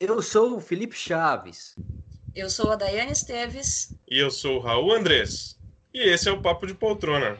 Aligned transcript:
Eu 0.00 0.22
sou 0.22 0.56
o 0.56 0.60
Felipe 0.62 0.96
Chaves. 0.96 1.74
Eu 2.34 2.48
sou 2.48 2.72
a 2.72 2.76
Daiane 2.76 3.12
Esteves. 3.12 3.94
E 4.08 4.18
eu 4.18 4.30
sou 4.30 4.56
o 4.56 4.58
Raul 4.58 4.94
Andrés. 4.94 5.58
E 5.92 6.08
esse 6.08 6.26
é 6.26 6.32
o 6.32 6.40
Papo 6.40 6.66
de 6.66 6.72
Poltrona. 6.72 7.36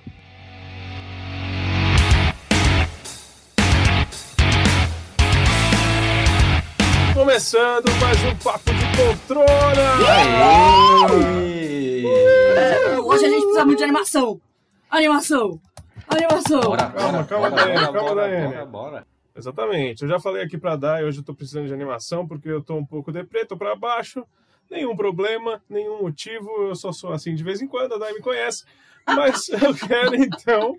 Começando 7.15 7.91
mais 7.99 8.23
um 8.25 8.37
Papo 8.37 8.71
de 8.75 8.85
Poltrona! 8.95 9.97
Hoje 13.03 13.25
a 13.25 13.29
gente 13.31 13.41
precisa 13.41 13.65
muito 13.65 13.79
de 13.79 13.85
animação. 13.85 14.39
Animação. 14.91 15.59
Animação. 16.07 16.61
Bora, 16.61 16.91
Calma, 16.91 17.13
bora, 17.13 17.25
calma, 17.25 17.51
bora, 17.51 17.63
Daiane, 17.63 17.87
bora, 17.87 17.93
calma, 17.93 18.09
bora, 18.15 18.15
Daiane. 18.29 18.53
Bora, 18.53 18.67
bora. 18.67 19.07
Exatamente. 19.41 20.03
Eu 20.03 20.09
já 20.09 20.21
falei 20.21 20.43
aqui 20.43 20.59
pra 20.59 20.77
Dai, 20.77 21.03
hoje 21.03 21.21
eu 21.21 21.25
tô 21.25 21.35
precisando 21.35 21.67
de 21.67 21.73
animação 21.73 22.29
porque 22.29 22.49
eu 22.49 22.63
tô 22.63 22.77
um 22.77 22.85
pouco 22.85 23.11
deprê, 23.11 23.47
tô 23.47 23.57
pra 23.57 23.75
baixo. 23.75 24.23
Nenhum 24.71 24.95
problema, 24.95 25.63
nenhum 25.69 26.03
motivo, 26.03 26.49
eu 26.61 26.75
só 26.75 26.93
sou 26.93 27.11
assim 27.11 27.35
de 27.35 27.43
vez 27.43 27.63
em 27.63 27.67
quando, 27.67 27.95
a 27.95 27.99
Dai 27.99 28.13
me 28.13 28.21
conhece. 28.21 28.65
Mas 29.07 29.49
eu 29.49 29.75
quero 29.75 30.15
então 30.15 30.77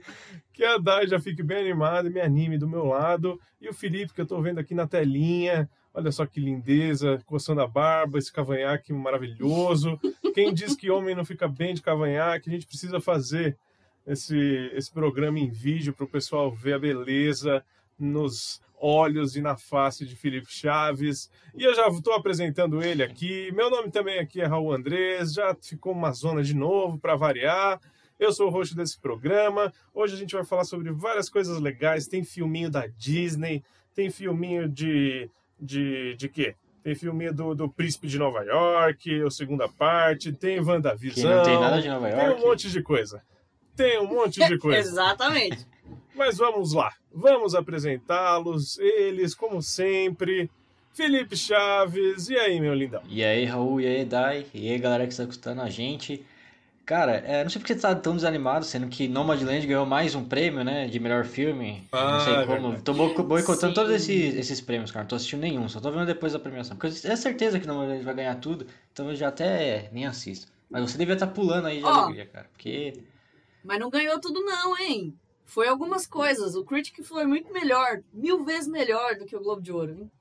que 0.54 0.63
a 0.63 0.77
Dai 0.77 1.08
já 1.08 1.20
fique 1.20 1.41
bem 1.41 1.58
animada 1.58 2.08
me 2.08 2.21
anime 2.21 2.59
do 2.59 2.70
meu 2.70 2.85
lado. 2.85 3.40
E 3.59 3.68
o 3.68 3.73
Felipe, 3.73 4.13
que 4.13 4.21
eu 4.21 4.27
tô 4.27 4.40
vendo 4.40 4.59
aqui 4.59 4.76
na 4.76 4.88
telinha, 4.88 5.68
olha 5.91 6.12
só 6.12 6.23
que 6.27 6.40
lindeza, 6.40 7.20
coçando 7.26 7.62
a 7.62 7.68
barba, 7.68 8.20
esse 8.20 8.32
cavanhaque 8.32 8.93
maravilhoso. 8.93 9.99
Quem 10.35 10.54
diz 10.54 10.76
que 10.76 10.91
homem 10.91 11.16
não 11.16 11.26
fica 11.26 11.48
bem 11.48 11.73
de 11.73 11.82
cavanhaque, 11.82 12.48
a 12.48 12.54
gente 12.54 12.68
precisa 12.68 13.02
fazer 13.02 13.57
esse, 14.05 14.38
esse 14.73 14.91
programa 14.93 15.40
em 15.40 15.49
vídeo 15.49 15.93
para 15.93 16.05
o 16.05 16.09
pessoal 16.09 16.52
ver 16.52 16.73
a 16.73 16.80
beleza 16.80 17.63
nos 18.04 18.62
olhos 18.78 19.36
e 19.36 19.41
na 19.41 19.55
face 19.55 20.05
de 20.05 20.16
Felipe 20.16 20.52
Chaves. 20.52 21.30
E 21.55 21.64
eu 21.64 21.73
já 21.76 21.88
estou 21.88 22.14
apresentando 22.14 22.82
ele 22.84 23.04
aqui. 23.04 23.52
Meu 23.54 23.70
nome 23.70 23.91
também 23.91 24.20
aqui 24.20 24.41
é 24.41 24.46
Raul 24.46 24.74
Andrés, 24.74 25.34
já 25.34 25.55
ficou 25.62 25.93
uma 25.93 26.12
zona 26.12 26.41
de 26.43 26.55
novo 26.55 26.98
para 26.99 27.16
variar. 27.16 27.80
Eu 28.20 28.32
sou 28.32 28.48
o 28.48 28.52
host 28.52 28.76
desse 28.76 28.99
programa. 28.99 29.71
Hoje 29.93 30.16
a 30.16 30.18
gente 30.18 30.35
vai 30.35 30.43
falar 30.43 30.63
sobre 30.63 30.91
várias 30.91 31.30
coisas 31.30 31.60
legais. 31.60 32.08
Tem 32.08 32.24
filminho 32.24 32.70
da 32.70 32.88
Disney, 32.88 33.63
tem 33.96 34.10
filminho 34.10 34.68
de. 34.68 35.30
de, 35.60 36.15
de 36.15 36.30
quê? 36.30 36.55
Tem 36.84 36.96
filminho 36.96 37.32
do, 37.34 37.54
do 37.54 37.70
Príncipe 37.70 38.08
de 38.08 38.18
Nova 38.18 38.43
York, 38.43 39.24
a 39.24 39.30
segunda 39.30 39.70
parte, 39.70 40.32
tem 40.34 40.58
Que 40.58 40.63
WandaVisão. 40.63 41.30
não 41.36 41.43
tem 41.43 41.60
nada 41.60 41.80
de 41.80 41.88
Nova 41.88 42.10
Tem 42.10 42.18
um 42.20 42.27
York. 42.30 42.41
monte 42.41 42.71
de 42.71 42.82
coisa. 42.82 43.21
Tem 43.76 43.99
um 43.99 44.08
monte 44.08 44.40
de 44.48 44.58
coisa. 44.60 44.80
Exatamente. 44.80 45.65
Mas 46.24 46.38
vamos 46.38 46.72
lá. 46.74 46.94
Vamos 47.12 47.55
apresentá-los. 47.55 48.77
Eles, 48.77 49.34
como 49.34 49.60
sempre. 49.60 50.48
Felipe 50.94 51.36
Chaves. 51.36 52.30
E 52.30 52.36
aí, 52.38 52.60
meu 52.60 52.76
lindão? 52.76 53.02
E 53.10 53.24
aí, 53.24 53.44
Raul, 53.44 53.82
e 53.82 53.88
aí, 53.88 54.05
Dai, 54.05 54.46
e 54.54 54.70
aí, 54.72 54.77
galera 54.77 55.05
que 55.08 55.14
está 55.14 55.24
escutando 55.24 55.62
a 55.62 55.70
gente. 55.70 56.24
Cara, 56.86 57.14
é, 57.26 57.42
não 57.44 57.49
sei 57.49 57.60
porque 57.60 57.74
você 57.74 57.80
tá 57.80 57.96
tão 57.96 58.16
desanimado, 58.16 58.64
sendo 58.66 58.88
que 58.88 59.08
Nomadland 59.08 59.66
ganhou 59.66 59.86
mais 59.86 60.14
um 60.14 60.24
prêmio, 60.24 60.64
né, 60.64 60.88
de 60.88 60.99
melhor 60.99 61.26
filme. 61.26 61.88
Ah, 61.92 62.12
não 62.12 62.20
sei 62.20 62.34
é 62.34 62.46
como. 62.46 62.62
verdade. 62.62 62.84
Tô 62.84 62.94
boico- 62.94 63.24
boicotando 63.24 63.74
todos 63.74 63.92
esses, 63.92 64.36
esses 64.36 64.62
prêmios, 64.62 64.92
cara. 64.92 65.03
Não 65.03 65.08
tô 65.09 65.16
assistindo 65.16 65.40
nenhum, 65.42 65.68
só 65.69 65.80
tô 65.80 65.90
vendo 65.90 66.06
depois 66.06 66.34
da 66.34 66.40
premiação. 66.40 66.78
Porque 66.78 66.96
eu 66.96 67.02
tenho 67.02 67.18
certeza 67.18 67.59
que 67.59 67.66
Nomadland 67.66 68.03
vai 68.03 68.14
ganhar 68.14 68.36
tudo, 68.36 68.68
então 68.94 69.09
eu 69.09 69.16
já 69.16 69.30
até 69.30 69.90
nem 69.92 70.06
assisto. 70.06 70.52
Mas 70.69 70.84
você 70.92 70.97
devia 71.00 71.16
estar 71.16 71.28
pulando 71.28 71.66
aí 71.68 71.80
de 71.80 71.86
Ó. 71.86 71.88
alegria, 71.90 72.28
cara. 72.28 72.47
Porque. 72.52 72.94
Mas 73.64 73.80
não 73.80 73.90
ganhou 73.90 74.19
tudo 74.19 74.42
não, 74.44 74.78
hein? 74.78 75.16
Foi 75.52 75.68
algumas 75.68 76.07
coisas. 76.07 76.56
O 76.56 76.63
Critic 76.63 77.03
foi 77.03 77.25
muito 77.25 77.52
melhor, 77.52 78.02
mil 78.13 78.46
vezes 78.46 78.69
melhor 78.69 79.16
do 79.18 79.25
que 79.25 79.35
o 79.35 79.41
Globo 79.41 79.62
de 79.62 79.69
Ouro. 79.69 79.91
Hein? 79.91 80.12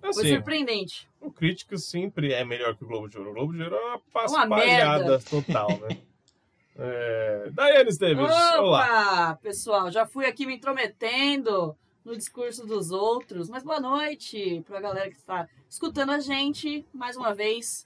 Foi 0.00 0.08
Assim, 0.08 0.34
surpreendente. 0.36 1.06
o 1.20 1.30
crítico 1.30 1.76
sempre 1.76 2.32
é 2.32 2.42
melhor 2.42 2.74
que 2.74 2.84
o 2.84 2.86
Globo 2.86 3.06
de 3.06 3.18
Ouro. 3.18 3.30
O 3.30 3.34
Globo 3.34 3.52
de 3.52 3.62
Ouro 3.64 3.76
é 3.76 3.80
uma 3.80 3.98
paspalhada 4.10 5.04
merda. 5.04 5.18
total, 5.20 5.68
né? 5.80 5.98
É... 6.80 7.50
Daiane 7.50 7.90
Esteves, 7.90 8.22
olá. 8.24 8.60
Opa, 9.32 9.38
pessoal, 9.42 9.90
já 9.90 10.06
fui 10.06 10.24
aqui 10.26 10.46
me 10.46 10.54
intrometendo 10.54 11.76
no 12.04 12.16
discurso 12.16 12.64
dos 12.64 12.92
outros. 12.92 13.50
Mas 13.50 13.64
boa 13.64 13.80
noite 13.80 14.62
pra 14.64 14.80
galera 14.80 15.10
que 15.10 15.16
está 15.16 15.48
escutando 15.68 16.12
a 16.12 16.20
gente 16.20 16.86
mais 16.94 17.16
uma 17.16 17.34
vez. 17.34 17.84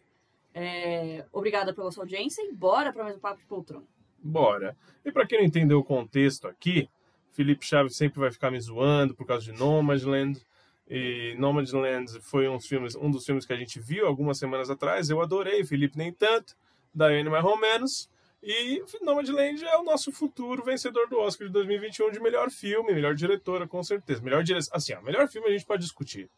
É, 0.54 1.24
obrigada 1.32 1.72
pela 1.72 1.90
sua 1.90 2.04
audiência 2.04 2.42
e 2.42 2.52
bora 2.52 2.92
para 2.92 3.04
mais 3.04 3.16
um 3.16 3.18
Papo 3.18 3.40
de 3.40 3.46
Poltrona. 3.46 3.86
Bora. 4.22 4.76
E 5.04 5.10
pra 5.10 5.26
quem 5.26 5.38
não 5.38 5.46
entendeu 5.46 5.78
o 5.78 5.84
contexto 5.84 6.46
aqui, 6.46 6.88
Felipe 7.32 7.64
Chaves 7.64 7.96
sempre 7.96 8.20
vai 8.20 8.30
ficar 8.30 8.50
me 8.50 8.60
zoando 8.60 9.14
por 9.14 9.26
causa 9.26 9.44
de 9.44 9.52
Nomadland. 9.52 10.40
E 10.88 11.34
Nomadland 11.38 12.20
foi 12.20 12.48
um, 12.48 12.60
filmes, 12.60 12.94
um 12.94 13.10
dos 13.10 13.24
filmes 13.24 13.46
que 13.46 13.52
a 13.52 13.56
gente 13.56 13.80
viu 13.80 14.06
algumas 14.06 14.38
semanas 14.38 14.68
atrás. 14.68 15.08
Eu 15.08 15.20
adorei, 15.20 15.64
Felipe 15.64 15.96
nem 15.96 16.12
tanto, 16.12 16.54
Daiane 16.94 17.30
mais 17.30 17.44
ou 17.44 17.58
menos. 17.58 18.10
E 18.42 18.82
Nomadland 19.00 19.64
é 19.64 19.76
o 19.78 19.84
nosso 19.84 20.10
futuro 20.10 20.64
vencedor 20.64 21.08
do 21.08 21.18
Oscar 21.18 21.46
de 21.46 21.52
2021 21.52 22.10
de 22.10 22.20
melhor 22.20 22.50
filme, 22.50 22.92
melhor 22.92 23.14
diretora, 23.14 23.68
com 23.68 23.82
certeza. 23.82 24.20
Melhor 24.20 24.42
dire... 24.42 24.58
Assim, 24.72 24.94
melhor 25.02 25.28
filme 25.28 25.48
a 25.48 25.52
gente 25.52 25.64
pode 25.64 25.82
discutir. 25.82 26.28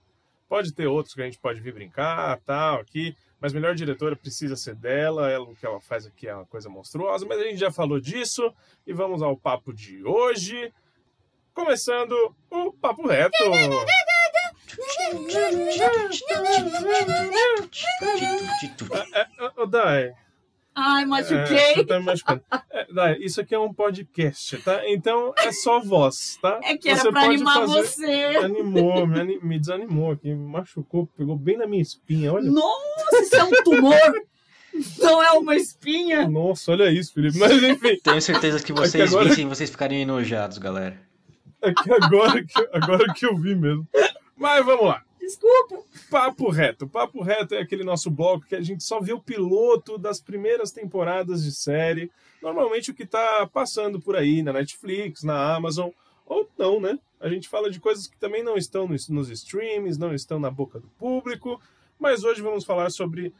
Pode 0.47 0.73
ter 0.75 0.87
outros 0.87 1.15
que 1.15 1.23
a 1.23 1.25
gente 1.25 1.39
pode 1.39 1.61
vir 1.61 1.73
brincar, 1.73 2.39
tal, 2.45 2.81
aqui. 2.81 3.17
Mas 3.41 3.55
melhor 3.55 3.75
diretora 3.75 4.15
precisa 4.15 4.55
ser 4.55 4.75
dela. 4.75 5.31
Ela, 5.31 5.47
o 5.47 5.57
que 5.57 5.65
ela 5.65 5.81
faz 5.81 6.07
aqui 6.07 6.29
é 6.29 6.35
uma 6.35 6.45
coisa 6.45 6.69
monstruosa. 6.69 7.27
Mas 7.27 7.41
a 7.41 7.45
gente 7.45 7.57
já 7.57 7.73
falou 7.73 7.99
disso. 7.99 8.53
E 8.87 8.93
vamos 8.93 9.23
ao 9.23 9.37
papo 9.37 9.73
de 9.73 10.05
hoje. 10.05 10.71
Começando 11.55 12.13
o 12.51 12.73
Papo 12.73 13.07
Reto. 13.07 13.33
É, 19.15 19.21
é, 19.21 19.51
ô, 19.63 19.67
Dai, 19.67 20.13
Ai, 20.75 21.03
é, 21.05 21.07
machuquei. 21.07 21.75
você 21.75 21.85
tá 21.85 21.99
me 22.01 22.07
machucando. 22.07 22.43
É, 22.71 22.87
Dai, 22.93 23.17
isso 23.21 23.41
aqui 23.41 23.55
é 23.55 23.59
um 23.59 23.73
podcast, 23.73 24.59
tá? 24.59 24.81
Então 24.89 25.33
é 25.39 25.53
só 25.53 25.81
voz, 25.81 26.37
tá? 26.43 26.59
É, 26.65 26.77
que 26.77 26.89
era 26.89 26.99
Você 27.01 27.13
pra 27.13 27.23
animar 27.25 27.61
fazer- 27.61 27.83
você. 27.83 28.37
Animou, 28.43 29.07
me, 29.07 29.21
ani- 29.21 29.39
me 29.41 29.59
desanimou 29.59 30.11
aqui, 30.13 30.29
me 30.35 30.49
machucou, 30.49 31.07
pegou 31.17 31.37
bem 31.37 31.57
na 31.57 31.67
minha 31.67 31.83
espinha, 31.83 32.33
olha. 32.33 32.51
Nossa, 32.51 33.19
isso 33.21 33.37
é 33.37 33.45
um 33.45 33.51
tumor! 33.63 34.13
Não 34.99 35.23
é 35.23 35.31
uma 35.33 35.55
espinha! 35.55 36.29
Nossa, 36.29 36.73
olha 36.73 36.91
isso, 36.91 37.15
Felipe. 37.15 37.39
Mas 37.39 37.63
enfim, 37.63 37.97
Tenho 38.03 38.21
certeza 38.21 38.59
que 38.59 38.73
É 38.73 38.75
que 38.75 38.81
vocês 38.81 39.11
agora- 39.13 39.29
vissem 39.29 39.47
vocês 39.49 39.71
ficariam 39.71 40.01
enojados, 40.01 40.59
galera. 40.59 41.01
É 41.65 41.75
que 41.75 41.93
agora 41.93 42.45
que, 42.45 42.69
agora 42.73 43.15
que 43.15 43.27
eu 43.27 43.37
vi 43.37 43.55
mesmo. 43.55 43.87
Mas 44.37 44.65
vamos 44.65 44.87
lá. 44.87 45.03
Desculpa. 45.19 45.83
Papo 46.11 46.51
Reto. 46.51 46.87
Papo 46.87 47.23
Reto 47.23 47.55
é 47.55 47.61
aquele 47.61 47.83
nosso 47.83 48.11
bloco 48.11 48.47
que 48.47 48.55
a 48.55 48.61
gente 48.61 48.85
só 48.85 49.01
vê 49.01 49.13
o 49.13 49.21
piloto 49.21 49.97
das 49.97 50.21
primeiras 50.21 50.71
temporadas 50.71 51.43
de 51.43 51.53
série. 51.53 52.11
Normalmente 52.43 52.91
o 52.91 52.95
que 52.95 53.07
tá 53.07 53.49
passando 53.51 53.99
por 53.99 54.17
aí 54.17 54.43
na 54.43 54.53
Netflix, 54.53 55.23
na 55.23 55.55
Amazon, 55.55 55.91
ou 56.27 56.49
não, 56.59 56.79
né? 56.79 56.99
A 57.19 57.29
gente 57.29 57.49
fala 57.49 57.71
de 57.71 57.81
coisas 57.81 58.07
que 58.07 58.19
também 58.19 58.43
não 58.43 58.57
estão 58.57 58.87
nos, 58.87 59.09
nos 59.09 59.31
streams, 59.31 59.99
não 59.99 60.15
estão 60.15 60.39
na 60.39 60.51
boca 60.51 60.79
do 60.79 60.89
público. 60.89 61.59
Mas 61.99 62.23
hoje 62.23 62.43
vamos 62.43 62.65
falar 62.65 62.91
sobre 62.91 63.33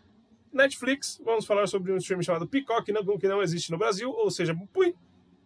Netflix, 0.51 1.21
vamos 1.23 1.45
falar 1.45 1.67
sobre 1.67 1.93
um 1.93 1.99
stream 1.99 2.23
chamado 2.23 2.47
Peacock, 2.47 2.91
que 3.21 3.29
não 3.29 3.43
existe 3.43 3.71
no 3.71 3.77
Brasil, 3.77 4.11
ou 4.11 4.31
seja, 4.31 4.57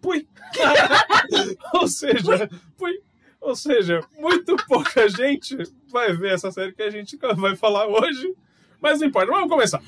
pui, 0.01 0.27
ou 1.75 1.89
seja, 1.89 2.49
pui. 2.77 3.01
Ou 3.41 3.55
seja, 3.55 4.01
muito 4.19 4.57
pouca 4.67 5.09
gente 5.09 5.57
vai 5.91 6.13
ver 6.13 6.35
essa 6.35 6.51
série 6.51 6.73
que 6.73 6.83
a 6.83 6.91
gente 6.91 7.17
vai 7.37 7.55
falar 7.55 7.87
hoje. 7.87 8.35
Mas 8.81 9.01
não 9.01 9.09
importa, 9.09 9.31
vamos 9.31 9.49
começar. 9.49 9.83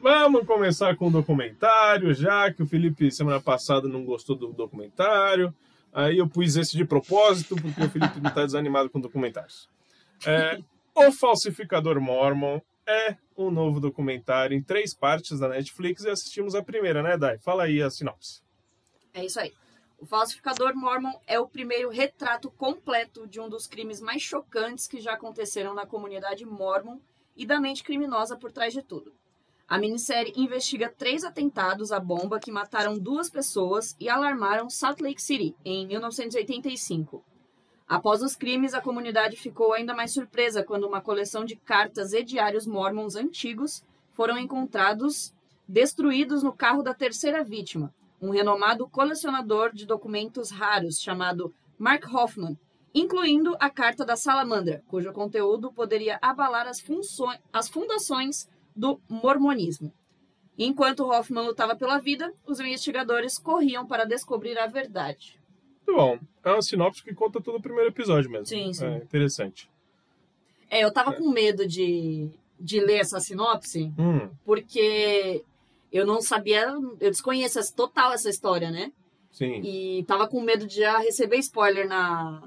Vamos 0.00 0.46
começar 0.46 0.96
com 0.96 1.08
o 1.08 1.10
documentário, 1.10 2.12
já 2.12 2.52
que 2.52 2.62
o 2.62 2.66
Felipe 2.66 3.10
semana 3.10 3.40
passada 3.40 3.88
não 3.88 4.04
gostou 4.04 4.36
do 4.36 4.52
documentário. 4.52 5.54
Aí 5.92 6.18
eu 6.18 6.28
pus 6.28 6.56
esse 6.56 6.76
de 6.76 6.84
propósito, 6.84 7.56
porque 7.56 7.82
o 7.82 7.88
Felipe 7.88 8.20
não 8.20 8.28
está 8.28 8.44
desanimado 8.44 8.90
com 8.90 9.00
documentários. 9.00 9.68
É, 10.26 10.58
o 10.94 11.10
Falsificador 11.10 12.00
Mormon 12.00 12.60
é 12.86 13.16
um 13.36 13.50
novo 13.50 13.80
documentário 13.80 14.56
em 14.56 14.62
três 14.62 14.94
partes 14.94 15.38
da 15.40 15.48
Netflix 15.48 16.04
e 16.04 16.10
assistimos 16.10 16.54
a 16.54 16.62
primeira, 16.62 17.02
né, 17.02 17.16
Dai? 17.16 17.38
Fala 17.38 17.64
aí 17.64 17.82
a 17.82 17.90
sinopse. 17.90 18.42
É 19.12 19.24
isso 19.24 19.40
aí. 19.40 19.52
O 19.98 20.04
falsificador 20.04 20.76
Mormon 20.76 21.12
é 21.26 21.40
o 21.40 21.48
primeiro 21.48 21.88
retrato 21.88 22.50
completo 22.50 23.26
de 23.26 23.40
um 23.40 23.48
dos 23.48 23.66
crimes 23.66 24.00
mais 24.00 24.20
chocantes 24.20 24.86
que 24.86 25.00
já 25.00 25.14
aconteceram 25.14 25.72
na 25.72 25.86
comunidade 25.86 26.44
Mormon 26.44 26.98
e 27.34 27.46
da 27.46 27.58
mente 27.58 27.82
criminosa 27.82 28.36
por 28.36 28.52
trás 28.52 28.74
de 28.74 28.82
tudo. 28.82 29.12
A 29.66 29.78
minissérie 29.78 30.32
investiga 30.36 30.94
três 30.96 31.24
atentados 31.24 31.90
à 31.90 31.98
bomba 31.98 32.38
que 32.38 32.52
mataram 32.52 32.98
duas 32.98 33.30
pessoas 33.30 33.96
e 33.98 34.08
alarmaram 34.08 34.70
Salt 34.70 35.00
Lake 35.00 35.20
City 35.20 35.56
em 35.64 35.86
1985. 35.86 37.24
Após 37.88 38.22
os 38.22 38.36
crimes, 38.36 38.74
a 38.74 38.80
comunidade 38.80 39.36
ficou 39.36 39.72
ainda 39.72 39.94
mais 39.94 40.12
surpresa 40.12 40.62
quando 40.62 40.86
uma 40.86 41.00
coleção 41.00 41.44
de 41.44 41.56
cartas 41.56 42.12
e 42.12 42.22
diários 42.22 42.66
mormons 42.66 43.16
antigos 43.16 43.82
foram 44.12 44.38
encontrados 44.38 45.34
destruídos 45.66 46.42
no 46.42 46.52
carro 46.52 46.82
da 46.82 46.94
terceira 46.94 47.42
vítima, 47.42 47.92
um 48.20 48.30
renomado 48.30 48.88
colecionador 48.88 49.72
de 49.74 49.86
documentos 49.86 50.50
raros 50.50 51.00
chamado 51.00 51.52
Mark 51.78 52.04
Hoffman, 52.12 52.56
incluindo 52.94 53.56
a 53.60 53.68
Carta 53.68 54.04
da 54.04 54.16
Salamandra, 54.16 54.82
cujo 54.88 55.12
conteúdo 55.12 55.70
poderia 55.72 56.18
abalar 56.22 56.66
as, 56.66 56.80
funções, 56.80 57.38
as 57.52 57.68
fundações 57.68 58.48
do 58.74 58.98
mormonismo. 59.08 59.92
Enquanto 60.58 61.04
Hoffman 61.04 61.44
lutava 61.44 61.76
pela 61.76 61.98
vida, 61.98 62.32
os 62.46 62.58
investigadores 62.58 63.36
corriam 63.38 63.86
para 63.86 64.04
descobrir 64.06 64.58
a 64.58 64.66
verdade. 64.66 65.38
Muito 65.86 66.00
bom. 66.00 66.18
É 66.42 66.50
uma 66.52 66.62
sinopse 66.62 67.02
que 67.02 67.14
conta 67.14 67.40
todo 67.40 67.58
o 67.58 67.62
primeiro 67.62 67.90
episódio 67.90 68.30
mesmo. 68.30 68.46
Sim, 68.46 68.72
sim. 68.72 68.86
É 68.86 68.96
interessante. 68.96 69.70
É, 70.70 70.82
eu 70.82 70.90
tava 70.90 71.10
É. 71.10 71.14
com 71.14 71.28
medo 71.30 71.66
de, 71.66 72.30
de 72.58 72.80
ler 72.80 73.00
essa 73.00 73.20
sinopse, 73.20 73.92
Hum, 73.98 74.30
porque 74.44 75.44
eu 75.92 76.06
não 76.06 76.20
sabia, 76.20 76.66
eu 77.00 77.10
desconheço 77.10 77.74
total 77.74 78.12
essa 78.12 78.28
história, 78.28 78.70
né? 78.70 78.92
sim. 79.36 79.60
E 79.62 80.02
tava 80.04 80.26
com 80.26 80.40
medo 80.40 80.66
de 80.66 80.76
já 80.76 80.98
receber 80.98 81.36
spoiler 81.38 81.86
na, 81.86 82.42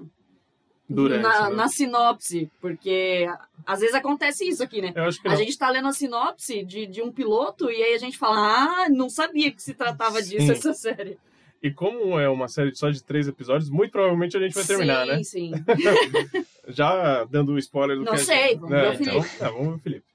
Durante. 0.89 1.21
na, 1.21 1.49
né? 1.49 1.55
na 1.55 1.67
sinopse, 1.67 2.49
porque 2.59 3.27
às 3.65 3.79
vezes 3.79 3.93
acontece 3.93 4.47
isso 4.47 4.63
aqui, 4.63 4.81
né? 4.81 4.91
A 4.95 5.29
não. 5.29 5.35
gente 5.35 5.57
tá 5.57 5.69
lendo 5.69 5.87
a 5.87 5.93
sinopse 5.93 6.63
de, 6.65 6.87
de 6.87 7.01
um 7.03 7.11
piloto 7.11 7.69
e 7.69 7.75
aí 7.75 7.93
a 7.93 7.99
gente 7.99 8.17
fala, 8.17 8.37
ah, 8.37 8.89
não 8.89 9.07
sabia 9.07 9.51
que 9.51 9.61
se 9.61 9.75
tratava 9.75 10.19
disso 10.19 10.47
Sim. 10.47 10.51
essa 10.51 10.73
série. 10.73 11.19
E 11.61 11.69
como 11.69 12.17
é 12.17 12.27
uma 12.27 12.47
série 12.47 12.73
só 12.73 12.89
de 12.89 13.03
três 13.03 13.27
episódios, 13.27 13.69
muito 13.69 13.91
provavelmente 13.91 14.35
a 14.35 14.39
gente 14.39 14.55
vai 14.55 14.63
terminar, 14.63 15.05
sim, 15.23 15.51
né? 15.51 15.57
Sim, 15.57 16.45
Já 16.69 17.23
dando 17.25 17.51
o 17.51 17.59
spoiler 17.59 17.97
do 17.97 18.05
Não 18.05 18.13
que 18.13 18.21
a 18.21 18.23
sei, 18.23 18.47
gente... 18.49 18.59
vamos 18.59 18.69
ver 18.69 18.87
o 18.87 18.93
então, 18.93 19.21
Felipe. 19.21 19.37
tá, 19.37 19.49
vamos 19.51 19.67
ver 19.67 19.75
o 19.75 19.79
Felipe. 19.79 20.05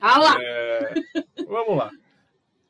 Ah 0.00 0.18
lá! 0.18 0.36
É, 0.40 0.94
vamos 1.48 1.76
lá. 1.76 1.90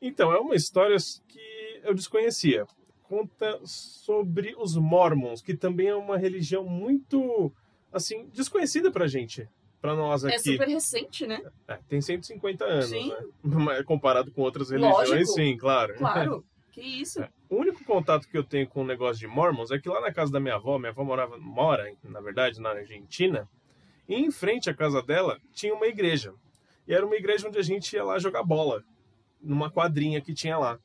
Então, 0.07 0.31
é 0.31 0.39
uma 0.39 0.55
história 0.55 0.95
que 1.27 1.81
eu 1.83 1.93
desconhecia. 1.93 2.65
Conta 3.03 3.59
sobre 3.63 4.55
os 4.57 4.75
Mormons, 4.75 5.41
que 5.41 5.55
também 5.55 5.87
é 5.87 5.95
uma 5.95 6.17
religião 6.17 6.63
muito, 6.63 7.51
assim, 7.91 8.27
desconhecida 8.33 8.91
pra 8.91 9.07
gente. 9.07 9.47
Pra 9.81 9.95
nós 9.95 10.23
É 10.23 10.29
aqui. 10.29 10.51
super 10.53 10.67
recente, 10.67 11.27
né? 11.27 11.41
É, 11.67 11.77
tem 11.87 12.01
150 12.01 12.65
anos, 12.65 12.85
Sim. 12.89 13.09
né? 13.43 13.83
Comparado 13.85 14.31
com 14.31 14.41
outras 14.41 14.69
religiões, 14.71 15.09
Lógico. 15.09 15.31
sim, 15.33 15.57
claro. 15.57 15.95
Claro. 15.95 16.45
Que 16.75 16.81
isso? 16.81 17.23
É. 17.23 17.29
O 17.49 17.55
único 17.55 17.85
contato 17.85 18.27
que 18.27 18.37
eu 18.37 18.43
tenho 18.43 18.67
com 18.67 18.81
o 18.81 18.85
negócio 18.85 19.17
de 19.17 19.27
Mormons 19.27 19.71
é 19.71 19.79
que 19.79 19.87
lá 19.87 20.01
na 20.01 20.11
casa 20.11 20.29
da 20.29 20.41
minha 20.41 20.55
avó, 20.55 20.77
minha 20.77 20.89
avó 20.91 21.05
morava, 21.05 21.37
mora, 21.37 21.89
na 22.03 22.19
verdade, 22.19 22.59
na 22.59 22.71
Argentina, 22.71 23.47
e 24.09 24.15
em 24.15 24.29
frente 24.29 24.69
à 24.69 24.73
casa 24.73 25.01
dela 25.01 25.39
tinha 25.53 25.73
uma 25.73 25.87
igreja. 25.87 26.33
E 26.85 26.93
era 26.93 27.05
uma 27.05 27.15
igreja 27.15 27.47
onde 27.47 27.57
a 27.57 27.61
gente 27.61 27.93
ia 27.95 28.03
lá 28.03 28.19
jogar 28.19 28.43
bola, 28.43 28.83
numa 29.45 29.69
quadrinha 29.69 30.21
que 30.21 30.33
tinha 30.33 30.57
lá. 30.57 30.77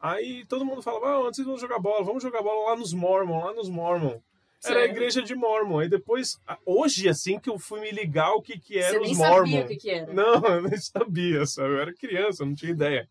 Aí 0.00 0.44
todo 0.46 0.64
mundo 0.64 0.82
falava, 0.82 1.06
ah, 1.06 1.22
vocês 1.22 1.46
vão 1.46 1.58
jogar 1.58 1.78
bola? 1.78 2.04
Vamos 2.04 2.22
jogar 2.22 2.42
bola 2.42 2.70
lá 2.70 2.76
nos 2.76 2.92
Mormon, 2.92 3.44
lá 3.44 3.52
nos 3.52 3.68
Mormon. 3.68 4.18
Era 4.64 4.80
a 4.80 4.84
igreja 4.84 5.22
de 5.22 5.34
Mormon. 5.34 5.80
Aí 5.80 5.88
depois, 5.88 6.38
hoje 6.64 7.08
assim 7.08 7.38
que 7.38 7.48
eu 7.50 7.58
fui 7.58 7.80
me 7.80 7.90
ligar 7.90 8.32
o 8.32 8.42
que 8.42 8.58
que 8.58 8.74
Você 8.74 8.86
era 8.86 8.98
nem 9.00 9.12
os 9.12 9.18
sabia 9.18 9.34
Mormon. 9.34 9.60
o 9.60 9.68
que, 9.68 9.76
que 9.76 9.90
era. 9.90 10.12
Não, 10.12 10.44
eu 10.44 10.62
nem 10.62 10.78
sabia, 10.78 11.46
sabe? 11.46 11.68
Eu 11.74 11.80
era 11.80 11.94
criança, 11.94 12.42
eu 12.42 12.46
não 12.46 12.54
tinha 12.54 12.72
ideia. 12.72 13.08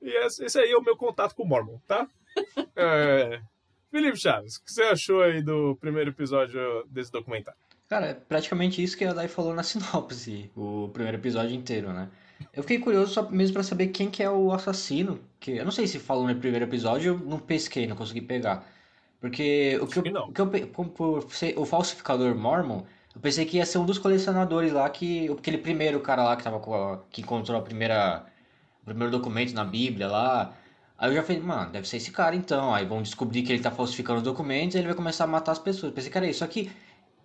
E 0.00 0.10
esse 0.24 0.44
esse 0.44 0.58
aí 0.58 0.70
é 0.70 0.76
o 0.76 0.82
meu 0.82 0.96
contato 0.96 1.34
com 1.34 1.42
o 1.42 1.46
Mormon, 1.46 1.78
tá? 1.86 2.06
É... 2.76 3.40
Felipe 3.90 4.16
Chaves, 4.18 4.56
o 4.56 4.64
que 4.64 4.70
você 4.70 4.82
achou 4.82 5.22
aí 5.22 5.42
do 5.42 5.76
primeiro 5.80 6.10
episódio 6.10 6.60
desse 6.88 7.10
documentário? 7.10 7.58
Cara, 7.88 8.06
é 8.06 8.14
praticamente 8.14 8.82
isso 8.82 8.96
que 8.96 9.04
a 9.04 9.14
Dai 9.14 9.28
falou 9.28 9.54
na 9.54 9.62
sinopse, 9.64 10.50
o 10.54 10.88
primeiro 10.92 11.16
episódio 11.18 11.56
inteiro, 11.56 11.92
né? 11.92 12.08
Eu 12.52 12.62
fiquei 12.62 12.78
curioso 12.78 13.12
só 13.12 13.28
mesmo 13.30 13.54
pra 13.54 13.62
saber 13.62 13.88
quem 13.88 14.10
que 14.10 14.22
é 14.22 14.30
o 14.30 14.52
assassino, 14.52 15.20
que 15.40 15.52
eu 15.52 15.64
não 15.64 15.72
sei 15.72 15.86
se 15.86 15.98
falou 15.98 16.26
no 16.26 16.34
primeiro 16.36 16.64
episódio, 16.66 17.14
eu 17.14 17.18
não 17.18 17.38
pesquei, 17.38 17.86
não 17.86 17.96
consegui 17.96 18.20
pegar. 18.22 18.64
Porque 19.20 19.78
o 19.82 19.86
que 19.86 19.98
eu, 19.98 20.02
o 20.28 20.32
que 20.32 20.40
eu 20.40 20.68
por 20.90 21.32
ser 21.32 21.58
o 21.58 21.66
falsificador 21.66 22.34
Mormon, 22.36 22.84
eu 23.14 23.20
pensei 23.20 23.44
que 23.46 23.56
ia 23.58 23.66
ser 23.66 23.78
um 23.78 23.86
dos 23.86 23.98
colecionadores 23.98 24.72
lá 24.72 24.88
que 24.90 25.28
aquele 25.30 25.58
primeiro 25.58 26.00
cara 26.00 26.22
lá 26.24 26.36
que 26.36 26.44
tava 26.44 26.60
com 26.60 26.74
a- 26.74 26.98
que 27.10 27.22
encontrou 27.22 27.58
a 27.58 27.62
primeira 27.62 28.26
o 28.82 28.84
primeiro 28.86 29.10
documento 29.12 29.52
na 29.54 29.64
Bíblia 29.64 30.08
lá. 30.08 30.54
Aí 30.96 31.10
eu 31.10 31.14
já 31.14 31.22
falei, 31.22 31.40
mano, 31.40 31.70
deve 31.72 31.88
ser 31.88 31.98
esse 31.98 32.10
cara 32.10 32.34
então. 32.34 32.74
Aí 32.74 32.84
vão 32.86 33.02
descobrir 33.02 33.42
que 33.42 33.52
ele 33.52 33.62
tá 33.62 33.70
falsificando 33.70 34.18
os 34.18 34.24
documentos 34.24 34.74
e 34.74 34.78
ele 34.78 34.86
vai 34.88 34.96
começar 34.96 35.24
a 35.24 35.26
matar 35.26 35.52
as 35.52 35.58
pessoas. 35.58 35.92
Pensei, 35.92 36.10
cara, 36.10 36.26
isso 36.28 36.44
aqui. 36.44 36.70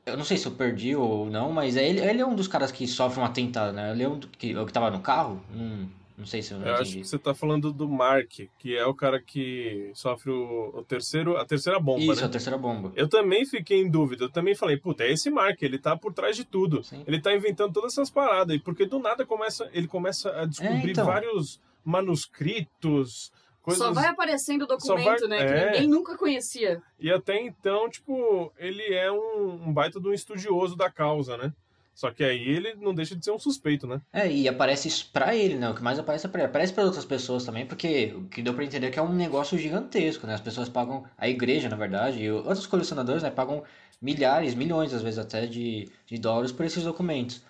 Eu 0.06 0.18
não 0.18 0.26
sei 0.26 0.36
se 0.38 0.46
eu 0.46 0.52
perdi 0.52 0.96
ou 0.96 1.30
não, 1.30 1.52
mas 1.52 1.78
é 1.78 1.88
ele, 1.88 2.00
ele 2.02 2.22
é 2.22 2.26
um 2.26 2.36
dos 2.36 2.48
caras 2.48 2.72
que 2.72 2.86
sofre 2.88 3.20
um 3.22 3.26
atentado, 3.26 3.74
né? 3.74 3.92
Ele 3.92 4.04
é 4.04 4.10
um 4.10 4.20
do- 4.20 4.28
que, 4.28 4.56
o 4.56 4.66
que 4.66 4.74
tava 4.74 4.92
no 4.92 5.00
carro? 5.00 5.42
Não, 5.50 5.90
não 6.18 6.26
sei 6.26 6.42
se 6.42 6.52
eu 6.54 6.60
não 6.60 6.68
Eu 6.68 6.74
acho 6.74 6.84
entendi. 6.84 7.02
que 7.02 7.08
você 7.08 7.18
tá 7.18 7.34
falando 7.34 7.72
do 7.72 7.88
Mark, 7.88 8.30
que 8.60 8.76
é 8.76 8.86
o 8.86 8.94
cara 8.94 9.22
que 9.22 9.92
sofre 9.96 10.30
o, 10.30 10.72
o 10.76 10.84
terceiro, 10.84 11.38
a 11.38 11.46
terceira 11.46 11.80
bomba, 11.80 12.02
Isso, 12.14 12.20
né? 12.22 12.28
a 12.28 12.30
terceira 12.30 12.58
bomba. 12.58 12.92
Eu 12.98 13.08
também 13.08 13.46
fiquei 13.46 13.80
em 13.82 13.90
dúvida. 13.90 14.26
Eu 14.26 14.30
também 14.30 14.54
falei, 14.54 14.76
puta, 14.76 15.06
é 15.06 15.12
esse 15.14 15.30
Mark, 15.30 15.62
ele 15.62 15.80
tá 15.80 15.96
por 15.96 16.14
trás 16.14 16.36
de 16.36 16.44
tudo. 16.44 16.84
Sim. 16.84 17.02
Ele 17.08 17.22
tá 17.22 17.34
inventando 17.34 17.72
todas 17.72 17.94
essas 17.94 18.10
paradas. 18.10 18.56
E 18.56 18.60
porque 18.60 18.86
do 18.86 19.00
nada 19.00 19.26
começa, 19.26 19.70
ele 19.74 19.88
começa 19.88 20.30
a 20.38 20.46
descobrir 20.46 20.92
então. 20.92 21.06
vários 21.06 21.62
manuscritos, 21.86 23.32
coisas. 23.64 23.84
Só 23.84 23.92
vai 23.92 24.06
aparecendo 24.06 24.64
o 24.64 24.68
documento, 24.68 25.28
vai- 25.28 25.30
né? 25.30 25.38
Que 25.38 25.54
é. 25.54 25.72
ninguém 25.72 25.88
nunca 25.88 26.16
conhecia. 26.18 26.82
E 27.00 27.12
até 27.12 27.42
então, 27.42 27.90
tipo, 27.90 28.54
ele 28.58 28.94
é 28.94 29.12
um, 29.12 29.68
um 29.68 29.74
baita 29.74 30.00
de 30.00 30.08
um 30.08 30.14
estudioso 30.14 30.76
da 30.76 30.92
causa, 30.92 31.36
né? 31.38 31.52
Só 31.96 32.10
que 32.10 32.24
aí 32.24 32.42
ele 32.50 32.74
não 32.76 32.94
deixa 32.94 33.16
de 33.16 33.24
ser 33.24 33.30
um 33.32 33.38
suspeito, 33.38 33.86
né? 33.86 34.02
É, 34.12 34.30
e 34.30 34.48
aparece 34.48 34.88
isso 34.88 35.10
pra 35.14 35.36
ele, 35.36 35.56
né? 35.56 35.70
O 35.70 35.76
que 35.76 35.84
mais 35.84 36.00
aparece 36.00 36.26
é 36.26 36.30
pra 36.30 36.42
ele. 36.42 36.50
Aparece 36.50 36.74
pra 36.74 36.84
outras 36.84 37.06
pessoas 37.06 37.46
também, 37.46 37.66
porque 37.68 38.14
o 38.18 38.24
que 38.24 38.42
deu 38.42 38.54
pra 38.54 38.64
entender 38.64 38.88
é 38.88 38.90
que 38.90 38.98
é 38.98 39.02
um 39.02 39.14
negócio 39.14 39.58
gigantesco, 39.60 40.26
né? 40.26 40.34
As 40.34 40.42
pessoas 40.42 40.68
pagam, 40.68 41.04
a 41.18 41.30
igreja, 41.30 41.70
na 41.70 41.76
verdade, 41.76 42.20
e 42.24 42.32
outros 42.32 42.66
colecionadores, 42.66 43.22
né? 43.22 43.30
Pagam 43.30 43.64
milhares, 44.02 44.56
milhões, 44.56 44.92
às 44.92 45.04
vezes 45.04 45.20
até, 45.20 45.46
de, 45.46 45.88
de 46.08 46.18
dólares 46.18 46.52
por 46.52 46.66
esses 46.66 46.84
documentos. 46.84 47.44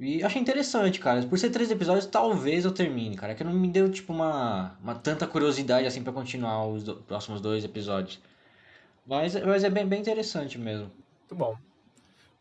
E 0.00 0.22
achei 0.22 0.40
interessante, 0.40 0.98
cara. 0.98 1.22
Por 1.26 1.38
ser 1.38 1.50
três 1.50 1.70
episódios, 1.70 2.06
talvez 2.06 2.64
eu 2.64 2.72
termine, 2.72 3.16
cara. 3.16 3.32
É 3.32 3.34
que 3.34 3.44
não 3.44 3.52
me 3.52 3.68
deu, 3.68 3.90
tipo, 3.90 4.12
uma, 4.14 4.76
uma 4.82 4.94
tanta 4.94 5.26
curiosidade, 5.26 5.86
assim, 5.86 6.02
pra 6.02 6.12
continuar 6.12 6.66
os 6.66 6.82
do- 6.82 6.96
próximos 6.96 7.40
dois 7.40 7.64
episódios. 7.64 8.18
Mas, 9.06 9.34
mas 9.44 9.62
é 9.62 9.68
bem, 9.68 9.86
bem 9.86 10.00
interessante 10.00 10.58
mesmo. 10.58 10.90
Muito 11.20 11.34
bom. 11.34 11.56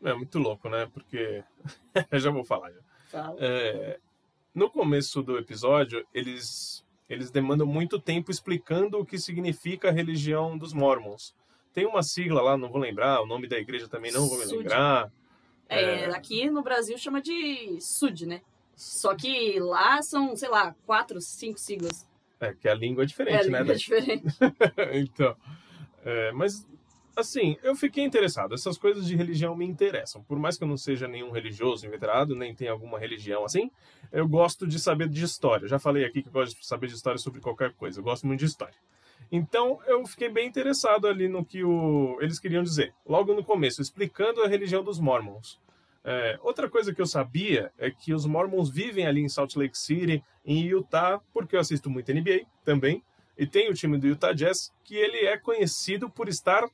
É 0.03 0.13
muito 0.13 0.39
louco, 0.39 0.69
né? 0.69 0.87
Porque. 0.93 1.43
já 2.13 2.31
vou 2.31 2.45
falar. 2.45 2.71
Já. 2.71 2.79
Fala. 3.09 3.35
É, 3.39 3.99
no 4.55 4.69
começo 4.69 5.21
do 5.21 5.37
episódio, 5.37 6.05
eles, 6.13 6.85
eles 7.09 7.29
demandam 7.29 7.67
muito 7.67 7.99
tempo 7.99 8.31
explicando 8.31 8.99
o 8.99 9.05
que 9.05 9.17
significa 9.19 9.89
a 9.89 9.91
religião 9.91 10.57
dos 10.57 10.71
Mormons. 10.71 11.35
Tem 11.73 11.85
uma 11.85 12.03
sigla 12.03 12.41
lá, 12.41 12.57
não 12.57 12.69
vou 12.69 12.79
lembrar, 12.79 13.21
o 13.21 13.25
nome 13.25 13.47
da 13.47 13.59
igreja 13.59 13.87
também 13.87 14.11
não 14.11 14.27
vou 14.29 14.37
me 14.39 14.45
lembrar. 14.45 15.11
É, 15.69 16.05
aqui 16.05 16.49
no 16.49 16.63
Brasil 16.63 16.97
chama 16.97 17.21
de 17.21 17.77
SUD, 17.79 18.25
né? 18.25 18.41
Só 18.75 19.13
que 19.13 19.59
lá 19.59 20.01
são, 20.01 20.35
sei 20.35 20.49
lá, 20.49 20.75
quatro, 20.85 21.19
cinco 21.21 21.59
siglas. 21.59 22.07
É, 22.39 22.53
que 22.53 22.67
a 22.67 22.73
língua 22.73 23.03
é 23.03 23.05
É, 23.05 23.07
diferente, 23.07 23.49
né? 23.49 23.59
língua 23.59 23.75
diferente. 23.75 24.25
então, 24.93 25.35
é, 26.05 26.31
mas 26.31 26.65
assim, 27.15 27.57
eu 27.61 27.75
fiquei 27.75 28.03
interessado. 28.03 28.55
Essas 28.55 28.77
coisas 28.77 29.05
de 29.05 29.15
religião 29.15 29.55
me 29.55 29.65
interessam. 29.65 30.23
Por 30.23 30.39
mais 30.39 30.57
que 30.57 30.63
eu 30.63 30.67
não 30.67 30.77
seja 30.77 31.07
nenhum 31.07 31.31
religioso 31.31 31.85
inveterado, 31.85 32.35
nem 32.35 32.55
tenha 32.55 32.71
alguma 32.71 32.97
religião 32.97 33.43
assim, 33.43 33.69
eu 34.11 34.27
gosto 34.27 34.65
de 34.65 34.79
saber 34.79 35.09
de 35.09 35.23
história. 35.23 35.67
Já 35.67 35.77
falei 35.77 36.05
aqui 36.05 36.21
que 36.21 36.29
eu 36.29 36.33
gosto 36.33 36.57
de 36.57 36.65
saber 36.65 36.87
de 36.87 36.93
história 36.93 37.17
sobre 37.19 37.41
qualquer 37.41 37.73
coisa. 37.73 37.99
Eu 37.99 38.03
gosto 38.03 38.25
muito 38.25 38.39
de 38.39 38.45
história. 38.45 38.75
Então, 39.31 39.79
eu 39.85 40.05
fiquei 40.07 40.29
bem 40.29 40.47
interessado 40.47 41.05
ali 41.07 41.27
no 41.27 41.43
que 41.45 41.63
o, 41.63 42.17
eles 42.21 42.39
queriam 42.39 42.63
dizer. 42.63 42.93
Logo 43.05 43.33
no 43.33 43.43
começo, 43.43 43.81
explicando 43.81 44.41
a 44.41 44.47
religião 44.47 44.83
dos 44.83 44.99
Mormons. 44.99 45.59
É, 46.11 46.39
outra 46.41 46.67
coisa 46.67 46.91
que 46.91 46.99
eu 46.99 47.05
sabia 47.05 47.71
é 47.77 47.91
que 47.91 48.15
os 48.15 48.25
Mormons 48.25 48.67
vivem 48.67 49.05
ali 49.05 49.21
em 49.21 49.29
Salt 49.29 49.55
Lake 49.55 49.77
City, 49.77 50.23
em 50.43 50.65
Utah, 50.65 51.21
porque 51.31 51.55
eu 51.55 51.59
assisto 51.59 51.87
muito 51.87 52.11
NBA 52.11 52.47
também. 52.65 53.03
E 53.37 53.45
tem 53.45 53.69
o 53.69 53.75
time 53.75 53.95
do 53.95 54.07
Utah 54.07 54.33
Jazz, 54.33 54.73
que 54.83 54.95
ele 54.95 55.19
é 55.27 55.37
conhecido 55.37 56.09
por 56.09 56.27
estar 56.27 56.67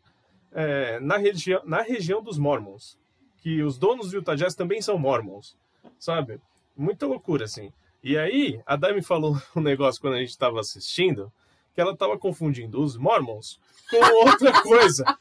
é, 0.54 1.02
na, 1.02 1.18
região, 1.18 1.62
na 1.66 1.82
região 1.82 2.24
dos 2.24 2.38
Mormons. 2.38 2.98
Que 3.40 3.62
os 3.62 3.78
donos 3.78 4.10
do 4.12 4.16
Utah 4.16 4.36
Jazz 4.36 4.56
também 4.56 4.82
são 4.82 4.98
Mormons, 4.98 5.58
sabe? 6.00 6.40
Muita 6.74 7.06
loucura, 7.06 7.44
assim. 7.44 7.74
E 8.02 8.18
aí, 8.18 8.62
a 8.66 8.78
Dai 8.78 8.94
me 8.94 9.04
falou 9.04 9.38
um 9.54 9.60
negócio 9.60 10.00
quando 10.00 10.14
a 10.14 10.20
gente 10.20 10.30
estava 10.30 10.62
assistindo, 10.62 11.30
que 11.74 11.82
ela 11.82 11.92
estava 11.92 12.18
confundindo 12.18 12.82
os 12.82 12.96
Mormons 12.96 13.60
com 13.90 13.98
outra 14.30 14.62
coisa. 14.62 15.04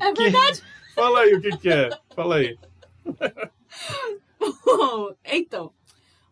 É 0.00 0.12
verdade. 0.12 0.60
Fala 0.92 1.20
aí 1.20 1.34
o 1.34 1.40
que, 1.40 1.56
que 1.56 1.68
é. 1.68 1.88
Fala 2.16 2.36
aí. 2.36 2.58
Então, 5.24 5.72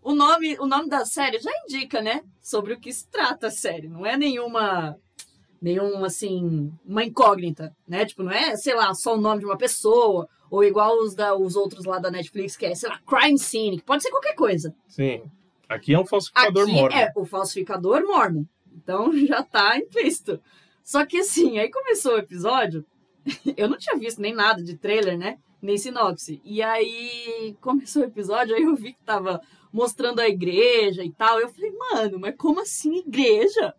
o 0.02 0.14
nome, 0.14 0.58
o 0.58 0.66
nome 0.66 0.88
da 0.88 1.04
série 1.04 1.38
já 1.38 1.50
indica, 1.64 2.00
né? 2.00 2.22
Sobre 2.40 2.72
o 2.72 2.80
que 2.80 2.92
se 2.92 3.06
trata 3.08 3.48
a 3.48 3.50
série. 3.50 3.88
Não 3.88 4.06
é 4.06 4.16
nenhuma. 4.16 4.96
Nenhum, 5.60 6.04
assim, 6.04 6.72
uma 6.84 7.04
incógnita, 7.04 7.76
né? 7.86 8.06
Tipo, 8.06 8.22
não 8.22 8.30
é, 8.30 8.56
sei 8.56 8.74
lá, 8.74 8.94
só 8.94 9.14
o 9.14 9.20
nome 9.20 9.40
de 9.40 9.44
uma 9.44 9.58
pessoa, 9.58 10.28
ou 10.48 10.62
igual 10.62 10.96
os, 10.98 11.16
da, 11.16 11.34
os 11.34 11.56
outros 11.56 11.84
lá 11.84 11.98
da 11.98 12.12
Netflix, 12.12 12.56
que 12.56 12.64
é, 12.64 12.74
sei 12.76 12.88
lá, 12.88 13.00
Crime 13.04 13.38
Scene, 13.38 13.78
que 13.78 13.84
pode 13.84 14.04
ser 14.04 14.10
qualquer 14.10 14.34
coisa. 14.34 14.72
Sim. 14.86 15.22
Aqui 15.68 15.92
é 15.92 15.98
um 15.98 16.06
falsificador 16.06 16.62
Aqui 16.62 16.72
mormon. 16.72 16.96
é 16.96 17.12
o 17.16 17.24
falsificador 17.26 18.06
mormon. 18.06 18.44
Então 18.74 19.12
já 19.26 19.42
tá 19.42 19.76
implícito. 19.76 20.40
Só 20.82 21.04
que 21.04 21.18
assim, 21.18 21.58
aí 21.58 21.70
começou 21.70 22.14
o 22.14 22.18
episódio, 22.18 22.84
eu 23.56 23.68
não 23.68 23.76
tinha 23.76 23.98
visto 23.98 24.22
nem 24.22 24.32
nada 24.32 24.62
de 24.62 24.76
trailer, 24.76 25.18
né? 25.18 25.38
Nem 25.60 25.76
sinopse. 25.78 26.40
E 26.44 26.62
aí 26.62 27.56
começou 27.60 28.02
o 28.02 28.06
episódio, 28.06 28.54
aí 28.54 28.62
eu 28.62 28.74
vi 28.76 28.92
que 28.92 29.02
tava 29.04 29.40
mostrando 29.72 30.20
a 30.20 30.28
igreja 30.28 31.02
e 31.04 31.10
tal. 31.12 31.38
Eu 31.40 31.48
falei, 31.48 31.72
mano, 31.72 32.18
mas 32.20 32.34
como 32.36 32.60
assim 32.60 32.96
igreja? 32.98 33.74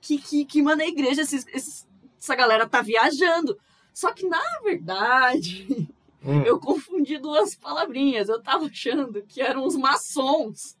Que, 0.00 0.18
que, 0.18 0.44
que 0.44 0.62
mano, 0.62 0.82
a 0.82 0.86
igreja, 0.86 1.22
esses, 1.22 1.46
esses, 1.52 1.86
essa 2.20 2.34
galera 2.34 2.66
tá 2.68 2.80
viajando. 2.82 3.58
Só 3.92 4.12
que, 4.12 4.26
na 4.26 4.40
verdade, 4.64 5.88
Hum. 6.26 6.42
eu 6.42 6.58
confundi 6.58 7.18
duas 7.18 7.54
palavrinhas. 7.54 8.28
Eu 8.30 8.40
tava 8.42 8.64
achando 8.66 9.22
que 9.28 9.42
eram 9.42 9.64
os 9.66 9.76
maçons, 9.76 10.74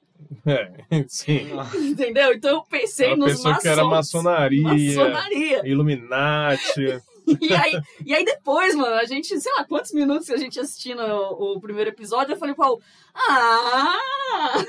É, 0.46 0.70
sim. 1.08 1.48
entendeu? 1.74 2.32
Então 2.32 2.50
eu 2.50 2.62
pensei 2.62 3.08
Ela 3.08 3.16
nos 3.16 3.26
pensou 3.32 3.44
maçons. 3.50 3.62
que 3.62 3.68
era 3.68 3.84
maçonaria, 3.84 4.62
Maçonaria. 4.62 5.68
Illuminati. 5.68 7.02
E 7.40 7.54
aí, 7.54 7.80
e 8.04 8.14
aí 8.14 8.24
depois, 8.24 8.74
mano, 8.74 8.94
a 8.96 9.04
gente, 9.04 9.38
sei 9.40 9.52
lá, 9.54 9.64
quantos 9.64 9.92
minutos 9.92 10.26
que 10.26 10.32
a 10.34 10.36
gente 10.36 10.60
assistindo 10.60 11.00
o, 11.00 11.54
o 11.56 11.60
primeiro 11.60 11.90
episódio, 11.90 12.32
eu 12.32 12.36
falei 12.38 12.54
Paulo, 12.54 12.80
ah, 13.14 14.64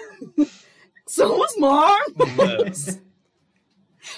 são 1.06 1.40
os 1.40 1.56
mormons. 1.58 3.02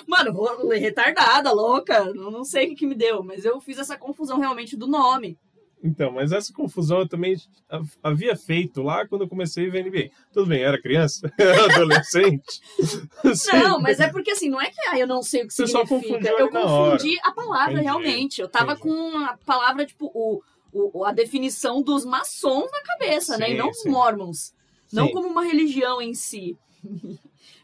Mano, 0.06 0.32
ro- 0.34 0.70
retardada, 0.70 1.52
louca, 1.52 2.14
não, 2.14 2.30
não 2.30 2.44
sei 2.44 2.66
o 2.66 2.70
que, 2.70 2.76
que 2.76 2.86
me 2.88 2.96
deu, 2.96 3.24
mas 3.24 3.46
eu 3.46 3.60
fiz 3.62 3.78
essa 3.80 3.98
confusão 3.98 4.38
realmente 4.40 4.76
do 4.76 4.86
nome. 4.88 5.40
Então, 5.88 6.12
mas 6.12 6.34
essa 6.34 6.52
confusão 6.54 7.00
eu 7.00 7.08
também 7.08 7.38
ha- 7.70 7.82
havia 8.04 8.36
feito 8.36 8.82
lá 8.82 9.08
quando 9.08 9.22
eu 9.22 9.30
comecei 9.30 9.68
a 9.68 9.72
ver 9.72 9.86
NBA. 9.86 10.10
Tudo 10.34 10.48
bem, 10.48 10.62
era 10.62 10.82
criança, 10.82 11.32
era 11.40 11.66
adolescente. 11.66 12.60
Sim. 13.34 13.58
Não, 13.64 13.80
mas 13.80 14.00
é 14.02 14.10
porque 14.10 14.32
assim, 14.32 14.50
não 14.50 14.60
é 14.62 14.70
que 14.70 14.80
ah, 14.90 15.00
eu 15.00 15.08
não 15.08 15.24
sei 15.24 15.44
o 15.44 15.48
que 15.48 15.54
Você 15.54 15.66
só 15.66 15.86
significa. 15.86 16.30
Eu 16.30 16.50
confundi 16.50 17.18
a 17.24 17.32
palavra 17.32 17.72
Entendi, 17.74 17.84
realmente. 17.86 18.42
Eu 18.42 18.50
tava 18.50 18.74
entendi. 18.74 18.82
com 18.90 19.18
a 19.20 19.38
palavra, 19.46 19.86
tipo, 19.86 20.12
o, 20.14 20.42
o, 20.74 21.06
a 21.06 21.14
definição 21.14 21.82
dos 21.82 22.04
maçons 22.04 22.70
na 22.70 22.82
cabeça, 22.84 23.38
né? 23.38 23.48
E 23.50 23.52
Sim, 23.54 23.58
não 23.58 23.70
os 23.70 23.82
sim. 23.82 23.90
mormons. 23.90 24.54
Não 24.92 25.08
Sim. 25.08 25.14
como 25.14 25.28
uma 25.30 25.46
religião 25.46 26.02
em 26.02 26.14
si. 26.14 26.58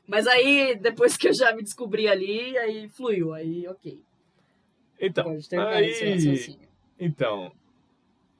Mas 0.08 0.28
aí, 0.28 0.76
depois 0.76 1.18
que 1.18 1.28
eu 1.28 1.34
já 1.34 1.54
me 1.54 1.62
descobri 1.62 2.08
ali, 2.08 2.58
aí 2.58 2.88
fluiu. 2.90 3.34
Aí, 3.34 3.68
ok. 3.68 4.02
Então, 5.00 5.30
aí, 5.70 6.12
raciocínio. 6.14 6.70
então, 6.98 7.52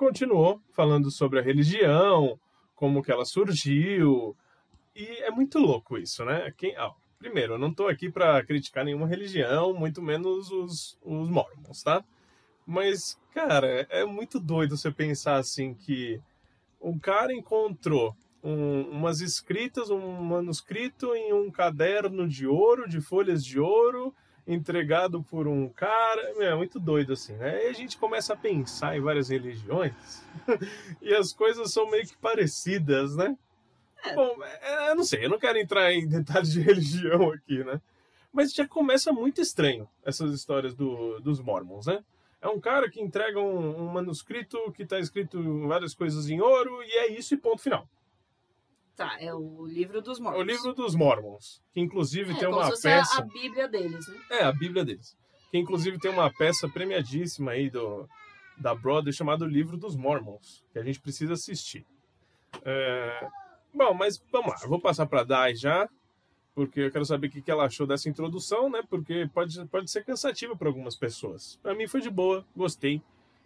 continuou 0.04 0.60
falando 0.74 1.10
sobre 1.10 1.40
a 1.40 1.42
religião, 1.42 2.38
como 2.76 3.02
que 3.02 3.10
ela 3.10 3.24
surgiu. 3.24 4.36
E 4.94 5.06
é 5.24 5.32
muito 5.32 5.60
louco 5.60 5.98
isso, 5.98 6.26
né? 6.26 6.54
Quem, 6.58 6.76
ah, 6.76 6.92
primeiro, 7.18 7.54
eu 7.54 7.58
não 7.58 7.74
tô 7.74 7.88
aqui 7.88 8.12
para 8.12 8.44
criticar 8.44 8.84
nenhuma 8.84 9.08
religião, 9.08 9.74
muito 9.74 10.02
menos 10.02 10.52
os, 10.52 10.98
os 11.02 11.30
mormons, 11.30 11.82
tá? 11.84 12.04
Mas, 12.68 13.18
cara, 13.34 13.88
é 13.90 14.04
muito 14.04 14.42
doido 14.42 14.76
você 14.76 14.92
pensar 14.92 15.38
assim 15.38 15.74
que 15.74 16.20
um 16.82 17.00
cara 17.00 17.34
encontrou 17.34 18.14
um- 18.44 18.90
umas 18.90 19.22
escritas, 19.22 19.90
um 19.90 20.22
manuscrito 20.22 21.16
em 21.16 21.32
um 21.32 21.50
caderno 21.50 22.28
de 22.28 22.46
ouro, 22.46 22.90
de 22.90 23.00
folhas 23.00 23.44
de 23.44 23.58
ouro, 23.58 24.14
entregado 24.48 25.24
por 25.24 25.48
um 25.48 25.70
cara. 25.70 26.22
É 26.40 26.56
muito 26.56 26.80
doido 26.80 27.14
assim, 27.14 27.34
né? 27.34 27.66
E 27.66 27.70
a 27.70 27.74
gente 27.74 27.98
começa 27.98 28.34
a 28.34 28.38
pensar 28.38 28.98
em 28.98 29.02
várias 29.02 29.30
religiões 29.30 30.24
e 31.02 31.14
as 31.14 31.34
coisas 31.34 31.72
são 31.72 31.90
meio 31.90 32.06
que 32.06 32.18
parecidas, 32.18 33.16
né? 33.16 33.38
Bom, 34.14 34.36
é, 34.62 34.92
eu 34.92 34.96
não 34.96 35.04
sei, 35.04 35.26
eu 35.26 35.30
não 35.30 35.40
quero 35.40 35.58
entrar 35.58 35.94
em 35.94 36.06
detalhes 36.10 36.52
de 36.52 36.60
religião 36.60 37.32
aqui, 37.32 37.64
né? 37.64 37.80
Mas 38.32 38.54
já 38.54 38.68
começa 38.68 39.14
muito 39.14 39.40
estranho 39.40 39.88
essas 40.04 40.34
histórias 40.34 40.74
do, 40.74 41.20
dos 41.20 41.40
Mormons, 41.40 41.86
né? 41.86 42.04
É 42.42 42.48
um 42.48 42.60
cara 42.60 42.90
que 42.90 43.00
entrega 43.00 43.40
um, 43.40 43.84
um 43.84 43.88
manuscrito 43.88 44.58
que 44.74 44.84
está 44.84 45.00
escrito 45.00 45.66
várias 45.68 45.94
coisas 45.94 46.30
em 46.30 46.42
ouro 46.42 46.84
e 46.84 46.92
é 46.98 47.12
isso 47.14 47.34
e 47.34 47.38
ponto 47.38 47.62
final. 47.62 47.88
Tá, 48.96 49.18
é 49.20 49.34
o 49.34 49.66
livro 49.66 50.02
dos 50.02 50.20
É 50.20 50.22
mormons. 50.22 50.40
o 50.40 50.44
livro 50.44 50.74
dos 50.74 50.96
Mormons, 50.96 51.62
que 51.74 51.80
inclusive 51.82 52.34
é, 52.34 52.38
tem 52.38 52.48
uma 52.48 52.68
a- 52.68 52.72
peça. 52.80 53.18
a 53.18 53.22
Bíblia 53.22 53.68
deles, 53.68 54.08
né? 54.08 54.20
É, 54.30 54.44
a 54.44 54.52
Bíblia 54.52 54.86
deles. 54.86 55.18
Que 55.50 55.58
inclusive 55.58 55.98
tem 56.00 56.12
uma 56.12 56.32
peça 56.32 56.70
premiadíssima 56.70 57.52
aí 57.52 57.70
do, 57.72 58.08
da 58.58 58.76
Broadway 58.76 59.12
chamada 59.14 59.46
Livro 59.46 59.78
dos 59.78 59.96
Mormons, 59.96 60.64
que 60.72 60.78
a 60.80 60.84
gente 60.84 61.00
precisa 61.00 61.34
assistir. 61.34 61.86
É, 62.64 63.28
Bom, 63.74 63.94
mas 63.96 64.22
vamos 64.32 64.50
lá, 64.50 64.58
eu 64.62 64.70
vou 64.70 64.80
passar 64.80 65.08
para 65.08 65.24
Dai 65.24 65.56
já, 65.56 65.90
porque 66.54 66.82
eu 66.82 66.92
quero 66.92 67.06
saber 67.06 67.28
o 67.28 67.32
que 67.32 67.50
ela 67.50 67.66
achou 67.66 67.88
dessa 67.88 68.08
introdução, 68.08 68.70
né? 68.70 68.84
Porque 68.88 69.28
pode, 69.34 69.66
pode 69.66 69.90
ser 69.90 70.06
cansativo 70.06 70.56
para 70.56 70.68
algumas 70.68 70.96
pessoas. 70.96 71.58
Para 71.64 71.74
mim 71.74 71.88
foi 71.88 72.00
de 72.00 72.12
boa, 72.12 72.46
gostei. 72.56 73.02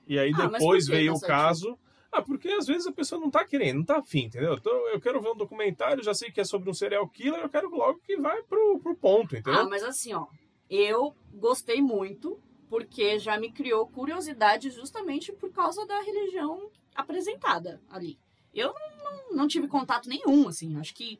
E 0.06 0.20
aí 0.20 0.34
Ah, 0.36 0.48
depois 0.48 0.86
veio 0.88 1.14
o 1.14 1.22
caso. 1.22 1.78
Ah, 2.12 2.22
porque 2.22 2.48
às 2.50 2.66
vezes 2.68 2.88
a 2.88 2.92
pessoa 2.92 3.20
não 3.20 3.30
tá 3.30 3.44
querendo, 3.46 3.78
não 3.78 3.86
tá 3.86 3.98
afim, 3.98 4.26
entendeu? 4.26 4.52
Eu, 4.54 4.60
tô- 4.62 4.88
eu 4.90 5.00
quero 5.00 5.22
ver 5.22 5.30
um 5.32 5.36
documentário, 5.36 6.04
já 6.04 6.14
sei 6.14 6.32
que 6.32 6.40
é 6.42 6.44
sobre 6.44 6.70
um 6.70 6.74
serial 6.74 7.08
killer, 7.10 7.42
eu 7.42 7.50
quero 7.50 7.70
logo 7.70 8.00
que 8.00 8.16
vai 8.18 8.42
pro, 8.44 8.80
pro 8.80 8.96
ponto, 8.96 9.36
entendeu? 9.36 9.60
Ah, 9.62 9.66
mas 9.70 9.84
assim, 9.84 10.14
ó, 10.14 10.26
eu 10.70 11.14
gostei 11.34 11.82
muito 11.82 12.40
porque 12.70 13.20
já 13.20 13.38
me 13.40 13.52
criou 13.52 13.88
curiosidade 13.88 14.70
justamente 14.72 15.32
por 15.32 15.52
causa 15.52 15.86
da 15.86 16.02
religião 16.02 16.70
apresentada 16.96 17.82
ali. 17.90 18.18
Eu 18.54 18.74
não, 18.74 18.98
não, 19.30 19.36
não 19.38 19.48
tive 19.48 19.68
contato 19.68 20.10
nenhum, 20.10 20.48
assim, 20.48 20.78
acho 20.80 20.94
que 20.96 21.20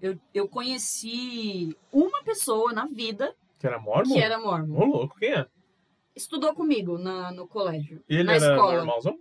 eu, 0.00 0.18
eu 0.32 0.48
conheci 0.48 1.76
uma 1.92 2.22
pessoa 2.22 2.72
na 2.72 2.86
vida 2.86 3.34
Que 3.58 3.66
era 3.66 3.78
Mormon? 3.78 4.14
que 4.14 4.20
era 4.20 4.38
mormon. 4.38 4.76
Ô, 4.80 4.84
louco, 4.86 5.16
quem 5.18 5.32
é? 5.34 5.46
Estudou 6.16 6.54
comigo 6.54 6.96
na, 6.98 7.30
no 7.30 7.46
colégio, 7.46 8.02
E 8.08 8.14
ele 8.14 8.24
na 8.24 8.34
era 8.36 8.54
escola. 8.54 8.76
normalzão? 8.76 9.18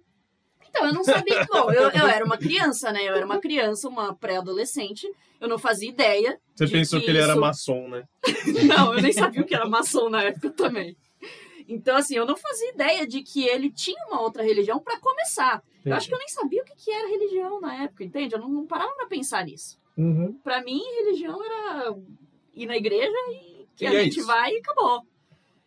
Então, 0.70 0.86
eu 0.86 0.94
não 0.94 1.04
sabia. 1.04 1.46
Bom, 1.52 1.72
eu, 1.72 1.90
eu 1.90 2.08
era 2.08 2.24
uma 2.26 2.38
criança, 2.38 2.92
né? 2.92 3.04
Eu 3.08 3.16
era 3.16 3.26
uma 3.26 3.40
criança, 3.40 3.88
uma 3.88 4.14
pré-adolescente. 4.16 5.08
Eu 5.40 5.48
não 5.48 5.58
fazia 5.58 5.90
ideia. 5.90 6.40
Você 6.56 6.68
pensou 6.68 7.00
que 7.00 7.10
ele 7.10 7.20
era 7.20 7.32
isso- 7.34 7.42
maçom, 7.42 7.88
né? 7.88 8.04
Não, 8.68 8.94
eu 8.96 9.02
nem 9.02 9.14
sabia 9.14 9.42
o 9.42 9.46
que 9.46 9.54
era 9.56 9.68
maçom 9.68 10.10
na 10.10 10.24
época 10.24 10.50
também. 10.50 10.98
Então, 11.70 11.96
assim, 11.98 12.16
eu 12.16 12.26
não 12.26 12.38
fazia 12.38 12.70
ideia 12.70 13.06
de 13.06 13.22
que 13.22 13.46
ele 13.46 13.70
tinha 13.70 14.02
uma 14.08 14.22
outra 14.22 14.42
religião 14.42 14.80
para 14.80 14.98
começar. 15.00 15.62
Eu 15.86 15.94
acho 15.94 16.08
que 16.08 16.14
eu 16.14 16.18
nem 16.18 16.28
sabia 16.30 16.62
o 16.62 16.66
que 16.66 16.76
que 16.76 16.92
era 16.92 17.08
religião 17.10 17.60
na 17.62 17.84
época, 17.84 18.04
entende? 18.06 18.34
Eu 18.36 18.40
não, 18.40 18.48
não 18.50 18.66
parava 18.66 18.94
pra 18.96 19.06
pensar 19.08 19.44
nisso. 19.46 19.78
Uhum. 19.98 20.34
Pra 20.44 20.62
mim, 20.64 20.82
religião 21.04 21.44
era 21.44 21.94
ir 22.56 22.66
na 22.68 22.78
igreja 22.78 23.12
e 23.32 23.68
que 23.76 23.84
E 23.84 23.88
a 23.88 23.94
é 23.94 24.04
gente 24.06 24.18
isso. 24.20 24.28
vai 24.28 24.54
e 24.54 24.58
acabou. 24.60 25.04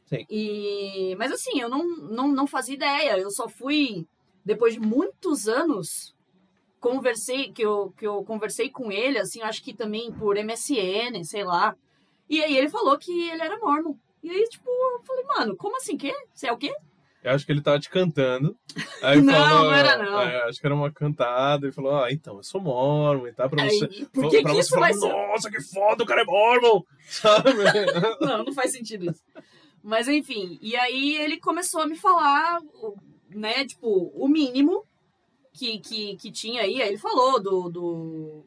Sim. 0.07 0.27
E... 0.29 1.15
Mas 1.19 1.31
assim, 1.33 1.61
eu 1.61 1.69
não, 1.69 1.85
não, 1.87 2.29
não 2.29 2.47
fazia 2.47 2.75
ideia. 2.75 3.19
Eu 3.19 3.31
só 3.31 3.47
fui, 3.49 4.07
depois 4.45 4.75
de 4.75 4.81
muitos 4.81 5.49
anos, 5.49 6.15
conversei, 6.81 7.53
que 7.53 7.63
eu, 7.63 7.93
que 7.97 8.07
eu 8.07 8.25
conversei 8.25 8.71
com 8.71 8.91
ele, 8.91 9.19
assim, 9.19 9.43
acho 9.43 9.63
que 9.63 9.75
também 9.75 10.11
por 10.13 10.37
MSN, 10.37 11.23
sei 11.25 11.45
lá. 11.45 11.77
E 12.29 12.43
aí 12.43 12.57
ele 12.57 12.69
falou 12.69 12.97
que 12.99 13.29
ele 13.29 13.43
era 13.43 13.59
mormon. 13.59 13.95
E 14.23 14.31
aí, 14.31 14.45
tipo, 14.49 14.69
eu 14.69 15.03
falei, 15.03 15.25
mano, 15.25 15.57
como 15.57 15.77
assim? 15.77 15.97
Quê? 15.97 16.13
Você 16.35 16.47
é 16.47 16.53
o 16.53 16.57
quê? 16.57 16.75
Eu 17.23 17.33
acho 17.33 17.45
que 17.45 17.53
ele 17.53 17.61
tava 17.61 17.79
te 17.79 17.91
cantando. 17.91 18.57
Aí 19.03 19.21
Não, 19.21 19.35
falou, 19.35 19.65
não 19.65 19.75
era, 19.75 19.99
não. 19.99 20.21
é, 20.23 20.49
acho 20.49 20.59
que 20.59 20.67
era 20.67 20.75
uma 20.75 20.91
cantada. 20.91 21.69
E 21.69 21.73
falou, 21.73 22.03
ah, 22.03 22.11
então, 22.11 22.37
eu 22.37 22.43
sou 22.43 22.61
mormon 22.61 23.27
e 23.27 23.33
tá 23.33 23.49
pra 23.49 23.63
Aí, 23.63 23.79
você... 23.79 24.07
por 24.07 24.31
que, 24.31 24.43
pra 24.43 24.51
que 24.51 24.57
você 24.57 24.61
isso 24.61 24.71
falar, 24.71 24.89
vai 24.89 24.95
ser... 24.95 25.09
nossa, 25.09 25.51
que 25.51 25.61
foda, 25.61 26.03
o 26.03 26.07
cara 26.07 26.23
é 26.23 26.25
mormon! 26.25 26.83
Sabe? 27.07 27.51
Não, 28.21 28.45
não 28.45 28.53
faz 28.55 28.73
sentido 28.73 29.11
isso. 29.11 29.23
Mas 29.83 30.09
enfim, 30.09 30.59
e 30.63 30.77
aí 30.77 31.17
ele 31.17 31.39
começou 31.39 31.81
a 31.81 31.87
me 31.87 31.97
falar, 31.97 32.61
né, 33.31 33.65
tipo, 33.67 34.11
o 34.15 34.29
mínimo 34.29 34.85
que, 35.53 35.79
que, 35.79 36.17
que 36.17 36.31
tinha 36.33 36.63
aí. 36.63 36.81
Aí 36.83 36.89
ele 36.89 36.99
falou 36.99 37.41
do, 37.43 37.69
do, 37.69 38.47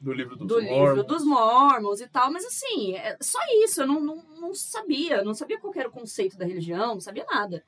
Do 0.00 0.12
livro 0.12 0.36
dos 0.36 0.46
do 0.46 0.62
Mormons. 0.62 0.88
livro 0.88 1.02
dos 1.04 1.24
Mormons 1.24 2.00
e 2.00 2.08
tal, 2.08 2.32
mas 2.32 2.44
assim, 2.44 2.94
é 2.94 3.16
só 3.20 3.38
isso, 3.64 3.82
eu 3.82 3.86
não, 3.86 4.00
não, 4.00 4.16
não 4.40 4.54
sabia, 4.54 5.22
não 5.24 5.34
sabia 5.34 5.58
qual 5.58 5.72
era 5.76 5.88
o 5.88 5.92
conceito 5.92 6.36
da 6.36 6.44
religião, 6.44 6.94
não 6.94 7.00
sabia 7.00 7.24
nada. 7.24 7.64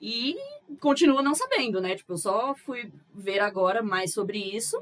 E 0.00 0.36
continuo 0.80 1.22
não 1.22 1.34
sabendo, 1.34 1.80
né? 1.80 1.96
Tipo, 1.96 2.12
eu 2.12 2.18
só 2.18 2.54
fui 2.54 2.92
ver 3.12 3.40
agora 3.40 3.82
mais 3.82 4.12
sobre 4.12 4.38
isso 4.38 4.80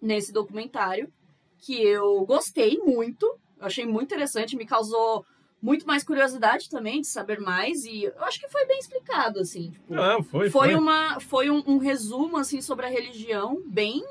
nesse 0.00 0.32
documentário, 0.32 1.12
que 1.58 1.82
eu 1.82 2.24
gostei 2.24 2.78
muito, 2.78 3.36
achei 3.58 3.84
muito 3.84 4.04
interessante, 4.04 4.56
me 4.56 4.64
causou 4.64 5.26
muito 5.60 5.86
mais 5.86 6.04
curiosidade 6.04 6.70
também 6.70 7.00
de 7.00 7.06
saber 7.08 7.40
mais, 7.40 7.84
e 7.84 8.04
eu 8.04 8.24
acho 8.24 8.38
que 8.38 8.48
foi 8.48 8.64
bem 8.66 8.78
explicado, 8.78 9.40
assim. 9.40 9.70
Tipo, 9.70 9.92
Não, 9.94 10.22
foi, 10.22 10.50
foi 10.50 10.68
foi. 10.68 10.74
uma 10.76 11.18
foi 11.20 11.50
um, 11.50 11.62
um 11.66 11.78
resumo 11.78 12.36
assim 12.36 12.60
sobre 12.60 12.86
a 12.86 12.88
religião 12.88 13.60
bem 13.66 14.02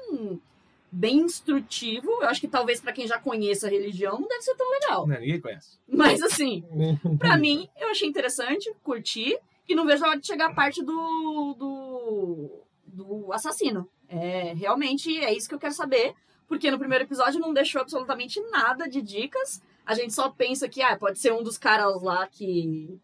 bem 0.89 1.17
instrutivo 1.17 2.09
eu 2.21 2.29
acho 2.29 2.39
que 2.39 2.47
talvez 2.47 2.79
pra 2.79 2.93
quem 2.93 3.05
já 3.05 3.19
conheça 3.19 3.67
a 3.67 3.69
religião 3.69 4.19
não 4.21 4.27
deve 4.27 4.41
ser 4.41 4.55
tão 4.55 4.69
legal 4.71 5.05
Não, 5.05 5.19
ninguém 5.19 5.39
conhece. 5.41 5.77
mas 5.85 6.21
assim 6.21 6.63
pra 7.19 7.37
mim 7.37 7.67
eu 7.77 7.89
achei 7.89 8.07
interessante 8.07 8.73
curti 8.83 9.37
e 9.67 9.75
não 9.75 9.85
vejo 9.85 10.05
a 10.05 10.09
hora 10.11 10.19
de 10.19 10.25
chegar 10.25 10.45
a 10.49 10.53
parte 10.53 10.81
do 10.81 11.53
do, 11.59 12.49
do 12.85 13.33
assassino 13.33 13.87
é 14.07 14.53
realmente 14.53 15.17
é 15.19 15.33
isso 15.33 15.49
que 15.49 15.55
eu 15.55 15.59
quero 15.59 15.73
saber 15.73 16.13
porque 16.47 16.71
no 16.71 16.79
primeiro 16.79 17.03
episódio 17.03 17.39
não 17.41 17.53
deixou 17.53 17.81
absolutamente 17.81 18.39
nada 18.49 18.87
de 18.87 19.01
dicas 19.01 19.61
a 19.87 19.95
gente 19.95 20.13
só 20.13 20.29
pensa 20.29 20.67
que 20.69 20.81
ah, 20.81 20.95
pode 20.97 21.17
ser 21.17 21.31
um 21.33 21.41
dos 21.41 21.57
caras 21.57 22.01
lá 22.03 22.27
que 22.27 22.99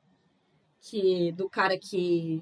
que 0.82 1.32
do 1.32 1.50
cara 1.50 1.78
que 1.78 2.42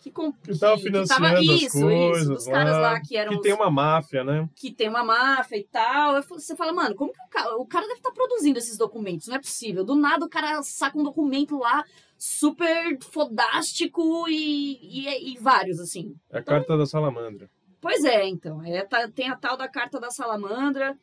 que, 0.00 0.10
com, 0.10 0.30
Que 0.34 0.58
tava 0.58 0.76
financiando 0.76 1.24
as 1.24 1.40
isso, 1.62 1.80
coisas 1.80 2.22
isso, 2.24 2.32
os 2.34 2.44
caras 2.46 2.72
lá, 2.74 2.78
lá 2.92 3.00
que 3.00 3.16
eram 3.16 3.30
Que 3.30 3.36
os- 3.38 3.42
tem 3.42 3.54
uma 3.54 3.70
máfia, 3.70 4.22
né? 4.22 4.46
que 4.54 4.70
tem 4.70 4.86
uma 4.86 5.02
máfia 5.02 5.56
e 5.56 5.64
tal. 5.64 6.22
Você 6.24 6.54
fala, 6.54 6.74
mano, 6.74 6.94
como 6.94 7.10
que 7.10 7.22
o 7.22 7.28
cara, 7.30 7.56
o 7.56 7.64
cara 7.66 7.86
deve 7.86 8.00
estar 8.00 8.12
produzindo 8.12 8.58
esses 8.58 8.76
documentos? 8.76 9.28
Não 9.28 9.36
é 9.36 9.38
possível. 9.40 9.82
Do 9.82 9.94
nada 9.94 10.26
o 10.26 10.28
cara 10.28 10.62
saca 10.62 10.98
um 10.98 11.02
documento 11.02 11.56
lá 11.58 11.82
super 12.18 12.98
fodástico 13.00 14.28
e, 14.28 15.06
e, 15.08 15.32
e 15.32 15.38
vários, 15.38 15.80
assim. 15.80 16.14
É 16.30 16.36
a 16.38 16.42
carta 16.42 16.76
da 16.76 16.84
salamandra. 16.84 17.48
Pois 17.80 18.04
é, 18.04 18.26
então. 18.28 18.62
É, 18.62 18.84
tá- 18.84 19.08
tem 19.08 19.30
a 19.30 19.36
tal 19.36 19.56
da 19.56 19.68
carta 19.68 19.98
da 19.98 20.10
salamandra. 20.10 20.98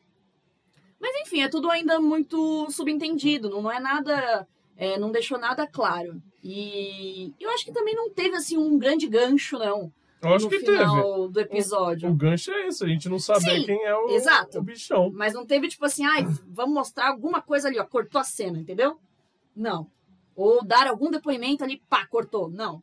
Mas 1.02 1.26
enfim, 1.26 1.42
é 1.42 1.48
tudo 1.48 1.68
ainda 1.68 2.00
muito 2.00 2.70
subentendido. 2.70 3.50
Não, 3.50 3.68
é 3.68 3.80
nada. 3.80 4.46
é, 4.76 4.96
não 4.96 5.10
deixou 5.10 5.36
nada 5.36 5.66
claro. 5.66 6.22
E 6.44 7.34
eu 7.40 7.50
acho 7.50 7.64
que 7.64 7.72
também 7.72 7.94
não 7.94 8.08
teve 8.08 8.36
assim 8.36 8.56
um 8.56 8.78
grande 8.78 9.08
gancho, 9.08 9.58
não. 9.58 9.92
Eu 10.22 10.34
acho 10.34 10.44
no 10.44 10.50
que 10.50 10.60
teve. 10.60 10.78
final 10.78 11.28
do 11.28 11.40
episódio. 11.40 12.08
O 12.08 12.14
gancho 12.14 12.52
é 12.52 12.68
esse, 12.68 12.84
a 12.84 12.86
gente 12.86 13.08
não 13.08 13.18
saber 13.18 13.60
Sim, 13.60 13.66
quem 13.66 13.84
é 13.84 13.96
o, 13.96 14.10
exato. 14.10 14.60
o 14.60 14.62
bichão. 14.62 15.10
Mas 15.12 15.34
não 15.34 15.44
teve 15.44 15.66
tipo 15.66 15.84
assim, 15.84 16.04
ai, 16.06 16.24
vamos 16.46 16.74
mostrar 16.74 17.08
alguma 17.08 17.42
coisa 17.42 17.66
ali, 17.66 17.80
ó, 17.80 17.84
cortou 17.84 18.20
a 18.20 18.24
cena, 18.24 18.60
entendeu? 18.60 18.96
Não. 19.56 19.88
Ou 20.36 20.64
dar 20.64 20.86
algum 20.86 21.10
depoimento 21.10 21.64
ali, 21.64 21.82
pá, 21.90 22.06
cortou. 22.06 22.48
Não. 22.48 22.80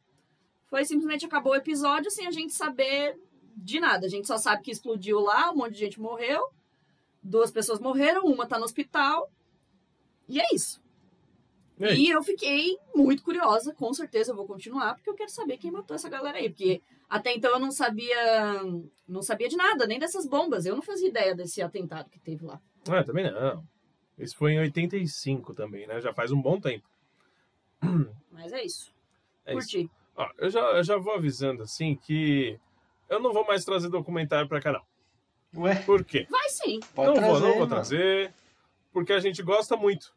Foi 0.70 0.84
simplesmente 0.84 1.26
acabou 1.26 1.54
o 1.54 1.56
episódio 1.56 2.12
sem 2.12 2.28
a 2.28 2.32
gente 2.32 2.54
saber 2.54 3.18
de 3.56 3.80
nada. 3.80 4.06
A 4.06 4.10
gente 4.10 4.28
só 4.28 4.38
sabe 4.38 4.62
que 4.62 4.72
explodiu 4.72 5.22
lá, 5.22 5.52
um 5.52 5.56
monte 5.56 5.74
de 5.74 5.80
gente 5.80 6.00
morreu, 6.02 6.44
duas 7.22 7.52
pessoas 7.52 7.80
morreram, 7.80 8.26
uma 8.26 8.48
tá 8.48 8.58
no 8.58 8.66
hospital. 8.66 9.32
E 10.28 10.40
é 10.40 10.46
isso. 10.54 10.82
E 11.80 11.86
aí? 11.86 11.98
E 11.98 12.10
eu 12.10 12.22
fiquei 12.22 12.78
muito 12.94 13.24
curiosa, 13.24 13.74
com 13.74 13.94
certeza 13.94 14.32
eu 14.32 14.36
vou 14.36 14.46
continuar, 14.46 14.96
porque 14.96 15.10
eu 15.10 15.16
quero 15.16 15.32
saber 15.32 15.58
quem 15.58 15.72
matou 15.72 15.96
essa 15.96 16.10
galera 16.10 16.38
aí. 16.38 16.50
Porque 16.50 16.82
até 17.10 17.34
então 17.34 17.52
eu 17.52 17.60
não 17.60 17.72
sabia. 17.72 18.62
Não 19.08 19.22
sabia 19.22 19.48
de 19.48 19.56
nada, 19.56 19.88
nem 19.88 19.98
dessas 19.98 20.26
bombas. 20.26 20.66
Eu 20.66 20.76
não 20.76 20.82
fazia 20.82 21.08
ideia 21.08 21.34
desse 21.34 21.62
atentado 21.62 22.10
que 22.10 22.20
teve 22.20 22.46
lá. 22.46 22.62
Ah, 22.90 23.04
também 23.04 23.32
não. 23.32 23.64
Esse 24.18 24.36
foi 24.36 24.52
em 24.52 24.60
85 24.60 25.54
também, 25.54 25.88
né? 25.88 26.02
Já 26.02 26.14
faz 26.14 26.32
um 26.32 26.42
bom 26.42 26.60
tempo. 26.60 26.88
Mas 28.30 28.52
é 28.52 28.64
isso. 28.64 28.94
É 29.46 29.56
isso. 29.56 29.72
Curti. 29.72 29.90
Ó, 30.16 30.30
eu, 30.38 30.50
já, 30.50 30.60
eu 30.60 30.84
já 30.84 30.98
vou 30.98 31.14
avisando 31.14 31.64
assim 31.64 31.96
que 31.96 32.60
eu 33.08 33.22
não 33.22 33.32
vou 33.32 33.46
mais 33.48 33.64
trazer 33.64 33.90
documentário 33.90 34.50
pra 34.50 34.62
cá, 34.62 34.74
não. 34.74 34.89
Ué, 35.56 35.76
Por 35.76 36.04
quê? 36.04 36.28
Vai 36.30 36.50
sim. 36.50 36.80
pode 36.94 37.08
não 37.10 37.16
trazer. 37.16 37.32
vou, 37.32 37.40
não 37.50 37.58
vou 37.58 37.68
trazer, 37.68 38.34
porque 38.92 39.14
a 39.14 39.20
gente 39.20 39.42
gosta 39.42 39.76
muito. 39.76 40.14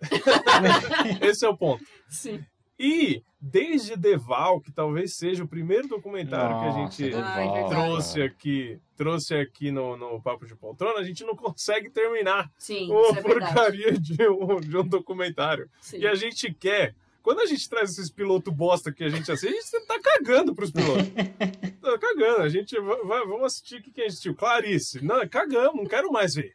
Esse 1.22 1.46
é 1.46 1.48
o 1.48 1.56
ponto. 1.56 1.84
Sim. 2.08 2.44
E 2.78 3.22
desde 3.40 3.96
Deval, 3.96 4.60
que 4.60 4.72
talvez 4.72 5.14
seja 5.14 5.44
o 5.44 5.48
primeiro 5.48 5.86
documentário 5.86 6.58
que 6.58 6.64
a 6.64 6.66
Nossa, 6.66 6.96
gente 6.96 7.10
Deval, 7.12 7.68
trouxe 7.68 8.22
aqui, 8.22 8.80
trouxe 8.96 9.34
aqui 9.34 9.70
no, 9.70 9.96
no 9.96 10.20
Papo 10.20 10.44
de 10.44 10.56
Poltrona, 10.56 10.98
a 10.98 11.04
gente 11.04 11.24
não 11.24 11.36
consegue 11.36 11.88
terminar 11.88 12.50
Sim, 12.58 12.90
uma 12.90 13.18
é 13.18 13.22
porcaria 13.22 13.92
de 13.92 14.16
um, 14.28 14.60
de 14.60 14.76
um 14.76 14.84
documentário. 14.86 15.70
Sim. 15.80 15.98
E 15.98 16.06
a 16.06 16.14
gente 16.14 16.52
quer. 16.52 16.94
Quando 17.24 17.40
a 17.40 17.46
gente 17.46 17.66
traz 17.70 17.90
esses 17.90 18.10
pilotos 18.10 18.52
bosta 18.54 18.92
que 18.92 19.02
a 19.02 19.08
gente 19.08 19.32
assiste, 19.32 19.48
a 19.74 19.78
gente 19.78 19.86
tá 19.86 19.98
cagando 19.98 20.54
pros 20.54 20.70
pilotos. 20.70 21.06
tá 21.80 21.98
cagando. 21.98 22.42
A 22.42 22.48
gente 22.50 22.78
vai, 22.78 23.02
vai- 23.02 23.26
vamos 23.26 23.44
assistir 23.46 23.76
o 23.80 23.82
que, 23.82 23.90
que 23.90 24.00
a 24.02 24.04
gente 24.04 24.12
assistiu. 24.12 24.34
Clarice. 24.34 25.02
Não, 25.02 25.26
cagamos, 25.26 25.74
não 25.74 25.86
quero 25.86 26.12
mais 26.12 26.34
ver. 26.34 26.54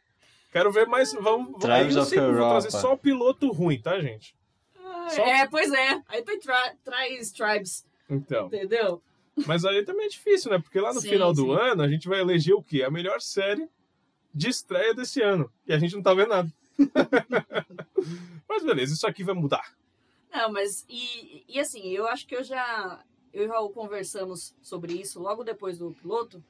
Quero 0.52 0.70
ver 0.70 0.86
mais. 0.86 1.12
Vamos, 1.12 1.62
aí 1.64 1.88
of 1.98 2.16
Europa. 2.16 2.50
trazer 2.60 2.70
só 2.70 2.96
piloto 2.96 3.50
ruim, 3.50 3.80
tá, 3.82 4.00
gente? 4.00 4.32
Ah, 4.78 5.08
Só- 5.10 5.24
É, 5.26 5.48
pois 5.48 5.72
é. 5.72 6.00
Aí 6.08 6.22
tem 6.22 6.38
tra 6.38 6.74
traz 6.84 7.32
tribes, 7.32 7.84
Então. 8.08 8.46
entendeu? 8.46 9.02
Mas 9.46 9.64
aí 9.64 9.84
também 9.84 10.06
é 10.06 10.08
difícil, 10.08 10.52
né? 10.52 10.60
Porque 10.60 10.78
lá 10.80 10.92
no 10.94 11.00
Sim, 11.00 11.08
final 11.10 11.32
do 11.32 11.42
sim. 11.42 11.52
ano 11.52 11.82
a 11.82 11.88
gente 11.88 12.06
vai 12.08 12.20
eleger 12.20 12.54
o 12.54 12.62
quê? 12.62 12.84
A 12.84 12.90
melhor 12.90 13.20
série 13.20 13.68
de 14.32 14.48
estreia 14.48 14.94
desse 14.94 15.20
ano. 15.20 15.50
E 15.66 15.72
a 15.72 15.78
gente 15.78 15.96
não 15.96 16.02
tá 16.02 16.14
vendo 16.14 16.28
nada. 16.28 16.52
Mas 18.48 18.62
beleza, 18.64 18.94
isso 18.94 19.06
aqui 19.06 19.24
vai 19.24 19.34
mudar. 19.34 19.64
Não, 20.32 20.52
mas 20.52 20.84
e, 20.88 21.44
e 21.48 21.58
assim, 21.58 21.88
eu 21.90 22.06
acho 22.06 22.26
que 22.26 22.36
eu 22.36 22.42
já 22.42 23.04
eu 23.32 23.44
e 23.44 23.46
o 23.46 23.50
Raul 23.50 23.70
conversamos 23.70 24.54
sobre 24.60 24.92
isso 24.94 25.20
logo 25.20 25.44
depois 25.44 25.78
do 25.78 25.92
piloto, 25.92 26.42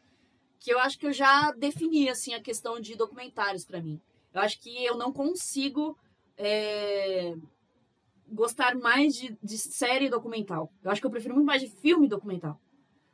que 0.58 0.72
eu 0.72 0.78
acho 0.78 0.98
que 0.98 1.06
eu 1.06 1.12
já 1.12 1.52
defini 1.52 2.08
assim 2.08 2.34
a 2.34 2.40
questão 2.40 2.80
de 2.80 2.94
documentários 2.94 3.64
pra 3.64 3.80
mim. 3.80 4.00
Eu 4.32 4.40
acho 4.40 4.60
que 4.60 4.84
eu 4.84 4.96
não 4.96 5.12
consigo 5.12 5.96
é, 6.36 7.34
gostar 8.28 8.74
mais 8.76 9.14
de, 9.14 9.36
de 9.42 9.58
série 9.58 10.08
documental. 10.08 10.72
Eu 10.82 10.90
acho 10.90 11.00
que 11.00 11.06
eu 11.06 11.10
prefiro 11.10 11.34
muito 11.34 11.46
mais 11.46 11.60
de 11.60 11.68
filme 11.68 12.08
documental. 12.08 12.60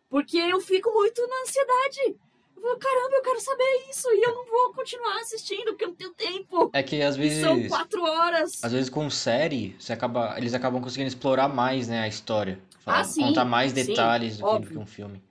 Porque 0.09 0.37
eu 0.37 0.61
fico 0.61 0.93
muito 0.93 1.27
na 1.27 1.43
ansiedade. 1.43 2.21
Eu 2.57 2.63
falo, 2.63 2.79
caramba, 2.79 3.17
eu 3.17 3.23
quero 3.23 3.41
saber 3.41 3.87
isso 3.91 4.09
e 4.13 4.23
eu 4.23 4.35
não 4.35 4.45
vou 4.47 4.73
continuar 4.73 5.21
assistindo 5.21 5.67
porque 5.67 5.85
eu 5.85 5.89
não 5.89 5.95
tenho 5.95 6.15
tempo. 6.15 6.71
É 6.73 6.83
que 6.83 7.03
às 7.03 7.17
vezes. 7.17 7.41
São 7.41 7.69
quatro 7.69 8.03
horas. 8.03 8.65
Às 8.65 8.73
vezes 8.73 8.89
com 8.91 9.09
série, 9.11 9.77
você 9.79 9.93
acaba, 9.93 10.35
eles 10.39 10.55
acabam 10.55 10.81
conseguindo 10.83 11.09
explorar 11.09 11.49
mais, 11.49 11.87
né, 11.89 12.01
a 12.01 12.09
história. 12.09 12.59
Falar- 12.81 13.01
Ah, 13.01 13.05
sim, 13.05 13.21
contar 13.21 13.45
mais 13.45 13.73
sim, 13.73 13.85
detalhes 13.85 14.39
do 14.39 14.45
que, 14.45 14.51
do 14.51 14.57
óbvio. 14.57 14.71
que 14.71 14.79
um 14.79 14.87
filme. 14.87 15.23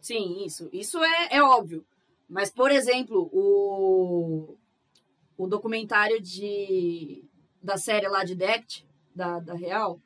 Sim, 0.00 0.44
isso. 0.44 0.68
Isso 0.72 1.02
é, 1.02 1.28
é 1.36 1.42
óbvio. 1.42 1.84
Mas, 2.28 2.50
por 2.50 2.70
exemplo, 2.70 3.28
o, 3.32 4.56
o 5.36 5.46
documentário 5.46 6.20
de, 6.20 7.24
da 7.62 7.76
série 7.76 8.06
lá 8.08 8.22
de 8.24 8.34
Dect, 8.34 8.86
da, 9.14 9.40
da 9.40 9.54
Real, 9.54 9.98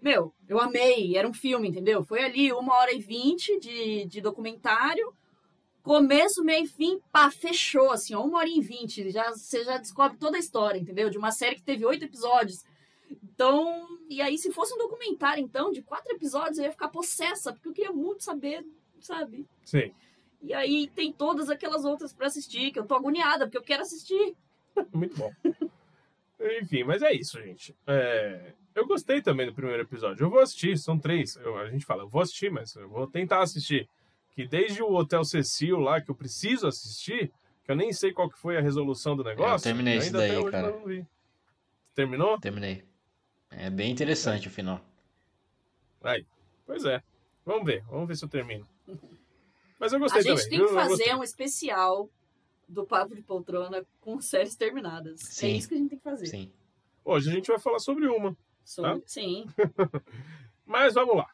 meu, 0.00 0.32
eu 0.48 0.60
amei. 0.60 1.16
Era 1.16 1.26
um 1.28 1.32
filme, 1.34 1.68
entendeu? 1.68 2.04
Foi 2.04 2.22
ali 2.22 2.52
uma 2.52 2.74
hora 2.76 2.92
e 2.92 2.98
vinte 2.98 3.58
de, 3.58 4.04
de 4.06 4.20
documentário. 4.20 5.12
Começo, 5.86 6.42
meio 6.42 6.64
e 6.64 6.68
fim, 6.68 6.98
pá, 7.12 7.30
fechou, 7.30 7.92
assim, 7.92 8.12
ó, 8.12 8.20
uma 8.24 8.38
hora 8.38 8.48
e 8.48 8.60
vinte. 8.60 9.08
Já, 9.12 9.30
você 9.30 9.62
já 9.62 9.78
descobre 9.78 10.18
toda 10.18 10.36
a 10.36 10.40
história, 10.40 10.76
entendeu? 10.80 11.08
De 11.08 11.16
uma 11.16 11.30
série 11.30 11.54
que 11.54 11.62
teve 11.62 11.86
oito 11.86 12.04
episódios. 12.04 12.64
Então, 13.22 13.86
e 14.10 14.20
aí, 14.20 14.36
se 14.36 14.50
fosse 14.50 14.74
um 14.74 14.78
documentário, 14.78 15.40
então, 15.40 15.70
de 15.70 15.82
quatro 15.82 16.12
episódios, 16.12 16.58
eu 16.58 16.64
ia 16.64 16.72
ficar 16.72 16.88
possessa, 16.88 17.52
porque 17.52 17.68
eu 17.68 17.72
queria 17.72 17.92
muito 17.92 18.24
saber, 18.24 18.66
sabe? 18.98 19.46
Sim. 19.64 19.92
E 20.42 20.52
aí 20.52 20.88
tem 20.92 21.12
todas 21.12 21.48
aquelas 21.48 21.84
outras 21.84 22.12
pra 22.12 22.26
assistir, 22.26 22.72
que 22.72 22.80
eu 22.80 22.84
tô 22.84 22.96
agoniada, 22.96 23.46
porque 23.46 23.58
eu 23.58 23.62
quero 23.62 23.82
assistir. 23.82 24.34
Muito 24.92 25.16
bom. 25.16 25.32
Enfim, 26.60 26.82
mas 26.82 27.00
é 27.00 27.12
isso, 27.14 27.40
gente. 27.40 27.74
É, 27.86 28.52
Eu 28.74 28.86
gostei 28.88 29.22
também 29.22 29.46
do 29.46 29.54
primeiro 29.54 29.82
episódio. 29.84 30.24
Eu 30.24 30.30
vou 30.30 30.40
assistir, 30.40 30.76
são 30.76 30.98
três. 30.98 31.36
Eu- 31.36 31.56
a 31.56 31.70
gente 31.70 31.86
fala, 31.86 32.02
eu 32.02 32.08
vou 32.08 32.20
assistir, 32.22 32.50
mas 32.50 32.74
eu 32.74 32.88
vou 32.88 33.06
tentar 33.06 33.40
assistir. 33.40 33.88
Que 34.36 34.46
desde 34.46 34.82
o 34.82 34.92
Hotel 34.94 35.24
Cecil 35.24 35.78
lá, 35.78 36.00
que 36.00 36.10
eu 36.10 36.14
preciso 36.14 36.66
assistir, 36.68 37.32
que 37.64 37.70
eu 37.72 37.74
nem 37.74 37.92
sei 37.92 38.12
qual 38.12 38.30
que 38.30 38.38
foi 38.38 38.56
a 38.56 38.60
resolução 38.60 39.16
do 39.16 39.24
negócio. 39.24 39.54
Eu 39.68 39.72
terminei 39.74 39.94
ainda 39.98 40.18
até 40.18 40.28
daí, 40.28 40.36
hoje 40.38 40.50
cara. 40.52 41.06
Terminou? 41.94 42.38
Terminei. 42.38 42.84
É 43.50 43.70
bem 43.70 43.90
interessante 43.90 44.46
o 44.48 44.50
final. 44.50 44.80
Aí. 46.02 46.26
Pois 46.66 46.84
é. 46.84 47.02
Vamos 47.44 47.64
ver. 47.64 47.82
Vamos 47.88 48.06
ver 48.06 48.16
se 48.16 48.24
eu 48.24 48.28
termino. 48.28 48.68
Mas 49.78 49.92
eu 49.92 49.96
A 49.98 50.00
gostei 50.02 50.22
gente 50.22 50.34
também. 50.44 50.48
tem 50.50 50.58
que 50.58 50.64
Eu- 50.64 50.68
eu 50.68 50.74
fazer 50.74 51.14
um 51.14 51.22
especial 51.22 52.10
do 52.68 52.84
Papo 52.84 53.14
de 53.14 53.22
Poltrona 53.22 53.86
com 54.00 54.20
séries 54.20 54.54
terminadas. 54.56 55.20
Sim. 55.20 55.46
É 55.46 55.50
isso 55.52 55.68
que 55.68 55.74
a 55.74 55.78
gente 55.78 55.88
tem 55.90 55.98
que 55.98 56.04
fazer. 56.04 56.26
Sim. 56.26 56.52
Hoje 57.04 57.30
a 57.30 57.32
gente 57.32 57.46
vai 57.46 57.58
falar 57.58 57.78
sobre 57.78 58.06
uma. 58.06 58.36
Sobre- 58.64 59.00
Tá. 59.00 59.06
Sim. 59.06 59.46
Mas 60.66 60.94
vamos 60.94 61.16
lá. 61.16 61.30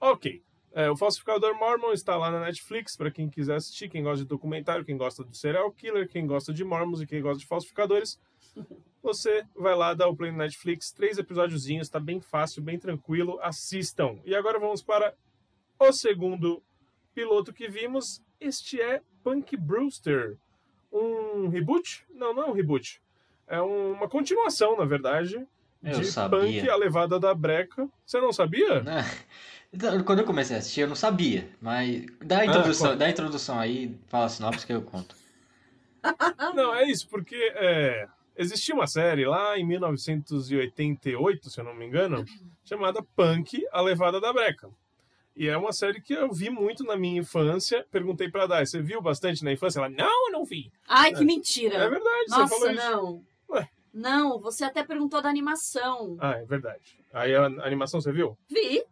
Ok. 0.00 0.42
É, 0.76 0.90
o 0.90 0.96
Falsificador 0.96 1.54
Mormon 1.56 1.92
está 1.92 2.16
lá 2.16 2.32
na 2.32 2.40
Netflix 2.40 2.96
para 2.96 3.08
quem 3.10 3.28
quiser 3.30 3.54
assistir, 3.54 3.88
quem 3.88 4.02
gosta 4.02 4.24
de 4.24 4.28
documentário, 4.28 4.84
quem 4.84 4.96
gosta 4.96 5.22
do 5.22 5.32
serial 5.36 5.70
killer, 5.70 6.08
quem 6.08 6.26
gosta 6.26 6.52
de 6.52 6.64
Mormons 6.64 7.00
e 7.00 7.06
quem 7.06 7.22
gosta 7.22 7.38
de 7.38 7.46
falsificadores. 7.46 8.18
Você 9.00 9.44
vai 9.54 9.74
lá 9.76 9.94
dar 9.94 10.08
o 10.08 10.16
play 10.16 10.32
no 10.32 10.38
Netflix, 10.38 10.90
três 10.90 11.16
episódiozinhos, 11.18 11.88
tá 11.88 12.00
bem 12.00 12.20
fácil, 12.20 12.60
bem 12.62 12.78
tranquilo, 12.78 13.38
assistam. 13.42 14.18
E 14.24 14.34
agora 14.34 14.58
vamos 14.58 14.82
para 14.82 15.14
o 15.78 15.92
segundo 15.92 16.60
piloto 17.14 17.52
que 17.52 17.68
vimos. 17.68 18.20
Este 18.40 18.80
é 18.80 19.00
Punk 19.22 19.56
Brewster. 19.56 20.36
Um 20.90 21.48
reboot? 21.48 22.04
Não, 22.10 22.32
não 22.34 22.44
é 22.44 22.46
um 22.46 22.52
reboot. 22.52 23.00
É 23.46 23.60
um- 23.62 23.92
uma 23.92 24.08
continuação, 24.08 24.76
na 24.76 24.84
verdade, 24.86 25.46
Eu 25.82 26.00
de 26.00 26.06
sabia. 26.06 26.38
Punk, 26.40 26.68
a 26.70 26.76
levada 26.76 27.20
da 27.20 27.34
breca. 27.34 27.86
Você 28.06 28.18
não 28.20 28.32
sabia? 28.32 28.82
Então, 29.74 30.02
Quando 30.04 30.20
eu 30.20 30.24
comecei 30.24 30.54
a 30.56 30.58
assistir, 30.60 30.82
eu 30.82 30.88
não 30.88 30.94
sabia. 30.94 31.48
Mas 31.60 32.06
dá 32.24 32.40
a 32.40 32.46
introdução, 32.46 32.86
conta. 32.88 32.98
dá 32.98 33.06
a 33.06 33.10
introdução 33.10 33.58
aí, 33.58 33.94
fala 34.06 34.26
a 34.26 34.28
sinopse 34.28 34.66
que 34.66 34.72
eu 34.72 34.82
conto. 34.82 35.16
Não, 36.54 36.74
é 36.74 36.84
isso, 36.84 37.08
porque 37.08 37.34
é, 37.56 38.06
existia 38.36 38.74
uma 38.74 38.86
série 38.86 39.24
lá 39.24 39.58
em 39.58 39.64
1988, 39.66 41.50
se 41.50 41.58
eu 41.60 41.64
não 41.64 41.74
me 41.74 41.86
engano, 41.86 42.24
chamada 42.64 43.02
Punk, 43.16 43.66
a 43.72 43.80
Levada 43.80 44.20
da 44.20 44.32
Breca. 44.32 44.68
E 45.36 45.48
é 45.48 45.56
uma 45.56 45.72
série 45.72 46.00
que 46.00 46.12
eu 46.12 46.30
vi 46.32 46.48
muito 46.50 46.84
na 46.84 46.96
minha 46.96 47.20
infância. 47.20 47.84
Perguntei 47.90 48.30
pra 48.30 48.46
Dai, 48.46 48.64
você 48.66 48.80
viu 48.80 49.00
bastante 49.02 49.42
na 49.42 49.50
infância? 49.52 49.80
Ela, 49.80 49.88
não, 49.88 50.26
eu 50.28 50.32
não 50.32 50.44
vi. 50.44 50.70
Ai, 50.86 51.12
que 51.12 51.22
É. 51.22 51.24
mentira. 51.26 51.74
É 51.76 51.88
verdade, 51.90 52.24
você 52.28 52.48
falou 52.48 52.48
Nossa, 52.60 52.72
isso. 52.72 52.90
não. 52.92 53.24
Ué. 53.50 53.68
Não, 53.92 54.38
você 54.38 54.62
até 54.64 54.84
perguntou 54.84 55.20
da 55.20 55.28
animação. 55.28 56.16
Ah, 56.20 56.36
é 56.36 56.44
verdade. 56.44 57.00
Aí 57.12 57.34
a 57.34 57.46
animação 57.46 58.00
você 58.00 58.12
viu? 58.12 58.38
Vi. 58.48 58.84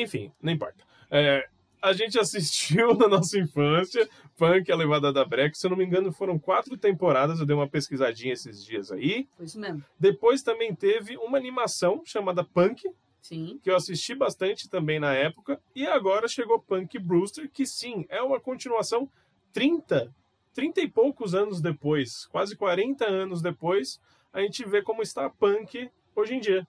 Enfim, 0.00 0.32
não 0.40 0.52
importa. 0.52 0.84
É, 1.10 1.48
a 1.82 1.92
gente 1.92 2.18
assistiu 2.20 2.94
na 2.94 3.08
nossa 3.08 3.38
infância 3.38 4.08
Punk, 4.36 4.70
a 4.70 4.76
Levada 4.76 5.12
da 5.12 5.24
Breca. 5.24 5.54
Se 5.54 5.66
eu 5.66 5.70
não 5.70 5.76
me 5.76 5.84
engano, 5.84 6.12
foram 6.12 6.38
quatro 6.38 6.76
temporadas. 6.76 7.40
Eu 7.40 7.46
dei 7.46 7.56
uma 7.56 7.68
pesquisadinha 7.68 8.32
esses 8.32 8.64
dias 8.64 8.92
aí. 8.92 9.28
Foi 9.36 9.46
isso 9.46 9.58
mesmo. 9.58 9.84
Depois 9.98 10.42
também 10.42 10.74
teve 10.74 11.16
uma 11.16 11.36
animação 11.36 12.02
chamada 12.04 12.44
Punk, 12.44 12.82
Sim. 13.20 13.58
que 13.62 13.70
eu 13.70 13.76
assisti 13.76 14.14
bastante 14.14 14.68
também 14.68 15.00
na 15.00 15.12
época. 15.12 15.60
E 15.74 15.86
agora 15.86 16.28
chegou 16.28 16.60
Punk 16.60 16.98
Brewster, 16.98 17.50
que 17.50 17.66
sim, 17.66 18.06
é 18.08 18.22
uma 18.22 18.38
continuação 18.38 19.10
30, 19.52 20.14
30 20.54 20.80
e 20.80 20.88
poucos 20.88 21.34
anos 21.34 21.60
depois, 21.60 22.26
quase 22.26 22.56
40 22.56 23.04
anos 23.04 23.42
depois, 23.42 24.00
a 24.32 24.40
gente 24.40 24.64
vê 24.64 24.82
como 24.82 25.02
está 25.02 25.26
a 25.26 25.30
Punk 25.30 25.90
hoje 26.14 26.34
em 26.34 26.40
dia. 26.40 26.66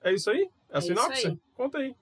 É 0.00 0.12
isso 0.12 0.30
aí? 0.30 0.48
É 0.70 0.76
a 0.76 0.78
É 0.78 0.80
sinopse? 0.80 1.40
Conta 1.54 1.78
aí. 1.78 1.94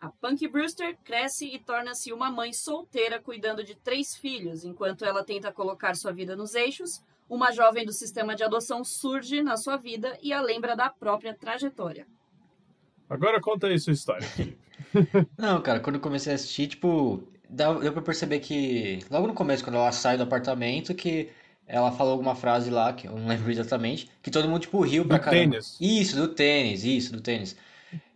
A 0.00 0.08
Punk 0.08 0.46
Brewster 0.46 0.96
cresce 1.04 1.46
e 1.52 1.58
torna-se 1.58 2.12
uma 2.12 2.30
mãe 2.30 2.52
solteira 2.52 3.20
cuidando 3.20 3.64
de 3.64 3.74
três 3.74 4.14
filhos, 4.14 4.64
enquanto 4.64 5.04
ela 5.04 5.24
tenta 5.24 5.52
colocar 5.52 5.96
sua 5.96 6.12
vida 6.12 6.36
nos 6.36 6.54
eixos. 6.54 7.02
Uma 7.28 7.52
jovem 7.52 7.84
do 7.84 7.92
sistema 7.92 8.34
de 8.34 8.44
adoção 8.44 8.84
surge 8.84 9.42
na 9.42 9.56
sua 9.56 9.76
vida 9.76 10.16
e 10.22 10.32
a 10.32 10.40
lembra 10.40 10.76
da 10.76 10.88
própria 10.88 11.34
trajetória. 11.34 12.06
Agora 13.10 13.40
conta 13.40 13.66
aí 13.66 13.78
sua 13.78 13.92
história. 13.92 14.26
Não, 15.36 15.60
cara, 15.60 15.80
quando 15.80 15.96
eu 15.96 16.00
comecei 16.00 16.32
a 16.32 16.36
assistir, 16.36 16.68
tipo, 16.68 17.22
dá- 17.48 17.72
deu 17.74 17.92
pra 17.92 18.02
perceber 18.02 18.40
que 18.40 19.00
logo 19.10 19.26
no 19.26 19.34
começo, 19.34 19.64
quando 19.64 19.76
ela 19.76 19.92
sai 19.92 20.16
do 20.16 20.22
apartamento, 20.22 20.94
que 20.94 21.30
ela 21.66 21.90
falou 21.92 22.12
alguma 22.12 22.34
frase 22.34 22.70
lá, 22.70 22.92
que 22.92 23.06
eu 23.08 23.12
não 23.12 23.26
lembro 23.28 23.50
exatamente, 23.50 24.08
que 24.22 24.30
todo 24.30 24.48
mundo, 24.48 24.60
tipo, 24.60 24.80
riu 24.80 25.06
pra 25.06 25.18
Do 25.18 25.24
caramba. 25.24 25.56
tênis. 25.56 25.76
Isso, 25.80 26.16
do 26.16 26.28
tênis, 26.28 26.84
isso, 26.84 27.12
do 27.12 27.20
tênis. 27.20 27.56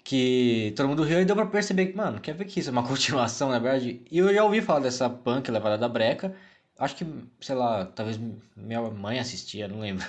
Que 0.05 0.73
todo 0.77 0.89
mundo 0.89 1.05
riu 1.05 1.21
e 1.21 1.25
deu 1.25 1.37
pra 1.37 1.47
perceber 1.47 1.87
que, 1.87 1.97
mano, 1.97 2.21
quer 2.21 2.35
ver 2.35 2.45
que 2.45 2.61
isso 2.61 2.69
é 2.69 2.73
uma 2.73 2.83
continuação, 2.87 3.51
na 3.51 3.59
verdade? 3.59 4.01
E 4.11 4.19
eu 4.19 4.33
já 4.35 4.45
ouvi 4.45 4.61
falar 4.61 4.81
dessa 4.81 5.09
punk 5.09 5.51
levada 5.51 5.79
da 5.79 5.89
breca. 5.89 6.35
Acho 6.79 6.97
que, 6.97 7.07
sei 7.41 7.55
lá, 7.55 7.85
talvez 7.85 8.19
minha 8.57 8.81
mãe 8.83 9.19
assistia, 9.19 9.69
não 9.69 9.81
lembro. 9.81 10.05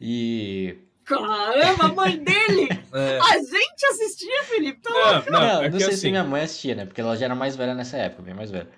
E. 0.00 0.76
Caramba, 1.04 1.84
a 1.84 1.92
mãe 1.92 2.18
dele! 2.18 2.68
É. 2.94 3.18
A 3.18 3.38
gente 3.38 3.86
assistia, 3.86 4.44
Felipe! 4.44 4.82
Tá 4.82 4.90
Não, 4.90 5.22
não, 5.24 5.40
Não, 5.40 5.62
é 5.62 5.70
não 5.70 5.78
sei 5.78 5.88
se 5.88 5.94
assim, 5.94 6.10
minha 6.10 6.22
mãe 6.22 6.42
assistia, 6.42 6.74
né? 6.74 6.84
Porque 6.84 7.00
ela 7.00 7.16
já 7.16 7.24
era 7.24 7.34
mais 7.34 7.56
velha 7.56 7.74
nessa 7.74 7.96
época, 7.96 8.20
bem 8.20 8.34
mais 8.34 8.50
velha. 8.50 8.68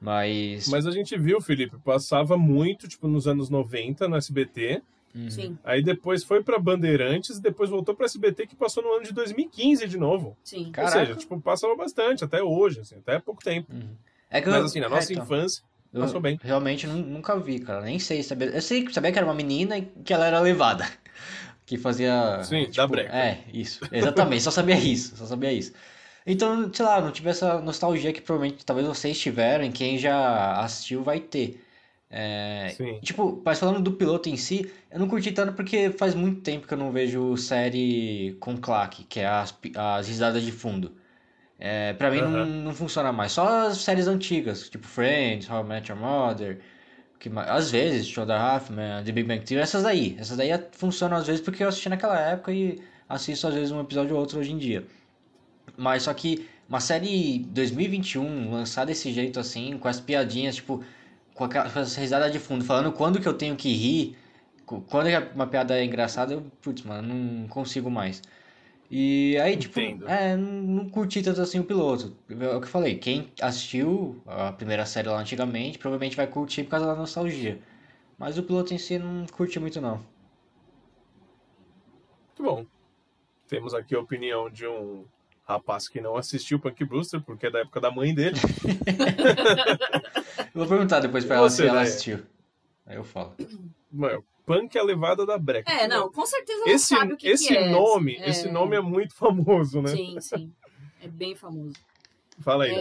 Mas. 0.00 0.68
Mas 0.68 0.86
a 0.86 0.92
gente 0.92 1.18
viu, 1.18 1.40
Felipe, 1.40 1.76
passava 1.84 2.38
muito, 2.38 2.86
tipo, 2.86 3.08
nos 3.08 3.26
anos 3.26 3.50
90 3.50 4.06
no 4.06 4.14
SBT. 4.16 4.82
Uhum. 5.16 5.30
Sim, 5.30 5.58
Aí 5.64 5.82
depois 5.82 6.22
foi 6.22 6.42
pra 6.42 6.58
Bandeirantes, 6.58 7.38
depois 7.40 7.70
voltou 7.70 7.94
pra 7.94 8.04
SBT, 8.06 8.46
que 8.46 8.54
passou 8.54 8.82
no 8.82 8.92
ano 8.92 9.04
de 9.04 9.12
2015 9.12 9.88
de 9.88 9.96
novo. 9.98 10.36
sim. 10.44 10.70
Caraca. 10.70 10.98
Ou 11.00 11.06
seja, 11.06 11.18
tipo, 11.18 11.40
passava 11.40 11.74
bastante, 11.74 12.22
até 12.24 12.42
hoje, 12.42 12.80
assim, 12.80 12.96
até 12.96 13.18
pouco 13.18 13.42
tempo. 13.42 13.72
Uhum. 13.72 13.88
É 14.30 14.40
que 14.40 14.48
eu- 14.48 14.52
Mas 14.52 14.64
assim, 14.64 14.80
na 14.80 14.86
é, 14.86 14.90
nossa 14.90 15.12
então, 15.12 15.24
infância, 15.24 15.62
eu 15.94 16.00
passou 16.02 16.20
bem. 16.20 16.38
Realmente 16.42 16.86
nu- 16.86 16.96
nunca 16.98 17.38
vi, 17.38 17.58
cara. 17.60 17.80
Nem 17.82 17.98
sei 17.98 18.22
saber. 18.22 18.54
Eu 18.54 18.60
sei 18.60 18.86
sabia 18.92 19.10
que 19.12 19.18
era 19.18 19.26
uma 19.26 19.34
menina 19.34 19.78
e 19.78 19.82
que 20.04 20.12
ela 20.12 20.26
era 20.26 20.38
levada. 20.40 20.84
Que 21.64 21.76
fazia. 21.76 22.44
Sim, 22.44 22.62
tipo, 22.66 22.76
da 22.76 22.86
breca. 22.86 23.12
É, 23.16 23.40
isso. 23.52 23.80
Exatamente, 23.90 24.40
só 24.44 24.52
sabia 24.52 24.76
isso. 24.78 25.16
Só 25.16 25.26
sabia 25.26 25.52
isso. 25.52 25.72
Então, 26.24 26.72
sei 26.72 26.86
lá, 26.86 27.00
não 27.00 27.10
tive 27.10 27.28
essa 27.28 27.60
nostalgia 27.60 28.12
que 28.12 28.20
provavelmente 28.20 28.64
talvez 28.64 28.86
vocês 28.86 29.18
tiveram, 29.18 29.64
e 29.64 29.72
quem 29.72 29.98
já 29.98 30.60
assistiu 30.60 31.02
vai 31.02 31.18
ter. 31.18 31.60
É. 32.08 32.68
Tipo, 33.02 33.42
mas 33.44 33.58
falando 33.58 33.80
do 33.80 33.92
piloto 33.92 34.28
em 34.28 34.36
si, 34.36 34.70
eu 34.90 34.98
não 34.98 35.08
curti 35.08 35.32
tanto 35.32 35.52
porque 35.54 35.90
faz 35.90 36.14
muito 36.14 36.40
tempo 36.40 36.66
que 36.66 36.72
eu 36.72 36.78
não 36.78 36.92
vejo 36.92 37.36
série 37.36 38.36
com 38.40 38.56
claque, 38.56 39.04
que 39.04 39.20
é 39.20 39.26
as, 39.26 39.56
as 39.76 40.08
risadas 40.08 40.42
de 40.42 40.52
fundo. 40.52 40.92
É, 41.58 41.94
pra 41.94 42.10
mim 42.10 42.20
não, 42.20 42.46
não 42.46 42.74
funciona 42.74 43.12
mais. 43.12 43.32
Só 43.32 43.68
as 43.68 43.78
séries 43.78 44.06
antigas, 44.06 44.68
tipo 44.68 44.86
Friends, 44.86 45.48
How 45.50 45.64
I 45.64 45.68
Met 45.68 45.90
Your 45.90 46.00
Mother, 46.00 46.60
que, 47.18 47.30
às 47.34 47.70
vezes, 47.70 48.06
Show 48.06 48.26
da 48.26 48.38
Halfman, 48.38 49.02
The 49.04 49.12
Big 49.12 49.26
Bang 49.26 49.44
Theory, 49.44 49.62
essas 49.62 49.82
daí. 49.82 50.16
Essas 50.18 50.36
daí 50.36 50.50
funcionam 50.72 51.16
às 51.16 51.26
vezes 51.26 51.40
porque 51.40 51.64
eu 51.64 51.68
assisti 51.68 51.88
naquela 51.88 52.18
época 52.20 52.52
e 52.52 52.80
assisto 53.08 53.46
às 53.46 53.54
vezes 53.54 53.72
um 53.72 53.80
episódio 53.80 54.14
ou 54.14 54.20
outro 54.20 54.38
hoje 54.38 54.52
em 54.52 54.58
dia. 54.58 54.86
Mas 55.76 56.04
só 56.04 56.14
que 56.14 56.48
uma 56.68 56.80
série 56.80 57.38
2021 57.50 58.50
lançada 58.50 58.86
desse 58.86 59.12
jeito 59.12 59.40
assim, 59.40 59.78
com 59.78 59.88
as 59.88 60.00
piadinhas, 60.00 60.56
tipo, 60.56 60.84
com 61.36 61.44
aquela- 61.44 61.70
com 61.70 61.78
essa 61.78 62.00
risada 62.00 62.30
de 62.30 62.38
fundo, 62.38 62.64
falando 62.64 62.90
quando 62.92 63.20
que 63.20 63.28
eu 63.28 63.34
tenho 63.34 63.54
que 63.54 63.72
rir, 63.72 64.16
quando 64.64 65.06
que 65.08 65.34
uma 65.34 65.46
piada 65.46 65.78
é 65.78 65.84
engraçada, 65.84 66.32
eu, 66.32 66.42
putz, 66.62 66.82
mano, 66.82 67.14
não 67.14 67.46
consigo 67.46 67.90
mais. 67.90 68.22
E 68.90 69.36
aí, 69.38 69.56
tipo, 69.56 69.78
Entendo. 69.80 70.08
é, 70.08 70.36
não, 70.36 70.52
não 70.62 70.88
curti 70.88 71.20
tanto 71.20 71.40
assim 71.40 71.58
o 71.58 71.64
piloto. 71.64 72.16
É 72.30 72.34
o 72.56 72.60
que 72.60 72.66
eu 72.66 72.70
falei, 72.70 72.96
quem 72.96 73.30
assistiu 73.40 74.22
a 74.26 74.52
primeira 74.52 74.86
série 74.86 75.08
lá 75.08 75.18
antigamente, 75.20 75.78
provavelmente 75.78 76.16
vai 76.16 76.26
curtir 76.26 76.64
por 76.64 76.70
causa 76.70 76.86
da 76.86 76.94
nostalgia. 76.94 77.60
Mas 78.18 78.38
o 78.38 78.42
piloto 78.42 78.72
em 78.72 78.78
si 78.78 78.98
não 78.98 79.26
curti 79.26 79.58
muito 79.60 79.80
não. 79.80 79.96
Muito 82.28 82.42
bom. 82.42 82.66
Temos 83.48 83.74
aqui 83.74 83.94
a 83.94 84.00
opinião 84.00 84.48
de 84.48 84.66
um 84.66 85.04
rapaz 85.46 85.88
que 85.88 86.00
não 86.00 86.16
assistiu 86.16 86.58
Punk 86.58 86.84
Brewster, 86.84 87.20
porque 87.20 87.46
é 87.46 87.50
da 87.50 87.60
época 87.60 87.80
da 87.80 87.90
mãe 87.90 88.14
dele. 88.14 88.36
Eu 90.56 90.60
vou 90.60 90.68
perguntar 90.68 91.00
depois 91.00 91.22
pra 91.24 91.36
ela 91.36 91.50
você, 91.50 91.62
se 91.64 91.68
ela 91.68 91.82
assistiu. 91.82 92.24
Aí 92.86 92.96
eu 92.96 93.04
falo. 93.04 93.36
Mano, 93.92 94.24
Punk 94.46 94.74
é 94.74 94.80
a 94.80 94.84
levada 94.84 95.26
da 95.26 95.36
breca. 95.36 95.70
É, 95.70 95.86
não, 95.86 96.10
com 96.10 96.24
certeza 96.24 96.62
ela 96.62 96.70
Esse, 96.72 96.86
sabe 96.86 97.12
o 97.12 97.16
que, 97.18 97.28
esse 97.28 97.48
que 97.48 97.56
é. 97.56 97.68
nome, 97.68 98.16
É. 98.16 98.30
esse 98.30 98.48
nome 98.50 98.74
é 98.74 98.80
muito 98.80 99.14
famoso, 99.14 99.82
né? 99.82 99.88
Sim, 99.90 100.18
sim. 100.18 100.52
É 101.02 101.08
bem 101.08 101.34
famoso. 101.34 101.74
Fala 102.40 102.64
aí. 102.64 102.72
né? 102.72 102.80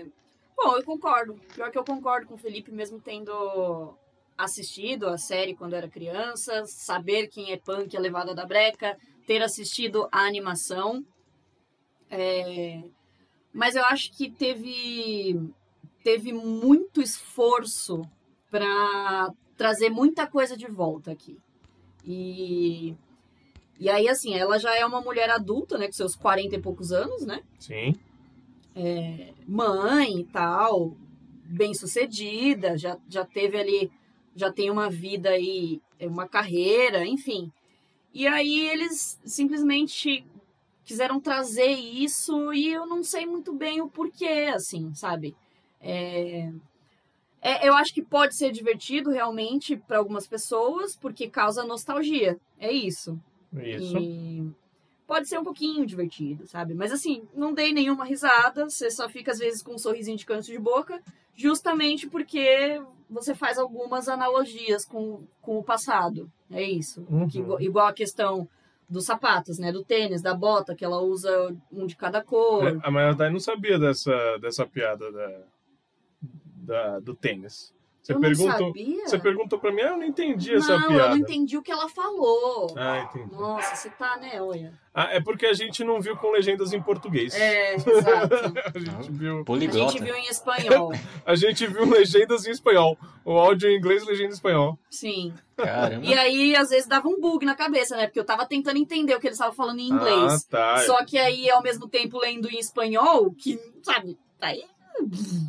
É... 0.00 0.06
Bom, 0.54 0.76
eu 0.76 0.84
concordo. 0.84 1.34
Pior 1.54 1.70
que 1.70 1.78
eu 1.78 1.84
concordo 1.84 2.26
com 2.26 2.34
o 2.34 2.38
Felipe, 2.38 2.70
mesmo 2.70 3.00
tendo 3.00 3.94
assistido 4.36 5.08
a 5.08 5.16
série 5.16 5.54
quando 5.54 5.72
era 5.74 5.88
criança, 5.88 6.64
saber 6.66 7.28
quem 7.28 7.52
é 7.52 7.56
punk, 7.56 7.96
a 7.96 8.00
levada 8.00 8.34
da 8.34 8.44
breca, 8.44 8.98
ter 9.26 9.42
assistido 9.42 10.08
a 10.12 10.26
animação. 10.26 11.02
É, 12.10 12.82
Mas 13.52 13.76
eu 13.76 13.84
acho 13.84 14.12
que 14.16 14.30
teve, 14.30 15.40
teve 16.08 16.32
muito 16.32 17.02
esforço 17.02 18.00
para 18.50 19.30
trazer 19.58 19.90
muita 19.90 20.26
coisa 20.26 20.56
de 20.56 20.66
volta 20.66 21.12
aqui. 21.12 21.36
E, 22.02 22.96
e 23.78 23.90
aí, 23.90 24.08
assim, 24.08 24.32
ela 24.32 24.58
já 24.58 24.74
é 24.74 24.86
uma 24.86 25.02
mulher 25.02 25.28
adulta, 25.28 25.76
né, 25.76 25.84
com 25.84 25.92
seus 25.92 26.16
40 26.16 26.56
e 26.56 26.62
poucos 26.62 26.92
anos, 26.92 27.26
né? 27.26 27.42
Sim. 27.58 27.94
mãe 29.46 30.20
e 30.20 30.24
tal, 30.24 30.96
bem 31.44 31.74
sucedida, 31.74 32.78
já, 32.78 32.96
já 33.06 33.26
teve 33.26 33.58
ali, 33.58 33.92
já 34.34 34.50
tem 34.50 34.70
uma 34.70 34.88
vida 34.88 35.28
aí, 35.28 35.78
uma 36.00 36.26
carreira, 36.26 37.06
enfim. 37.06 37.52
E 38.14 38.26
aí 38.26 38.66
eles 38.66 39.20
simplesmente 39.26 40.24
quiseram 40.86 41.20
trazer 41.20 41.72
isso 41.72 42.50
e 42.54 42.72
eu 42.72 42.86
não 42.86 43.04
sei 43.04 43.26
muito 43.26 43.52
bem 43.52 43.82
o 43.82 43.90
porquê, 43.90 44.50
assim, 44.54 44.94
sabe? 44.94 45.36
É, 45.80 46.50
é, 47.40 47.68
eu 47.68 47.74
acho 47.74 47.94
que 47.94 48.02
pode 48.02 48.36
ser 48.36 48.50
divertido 48.50 49.10
realmente 49.10 49.76
para 49.76 49.98
algumas 49.98 50.26
pessoas, 50.26 50.96
porque 50.96 51.28
causa 51.28 51.64
nostalgia. 51.64 52.38
É 52.58 52.72
isso. 52.72 53.18
Isso. 53.52 53.96
E 53.98 54.50
pode 55.06 55.28
ser 55.28 55.38
um 55.38 55.44
pouquinho 55.44 55.86
divertido, 55.86 56.46
sabe? 56.46 56.74
Mas 56.74 56.92
assim, 56.92 57.22
não 57.34 57.54
dei 57.54 57.72
nenhuma 57.72 58.04
risada, 58.04 58.68
você 58.68 58.90
só 58.90 59.08
fica 59.08 59.30
às 59.30 59.38
vezes 59.38 59.62
com 59.62 59.74
um 59.74 59.78
sorrisinho 59.78 60.18
de 60.18 60.26
canto 60.26 60.46
de 60.46 60.58
boca, 60.58 61.00
justamente 61.34 62.06
porque 62.08 62.80
você 63.08 63.34
faz 63.34 63.56
algumas 63.56 64.08
analogias 64.08 64.84
com, 64.84 65.22
com 65.40 65.58
o 65.58 65.64
passado. 65.64 66.30
É 66.50 66.62
isso. 66.62 67.06
Uhum. 67.08 67.28
Que 67.28 67.38
igual, 67.64 67.86
a 67.86 67.92
questão 67.92 68.46
dos 68.88 69.06
sapatos, 69.06 69.58
né? 69.58 69.72
Do 69.72 69.84
tênis, 69.84 70.20
da 70.20 70.34
bota, 70.34 70.74
que 70.74 70.84
ela 70.84 71.00
usa 71.00 71.56
um 71.72 71.86
de 71.86 71.96
cada 71.96 72.22
cor. 72.22 72.66
É, 72.66 72.78
a 72.82 73.12
Dai 73.12 73.30
não 73.30 73.40
sabia 73.40 73.78
dessa, 73.78 74.36
dessa 74.38 74.66
piada 74.66 75.10
da, 75.10 75.42
da- 76.68 77.00
do 77.00 77.14
tênis. 77.14 77.76
Você 78.02 78.14
eu 78.14 78.20
perguntou, 78.20 78.48
não 78.60 78.66
sabia. 78.68 79.06
você 79.06 79.18
perguntou 79.18 79.58
pra 79.58 79.70
mim, 79.70 79.82
ah, 79.82 79.88
eu 79.88 79.96
não 79.98 80.04
entendi 80.04 80.54
essa 80.54 80.78
não, 80.78 80.82
eu 80.84 80.88
piada. 80.88 81.08
não 81.10 81.16
entendi 81.18 81.58
o 81.58 81.62
que 81.62 81.70
ela 81.70 81.90
falou. 81.90 82.72
Ah, 82.74 83.00
entendi. 83.00 83.34
Nossa, 83.34 83.76
você 83.76 83.90
tá, 83.90 84.16
né? 84.16 84.40
Olha. 84.40 84.72
Ah, 84.94 85.08
é 85.12 85.20
porque 85.20 85.44
a 85.44 85.52
gente 85.52 85.84
não 85.84 86.00
viu 86.00 86.16
com 86.16 86.30
legendas 86.30 86.72
em 86.72 86.80
português. 86.80 87.34
É, 87.34 87.74
exato. 87.74 88.34
a 88.74 88.78
gente 88.78 89.12
viu, 89.12 89.40
A 89.40 89.44
Poliglota. 89.44 89.92
gente 89.92 90.02
viu 90.02 90.14
em 90.14 90.24
espanhol. 90.26 90.92
a 91.26 91.34
gente 91.34 91.66
viu 91.66 91.84
legendas 91.84 92.46
em 92.46 92.50
espanhol. 92.50 92.96
O 93.26 93.32
áudio 93.32 93.68
em 93.68 93.76
inglês, 93.76 94.06
legenda 94.06 94.30
em 94.30 94.32
espanhol. 94.32 94.78
Sim. 94.90 95.34
Caramba. 95.54 96.06
E 96.06 96.14
aí, 96.14 96.56
às 96.56 96.70
vezes, 96.70 96.86
dava 96.88 97.08
um 97.08 97.20
bug 97.20 97.44
na 97.44 97.54
cabeça, 97.54 97.94
né? 97.94 98.06
Porque 98.06 98.20
eu 98.20 98.24
tava 98.24 98.46
tentando 98.46 98.78
entender 98.78 99.14
o 99.14 99.20
que 99.20 99.26
eles 99.26 99.36
estavam 99.36 99.54
falando 99.54 99.80
em 99.80 99.88
inglês. 99.88 100.46
Ah, 100.46 100.48
tá. 100.48 100.78
Só 100.78 101.04
que 101.04 101.18
aí, 101.18 101.50
ao 101.50 101.62
mesmo 101.62 101.86
tempo, 101.86 102.18
lendo 102.18 102.48
em 102.50 102.58
espanhol, 102.58 103.30
que, 103.32 103.58
sabe, 103.82 104.16
aí 104.40 104.64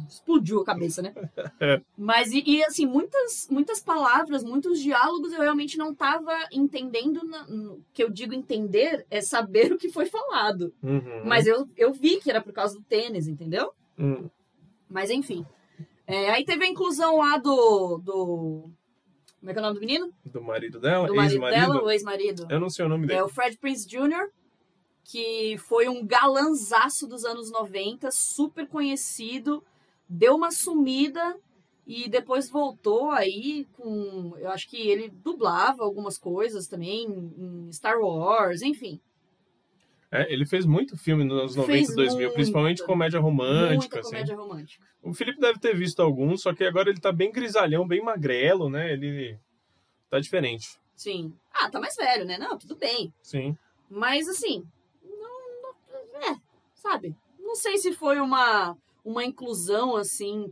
explodiu 0.08 0.62
a 0.62 0.66
cabeça, 0.66 1.02
né? 1.02 1.14
É. 1.60 1.82
Mas, 1.98 2.32
e, 2.32 2.42
e, 2.46 2.64
assim, 2.64 2.86
muitas, 2.86 3.48
muitas 3.50 3.82
palavras, 3.82 4.44
muitos 4.44 4.80
diálogos 4.80 5.34
eu 5.34 5.42
realmente 5.42 5.78
não 5.78 5.94
tava 5.94 6.32
entendendo. 6.52 7.24
na- 7.26 7.48
no- 7.48 7.84
que 7.94 8.04
eu 8.04 8.10
digo 8.10 8.34
entender 8.34 9.06
é 9.10 9.22
saber 9.22 9.72
o 9.74 9.78
que 9.78 9.90
foi 9.90 10.06
falado. 10.06 10.74
Uhum. 10.82 11.24
Mas 11.26 11.48
eu, 11.48 11.68
eu 11.76 11.92
vi 11.92 12.18
que 12.18 12.30
era 12.30 12.42
por 12.42 12.54
causa 12.54 12.76
do 12.76 12.84
tênis, 12.84 13.28
entendeu? 13.28 13.72
Hum. 13.98 14.30
Mas 14.90 15.10
enfim. 15.10 15.46
É, 16.08 16.30
aí 16.32 16.44
teve 16.46 16.64
a 16.66 16.68
inclusão 16.68 17.18
lá 17.18 17.38
do. 17.38 17.98
do 18.00 18.70
como 19.40 19.52
é 19.52 19.54
que 19.54 19.60
é 19.60 19.62
o 19.62 19.66
nome 19.66 19.76
do 19.76 19.80
menino? 19.80 20.12
Do 20.26 20.42
marido 20.42 20.80
dela, 20.80 21.08
Do 21.08 21.16
marido 21.16 21.34
ex-marido. 21.36 21.60
dela, 21.62 21.84
o 21.84 21.90
ex-marido. 21.92 22.48
Eu 22.50 22.60
não 22.60 22.70
sei 22.70 22.86
o 22.86 22.90
nome 22.90 23.08
dele. 23.08 23.20
É 23.20 23.24
o 23.24 23.30
Fred 23.30 23.58
Prince 23.58 23.88
Jr., 23.88 24.28
que 25.10 25.58
foi 25.58 25.90
um 25.90 26.06
galanzaço 26.06 27.08
dos 27.08 27.26
anos 27.26 27.50
90, 27.50 28.12
super 28.12 28.68
conhecido, 28.68 29.64
deu 30.08 30.36
uma 30.36 30.52
sumida 30.52 31.36
e 31.86 32.08
depois 32.08 32.48
voltou 32.48 33.10
aí 33.10 33.66
com. 33.74 34.36
Eu 34.38 34.52
acho 34.52 34.70
que 34.70 34.78
ele 34.78 35.10
dublava 35.10 35.84
algumas 35.84 36.20
coisas 36.20 36.68
também 36.68 37.08
em 37.08 37.72
Star 37.74 38.00
Wars, 38.00 38.62
enfim. 38.62 39.00
É, 40.12 40.32
ele 40.32 40.46
fez 40.46 40.64
muito 40.68 40.96
filme 40.96 41.24
nos 41.24 41.40
anos 41.40 41.56
90 41.56 41.74
Fez 41.74 41.90
e 41.90 41.96
2000, 41.96 42.20
muito. 42.20 42.34
principalmente 42.36 42.86
comédia 42.86 43.20
romântica. 43.20 44.02
Assim. 44.02 44.12
comédia 44.12 44.36
romântica. 44.36 44.86
O 45.02 45.12
Felipe 45.12 45.40
deve 45.40 45.60
ter 45.60 45.76
visto 45.76 46.02
alguns, 46.02 46.44
só 46.44 46.54
que 46.54 46.64
agora 46.64 46.88
ele 46.88 47.00
tá 47.00 47.12
bem 47.12 47.32
grisalhão, 47.32 47.88
bem 47.88 48.04
magrelo, 48.04 48.70
né? 48.70 48.94
Ele 48.94 49.40
tá 50.08 50.20
diferente. 50.20 50.80
Sim. 50.96 51.34
Ah, 51.52 51.68
tá 51.68 51.80
mais 51.80 51.96
velho, 51.96 52.26
né? 52.26 52.38
Não, 52.38 52.56
tudo 52.60 52.76
bem. 52.76 53.12
Sim. 53.24 53.58
Mas 53.90 54.28
assim, 54.28 54.64
sabe? 56.80 57.16
Não 57.40 57.56
sei 57.56 57.78
se 57.78 57.94
foi 57.94 58.20
uma 58.20 58.76
uma 59.06 59.24
inclusão 59.24 59.96
assim 59.96 60.52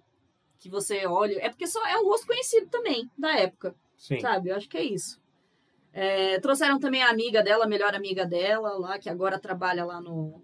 que 0.59 0.69
você 0.69 1.05
olha, 1.05 1.37
é 1.39 1.49
porque 1.49 1.67
só 1.67 1.85
é 1.85 1.97
um 1.97 2.05
rosto 2.05 2.25
conhecido 2.27 2.67
também 2.69 3.09
da 3.17 3.35
época, 3.37 3.75
Sim. 3.95 4.19
sabe? 4.19 4.49
Eu 4.49 4.55
acho 4.55 4.67
que 4.69 4.77
é 4.77 4.83
isso. 4.83 5.19
É, 5.93 6.39
trouxeram 6.39 6.79
também 6.79 7.01
a 7.03 7.09
amiga 7.09 7.41
dela, 7.43 7.65
a 7.65 7.67
melhor 7.67 7.93
amiga 7.95 8.25
dela 8.25 8.77
lá, 8.77 8.97
que 8.99 9.09
agora 9.09 9.39
trabalha 9.39 9.83
lá 9.85 9.99
no 10.01 10.41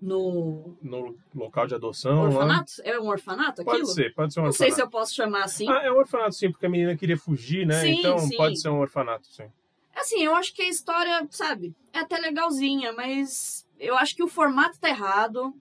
no 0.00 0.76
No 0.82 1.16
local 1.34 1.66
de 1.66 1.74
adoção. 1.74 2.16
lá. 2.22 2.24
orfanato. 2.28 2.72
É 2.84 2.98
um 2.98 3.08
orfanato 3.08 3.62
aquilo? 3.62 3.78
Pode 3.80 3.94
ser, 3.94 4.14
pode 4.14 4.32
ser 4.34 4.40
um 4.40 4.42
Não 4.44 4.48
orfanato. 4.50 4.70
sei 4.70 4.72
se 4.74 4.82
eu 4.82 4.90
posso 4.90 5.14
chamar 5.14 5.44
assim. 5.44 5.68
Ah, 5.68 5.82
é 5.84 5.92
um 5.92 5.96
orfanato 5.98 6.34
sim, 6.34 6.50
porque 6.50 6.66
a 6.66 6.68
menina 6.68 6.96
queria 6.96 7.16
fugir, 7.16 7.66
né? 7.66 7.80
Sim, 7.80 7.98
então 7.98 8.18
sim. 8.18 8.36
pode 8.36 8.60
ser 8.60 8.68
um 8.68 8.78
orfanato, 8.80 9.26
sim. 9.28 9.46
Assim, 9.94 10.22
eu 10.24 10.34
acho 10.34 10.54
que 10.54 10.62
a 10.62 10.68
história, 10.68 11.26
sabe, 11.30 11.74
é 11.92 11.98
até 12.00 12.18
legalzinha, 12.18 12.92
mas 12.92 13.64
eu 13.82 13.96
acho 13.96 14.14
que 14.16 14.22
o 14.22 14.28
formato 14.28 14.78
tá 14.80 14.88
errado. 14.88 15.54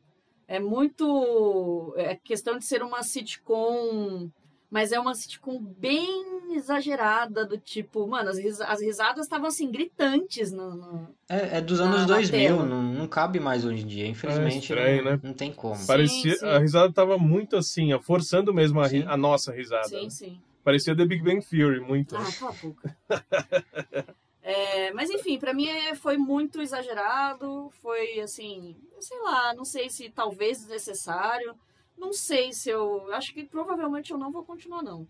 É 0.47 0.59
muito. 0.59 1.93
É 1.97 2.15
questão 2.15 2.57
de 2.57 2.65
ser 2.65 2.81
uma 2.83 3.03
sitcom. 3.03 4.29
Mas 4.69 4.93
é 4.93 4.99
uma 4.99 5.13
sitcom 5.13 5.59
bem 5.61 6.53
exagerada, 6.55 7.45
do 7.45 7.57
tipo, 7.57 8.07
mano, 8.07 8.29
as, 8.29 8.37
risa- 8.37 8.65
as 8.65 8.79
risadas 8.81 9.25
estavam 9.25 9.47
assim, 9.47 9.69
gritantes 9.69 10.49
no. 10.53 10.73
no- 10.75 11.07
É, 11.27 11.57
é 11.57 11.61
dos 11.61 11.81
anos 11.81 12.01
na 12.01 12.05
2000, 12.07 12.31
tela. 12.55 12.65
não, 12.65 12.81
não 12.81 13.05
cabe 13.07 13.37
mais 13.37 13.65
hoje 13.65 13.83
em 13.83 13.87
dia. 13.87 14.07
Infelizmente, 14.07 14.59
estranho, 14.59 15.03
não, 15.03 15.11
né? 15.11 15.19
não 15.23 15.33
tem 15.33 15.51
como. 15.53 15.75
Sim, 15.75 15.87
Parecia, 15.87 16.35
sim. 16.37 16.45
a 16.45 16.57
risada 16.57 16.93
tava 16.93 17.17
muito 17.17 17.57
assim, 17.57 17.89
forçando 17.99 18.53
mesmo 18.53 18.79
a, 18.79 18.85
a 19.07 19.17
nossa 19.17 19.51
risada. 19.51 19.89
Sim, 19.89 20.03
né? 20.03 20.09
sim. 20.09 20.41
Parecia 20.63 20.95
The 20.95 21.05
Big 21.05 21.21
Bang 21.21 21.45
Theory, 21.45 21.81
muito. 21.81 22.15
Ah, 22.15 22.23
cala 22.39 22.51
a 22.51 22.65
boca. 22.65 22.97
É, 24.51 24.91
mas 24.91 25.09
enfim, 25.09 25.39
pra 25.39 25.53
mim 25.53 25.67
é- 25.67 25.95
foi 25.95 26.17
muito 26.17 26.61
exagerado, 26.61 27.69
foi 27.81 28.19
assim, 28.19 28.75
sei 28.99 29.17
lá, 29.21 29.53
não 29.53 29.63
sei 29.63 29.89
se 29.89 30.09
talvez 30.09 30.59
desnecessário, 30.59 31.55
não 31.97 32.11
sei 32.11 32.51
se 32.51 32.69
eu, 32.69 33.13
acho 33.13 33.33
que 33.33 33.45
provavelmente 33.45 34.11
eu 34.11 34.17
não 34.17 34.29
vou 34.29 34.43
continuar 34.43 34.83
não. 34.83 35.07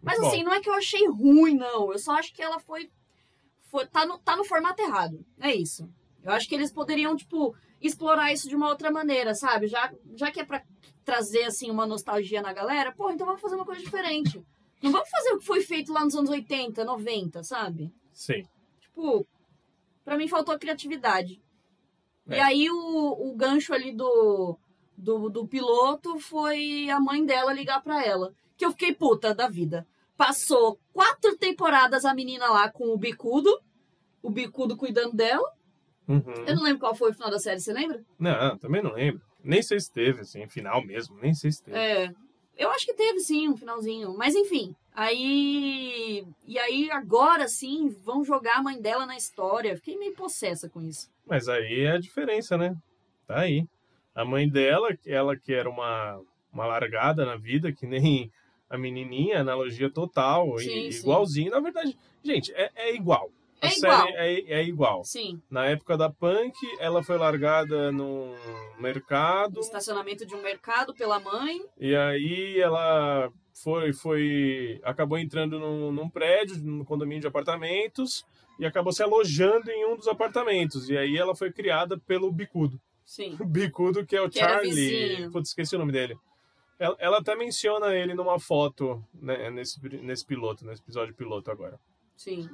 Mas 0.00 0.20
Bom. 0.20 0.28
assim, 0.28 0.44
não 0.44 0.52
é 0.52 0.60
que 0.60 0.68
eu 0.68 0.74
achei 0.74 1.08
ruim 1.08 1.56
não, 1.56 1.92
eu 1.92 1.98
só 1.98 2.12
acho 2.12 2.32
que 2.32 2.40
ela 2.40 2.60
foi, 2.60 2.88
foi 3.68 3.84
tá, 3.86 4.06
no, 4.06 4.16
tá 4.18 4.36
no 4.36 4.44
formato 4.44 4.80
errado, 4.80 5.24
é 5.40 5.52
isso. 5.52 5.90
Eu 6.22 6.30
acho 6.30 6.48
que 6.48 6.54
eles 6.54 6.72
poderiam, 6.72 7.16
tipo, 7.16 7.54
explorar 7.80 8.32
isso 8.32 8.48
de 8.48 8.54
uma 8.54 8.68
outra 8.68 8.90
maneira, 8.92 9.34
sabe? 9.34 9.66
Já, 9.66 9.92
já 10.14 10.30
que 10.30 10.40
é 10.40 10.44
pra 10.44 10.62
trazer, 11.04 11.42
assim, 11.42 11.68
uma 11.70 11.84
nostalgia 11.84 12.40
na 12.40 12.52
galera, 12.52 12.92
pô, 12.92 13.10
então 13.10 13.26
vamos 13.26 13.42
fazer 13.42 13.56
uma 13.56 13.64
coisa 13.64 13.82
diferente. 13.82 14.40
Não 14.80 14.92
vamos 14.92 15.08
fazer 15.10 15.32
o 15.32 15.38
que 15.38 15.44
foi 15.44 15.60
feito 15.62 15.92
lá 15.92 16.04
nos 16.04 16.14
anos 16.14 16.30
80, 16.30 16.84
90, 16.84 17.42
sabe? 17.42 17.92
Sim. 18.12 18.44
Tipo, 18.94 19.26
pra 20.04 20.16
mim 20.16 20.28
faltou 20.28 20.58
criatividade. 20.58 21.42
É. 22.28 22.36
E 22.36 22.40
aí 22.40 22.70
o, 22.70 23.28
o 23.28 23.34
gancho 23.34 23.74
ali 23.74 23.92
do, 23.92 24.56
do, 24.96 25.28
do 25.28 25.46
piloto 25.46 26.18
foi 26.20 26.88
a 26.88 27.00
mãe 27.00 27.26
dela 27.26 27.52
ligar 27.52 27.82
pra 27.82 28.04
ela. 28.04 28.32
Que 28.56 28.64
eu 28.64 28.70
fiquei 28.70 28.94
puta 28.94 29.34
da 29.34 29.48
vida. 29.48 29.86
Passou 30.16 30.78
quatro 30.92 31.36
temporadas 31.36 32.04
a 32.04 32.14
menina 32.14 32.48
lá 32.48 32.70
com 32.70 32.86
o 32.86 32.96
bicudo, 32.96 33.60
o 34.22 34.30
bicudo 34.30 34.76
cuidando 34.76 35.14
dela. 35.14 35.52
Uhum. 36.06 36.44
Eu 36.46 36.54
não 36.54 36.62
lembro 36.62 36.80
qual 36.80 36.94
foi 36.94 37.10
o 37.10 37.14
final 37.14 37.30
da 37.30 37.38
série, 37.40 37.58
você 37.58 37.72
lembra? 37.72 38.04
Não, 38.16 38.56
também 38.58 38.80
não 38.82 38.92
lembro. 38.92 39.20
Nem 39.42 39.60
sei 39.60 39.80
se 39.80 39.90
teve, 39.90 40.20
assim, 40.20 40.46
final 40.48 40.84
mesmo, 40.86 41.18
nem 41.18 41.34
sei 41.34 41.50
se 41.50 41.62
teve. 41.62 41.76
É. 41.76 42.14
Eu 42.56 42.70
acho 42.70 42.86
que 42.86 42.94
teve 42.94 43.20
sim 43.20 43.48
um 43.48 43.56
finalzinho. 43.56 44.16
Mas 44.16 44.34
enfim. 44.34 44.74
Aí. 44.94 46.24
E 46.46 46.58
aí 46.58 46.90
agora 46.90 47.48
sim 47.48 47.88
vão 48.04 48.24
jogar 48.24 48.58
a 48.58 48.62
mãe 48.62 48.80
dela 48.80 49.06
na 49.06 49.16
história. 49.16 49.76
Fiquei 49.76 49.96
meio 49.98 50.14
possessa 50.14 50.68
com 50.68 50.82
isso. 50.82 51.10
Mas 51.26 51.48
aí 51.48 51.80
é 51.80 51.92
a 51.92 52.00
diferença, 52.00 52.56
né? 52.56 52.76
Tá 53.26 53.40
aí. 53.40 53.66
A 54.14 54.24
mãe 54.24 54.48
dela, 54.48 54.96
ela 55.04 55.36
que 55.36 55.52
era 55.52 55.68
uma, 55.68 56.20
uma 56.52 56.66
largada 56.66 57.26
na 57.26 57.36
vida, 57.36 57.72
que 57.72 57.86
nem 57.86 58.30
a 58.70 58.78
menininha, 58.78 59.40
analogia 59.40 59.90
total, 59.90 60.58
Sim, 60.58 60.88
e, 60.88 60.92
sim. 60.92 61.00
igualzinho. 61.00 61.50
Na 61.50 61.60
verdade, 61.60 61.96
gente, 62.22 62.52
é, 62.54 62.70
é 62.76 62.94
igual. 62.94 63.30
A 63.60 63.66
É 63.66 63.70
série 63.70 63.92
igual. 63.94 64.08
É, 64.08 64.34
é 64.34 64.64
igual. 64.64 65.04
Sim. 65.04 65.40
Na 65.50 65.66
época 65.66 65.96
da 65.96 66.10
Punk, 66.10 66.54
ela 66.78 67.02
foi 67.02 67.16
largada 67.16 67.90
num 67.92 68.34
mercado, 68.78 69.54
No 69.54 69.60
estacionamento 69.60 70.26
de 70.26 70.34
um 70.34 70.42
mercado 70.42 70.94
pela 70.94 71.18
mãe. 71.20 71.60
e 71.78 71.94
aí 71.94 72.60
ela 72.60 73.30
foi, 73.62 73.92
foi 73.92 74.80
acabou 74.82 75.16
entrando 75.18 75.58
num, 75.58 75.92
num 75.92 76.08
prédio, 76.08 76.56
num 76.62 76.84
condomínio 76.84 77.20
de 77.22 77.26
apartamentos, 77.26 78.24
e 78.58 78.66
acabou 78.66 78.92
se 78.92 79.02
alojando 79.02 79.70
em 79.70 79.86
um 79.86 79.96
dos 79.96 80.08
apartamentos. 80.08 80.88
E 80.90 80.96
aí 80.96 81.16
ela 81.16 81.34
foi 81.34 81.52
criada 81.52 81.98
pelo 81.98 82.30
Bicudo. 82.30 82.80
Sim. 83.04 83.36
O 83.40 83.44
Bicudo, 83.46 84.04
que 84.04 84.16
é 84.16 84.22
o 84.22 84.28
Que 84.28 84.38
Charlie. 84.40 85.30
Putz, 85.30 85.50
esqueci 85.50 85.74
o 85.76 85.78
nome 85.78 85.92
dele. 85.92 86.16
Ela, 86.78 86.96
ela 86.98 87.18
até 87.18 87.36
menciona 87.36 87.94
ele 87.94 88.14
numa 88.14 88.38
foto 88.38 89.02
né, 89.14 89.48
nesse, 89.50 89.80
nesse 90.02 90.26
piloto, 90.26 90.66
nesse 90.66 90.82
episódio 90.82 91.14
piloto 91.14 91.50
agora. 91.50 91.78
Sim. 92.16 92.48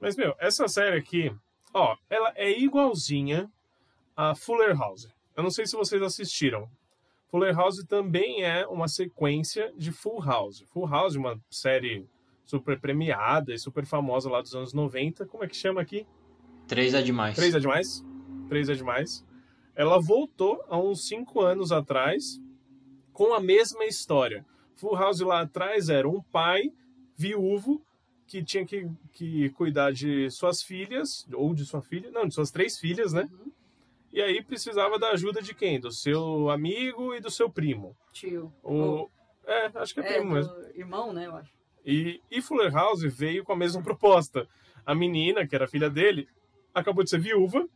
Mas, 0.00 0.16
meu, 0.16 0.34
essa 0.38 0.66
série 0.66 0.96
aqui, 0.96 1.30
ó, 1.74 1.96
ela 2.08 2.32
é 2.34 2.50
igualzinha 2.58 3.50
a 4.16 4.34
Fuller 4.34 4.76
House. 4.76 5.08
Eu 5.36 5.42
não 5.42 5.50
sei 5.50 5.66
se 5.66 5.76
vocês 5.76 6.02
assistiram. 6.02 6.68
Fuller 7.28 7.54
House 7.54 7.84
também 7.84 8.42
é 8.42 8.66
uma 8.66 8.88
sequência 8.88 9.72
de 9.76 9.92
Full 9.92 10.24
House. 10.24 10.64
Full 10.72 10.88
House, 10.88 11.14
uma 11.14 11.38
série 11.50 12.08
super 12.44 12.80
premiada 12.80 13.54
e 13.54 13.58
super 13.58 13.86
famosa 13.86 14.28
lá 14.28 14.40
dos 14.40 14.54
anos 14.54 14.72
90. 14.72 15.26
Como 15.26 15.44
é 15.44 15.46
que 15.46 15.56
chama 15.56 15.80
aqui? 15.80 16.06
Três 16.66 16.94
é 16.94 17.02
demais. 17.02 17.36
Três 17.36 17.54
é 17.54 17.60
demais? 17.60 18.04
Três 18.48 18.68
é 18.68 18.74
demais. 18.74 19.24
Ela 19.76 20.00
voltou 20.00 20.64
há 20.68 20.78
uns 20.78 21.06
cinco 21.06 21.40
anos 21.40 21.70
atrás 21.70 22.40
com 23.12 23.32
a 23.32 23.40
mesma 23.40 23.84
história. 23.84 24.44
Full 24.74 24.96
House 24.96 25.20
lá 25.20 25.42
atrás 25.42 25.88
era 25.88 26.08
um 26.08 26.22
pai 26.22 26.72
viúvo 27.16 27.80
que 28.30 28.44
tinha 28.44 28.64
que, 28.64 28.88
que 29.12 29.50
cuidar 29.50 29.92
de 29.92 30.30
suas 30.30 30.62
filhas, 30.62 31.26
ou 31.34 31.52
de 31.52 31.66
sua 31.66 31.82
filha, 31.82 32.12
não, 32.12 32.28
de 32.28 32.32
suas 32.32 32.52
três 32.52 32.78
filhas, 32.78 33.12
né? 33.12 33.28
Uhum. 33.32 33.50
E 34.12 34.22
aí 34.22 34.40
precisava 34.40 35.00
da 35.00 35.10
ajuda 35.10 35.42
de 35.42 35.52
quem? 35.52 35.80
Do 35.80 35.90
seu 35.90 36.48
amigo 36.48 37.12
e 37.12 37.20
do 37.20 37.28
seu 37.28 37.50
primo. 37.50 37.96
Tio. 38.12 38.52
O... 38.62 39.08
É, 39.44 39.70
acho 39.74 39.92
que 39.94 40.00
é, 40.00 40.04
É, 40.04 40.12
primo 40.18 40.34
mesmo. 40.34 40.54
irmão, 40.76 41.12
né, 41.12 41.26
eu 41.26 41.34
acho. 41.34 41.50
E, 41.84 42.20
e 42.30 42.40
Fuller 42.40 42.72
House 42.72 43.02
veio 43.02 43.42
com 43.42 43.52
a 43.52 43.56
mesma 43.56 43.82
proposta. 43.82 44.46
A 44.86 44.94
menina, 44.94 45.44
que 45.44 45.56
era 45.56 45.66
filha 45.66 45.90
dele, 45.90 46.28
acabou 46.72 47.02
de 47.02 47.10
ser 47.10 47.18
viúva. 47.18 47.68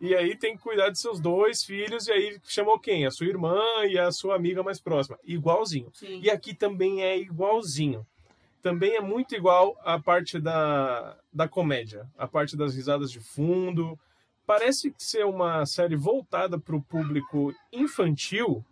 E 0.00 0.14
aí 0.14 0.36
tem 0.36 0.56
que 0.56 0.62
cuidar 0.62 0.90
de 0.90 1.00
seus 1.00 1.18
dois 1.18 1.64
filhos. 1.64 2.06
E 2.06 2.12
aí 2.12 2.38
chamou 2.44 2.78
quem? 2.78 3.06
A 3.06 3.10
sua 3.10 3.26
irmã 3.26 3.60
e 3.88 3.98
a 3.98 4.12
sua 4.12 4.36
amiga 4.36 4.62
mais 4.62 4.80
próxima. 4.80 5.18
Igualzinho. 5.24 5.90
Sim. 5.92 6.20
E 6.22 6.30
aqui 6.30 6.54
também 6.54 7.02
é 7.02 7.18
igualzinho. 7.18 8.06
Também 8.62 8.96
é 8.96 9.00
muito 9.00 9.34
igual 9.34 9.78
a 9.84 9.98
parte 9.98 10.38
da, 10.38 11.16
da 11.32 11.48
comédia. 11.48 12.06
A 12.18 12.26
parte 12.26 12.56
das 12.56 12.74
risadas 12.74 13.10
de 13.10 13.20
fundo. 13.20 13.98
Parece 14.46 14.92
ser 14.98 15.24
uma 15.24 15.64
série 15.64 15.96
voltada 15.96 16.58
para 16.58 16.74
o 16.74 16.82
público 16.82 17.54
infantil. 17.72 18.64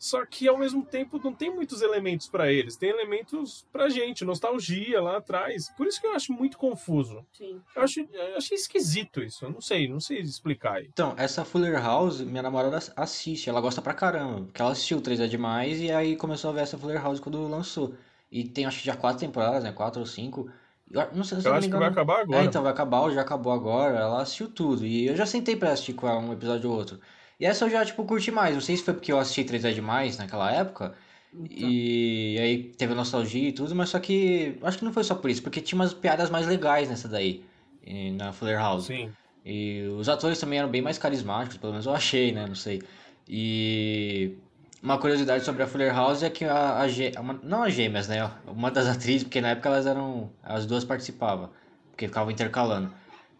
Só 0.00 0.24
que 0.24 0.48
ao 0.48 0.56
mesmo 0.56 0.82
tempo 0.82 1.20
não 1.22 1.30
tem 1.30 1.54
muitos 1.54 1.82
elementos 1.82 2.26
pra 2.26 2.50
eles, 2.50 2.74
tem 2.74 2.88
elementos 2.88 3.66
pra 3.70 3.90
gente, 3.90 4.24
nostalgia 4.24 4.98
lá 4.98 5.18
atrás. 5.18 5.68
Por 5.76 5.86
isso 5.86 6.00
que 6.00 6.06
eu 6.06 6.14
acho 6.14 6.32
muito 6.32 6.56
confuso. 6.56 7.22
Sim. 7.30 7.60
Eu, 7.76 7.82
acho, 7.82 8.00
eu 8.00 8.36
achei 8.38 8.56
esquisito 8.56 9.22
isso. 9.22 9.44
Eu 9.44 9.50
não 9.50 9.60
sei, 9.60 9.86
não 9.86 10.00
sei 10.00 10.20
explicar 10.20 10.78
aí. 10.78 10.88
Então, 10.90 11.14
essa 11.18 11.44
Fuller 11.44 11.78
House, 11.78 12.22
minha 12.22 12.42
namorada 12.42 12.78
assiste, 12.96 13.50
ela 13.50 13.60
gosta 13.60 13.82
pra 13.82 13.92
caramba. 13.92 14.46
Porque 14.46 14.62
ela 14.62 14.72
assistiu 14.72 15.02
3 15.02 15.20
é 15.20 15.26
demais 15.26 15.78
e 15.78 15.92
aí 15.92 16.16
começou 16.16 16.48
a 16.48 16.54
ver 16.54 16.60
essa 16.62 16.78
Fuller 16.78 17.02
House 17.02 17.20
quando 17.20 17.46
lançou. 17.46 17.94
E 18.30 18.44
tem 18.44 18.64
acho 18.66 18.78
que 18.80 18.86
já 18.86 18.96
quatro 18.96 19.20
temporadas, 19.20 19.64
né? 19.64 19.72
Quatro 19.72 20.00
ou 20.00 20.06
cinco. 20.06 20.50
Eu 20.90 21.08
não 21.14 21.24
sei 21.24 21.40
se 21.40 21.46
Eu 21.46 21.50
eu 21.50 21.52
não 21.52 21.52
me 21.52 21.58
acho 21.58 21.60
que 21.70 21.76
engano. 21.76 21.80
vai 21.80 21.90
acabar 21.90 22.20
agora. 22.20 22.42
É, 22.42 22.44
então 22.46 22.62
vai 22.62 22.72
acabar, 22.72 23.00
ou 23.02 23.10
já 23.12 23.20
acabou 23.22 23.52
agora. 23.52 23.98
Ela 23.98 24.22
assistiu 24.22 24.48
tudo. 24.50 24.84
E 24.86 25.06
eu 25.06 25.16
já 25.16 25.26
sentei 25.26 25.56
pra 25.56 25.72
assistir 25.72 25.94
com 25.94 26.08
ela 26.08 26.18
um 26.20 26.32
episódio 26.32 26.70
ou 26.70 26.76
outro. 26.76 27.00
E 27.38 27.46
essa 27.46 27.64
eu 27.64 27.70
já, 27.70 27.84
tipo, 27.84 28.04
curti 28.04 28.30
mais. 28.30 28.54
Não 28.54 28.60
sei 28.60 28.76
se 28.76 28.84
foi 28.84 28.94
porque 28.94 29.12
eu 29.12 29.18
assisti 29.18 29.44
3 29.44 29.64
é 29.64 29.72
demais 29.72 30.18
naquela 30.18 30.50
época. 30.52 30.94
Então, 31.32 31.68
E 31.68 32.36
aí 32.40 32.64
teve 32.76 32.94
nostalgia 32.94 33.48
e 33.48 33.52
tudo, 33.52 33.74
mas 33.74 33.88
só 33.90 33.98
que 34.00 34.58
acho 34.62 34.78
que 34.78 34.84
não 34.84 34.92
foi 34.92 35.04
só 35.04 35.14
por 35.14 35.30
isso, 35.30 35.42
porque 35.42 35.60
tinha 35.60 35.76
umas 35.80 35.94
piadas 35.94 36.28
mais 36.28 36.46
legais 36.46 36.88
nessa 36.88 37.08
daí, 37.08 37.44
e- 37.84 38.10
na 38.12 38.32
Fuller 38.32 38.58
House. 38.58 38.86
Sim. 38.86 39.12
E 39.44 39.82
os 39.98 40.08
atores 40.08 40.38
também 40.40 40.58
eram 40.58 40.68
bem 40.68 40.82
mais 40.82 40.98
carismáticos, 40.98 41.56
pelo 41.56 41.72
menos 41.72 41.86
eu 41.86 41.94
achei, 41.94 42.32
né? 42.32 42.46
Não 42.46 42.54
sei. 42.54 42.82
E 43.28 44.36
uma 44.82 44.98
curiosidade 44.98 45.44
sobre 45.44 45.62
a 45.62 45.66
Fuller 45.66 45.94
House 45.94 46.22
é 46.22 46.30
que 46.30 46.44
a, 46.44 46.78
a 46.78 46.88
gê- 46.88 47.12
uma- 47.18 47.38
não 47.42 47.62
as 47.62 47.72
gêmeas, 47.74 48.08
né? 48.08 48.30
Uma 48.46 48.70
das 48.70 48.86
atrizes, 48.88 49.24
porque 49.24 49.40
na 49.40 49.50
época 49.50 49.68
elas 49.68 49.86
eram. 49.86 50.30
As 50.42 50.66
duas 50.66 50.84
participavam, 50.84 51.50
porque 51.90 52.06
ficavam 52.08 52.30
intercalando. 52.30 52.92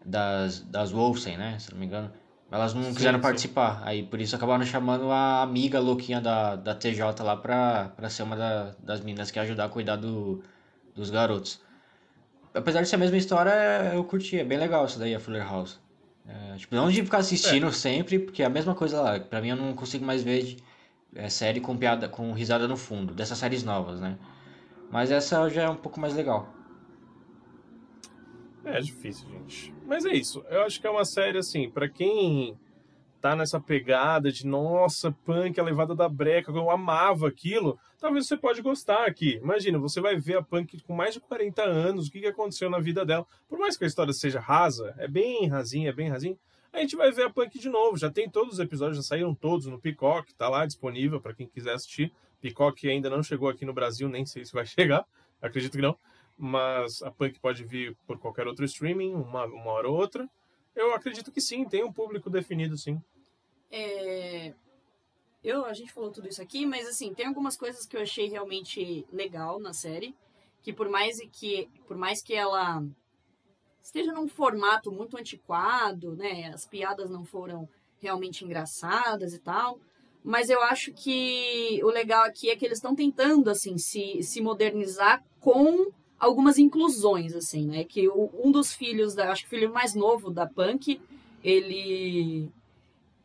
Das, 0.03 0.61
das 0.61 0.91
Wolfsen, 0.91 1.37
né? 1.37 1.57
Se 1.59 1.71
não 1.71 1.79
me 1.79 1.85
engano. 1.85 2.11
Elas 2.51 2.73
não 2.73 2.83
Sim, 2.83 2.93
quiseram 2.95 3.17
sim. 3.19 3.21
participar. 3.21 3.81
Aí 3.85 4.03
por 4.03 4.19
isso 4.19 4.35
acabaram 4.35 4.65
chamando 4.65 5.09
a 5.11 5.41
amiga 5.41 5.79
louquinha 5.79 6.19
da, 6.19 6.55
da 6.57 6.75
TJ 6.75 7.23
lá 7.23 7.37
pra, 7.37 7.91
pra 7.95 8.09
ser 8.09 8.23
uma 8.23 8.35
da- 8.35 8.71
das 8.79 8.99
meninas 8.99 9.31
que 9.31 9.39
ia 9.39 9.43
ajudar 9.43 9.65
a 9.65 9.69
cuidar 9.69 9.95
do, 9.95 10.43
dos 10.95 11.09
garotos. 11.09 11.61
Apesar 12.53 12.81
de 12.81 12.89
ser 12.89 12.95
a 12.95 12.99
mesma 12.99 13.15
história, 13.15 13.51
eu 13.93 14.03
curti. 14.03 14.37
É 14.39 14.43
bem 14.43 14.57
legal 14.57 14.85
isso 14.85 14.99
daí, 14.99 15.15
a 15.15 15.19
Fuller 15.19 15.43
House. 15.47 15.79
É, 16.27 16.55
tipo, 16.57 16.75
não 16.75 16.89
de 16.89 17.01
ficar 17.03 17.19
assistindo 17.19 17.71
sempre, 17.71 18.19
porque 18.19 18.43
é 18.43 18.45
a 18.45 18.49
mesma 18.49 18.75
coisa 18.75 19.01
lá. 19.01 19.19
Pra 19.19 19.39
mim, 19.41 19.49
eu 19.49 19.55
não 19.55 19.73
consigo 19.73 20.03
mais 20.03 20.21
ver 20.21 20.43
de- 20.43 20.57
é, 21.15 21.29
série 21.29 21.59
com 21.59 21.77
piada, 21.77 22.07
com 22.07 22.31
risada 22.33 22.67
no 22.67 22.77
fundo, 22.77 23.13
dessas 23.13 23.37
séries 23.37 23.63
novas, 23.63 23.99
né? 23.99 24.17
Mas 24.91 25.11
essa 25.11 25.49
já 25.49 25.63
é 25.63 25.69
um 25.69 25.75
pouco 25.75 25.99
mais 25.99 26.13
legal. 26.13 26.53
É 28.63 28.79
difícil, 28.79 29.27
gente. 29.29 29.73
Mas 29.85 30.05
é 30.05 30.13
isso. 30.13 30.43
Eu 30.49 30.63
acho 30.63 30.79
que 30.79 30.85
é 30.85 30.89
uma 30.89 31.05
série, 31.05 31.37
assim, 31.37 31.69
pra 31.69 31.89
quem 31.89 32.57
tá 33.21 33.35
nessa 33.35 33.59
pegada 33.59 34.31
de 34.31 34.45
nossa, 34.47 35.11
punk, 35.11 35.59
a 35.59 35.63
levada 35.63 35.93
da 35.95 36.09
breca, 36.09 36.51
eu 36.51 36.71
amava 36.71 37.27
aquilo, 37.27 37.77
talvez 37.99 38.25
você 38.25 38.35
pode 38.35 38.61
gostar 38.63 39.05
aqui. 39.05 39.39
Imagina, 39.41 39.77
você 39.77 40.01
vai 40.01 40.17
ver 40.17 40.37
a 40.37 40.41
punk 40.41 40.81
com 40.81 40.93
mais 40.93 41.13
de 41.13 41.19
40 41.19 41.61
anos, 41.61 42.07
o 42.07 42.11
que, 42.11 42.19
que 42.19 42.27
aconteceu 42.27 42.69
na 42.69 42.79
vida 42.79 43.05
dela. 43.05 43.25
Por 43.47 43.59
mais 43.59 43.77
que 43.77 43.83
a 43.83 43.87
história 43.87 44.11
seja 44.11 44.39
rasa, 44.39 44.95
é 44.97 45.07
bem 45.07 45.47
rasinha, 45.47 45.89
é 45.89 45.93
bem 45.93 46.09
rasinha, 46.09 46.35
a 46.73 46.79
gente 46.79 46.95
vai 46.95 47.11
ver 47.11 47.25
a 47.25 47.29
punk 47.29 47.59
de 47.59 47.69
novo. 47.69 47.97
Já 47.97 48.09
tem 48.09 48.29
todos 48.29 48.53
os 48.53 48.59
episódios, 48.59 48.97
já 48.97 49.03
saíram 49.03 49.35
todos 49.35 49.67
no 49.67 49.79
Peacock, 49.79 50.33
tá 50.35 50.47
lá 50.49 50.65
disponível 50.65 51.19
pra 51.19 51.33
quem 51.33 51.47
quiser 51.47 51.73
assistir. 51.73 52.13
Peacock 52.39 52.87
ainda 52.89 53.09
não 53.09 53.21
chegou 53.21 53.49
aqui 53.49 53.65
no 53.65 53.73
Brasil, 53.73 54.07
nem 54.09 54.25
sei 54.25 54.45
se 54.45 54.53
vai 54.53 54.65
chegar, 54.67 55.05
acredito 55.41 55.73
que 55.73 55.81
não 55.81 55.97
mas 56.41 57.03
a 57.03 57.11
Punk 57.11 57.39
pode 57.39 57.63
vir 57.63 57.95
por 58.07 58.17
qualquer 58.17 58.47
outro 58.47 58.65
streaming, 58.65 59.13
uma, 59.13 59.45
uma 59.45 59.71
hora 59.71 59.87
ou 59.87 59.95
outra. 59.95 60.27
Eu 60.75 60.91
acredito 60.91 61.31
que 61.31 61.39
sim, 61.39 61.65
tem 61.65 61.83
um 61.83 61.93
público 61.93 62.31
definido, 62.31 62.75
sim. 62.75 62.99
É, 63.69 64.51
Eu, 65.43 65.65
a 65.65 65.73
gente 65.73 65.93
falou 65.93 66.11
tudo 66.11 66.27
isso 66.27 66.41
aqui, 66.41 66.65
mas 66.65 66.87
assim, 66.87 67.13
tem 67.13 67.27
algumas 67.27 67.55
coisas 67.55 67.85
que 67.85 67.95
eu 67.95 68.01
achei 68.01 68.27
realmente 68.27 69.05
legal 69.13 69.59
na 69.59 69.71
série, 69.71 70.15
que 70.63 70.73
por 70.73 70.89
mais 70.89 71.19
que 71.31 71.69
por 71.87 71.95
mais 71.95 72.23
que 72.23 72.33
ela 72.33 72.83
esteja 73.81 74.11
num 74.13 74.27
formato 74.27 74.91
muito 74.91 75.17
antiquado, 75.17 76.15
né, 76.15 76.51
as 76.53 76.65
piadas 76.65 77.09
não 77.09 77.25
foram 77.25 77.67
realmente 78.01 78.43
engraçadas 78.45 79.33
e 79.33 79.39
tal, 79.39 79.79
mas 80.23 80.49
eu 80.49 80.61
acho 80.63 80.91
que 80.93 81.79
o 81.83 81.87
legal 81.87 82.23
aqui 82.23 82.49
é 82.49 82.55
que 82.55 82.65
eles 82.65 82.77
estão 82.77 82.95
tentando 82.95 83.49
assim 83.49 83.77
se, 83.77 84.21
se 84.23 84.39
modernizar 84.41 85.23
com 85.39 85.91
algumas 86.19 86.57
inclusões 86.59 87.35
assim, 87.35 87.65
né, 87.67 87.83
que 87.83 88.07
o- 88.07 88.29
um 88.43 88.51
dos 88.51 88.73
filhos 88.73 89.15
da, 89.15 89.31
acho 89.31 89.41
que 89.41 89.47
o 89.47 89.59
filho 89.59 89.73
mais 89.73 89.95
novo 89.95 90.29
da 90.31 90.45
Punk, 90.47 90.99
ele 91.43 92.49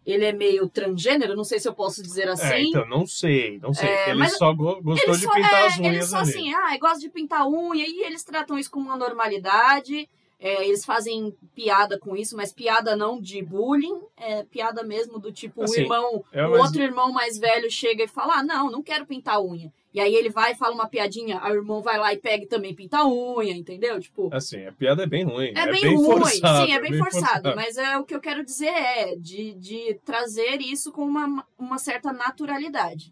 ele 0.04 0.24
é 0.24 0.32
meio 0.32 0.68
transgênero, 0.68 1.34
não 1.34 1.42
sei 1.42 1.58
se 1.58 1.66
eu 1.68 1.74
posso 1.74 2.00
dizer 2.00 2.28
assim. 2.28 2.44
É, 2.46 2.62
então, 2.62 2.88
não 2.88 3.04
sei, 3.04 3.58
não 3.58 3.74
sei. 3.74 3.88
É, 3.88 4.10
ele 4.10 4.28
só 4.28 4.54
go- 4.54 4.80
gostou 4.80 5.08
Eles 5.08 5.18
de 5.18 5.26
só, 5.26 5.32
pintar 5.34 5.52
é, 5.62 5.66
as 5.66 5.78
unhas 5.78 5.94
eles 5.94 6.08
só 6.08 6.18
ali. 6.18 6.30
assim, 6.30 6.54
ah, 6.54 6.78
gosta 6.78 7.00
de 7.00 7.08
pintar 7.10 7.44
unha, 7.48 7.84
e 7.84 8.04
eles 8.04 8.22
tratam 8.22 8.56
isso 8.56 8.70
como 8.70 8.86
uma 8.86 8.96
normalidade. 8.96 10.08
É, 10.38 10.66
eles 10.66 10.84
fazem 10.84 11.34
piada 11.54 11.98
com 11.98 12.14
isso, 12.16 12.36
mas 12.36 12.52
piada 12.52 12.94
não 12.94 13.20
de 13.20 13.42
bullying, 13.42 14.00
é 14.16 14.42
piada 14.44 14.82
mesmo 14.82 15.18
do 15.18 15.32
tipo, 15.32 15.62
Assim, 15.62 15.80
o 15.80 15.82
irmão, 15.84 16.24
é 16.32 16.46
o 16.46 16.50
mais- 16.50 16.62
outro 16.64 16.82
irmão 16.82 17.10
mais 17.12 17.38
velho 17.38 17.70
chega 17.70 18.04
e 18.04 18.08
fala, 18.08 18.34
ah, 18.38 18.42
não, 18.42 18.70
não 18.70 18.82
quero 18.82 19.06
pintar 19.06 19.40
unha. 19.42 19.72
E 19.94 20.00
aí 20.00 20.14
ele 20.14 20.28
vai 20.28 20.52
e 20.52 20.54
fala 20.54 20.74
uma 20.74 20.86
piadinha, 20.86 21.38
aí 21.42 21.52
o 21.52 21.56
irmão 21.60 21.80
vai 21.80 21.98
lá 21.98 22.12
e 22.12 22.18
pega 22.18 22.44
e 22.44 22.46
também 22.46 22.74
pinta 22.74 22.98
a 22.98 23.08
unha, 23.08 23.54
entendeu? 23.56 23.98
Tipo, 23.98 24.28
Assim, 24.30 24.66
a 24.66 24.72
piada 24.72 25.04
é 25.04 25.06
bem 25.06 25.24
ruim. 25.24 25.52
é, 25.56 25.72
bem, 25.72 25.96
ruim, 25.96 26.04
forçado, 26.20 26.66
sim, 26.66 26.72
é 26.74 26.80
bem, 26.80 26.98
forçado, 26.98 27.56
mas 27.56 27.78
é 27.78 27.96
o 27.96 28.04
que 28.04 28.14
eu 28.14 28.20
quero 28.20 28.44
dizer 28.44 28.66
é 28.68 29.16
de, 29.16 29.54
de 29.54 29.98
trazer 30.04 30.60
isso 30.60 30.92
com 30.92 31.02
uma, 31.02 31.46
uma 31.58 31.78
certa 31.78 32.12
naturalidade. 32.12 33.10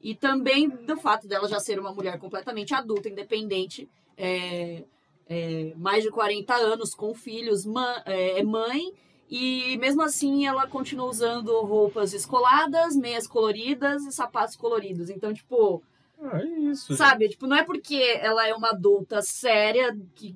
E 0.00 0.14
também 0.14 0.68
do 0.68 0.96
fato 0.96 1.26
dela 1.26 1.48
já 1.48 1.58
ser 1.58 1.80
uma 1.80 1.92
mulher 1.92 2.16
completamente 2.20 2.72
adulta, 2.74 3.08
independente, 3.08 3.88
é, 4.16 4.84
é, 5.30 5.72
mais 5.76 6.02
de 6.02 6.10
40 6.10 6.52
anos, 6.54 6.92
com 6.92 7.14
filhos, 7.14 7.64
é, 8.04 8.40
é 8.40 8.42
mãe, 8.42 8.92
e 9.30 9.78
mesmo 9.78 10.02
assim 10.02 10.44
ela 10.44 10.66
continua 10.66 11.06
usando 11.06 11.52
roupas 11.60 12.12
escoladas, 12.12 12.96
meias 12.96 13.28
coloridas 13.28 14.04
e 14.04 14.10
sapatos 14.10 14.56
coloridos. 14.56 15.08
Então, 15.08 15.32
tipo, 15.32 15.82
Ah, 16.20 16.40
é 16.42 16.46
isso. 16.46 16.96
Sabe, 16.96 17.28
tipo, 17.28 17.46
não 17.46 17.56
é 17.56 17.62
porque 17.62 18.18
ela 18.20 18.46
é 18.46 18.52
uma 18.52 18.70
adulta 18.70 19.22
séria 19.22 19.96
que, 20.16 20.34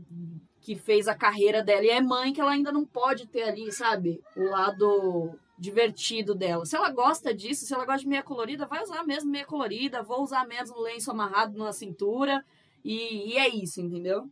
que 0.60 0.76
fez 0.76 1.08
a 1.08 1.14
carreira 1.14 1.60
dela 1.62 1.84
e 1.84 1.90
é 1.90 2.00
mãe 2.00 2.32
que 2.32 2.40
ela 2.40 2.52
ainda 2.52 2.70
não 2.70 2.86
pode 2.86 3.26
ter 3.26 3.42
ali, 3.42 3.72
sabe, 3.72 4.22
o 4.36 4.44
lado 4.44 5.34
divertido 5.58 6.34
dela. 6.34 6.64
Se 6.64 6.76
ela 6.76 6.90
gosta 6.90 7.34
disso, 7.34 7.66
se 7.66 7.74
ela 7.74 7.84
gosta 7.84 8.00
de 8.02 8.08
meia 8.08 8.22
colorida, 8.22 8.64
vai 8.64 8.80
usar 8.82 9.04
mesmo 9.04 9.30
meia 9.30 9.44
colorida, 9.44 10.02
vou 10.04 10.22
usar 10.22 10.46
mesmo 10.46 10.80
lenço 10.80 11.10
amarrado 11.10 11.58
na 11.58 11.72
cintura 11.72 12.44
e, 12.84 13.32
e 13.32 13.38
é 13.38 13.48
isso, 13.48 13.80
entendeu? 13.80 14.28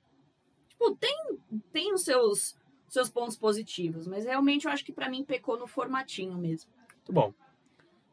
Tipo, 0.83 0.97
tem, 0.97 1.39
tem 1.71 1.93
os 1.95 2.03
seus, 2.03 2.57
seus 2.89 3.09
pontos 3.09 3.37
positivos, 3.37 4.07
mas 4.07 4.25
realmente 4.25 4.67
eu 4.67 4.73
acho 4.73 4.85
que 4.85 4.93
pra 4.93 5.09
mim 5.09 5.25
pecou 5.25 5.57
no 5.57 5.67
formatinho 5.67 6.37
mesmo. 6.37 6.71
Muito 6.97 7.13
bom. 7.13 7.33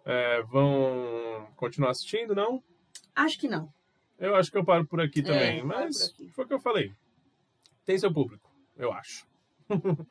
É, 0.05 0.41
vão 0.43 1.47
continuar 1.55 1.91
assistindo, 1.91 2.35
não? 2.35 2.63
Acho 3.15 3.39
que 3.39 3.47
não. 3.47 3.73
Eu 4.17 4.35
acho 4.35 4.51
que 4.51 4.57
eu 4.57 4.65
paro 4.65 4.85
por 4.85 5.01
aqui 5.01 5.19
É, 5.21 5.23
também, 5.23 5.67
para 5.67 5.79
mas 5.81 6.09
aqui. 6.09 6.29
foi 6.29 6.45
o 6.45 6.47
que 6.47 6.53
eu 6.53 6.59
falei. 6.59 6.93
Tem 7.85 7.97
seu 7.97 8.13
público, 8.13 8.51
eu 8.77 8.91
acho. 8.91 9.25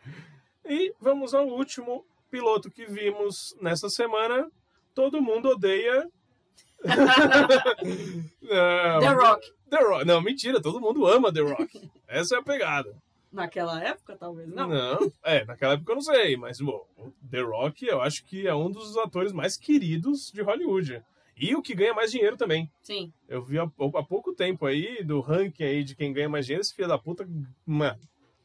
e 0.64 0.92
vamos 1.00 1.34
ao 1.34 1.46
último 1.46 2.04
piloto 2.30 2.70
que 2.70 2.86
vimos 2.86 3.56
nessa 3.60 3.88
semana. 3.88 4.50
Todo 4.94 5.22
mundo 5.22 5.50
odeia. 5.50 6.10
Não, 8.42 9.00
The 9.00 9.08
Rock. 9.08 9.52
The 9.70 9.78
Rock. 9.82 10.04
Não, 10.04 10.20
mentira, 10.20 10.60
todo 10.60 10.80
mundo 10.80 11.06
ama 11.06 11.32
The 11.32 11.40
Rock. 11.40 11.90
Essa 12.06 12.36
é 12.36 12.38
a 12.38 12.42
pegada. 12.42 12.96
Naquela 13.30 13.82
época, 13.82 14.16
talvez 14.16 14.48
não. 14.48 14.68
Não, 14.68 15.12
é, 15.22 15.44
naquela 15.44 15.74
época 15.74 15.92
eu 15.92 15.96
não 15.96 16.02
sei, 16.02 16.36
mas 16.36 16.58
bom, 16.60 16.86
o 16.96 17.12
The 17.30 17.40
Rock 17.42 17.86
eu 17.86 18.00
acho 18.00 18.24
que 18.24 18.46
é 18.46 18.54
um 18.54 18.70
dos 18.70 18.96
atores 18.96 19.32
mais 19.32 19.56
queridos 19.56 20.30
de 20.32 20.40
Hollywood. 20.40 21.02
E 21.36 21.54
o 21.54 21.62
que 21.62 21.74
ganha 21.74 21.92
mais 21.94 22.10
dinheiro 22.10 22.36
também. 22.36 22.68
Sim. 22.82 23.12
Eu 23.28 23.42
vi 23.42 23.58
há, 23.58 23.64
há 23.64 24.02
pouco 24.02 24.32
tempo 24.34 24.64
aí, 24.66 25.04
do 25.04 25.20
ranking 25.20 25.62
aí 25.62 25.84
de 25.84 25.94
quem 25.94 26.12
ganha 26.12 26.28
mais 26.28 26.46
dinheiro, 26.46 26.62
esse 26.62 26.74
filho 26.74 26.88
da 26.88 26.98
puta, 26.98 27.28
mano, 27.66 27.98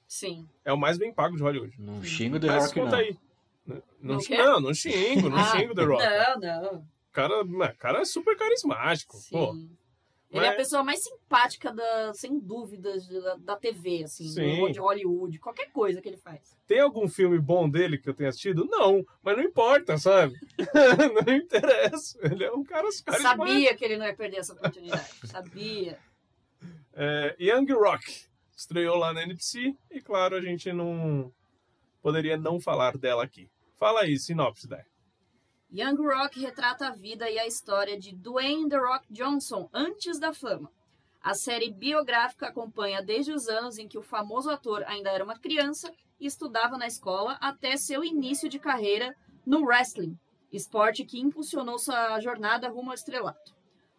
Sim. 0.06 0.46
é 0.66 0.72
o 0.74 0.78
mais 0.78 0.98
bem 0.98 1.14
pago 1.14 1.36
de 1.38 1.42
Hollywood. 1.42 1.74
Não 1.80 2.04
xingo 2.04 2.38
The 2.40 2.48
Mas 2.48 2.64
Rock, 2.66 2.80
conta 2.80 2.92
não. 2.92 2.98
aí. 3.00 3.18
Não, 3.66 3.82
Não 4.02 4.18
não, 4.30 4.60
não 4.60 4.74
xingo, 4.74 5.30
não 5.30 5.38
Ah, 5.38 5.58
xingo 5.58 5.74
The 5.74 5.84
Rock. 5.84 6.04
Não, 6.04 6.40
não. 6.62 6.86
O 7.14 7.16
cara, 7.16 7.44
cara 7.78 8.02
é 8.02 8.06
super 8.06 8.36
carismático, 8.36 9.16
pô. 9.30 9.54
Sim. 9.54 9.70
Ele 10.32 10.46
é 10.46 10.48
a 10.48 10.52
Mas- 10.54 10.58
pessoa 10.58 10.84
mais 10.84 11.04
simpática, 11.04 11.72
da, 11.72 12.12
sem 12.16 12.40
dúvidas, 12.40 13.08
da, 13.08 13.36
da 13.36 13.56
TV, 13.56 14.04
assim, 14.04 14.28
Sim. 14.28 14.72
de 14.72 14.80
Hollywood, 14.80 15.38
qualquer 15.38 15.72
coisa 15.72 16.02
que 16.02 16.10
ele 16.10 16.18
faz. 16.18 16.58
Tem 16.66 16.80
algum 16.80 17.08
filme 17.08 17.38
bom 17.38 17.70
dele 17.70 18.00
que 18.00 18.10
eu 18.10 18.16
tenha 18.16 18.30
assistido? 18.30 18.66
Não, 18.66 19.06
mas 19.22 19.38
não 19.38 19.44
importa, 19.44 19.96
sabe? 20.00 20.34
não 21.28 21.36
interessa. 21.36 22.18
Ele 22.24 22.44
é 22.46 22.52
um 22.52 22.64
cara 22.64 22.88
carismático. 23.06 23.22
Sabia 23.22 23.76
que 23.76 23.86
ele 23.86 23.98
não 23.98 24.08
ia 24.08 24.16
perder 24.16 24.38
essa 24.38 24.54
oportunidade. 24.54 25.08
Sabia. 25.26 26.00
É, 26.94 27.36
Young 27.40 27.72
Rock 27.74 28.26
estreou 28.58 28.98
lá 28.98 29.14
na 29.14 29.22
NBC 29.22 29.76
e, 29.92 30.02
claro, 30.02 30.36
a 30.36 30.42
gente 30.42 30.74
não 30.74 31.32
poderia 32.02 32.38
não 32.38 32.60
falar 32.60 32.98
dela 32.98 33.24
aqui. 33.24 33.52
Fala 33.76 34.02
aí, 34.02 34.18
sinopse, 34.18 34.68
Dai. 34.68 34.84
Young 35.76 35.96
Rock 35.96 36.40
retrata 36.40 36.86
a 36.86 36.92
vida 36.92 37.28
e 37.32 37.40
a 37.40 37.48
história 37.48 38.00
de 38.00 38.14
Dwayne 38.14 38.70
The 38.70 38.78
Rock 38.78 39.08
Johnson 39.10 39.68
antes 39.74 40.20
da 40.20 40.32
fama. 40.32 40.72
A 41.20 41.34
série 41.34 41.72
biográfica 41.72 42.46
acompanha 42.46 43.02
desde 43.02 43.32
os 43.32 43.50
anos 43.50 43.80
em 43.80 43.88
que 43.88 43.98
o 43.98 44.04
famoso 44.04 44.52
ator 44.52 44.84
ainda 44.84 45.10
era 45.10 45.24
uma 45.24 45.40
criança 45.40 45.92
e 46.20 46.28
estudava 46.28 46.78
na 46.78 46.86
escola 46.86 47.40
até 47.42 47.76
seu 47.76 48.04
início 48.04 48.48
de 48.48 48.60
carreira 48.60 49.16
no 49.44 49.66
wrestling, 49.66 50.16
esporte 50.52 51.04
que 51.04 51.20
impulsionou 51.20 51.80
sua 51.80 52.20
jornada 52.20 52.70
rumo 52.70 52.92
ao 52.92 52.96
estrelato. 52.96 53.56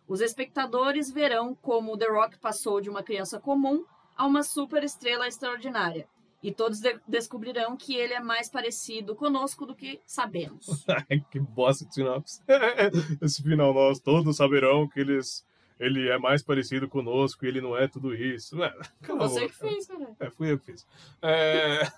Os 0.07 0.21
espectadores 0.21 1.11
verão 1.11 1.57
como 1.57 1.99
The 1.99 2.07
Rock 2.07 2.39
passou 2.39 2.81
de 2.81 2.89
uma 2.89 3.03
criança 3.03 3.41
comum 3.41 3.85
a 4.17 4.25
uma 4.25 4.45
superestrela 4.45 5.27
extraordinária. 5.27 6.09
E 6.45 6.53
todos 6.53 6.79
de 6.79 7.01
descobrirão 7.09 7.75
que 7.75 7.97
ele 7.97 8.13
é 8.13 8.21
mais 8.21 8.51
parecido 8.51 9.17
conosco 9.17 9.65
do 9.65 9.75
que 9.75 9.99
sabemos. 10.05 10.85
que 11.31 11.41
bosta 11.41 11.87
de 11.87 11.95
sinopse. 11.95 12.43
Esse 13.23 13.43
final 13.43 13.73
nós 13.73 13.99
todos 13.99 14.37
saberão 14.37 14.87
que 14.87 15.01
eles, 15.01 15.43
ele 15.81 16.07
é 16.07 16.19
mais 16.19 16.43
parecido 16.43 16.87
conosco 16.87 17.47
e 17.47 17.49
ele 17.49 17.63
não 17.63 17.75
é 17.75 17.89
tudo 17.89 18.15
isso. 18.15 18.59
Foi 19.01 19.17
você 19.17 19.49
que 19.49 19.57
fez, 19.57 19.87
cara. 19.87 20.15
É, 20.21 20.31
fui 20.31 20.53
eu 20.53 20.59
que 20.59 20.67
fiz. 20.67 20.87
É... 21.23 21.91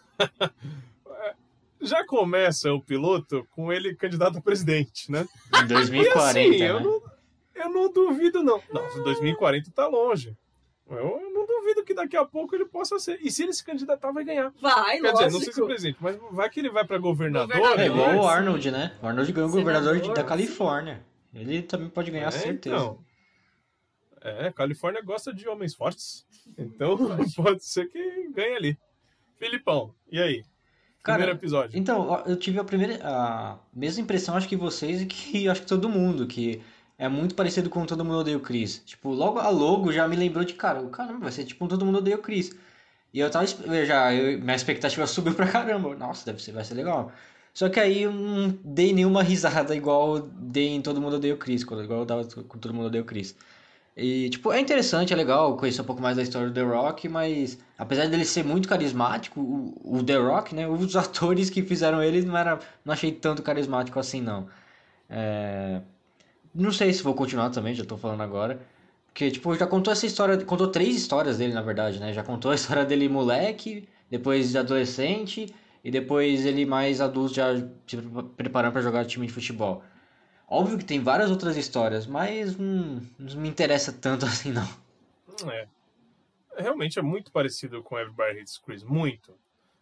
Já 1.81 2.07
começa 2.07 2.73
o 2.73 2.81
piloto 2.81 3.45
com 3.51 3.73
ele 3.73 3.97
candidato 3.97 4.39
a 4.39 4.41
presidente, 4.41 5.11
né? 5.11 5.27
Em 5.61 5.67
2040, 5.67 6.39
e 6.39 6.47
assim, 6.47 6.59
né? 6.61 6.71
eu, 6.71 6.81
não, 6.81 7.03
eu 7.53 7.69
não 7.69 7.93
duvido, 7.93 8.45
não. 8.45 8.63
Nossa, 8.73 9.03
2040 9.03 9.73
tá 9.73 9.89
longe. 9.89 10.37
Eu, 10.89 11.21
não 11.33 11.47
duvido 11.47 11.85
que 11.85 11.93
daqui 11.93 12.17
a 12.17 12.25
pouco 12.25 12.55
ele 12.55 12.65
possa 12.65 12.99
ser. 12.99 13.19
E 13.21 13.31
se 13.31 13.43
ele 13.43 13.53
se 13.53 13.65
candidatar, 13.65 14.13
vai 14.13 14.25
ganhar. 14.25 14.53
Vai, 14.61 14.99
Quer 15.01 15.13
lógico. 15.13 15.25
dizer, 15.25 15.33
não 15.33 15.41
sei 15.41 15.53
se 15.53 15.61
é 15.61 15.65
presidente, 15.67 15.99
mas 16.01 16.17
vai 16.31 16.49
que 16.49 16.61
ele 16.61 16.71
vai 16.71 16.85
pra 16.87 16.97
governador. 16.99 17.49
Governador. 17.57 17.81
É 17.81 17.87
igual 17.87 18.13
né? 18.13 18.21
o 18.21 18.27
Arnold, 18.29 18.71
né? 18.71 18.97
O 19.03 19.07
Arnold 19.07 19.33
ganhou 19.33 19.49
o 19.49 19.53
governador 19.53 19.95
Senador. 19.95 20.15
da 20.15 20.23
Califórnia. 20.25 21.05
Ele 21.35 21.63
também 21.63 21.89
pode 21.89 22.11
ganhar, 22.11 22.29
É, 22.29 22.31
certeza. 22.31 22.77
então. 22.77 22.99
É, 24.23 24.51
Califórnia 24.53 25.03
gosta 25.03 25.33
de 25.35 25.49
homens 25.49 25.75
fortes. 25.75 26.25
Então 26.57 26.97
pode 27.37 27.65
ser 27.65 27.89
que 27.89 28.29
ganhe 28.31 28.57
ali. 28.57 28.79
Filipão, 29.35 29.95
e 30.11 30.19
aí? 30.21 30.45
Cara, 31.03 31.19
Primeiro 31.19 31.39
episódio. 31.39 31.79
Então, 31.79 32.23
eu 32.27 32.37
tive 32.37 32.59
a 32.59 32.65
primeira, 32.65 32.99
a 33.05 33.59
mesma 33.73 34.03
impressão, 34.03 34.35
acho 34.35 34.49
que 34.49 34.57
vocês 34.57 35.03
e 35.03 35.07
que 35.07 35.47
acho 35.51 35.61
que 35.63 35.67
todo 35.69 35.89
mundo, 35.89 36.27
que 36.27 36.63
é 36.99 37.09
muito 37.09 37.35
parecido 37.35 37.71
com 37.71 37.85
Todo 37.87 38.05
Mundo 38.05 38.19
Odeia 38.21 38.37
o 38.37 38.41
Chris. 38.41 38.83
Tipo, 38.85 39.11
logo 39.11 39.39
a 39.39 39.49
logo 39.51 39.93
já 39.93 40.07
me 40.09 40.17
lembrou 40.17 40.45
de, 40.45 40.55
cara, 40.55 40.83
caramba, 40.89 41.21
vai 41.21 41.33
ser 41.33 41.45
tipo 41.45 41.65
um 41.65 41.69
Todo 41.69 41.85
Mundo 41.85 41.99
Odeia 41.99 42.17
o 42.17 42.23
Chris. 42.23 42.53
E 43.13 43.21
eu 43.21 43.31
tava, 43.31 43.47
já, 43.87 44.15
eu- 44.15 44.39
minha 44.41 44.57
expectativa 44.57 45.07
subiu 45.09 45.35
pra 45.35 45.47
caramba. 45.49 45.95
Nossa, 45.97 46.27
deve 46.27 46.43
ser, 46.43 46.53
vai 46.53 46.65
ser 46.65 46.75
legal. 46.75 47.13
Só 47.55 47.69
que 47.69 47.81
aí 47.81 48.03
eu 48.03 48.13
não 48.13 48.51
dei 48.65 48.93
nenhuma 48.93 49.23
risada 49.23 49.75
igual 49.75 50.21
dei 50.21 50.69
em 50.69 50.83
Todo 50.83 51.01
Mundo 51.01 51.17
Odeia 51.17 51.35
o 51.35 51.39
Chris, 51.39 51.65
quando- 51.65 51.85
igual 51.85 52.01
eu 52.01 52.07
dava 52.07 52.25
com 52.45 52.59
Todo 52.59 52.75
Mundo 52.75 52.87
Odeia 52.87 53.03
o 53.03 53.07
Chris. 53.07 53.35
E, 53.97 54.29
tipo, 54.29 54.53
é 54.53 54.61
interessante, 54.61 55.13
é 55.13 55.17
legal 55.17 55.57
conhecer 55.57 55.81
um 55.81 55.85
pouco 55.85 56.03
mais 56.03 56.17
da 56.17 56.23
história 56.23 56.49
do 56.49 56.55
The 56.55 56.63
Rock, 56.63 57.09
mas 57.09 57.59
apesar 57.79 58.09
dele 58.09 58.25
ser 58.27 58.45
muito 58.45 58.69
carismático, 58.69 59.41
o, 59.41 59.99
o 60.01 60.05
The 60.05 60.17
Rock, 60.17 60.55
né, 60.55 60.69
os 60.69 60.95
atores 60.97 61.49
que 61.51 61.63
fizeram 61.63 62.03
ele 62.03 62.23
não 62.23 62.37
era, 62.37 62.59
não 62.85 62.93
achei 62.93 63.11
tanto 63.13 63.43
carismático 63.43 63.99
assim, 63.99 64.21
não. 64.21 64.49
É, 65.09 65.81
não 66.57 66.73
sei 66.73 66.93
se 66.93 67.03
vou 67.03 67.15
continuar 67.15 67.51
também, 67.51 67.75
já 67.75 67.85
tô 67.85 67.97
falando 67.97 68.23
agora. 68.23 68.61
Porque, 69.07 69.31
tipo, 69.31 69.55
já 69.55 69.67
contou 69.67 69.93
essa 69.93 70.07
história, 70.07 70.45
contou 70.45 70.69
três 70.71 70.95
histórias 70.95 71.39
dele, 71.39 71.53
na 71.55 71.63
verdade, 71.63 71.99
né? 71.99 72.13
Já 72.13 72.23
contou 72.23 72.51
a 72.51 72.55
história 72.55 72.85
dele 72.85 73.09
moleque, 73.09 73.89
depois 74.11 74.51
de 74.51 74.59
adolescente, 74.59 75.55
e 75.83 75.91
depois 75.91 76.45
ele 76.45 76.67
mais 76.67 77.01
adulto 77.01 77.35
já 77.35 77.57
se 77.57 77.97
pre- 77.97 78.23
preparando 78.37 78.73
pra 78.73 78.83
jogar 78.83 79.05
time 79.07 79.27
de 79.27 79.33
futebol. 79.33 79.83
Óbvio 80.49 80.79
que 80.79 80.85
tem 80.85 81.01
várias 81.01 81.31
outras 81.31 81.57
histórias, 81.57 82.07
mas 82.07 82.59
hum, 82.59 83.01
não 83.19 83.37
me 83.37 83.49
interessa 83.49 83.93
tanto 83.93 84.27
assim, 84.27 84.53
não. 84.53 84.69
É. 85.51 85.67
Realmente 86.59 86.99
é 86.99 87.03
muito 87.03 87.33
parecido 87.33 87.83
com 87.83 87.99
Everybody 87.99 88.41
Hates 88.41 88.59
Chris, 88.59 88.83
muito. 88.83 89.35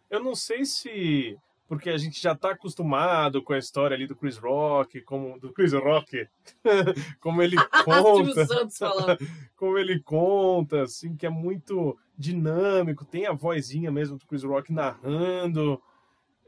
Eu 0.09 0.23
não 0.23 0.35
sei 0.35 0.65
se 0.65 1.37
porque 1.67 1.89
a 1.89 1.97
gente 1.97 2.21
já 2.21 2.35
tá 2.35 2.51
acostumado 2.51 3.41
com 3.41 3.53
a 3.53 3.57
história 3.57 3.95
ali 3.95 4.05
do 4.05 4.15
Chris 4.15 4.37
Rock, 4.37 5.01
como 5.01 5.39
do 5.39 5.51
Chris 5.51 5.73
Rock, 5.73 6.27
como 7.19 7.41
ele 7.41 7.57
conta, 7.83 9.17
como 9.55 9.77
ele 9.77 9.99
conta, 10.01 10.83
assim, 10.83 11.15
que 11.15 11.25
é 11.25 11.29
muito 11.29 11.97
dinâmico, 12.17 13.03
tem 13.03 13.25
a 13.25 13.33
vozinha 13.33 13.91
mesmo 13.91 14.17
do 14.17 14.25
Chris 14.25 14.43
Rock 14.43 14.71
narrando. 14.71 15.81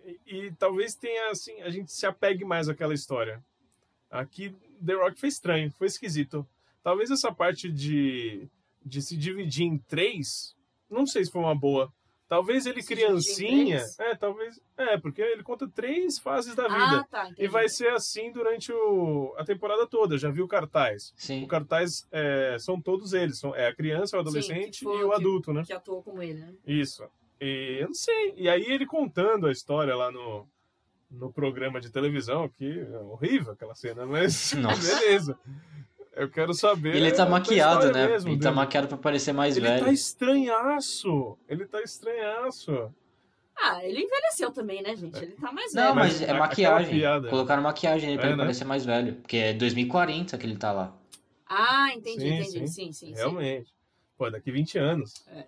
E, 0.05 0.45
e 0.45 0.51
talvez 0.51 0.95
tenha 0.95 1.31
assim, 1.31 1.61
a 1.61 1.69
gente 1.69 1.91
se 1.91 2.05
apegue 2.05 2.45
mais 2.45 2.69
àquela 2.69 2.93
história. 2.93 3.43
Aqui 4.09 4.55
The 4.85 4.93
Rock 4.93 5.19
foi 5.19 5.29
estranho, 5.29 5.71
foi 5.71 5.87
esquisito. 5.87 6.47
Talvez 6.83 7.11
essa 7.11 7.31
parte 7.33 7.69
de, 7.69 8.47
de 8.85 9.01
se 9.01 9.17
dividir 9.17 9.65
em 9.65 9.77
três, 9.77 10.55
não 10.89 11.05
sei 11.05 11.25
se 11.25 11.31
foi 11.31 11.41
uma 11.41 11.55
boa. 11.55 11.91
Talvez 12.27 12.65
ele 12.65 12.81
Se 12.81 12.87
criancinha, 12.93 13.81
é, 13.99 14.13
talvez, 14.15 14.59
é, 14.77 14.97
porque 14.97 15.21
ele 15.21 15.43
conta 15.43 15.65
três 15.67 16.19
fases 16.19 16.53
da 16.55 16.63
vida. 16.67 16.99
Ah, 16.99 17.07
tá. 17.09 17.31
e 17.37 17.47
vai 17.47 17.69
ser 17.69 17.87
assim 17.93 18.31
durante 18.33 18.71
o, 18.71 19.33
a 19.37 19.45
temporada 19.45 19.87
toda. 19.87 20.15
Eu 20.15 20.19
já 20.19 20.29
vi 20.29 20.41
o 20.41 20.47
cartaz. 20.47 21.13
Sim. 21.15 21.43
O 21.43 21.47
cartaz 21.47 22.05
é, 22.11 22.57
são 22.59 22.81
todos 22.81 23.13
eles. 23.13 23.39
São, 23.39 23.55
é 23.55 23.67
a 23.67 23.73
criança, 23.75 24.17
o 24.17 24.19
adolescente 24.19 24.79
que 24.79 24.83
foi 24.83 24.99
e 24.99 25.03
o 25.05 25.09
que- 25.09 25.15
adulto, 25.15 25.53
né? 25.53 25.63
Que 25.65 25.71
atuou 25.73 26.03
como 26.03 26.21
ele, 26.21 26.41
né? 26.41 26.53
Isso. 26.65 27.03
E 27.39 27.77
eu 27.79 27.87
não 27.87 27.93
sei. 27.93 28.33
E 28.35 28.49
aí 28.49 28.63
ele 28.63 28.85
contando 28.85 29.47
a 29.47 29.51
história 29.51 29.95
lá 29.95 30.11
no, 30.11 30.45
no 31.09 31.31
programa 31.31 31.79
de 31.79 31.89
televisão, 31.89 32.49
que 32.49 32.79
é 32.81 32.97
horrível 32.97 33.53
aquela 33.53 33.73
cena, 33.73 34.05
mas 34.05 34.51
Nossa. 34.53 34.99
beleza. 34.99 35.39
Eu 36.17 36.29
quero 36.29 36.53
saber. 36.53 36.95
Ele 36.95 37.11
tá 37.11 37.25
maquiado, 37.25 37.91
né? 37.91 38.07
mesmo 38.07 38.31
Ele 38.31 38.39
tá 38.39 38.51
maquiado 38.51 38.87
pra 38.87 38.97
parecer 38.97 39.33
mais 39.33 39.55
Ele 39.57 39.67
velho. 39.67 39.85
tá 39.85 39.91
estranhaço. 39.91 41.37
Ele 41.47 41.65
tá 41.65 41.81
estranhaço. 41.81 42.91
Ah, 43.55 43.83
ele 43.83 44.01
envelheceu 44.03 44.51
também, 44.51 44.81
né, 44.83 44.95
gente? 44.95 45.17
Ele 45.17 45.33
tá 45.33 45.51
mais 45.51 45.73
Não, 45.73 45.83
velho. 45.83 45.95
mas 45.95 46.19
Mas 46.19 46.29
é 46.29 46.33
maquiagem. 46.33 46.93
piada- 46.95 47.29
Colocaram 47.29 47.63
maquiagem 47.63 48.09
aí 48.11 48.15
pra 48.17 48.25
É, 48.25 48.29
ele 48.29 48.37
né? 48.37 48.43
parecer 48.43 48.65
mais 48.65 48.85
velho. 48.85 49.15
Porque 49.15 49.37
é 49.37 49.53
2040 49.53 50.37
que 50.37 50.45
ele 50.45 50.57
tá 50.57 50.71
lá. 50.71 50.95
Ah, 51.47 51.91
entendi, 51.93 52.19
Sim, 52.21 52.33
entendi. 52.35 52.51
sim. 52.51 52.67
Sim, 52.67 52.91
sim, 52.91 53.07
sim. 53.07 53.13
Realmente. 53.15 53.73
Pô, 54.17 54.29
daqui 54.29 54.51
20 54.51 54.77
anos. 54.77 55.13
É. 55.27 55.45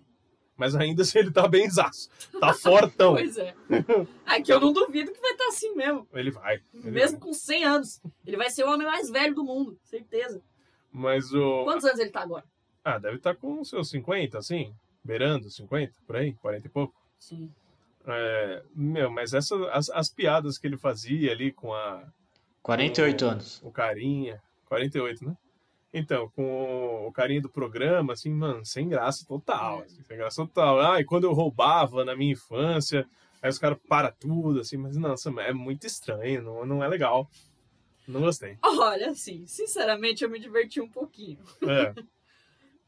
Mas 0.58 0.76
ainda 0.76 1.04
assim 1.04 1.20
ele 1.20 1.32
tá 1.32 1.48
bem 1.48 1.70
zaço. 1.70 2.10
Tá 2.40 2.52
fortão. 2.54 3.14
Pois 3.14 3.38
é. 3.38 3.54
Aqui 4.26 4.52
eu 4.52 4.60
não 4.60 4.74
duvido 4.74 5.12
que 5.12 5.22
vai 5.22 5.32
estar 5.32 5.48
assim 5.48 5.74
mesmo. 5.76 6.08
ele 6.14 6.32
vai. 6.32 6.62
Ele 6.74 6.92
Mesmo 6.92 7.18
vai. 7.18 7.28
com 7.28 7.34
100 7.34 7.64
anos. 7.64 8.02
Ele 8.26 8.38
vai 8.38 8.50
ser 8.50 8.64
o 8.66 8.70
homem 8.72 8.86
mais 8.88 9.10
velho 9.10 9.34
do 9.36 9.44
mundo, 9.44 9.80
certeza. 9.84 10.42
Mas 10.92 11.34
o. 11.34 11.64
Quantos 11.64 11.86
anos 11.86 12.00
ele 12.00 12.10
tá 12.10 12.22
agora? 12.22 12.46
Ah, 12.84 12.98
deve 12.98 13.18
estar 13.18 13.36
com 13.36 13.62
os 13.62 13.70
seus 13.70 13.90
50, 13.90 14.38
assim. 14.38 14.74
Beirando 15.04 15.50
50, 15.50 15.94
por 16.06 16.16
aí, 16.16 16.34
40 16.34 16.68
e 16.68 16.70
pouco. 16.70 16.96
Sim. 17.20 17.52
É, 18.06 18.64
meu, 18.74 19.12
mas 19.12 19.34
essa, 19.34 19.56
as, 19.72 19.90
as 19.90 20.10
piadas 20.10 20.58
que 20.58 20.66
ele 20.66 20.78
fazia 20.78 21.32
ali 21.32 21.52
com 21.52 21.74
a, 21.74 22.04
48 22.62 23.26
o, 23.26 23.30
anos. 23.30 23.62
o 23.64 23.72
carinha. 23.72 24.42
48, 24.66 25.26
né? 25.26 25.36
Então, 25.92 26.30
com 26.36 26.44
o, 26.44 27.08
o 27.08 27.12
carinha 27.12 27.42
do 27.42 27.50
programa, 27.50 28.14
assim, 28.14 28.32
mano, 28.32 28.64
sem 28.66 28.88
graça 28.88 29.26
total. 29.26 29.82
É. 29.82 29.86
assim, 29.86 30.04
sem 30.04 30.18
graça 30.18 30.46
total. 30.46 30.80
Ah, 30.80 31.02
e 31.02 31.04
quando 31.06 31.24
eu 31.24 31.34
roubava 31.34 32.06
na 32.06 32.16
minha 32.16 32.34
infância, 32.34 33.08
aí 33.42 33.50
os 33.50 33.58
caras 33.58 33.80
param 33.88 34.14
tudo, 34.20 34.60
assim, 34.60 34.78
mas 34.78 34.96
nossa, 34.98 35.30
é 35.42 35.52
muito 35.52 35.88
estranho, 35.88 36.44
não, 36.44 36.66
não 36.66 36.84
é 36.84 36.88
legal. 36.88 37.28
Não 38.10 38.22
gostei. 38.22 38.58
Olha, 38.64 39.12
assim, 39.12 39.46
sinceramente 39.46 40.24
eu 40.24 40.30
me 40.30 40.40
diverti 40.40 40.82
um 40.82 40.90
pouquinho. 40.90 41.38
É, 41.62 41.94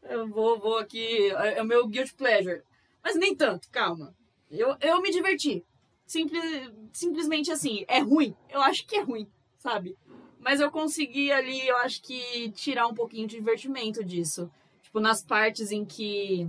Eu 0.10 0.28
vou, 0.28 0.60
vou 0.60 0.80
aqui. 0.80 1.30
É 1.32 1.60
é 1.60 1.62
o 1.62 1.66
meu 1.66 1.88
guilty 1.88 2.16
pleasure. 2.16 2.64
Mas 3.04 3.16
nem 3.16 3.36
tanto, 3.36 3.70
calma. 3.70 4.16
Eu, 4.50 4.76
eu 4.82 5.00
me 5.00 5.12
diverti. 5.12 5.64
Simples, 6.08 6.44
simplesmente 6.92 7.52
assim, 7.52 7.86
é 7.88 8.00
ruim. 8.00 8.36
Eu 8.50 8.62
acho 8.62 8.86
que 8.86 8.96
é 8.96 9.02
ruim, 9.02 9.28
sabe? 9.60 9.96
Mas 10.40 10.60
eu 10.60 10.72
consegui 10.72 11.32
ali, 11.32 11.68
eu 11.68 11.78
acho 11.78 12.02
que 12.02 12.50
tirar 12.52 12.88
um 12.88 12.96
pouquinho 12.96 13.28
de 13.28 13.36
divertimento 13.36 14.04
disso. 14.04 14.52
Tipo, 14.82 15.00
nas 15.00 15.24
partes 15.24 15.72
em 15.72 15.86
que. 15.86 16.48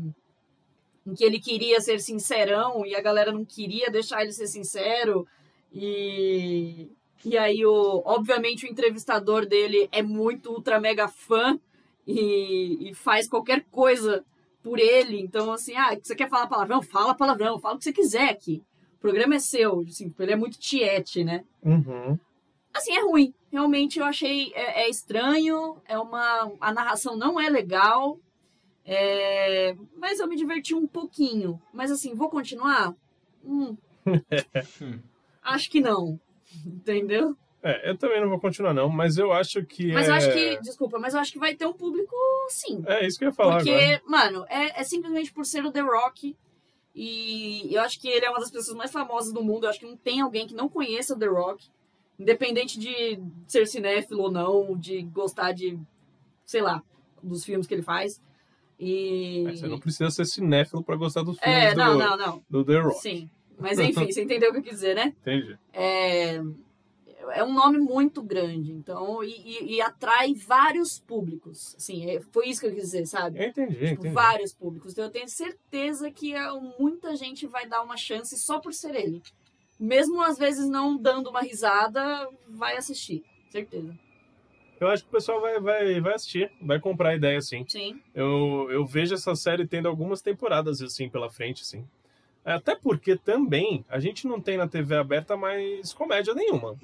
Em 1.07 1.15
que 1.15 1.25
ele 1.25 1.39
queria 1.39 1.79
ser 1.81 2.01
sincerão 2.01 2.87
e 2.87 2.95
a 2.95 3.03
galera 3.03 3.33
não 3.33 3.45
queria 3.45 3.91
deixar 3.91 4.23
ele 4.23 4.33
ser 4.33 4.47
sincero. 4.47 5.29
E. 5.71 6.89
E 7.25 7.39
aí, 7.39 7.65
o, 7.65 8.03
obviamente, 8.05 8.67
o 8.67 8.71
entrevistador 8.71 9.47
dele 9.47 9.89
é 9.93 10.03
muito 10.03 10.51
ultra 10.51 10.81
mega 10.81 11.07
fã 11.09 11.59
e, 12.07 12.91
e 12.91 12.95
faz 12.95 13.29
qualquer 13.29 13.65
coisa 13.71 14.25
por 14.63 14.79
ele. 14.79 15.21
Então, 15.21 15.53
assim, 15.53 15.77
ah, 15.77 15.97
você 16.01 16.15
quer 16.15 16.29
falar 16.29 16.47
palavrão? 16.47 16.83
Fala 16.83 17.15
palavrão, 17.15 17.59
fala 17.59 17.77
o 17.77 17.79
que 17.79 17.85
você 17.85 17.93
quiser 17.93 18.29
aqui. 18.29 18.63
O 18.97 19.01
programa 19.01 19.37
é 19.37 19.39
seu. 19.39 19.81
Assim, 19.81 20.13
ele 20.19 20.33
é 20.33 20.37
muito 20.37 20.59
tiete, 20.59 21.25
né? 21.25 21.45
uhum. 21.63 22.19
Assim, 22.75 22.93
é 22.97 23.03
ruim. 23.03 23.35
Realmente 23.51 23.99
eu 23.99 24.05
achei 24.07 24.51
é, 24.55 24.85
é 24.85 24.89
estranho, 24.89 25.77
é 25.87 25.99
uma 25.99 26.51
a 26.59 26.73
narração 26.73 27.17
não 27.17 27.39
é 27.39 27.51
legal, 27.51 28.19
é, 28.83 29.77
mas 29.95 30.19
eu 30.19 30.27
me 30.27 30.37
diverti 30.37 30.75
um 30.75 30.87
pouquinho. 30.87 31.61
Mas 31.73 31.91
assim, 31.91 32.15
vou 32.15 32.31
continuar? 32.31 32.95
Hum, 33.45 33.77
acho 35.43 35.71
que 35.71 35.81
não. 35.81 36.19
Entendeu? 36.67 37.37
É, 37.63 37.91
eu 37.91 37.97
também 37.97 38.21
não 38.21 38.29
vou 38.29 38.41
continuar, 38.41 38.75
não, 38.75 38.89
mas 38.89 39.17
eu 39.19 39.33
acho 39.33 39.65
que. 39.65 39.93
Mas 39.93 40.09
é... 40.09 40.11
eu 40.11 40.15
acho 40.15 40.33
que, 40.33 40.61
desculpa, 40.61 40.99
mas 40.99 41.15
eu 41.15 41.21
acho 41.21 41.33
que 41.33 41.39
vai 41.39 41.55
ter 41.55 41.65
um 41.65 41.73
público 41.73 42.15
sim. 42.49 42.83
É 42.87 43.07
isso 43.07 43.17
que 43.19 43.25
eu 43.25 43.29
ia 43.29 43.35
falar 43.35 43.59
Porque, 43.59 43.71
agora. 43.71 44.03
mano, 44.07 44.45
é, 44.49 44.81
é 44.81 44.85
simplesmente 44.85 45.33
por 45.33 45.47
ser 45.47 45.65
o 45.65 45.71
The 45.71 45.81
Rock. 45.81 46.37
E 46.95 47.75
eu 47.75 47.81
acho 47.81 47.99
que 48.01 48.09
ele 48.09 48.27
é 48.27 48.31
uma 48.31 48.41
das 48.41 48.51
pessoas 48.51 48.77
mais 48.77 48.91
famosas 48.91 49.33
do 49.33 49.43
mundo. 49.43 49.65
Eu 49.65 49.71
acho 49.71 49.79
que 49.79 49.87
não 49.87 49.97
tem 49.97 50.21
alguém 50.21 50.47
que 50.47 50.55
não 50.55 50.69
conheça 50.69 51.15
o 51.15 51.19
The 51.19 51.27
Rock. 51.27 51.69
Independente 52.19 52.79
de 52.79 53.19
ser 53.47 53.67
cinéfilo 53.67 54.25
ou 54.25 54.31
não, 54.31 54.77
de 54.77 55.03
gostar 55.03 55.53
de, 55.53 55.79
sei 56.45 56.61
lá, 56.61 56.83
dos 57.23 57.45
filmes 57.45 57.67
que 57.67 57.75
ele 57.75 57.83
faz. 57.83 58.21
E. 58.79 59.45
É, 59.47 59.57
Você 59.57 59.67
não 59.69 59.79
precisa 59.79 60.11
ser 60.11 60.25
cinéfilo 60.25 60.83
pra 60.83 60.97
gostar 60.97 61.23
dos 61.23 61.39
filmes 61.39 61.65
É, 61.65 61.71
do, 61.73 61.79
não, 61.79 61.97
não, 61.97 62.17
não. 62.17 62.43
do 62.51 62.65
The 62.65 62.81
Rock. 62.81 63.01
Sim. 63.01 63.31
Mas 63.63 63.79
enfim, 63.79 64.13
você 64.13 64.23
entendeu 64.23 64.51
o 64.51 64.53
que 64.53 64.59
eu 64.59 64.63
quis 64.63 64.73
dizer, 64.75 64.95
né? 64.95 65.15
Entendi. 65.23 65.57
É, 65.73 66.41
é 67.35 67.45
um 67.45 67.53
nome 67.53 67.79
muito 67.79 68.23
grande, 68.23 68.73
então, 68.73 69.23
e, 69.23 69.31
e- 69.31 69.75
e 69.77 69.81
atrai 69.81 70.35
vários 70.35 70.99
públicos. 70.99 71.75
Assim, 71.77 72.11
é- 72.11 72.21
foi 72.33 72.49
isso 72.49 72.61
que 72.61 72.67
eu 72.67 72.73
quis 72.75 72.83
dizer, 72.85 73.07
sabe? 73.07 73.39
Eu 73.39 73.49
entendi, 73.49 73.75
Tipo, 73.77 73.93
entendi. 74.03 74.09
vários 74.15 74.53
públicos. 74.53 74.93
Então 74.93 75.05
eu 75.05 75.11
tenho 75.11 75.29
certeza 75.29 76.11
que 76.11 76.35
é, 76.35 76.51
muita 76.79 77.15
gente 77.17 77.47
vai 77.47 77.67
dar 77.67 77.83
uma 77.83 77.97
chance 77.97 78.37
só 78.39 78.59
por 78.59 78.73
ser 78.75 78.95
ele. 78.95 79.23
Mesmo 79.79 80.21
às 80.23 80.39
vezes 80.39 80.69
não 80.69 80.97
dando 80.97 81.31
uma 81.31 81.41
risada, 81.43 82.29
vai 82.49 82.77
assistir. 82.77 83.25
Certeza. 83.51 83.97
Eu 84.81 84.89
acho 84.89 85.05
que 85.05 85.09
o 85.11 85.13
pessoal 85.13 85.41
vai, 85.41 85.61
vai, 85.61 86.01
vai 86.01 86.15
assistir, 86.15 86.51
vai 86.61 86.81
comprar 86.81 87.11
a 87.11 87.15
ideia, 87.15 87.41
sim. 87.41 87.65
Sim. 87.69 88.01
Eu, 88.13 88.67
eu 88.71 88.85
vejo 88.85 89.15
essa 89.15 89.35
série 89.37 89.67
tendo 89.67 89.87
algumas 89.87 90.21
temporadas 90.21 90.83
assim 90.83 91.09
pela 91.09 91.31
frente, 91.31 91.63
assim. 91.63 91.85
Até 92.45 92.75
porque 92.75 93.17
também 93.17 93.85
a 93.89 94.01
gente 94.01 94.27
não 94.27 94.41
tem 94.41 94.57
na 94.57 94.67
TV 94.67 94.97
aberta 94.97 95.37
mais 95.37 95.93
comédia 95.93 96.35
nenhuma. 96.35 96.77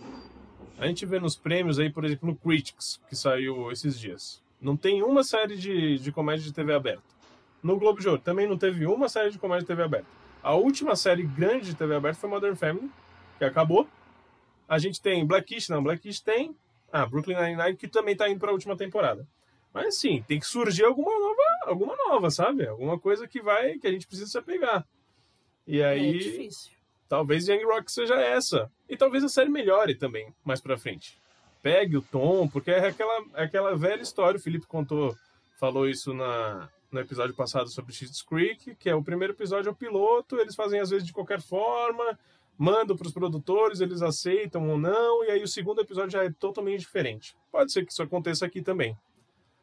A 0.79 0.87
gente 0.87 1.05
vê 1.05 1.19
nos 1.19 1.37
prêmios 1.37 1.79
aí, 1.79 1.91
por 1.91 2.05
exemplo, 2.05 2.29
no 2.29 2.37
Critics, 2.37 3.01
que 3.09 3.17
saiu 3.17 3.73
esses 3.73 3.99
dias. 3.99 4.41
Não 4.61 4.77
tem 4.77 5.03
uma 5.03 5.25
série 5.25 5.57
de, 5.57 5.99
de 5.99 6.13
comédia 6.13 6.45
de 6.45 6.53
TV 6.53 6.73
aberta. 6.73 7.03
No 7.61 7.77
Globo 7.77 8.01
de 8.01 8.09
Ouro 8.09 8.21
também 8.21 8.47
não 8.47 8.57
teve 8.57 8.87
uma 8.87 9.09
série 9.09 9.31
de 9.31 9.39
comédia 9.39 9.63
de 9.63 9.67
TV 9.67 9.83
aberta. 9.83 10.07
A 10.41 10.55
última 10.55 10.95
série 10.95 11.25
grande 11.25 11.67
de 11.67 11.75
TV 11.75 11.97
aberta 11.97 12.21
foi 12.21 12.31
Modern 12.31 12.55
Family, 12.55 12.89
que 13.39 13.45
acabou. 13.45 13.89
A 14.69 14.79
gente 14.79 15.03
tem 15.03 15.27
Blackish, 15.27 15.69
não, 15.69 15.83
Blackish 15.83 16.21
tem. 16.21 16.55
Ah, 16.93 17.05
Brooklyn 17.05 17.37
Nine-Nine, 17.37 17.77
que 17.77 17.89
também 17.89 18.17
tá 18.17 18.29
indo 18.29 18.39
pra 18.39 18.53
última 18.53 18.77
temporada. 18.77 19.27
Mas 19.75 19.89
assim, 19.89 20.25
tem 20.27 20.39
que 20.39 20.47
surgir 20.47 20.85
alguma 20.85 21.13
nova, 21.19 21.43
alguma 21.67 21.97
nova, 21.97 22.31
sabe? 22.31 22.67
Alguma 22.67 22.99
coisa 22.99 23.27
que 23.27 23.43
vai, 23.43 23.79
que 23.79 23.87
a 23.87 23.93
gente 23.93 24.07
precisa 24.07 24.31
se 24.31 24.39
apegar. 24.39 24.87
E 25.69 25.81
É 25.81 25.87
aí, 25.87 26.19
difícil. 26.19 26.73
talvez 27.09 27.47
Young 27.47 27.63
Rock 27.65 27.93
seja 27.93 28.15
essa. 28.15 28.71
E 28.89 28.97
talvez 28.97 29.23
a 29.23 29.29
série 29.29 29.51
melhore 29.51 29.95
também, 29.95 30.35
mais 30.45 30.61
pra 30.61 30.79
frente. 30.79 31.19
Pegue 31.63 31.97
o 31.97 32.03
tom, 32.03 32.49
porque 32.49 32.71
é 32.71 32.87
aquela, 32.89 33.25
é 33.35 33.43
aquela 33.45 33.77
velha 33.77 34.01
história, 34.03 34.39
o 34.39 34.43
Felipe 34.43 34.67
contou, 34.67 35.15
falou 35.61 35.89
isso 35.89 36.15
na, 36.15 36.69
no 36.91 36.99
episódio 37.01 37.35
passado 37.35 37.69
sobre 37.69 37.93
Schitt's 37.93 38.23
Creek, 38.23 38.75
que 38.77 38.89
é 38.89 38.95
o 38.95 39.03
primeiro 39.03 39.35
episódio 39.35 39.69
é 39.69 39.73
o 39.73 39.77
piloto, 39.77 40.37
eles 40.37 40.55
fazem 40.55 40.81
às 40.81 40.89
vezes 40.91 41.07
de 41.07 41.13
qualquer 41.13 41.41
forma, 41.43 42.19
mandam 42.57 42.97
pros 42.97 43.13
produtores, 43.13 43.81
eles 43.81 44.01
aceitam 44.03 44.71
ou 44.71 44.79
não, 44.79 45.25
e 45.25 45.31
aí 45.33 45.43
o 45.43 45.49
segundo 45.49 45.81
episódio 45.83 46.11
já 46.13 46.25
é 46.25 46.31
totalmente 46.31 46.81
diferente. 46.81 47.37
Pode 47.53 47.73
ser 47.73 47.85
que 47.85 47.93
isso 47.93 48.03
aconteça 48.03 48.47
aqui 48.47 48.63
também. 48.63 48.97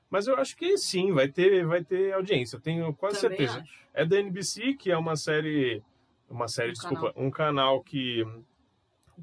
Mas 0.09 0.27
eu 0.27 0.35
acho 0.37 0.55
que 0.55 0.77
sim, 0.77 1.11
vai 1.11 1.27
ter, 1.29 1.65
vai 1.65 1.83
ter 1.83 2.13
audiência, 2.13 2.59
tenho 2.59 2.93
quase 2.93 3.19
Também 3.19 3.37
certeza. 3.39 3.59
acho. 3.61 3.73
É 3.93 4.05
da 4.05 4.19
NBC, 4.19 4.73
que 4.73 4.91
é 4.91 4.97
uma 4.97 5.15
série. 5.15 5.81
Uma 6.29 6.47
série, 6.47 6.69
Um 6.69 6.73
desculpa, 6.73 7.13
um 7.15 7.29
canal 7.29 7.81
que 7.81 8.25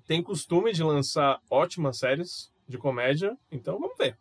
tem 0.07 0.23
costume 0.23 0.73
de 0.73 0.83
lançar 0.83 1.41
ótimas 1.51 1.99
séries 1.99 2.53
de 2.67 2.79
comédia, 2.79 3.37
então 3.51 3.79
vamos 3.79 3.97
ver. 3.99 4.17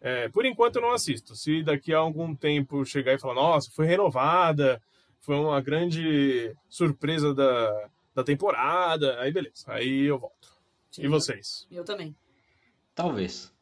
É, 0.00 0.28
por 0.28 0.46
enquanto 0.46 0.76
eu 0.76 0.82
não 0.82 0.92
assisto. 0.92 1.34
Se 1.34 1.62
daqui 1.62 1.92
a 1.92 1.98
algum 1.98 2.34
tempo 2.34 2.84
chegar 2.84 3.14
e 3.14 3.18
falar, 3.18 3.34
nossa, 3.34 3.70
foi 3.72 3.86
renovada, 3.86 4.80
foi 5.20 5.34
uma 5.34 5.60
grande 5.60 6.54
surpresa 6.68 7.34
da, 7.34 7.90
da 8.14 8.22
temporada, 8.22 9.18
aí 9.20 9.32
beleza, 9.32 9.64
aí 9.66 10.04
eu 10.04 10.18
volto. 10.18 10.56
Sim, 10.90 11.04
E 11.04 11.08
vocês? 11.08 11.66
Eu 11.70 11.84
também. 11.84 12.14
Talvez. 12.94 13.52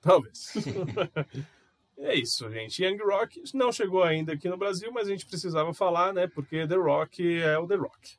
Talvez. 0.00 0.52
é 1.98 2.14
isso, 2.14 2.50
gente. 2.50 2.84
Young 2.84 2.98
Rock 2.98 3.42
não 3.54 3.70
chegou 3.72 4.02
ainda 4.02 4.32
aqui 4.32 4.48
no 4.48 4.56
Brasil, 4.56 4.90
mas 4.92 5.06
a 5.08 5.10
gente 5.10 5.26
precisava 5.26 5.72
falar, 5.72 6.12
né? 6.12 6.26
Porque 6.26 6.66
The 6.66 6.76
Rock 6.76 7.40
é 7.40 7.58
o 7.58 7.66
The 7.66 7.76
Rock. 7.76 8.16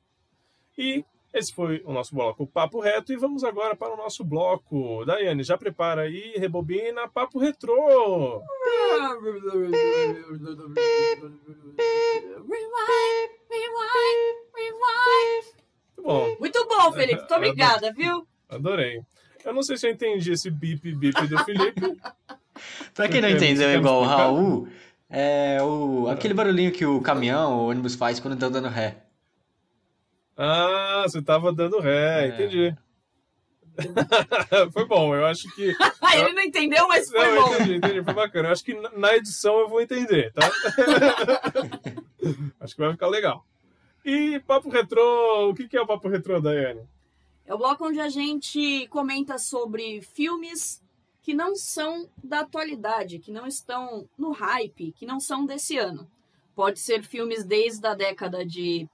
E 0.77 1.03
esse 1.33 1.53
foi 1.53 1.81
o 1.85 1.91
nosso 1.91 2.15
bloco 2.15 2.47
Papo 2.47 2.79
Reto. 2.79 3.11
E 3.11 3.17
vamos 3.17 3.43
agora 3.43 3.75
para 3.75 3.93
o 3.93 3.97
nosso 3.97 4.23
bloco. 4.23 5.03
Daiane, 5.05 5.43
já 5.43 5.57
prepara 5.57 6.03
aí, 6.03 6.33
rebobina 6.37 7.07
Papo 7.09 7.39
Retrô. 7.39 8.41
Rewind, 12.47 13.29
rewind, 13.49 14.37
rewind. 14.55 15.45
Muito 15.97 16.03
bom, 16.03 16.35
Muito 16.39 16.67
bom, 16.67 16.91
Felipe. 16.93 17.19
Muito 17.19 17.33
obrigada, 17.35 17.91
viu? 17.93 18.27
adorei. 18.47 19.01
Eu 19.43 19.53
não 19.53 19.61
sei 19.61 19.77
se 19.77 19.87
eu 19.87 19.91
entendi 19.91 20.31
esse 20.31 20.49
bip 20.49 20.93
bip 20.95 21.27
do 21.27 21.37
Felipe. 21.43 21.81
Pra 22.93 23.07
quem 23.09 23.21
não 23.21 23.29
Quer- 23.29 23.35
entendeu 23.37 23.71
igual 23.71 24.01
o? 24.01 24.05
Raul, 24.05 24.67
é 25.09 25.61
o, 25.61 26.07
aquele 26.09 26.33
barulhinho 26.33 26.71
que 26.71 26.85
o 26.85 27.01
caminhão, 27.01 27.59
o 27.59 27.69
ônibus 27.69 27.95
faz 27.95 28.19
quando 28.19 28.37
tá 28.39 28.49
dando 28.49 28.67
ré. 28.69 29.03
Ah, 30.37 31.03
você 31.07 31.21
tava 31.21 31.51
dando 31.53 31.79
ré, 31.79 32.25
É. 32.25 32.27
entendi. 32.29 32.75
foi 34.71 34.85
bom, 34.85 35.13
eu 35.15 35.25
acho 35.25 35.53
que. 35.55 35.75
Ele 36.15 36.31
não 36.33 36.43
entendeu, 36.43 36.87
mas 36.87 37.11
Não, 37.11 37.19
foi 37.21 37.37
eu 37.37 37.41
bom. 37.45 37.53
entendi, 37.55 37.75
entendi, 37.75 38.03
foi 38.03 38.13
bacana. 38.13 38.47
Eu 38.47 38.51
acho 38.53 38.63
que 38.63 38.73
na- 38.97 39.15
edição 39.15 39.59
eu 39.59 39.67
vou 39.67 39.81
entender, 39.81 40.31
tá? 40.33 40.47
acho 42.61 42.75
que 42.75 42.81
vai 42.81 42.91
ficar 42.91 43.07
legal. 43.07 43.45
E 44.03 44.39
Papo 44.41 44.69
Retrô, 44.69 45.49
o 45.49 45.53
que 45.55 45.67
que 45.67 45.75
é 45.77 45.81
o 45.81 45.87
Papo 45.87 46.07
Retrô, 46.07 46.39
Daiane? 46.39 46.81
É 47.45 47.53
o 47.53 47.57
bloco 47.57 47.85
onde 47.85 47.99
a 47.99 48.09
gente 48.09 48.87
comenta 48.89 49.37
sobre 49.37 50.01
filmes 50.01 50.81
que 51.25 51.33
não 51.33 51.55
são 51.55 52.07
da 52.23 52.41
atualidade, 52.41 53.17
que 53.17 53.31
não 53.31 53.47
estão 53.47 54.07
no 54.15 54.31
hype, 54.31 54.91
que 54.91 55.07
não 55.07 55.19
são 55.19 55.43
desse 55.43 55.75
ano. 55.75 56.07
Pode 56.55 56.79
ser 56.79 57.01
filmes 57.01 57.43
desde 57.43 57.85
a 57.87 57.95
década 57.95 58.45
de 58.45 58.87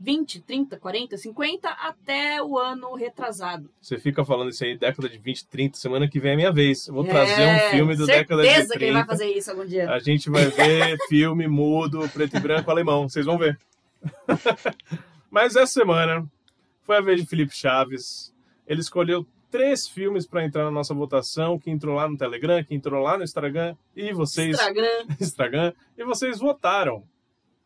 20, 0.00 0.40
30, 0.40 0.78
40, 0.78 1.18
50 1.18 1.68
até 1.68 2.42
o 2.42 2.58
ano 2.58 2.94
retrasado. 2.94 3.68
Você 3.82 3.98
fica 3.98 4.24
falando 4.24 4.48
isso 4.48 4.64
aí, 4.64 4.78
década 4.78 5.10
de 5.10 5.18
20, 5.18 5.46
30, 5.46 5.76
semana 5.76 6.08
que 6.08 6.18
vem 6.18 6.32
é 6.32 6.36
minha 6.36 6.50
vez. 6.50 6.88
Eu 6.88 6.94
vou 6.94 7.04
É, 7.04 7.08
trazer 7.10 7.46
um 7.46 7.70
filme 7.70 7.94
do 7.94 8.06
década 8.06 8.40
de 8.42 8.48
30. 8.48 8.60
Certeza 8.60 8.78
que 8.78 8.84
ele 8.86 8.92
vai 8.94 9.04
fazer 9.04 9.26
isso 9.26 9.50
algum 9.50 9.66
dia. 9.66 9.90
A 9.90 9.98
gente 9.98 10.30
vai 10.30 10.46
ver 10.46 10.96
filme 11.06 11.46
mudo, 11.46 12.08
preto 12.08 12.38
e 12.38 12.40
branco, 12.40 12.70
alemão. 12.70 13.06
Vocês 13.10 13.26
vão 13.26 13.36
ver. 13.36 13.58
Mas 15.30 15.54
essa 15.54 15.66
semana 15.74 16.26
foi 16.82 16.96
a 16.96 17.02
vez 17.02 17.20
de 17.20 17.26
Felipe 17.26 17.54
Chaves. 17.54 18.32
Ele 18.66 18.80
escolheu 18.80 19.26
três 19.54 19.86
filmes 19.86 20.26
para 20.26 20.44
entrar 20.44 20.64
na 20.64 20.70
nossa 20.72 20.92
votação, 20.92 21.60
que 21.60 21.70
entrou 21.70 21.94
lá 21.94 22.08
no 22.08 22.18
Telegram, 22.18 22.64
que 22.64 22.74
entrou 22.74 23.00
lá 23.00 23.16
no 23.16 23.22
Instagram, 23.22 23.76
e 23.94 24.12
vocês 24.12 24.48
Instagram. 24.48 25.06
Instagram 25.20 25.72
e 25.96 26.04
vocês 26.04 26.40
votaram. 26.40 27.04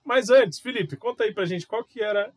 Mas 0.04 0.28
antes, 0.28 0.60
Felipe, 0.60 0.98
conta 0.98 1.24
aí 1.24 1.32
pra 1.32 1.46
gente 1.46 1.66
qual 1.66 1.82
que 1.82 2.02
era 2.02 2.30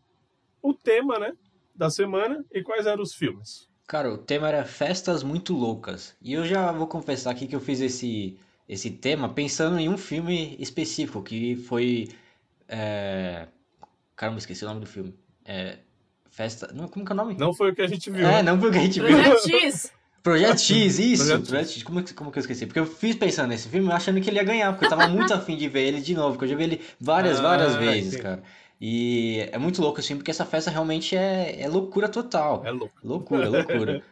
o 0.62 0.74
tema, 0.74 1.20
né, 1.20 1.34
da 1.76 1.90
semana 1.90 2.46
e 2.50 2.64
quais 2.64 2.86
eram 2.86 3.04
os 3.04 3.14
filmes. 3.14 3.68
Cara, 3.86 4.14
o 4.14 4.18
tema 4.18 4.48
era 4.48 4.64
festas 4.64 5.22
muito 5.22 5.54
loucas. 5.54 6.16
E 6.22 6.32
eu 6.32 6.46
já 6.46 6.72
vou 6.72 6.88
confessar 6.88 7.32
aqui 7.32 7.46
que 7.46 7.56
eu 7.56 7.60
fiz 7.60 7.82
esse, 7.82 8.40
esse 8.70 8.90
tema 8.90 9.28
pensando 9.34 9.78
em 9.78 9.90
um 9.90 9.98
filme 9.98 10.56
específico, 10.62 11.22
que 11.22 11.58
foi. 11.58 12.08
É... 12.70 13.50
Caramba, 14.16 14.40
esqueci 14.40 14.64
o 14.64 14.70
nome 14.70 14.80
do 14.80 14.88
filme. 14.88 15.14
É... 15.44 15.80
Festa. 16.32 16.72
Não, 16.74 16.88
como 16.88 17.06
que 17.06 17.12
é 17.12 17.14
o 17.14 17.18
nome? 17.18 17.36
Não 17.38 17.54
foi 17.54 17.72
o 17.72 17.76
que 17.76 17.82
a 17.82 17.88
gente 17.88 18.10
viu. 18.10 18.26
É, 18.28 18.42
não 18.42 18.60
foi 18.60 18.70
o 18.70 18.72
que 18.72 18.78
a 18.80 18.82
gente 18.82 19.00
viu. 19.00 19.10
Projeto 19.10 19.50
X. 19.50 19.92
Projeto 20.24 20.60
X, 20.60 21.00
isso! 21.00 21.24
Projeto 21.26 21.48
Projeto 21.48 21.70
X. 21.70 21.84
Como, 21.84 22.04
que- 22.04 22.14
como 22.14 22.32
que 22.32 22.38
eu 22.38 22.42
esqueci? 22.42 22.66
Porque 22.66 22.80
eu 22.80 22.86
fiz 22.86 23.16
pensando 23.16 23.50
nesse 23.50 23.68
filme 23.68 23.92
achando 23.92 24.22
que 24.22 24.30
ele 24.30 24.38
ia 24.38 24.44
ganhar, 24.44 24.72
porque 24.72 24.86
eu 24.86 24.90
tava 24.90 25.08
muito 25.08 25.34
afim 25.34 25.58
de 25.58 25.68
ver 25.68 25.82
ele 25.88 26.00
de 26.02 26.14
novo, 26.16 26.32
porque 26.38 26.46
eu 26.46 26.50
já 26.50 26.56
vi 26.56 26.64
ele 26.64 26.82
várias, 27.00 27.40
Ah, 27.40 27.44
várias 27.44 27.76
vezes, 27.76 28.08
entendi. 28.14 28.22
cara. 28.24 28.44
E 28.80 29.48
é 29.52 29.58
muito 29.58 29.82
louco 29.82 30.00
esse 30.00 30.08
filme, 30.08 30.20
porque 30.20 30.32
essa 30.32 30.46
festa 30.46 30.72
realmente 30.72 31.16
é, 31.16 31.62
é 31.62 31.68
loucura 31.68 32.08
total. 32.08 32.62
É 32.66 32.72
louco. 32.72 32.94
Loucura, 33.04 33.50
loucura. 33.50 34.02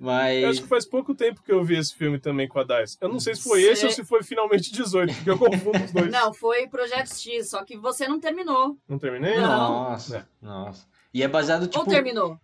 Eu 0.00 0.06
Mas. 0.06 0.44
acho 0.46 0.62
que 0.62 0.68
faz 0.68 0.86
pouco 0.86 1.14
tempo 1.14 1.42
que 1.42 1.52
eu 1.52 1.62
vi 1.62 1.76
esse 1.76 1.94
filme 1.94 2.18
também 2.18 2.48
com 2.48 2.58
a 2.58 2.64
Dice. 2.64 2.96
Eu 3.02 3.10
não 3.10 3.20
sei 3.20 3.34
se 3.34 3.42
foi 3.42 3.60
Cê- 3.60 3.70
esse 3.72 3.84
ou 3.84 3.92
se 3.92 4.02
foi 4.02 4.22
finalmente 4.22 4.72
18, 4.72 5.12
porque 5.14 5.28
eu 5.30 5.38
confundo 5.38 5.76
os 5.84 5.92
dois. 5.92 6.08
Não, 6.10 6.32
foi 6.32 6.66
Projeto 6.68 7.14
X, 7.14 7.50
só 7.50 7.62
que 7.62 7.76
você 7.76 8.08
não 8.08 8.18
terminou. 8.18 8.78
Não 8.88 8.98
terminei? 8.98 9.36
Não. 9.38 9.46
Nossa, 9.90 10.16
É. 10.16 10.24
nossa. 10.40 10.86
E 11.12 11.22
é 11.22 11.28
baseado, 11.28 11.62
Ou 11.62 11.68
tipo. 11.68 11.86
terminou? 11.86 12.38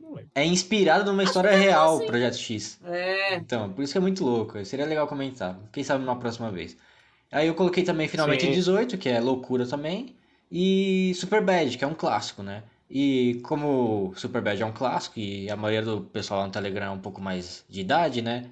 Não 0.00 0.14
lembro. 0.14 0.30
É 0.34 0.44
inspirado 0.44 1.04
numa 1.10 1.22
história 1.22 1.50
que 1.50 1.56
terminou, 1.56 1.74
real, 1.80 1.98
sim. 1.98 2.06
Projeto 2.06 2.36
X. 2.36 2.80
É. 2.84 3.36
Então, 3.36 3.72
por 3.72 3.82
isso 3.82 3.92
que 3.92 3.98
é 3.98 4.00
muito 4.00 4.24
louco. 4.24 4.64
Seria 4.64 4.86
legal 4.86 5.06
comentar. 5.06 5.58
Quem 5.72 5.84
sabe 5.84 6.02
uma 6.02 6.16
próxima 6.16 6.50
vez. 6.50 6.76
Aí 7.30 7.46
eu 7.46 7.54
coloquei 7.54 7.82
também 7.82 8.08
finalmente 8.08 8.44
Sim. 8.44 8.52
18, 8.52 8.98
que 8.98 9.08
é 9.08 9.18
loucura 9.20 9.66
também. 9.66 10.14
E 10.50 11.12
Superbad, 11.14 11.78
que 11.78 11.84
é 11.84 11.86
um 11.86 11.94
clássico, 11.94 12.42
né? 12.42 12.62
E 12.90 13.40
como 13.44 14.12
Superbad 14.16 14.60
é 14.60 14.66
um 14.66 14.72
clássico 14.72 15.18
e 15.18 15.50
a 15.50 15.56
maioria 15.56 15.80
do 15.82 16.02
pessoal 16.02 16.40
lá 16.40 16.46
no 16.46 16.52
Telegram 16.52 16.86
é 16.86 16.90
um 16.90 16.98
pouco 17.00 17.22
mais 17.22 17.64
de 17.70 17.80
idade, 17.80 18.20
né? 18.20 18.50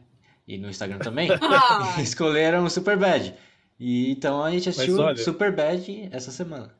E 0.48 0.56
no 0.56 0.70
Instagram 0.70 0.98
também, 0.98 1.28
escolheram 2.00 2.64
o 2.64 2.70
Superbad. 2.70 3.34
E 3.78 4.10
então 4.12 4.42
a 4.42 4.50
gente 4.50 4.70
assistiu 4.70 4.96
olha- 4.96 5.16
Superbad 5.22 6.08
essa 6.10 6.30
semana. 6.30 6.74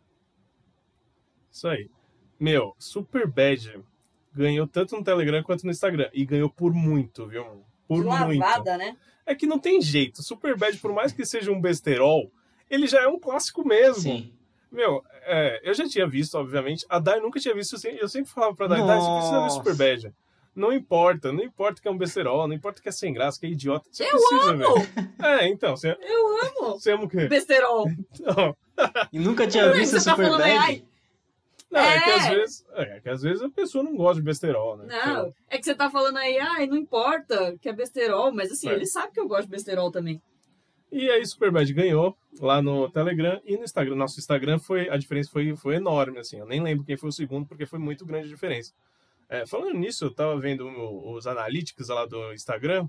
Isso 1.52 1.68
aí. 1.68 1.90
Meu, 2.40 2.74
Superbad 2.78 3.78
ganhou 4.32 4.66
tanto 4.66 4.96
no 4.96 5.04
Telegram 5.04 5.42
quanto 5.42 5.64
no 5.64 5.70
Instagram. 5.70 6.08
E 6.12 6.24
ganhou 6.24 6.48
por 6.48 6.72
muito, 6.72 7.26
viu? 7.26 7.44
Por 7.86 8.02
de 8.02 8.08
muito. 8.08 8.38
lavada, 8.40 8.76
né? 8.78 8.96
É 9.26 9.34
que 9.34 9.46
não 9.46 9.58
tem 9.58 9.80
jeito. 9.82 10.22
Superbad, 10.22 10.76
por 10.78 10.92
mais 10.92 11.12
que 11.12 11.24
seja 11.26 11.52
um 11.52 11.60
besterol, 11.60 12.30
ele 12.70 12.86
já 12.86 13.02
é 13.02 13.06
um 13.06 13.18
clássico 13.18 13.66
mesmo. 13.66 14.02
Sim. 14.02 14.32
Meu, 14.72 15.04
é, 15.24 15.60
eu 15.64 15.74
já 15.74 15.86
tinha 15.88 16.06
visto, 16.06 16.36
obviamente. 16.36 16.86
A 16.88 16.98
Dai 16.98 17.20
nunca 17.20 17.38
tinha 17.40 17.54
visto. 17.54 17.74
Eu 17.74 17.78
sempre, 17.78 18.00
eu 18.02 18.08
sempre 18.08 18.30
falava 18.30 18.54
pra 18.54 18.68
Dai, 18.68 18.86
Dai, 18.86 18.98
você 19.00 19.10
precisa 19.10 19.34
ver 19.36 19.40
Nossa. 19.42 19.56
Superbad. 19.56 20.14
Não 20.54 20.72
importa, 20.72 21.32
não 21.32 21.44
importa 21.44 21.80
que 21.80 21.86
é 21.86 21.90
um 21.90 21.96
besterol, 21.96 22.46
não 22.48 22.54
importa 22.54 22.82
que 22.82 22.88
é 22.88 22.92
sem 22.92 23.12
graça, 23.12 23.38
que 23.38 23.46
é 23.46 23.50
idiota. 23.50 23.88
Você 23.90 24.04
Eu 24.04 24.10
precisa 24.10 24.50
amo! 24.50 24.58
ver. 24.80 25.10
É, 25.22 25.48
então, 25.48 25.76
você, 25.76 25.96
Eu 26.00 26.26
amo! 26.42 26.72
você 26.78 26.92
ama 26.92 27.04
o 27.04 27.08
quê? 27.08 27.26
Besterol. 27.28 27.86
Não, 28.20 28.56
E 29.12 29.18
nunca 29.18 29.46
tinha 29.46 29.66
Não, 29.66 29.74
visto 29.74 29.98
você 29.98 30.04
tá 30.10 30.16
falando 30.16 30.42
aí, 30.42 30.50
Superbad. 30.52 30.68
ai, 30.68 30.84
não, 31.70 31.80
é. 31.80 32.00
que 32.02 32.10
É. 32.10 32.14
às 32.14 32.28
vezes. 32.28 32.66
É, 32.72 33.00
que 33.00 33.08
às 33.08 33.22
vezes 33.22 33.42
a 33.42 33.48
pessoa 33.50 33.84
não 33.84 33.96
gosta 33.96 34.16
de 34.16 34.22
besterol, 34.22 34.76
né? 34.76 34.86
Não, 34.86 35.32
é 35.48 35.58
que 35.58 35.64
você 35.64 35.74
tá 35.74 35.90
falando 35.90 36.16
aí, 36.18 36.38
ai, 36.38 36.66
não 36.66 36.76
importa 36.76 37.56
que 37.60 37.68
é 37.68 37.72
besterol, 37.72 38.32
mas 38.32 38.50
assim, 38.50 38.68
É. 38.68 38.72
ele 38.72 38.86
sabe 38.86 39.12
que 39.12 39.20
eu 39.20 39.28
gosto 39.28 39.44
de 39.44 39.50
besterol 39.50 39.90
também. 39.90 40.20
E 40.92 41.08
aí 41.08 41.24
Superbad 41.24 41.72
ganhou 41.72 42.16
lá 42.40 42.60
no 42.60 42.90
Telegram 42.90 43.40
e 43.44 43.56
no 43.56 43.62
Instagram. 43.62 43.94
Nosso 43.94 44.18
Instagram 44.18 44.58
foi 44.58 44.88
a 44.88 44.96
diferença 44.96 45.30
foi, 45.30 45.54
foi 45.54 45.76
enorme 45.76 46.18
assim. 46.18 46.38
Eu 46.38 46.46
nem 46.46 46.60
lembro 46.60 46.84
quem 46.84 46.96
foi 46.96 47.08
o 47.10 47.12
segundo 47.12 47.46
porque 47.46 47.64
foi 47.64 47.78
muito 47.78 48.04
grande 48.04 48.26
a 48.26 48.30
diferença. 48.30 48.72
É, 49.28 49.46
falando 49.46 49.74
nisso, 49.78 50.04
eu 50.06 50.12
tava 50.12 50.36
vendo 50.40 50.66
os 51.14 51.28
analíticos 51.28 51.88
lá 51.88 52.04
do 52.06 52.32
Instagram. 52.32 52.88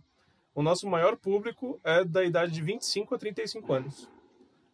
O 0.56 0.64
nosso 0.64 0.90
maior 0.90 1.16
público 1.16 1.80
é 1.84 2.04
da 2.04 2.24
idade 2.24 2.52
de 2.52 2.62
25 2.64 3.14
a 3.14 3.18
35 3.20 3.72
anos. 3.72 4.10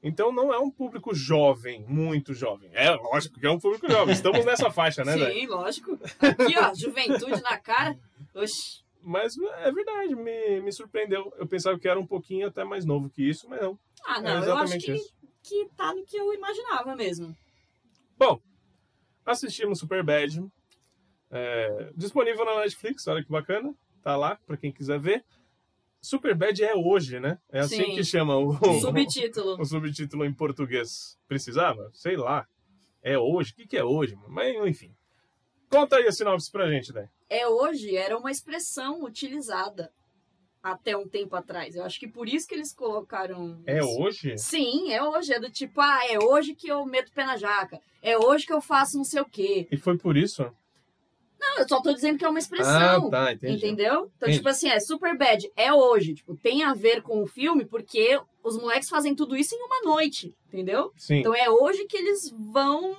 Então 0.01 0.31
não 0.31 0.53
é 0.53 0.59
um 0.59 0.69
público 0.69 1.13
jovem, 1.13 1.83
muito 1.87 2.33
jovem. 2.33 2.69
É 2.73 2.91
lógico 2.91 3.39
que 3.39 3.45
é 3.47 3.51
um 3.51 3.59
público 3.59 3.89
jovem. 3.91 4.13
Estamos 4.13 4.45
nessa 4.45 4.69
faixa, 4.69 5.03
né? 5.03 5.17
Sim, 5.17 5.47
lógico. 5.47 5.99
Aqui, 6.19 6.57
ó, 6.57 6.73
juventude 6.73 7.41
na 7.41 7.57
cara. 7.57 7.97
Oxi. 8.33 8.85
Mas 9.01 9.35
é 9.63 9.71
verdade, 9.71 10.15
me, 10.15 10.61
me 10.61 10.71
surpreendeu. 10.71 11.33
Eu 11.37 11.47
pensava 11.47 11.79
que 11.79 11.87
era 11.87 11.99
um 11.99 12.05
pouquinho 12.05 12.47
até 12.47 12.63
mais 12.63 12.85
novo 12.85 13.09
que 13.09 13.27
isso, 13.27 13.47
mas 13.49 13.61
não. 13.61 13.79
Ah, 14.05 14.17
É 14.19 14.21
não, 14.21 14.43
eu 14.43 14.57
acho 14.57 14.77
que, 14.77 14.91
isso. 14.91 15.13
que 15.43 15.65
tá 15.75 15.93
no 15.93 16.05
que 16.05 16.17
eu 16.17 16.33
imaginava 16.33 16.95
mesmo. 16.95 17.35
Bom, 18.17 18.39
assistimos 19.25 19.79
Superbad. 19.79 20.43
É, 21.31 21.91
disponível 21.95 22.45
na 22.45 22.59
Netflix, 22.59 23.07
olha 23.07 23.23
que 23.23 23.31
bacana. 23.31 23.73
Tá 24.03 24.15
lá, 24.15 24.37
pra 24.45 24.57
quem 24.57 24.71
quiser 24.71 24.99
ver. 24.99 25.23
Superbad 26.07 26.63
é 26.63 26.73
hoje, 26.73 27.19
né? 27.19 27.37
É 27.51 27.59
assim 27.59 27.83
Sim. 27.83 27.95
que 27.95 28.03
chama 28.03 28.37
o, 28.37 28.53
Subtítulo. 28.79 29.59
o 29.59 29.65
subtítulo 29.65 30.23
em 30.25 30.33
português. 30.33 31.17
Precisava? 31.27 31.89
Sei 31.93 32.15
lá. 32.15 32.47
É 33.03 33.17
hoje? 33.19 33.51
O 33.51 33.55
que, 33.55 33.67
que 33.67 33.77
é 33.77 33.83
hoje? 33.83 34.17
Mas, 34.27 34.55
enfim. 34.65 34.95
Conta 35.69 35.97
aí 35.97 36.07
a 36.07 36.11
sinopse 36.11 36.49
pra 36.49 36.69
gente, 36.69 36.93
né? 36.93 37.09
É 37.29 37.45
hoje 37.45 37.97
era 37.97 38.17
uma 38.17 38.31
expressão 38.31 39.03
utilizada 39.03 39.91
até 40.63 40.95
um 40.95 41.07
tempo 41.07 41.35
atrás. 41.35 41.75
Eu 41.75 41.83
acho 41.83 41.99
que 41.99 42.07
por 42.07 42.27
isso 42.29 42.47
que 42.47 42.55
eles 42.55 42.73
colocaram. 42.73 43.61
É 43.65 43.79
isso. 43.79 44.01
hoje? 44.01 44.37
Sim, 44.37 44.93
é 44.93 45.03
hoje. 45.03 45.33
É 45.33 45.39
do 45.41 45.51
tipo, 45.51 45.81
ah, 45.81 45.99
é 46.09 46.17
hoje 46.17 46.55
que 46.55 46.69
eu 46.69 46.85
meto 46.85 47.09
o 47.09 47.13
pé 47.13 47.25
na 47.25 47.35
jaca. 47.35 47.81
É 48.01 48.17
hoje 48.17 48.45
que 48.45 48.53
eu 48.53 48.61
faço 48.61 48.95
não 48.95 49.03
sei 49.03 49.21
o 49.21 49.25
quê. 49.25 49.67
E 49.69 49.75
foi 49.75 49.97
por 49.97 50.15
isso? 50.15 50.49
Não, 51.49 51.59
eu 51.59 51.67
só 51.67 51.81
tô 51.81 51.93
dizendo 51.93 52.17
que 52.17 52.25
é 52.25 52.29
uma 52.29 52.39
expressão. 52.39 53.07
Ah, 53.07 53.09
tá, 53.11 53.33
entendi. 53.33 53.55
Entendeu? 53.55 54.11
Então, 54.17 54.27
Entendi. 54.27 54.37
tipo 54.37 54.49
assim, 54.49 54.69
é 54.69 54.79
super 54.79 55.17
bad, 55.17 55.49
é 55.55 55.71
hoje. 55.73 56.13
Tipo, 56.15 56.35
tem 56.35 56.63
a 56.63 56.73
ver 56.73 57.01
com 57.01 57.21
o 57.23 57.27
filme, 57.27 57.65
porque 57.65 58.19
os 58.43 58.57
moleques 58.57 58.89
fazem 58.89 59.15
tudo 59.15 59.35
isso 59.35 59.55
em 59.55 59.63
uma 59.63 59.81
noite, 59.81 60.35
entendeu? 60.47 60.91
Sim, 60.97 61.15
Então 61.19 61.33
é 61.33 61.49
hoje 61.49 61.85
que 61.85 61.97
eles 61.97 62.29
vão. 62.51 62.97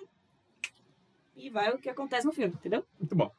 E 1.37 1.51
vai 1.51 1.71
o 1.73 1.79
que 1.79 1.89
acontece 1.89 2.27
no 2.27 2.33
filme, 2.33 2.55
entendeu? 2.55 2.85
muito 2.99 3.15
bom. 3.15 3.31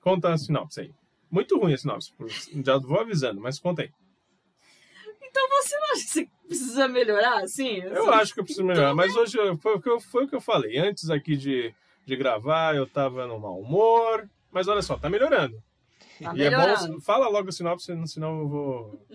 Conta 0.00 0.32
a 0.32 0.38
sinopse 0.38 0.80
aí. 0.80 0.94
Muito 1.30 1.58
ruim 1.58 1.74
a 1.74 1.78
sinopse, 1.78 2.12
já 2.64 2.78
vou 2.78 3.00
avisando, 3.00 3.40
mas 3.40 3.58
conta 3.58 3.82
aí. 3.82 3.90
Então 5.22 5.48
você 5.48 5.78
não 5.78 5.92
acha 5.92 6.02
que 6.04 6.10
você 6.10 6.28
precisa 6.46 6.88
melhorar, 6.88 7.42
assim? 7.42 7.78
Eu 7.78 8.12
acho 8.12 8.34
que 8.34 8.40
eu 8.40 8.44
preciso 8.44 8.66
melhorar, 8.66 8.94
mas 8.94 9.16
hoje 9.16 9.38
eu- 9.38 9.56
foi, 9.58 9.76
o 9.76 9.80
que 9.80 9.88
eu- 9.88 10.00
foi 10.00 10.24
o 10.24 10.28
que 10.28 10.34
eu 10.34 10.40
falei. 10.40 10.76
Antes 10.78 11.08
aqui 11.08 11.36
de, 11.36 11.74
de 12.04 12.16
gravar, 12.16 12.74
eu 12.76 12.86
tava 12.86 13.26
no 13.26 13.38
mau 13.38 13.58
humor, 13.58 14.28
mas 14.52 14.68
olha 14.68 14.82
só, 14.82 14.96
tá 14.96 15.08
melhorando. 15.08 15.62
Tá 16.22 16.32
e 16.36 16.42
é 16.42 16.50
melhorando. 16.50 16.94
bom, 16.94 17.00
fala 17.00 17.28
logo 17.28 17.48
a 17.48 17.52
sinopse, 17.52 17.92
senão 18.06 18.40
eu 18.40 18.48
vou 18.48 19.06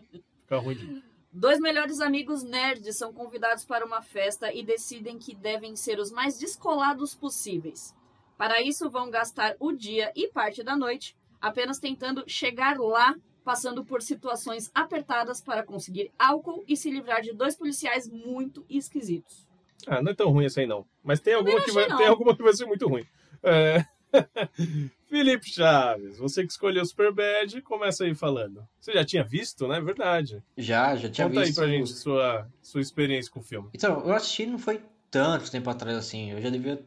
ficar 0.42 0.58
ruim 0.58 0.76
de. 0.76 1.04
Dois 1.32 1.60
melhores 1.60 2.02
amigos 2.02 2.42
nerds 2.42 2.98
são 2.98 3.14
convidados 3.14 3.64
para 3.64 3.86
uma 3.86 4.02
festa 4.02 4.52
e 4.52 4.64
decidem 4.64 5.20
que 5.20 5.36
devem 5.36 5.76
ser 5.76 6.00
os 6.00 6.12
mais 6.12 6.40
descolados 6.40 7.14
possíveis. 7.14 7.96
Para 8.38 8.62
isso, 8.62 8.90
vão 8.90 9.12
gastar 9.12 9.56
o 9.60 9.72
dia 9.72 10.12
e 10.16 10.28
parte 10.30 10.64
da 10.64 10.76
noite 10.76 11.16
apenas 11.40 11.80
tentando 11.80 12.24
chegar 12.28 12.80
lá, 12.80 13.16
passando 13.44 13.86
por 13.86 14.02
situações 14.02 14.72
apertadas 14.74 15.42
para 15.42 15.64
conseguir 15.64 16.12
álcool 16.18 16.64
e 16.68 16.76
se 16.76 16.90
livrar 16.90 17.22
de 17.22 17.34
dois 17.34 17.56
policiais 17.56 18.10
muito 18.10 18.66
esquisitos. 18.70 19.48
Ah, 19.86 20.02
não 20.02 20.12
é 20.12 20.16
tão 20.16 20.32
ruim 20.32 20.46
assim 20.46 20.66
não. 20.66 20.86
Mas 21.04 21.20
tem 21.20 21.34
alguma, 21.34 21.62
que 21.62 21.72
vai, 21.72 21.88
não. 21.88 21.98
tem 21.98 22.08
alguma 22.08 22.36
que 22.36 22.44
vai 22.44 22.54
ser 22.54 22.66
muito 22.66 22.88
ruim. 22.88 23.06
É... 23.44 23.86
Felipe 25.10 25.50
Chaves, 25.50 26.18
você 26.18 26.46
que 26.46 26.52
escolheu 26.52 26.86
Superbad, 26.86 27.62
começa 27.62 28.04
aí 28.04 28.14
falando. 28.14 28.68
Você 28.80 28.94
já 28.94 29.06
tinha 29.06 29.24
visto, 29.24 29.68
né? 29.68 29.80
Verdade. 29.80 30.44
Já, 30.58 30.96
já 30.96 31.10
tinha 31.10 31.28
Conta 31.28 31.40
aí 31.40 31.46
visto. 31.48 31.58
pra 31.60 31.68
gente 31.68 31.90
sua, 31.94 32.48
sua 32.62 32.82
experiência 32.82 33.32
com 33.32 33.40
o 33.40 33.44
filme. 33.44 33.70
Então, 33.74 34.02
eu 34.06 34.14
assisti 34.14 34.46
não 34.46 34.60
foi 34.60 34.82
tanto 35.10 35.50
tempo 35.50 35.70
atrás 35.70 35.96
assim. 35.98 36.32
Eu 36.32 36.42
já 36.42 36.50
devia. 36.50 36.84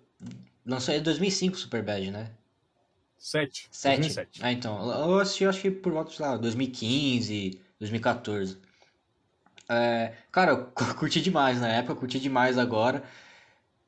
Lançou 0.66 0.94
em 0.94 1.02
2005 1.02 1.56
Superbad, 1.56 2.10
né? 2.10 2.30
Sete. 3.16 3.68
7. 3.70 3.96
2007. 3.98 4.40
Ah, 4.42 4.52
então. 4.52 4.90
Eu 5.08 5.18
assisti, 5.18 5.44
acho 5.46 5.60
que 5.60 5.70
por 5.70 5.92
volta, 5.92 6.10
sei 6.10 6.24
lá, 6.24 6.36
2015, 6.36 7.60
2014. 7.78 8.58
É, 9.68 10.14
cara, 10.32 10.52
eu 10.52 10.64
cu- 10.66 10.94
curti 10.96 11.20
demais 11.20 11.60
na 11.60 11.68
época, 11.68 11.94
curti 11.94 12.18
demais 12.20 12.58
agora. 12.58 13.02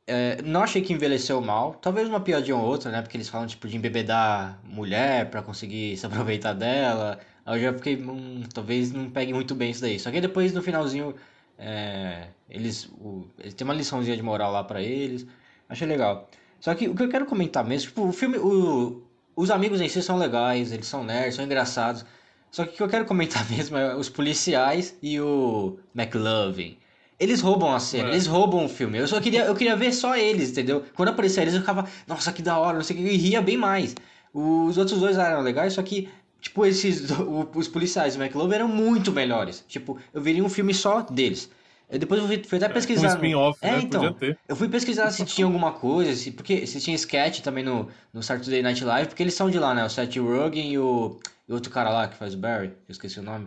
É, 0.07 0.43
não 0.43 0.63
achei 0.63 0.83
que 0.83 0.93
envelheceu 0.93 1.41
mal. 1.41 1.75
Talvez 1.75 2.09
uma 2.09 2.21
piadinha 2.21 2.57
ou 2.57 2.65
outra, 2.65 2.91
né? 2.91 3.03
Porque 3.03 3.17
eles 3.17 3.29
falam, 3.29 3.47
tipo, 3.47 3.69
de 3.69 3.77
embebedar 3.77 4.61
mulher 4.65 5.31
pra 5.31 5.43
conseguir 5.43 5.97
se 5.99 6.07
aproveitar 6.07 6.53
dela. 6.53 7.19
Aí 7.45 7.59
eu 7.59 7.73
já 7.73 7.79
fiquei, 7.79 7.97
hum, 7.97 8.43
talvez 8.53 8.93
não 8.93 9.11
pegue 9.11 9.33
muito 9.33 9.55
bem 9.55 9.71
isso 9.71 9.81
daí. 9.81 9.99
Só 9.99 10.11
que 10.11 10.21
depois, 10.21 10.53
no 10.53 10.63
finalzinho, 10.63 11.15
é, 11.59 12.29
eles, 12.51 12.87
o, 13.01 13.27
eles 13.39 13.55
têm 13.55 13.65
uma 13.65 13.75
liçãozinha 13.75 14.17
de 14.17 14.23
moral 14.23 14.53
lá 14.53 14.65
pra 14.65 14.83
eles. 14.83 15.27
Achei 15.69 15.87
legal. 15.87 16.29
Só 16.61 16.75
que 16.75 16.89
o 16.89 16.95
que 16.95 17.03
eu 17.03 17.09
quero 17.09 17.27
comentar 17.27 17.65
mesmo, 17.65 17.89
tipo, 17.89 18.07
o 18.09 18.13
filme, 18.13 18.39
o, 18.39 19.03
os 19.37 19.51
amigos 19.51 19.81
em 19.81 19.89
si 19.89 20.03
são 20.03 20.19
legais, 20.19 20.73
eles 20.73 20.87
são 20.87 21.05
nerds, 21.05 21.35
são 21.37 21.45
engraçados. 21.45 22.05
Só 22.51 22.65
que 22.65 22.75
o 22.75 22.77
que 22.77 22.83
eu 22.83 22.89
quero 22.89 23.05
comentar 23.07 23.49
mesmo 23.51 23.77
é 23.77 23.95
os 23.97 24.09
policiais 24.09 24.97
e 25.03 25.21
o 25.21 25.79
McLovin. 25.95 26.79
Eles 27.23 27.41
roubam 27.41 27.73
a 27.73 27.79
cena, 27.79 28.09
É. 28.09 28.13
eles 28.13 28.27
roubam 28.27 28.65
o 28.65 28.69
filme. 28.69 28.99
Eu 28.99 29.07
só 29.07 29.21
queria, 29.21 29.45
eu 29.45 29.55
queria 29.55 29.77
ver 29.77 29.93
só 29.93 30.17
eles, 30.17 30.51
entendeu? 30.51 30.83
Quando 30.95 31.11
aparecia 31.11 31.43
eles, 31.43 31.55
eu 31.55 31.61
ficava, 31.61 31.87
nossa, 32.07 32.33
que 32.33 32.43
da 32.43 32.59
hora, 32.59 32.77
não 32.79 32.83
sei 32.85 32.97
o 32.97 32.99
que, 32.99 33.05
e 33.07 33.17
ria 33.17 33.41
bem 33.41 33.57
mais. 33.57 33.95
Os 34.35 34.77
outros 34.77 34.99
dois 34.99 35.17
eram 35.17 35.41
legais, 35.43 35.75
só 35.75 35.83
que, 35.83 36.09
tipo, 36.41 36.67
esses, 36.67 37.11
os 37.55 37.69
policiais 37.69 38.15
e 38.15 38.19
o 38.19 38.23
McLovin 38.23 38.55
eram 38.57 38.67
muito 38.69 39.13
melhores. 39.13 39.65
Tipo, 39.69 39.99
eu 40.13 40.21
viria 40.21 40.43
um 40.45 40.49
filme 40.49 40.75
só 40.75 41.03
deles. 41.03 41.49
Eu 41.89 41.99
depois 41.99 42.21
eu 42.23 42.27
fui, 42.27 42.43
fui 42.43 42.57
até 42.59 42.69
Um 42.69 42.73
pesquisar. 42.73 43.09
no- 43.11 43.15
spin-off, 43.17 43.59
É, 43.63 43.71
né? 43.73 43.81
então. 43.83 44.17
Eu 44.49 44.57
fui 44.57 44.69
pesquisar 44.69 45.11
se 45.11 45.25
tinha 45.27 45.45
alguma 45.47 45.73
coisa, 45.73 46.15
se, 46.17 46.31
porque 46.31 46.67
se 46.67 46.81
tinha 46.81 46.97
sketch 46.97 47.41
também 47.41 47.63
no, 47.63 47.89
no 48.15 48.23
Saturday 48.23 48.63
Night 48.63 48.83
Live, 48.83 49.09
porque 49.11 49.23
eles 49.23 49.35
são 49.35 49.51
de 49.51 49.59
lá, 49.59 49.75
né? 49.75 49.85
O 49.85 49.91
Seth 49.91 50.17
Rogen 50.17 50.73
e 50.73 50.79
o, 50.79 51.21
e 51.49 51.53
outro 51.53 51.71
cara 51.71 51.91
lá 51.91 52.09
que 52.09 52.17
faz 52.17 52.33
o 52.35 52.39
Barry, 52.39 52.69
eu 52.89 52.93
esqueci 52.93 53.21
o 53.21 53.23
nome. 53.23 53.47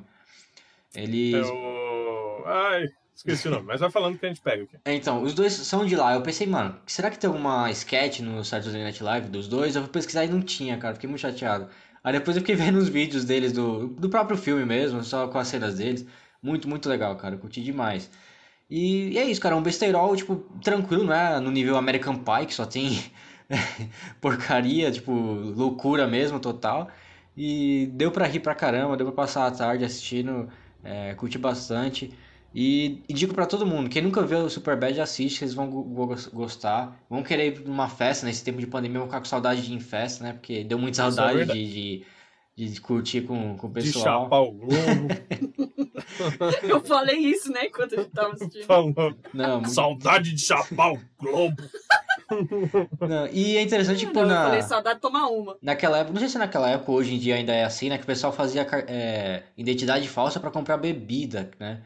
Eles. 0.94 1.34
É 1.46 1.52
o... 1.52 2.44
Ai, 2.46 2.86
esqueci 3.16 3.48
o 3.48 3.52
nome, 3.52 3.66
mas 3.66 3.80
vai 3.80 3.90
falando 3.90 4.18
que 4.18 4.26
a 4.26 4.30
gente 4.30 4.42
pega 4.42 4.64
aqui. 4.64 4.78
É, 4.86 4.94
Então, 4.94 5.24
os 5.24 5.34
dois 5.34 5.54
são 5.54 5.86
de 5.86 5.96
lá. 5.96 6.14
Eu 6.14 6.22
pensei, 6.22 6.46
mano, 6.48 6.80
será 6.86 7.10
que 7.10 7.18
tem 7.20 7.28
alguma 7.28 7.70
sketch 7.72 8.20
no 8.20 8.44
Saturday 8.44 8.84
Night 8.84 9.04
Live 9.04 9.30
dos 9.30 9.48
dois? 9.48 9.76
Eu 9.76 9.84
fui 9.84 9.92
pesquisar 9.92 10.26
e 10.26 10.30
não 10.30 10.42
tinha, 10.42 10.78
cara. 10.78 10.94
Fiquei 10.96 11.10
muito 11.10 11.22
chateado. 11.22 11.70
Aí 12.04 12.14
depois 12.14 12.36
eu 12.38 12.42
fiquei 12.42 12.56
vendo 12.58 12.78
os 12.78 12.90
vídeos 12.90 13.26
deles 13.26 13.52
do, 13.52 13.88
do 13.88 14.10
próprio 14.10 14.38
filme 14.38 14.66
mesmo, 14.66 15.04
só 15.04 15.28
com 15.28 15.38
as 15.38 15.48
cenas 15.48 15.76
deles. 15.78 16.06
Muito, 16.42 16.68
muito 16.70 16.88
legal, 16.90 17.16
cara. 17.18 17.36
Eu 17.36 17.40
curti 17.40 17.62
demais. 17.64 18.10
E, 18.70 19.14
e 19.14 19.18
é 19.20 19.26
isso, 19.26 19.42
cara. 19.42 19.56
Um 19.56 19.64
besteirol, 19.64 20.16
tipo, 20.16 20.38
tranquilo, 20.64 21.04
não 21.06 21.14
é 21.14 21.40
no 21.40 21.52
nível 21.52 21.78
American 21.78 22.18
Pie, 22.18 22.48
que 22.48 22.54
só 22.54 22.66
tem 22.66 23.00
porcaria, 24.22 24.92
tipo, 24.92 25.12
loucura 25.12 26.08
mesmo, 26.08 26.40
total. 26.40 26.90
E 27.38 27.88
deu 27.94 28.12
pra 28.12 28.26
rir 28.28 28.40
pra 28.40 28.56
caramba, 28.56 28.96
deu 28.98 29.06
pra 29.08 29.16
passar 29.16 29.48
a 29.48 29.52
tarde 29.52 29.84
assistindo, 29.86 30.50
é, 30.84 31.14
curti 31.16 31.38
bastante. 31.38 32.12
E, 32.58 33.04
e 33.10 33.14
digo 33.14 33.34
pra 33.34 33.46
todo 33.46 33.66
mundo, 33.66 33.90
quem 33.90 34.02
nunca 34.02 34.22
viu 34.22 34.40
o 34.40 34.50
Superbad, 34.50 35.02
assiste, 35.02 35.42
eles 35.44 35.54
vão 35.54 35.70
go- 35.70 35.84
go- 35.84 36.16
gostar. 36.32 36.98
Vão 37.10 37.22
querer 37.22 37.48
ir 37.58 37.60
numa 37.68 37.90
festa, 37.90 38.26
nesse 38.26 38.46
tempo 38.46 38.60
de 38.62 38.68
pandemia, 38.68 39.00
vão 39.00 39.08
ficar 39.10 39.20
com 39.20 39.26
saudade 39.26 39.62
de 39.62 39.74
ir 39.74 39.76
em 39.76 39.80
festa, 39.82 40.24
né? 40.24 40.32
Porque 40.34 40.64
deu 40.64 40.80
muita 40.80 41.02
é 41.02 41.12
saudade 41.12 41.38
verdade. 41.40 41.66
de, 41.74 42.06
de, 42.56 42.70
de 42.70 42.80
curtir 42.82 43.22
com, 43.24 43.58
com 43.58 43.68
o 43.68 43.70
De 43.70 43.82
pessoal. 43.82 44.24
chapar 44.24 44.40
o 44.40 44.52
globo. 44.54 44.76
Eu 46.64 46.80
falei 46.86 47.18
isso, 47.18 47.52
né, 47.52 47.66
enquanto 47.66 47.94
a 47.94 47.98
gente 47.98 48.12
tava 48.12 48.34
assistindo. 48.34 48.64
Falou. 48.66 48.94
Não, 49.34 49.56
muito- 49.60 49.72
Saudade 49.74 50.32
de 50.34 50.42
chapar 50.42 50.94
o 50.94 51.00
globo. 51.20 51.62
não, 53.02 53.28
E 53.34 53.58
é 53.58 53.62
interessante, 53.62 54.00
tipo, 54.00 54.14
Não, 54.14 54.22
eu 54.22 54.28
na... 54.28 54.44
falei 54.46 54.62
saudade 54.62 54.96
de 54.96 55.02
tomar 55.02 55.28
uma. 55.28 55.58
Naquela 55.62 55.98
época, 56.00 56.14
não 56.14 56.20
sei 56.20 56.30
se 56.30 56.38
naquela 56.38 56.70
época, 56.70 56.92
hoje 56.92 57.14
em 57.16 57.20
dia 57.20 57.36
ainda 57.36 57.54
é 57.54 57.64
assim, 57.66 57.90
né? 57.90 57.98
Que 57.98 58.04
o 58.04 58.08
pessoal 58.08 58.32
fazia 58.32 58.66
é, 58.88 59.44
identidade 59.58 60.08
falsa 60.08 60.40
pra 60.40 60.50
comprar 60.52 60.78
bebida, 60.78 61.52
né? 61.60 61.82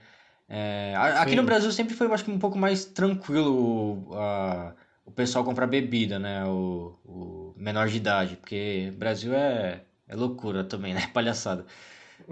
É, 0.49 0.95
aqui 0.97 1.31
Sim. 1.31 1.37
no 1.37 1.43
Brasil 1.43 1.71
sempre 1.71 1.93
foi, 1.95 2.07
eu 2.07 2.13
acho 2.13 2.25
que 2.25 2.31
um 2.31 2.39
pouco 2.39 2.57
mais 2.57 2.85
tranquilo 2.85 4.07
a- 4.15 4.73
o 5.05 5.11
pessoal 5.11 5.43
comprar 5.45 5.67
bebida, 5.67 6.19
né? 6.19 6.45
O, 6.45 6.97
o 7.05 7.53
menor 7.57 7.87
de 7.87 7.97
idade, 7.97 8.35
porque 8.37 8.91
Brasil 8.97 9.33
é, 9.35 9.83
é 10.07 10.15
loucura 10.15 10.63
também, 10.63 10.93
né? 10.95 11.07
Palhaçada. 11.13 11.65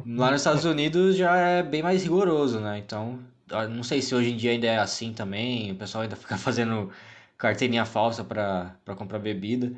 Lá 0.06 0.32
nos 0.32 0.42
Estados 0.42 0.66
Unidos 0.66 1.16
já 1.18 1.36
é 1.38 1.64
bem 1.64 1.84
mais 1.84 2.04
rigoroso, 2.04 2.60
né? 2.62 2.80
Então, 2.80 3.20
eu 3.50 3.70
não 3.70 3.84
sei 3.84 4.02
se 4.02 4.16
hoje 4.16 4.32
em 4.32 4.38
dia 4.38 4.52
ainda 4.52 4.68
é 4.68 4.78
assim 4.80 5.14
também, 5.14 5.72
o 5.72 5.76
pessoal 5.78 6.04
ainda 6.04 6.16
fica 6.18 6.38
fazendo 6.38 6.92
carteirinha 7.38 7.86
falsa 7.86 8.24
pra, 8.24 8.76
pra 8.86 8.96
comprar 8.96 9.20
bebida. 9.20 9.74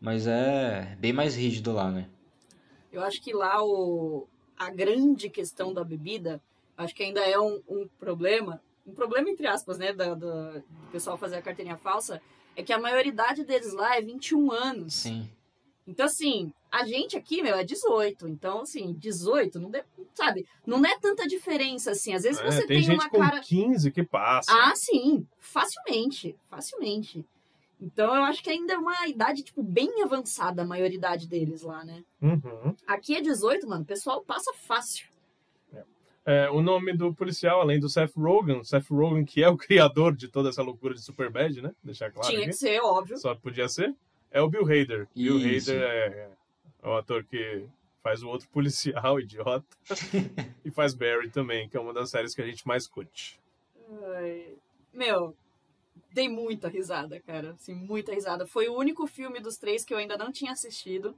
Mas 0.00 0.26
é 0.26 0.96
bem 1.00 1.12
mais 1.12 1.36
rígido 1.36 1.72
lá, 1.72 1.90
né? 1.90 2.06
Eu 2.90 3.02
acho 3.02 3.20
que 3.20 3.32
lá 3.32 3.62
o, 3.62 4.26
a 4.56 4.70
grande 4.70 5.28
questão 5.28 5.72
da 5.72 5.84
bebida, 5.84 6.40
acho 6.76 6.94
que 6.94 7.02
ainda 7.02 7.20
é 7.20 7.38
um, 7.38 7.60
um 7.68 7.88
problema, 7.98 8.60
um 8.86 8.92
problema 8.92 9.28
entre 9.30 9.46
aspas, 9.46 9.78
né, 9.78 9.92
da, 9.92 10.14
da- 10.14 10.58
do 10.58 10.64
pessoal 10.92 11.16
fazer 11.16 11.36
a 11.36 11.42
carteirinha 11.42 11.76
falsa, 11.76 12.20
é 12.54 12.62
que 12.62 12.72
a 12.72 12.78
maioridade 12.78 13.44
deles 13.44 13.72
lá 13.72 13.96
é 13.96 14.00
21 14.00 14.50
anos. 14.52 14.94
Sim. 14.94 15.28
Então, 15.86 16.06
assim, 16.06 16.52
a 16.72 16.84
gente 16.84 17.16
aqui, 17.16 17.40
meu, 17.42 17.54
é 17.54 17.62
18. 17.62 18.26
Então, 18.26 18.62
assim, 18.62 18.92
18, 18.94 19.60
não 19.60 19.70
dê- 19.70 19.84
sabe? 20.14 20.44
Não 20.66 20.84
é 20.84 20.98
tanta 20.98 21.26
diferença, 21.28 21.92
assim. 21.92 22.12
Às 22.12 22.24
vezes 22.24 22.40
É, 22.40 22.44
você 22.50 22.66
tem 22.66 22.84
tem, 22.84 22.94
uma 22.94 23.08
com 23.08 23.18
cara... 23.20 23.40
15 23.40 23.90
que 23.92 24.02
passa. 24.02 24.50
Ah, 24.52 24.74
sim, 24.74 25.24
facilmente, 25.38 26.34
facilmente. 26.50 27.24
Então, 27.80 28.14
eu 28.16 28.24
acho 28.24 28.42
que 28.42 28.50
ainda 28.50 28.72
é 28.72 28.78
uma 28.78 29.06
idade, 29.06 29.42
tipo, 29.42 29.62
bem 29.62 30.02
avançada 30.02 30.62
a 30.62 30.64
maioridade 30.66 31.28
deles 31.28 31.62
lá, 31.62 31.84
né? 31.84 32.02
Uhum. 32.22 32.74
Aqui 32.86 33.14
é 33.14 33.20
18, 33.20 33.68
mano, 33.68 33.82
o 33.82 33.86
pessoal 33.86 34.22
passa 34.22 34.52
fácil. 34.66 35.06
É, 36.26 36.50
o 36.50 36.60
nome 36.60 36.92
do 36.92 37.14
policial, 37.14 37.60
além 37.60 37.78
do 37.78 37.88
Seth 37.88 38.16
Rogen, 38.16 38.64
Seth 38.64 38.88
Rogen, 38.90 39.24
que 39.24 39.44
é 39.44 39.48
o 39.48 39.56
criador 39.56 40.14
de 40.14 40.26
toda 40.26 40.48
essa 40.48 40.60
loucura 40.60 40.92
de 40.92 41.00
Superbad, 41.00 41.62
né? 41.62 41.72
Deixar 41.84 42.10
claro 42.10 42.28
Tinha 42.28 42.40
aqui. 42.40 42.50
que 42.50 42.56
ser, 42.56 42.80
óbvio. 42.80 43.16
Só 43.16 43.32
podia 43.36 43.68
ser. 43.68 43.94
É 44.32 44.42
o 44.42 44.48
Bill 44.48 44.64
Hader. 44.64 45.06
Bill 45.14 45.38
Isso. 45.38 45.70
Hader 45.70 45.82
é, 45.82 46.30
é 46.82 46.88
o 46.88 46.96
ator 46.96 47.22
que 47.22 47.64
faz 48.02 48.24
o 48.24 48.28
outro 48.28 48.48
policial 48.50 49.20
idiota. 49.20 49.64
e 50.64 50.70
faz 50.70 50.94
Barry 50.94 51.30
também, 51.30 51.68
que 51.68 51.76
é 51.76 51.80
uma 51.80 51.92
das 51.92 52.10
séries 52.10 52.34
que 52.34 52.42
a 52.42 52.46
gente 52.46 52.66
mais 52.66 52.88
curte. 52.88 53.38
Ai, 54.16 54.54
Meu, 54.92 55.32
dei 56.12 56.28
muita 56.28 56.68
risada, 56.68 57.20
cara. 57.20 57.52
Assim, 57.52 57.72
muita 57.72 58.12
risada. 58.12 58.48
Foi 58.48 58.68
o 58.68 58.76
único 58.76 59.06
filme 59.06 59.38
dos 59.38 59.56
três 59.56 59.84
que 59.84 59.94
eu 59.94 59.98
ainda 59.98 60.18
não 60.18 60.32
tinha 60.32 60.50
assistido. 60.50 61.14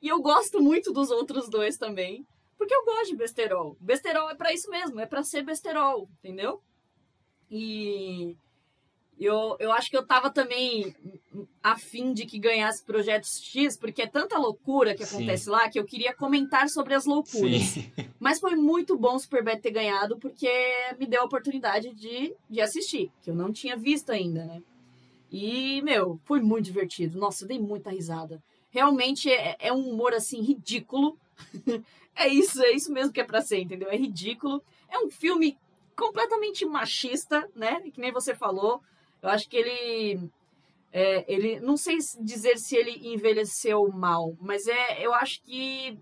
E 0.00 0.06
eu 0.06 0.20
gosto 0.22 0.62
muito 0.62 0.92
dos 0.92 1.10
outros 1.10 1.48
dois 1.48 1.76
também. 1.76 2.24
Porque 2.56 2.74
eu 2.74 2.84
gosto 2.84 3.08
de 3.08 3.16
besterol. 3.16 3.76
Besterol 3.80 4.30
é 4.30 4.34
pra 4.34 4.52
isso 4.52 4.70
mesmo, 4.70 4.98
é 5.00 5.06
pra 5.06 5.22
ser 5.22 5.42
besterol, 5.42 6.08
entendeu? 6.18 6.62
E 7.50 8.36
eu, 9.18 9.56
eu 9.58 9.72
acho 9.72 9.88
que 9.88 9.96
eu 9.96 10.06
tava 10.06 10.30
também 10.30 10.94
afim 11.62 12.12
de 12.12 12.26
que 12.26 12.38
ganhasse 12.38 12.84
Projetos 12.84 13.40
X, 13.42 13.76
porque 13.76 14.02
é 14.02 14.06
tanta 14.06 14.38
loucura 14.38 14.94
que 14.94 15.04
Sim. 15.04 15.16
acontece 15.16 15.48
lá 15.48 15.68
que 15.68 15.78
eu 15.78 15.84
queria 15.84 16.14
comentar 16.14 16.68
sobre 16.68 16.94
as 16.94 17.06
loucuras. 17.06 17.62
Sim. 17.62 17.90
Mas 18.20 18.38
foi 18.38 18.56
muito 18.56 18.96
bom 18.96 19.14
o 19.14 19.18
Superbad 19.18 19.60
ter 19.60 19.70
ganhado, 19.70 20.18
porque 20.18 20.48
me 20.98 21.06
deu 21.06 21.22
a 21.22 21.24
oportunidade 21.24 21.94
de, 21.94 22.34
de 22.48 22.60
assistir, 22.60 23.10
que 23.22 23.30
eu 23.30 23.34
não 23.34 23.52
tinha 23.52 23.76
visto 23.76 24.10
ainda, 24.10 24.44
né? 24.44 24.62
E, 25.30 25.82
meu, 25.82 26.20
foi 26.24 26.40
muito 26.40 26.66
divertido. 26.66 27.18
Nossa, 27.18 27.44
eu 27.44 27.48
dei 27.48 27.58
muita 27.58 27.90
risada. 27.90 28.42
Realmente 28.70 29.30
é, 29.30 29.56
é 29.58 29.72
um 29.72 29.88
humor, 29.88 30.14
assim, 30.14 30.40
ridículo. 30.40 31.18
é 32.14 32.28
isso, 32.28 32.62
é 32.62 32.72
isso 32.72 32.92
mesmo 32.92 33.12
que 33.12 33.20
é 33.20 33.24
pra 33.24 33.42
ser, 33.42 33.60
entendeu? 33.60 33.90
É 33.90 33.96
ridículo. 33.96 34.62
É 34.88 34.98
um 34.98 35.10
filme 35.10 35.56
completamente 35.96 36.64
machista, 36.64 37.48
né? 37.54 37.80
Que 37.92 38.00
nem 38.00 38.12
você 38.12 38.34
falou. 38.34 38.82
Eu 39.22 39.28
acho 39.30 39.48
que 39.48 39.56
ele... 39.56 40.30
é, 40.92 41.24
ele 41.26 41.60
não 41.60 41.76
sei 41.76 42.00
se 42.00 42.22
dizer 42.22 42.58
se 42.58 42.76
ele 42.76 43.08
envelheceu 43.12 43.88
mal, 43.88 44.36
mas 44.40 44.66
é, 44.66 45.04
eu 45.04 45.12
acho 45.14 45.42
que 45.42 45.98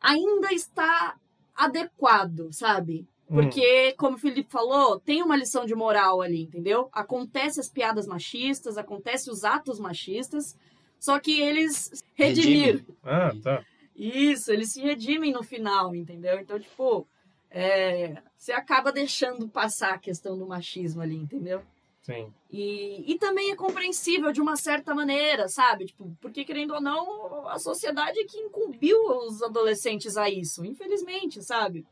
ainda 0.00 0.52
está 0.52 1.16
adequado, 1.54 2.52
sabe? 2.52 3.06
Hum. 3.30 3.34
Porque, 3.36 3.92
como 3.94 4.16
o 4.16 4.18
Felipe 4.18 4.50
falou, 4.50 4.98
tem 5.00 5.22
uma 5.22 5.36
lição 5.36 5.66
de 5.66 5.74
moral 5.74 6.20
ali, 6.20 6.42
entendeu? 6.42 6.88
Acontece 6.92 7.60
as 7.60 7.68
piadas 7.68 8.06
machistas, 8.06 8.78
acontece 8.78 9.30
os 9.30 9.44
atos 9.44 9.78
machistas, 9.78 10.56
só 10.98 11.18
que 11.18 11.40
eles 11.40 12.02
redimiram. 12.14 12.84
Ah, 13.04 13.30
tá. 13.42 13.64
Isso, 13.98 14.52
eles 14.52 14.72
se 14.72 14.80
redimem 14.80 15.32
no 15.32 15.42
final, 15.42 15.94
entendeu? 15.94 16.38
Então, 16.38 16.58
tipo, 16.58 17.06
é, 17.50 18.22
você 18.36 18.52
acaba 18.52 18.92
deixando 18.92 19.48
passar 19.48 19.94
a 19.94 19.98
questão 19.98 20.38
do 20.38 20.46
machismo 20.46 21.02
ali, 21.02 21.16
entendeu? 21.16 21.62
Sim. 22.02 22.32
E, 22.50 23.12
e 23.12 23.18
também 23.18 23.50
é 23.50 23.56
compreensível 23.56 24.32
de 24.32 24.40
uma 24.40 24.56
certa 24.56 24.94
maneira, 24.94 25.48
sabe? 25.48 25.86
Tipo, 25.86 26.16
porque 26.20 26.44
querendo 26.44 26.74
ou 26.74 26.80
não, 26.80 27.48
a 27.48 27.58
sociedade 27.58 28.18
é 28.20 28.24
que 28.24 28.38
incumbiu 28.38 28.96
os 29.26 29.42
adolescentes 29.42 30.16
a 30.16 30.30
isso, 30.30 30.64
infelizmente, 30.64 31.42
sabe? 31.42 31.84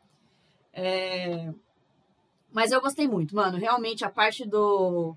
É, 0.72 1.52
Mas 2.52 2.70
eu 2.70 2.80
gostei 2.80 3.08
muito, 3.08 3.34
mano. 3.34 3.58
Realmente 3.58 4.04
a 4.04 4.10
parte 4.10 4.46
do 4.46 5.16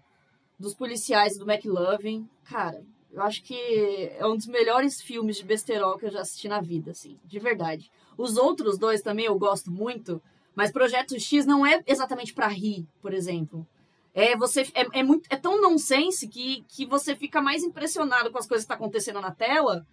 dos 0.57 0.73
policiais 0.73 1.37
do 1.37 1.49
McLovin, 1.49 2.27
cara, 2.43 2.83
eu 3.11 3.21
acho 3.23 3.43
que 3.43 4.11
é 4.17 4.25
um 4.25 4.35
dos 4.35 4.47
melhores 4.47 5.01
filmes 5.01 5.37
de 5.37 5.43
besterol 5.43 5.97
que 5.97 6.05
eu 6.05 6.11
já 6.11 6.21
assisti 6.21 6.47
na 6.47 6.61
vida, 6.61 6.91
assim, 6.91 7.17
de 7.25 7.39
verdade. 7.39 7.91
Os 8.17 8.37
outros 8.37 8.77
dois 8.77 9.01
também 9.01 9.25
eu 9.25 9.37
gosto 9.37 9.71
muito, 9.71 10.21
mas 10.55 10.71
Projeto 10.71 11.19
X 11.19 11.45
não 11.45 11.65
é 11.65 11.81
exatamente 11.87 12.33
pra 12.33 12.47
rir, 12.47 12.85
por 13.01 13.13
exemplo. 13.13 13.65
É, 14.13 14.35
você, 14.35 14.61
é, 14.73 14.99
é, 14.99 15.03
muito, 15.03 15.27
é 15.29 15.37
tão 15.37 15.61
nonsense 15.61 16.27
que, 16.27 16.63
que 16.67 16.85
você 16.85 17.15
fica 17.15 17.41
mais 17.41 17.63
impressionado 17.63 18.31
com 18.31 18.37
as 18.37 18.47
coisas 18.47 18.65
que 18.65 18.73
estão 18.73 18.83
acontecendo 18.83 19.21
na 19.21 19.31
tela 19.31 19.85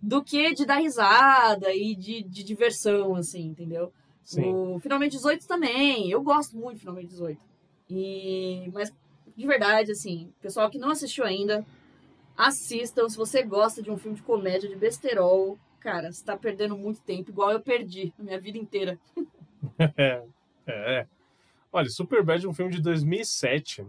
do 0.00 0.22
que 0.22 0.52
de 0.54 0.64
dar 0.64 0.78
risada 0.78 1.72
e 1.74 1.94
de, 1.94 2.22
de 2.22 2.42
diversão, 2.42 3.14
assim, 3.14 3.46
entendeu? 3.46 3.92
Sim. 4.24 4.52
O 4.54 4.78
Finalmente 4.78 5.12
18 5.12 5.46
também. 5.46 6.10
Eu 6.10 6.22
gosto 6.22 6.56
muito 6.56 6.74
de 6.74 6.80
Finalmente 6.80 7.08
18. 7.08 7.40
E, 7.88 8.70
mas, 8.72 8.92
de 9.36 9.46
verdade, 9.46 9.92
assim, 9.92 10.32
pessoal 10.40 10.70
que 10.70 10.78
não 10.78 10.90
assistiu 10.90 11.24
ainda, 11.24 11.64
assistam. 12.36 13.08
Se 13.08 13.16
você 13.16 13.42
gosta 13.42 13.82
de 13.82 13.90
um 13.90 13.96
filme 13.96 14.16
de 14.16 14.22
comédia, 14.22 14.68
de 14.68 14.76
besterol, 14.76 15.58
cara, 15.80 16.12
você 16.12 16.24
tá 16.24 16.36
perdendo 16.36 16.76
muito 16.76 17.00
tempo, 17.02 17.30
igual 17.30 17.50
eu 17.50 17.60
perdi 17.60 18.12
a 18.18 18.22
minha 18.22 18.40
vida 18.40 18.58
inteira. 18.58 18.98
É, 19.96 20.22
é. 20.66 21.06
Olha, 21.72 21.88
Superbad 21.88 22.44
é 22.44 22.48
um 22.48 22.52
filme 22.52 22.72
de 22.72 22.82
2007. 22.82 23.86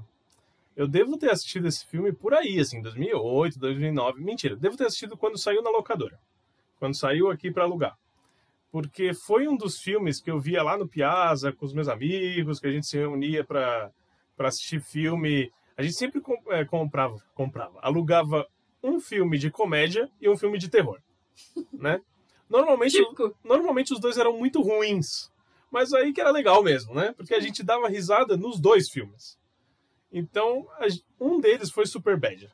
Eu 0.76 0.88
devo 0.88 1.18
ter 1.18 1.30
assistido 1.32 1.68
esse 1.68 1.86
filme 1.86 2.12
por 2.12 2.34
aí, 2.34 2.60
assim, 2.60 2.82
2008, 2.82 3.60
2009. 3.60 4.24
Mentira, 4.24 4.56
devo 4.56 4.78
ter 4.78 4.86
assistido 4.86 5.18
quando 5.18 5.38
saiu 5.38 5.62
na 5.62 5.70
locadora. 5.70 6.20
Quando 6.80 6.96
saiu 6.96 7.30
aqui 7.30 7.52
para 7.52 7.64
alugar. 7.64 7.98
Porque 8.72 9.14
foi 9.14 9.48
um 9.48 9.56
dos 9.56 9.80
filmes 9.80 10.20
que 10.20 10.32
eu 10.32 10.39
via 10.39 10.64
lá 10.64 10.78
no 10.78 10.88
Piazza 10.88 11.52
com 11.52 11.66
os 11.66 11.74
meus 11.74 11.88
amigos, 11.88 12.60
que 12.60 12.68
a 12.68 12.72
gente 12.72 12.88
se 12.88 12.98
reunia 12.98 13.44
para 13.44 13.91
assistir 14.39 14.82
filme. 14.82 15.52
A 15.78 15.82
gente 15.82 15.96
sempre 15.96 16.22
é, 16.50 16.66
comprava, 16.66 17.18
comprava, 17.34 17.80
alugava 17.82 18.48
um 18.82 19.00
filme 19.00 19.38
de 19.38 19.50
comédia 19.50 20.10
e 20.22 20.30
um 20.30 20.38
filme 20.38 20.58
de 20.58 20.70
terror, 20.70 21.00
né? 21.72 22.00
Normalmente 22.50 22.98
Típico. 22.98 23.36
normalmente 23.44 23.94
os 23.94 24.00
dois 24.00 24.18
eram 24.18 24.38
muito 24.38 24.62
ruins. 24.62 25.32
Mas 25.72 25.92
aí 25.92 26.14
que 26.14 26.22
era 26.22 26.30
legal 26.30 26.62
mesmo, 26.62 26.94
né? 26.94 27.14
Porque 27.14 27.34
a 27.34 27.40
gente 27.40 27.64
dava 27.64 27.88
risada 27.88 28.38
nos 28.38 28.60
dois 28.60 28.90
filmes. 28.90 29.40
Então, 30.12 30.68
um 31.20 31.40
deles 31.40 31.72
foi 31.72 31.88
Superbad. 31.88 32.48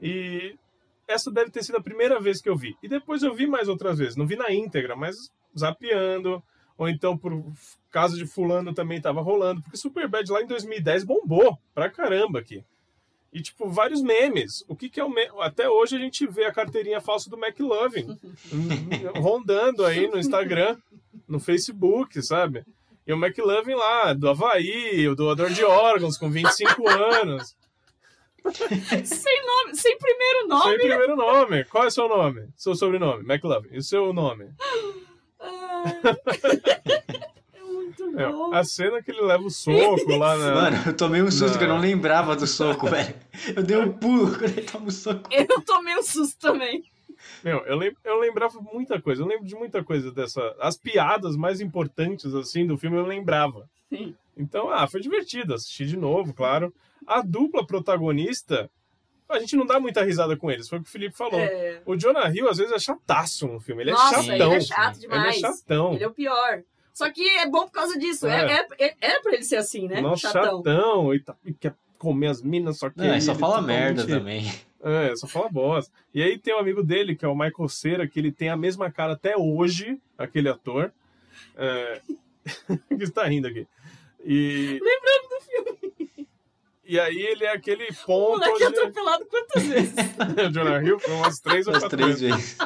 E 0.00 0.56
essa 1.08 1.32
deve 1.32 1.50
ter 1.50 1.64
sido 1.64 1.78
a 1.78 1.82
primeira 1.82 2.20
vez 2.20 2.40
que 2.40 2.48
eu 2.48 2.56
vi. 2.56 2.76
E 2.80 2.88
depois 2.88 3.24
eu 3.24 3.34
vi 3.34 3.48
mais 3.48 3.68
outras 3.68 3.98
vezes. 3.98 4.14
Não 4.14 4.26
vi 4.26 4.36
na 4.36 4.52
íntegra, 4.52 4.94
mas 4.94 5.16
zapeando. 5.58 6.40
Ou 6.78 6.88
então, 6.88 7.16
por 7.16 7.42
caso 7.90 8.16
de 8.16 8.26
fulano, 8.26 8.74
também 8.74 9.00
tava 9.00 9.22
rolando. 9.22 9.62
Porque 9.62 9.76
Superbad 9.76 10.28
lá 10.30 10.42
em 10.42 10.46
2010 10.46 11.04
bombou 11.04 11.58
pra 11.74 11.88
caramba 11.88 12.38
aqui. 12.38 12.62
E, 13.32 13.42
tipo, 13.42 13.68
vários 13.68 14.02
memes. 14.02 14.64
O 14.68 14.76
que, 14.76 14.88
que 14.88 15.00
é 15.00 15.04
o 15.04 15.10
meme? 15.10 15.30
Até 15.40 15.68
hoje 15.68 15.96
a 15.96 15.98
gente 15.98 16.26
vê 16.26 16.44
a 16.44 16.52
carteirinha 16.52 17.00
falsa 17.00 17.28
do 17.28 17.36
McLovin 17.36 18.18
rondando 19.16 19.84
aí 19.84 20.08
no 20.08 20.18
Instagram, 20.18 20.76
no 21.26 21.38
Facebook, 21.38 22.22
sabe? 22.22 22.64
E 23.06 23.12
o 23.12 23.16
McLovin 23.16 23.74
lá, 23.74 24.12
do 24.12 24.28
Havaí, 24.28 25.08
o 25.08 25.14
doador 25.14 25.50
de 25.50 25.64
órgãos, 25.64 26.18
com 26.18 26.30
25 26.30 26.88
anos. 26.88 27.56
sem 29.04 29.46
nome, 29.46 29.74
sem 29.74 29.98
primeiro 29.98 30.48
nome. 30.48 30.62
Sem 30.62 30.78
primeiro 30.78 31.16
nome. 31.16 31.64
Qual 31.64 31.84
é 31.84 31.86
o 31.88 31.90
seu 31.90 32.08
nome? 32.08 32.48
Seu 32.56 32.74
sobrenome? 32.74 33.24
McLovin. 33.24 33.68
E 33.72 33.78
o 33.78 33.82
seu 33.82 34.12
nome? 34.12 34.50
É 37.54 37.60
muito 37.62 38.18
É, 38.18 38.30
bom. 38.30 38.52
a 38.54 38.64
cena 38.64 39.02
que 39.02 39.10
ele 39.10 39.20
leva 39.22 39.44
o 39.44 39.50
soco 39.50 40.16
lá 40.16 40.36
na. 40.36 40.54
Mano, 40.54 40.76
eu 40.86 40.96
tomei 40.96 41.22
um 41.22 41.30
susto 41.30 41.52
Não. 41.52 41.58
que 41.58 41.64
eu 41.64 41.68
não 41.68 41.78
lembrava 41.78 42.34
do 42.36 42.46
soco, 42.46 42.86
velho. 42.88 43.14
Eu 43.54 43.62
dei 43.62 43.76
um 43.76 43.92
pulo 43.92 44.30
quando 44.30 44.44
ele 44.44 44.62
toma 44.62 44.86
o 44.88 44.90
soco. 44.90 45.28
Eu 45.30 45.46
tomei 45.64 45.96
um 45.96 46.02
susto 46.02 46.38
também. 46.38 46.84
Meu, 47.42 47.58
eu, 47.66 47.76
lem 47.76 47.94
eu 48.04 48.18
lembrava 48.18 48.60
muita 48.60 49.00
coisa. 49.00 49.22
Eu 49.22 49.26
lembro 49.26 49.46
de 49.46 49.54
muita 49.54 49.82
coisa 49.82 50.10
dessa. 50.12 50.54
As 50.60 50.76
piadas 50.76 51.36
mais 51.36 51.60
importantes, 51.60 52.34
assim, 52.34 52.66
do 52.66 52.76
filme 52.76 52.96
eu 52.96 53.06
lembrava. 53.06 53.68
Sim. 53.88 54.14
Então, 54.36 54.70
ah, 54.70 54.86
foi 54.86 55.00
divertido. 55.00 55.54
Assisti 55.54 55.86
de 55.86 55.96
novo, 55.96 56.34
claro. 56.34 56.72
A 57.06 57.22
dupla 57.22 57.66
protagonista, 57.66 58.70
a 59.28 59.38
gente 59.38 59.56
não 59.56 59.66
dá 59.66 59.78
muita 59.80 60.02
risada 60.04 60.36
com 60.36 60.50
eles. 60.50 60.68
Foi 60.68 60.78
o 60.78 60.82
que 60.82 60.88
o 60.88 60.92
Felipe 60.92 61.16
falou. 61.16 61.38
É. 61.40 61.80
O 61.86 61.96
Jonah 61.96 62.28
Hill, 62.30 62.48
às 62.48 62.58
vezes, 62.58 62.72
é 62.72 62.78
chataço 62.78 63.46
no 63.48 63.60
filme. 63.60 63.82
Ele 63.82 63.90
é 63.90 63.94
Nossa, 63.94 64.22
chatão. 64.22 64.32
ele 64.34 64.54
é 64.56 64.60
chato 64.60 64.96
Ele 64.96 65.00
demais. 65.08 65.36
é 65.36 65.40
chatão. 65.40 65.94
Ele 65.94 66.04
é 66.04 66.06
o 66.08 66.12
pior. 66.12 66.62
Só 66.94 67.10
que 67.10 67.28
é 67.38 67.46
bom 67.48 67.66
por 67.66 67.72
causa 67.72 67.98
disso. 67.98 68.26
É. 68.26 68.52
É. 68.52 68.66
É, 68.78 68.86
é- 68.88 68.96
era 69.00 69.20
pra 69.22 69.34
ele 69.34 69.42
ser 69.42 69.56
assim, 69.56 69.86
né? 69.88 70.00
Nossa, 70.00 70.28
Chatão. 70.32 70.62
chatão. 70.64 71.14
E, 71.14 71.20
tá- 71.20 71.36
e 71.44 71.52
quer 71.52 71.74
comer 71.98 72.28
as 72.28 72.42
minas, 72.42 72.78
só 72.78 72.88
que. 72.88 72.98
Não, 72.98 73.06
ele 73.06 73.20
só 73.20 73.32
ele 73.32 73.40
fala 73.40 73.54
totalmente- 73.60 73.78
merda 73.96 74.06
também. 74.06 74.50
É, 74.82 75.16
só 75.16 75.26
fala 75.26 75.48
bosta. 75.48 75.92
E 76.14 76.22
aí 76.22 76.38
tem 76.38 76.54
um 76.54 76.58
amigo 76.58 76.82
dele, 76.82 77.16
que 77.16 77.24
é 77.24 77.28
o 77.28 77.34
Michael 77.34 77.68
Cera, 77.68 78.06
que 78.06 78.20
ele 78.20 78.30
tem 78.30 78.48
a 78.50 78.56
mesma 78.56 78.90
cara 78.90 79.14
até 79.14 79.36
hoje, 79.36 80.00
aquele 80.16 80.48
ator. 80.48 80.92
É... 81.56 82.00
que 82.96 83.02
está 83.02 83.24
rindo 83.24 83.48
aqui. 83.48 83.66
E... 84.24 84.78
Lembrando. 84.82 85.25
E 86.88 87.00
aí 87.00 87.16
ele 87.18 87.44
é 87.44 87.52
aquele 87.52 87.84
O 87.84 87.94
ponto 88.06 88.30
moleque 88.38 88.52
onde... 88.52 88.64
atropelado 88.78 89.26
quantas 89.26 89.62
vezes? 89.64 89.94
o 90.48 90.50
Jonah 90.52 90.82
Hill 90.82 90.98
foi 91.00 91.14
umas 91.14 91.40
três 91.40 91.66
ou 91.66 91.74
As 91.74 91.80
quatro 91.82 91.98
três 91.98 92.20
vezes. 92.20 92.36
vezes. 92.56 92.58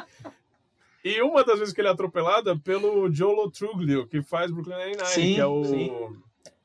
E 1.02 1.22
uma 1.22 1.42
das 1.42 1.58
vezes 1.58 1.72
que 1.72 1.80
ele 1.80 1.88
é 1.88 1.90
atropelado 1.92 2.50
é 2.50 2.58
pelo 2.58 3.10
Jolo 3.10 3.50
Truglio, 3.50 4.06
que 4.06 4.20
faz 4.22 4.50
Brooklyn 4.50 4.76
Nine-Nine, 4.76 5.06
Sim, 5.06 5.34
que 5.34 5.40
é 5.40 5.46
o... 5.46 5.64
sim. 5.64 5.90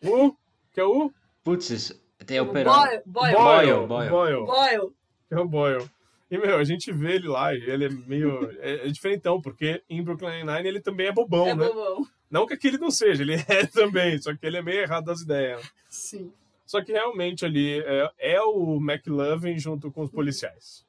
O... 0.04 0.36
Que 0.74 0.82
é 0.82 0.84
o... 0.84 1.10
Putz, 1.44 1.70
isso- 1.70 2.02
tem 2.26 2.40
o 2.42 2.46
Boyle, 2.46 2.68
operário. 2.68 3.02
Boyle, 3.06 3.34
Boyle, 3.36 3.88
Boyle. 3.88 4.10
Boyle. 4.10 4.46
Boyle. 4.46 4.94
Que 5.30 5.36
é 5.36 5.40
o 5.40 5.48
Boyle. 5.48 5.90
E, 6.30 6.38
meu, 6.38 6.58
a 6.58 6.64
gente 6.66 6.92
vê 6.92 7.14
ele 7.16 7.28
lá 7.30 7.54
e 7.54 7.64
ele 7.64 7.86
é 7.86 7.90
meio... 7.90 8.52
É, 8.60 8.88
é 8.88 8.92
diferentão, 8.92 9.40
porque 9.40 9.82
em 9.90 10.04
Brooklyn 10.04 10.44
Nine-Nine 10.44 10.68
ele 10.68 10.82
também 10.82 11.08
é 11.08 11.12
bobão, 11.14 11.48
É 11.48 11.56
né? 11.56 11.68
bobão. 11.68 12.06
Não 12.30 12.46
que 12.46 12.54
aquele 12.56 12.78
não 12.78 12.92
seja, 12.92 13.22
ele 13.24 13.36
é 13.48 13.66
também, 13.68 14.18
só 14.22 14.36
que 14.36 14.46
ele 14.46 14.58
é 14.58 14.62
meio 14.62 14.82
errado 14.82 15.06
das 15.06 15.22
ideias. 15.22 15.62
Sim. 15.88 16.34
Só 16.66 16.84
que 16.84 16.92
realmente 16.92 17.46
ali 17.46 17.80
é, 17.80 18.12
é 18.18 18.42
o 18.42 18.78
McLovin 18.78 19.58
junto 19.60 19.92
com 19.92 20.02
os 20.02 20.10
policiais. 20.10 20.86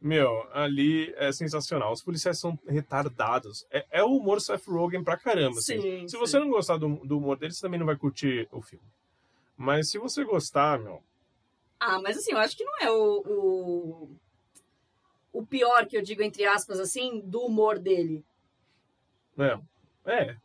Meu, 0.00 0.46
ali 0.52 1.12
é 1.16 1.32
sensacional. 1.32 1.92
Os 1.92 2.02
policiais 2.02 2.38
são 2.38 2.58
retardados. 2.66 3.66
É, 3.70 3.86
é 3.90 4.04
o 4.04 4.08
humor 4.16 4.40
Seth 4.40 4.66
Rogen 4.66 5.02
pra 5.02 5.16
caramba. 5.16 5.58
assim. 5.58 5.80
Sim, 5.80 6.02
Se 6.08 6.12
sim. 6.12 6.18
você 6.18 6.38
não 6.38 6.50
gostar 6.50 6.76
do, 6.76 6.96
do 7.06 7.16
humor 7.18 7.38
deles, 7.38 7.56
você 7.56 7.62
também 7.62 7.78
não 7.80 7.86
vai 7.86 7.96
curtir 7.96 8.46
o 8.52 8.60
filme. 8.60 8.84
Mas 9.56 9.90
se 9.90 9.98
você 9.98 10.22
gostar, 10.22 10.78
meu. 10.78 11.02
Ah, 11.80 11.98
mas 12.00 12.18
assim, 12.18 12.32
eu 12.32 12.38
acho 12.38 12.56
que 12.56 12.64
não 12.64 12.76
é 12.80 12.90
o, 12.90 13.22
o, 13.26 14.10
o 15.32 15.46
pior 15.46 15.86
que 15.86 15.96
eu 15.96 16.02
digo, 16.02 16.22
entre 16.22 16.44
aspas, 16.44 16.78
assim, 16.78 17.20
do 17.24 17.40
humor 17.40 17.78
dele. 17.78 18.22
É. 19.38 19.58
É. 20.04 20.36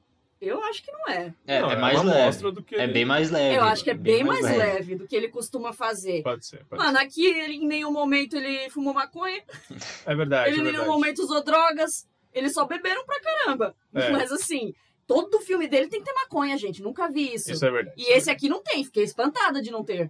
Eu 0.41 0.61
acho 0.63 0.81
que 0.83 0.91
não 0.91 1.07
é. 1.07 1.33
É, 1.45 1.61
Não, 1.61 1.69
é 1.71 1.75
mais 1.75 1.99
uma 2.01 2.11
leve. 2.11 2.21
amostra 2.23 2.51
do 2.51 2.63
que 2.63 2.75
É 2.75 2.83
ele- 2.83 2.93
bem 2.93 3.05
mais 3.05 3.29
leve. 3.29 3.55
eu 3.57 3.63
acho 3.63 3.83
que 3.83 3.91
é 3.91 3.93
bem, 3.93 4.23
mais, 4.23 4.41
leve. 4.43 4.95
do 4.95 5.07
que 5.07 5.15
ele 5.15 5.27
costuma 5.27 5.71
fazer. 5.71 6.23
Pode 6.23 6.45
ser. 6.47 6.65
Pode 6.65 6.83
Mano, 6.83 6.97
aqui 6.97 7.25
ele, 7.25 7.55
em 7.57 7.67
nenhum 7.67 7.91
momento 7.91 8.35
ele 8.35 8.67
fumou 8.71 8.93
maconha. 8.93 9.41
É 10.05 10.15
verdade. 10.15 10.49
ele 10.49 10.57
é 10.57 10.59
em 10.59 10.63
nenhum 10.63 10.77
verdade. 10.79 10.89
momento 10.99 11.19
usou 11.19 11.43
drogas, 11.43 12.07
eles 12.33 12.53
só 12.53 12.65
beberam 12.65 13.05
pra 13.05 13.19
caramba. 13.21 13.75
É. 13.93 14.09
Mas 14.11 14.31
assim, 14.31 14.73
todo 15.05 15.39
filme 15.41 15.67
dele 15.67 15.87
tem 15.87 15.99
que 16.01 16.05
ter 16.07 16.13
maconha, 16.13 16.57
gente. 16.57 16.81
Nunca 16.81 17.07
vi 17.07 17.35
isso. 17.35 17.51
Isso 17.51 17.63
é 17.65 17.69
verdade. 17.69 17.95
E 18.01 18.11
esse 18.11 18.31
aqui 18.31 18.49
não 18.49 18.63
tem, 18.63 18.83
fiquei 18.83 19.03
espantada 19.03 19.61
de 19.61 19.69
não 19.69 19.83
ter. 19.83 20.09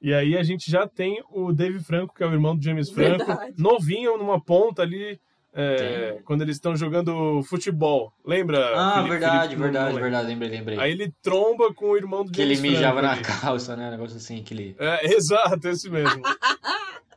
E 0.00 0.14
aí 0.14 0.36
a 0.36 0.42
gente 0.44 0.70
já 0.70 0.86
tem 0.86 1.20
o 1.30 1.52
Dave 1.52 1.80
Franco, 1.82 2.14
que 2.14 2.22
é 2.22 2.26
o 2.26 2.32
irmão 2.32 2.54
do 2.54 2.62
James 2.62 2.90
Franco, 2.90 3.24
Verdade. 3.24 3.54
novinho 3.58 4.16
numa 4.18 4.38
ponta 4.40 4.82
ali, 4.82 5.18
é, 5.54 6.18
quando 6.24 6.42
eles 6.42 6.56
estão 6.56 6.74
jogando 6.76 7.42
futebol. 7.44 8.12
Lembra? 8.24 8.72
Ah, 8.76 8.94
Felipe- 8.96 9.10
verdade, 9.10 9.42
Felipe? 9.42 9.62
Verdade, 9.62 10.00
verdade. 10.00 10.28
Lembrei, 10.28 10.50
lembrei. 10.50 10.78
Aí 10.80 10.90
ele 10.92 11.12
tromba 11.22 11.72
com 11.72 11.90
o 11.90 11.96
irmão 11.96 12.24
do 12.24 12.32
que 12.32 12.42
ele 12.42 12.56
James 12.56 12.72
mijava 12.72 13.00
Franco 13.00 13.06
na 13.06 13.12
ali. 13.32 13.40
calça, 13.40 13.76
né? 13.76 13.88
Um 13.88 13.90
negócio 13.92 14.16
assim, 14.16 14.42
que 14.42 14.52
ele... 14.52 14.76
É, 14.78 15.06
exato, 15.14 15.68
esse 15.68 15.88
mesmo. 15.88 16.22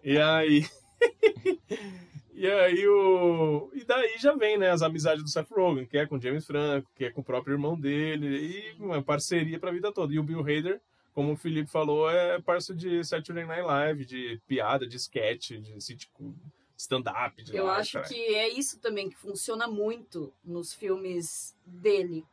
e 0.04 0.18
aí. 0.20 0.66
e 2.34 2.48
aí 2.48 2.88
o. 2.88 3.72
E 3.74 3.84
daí 3.84 4.16
já 4.20 4.34
vem, 4.36 4.58
né, 4.58 4.70
as 4.70 4.82
amizades 4.82 5.24
do 5.24 5.30
Seth 5.30 5.50
Rogen, 5.52 5.86
que 5.86 5.98
é 5.98 6.06
com 6.06 6.18
o 6.18 6.22
James 6.22 6.46
Franco, 6.46 6.88
que 6.96 7.06
é 7.06 7.10
com 7.12 7.22
o 7.22 7.24
próprio 7.24 7.54
irmão 7.54 7.80
dele, 7.80 8.28
e 8.28 8.76
uma 8.82 9.02
parceria 9.02 9.60
pra 9.60 9.72
vida 9.72 9.92
toda. 9.92 10.14
E 10.14 10.20
o 10.20 10.24
Bill 10.24 10.42
Hader, 10.42 10.80
como 11.14 11.34
o 11.34 11.38
Felipe 11.38 11.70
falou, 11.72 12.10
é 12.10 12.40
parceiro 12.40 12.80
de 12.80 13.04
Saturday 13.04 13.46
Night 13.46 13.64
Live, 13.64 14.06
de 14.06 14.40
piada, 14.48 14.86
de 14.88 14.96
sketch, 14.98 15.52
de 15.54 15.84
sitcom, 15.84 16.34
stand-up. 16.78 17.44
Eu 17.52 17.66
lá, 17.66 17.78
acho 17.78 17.94
caralho. 17.94 18.14
que 18.14 18.20
é 18.36 18.48
isso 18.50 18.80
também 18.80 19.10
que 19.10 19.16
funciona 19.18 19.68
muito 19.68 20.32
nos 20.46 20.74
filmes 20.74 21.56
dele. 21.66 22.26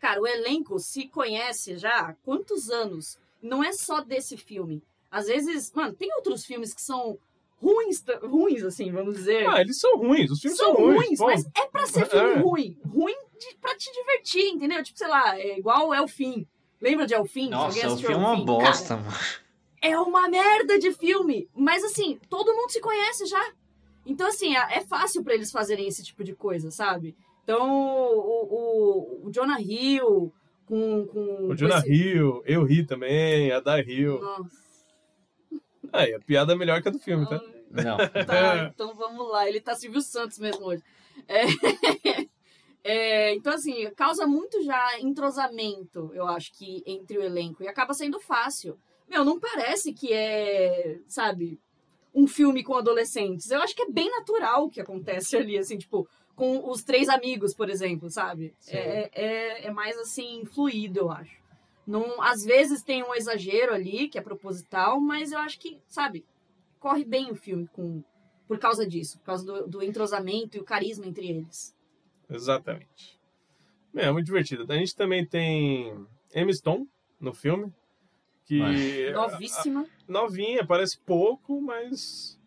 Cara, 0.00 0.20
o 0.20 0.26
elenco 0.26 0.78
se 0.78 1.06
conhece 1.08 1.76
já 1.78 1.98
há 2.00 2.12
quantos 2.14 2.70
anos? 2.70 3.18
Não 3.42 3.62
é 3.62 3.72
só 3.72 4.00
desse 4.00 4.36
filme. 4.36 4.82
Às 5.10 5.26
vezes, 5.26 5.70
mano, 5.72 5.94
tem 5.94 6.12
outros 6.16 6.44
filmes 6.44 6.74
que 6.74 6.82
são 6.82 7.18
ruins, 7.60 8.04
ruins 8.22 8.62
assim, 8.64 8.90
vamos 8.90 9.14
dizer. 9.16 9.46
Ah, 9.48 9.60
eles 9.60 9.78
são 9.78 9.96
ruins, 9.96 10.30
os 10.30 10.40
filmes 10.40 10.58
são 10.58 10.74
são, 10.74 10.84
ruins, 10.84 11.18
mas 11.20 11.46
é 11.56 11.66
pra 11.66 11.86
ser 11.86 12.06
filme 12.06 12.30
É. 12.32 12.38
ruim. 12.38 12.78
Ruim 12.86 13.16
de, 13.38 13.54
pra 13.60 13.76
te 13.76 13.90
divertir, 13.92 14.48
entendeu? 14.50 14.82
Tipo, 14.82 14.98
sei 14.98 15.08
lá, 15.08 15.38
é 15.38 15.58
igual 15.58 15.92
É 15.94 16.00
o 16.00 16.08
Fim. 16.08 16.46
Lembra 16.80 17.06
de 17.06 17.14
É 17.14 17.20
o 17.20 17.24
Fim? 17.24 17.48
Nossa, 17.48 17.86
Alguém 17.86 18.06
o 18.06 18.12
é 18.12 18.16
uma 18.16 18.44
bosta, 18.44 18.88
Cara, 18.96 19.00
mano. 19.00 19.16
é 19.80 19.98
uma 19.98 20.28
merda 20.28 20.78
de 20.78 20.92
filme. 20.92 21.48
Mas 21.54 21.82
assim, 21.84 22.18
todo 22.28 22.54
mundo 22.54 22.70
se 22.70 22.80
conhece 22.80 23.24
já. 23.26 23.52
Então, 24.06 24.26
assim, 24.26 24.54
é 24.56 24.78
é 24.78 24.80
fácil 24.84 25.22
pra 25.24 25.34
eles 25.34 25.50
fazerem 25.50 25.86
esse 25.88 26.02
tipo 26.02 26.22
de 26.24 26.34
coisa, 26.34 26.70
sabe? 26.70 27.14
Então, 27.42 27.68
o, 27.70 29.20
o, 29.22 29.26
o 29.26 29.30
Jonah 29.32 29.60
Hill 29.60 30.32
com. 30.66 31.06
com 31.06 31.48
O 31.48 31.54
Jonah 31.54 31.82
com 31.82 31.88
esse- 31.88 31.92
Hill, 31.92 32.42
eu 32.46 32.64
ri 32.64 32.84
também, 32.84 33.50
a 33.52 33.60
Dar 33.60 33.86
Hill. 33.86 34.20
Nossa. 34.20 34.64
Aí, 35.92 36.14
a 36.14 36.20
piada 36.20 36.52
é 36.52 36.56
melhor 36.56 36.82
que 36.82 36.88
a 36.88 36.90
do 36.90 36.98
filme, 36.98 37.28
tá? 37.28 37.40
Não. 37.70 37.96
Tá, 38.26 38.70
então 38.74 38.94
vamos 38.94 39.28
lá. 39.30 39.48
Ele 39.48 39.60
tá 39.60 39.74
Silvio 39.74 40.00
Santos 40.00 40.38
mesmo 40.38 40.64
hoje. 40.66 40.82
É, 41.28 41.44
é, 42.84 43.34
então, 43.34 43.52
assim, 43.54 43.90
causa 43.96 44.26
muito 44.26 44.62
já 44.62 44.98
entrosamento, 45.00 46.10
eu 46.14 46.26
acho 46.26 46.52
que, 46.52 46.82
entre 46.86 47.18
o 47.18 47.22
elenco. 47.22 47.62
E 47.62 47.68
acaba 47.68 47.94
sendo 47.94 48.20
fácil. 48.20 48.78
Meu, 49.08 49.24
não 49.24 49.38
parece 49.40 49.92
que 49.92 50.12
é, 50.12 50.98
sabe, 51.06 51.60
um 52.14 52.26
filme 52.26 52.62
com 52.62 52.76
adolescentes. 52.76 53.50
Eu 53.50 53.60
acho 53.60 53.74
que 53.74 53.82
é 53.82 53.90
bem 53.90 54.10
natural 54.10 54.64
o 54.64 54.70
que 54.70 54.80
acontece 54.80 55.36
ali, 55.36 55.58
assim, 55.58 55.76
tipo, 55.76 56.08
com 56.36 56.70
os 56.70 56.84
três 56.84 57.08
amigos, 57.08 57.54
por 57.54 57.68
exemplo, 57.68 58.08
sabe? 58.10 58.54
É, 58.68 59.10
é, 59.12 59.66
é 59.66 59.70
mais, 59.70 59.98
assim, 59.98 60.44
fluido, 60.44 61.00
eu 61.00 61.10
acho. 61.10 61.42
Não, 61.86 62.22
às 62.22 62.44
vezes 62.44 62.82
tem 62.82 63.02
um 63.02 63.14
exagero 63.14 63.74
ali, 63.74 64.08
que 64.08 64.18
é 64.18 64.22
proposital, 64.22 65.00
mas 65.00 65.32
eu 65.32 65.38
acho 65.38 65.58
que, 65.58 65.78
sabe, 65.88 66.24
corre 66.78 67.04
bem 67.04 67.30
o 67.30 67.34
filme 67.34 67.66
com 67.68 68.02
por 68.46 68.58
causa 68.58 68.86
disso, 68.86 69.18
por 69.18 69.24
causa 69.24 69.44
do, 69.44 69.66
do 69.66 69.82
entrosamento 69.82 70.56
e 70.56 70.60
o 70.60 70.64
carisma 70.64 71.06
entre 71.06 71.28
eles. 71.28 71.74
Exatamente. 72.28 73.18
É, 73.94 74.10
muito 74.10 74.26
divertido. 74.26 74.70
A 74.70 74.76
gente 74.76 74.94
também 74.94 75.26
tem 75.26 76.06
Emma 76.34 76.52
Stone 76.52 76.86
no 77.18 77.32
filme, 77.32 77.72
que 78.44 79.10
Novíssima. 79.12 79.82
a- 79.82 80.12
novinha, 80.12 80.66
parece 80.66 80.98
pouco, 80.98 81.60
mas 81.60 82.38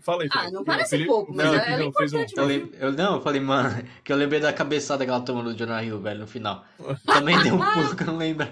fala 0.00 0.22
aí. 0.22 0.28
Ah, 0.32 0.50
não 0.50 0.64
parece 0.64 0.90
Felipe- 0.90 1.08
pouco, 1.08 1.34
mas 1.34 1.48
Felipe 1.50 1.70
é 1.70 1.78
não 1.78 1.92
fez 1.92 2.12
um- 2.12 2.24
Eu, 2.36 2.44
lem- 2.46 2.70
eu- 2.78 2.92
não, 2.92 3.14
eu 3.16 3.20
falei, 3.22 3.40
mano, 3.40 3.68
que 4.04 4.12
eu 4.12 4.16
lembrei 4.16 4.40
da 4.40 4.52
cabeçada 4.52 5.04
que 5.04 5.10
ela 5.10 5.20
tomou 5.20 5.42
do 5.42 5.54
Jonah 5.54 5.82
Hill, 5.84 6.00
velho, 6.00 6.20
no 6.20 6.26
final. 6.26 6.64
Também 7.04 7.40
deu 7.42 7.54
um 7.54 7.72
pulo 7.72 7.96
que 7.96 8.02
eu 8.02 8.06
não 8.06 8.16
lembro. 8.16 8.46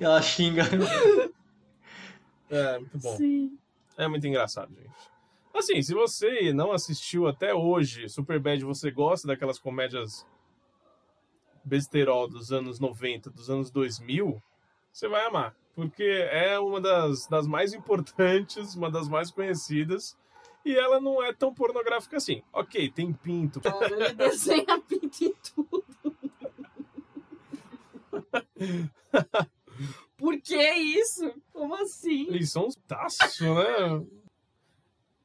E 0.00 0.04
ela 0.04 0.20
xinga. 0.22 0.62
É, 2.50 2.78
muito 2.78 2.98
bom. 2.98 3.16
Sim. 3.16 3.58
É 3.96 4.08
muito 4.08 4.26
engraçado, 4.26 4.74
gente. 4.74 4.90
Assim, 5.54 5.80
se 5.82 5.94
você 5.94 6.52
não 6.52 6.72
assistiu 6.72 7.28
até 7.28 7.54
hoje 7.54 8.08
Superbad, 8.08 8.60
você 8.64 8.90
gosta 8.90 9.28
daquelas 9.28 9.58
comédias 9.58 10.26
besterol 11.64 12.28
dos 12.28 12.50
anos 12.52 12.80
90, 12.80 13.30
dos 13.30 13.48
anos 13.48 13.70
2000, 13.70 14.42
você 14.94 15.08
vai 15.08 15.26
amar. 15.26 15.54
Porque 15.74 16.04
é 16.04 16.56
uma 16.58 16.80
das, 16.80 17.26
das 17.26 17.48
mais 17.48 17.74
importantes, 17.74 18.76
uma 18.76 18.90
das 18.90 19.08
mais 19.08 19.30
conhecidas. 19.30 20.16
E 20.64 20.74
ela 20.74 21.00
não 21.00 21.22
é 21.22 21.32
tão 21.32 21.52
pornográfica 21.52 22.16
assim. 22.16 22.42
Ok, 22.52 22.90
tem 22.90 23.12
pinto. 23.12 23.60
Cara, 23.60 23.90
ele 23.92 24.14
desenha 24.14 24.80
pinto 24.80 25.24
em 25.24 25.34
tudo. 25.54 25.84
Por 30.16 30.40
que 30.40 30.72
isso? 30.72 31.34
Como 31.52 31.74
assim? 31.74 32.28
Eles 32.28 32.50
são 32.50 32.66
uns 32.66 32.76
taços, 32.86 33.40
né? 33.40 34.06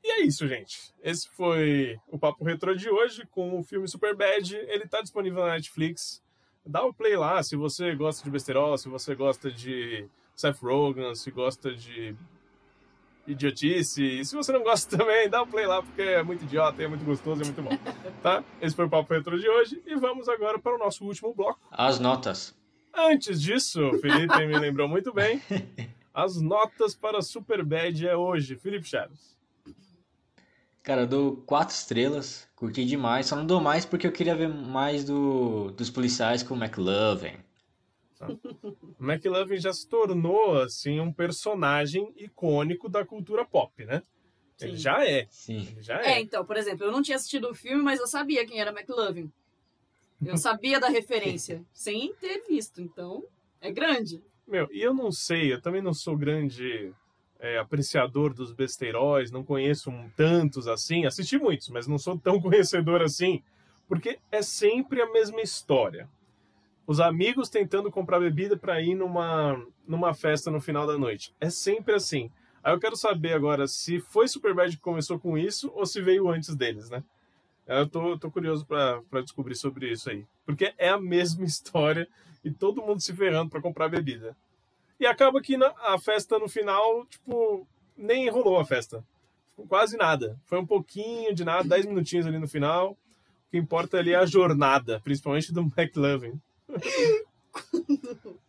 E 0.04 0.12
é 0.12 0.22
isso, 0.24 0.48
gente. 0.48 0.94
Esse 1.04 1.30
foi 1.30 1.98
o 2.08 2.18
Papo 2.18 2.44
Retro 2.44 2.76
de 2.76 2.90
hoje 2.90 3.26
com 3.28 3.60
o 3.60 3.64
filme 3.64 3.88
Superbad. 3.88 4.56
Ele 4.56 4.88
tá 4.88 5.02
disponível 5.02 5.44
na 5.46 5.54
Netflix. 5.54 6.22
Dá 6.70 6.86
o 6.86 6.94
play 6.94 7.18
lá 7.18 7.42
se 7.42 7.56
você 7.56 7.96
gosta 7.96 8.24
de 8.24 8.30
besterol, 8.30 8.78
se 8.78 8.88
você 8.88 9.16
gosta 9.16 9.52
de 9.52 10.06
Seth 10.36 10.60
Rogen, 10.62 11.16
se 11.16 11.32
gosta 11.32 11.74
de 11.74 12.16
idiotice. 13.26 14.04
E 14.20 14.24
se 14.24 14.36
você 14.36 14.52
não 14.52 14.62
gosta 14.62 14.86
também, 14.96 15.28
dá 15.28 15.42
um 15.42 15.48
play 15.48 15.66
lá, 15.66 15.82
porque 15.82 16.04
é 16.04 16.22
muito 16.22 16.44
idiota, 16.44 16.84
é 16.84 16.88
muito 16.88 17.04
gostoso, 17.04 17.42
é 17.42 17.46
muito 17.46 17.60
bom. 17.64 17.72
Tá? 18.22 18.44
Esse 18.62 18.76
foi 18.76 18.86
o 18.86 18.90
Papo 18.90 19.12
Retro 19.12 19.40
de 19.40 19.50
hoje. 19.50 19.82
E 19.88 19.96
vamos 19.96 20.30
agora 20.30 20.60
para 20.60 20.76
o 20.76 20.78
nosso 20.78 21.04
último 21.04 21.34
bloco. 21.34 21.60
As 21.72 22.00
notas. 22.00 22.56
Antes 22.94 23.42
disso, 23.42 23.82
o 23.90 23.98
Felipe 23.98 24.46
me 24.46 24.60
lembrou 24.60 24.88
muito 24.88 25.12
bem. 25.12 25.42
As 26.14 26.40
notas 26.40 26.94
para 26.94 27.20
Superbad 27.24 28.06
é 28.06 28.16
hoje. 28.16 28.56
Felipe 28.58 28.88
Chaves. 28.88 29.39
Cara, 30.90 31.02
eu 31.02 31.08
dou 31.08 31.36
quatro 31.46 31.76
estrelas, 31.76 32.50
curti 32.56 32.84
demais. 32.84 33.28
Só 33.28 33.36
não 33.36 33.46
dou 33.46 33.62
mais 33.62 33.86
porque 33.86 34.08
eu 34.08 34.12
queria 34.12 34.36
ver 34.36 34.50
mais 34.50 35.04
do, 35.06 35.70
dos 35.70 35.88
policiais 35.88 36.42
com 36.42 36.56
o 36.56 36.58
McLovin. 36.58 37.38
O 39.00 39.06
McLovin 39.06 39.58
já 39.58 39.72
se 39.72 39.88
tornou, 39.88 40.60
assim, 40.60 41.00
um 41.00 41.14
personagem 41.14 42.12
icônico 42.18 42.90
da 42.90 43.06
cultura 43.06 43.46
pop, 43.46 43.86
né? 43.86 44.02
Ele 44.60 44.72
Sim. 44.72 44.78
já 44.80 45.06
é. 45.08 45.28
Sim. 45.30 45.68
Ele 45.74 45.82
já 45.84 46.02
É, 46.02 46.14
é. 46.14 46.22
então, 46.22 46.44
por 46.44 46.58
exemplo, 46.58 46.88
eu 46.88 46.92
não 46.92 47.04
tinha 47.04 47.18
assistido 47.18 47.52
o 47.52 47.54
filme, 47.54 47.84
mas 47.84 48.00
eu 48.00 48.08
sabia 48.08 48.44
quem 48.48 48.60
era 48.60 48.72
McLovin. 48.72 49.32
Eu 50.26 50.38
sabia 50.42 50.80
da 50.80 50.90
referência, 50.90 51.64
sem 51.72 52.16
ter 52.16 52.44
visto, 52.50 52.82
então 52.82 53.24
é 53.62 53.72
grande. 53.72 54.24
Meu, 54.48 54.68
e 54.72 54.82
eu 54.82 54.96
não 54.96 55.12
sei, 55.12 55.54
eu 55.54 55.62
também 55.62 55.84
não 55.84 55.94
sou 55.94 56.18
grande 56.18 56.92
é, 57.40 57.58
apreciador 57.58 58.34
dos 58.34 58.52
besteiróis, 58.52 59.32
não 59.32 59.44
conheço 59.44 59.92
tantos 60.16 60.68
assim. 60.68 61.06
Assisti 61.06 61.38
muitos, 61.38 61.70
mas 61.70 61.88
não 61.88 61.98
sou 61.98 62.18
tão 62.18 62.40
conhecedor 62.42 63.02
assim, 63.02 63.42
porque 63.88 64.20
é 64.32 64.42
sempre 64.42 65.02
a 65.02 65.12
mesma 65.12 65.42
história. 65.42 66.10
Os 66.86 67.00
amigos 67.00 67.50
tentando 67.50 67.92
comprar 67.92 68.20
bebida 68.20 68.58
para 68.58 68.82
ir 68.82 68.96
numa, 68.96 69.64
numa 69.88 70.14
festa 70.14 70.52
no 70.52 70.60
final 70.60 70.88
da 70.88 70.98
noite. 70.98 71.34
É 71.40 71.50
sempre 71.50 71.94
assim. 71.94 72.32
Aí 72.64 72.74
eu 72.74 72.80
quero 72.80 72.96
saber 72.96 73.34
agora 73.34 73.68
se 73.68 74.00
foi 74.00 74.28
Superbad 74.28 74.76
que 74.76 74.82
começou 74.82 75.20
com 75.20 75.38
isso 75.38 75.72
ou 75.76 75.86
se 75.86 76.02
veio 76.02 76.28
antes 76.30 76.56
deles, 76.56 76.90
né? 76.90 77.04
Eu 77.68 77.88
tô, 77.88 78.18
tô 78.18 78.32
curioso 78.32 78.66
para 78.66 79.22
descobrir 79.22 79.56
sobre 79.56 79.92
isso 79.92 80.10
aí. 80.10 80.26
Porque 80.44 80.74
é 80.78 80.90
a 80.90 81.00
mesma 81.00 81.46
história 81.46 82.08
e 82.44 82.50
todo 82.50 82.82
mundo 82.82 83.00
se 83.00 83.16
ferrando 83.16 83.52
para 83.52 83.62
comprar 83.62 83.88
bebida. 83.88 84.36
E 85.00 85.06
acaba 85.06 85.42
que 85.42 85.56
na- 85.58 85.74
a 85.80 85.98
festa 85.98 86.38
no 86.38 86.48
final, 86.50 87.06
tipo, 87.06 87.66
nem 87.98 88.30
rolou 88.30 88.60
a 88.60 88.66
festa. 88.66 89.04
Quase 89.68 89.98
nada. 89.98 90.40
Foi 90.46 90.58
um 90.60 90.66
pouquinho 90.66 91.34
de 91.34 91.44
nada, 91.44 91.68
10 91.68 91.86
minutinhos 91.86 92.26
ali 92.26 92.38
no 92.40 92.48
final. 92.48 92.92
O 92.92 92.98
que 93.52 93.58
importa 93.58 93.98
ali 93.98 94.12
é 94.14 94.16
a 94.16 94.26
jornada, 94.26 95.00
principalmente 95.04 95.52
do 95.54 95.62
McLovin. 95.78 96.40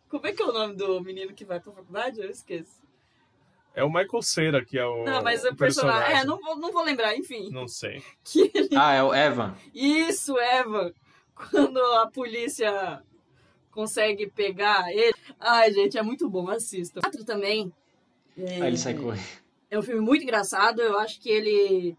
Como 0.09 0.27
é 0.27 0.31
que 0.33 0.41
é 0.41 0.45
o 0.45 0.51
nome 0.51 0.75
do 0.75 1.01
menino 1.01 1.33
que 1.33 1.45
vai 1.45 1.59
pra 1.59 1.71
faculdade? 1.71 2.19
Eu 2.21 2.29
esqueço. 2.29 2.81
É 3.73 3.83
o 3.83 3.87
Michael 3.89 4.21
Cera 4.21 4.65
que 4.65 4.77
é 4.77 4.85
o, 4.85 5.05
Não, 5.05 5.23
mas 5.23 5.45
o 5.45 5.55
personagem. 5.55 6.17
É, 6.17 6.25
não 6.25 6.37
vou, 6.39 6.57
não 6.57 6.71
vou 6.73 6.83
lembrar, 6.83 7.15
enfim. 7.15 7.49
Não 7.51 7.67
sei. 7.67 8.03
Que 8.23 8.51
ele- 8.53 8.75
Ah, 8.75 8.93
é 8.93 9.01
o 9.01 9.13
Evan. 9.15 9.55
Isso, 9.73 10.37
Eva. 10.37 10.93
Quando 11.33 11.77
a 11.79 12.07
polícia 12.11 13.01
consegue 13.71 14.27
pegar 14.27 14.91
ele. 14.91 15.15
Ai, 15.39 15.71
gente, 15.73 15.97
é 15.97 16.01
muito 16.03 16.29
bom, 16.29 16.49
assista. 16.49 17.01
Quatro 17.01 17.23
também. 17.23 17.71
É, 18.37 18.55
Aí 18.61 18.67
ele 18.67 18.77
sai 18.77 18.93
correndo. 18.93 19.23
é 19.69 19.79
um 19.79 19.81
filme 19.81 20.01
muito 20.01 20.23
engraçado. 20.23 20.81
Eu 20.81 20.97
acho 20.99 21.19
que 21.19 21.29
ele 21.29 21.97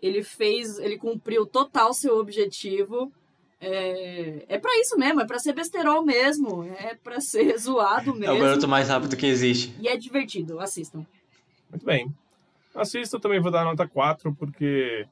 ele 0.00 0.22
fez, 0.22 0.78
ele 0.78 0.98
cumpriu 0.98 1.46
total 1.46 1.92
seu 1.94 2.18
objetivo. 2.18 3.10
É, 3.58 4.44
é 4.48 4.58
para 4.58 4.78
isso 4.80 4.98
mesmo, 4.98 5.20
é 5.22 5.26
para 5.26 5.38
ser 5.38 5.54
besterol 5.54 6.04
mesmo, 6.04 6.62
é 6.78 6.94
para 6.94 7.20
ser 7.20 7.56
zoado 7.58 8.10
É 8.10 8.12
o 8.12 8.16
mesmo. 8.16 8.38
garoto 8.38 8.68
mais 8.68 8.88
rápido 8.88 9.16
que 9.16 9.26
existe. 9.26 9.74
E 9.80 9.88
é 9.88 9.96
divertido, 9.96 10.60
assistam. 10.60 11.04
Muito 11.70 11.84
bem. 11.86 12.14
Assista, 12.74 13.18
também 13.18 13.40
vou 13.40 13.50
dar 13.50 13.64
nota 13.64 13.88
4, 13.88 14.34
porque 14.34 15.06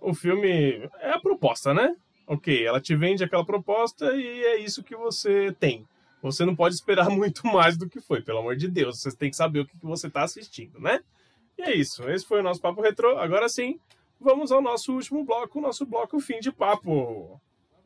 o 0.00 0.12
filme 0.12 0.86
é 1.00 1.12
a 1.12 1.18
proposta, 1.18 1.72
né? 1.72 1.96
Ok, 2.26 2.66
ela 2.66 2.80
te 2.80 2.96
vende 2.96 3.22
aquela 3.22 3.44
proposta 3.44 4.12
e 4.14 4.44
é 4.44 4.56
isso 4.58 4.82
que 4.82 4.96
você 4.96 5.54
tem. 5.60 5.86
Você 6.22 6.44
não 6.44 6.56
pode 6.56 6.74
esperar 6.74 7.08
muito 7.10 7.46
mais 7.46 7.76
do 7.76 7.88
que 7.88 8.00
foi, 8.00 8.20
pelo 8.20 8.40
amor 8.40 8.56
de 8.56 8.66
Deus. 8.66 9.00
Você 9.00 9.16
tem 9.16 9.30
que 9.30 9.36
saber 9.36 9.60
o 9.60 9.66
que 9.66 9.76
você 9.80 10.08
está 10.08 10.24
assistindo, 10.24 10.80
né? 10.80 11.00
E 11.56 11.62
é 11.62 11.74
isso. 11.74 12.08
Esse 12.10 12.26
foi 12.26 12.40
o 12.40 12.42
nosso 12.42 12.60
Papo 12.60 12.80
Retrô. 12.82 13.16
Agora 13.18 13.48
sim, 13.48 13.78
vamos 14.20 14.50
ao 14.50 14.60
nosso 14.60 14.92
último 14.92 15.24
bloco, 15.24 15.58
o 15.58 15.62
nosso 15.62 15.86
bloco 15.86 16.18
Fim 16.18 16.40
de 16.40 16.50
Papo. 16.50 17.40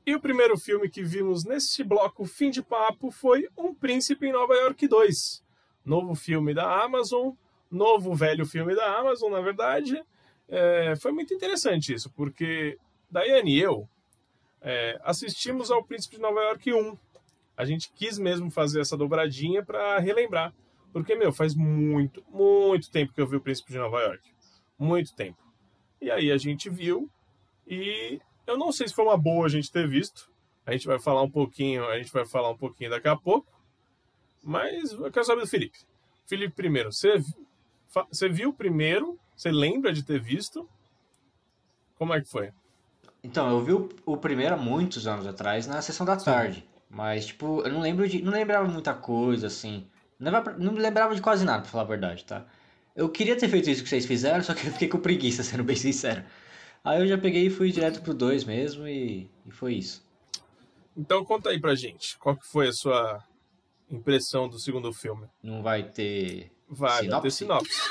E 0.06 0.14
o 0.14 0.20
primeiro 0.20 0.56
filme 0.56 0.88
que 0.88 1.02
vimos 1.02 1.44
nesse 1.44 1.84
bloco 1.84 2.24
Fim 2.24 2.50
de 2.50 2.62
Papo 2.62 3.10
foi 3.10 3.46
Um 3.56 3.74
Príncipe 3.74 4.26
em 4.26 4.32
Nova 4.32 4.54
York 4.54 4.88
2. 4.88 5.44
Novo 5.84 6.14
filme 6.14 6.54
da 6.54 6.82
Amazon, 6.82 7.32
novo 7.70 8.14
velho 8.14 8.46
filme 8.46 8.74
da 8.74 8.98
Amazon, 8.98 9.30
na 9.30 9.40
verdade. 9.40 10.02
É, 10.48 10.94
foi 10.96 11.12
muito 11.12 11.34
interessante 11.34 11.92
isso, 11.92 12.10
porque 12.10 12.78
Daiane 13.10 13.56
e 13.56 13.60
eu 13.60 13.88
é, 14.62 15.00
assistimos 15.02 15.70
ao 15.70 15.84
Príncipe 15.84 16.16
de 16.16 16.22
Nova 16.22 16.40
York 16.40 16.72
1. 16.72 16.98
A 17.56 17.64
gente 17.64 17.90
quis 17.92 18.18
mesmo 18.18 18.50
fazer 18.50 18.80
essa 18.80 18.96
dobradinha 18.96 19.64
para 19.64 19.98
relembrar. 19.98 20.54
Porque, 20.92 21.14
meu, 21.14 21.32
faz 21.32 21.54
muito, 21.54 22.24
muito 22.28 22.90
tempo 22.90 23.12
que 23.12 23.20
eu 23.20 23.26
vi 23.26 23.36
o 23.36 23.40
Príncipe 23.40 23.72
de 23.72 23.78
Nova 23.78 24.00
York. 24.00 24.22
Muito 24.78 25.14
tempo. 25.14 25.38
E 26.00 26.10
aí 26.10 26.32
a 26.32 26.36
gente 26.36 26.68
viu 26.70 27.10
e 27.66 28.20
eu 28.46 28.56
não 28.56 28.72
sei 28.72 28.88
se 28.88 28.94
foi 28.94 29.04
uma 29.04 29.16
boa 29.16 29.46
a 29.46 29.48
gente 29.48 29.70
ter 29.70 29.86
visto. 29.86 30.30
A 30.66 30.72
gente 30.72 30.86
vai 30.86 30.98
falar 30.98 31.22
um 31.22 31.30
pouquinho, 31.30 31.84
a 31.86 31.98
gente 31.98 32.12
vai 32.12 32.26
falar 32.26 32.50
um 32.50 32.56
pouquinho 32.56 32.90
daqui 32.90 33.08
a 33.08 33.16
pouco. 33.16 33.52
Mas 34.42 34.92
eu 34.92 35.10
quero 35.10 35.24
saber 35.24 35.42
do 35.42 35.46
Felipe. 35.46 35.78
Felipe, 36.26 36.54
primeiro, 36.54 36.92
você, 36.92 37.22
você 38.10 38.28
viu 38.28 38.52
primeiro? 38.52 39.18
Você 39.36 39.50
lembra 39.50 39.92
de 39.92 40.02
ter 40.02 40.20
visto? 40.20 40.68
Como 41.96 42.14
é 42.14 42.20
que 42.20 42.28
foi? 42.28 42.52
Então, 43.22 43.50
eu 43.50 43.60
vi 43.62 43.72
o, 43.72 43.88
o 44.06 44.16
primeiro 44.16 44.54
há 44.54 44.58
muitos 44.58 45.06
anos 45.06 45.26
atrás 45.26 45.66
na 45.66 45.82
sessão 45.82 46.06
da 46.06 46.16
tarde. 46.16 46.64
Mas, 46.88 47.26
tipo, 47.26 47.62
eu 47.62 47.72
não 47.72 47.80
lembro 47.80 48.08
de. 48.08 48.20
Não 48.20 48.32
lembrava 48.32 48.68
muita 48.68 48.92
coisa, 48.92 49.46
assim. 49.46 49.86
Não 50.18 50.32
lembrava, 50.32 50.58
não 50.58 50.72
lembrava 50.74 51.14
de 51.14 51.20
quase 51.20 51.44
nada, 51.44 51.62
pra 51.62 51.70
falar 51.70 51.84
a 51.84 51.86
verdade, 51.86 52.24
tá? 52.24 52.44
Eu 52.96 53.08
queria 53.08 53.36
ter 53.36 53.48
feito 53.48 53.70
isso 53.70 53.82
que 53.82 53.88
vocês 53.88 54.04
fizeram, 54.04 54.42
só 54.44 54.54
que 54.54 54.66
eu 54.66 54.72
fiquei 54.72 54.88
com 54.88 54.98
preguiça, 54.98 55.42
sendo 55.42 55.62
bem 55.62 55.76
sincero. 55.76 56.24
Aí 56.82 57.00
eu 57.00 57.06
já 57.06 57.16
peguei 57.16 57.46
e 57.46 57.50
fui 57.50 57.70
direto 57.70 58.02
pro 58.02 58.14
2 58.14 58.44
mesmo 58.44 58.88
e, 58.88 59.30
e 59.46 59.50
foi 59.50 59.74
isso. 59.74 60.02
Então 60.96 61.24
conta 61.24 61.50
aí 61.50 61.60
pra 61.60 61.74
gente, 61.74 62.18
qual 62.18 62.36
que 62.36 62.46
foi 62.46 62.68
a 62.68 62.72
sua 62.72 63.22
impressão 63.90 64.48
do 64.48 64.58
segundo 64.58 64.92
filme? 64.92 65.26
Não 65.42 65.62
vai 65.62 65.82
ter. 65.82 66.50
Vai, 66.68 67.06
vai 67.08 67.20
ter 67.20 67.30
Sinopse? 67.30 67.70
sinopse. 67.70 67.90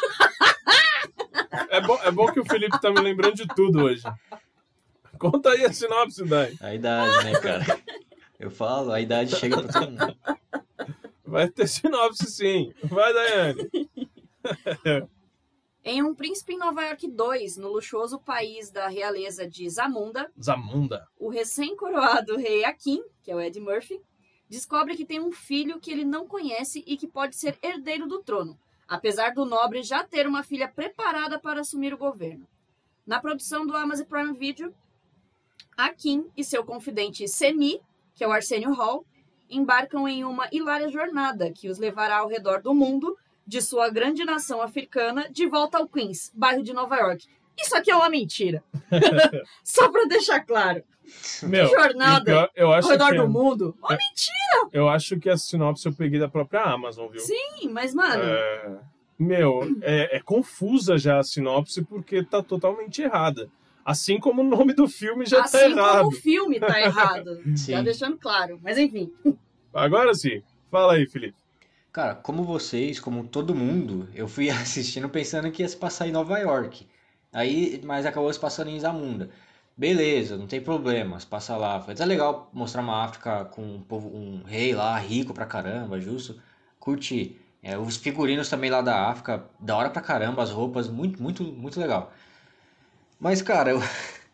é, 1.70 1.82
bom, 1.82 2.00
é 2.04 2.12
bom 2.12 2.32
que 2.32 2.40
o 2.40 2.46
Felipe 2.46 2.80
tá 2.82 2.92
me 2.92 3.00
lembrando 3.00 3.36
de 3.36 3.48
tudo 3.48 3.84
hoje. 3.84 4.04
Conta 5.20 5.50
aí 5.52 5.66
a 5.66 5.74
sinopse, 5.74 6.24
Dai. 6.26 6.56
A 6.62 6.74
idade, 6.74 7.26
né, 7.26 7.40
cara? 7.40 7.66
Eu 8.40 8.50
falo, 8.50 8.92
a 8.92 9.02
idade 9.02 9.36
chega 9.36 9.62
pra 9.62 9.72
todo 9.74 9.92
mundo. 9.92 10.18
Vai 11.26 11.50
ter 11.50 11.68
sinopse 11.68 12.26
sim. 12.26 12.74
Vai, 12.84 13.14
Daiane. 13.14 13.70
Em 15.84 16.04
Um 16.04 16.14
Príncipe 16.14 16.54
em 16.54 16.58
Nova 16.58 16.84
York 16.84 17.08
2, 17.08 17.58
no 17.58 17.70
luxuoso 17.70 18.20
país 18.20 18.70
da 18.70 18.88
realeza 18.90 19.48
de 19.48 19.68
Zamunda, 19.70 20.30
Zamunda. 20.42 21.08
o 21.18 21.30
recém-coroado 21.30 22.36
rei 22.36 22.66
Akin, 22.66 23.02
que 23.24 23.32
é 23.32 23.36
o 23.36 23.40
Ed 23.40 23.60
Murphy, 23.60 24.00
descobre 24.50 24.96
que 24.98 25.06
tem 25.06 25.20
um 25.22 25.32
filho 25.32 25.80
que 25.80 25.90
ele 25.90 26.04
não 26.04 26.28
conhece 26.28 26.84
e 26.86 26.98
que 26.98 27.08
pode 27.08 27.36
ser 27.38 27.58
herdeiro 27.64 28.08
do 28.08 28.22
trono, 28.22 28.60
apesar 28.88 29.34
do 29.34 29.46
nobre 29.46 29.82
já 29.82 30.04
ter 30.04 30.28
uma 30.28 30.44
filha 30.44 30.68
preparada 30.68 31.40
para 31.40 31.62
assumir 31.62 31.94
o 31.94 31.98
governo. 31.98 32.46
Na 33.08 33.20
produção 33.22 33.66
do 33.66 33.76
Amazon 33.76 34.06
Prime 34.06 34.34
Video, 34.38 34.74
Akin 35.80 36.26
e 36.36 36.44
seu 36.44 36.64
confidente 36.64 37.28
Semi, 37.28 37.80
que 38.16 38.24
é 38.24 38.28
o 38.28 38.32
Arsenio 38.32 38.74
Hall, 38.74 39.06
embarcam 39.50 40.08
em 40.08 40.24
uma 40.24 40.48
hilária 40.52 40.90
jornada 40.90 41.52
que 41.52 41.70
os 41.70 41.80
levará 41.80 42.18
ao 42.18 42.28
redor 42.28 42.62
do 42.62 42.74
mundo, 42.74 43.18
de 43.48 43.62
sua 43.62 43.90
grande 43.90 44.24
nação 44.24 44.62
africana, 44.62 45.28
de 45.32 45.48
volta 45.48 45.78
ao 45.78 45.88
Queens, 45.88 46.32
bairro 46.36 46.62
de 46.62 46.74
Nova 46.74 46.96
York. 46.98 47.26
Isso 47.58 47.76
aqui 47.76 47.92
é 47.92 47.96
uma 47.96 48.10
mentira. 48.10 48.64
Só 49.64 49.90
para 49.90 50.08
deixar 50.08 50.42
claro. 50.42 50.84
Meu, 51.44 51.68
jornada 51.68 52.24
pior, 52.24 52.50
eu 52.56 52.68
Ao 52.68 52.74
acho 52.74 52.90
redor 52.90 53.10
que 53.10 53.18
do 53.18 53.28
mundo. 53.28 53.76
Uma 53.82 53.98
eu 54.72 54.88
acho 54.88 55.20
que 55.20 55.30
a 55.30 55.38
sinopse 55.38 55.88
eu 55.88 55.94
peguei 55.94 56.20
da 56.20 56.30
própria 56.30 56.62
Amazon, 56.62 57.10
viu? 57.10 57.20
Sim, 57.20 57.70
mas, 57.72 57.94
mano, 57.94 58.24
É, 58.24 58.78
meu, 59.18 59.62
é, 59.82 60.18
é 60.18 60.20
confusa 60.22 60.98
já 60.98 61.18
a 61.18 61.24
sinopse 61.24 61.84
porque 61.84 62.24
tá 62.24 62.44
totalmente 62.44 63.02
errada. 63.02 63.50
Assim 63.86 64.20
como 64.20 64.42
o 64.42 64.46
nome 64.46 64.74
do 64.74 64.88
filme 64.88 65.26
já 65.26 65.42
assim 65.44 65.58
tá 65.58 65.66
errado. 65.70 65.98
como 65.98 66.10
o 66.10 66.12
filme 66.12 66.60
tá 66.60 66.80
errado. 66.82 67.42
Sim. 67.56 67.72
Já 67.72 67.82
deixando 67.82 68.18
claro. 68.18 68.60
Mas 68.62 68.78
enfim. 68.78 69.12
Agora 69.74 70.14
sim, 70.14 70.42
Fala 70.70 70.94
aí, 70.94 71.08
Felipe. 71.08 71.36
Cara, 71.92 72.14
como 72.14 72.44
vocês, 72.44 73.00
como 73.00 73.28
todo 73.28 73.56
mundo, 73.56 74.08
eu 74.14 74.28
fui 74.28 74.50
assistindo 74.52 75.10
pensando 75.10 75.52
que 75.52 75.64
ia 75.64 75.68
se 75.68 75.76
passar 75.76 76.08
em 76.08 76.12
Nova 76.12 76.38
York. 76.38 76.88
Aí, 77.34 77.82
mas 77.84 78.06
acabou 78.06 78.32
se 78.32 78.40
passando 78.40 78.70
em 78.70 78.80
Zamunda. 78.80 79.30
Beleza, 79.76 80.38
não 80.38 80.46
tem 80.46 80.62
problema, 80.62 81.20
se 81.20 81.26
passa 81.26 81.56
lá. 81.58 81.80
Foi 81.80 81.94
até 81.94 82.06
legal 82.06 82.50
mostrar 82.54 82.82
uma 82.82 83.04
África 83.04 83.46
com 83.46 83.62
um, 83.64 83.82
povo, 83.82 84.10
um 84.16 84.44
rei 84.44 84.76
lá, 84.76 84.98
rico 85.00 85.34
pra 85.34 85.46
caramba, 85.46 86.00
justo. 86.00 86.40
Curti. 86.80 87.40
É, 87.64 87.78
os 87.78 87.98
figurinos 87.98 88.50
também 88.50 88.70
lá 88.70 88.82
da 88.82 89.10
África, 89.10 89.46
da 89.60 89.76
hora 89.76 89.90
pra 89.90 90.02
caramba, 90.02 90.44
as 90.44 90.52
roupas, 90.52 90.88
muito, 90.88 91.22
muito, 91.22 91.44
muito 91.44 91.80
legal. 91.80 92.14
Mas, 93.20 93.42
cara, 93.42 93.72
eu, 93.72 93.82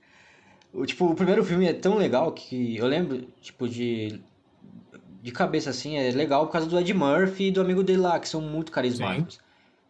o, 0.74 0.86
tipo, 0.86 1.06
o 1.06 1.16
primeiro 1.16 1.44
filme 1.44 1.66
é 1.66 1.74
tão 1.74 1.98
legal 1.98 2.32
que 2.32 2.78
eu 2.78 2.86
lembro, 2.86 3.28
tipo, 3.42 3.68
de, 3.68 4.22
de 5.22 5.32
cabeça 5.32 5.72
assim, 5.72 5.98
é 5.98 6.12
legal 6.12 6.46
por 6.46 6.52
causa 6.54 6.68
do 6.68 6.80
Ed 6.80 6.94
Murphy 6.94 7.48
e 7.48 7.52
do 7.52 7.62
amigo 7.62 7.82
dele 7.84 8.00
lá, 8.00 8.20
que 8.20 8.30
são 8.30 8.42
muito 8.42 8.72
carismáticos. 8.72 9.40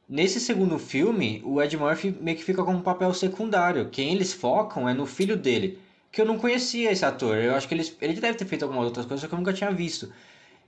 Nesse 0.07 0.39
segundo 0.39 0.77
filme, 0.77 1.41
o 1.43 1.61
Ed 1.61 1.75
Murphy 1.75 2.15
meio 2.21 2.37
que 2.37 2.43
fica 2.43 2.63
com 2.63 2.73
um 2.73 2.81
papel 2.81 3.11
secundário. 3.13 3.89
Quem 3.89 4.13
eles 4.13 4.33
focam 4.33 4.87
é 4.87 4.93
no 4.93 5.05
filho 5.05 5.35
dele. 5.35 5.79
Que 6.11 6.21
eu 6.21 6.25
não 6.25 6.37
conhecia 6.37 6.91
esse 6.91 7.03
ator. 7.03 7.35
Eu 7.37 7.55
acho 7.55 7.67
que 7.67 7.73
ele, 7.73 7.91
ele 7.99 8.21
deve 8.21 8.37
ter 8.37 8.45
feito 8.45 8.63
algumas 8.63 8.85
outras 8.85 9.05
coisas, 9.05 9.21
só 9.21 9.27
que 9.27 9.33
eu 9.33 9.39
nunca 9.39 9.51
tinha 9.51 9.71
visto. 9.71 10.13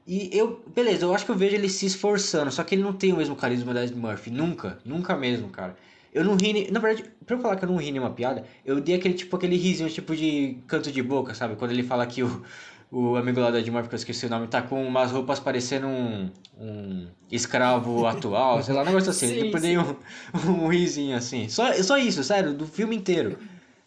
E 0.07 0.29
eu, 0.35 0.63
beleza, 0.73 1.05
eu 1.05 1.13
acho 1.13 1.25
que 1.25 1.31
eu 1.31 1.35
vejo 1.35 1.55
ele 1.55 1.69
se 1.69 1.85
esforçando, 1.85 2.49
só 2.51 2.63
que 2.63 2.73
ele 2.73 2.81
não 2.81 2.93
tem 2.93 3.13
o 3.13 3.17
mesmo 3.17 3.35
carisma 3.35 3.73
da 3.73 3.83
Ed 3.83 3.93
Murphy. 3.93 4.31
Nunca, 4.31 4.79
nunca 4.83 5.15
mesmo, 5.15 5.49
cara. 5.49 5.77
Eu 6.17 6.23
não 6.23 6.35
ri, 6.35 6.69
na 6.71 6.79
verdade, 6.79 7.09
pra 7.25 7.35
eu 7.35 7.41
falar 7.41 7.55
que 7.55 7.63
eu 7.63 7.69
não 7.69 7.77
ri 7.77 7.91
nenhuma 7.91 8.09
piada, 8.09 8.43
eu 8.65 8.81
dei 8.81 8.95
aquele 8.95 9.13
tipo, 9.13 9.35
aquele 9.35 9.55
risinho 9.55 9.89
tipo 9.89 10.15
de 10.15 10.57
canto 10.67 10.91
de 10.91 11.01
boca, 11.03 11.35
sabe? 11.35 11.55
Quando 11.55 11.71
ele 11.71 11.83
fala 11.83 12.05
que 12.07 12.23
o, 12.23 12.43
o 12.91 13.15
amigo 13.15 13.39
lá 13.39 13.51
da 13.51 13.59
Ed 13.59 13.69
Murphy, 13.69 13.89
que 13.89 13.95
eu 13.95 13.97
esqueci 13.97 14.25
o 14.25 14.29
nome, 14.29 14.47
tá 14.47 14.61
com 14.61 14.83
umas 14.83 15.11
roupas 15.11 15.39
parecendo 15.39 15.87
um, 15.87 16.31
um 16.59 17.07
escravo 17.31 18.05
atual, 18.07 18.63
sei 18.63 18.73
lá, 18.73 18.81
um 18.81 18.85
negócio 18.85 19.11
assim. 19.11 19.27
Sim, 19.27 19.43
tipo, 19.43 19.59
dei 19.59 19.77
um, 19.77 19.95
um 20.49 20.67
risinho 20.67 21.15
assim. 21.15 21.47
Só, 21.49 21.71
só 21.83 21.97
isso, 21.97 22.23
sério, 22.23 22.53
do 22.53 22.65
filme 22.65 22.95
inteiro. 22.95 23.37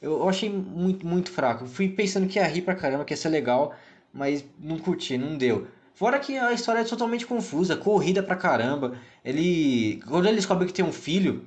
Eu 0.00 0.28
achei 0.28 0.48
muito, 0.48 1.06
muito 1.06 1.30
fraco. 1.30 1.66
Fui 1.66 1.88
pensando 1.88 2.26
que 2.26 2.38
ia 2.38 2.46
rir 2.46 2.62
pra 2.62 2.74
caramba, 2.74 3.04
que 3.04 3.12
ia 3.12 3.16
ser 3.16 3.28
legal, 3.28 3.74
mas 4.12 4.44
não 4.58 4.78
curti, 4.78 5.18
não 5.18 5.36
deu. 5.36 5.66
Fora 5.94 6.18
que 6.18 6.38
a 6.38 6.52
história 6.52 6.80
é 6.80 6.84
totalmente 6.84 7.26
confusa, 7.26 7.76
corrida 7.76 8.22
pra 8.22 8.36
caramba. 8.36 8.96
Ele. 9.22 10.00
Quando 10.08 10.26
ele 10.26 10.36
descobre 10.36 10.66
que 10.66 10.72
tem 10.72 10.84
um 10.84 10.92
filho, 10.92 11.44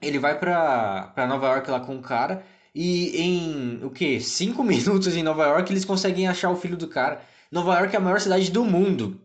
ele 0.00 0.18
vai 0.18 0.38
pra, 0.38 1.12
pra 1.14 1.26
Nova 1.26 1.46
York 1.48 1.70
lá 1.70 1.80
com 1.80 1.94
um 1.94 2.02
cara. 2.02 2.44
E 2.74 3.20
em 3.20 3.84
o 3.84 3.90
que? 3.90 4.20
Cinco 4.20 4.62
minutos 4.64 5.16
em 5.16 5.22
Nova 5.22 5.44
York 5.44 5.72
eles 5.72 5.84
conseguem 5.84 6.28
achar 6.28 6.50
o 6.50 6.56
filho 6.56 6.76
do 6.76 6.88
cara. 6.88 7.20
Nova 7.50 7.74
York 7.78 7.94
é 7.94 7.98
a 7.98 8.00
maior 8.00 8.20
cidade 8.20 8.50
do 8.50 8.64
mundo. 8.64 9.20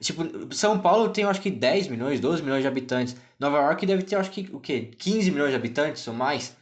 Tipo, 0.00 0.54
São 0.54 0.78
Paulo 0.78 1.08
tem 1.08 1.24
acho 1.24 1.40
que 1.40 1.50
10 1.50 1.88
milhões, 1.88 2.20
12 2.20 2.42
milhões 2.42 2.62
de 2.62 2.68
habitantes. 2.68 3.16
Nova 3.38 3.58
York 3.58 3.86
deve 3.86 4.02
ter 4.02 4.16
acho 4.16 4.30
que 4.30 4.48
o 4.52 4.60
que? 4.60 4.82
15 4.98 5.30
milhões 5.30 5.50
de 5.50 5.56
habitantes 5.56 6.06
ou 6.06 6.14
mais. 6.14 6.56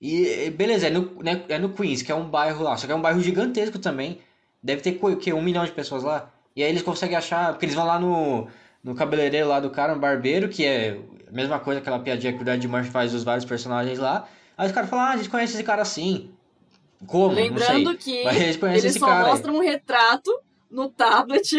E 0.00 0.50
beleza, 0.50 0.88
é 0.88 0.90
no, 0.90 1.22
né, 1.22 1.42
é 1.48 1.58
no 1.58 1.70
Queens, 1.70 2.02
que 2.02 2.12
é 2.12 2.14
um 2.14 2.28
bairro 2.28 2.62
lá. 2.62 2.76
Só 2.76 2.86
que 2.86 2.92
é 2.92 2.96
um 2.96 3.00
bairro 3.00 3.20
gigantesco 3.20 3.78
também. 3.78 4.20
Deve 4.62 4.82
ter 4.82 4.98
o 5.00 5.16
que? 5.16 5.32
Um 5.32 5.42
milhão 5.42 5.64
de 5.64 5.72
pessoas 5.72 6.02
lá. 6.02 6.30
E 6.56 6.62
aí 6.62 6.70
eles 6.70 6.82
conseguem 6.82 7.16
achar, 7.16 7.52
porque 7.52 7.66
eles 7.66 7.74
vão 7.74 7.86
lá 7.86 7.98
no, 7.98 8.48
no 8.84 8.94
cabeleireiro 8.94 9.48
lá 9.48 9.58
do 9.58 9.70
cara, 9.70 9.94
um 9.94 9.98
barbeiro, 9.98 10.48
que 10.48 10.64
é 10.64 11.00
a 11.28 11.32
mesma 11.32 11.58
coisa, 11.58 11.80
aquela 11.80 11.98
piadinha 11.98 12.32
que 12.32 12.44
o 12.44 12.48
Ed 12.48 12.68
Murphy 12.68 12.90
faz 12.90 13.10
dos 13.12 13.24
vários 13.24 13.44
personagens 13.44 13.98
lá. 13.98 14.28
Aí 14.56 14.66
os 14.68 14.72
caras 14.72 14.88
falam, 14.90 15.06
ah, 15.06 15.10
a 15.12 15.16
gente 15.16 15.28
conhece 15.30 15.54
esse 15.54 15.64
cara 15.64 15.82
assim. 15.82 16.30
Como? 17.06 17.34
Lembrando 17.34 17.82
não 17.92 18.00
sei. 18.00 18.22
que 18.56 18.66
eles 18.68 18.94
só 18.94 19.06
cara. 19.06 19.28
mostram 19.28 19.56
um 19.56 19.60
retrato 19.60 20.30
no 20.70 20.88
tablet. 20.88 21.56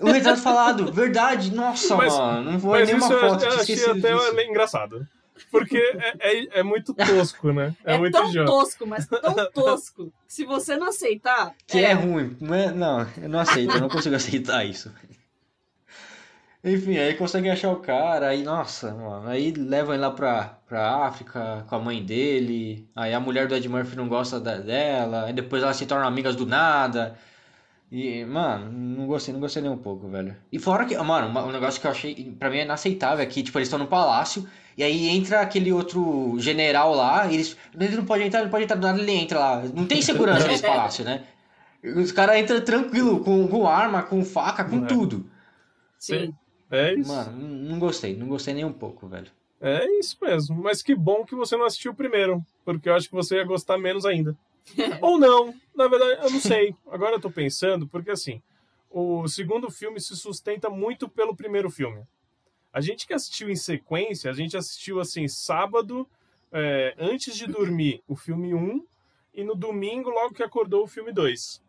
O 0.00 0.06
retrato 0.10 0.40
falado, 0.40 0.92
verdade, 0.92 1.54
nossa, 1.54 1.94
Mas- 1.96 2.12
mano, 2.12 2.50
não 2.52 2.58
vou 2.58 2.72
Mas 2.72 2.88
nenhuma 2.88 3.04
isso 3.06 3.14
eu, 3.14 3.20
foto, 3.20 3.44
eu 3.44 3.48
tinha 3.50 3.62
achei 3.62 3.84
até 3.90 4.12
disso. 4.14 4.40
engraçado. 4.40 5.06
Porque 5.50 5.76
é, 5.78 6.14
é, 6.18 6.60
é 6.60 6.62
muito 6.62 6.92
tosco, 6.94 7.52
né? 7.52 7.74
É, 7.84 7.94
É, 7.94 7.98
muito 7.98 8.12
tão 8.14 8.28
idiota. 8.28 8.50
tosco, 8.50 8.86
mas 8.86 9.06
tão 9.06 9.20
tosco. 9.54 10.12
se 10.26 10.44
você 10.44 10.76
não 10.76 10.88
aceitar. 10.88 11.54
Que 11.66 11.78
é 11.78 11.92
ruim, 11.92 12.36
não, 12.40 12.54
é- 12.54 12.72
não, 12.72 13.06
eu 13.22 13.28
não 13.28 13.38
aceito, 13.38 13.74
eu 13.74 13.80
não 13.80 13.88
consigo 13.88 14.16
aceitar 14.16 14.64
isso. 14.64 14.90
Enfim, 16.66 16.98
aí 16.98 17.14
conseguem 17.14 17.50
achar 17.52 17.70
o 17.70 17.76
cara, 17.76 18.26
aí, 18.28 18.42
nossa, 18.42 18.92
mano, 18.92 19.28
aí 19.28 19.52
levam 19.52 19.94
ele 19.94 20.02
lá 20.02 20.10
pra, 20.10 20.58
pra 20.66 21.06
África 21.06 21.64
com 21.68 21.76
a 21.76 21.78
mãe 21.78 22.04
dele, 22.04 22.88
aí 22.96 23.14
a 23.14 23.20
mulher 23.20 23.46
do 23.46 23.54
Ed 23.54 23.68
Murphy 23.68 23.94
não 23.96 24.08
gosta 24.08 24.40
da- 24.40 24.58
dela, 24.58 25.26
aí 25.26 25.32
depois 25.32 25.62
elas 25.62 25.76
se 25.76 25.86
tornam 25.86 26.08
amigas 26.08 26.34
do 26.34 26.44
nada. 26.44 27.16
E, 27.92 28.24
mano, 28.24 28.70
não 28.72 29.06
gostei, 29.06 29.32
não 29.32 29.40
gostei 29.40 29.62
nem 29.62 29.70
um 29.70 29.78
pouco, 29.78 30.08
velho. 30.08 30.36
E 30.50 30.58
fora 30.58 30.84
que, 30.86 30.96
mano, 30.98 31.28
um 31.46 31.52
negócio 31.52 31.80
que 31.80 31.86
eu 31.86 31.90
achei, 31.92 32.36
pra 32.38 32.50
mim 32.50 32.58
é 32.58 32.64
inaceitável 32.64 33.22
é 33.22 33.26
que, 33.26 33.44
tipo, 33.44 33.58
eles 33.58 33.68
estão 33.68 33.78
no 33.78 33.86
palácio, 33.86 34.48
e 34.76 34.82
aí 34.82 35.08
entra 35.08 35.40
aquele 35.42 35.72
outro 35.72 36.34
general 36.40 36.94
lá, 36.96 37.26
e 37.28 37.34
eles, 37.34 37.56
ele 37.78 37.96
não 37.96 38.04
pode 38.04 38.24
entrar, 38.24 38.40
ele 38.40 38.46
não 38.46 38.50
pode 38.50 38.64
entrar, 38.64 38.76
do 38.76 38.86
nada 38.88 39.00
ele 39.00 39.12
entra 39.12 39.38
lá. 39.38 39.62
Não 39.74 39.86
tem 39.86 40.02
segurança 40.02 40.48
nesse 40.48 40.62
palácio, 40.66 41.04
né? 41.04 41.22
Os 41.84 42.10
caras 42.10 42.38
entram 42.40 42.60
tranquilo, 42.60 43.20
com, 43.20 43.46
com 43.46 43.66
arma, 43.68 44.02
com 44.02 44.24
faca, 44.24 44.64
com 44.64 44.84
É. 44.84 44.86
tudo. 44.88 45.30
Sim. 45.98 46.34
É 46.70 46.94
isso. 46.94 47.12
Mano, 47.12 47.32
não 47.38 47.78
gostei, 47.78 48.16
não 48.16 48.28
gostei 48.28 48.54
nem 48.54 48.64
um 48.64 48.72
pouco, 48.72 49.06
velho. 49.06 49.30
É 49.60 49.86
isso 49.98 50.16
mesmo. 50.20 50.56
Mas 50.56 50.82
que 50.82 50.94
bom 50.94 51.24
que 51.24 51.34
você 51.34 51.56
não 51.56 51.64
assistiu 51.64 51.92
o 51.92 51.96
primeiro. 51.96 52.44
Porque 52.64 52.88
eu 52.88 52.94
acho 52.94 53.08
que 53.08 53.14
você 53.14 53.36
ia 53.36 53.44
gostar 53.44 53.78
menos 53.78 54.04
ainda. 54.04 54.36
Ou 55.00 55.18
não. 55.18 55.54
Na 55.74 55.88
verdade, 55.88 56.20
eu 56.22 56.30
não 56.30 56.40
sei. 56.40 56.74
Agora 56.90 57.14
eu 57.16 57.20
tô 57.20 57.30
pensando, 57.30 57.86
porque 57.86 58.10
assim, 58.10 58.42
o 58.90 59.26
segundo 59.28 59.70
filme 59.70 60.00
se 60.00 60.16
sustenta 60.16 60.68
muito 60.68 61.08
pelo 61.08 61.36
primeiro 61.36 61.70
filme. 61.70 62.02
A 62.72 62.80
gente 62.80 63.06
que 63.06 63.14
assistiu 63.14 63.48
em 63.48 63.56
sequência, 63.56 64.30
a 64.30 64.34
gente 64.34 64.56
assistiu 64.56 65.00
assim, 65.00 65.26
sábado, 65.28 66.06
é, 66.52 66.94
antes 66.98 67.34
de 67.34 67.46
dormir, 67.46 68.02
o 68.06 68.14
filme 68.14 68.54
1, 68.54 68.84
e 69.32 69.44
no 69.44 69.54
domingo, 69.54 70.10
logo 70.10 70.34
que 70.34 70.42
acordou, 70.42 70.84
o 70.84 70.88
filme 70.88 71.12
2. 71.12 71.62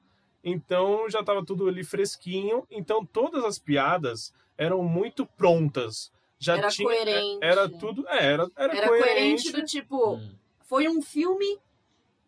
Então 0.43 1.09
já 1.09 1.23
tava 1.23 1.45
tudo 1.45 1.67
ali 1.67 1.83
fresquinho. 1.83 2.65
Então 2.71 3.05
todas 3.05 3.43
as 3.43 3.59
piadas 3.59 4.33
eram 4.57 4.81
muito 4.83 5.25
prontas. 5.25 6.11
Já 6.39 6.57
Era 6.57 6.67
tinha, 6.69 6.87
coerente. 6.87 7.39
Era 7.41 7.67
tudo. 7.69 8.07
É, 8.07 8.25
era, 8.33 8.47
era, 8.55 8.77
Era 8.77 8.87
coerente 8.87 9.51
do 9.51 9.63
tipo. 9.63 10.15
Hum. 10.15 10.31
Foi 10.63 10.87
um 10.87 11.01
filme 11.01 11.57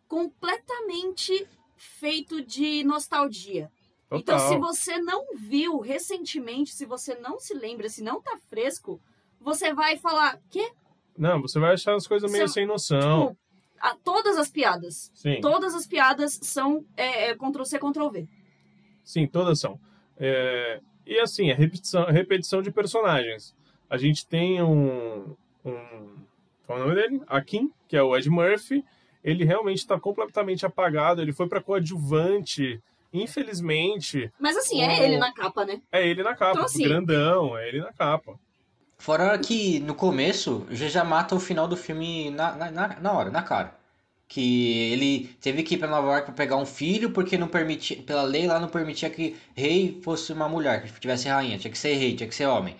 completamente 0.07 1.47
feito 1.75 2.41
de 2.43 2.83
nostalgia. 2.83 3.71
Então, 4.11 4.37
Total. 4.37 4.49
se 4.49 4.57
você 4.57 4.97
não 4.99 5.25
viu 5.37 5.79
recentemente, 5.79 6.73
se 6.73 6.85
você 6.85 7.13
não 7.15 7.39
se 7.39 7.53
lembra, 7.53 7.87
se 7.89 8.03
não 8.03 8.19
tá 8.19 8.37
fresco, 8.49 8.99
você 9.39 9.71
vai 9.73 9.97
falar, 9.97 10.39
quê? 10.49 10.71
Não, 11.15 11.39
você 11.41 11.59
vai 11.59 11.73
achar 11.73 11.95
as 11.95 12.07
coisas 12.07 12.31
meio 12.31 12.47
Você- 12.47 12.53
sem 12.55 12.65
noção. 12.65 13.27
Tipo, 13.29 13.37
a- 13.79 13.95
todas 14.03 14.37
as 14.37 14.49
piadas. 14.49 15.11
Sim, 15.13 15.39
Todas 15.41 15.75
as 15.75 15.85
piadas 15.85 16.39
são 16.41 16.83
é, 16.97 17.29
é, 17.29 17.35
Ctrl-C, 17.35 17.77
Ctrl-V. 17.77 18.27
sim, 19.03 19.27
todas 19.27 19.59
são. 19.59 19.79
É, 20.17 20.81
e 21.15 21.19
assim, 21.19 21.49
é 21.49 21.53
repetição, 21.53 22.05
repetição 22.05 22.61
de 22.61 22.71
personagens. 22.71 23.55
A 23.89 23.97
gente 23.97 24.25
tem 24.27 24.61
um. 24.61 25.35
um 25.65 26.19
qual 26.65 26.77
é 26.79 26.81
o 26.83 26.85
nome 26.87 26.95
dele? 27.01 27.21
Akin, 27.27 27.71
que 27.87 27.97
é 27.97 28.03
o 28.03 28.15
Ed 28.15 28.29
Murphy. 28.29 28.83
Ele 29.23 29.43
realmente 29.43 29.79
está 29.79 29.99
completamente 29.99 30.65
apagado. 30.65 31.21
Ele 31.21 31.33
foi 31.33 31.47
para 31.47 31.61
coadjuvante. 31.61 32.79
Infelizmente, 33.11 34.31
Mas 34.39 34.55
assim, 34.55 34.79
O- 34.79 34.83
é 34.89 35.03
ele 35.03 35.17
na 35.17 35.33
capa, 35.33 35.65
né? 35.65 35.81
é 35.91 36.07
ele 36.07 36.21
na 36.21 36.35
capa. 36.35 36.51
Então, 36.51 36.65
assim- 36.65 36.83
grandão, 36.83 37.57
é 37.57 37.67
ele 37.67 37.79
na 37.81 37.91
capa. 37.91 38.39
Fora 38.99 39.37
que 39.39 39.79
no 39.79 39.95
começo 39.95 40.67
já 40.69 40.87
já 40.87 41.03
mata 41.03 41.33
o 41.33 41.39
final 41.39 41.67
do 41.67 41.75
filme 41.77 42.29
na, 42.29 42.53
na, 42.55 42.69
na, 42.71 42.99
na 42.99 43.11
hora, 43.13 43.31
na 43.31 43.41
cara. 43.41 43.78
Que 44.31 44.91
ele 44.93 45.35
teve 45.41 45.63
que 45.63 45.73
ir 45.73 45.77
pra 45.79 45.87
Nova 45.87 46.07
York 46.11 46.25
pra 46.27 46.33
pegar 46.35 46.55
um 46.55 46.65
filho 46.65 47.09
porque 47.09 47.35
não 47.35 47.47
permitia, 47.47 47.97
pela 48.03 48.21
lei 48.21 48.45
lá 48.45 48.59
não 48.59 48.67
permitia 48.69 49.09
que 49.09 49.35
rei 49.55 49.99
fosse 50.03 50.31
uma 50.31 50.47
mulher, 50.47 50.83
que 50.83 50.99
tivesse 50.99 51.27
rainha, 51.27 51.57
tinha 51.57 51.71
que 51.71 51.77
ser 51.77 51.95
rei, 51.95 52.15
tinha 52.15 52.29
que 52.29 52.35
ser 52.35 52.45
homem. 52.45 52.75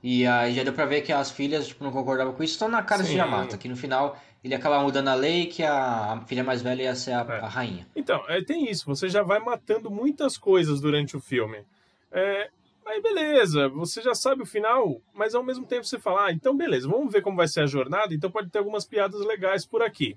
E 0.00 0.24
aí 0.24 0.54
já 0.54 0.62
deu 0.62 0.72
pra 0.72 0.86
ver 0.86 1.00
que 1.02 1.12
as 1.12 1.30
filhas 1.30 1.66
tipo, 1.66 1.82
não 1.82 1.90
concordavam 1.90 2.32
com 2.32 2.42
isso, 2.44 2.54
então 2.54 2.68
na 2.68 2.82
cara 2.84 3.02
Sim. 3.02 3.10
você 3.10 3.16
já 3.16 3.26
mata. 3.26 3.58
Que 3.58 3.68
no 3.68 3.76
final 3.76 4.16
ele 4.44 4.54
acaba 4.54 4.80
mudando 4.80 5.08
a 5.08 5.14
lei 5.14 5.46
que 5.46 5.64
a, 5.64 6.12
a 6.12 6.20
filha 6.20 6.44
mais 6.44 6.62
velha 6.62 6.84
ia 6.84 6.94
ser 6.94 7.12
a, 7.12 7.26
É. 7.28 7.40
a 7.40 7.48
rainha. 7.48 7.84
Então, 7.96 8.22
é, 8.28 8.40
tem 8.40 8.70
isso. 8.70 8.86
Você 8.86 9.08
já 9.08 9.24
vai 9.24 9.40
matando 9.40 9.90
muitas 9.90 10.38
coisas 10.38 10.80
durante 10.80 11.16
o 11.16 11.20
filme. 11.20 11.64
É, 12.12 12.48
aí 12.86 13.02
beleza, 13.02 13.68
você 13.68 14.00
já 14.02 14.14
sabe 14.14 14.42
o 14.42 14.46
final, 14.46 15.00
mas 15.12 15.34
ao 15.34 15.42
mesmo 15.42 15.66
tempo 15.66 15.84
você 15.84 15.98
fala, 15.98 16.26
ah, 16.26 16.32
então 16.32 16.56
beleza, 16.56 16.88
vamos 16.88 17.12
ver 17.12 17.22
como 17.22 17.36
vai 17.36 17.48
ser 17.48 17.62
a 17.62 17.66
jornada, 17.66 18.14
então 18.14 18.30
pode 18.30 18.50
ter 18.50 18.58
algumas 18.58 18.84
piadas 18.84 19.20
legais 19.26 19.64
por 19.66 19.82
aqui. 19.82 20.16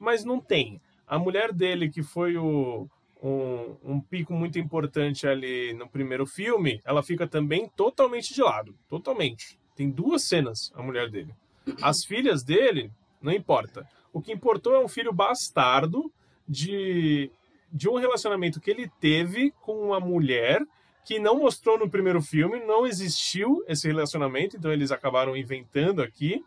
Mas 0.00 0.24
não 0.24 0.40
tem. 0.40 0.80
A 1.06 1.18
mulher 1.18 1.52
dele, 1.52 1.90
que 1.90 2.02
foi 2.02 2.36
o, 2.36 2.88
um, 3.22 3.76
um 3.84 4.00
pico 4.00 4.32
muito 4.32 4.58
importante 4.58 5.26
ali 5.26 5.74
no 5.74 5.88
primeiro 5.88 6.26
filme, 6.26 6.80
ela 6.84 7.02
fica 7.02 7.26
também 7.26 7.68
totalmente 7.76 8.34
de 8.34 8.42
lado. 8.42 8.74
Totalmente. 8.88 9.58
Tem 9.76 9.90
duas 9.90 10.22
cenas, 10.24 10.72
a 10.74 10.82
mulher 10.82 11.10
dele. 11.10 11.34
As 11.82 12.04
filhas 12.06 12.42
dele, 12.42 12.90
não 13.20 13.32
importa. 13.32 13.86
O 14.12 14.20
que 14.20 14.32
importou 14.32 14.74
é 14.74 14.84
um 14.84 14.88
filho 14.88 15.12
bastardo 15.12 16.10
de, 16.48 17.30
de 17.72 17.88
um 17.88 17.96
relacionamento 17.96 18.60
que 18.60 18.70
ele 18.70 18.90
teve 19.00 19.52
com 19.60 19.74
uma 19.80 20.00
mulher 20.00 20.64
que 21.04 21.18
não 21.18 21.38
mostrou 21.38 21.78
no 21.78 21.90
primeiro 21.90 22.20
filme, 22.22 22.60
não 22.60 22.86
existiu 22.86 23.64
esse 23.66 23.86
relacionamento, 23.86 24.56
então 24.56 24.72
eles 24.72 24.92
acabaram 24.92 25.36
inventando 25.36 26.02
aqui. 26.02 26.44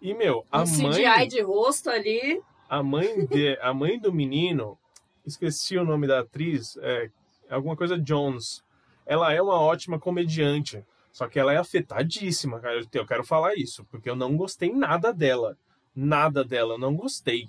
E, 0.00 0.12
meu, 0.14 0.44
a 0.50 0.62
um 0.62 0.82
mãe. 0.82 0.92
CGI 0.92 1.28
de 1.28 1.40
rosto 1.40 1.90
ali. 1.90 2.42
A 2.74 2.82
mãe, 2.82 3.24
de, 3.26 3.56
a 3.62 3.72
mãe 3.72 4.00
do 4.00 4.12
menino, 4.12 4.76
esqueci 5.24 5.78
o 5.78 5.84
nome 5.84 6.08
da 6.08 6.18
atriz, 6.18 6.76
é 6.82 7.08
alguma 7.48 7.76
coisa 7.76 7.96
Jones. 7.96 8.64
Ela 9.06 9.32
é 9.32 9.40
uma 9.40 9.60
ótima 9.60 9.96
comediante. 9.96 10.84
Só 11.12 11.28
que 11.28 11.38
ela 11.38 11.52
é 11.52 11.56
afetadíssima, 11.56 12.58
cara. 12.58 12.82
Eu 12.92 13.06
quero 13.06 13.22
falar 13.22 13.54
isso, 13.54 13.84
porque 13.84 14.10
eu 14.10 14.16
não 14.16 14.36
gostei 14.36 14.72
nada 14.72 15.12
dela. 15.12 15.56
Nada 15.94 16.42
dela, 16.44 16.74
eu 16.74 16.78
não 16.78 16.96
gostei. 16.96 17.48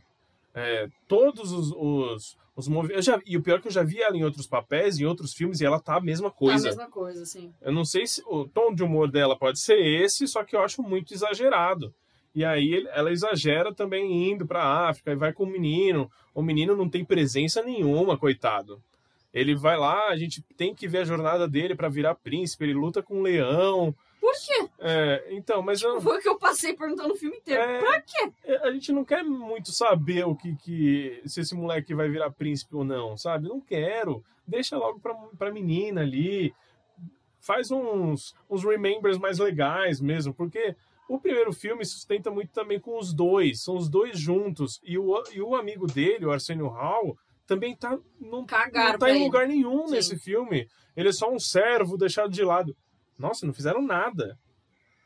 É, 0.54 0.88
todos 1.08 1.52
os, 1.52 1.72
os, 1.72 2.38
os 2.56 2.68
movimentos. 2.68 3.08
E 3.26 3.36
o 3.36 3.42
pior 3.42 3.58
é 3.58 3.62
que 3.64 3.68
eu 3.68 3.72
já 3.72 3.82
vi 3.82 4.00
ela 4.00 4.16
em 4.16 4.24
outros 4.24 4.46
papéis, 4.46 5.00
em 5.00 5.06
outros 5.06 5.34
filmes, 5.34 5.60
e 5.60 5.66
ela 5.66 5.80
tá 5.80 5.96
a 5.96 6.02
mesma 6.02 6.30
coisa. 6.30 6.70
Tá 6.70 6.70
a 6.70 6.78
mesma 6.78 6.92
coisa, 6.92 7.26
sim. 7.26 7.52
Eu 7.60 7.72
não 7.72 7.84
sei 7.84 8.06
se 8.06 8.22
o 8.28 8.48
tom 8.48 8.76
de 8.76 8.84
humor 8.84 9.10
dela 9.10 9.36
pode 9.36 9.60
ser 9.60 9.80
esse, 9.80 10.28
só 10.28 10.44
que 10.44 10.56
eu 10.56 10.62
acho 10.62 10.84
muito 10.84 11.16
exagerado. 11.16 11.92
E 12.36 12.44
aí 12.44 12.86
ela 12.92 13.14
exagera 13.14 13.74
também 13.74 14.30
indo 14.30 14.46
pra 14.46 14.90
África 14.90 15.14
e 15.14 15.16
vai 15.16 15.32
com 15.32 15.46
o 15.46 15.50
menino. 15.50 16.12
O 16.34 16.42
menino 16.42 16.76
não 16.76 16.90
tem 16.90 17.06
presença 17.06 17.64
nenhuma, 17.64 18.18
coitado. 18.18 18.84
Ele 19.34 19.56
vai 19.56 19.78
lá, 19.78 20.10
a 20.10 20.18
gente 20.18 20.42
tem 20.58 20.76
que 20.76 20.88
ver 20.88 21.00
a 21.00 21.06
jornada 21.06 21.48
dele 21.48 21.76
para 21.76 21.90
virar 21.90 22.16
príncipe, 22.16 22.66
ele 22.66 22.74
luta 22.74 23.02
com 23.02 23.20
um 23.20 23.22
leão. 23.22 23.96
Por 24.20 24.34
quê? 24.34 24.70
É, 24.80 25.28
então, 25.30 25.62
mas 25.62 25.82
eu... 25.82 26.02
Foi 26.02 26.18
o 26.18 26.22
que 26.22 26.28
eu 26.28 26.38
passei 26.38 26.74
perguntando 26.74 27.14
o 27.14 27.18
filme 27.18 27.38
inteiro. 27.38 27.62
É, 27.62 27.80
pra 27.80 28.02
quê? 28.02 28.32
A 28.64 28.72
gente 28.72 28.92
não 28.92 29.06
quer 29.06 29.24
muito 29.24 29.72
saber 29.72 30.26
o 30.26 30.36
que, 30.36 30.56
que. 30.56 31.22
se 31.26 31.42
esse 31.42 31.56
moleque 31.56 31.94
vai 31.94 32.10
virar 32.10 32.32
príncipe 32.32 32.76
ou 32.76 32.84
não, 32.84 33.16
sabe? 33.18 33.48
Não 33.48 33.62
quero. 33.62 34.24
Deixa 34.48 34.78
logo 34.78 35.00
pra, 35.00 35.14
pra 35.38 35.52
menina 35.52 36.02
ali. 36.02 36.54
Faz 37.40 37.72
uns, 37.72 38.34
uns 38.50 38.64
remembers 38.64 39.18
mais 39.18 39.38
legais 39.38 40.02
mesmo, 40.02 40.34
porque 40.34 40.76
o 41.08 41.20
primeiro 41.20 41.54
filme 41.54 41.86
sustenta 41.86 42.32
muito 42.32 42.52
também 42.52 42.80
com 42.80 42.98
os 42.98 43.14
dois. 43.14 43.64
São 43.64 43.76
os 43.78 43.90
dois 43.90 44.20
juntos. 44.20 44.80
E 44.84 44.98
o, 44.98 45.24
e 45.34 45.42
o 45.42 45.56
amigo 45.56 45.86
dele, 45.86 46.26
o 46.26 46.32
Arsenio 46.32 46.68
Hall, 46.68 47.18
também 47.46 47.76
tá, 47.76 47.98
não, 48.20 48.46
Cagaram 48.46 48.94
não 48.94 49.00
tá 49.00 49.12
em 49.12 49.24
lugar 49.24 49.48
nenhum 49.48 49.88
Sim. 49.88 49.94
nesse 49.94 50.18
filme. 50.18 50.68
Ele 50.96 51.10
é 51.10 51.14
só 51.14 51.32
um 51.32 51.40
servo 51.40 51.98
deixado 51.98 52.32
de 52.32 52.44
lado. 52.44 52.76
Nossa, 53.18 53.46
não 53.46 53.54
fizeram 53.54 53.82
nada. 53.82 54.38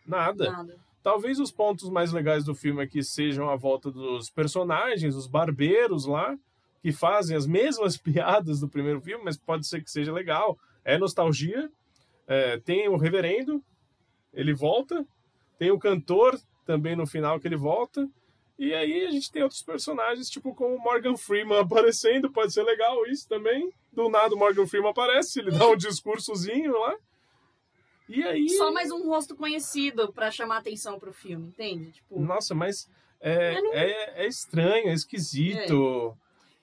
Nada. 0.05 0.51
Nada. 0.51 0.77
Talvez 1.03 1.39
os 1.39 1.51
pontos 1.51 1.89
mais 1.89 2.11
legais 2.11 2.43
do 2.43 2.55
filme 2.55 2.81
aqui 2.81 3.03
sejam 3.03 3.49
a 3.49 3.55
volta 3.55 3.91
dos 3.91 4.29
personagens, 4.29 5.15
os 5.15 5.27
barbeiros 5.27 6.05
lá, 6.05 6.37
que 6.81 6.91
fazem 6.91 7.35
as 7.35 7.45
mesmas 7.45 7.95
piadas 7.97 8.59
do 8.59 8.69
primeiro 8.69 9.01
filme, 9.01 9.23
mas 9.23 9.37
pode 9.37 9.67
ser 9.67 9.83
que 9.83 9.91
seja 9.91 10.13
legal. 10.13 10.57
É 10.83 10.97
nostalgia. 10.97 11.69
É, 12.27 12.59
tem 12.59 12.87
o 12.87 12.95
reverendo, 12.95 13.63
ele 14.33 14.53
volta. 14.53 15.05
Tem 15.59 15.69
o 15.69 15.77
cantor 15.77 16.39
também 16.65 16.95
no 16.95 17.05
final 17.05 17.39
que 17.39 17.47
ele 17.47 17.55
volta. 17.57 18.09
E 18.57 18.73
aí 18.73 19.05
a 19.05 19.11
gente 19.11 19.31
tem 19.31 19.43
outros 19.43 19.61
personagens, 19.61 20.29
tipo 20.29 20.55
como 20.55 20.75
o 20.75 20.79
Morgan 20.79 21.15
Freeman 21.15 21.59
aparecendo, 21.61 22.31
pode 22.31 22.51
ser 22.53 22.63
legal 22.63 23.05
isso 23.05 23.27
também. 23.27 23.71
Do 23.93 24.09
nada 24.09 24.33
o 24.33 24.37
Morgan 24.37 24.65
Freeman 24.65 24.89
aparece, 24.91 25.39
ele 25.39 25.51
dá 25.51 25.67
um 25.67 25.75
discursozinho 25.77 26.71
lá. 26.79 26.95
E 28.07 28.23
aí. 28.23 28.49
Só 28.49 28.71
mais 28.71 28.89
um 28.91 29.07
rosto 29.07 29.35
conhecido 29.35 30.11
pra 30.11 30.31
chamar 30.31 30.57
atenção 30.57 30.99
pro 30.99 31.13
filme, 31.13 31.49
entende? 31.49 31.91
Tipo, 31.91 32.19
Nossa, 32.19 32.55
mas 32.55 32.89
é, 33.19 33.61
não- 33.61 33.73
é, 33.73 34.23
é 34.23 34.27
estranho, 34.27 34.89
é 34.89 34.93
esquisito. 34.93 36.17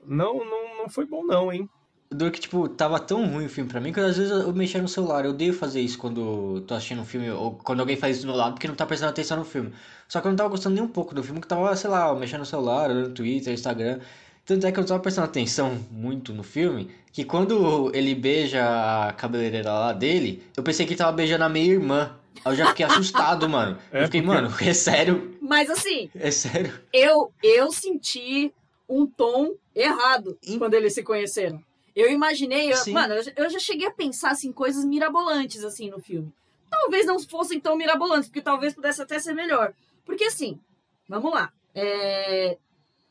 Não, 0.04 0.44
não, 0.44 0.78
não 0.78 0.88
foi 0.88 1.04
bom, 1.06 1.24
não, 1.24 1.52
hein? 1.52 1.68
Duro 2.10 2.30
que, 2.30 2.40
tipo, 2.40 2.68
tava 2.68 3.00
tão 3.00 3.26
ruim 3.26 3.46
o 3.46 3.48
filme 3.48 3.68
pra 3.68 3.80
mim 3.80 3.92
que 3.92 3.98
às 3.98 4.16
vezes 4.16 4.30
eu 4.30 4.52
mexia 4.52 4.80
no 4.80 4.88
celular. 4.88 5.24
Eu 5.24 5.32
odeio 5.32 5.52
fazer 5.52 5.80
isso 5.80 5.98
quando 5.98 6.60
tô 6.62 6.74
assistindo 6.74 7.00
um 7.02 7.04
filme 7.04 7.30
ou 7.30 7.52
quando 7.52 7.80
alguém 7.80 7.96
faz 7.96 8.16
isso 8.16 8.26
do 8.26 8.30
meu 8.30 8.36
lado 8.36 8.54
porque 8.54 8.68
não 8.68 8.74
tá 8.76 8.86
prestando 8.86 9.10
atenção 9.10 9.36
no 9.38 9.44
filme. 9.44 9.72
Só 10.08 10.20
que 10.20 10.26
eu 10.26 10.30
não 10.30 10.36
tava 10.36 10.48
gostando 10.50 10.76
nem 10.76 10.84
um 10.84 10.88
pouco 10.88 11.14
do 11.14 11.22
filme, 11.22 11.40
que 11.40 11.48
tava, 11.48 11.74
sei 11.74 11.90
lá, 11.90 12.14
mexendo 12.14 12.40
no 12.40 12.46
celular, 12.46 12.90
olhando 12.90 13.08
no 13.08 13.14
Twitter, 13.14 13.52
Instagram. 13.52 13.98
Tanto 14.44 14.64
é 14.64 14.70
que 14.70 14.78
eu 14.78 14.82
não 14.82 14.88
tava 14.88 15.00
prestando 15.00 15.24
atenção 15.26 15.80
muito 15.90 16.32
no 16.32 16.44
filme, 16.44 16.88
que 17.12 17.24
quando 17.24 17.90
ele 17.92 18.14
beija 18.14 18.62
a 19.08 19.12
cabeleireira 19.12 19.72
lá 19.72 19.92
dele, 19.92 20.44
eu 20.56 20.62
pensei 20.62 20.86
que 20.86 20.92
ele 20.92 20.98
tava 20.98 21.10
beijando 21.10 21.42
a 21.42 21.48
minha 21.48 21.72
irmã. 21.72 22.12
Aí 22.44 22.52
eu 22.52 22.56
já 22.56 22.66
fiquei 22.68 22.86
assustado, 22.86 23.48
mano. 23.50 23.76
É, 23.90 24.02
eu 24.02 24.04
fiquei, 24.04 24.22
porque- 24.22 24.40
mano, 24.40 24.54
é 24.60 24.72
sério? 24.72 25.36
Mas 25.40 25.68
assim, 25.68 26.08
É 26.14 26.30
sério? 26.30 26.72
eu, 26.92 27.32
eu 27.42 27.72
senti 27.72 28.52
um 28.88 29.04
tom 29.04 29.54
errado 29.74 30.38
quando 30.58 30.74
eles 30.74 30.94
se 30.94 31.02
conheceram. 31.02 31.60
Eu 31.96 32.12
imaginei, 32.12 32.70
eu- 32.70 32.76
mano, 32.92 33.14
eu 33.14 33.48
já- 33.50 33.58
cheguei 33.58 33.86
a 33.88 33.90
pensar 33.90 34.30
assim, 34.30 34.52
coisas 34.52 34.84
mirabolantes 34.84 35.64
assim 35.64 35.88
no 35.90 35.98
filme. 35.98 36.30
Talvez 36.70 37.06
não 37.06 37.18
fossem 37.18 37.58
tão 37.58 37.74
mirabolantes, 37.76 38.28
porque 38.28 38.42
talvez 38.42 38.74
pudesse 38.74 39.00
até 39.00 39.18
ser 39.18 39.32
melhor. 39.32 39.72
Porque 40.04 40.24
assim, 40.24 40.60
vamos 41.08 41.32
lá. 41.32 41.50
é, 41.74 42.58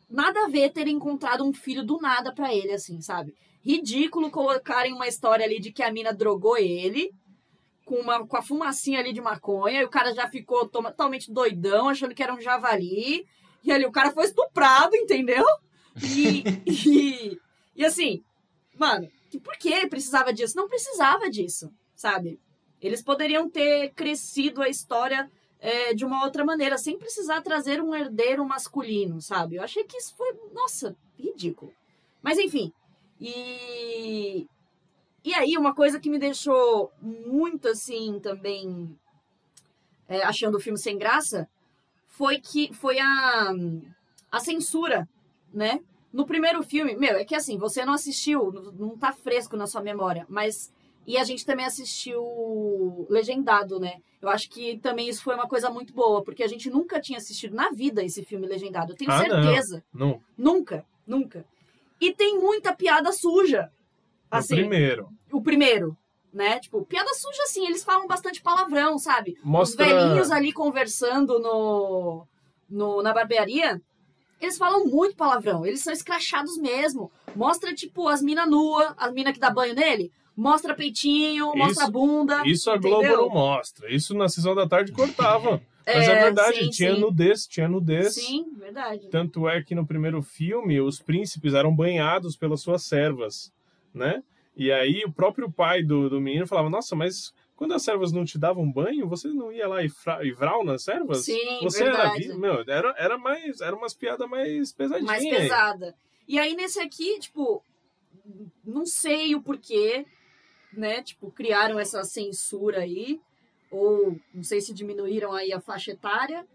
Nada 0.07 0.45
a 0.45 0.47
ver 0.49 0.69
ter 0.71 0.87
encontrado 0.87 1.43
um 1.43 1.51
filho 1.51 1.83
do 1.83 1.97
nada 1.99 2.31
pra 2.31 2.53
ele, 2.53 2.71
assim, 2.71 3.01
sabe? 3.01 3.33
Ridículo 3.63 4.29
colocarem 4.29 4.93
uma 4.93 5.07
história 5.07 5.43
ali 5.43 5.59
de 5.59 5.71
que 5.71 5.81
a 5.81 5.91
mina 5.91 6.13
drogou 6.13 6.55
ele 6.57 7.11
com, 7.83 7.95
uma, 7.95 8.25
com 8.25 8.37
a 8.37 8.41
fumacinha 8.41 8.99
ali 8.99 9.11
de 9.13 9.19
maconha, 9.21 9.81
e 9.81 9.83
o 9.83 9.89
cara 9.89 10.13
já 10.13 10.27
ficou 10.29 10.67
totalmente 10.67 11.31
doidão, 11.31 11.89
achando 11.89 12.13
que 12.13 12.21
era 12.21 12.33
um 12.33 12.39
javali. 12.39 13.25
E 13.63 13.71
ali 13.71 13.83
o 13.85 13.91
cara 13.91 14.11
foi 14.11 14.25
estuprado, 14.25 14.95
entendeu? 14.95 15.43
E, 16.03 16.43
e, 16.67 17.39
e 17.75 17.83
assim, 17.85 18.23
mano, 18.77 19.09
por 19.43 19.57
que 19.57 19.87
precisava 19.87 20.31
disso? 20.33 20.55
Não 20.55 20.67
precisava 20.67 21.29
disso, 21.29 21.71
sabe? 21.95 22.39
Eles 22.81 23.01
poderiam 23.01 23.49
ter 23.49 23.91
crescido 23.93 24.61
a 24.61 24.69
história 24.69 25.29
é, 25.59 25.93
de 25.93 26.05
uma 26.05 26.23
outra 26.23 26.45
maneira, 26.45 26.77
sem 26.77 26.97
precisar 26.97 27.41
trazer 27.41 27.81
um 27.81 27.95
herdeiro 27.95 28.45
masculino, 28.45 29.21
sabe? 29.21 29.55
Eu 29.55 29.63
achei 29.63 29.83
que 29.83 29.97
isso 29.97 30.15
foi, 30.15 30.33
nossa, 30.53 30.95
ridículo. 31.17 31.73
Mas 32.21 32.37
enfim, 32.37 32.71
e. 33.19 34.47
E 35.23 35.33
aí, 35.33 35.57
uma 35.57 35.73
coisa 35.73 35.99
que 35.99 36.09
me 36.09 36.19
deixou 36.19 36.91
muito 37.01 37.67
assim 37.67 38.19
também 38.19 38.95
é, 40.07 40.21
achando 40.23 40.57
o 40.57 40.59
filme 40.59 40.77
sem 40.77 40.99
graça 40.99 41.49
foi 42.07 42.39
que 42.39 42.71
foi 42.73 42.99
a, 42.99 43.51
a 44.31 44.39
censura, 44.39 45.09
né? 45.51 45.79
No 46.15 46.25
primeiro 46.25 46.63
filme, 46.63 46.95
meu, 46.95 47.15
é 47.17 47.25
que 47.25 47.35
assim, 47.35 47.57
você 47.57 47.83
não 47.85 47.93
assistiu, 47.93 48.51
não- 48.51 48.71
não 48.71 48.97
tá 48.97 49.11
fresco 49.11 49.57
na 49.57 49.67
sua 49.67 49.81
memória, 49.81 50.25
mas. 50.29 50.73
E 51.07 51.17
a 51.17 51.23
gente 51.23 51.45
também 51.45 51.65
assistiu 51.65 53.05
legendado, 53.09 53.79
né? 53.79 53.97
Eu 54.21 54.29
acho 54.29 54.49
que 54.49 54.77
também 54.79 55.07
isso 55.07 55.21
foi 55.23 55.35
uma 55.35 55.47
coisa 55.47 55.69
muito 55.69 55.93
boa, 55.93 56.23
porque 56.23 56.41
a 56.43 56.47
gente 56.47 56.69
nunca 56.69 56.99
tinha 56.99 57.17
assistido 57.17 57.55
na 57.55 57.69
vida 57.69 58.03
esse 58.03 58.23
filme 58.23 58.47
legendado. 58.47 58.93
Eu 58.93 58.97
tenho 58.97 59.11
Ah, 59.11 59.23
não. 59.27 59.43
certeza. 59.43 59.83
Não, 59.93 60.19
Nunca, 60.37 60.83
nunca. 61.05 61.45
E 62.01 62.11
tem 62.13 62.39
muita 62.39 62.73
piada 62.73 63.11
suja. 63.11 63.69
Assim, 64.31 64.55
primeiro. 64.55 65.09
o 65.31 65.41
primeiro, 65.41 65.95
né? 66.33 66.59
Tipo, 66.59 66.83
piada 66.85 67.13
suja, 67.13 67.43
assim, 67.43 67.65
eles 67.67 67.83
falam 67.83 68.07
bastante 68.07 68.41
palavrão, 68.41 68.97
sabe? 68.97 69.37
Mostra. 69.43 69.85
Os 69.85 69.91
velhinhos 69.93 70.31
ali 70.31 70.51
conversando 70.51 71.39
no, 71.39 72.25
no, 72.69 73.03
na 73.03 73.13
barbearia, 73.13 73.79
eles 74.41 74.57
falam 74.57 74.85
muito 74.85 75.15
palavrão. 75.15 75.65
Eles 75.65 75.81
são 75.81 75.93
escrachados 75.93 76.57
mesmo. 76.57 77.11
Mostra, 77.35 77.73
tipo, 77.73 78.07
as 78.07 78.21
minas 78.21 78.49
nua, 78.49 78.93
as 78.97 79.13
minas 79.13 79.33
que 79.33 79.39
dá 79.39 79.49
banho 79.49 79.73
nele. 79.75 80.11
Mostra 80.35 80.75
peitinho, 80.75 81.47
Isso- 81.49 81.57
mostra 81.57 81.89
bunda. 81.89 82.41
Isso 82.45 82.69
a 82.69 82.77
Globo 82.77 82.97
entendeu? 83.03 83.21
não 83.21 83.29
mostra. 83.29 83.89
Isso 83.93 84.13
na 84.13 84.27
sessão 84.27 84.53
da 84.53 84.67
tarde 84.67 84.91
cortava. 84.91 85.61
Mas 85.87 86.07
é, 86.07 86.11
É, 86.13 86.23
verdade, 86.23 86.63
sim, 86.63 86.69
tinha 86.71 86.95
sim. 86.95 86.99
nudez, 86.99 87.45
tinha 87.47 87.67
nudez. 87.69 88.15
Sim, 88.15 88.45
verdade. 88.57 89.07
Tanto 89.09 89.47
é 89.47 89.61
que 89.63 89.75
no 89.75 89.85
primeiro 89.85 90.21
filme 90.21 90.81
os 90.81 90.99
príncipes 90.99 91.53
eram 91.53 91.73
banhados 91.75 92.35
pelas 92.35 92.61
suas 92.61 92.83
servas, 92.83 93.53
né? 93.93 94.23
E 94.57 94.71
aí 94.71 95.03
o 95.05 95.11
próprio 95.11 95.49
pai 95.51 95.83
do, 95.83 96.09
do 96.09 96.19
menino 96.19 96.47
falava: 96.47 96.69
Nossa, 96.69 96.95
mas 96.95 97.33
quando 97.55 97.73
as 97.73 97.83
servas 97.83 98.11
não 98.11 98.25
te 98.25 98.37
davam 98.37 98.69
banho, 98.71 99.07
você 99.07 99.27
não 99.29 99.51
ia 99.51 99.67
lá 99.67 99.83
e, 99.83 99.89
fra, 99.89 100.23
e 100.25 100.31
vral 100.31 100.63
nas 100.65 100.83
servas? 100.83 101.23
Sim, 101.25 101.59
você 101.61 101.83
era 101.83 101.93
verdade. 101.97 102.27
vi- 102.27 102.37
meu, 102.37 102.63
era, 102.67 102.93
era 102.97 103.17
mais, 103.17 103.61
era 103.61 103.75
umas 103.75 103.93
piadas 103.93 104.29
mais 104.29 104.71
pesadinhas. 104.73 105.07
mais 105.07 105.23
pesada. 105.23 105.95
E 106.27 106.37
aí 106.39 106.55
nesse 106.55 106.79
aqui, 106.79 107.19
tipo, 107.19 107.63
não 108.63 108.85
sei 108.85 109.35
o 109.35 109.41
porquê, 109.41 110.05
né? 110.73 111.01
Tipo, 111.01 111.31
criaram 111.31 111.79
essa 111.79 112.03
censura 112.03 112.79
aí, 112.79 113.19
ou 113.71 114.17
não 114.33 114.43
sei 114.43 114.59
se 114.61 114.73
diminuíram 114.73 115.31
aí 115.33 115.53
a 115.53 115.59
faixa 115.61 115.91
etária. 115.91 116.45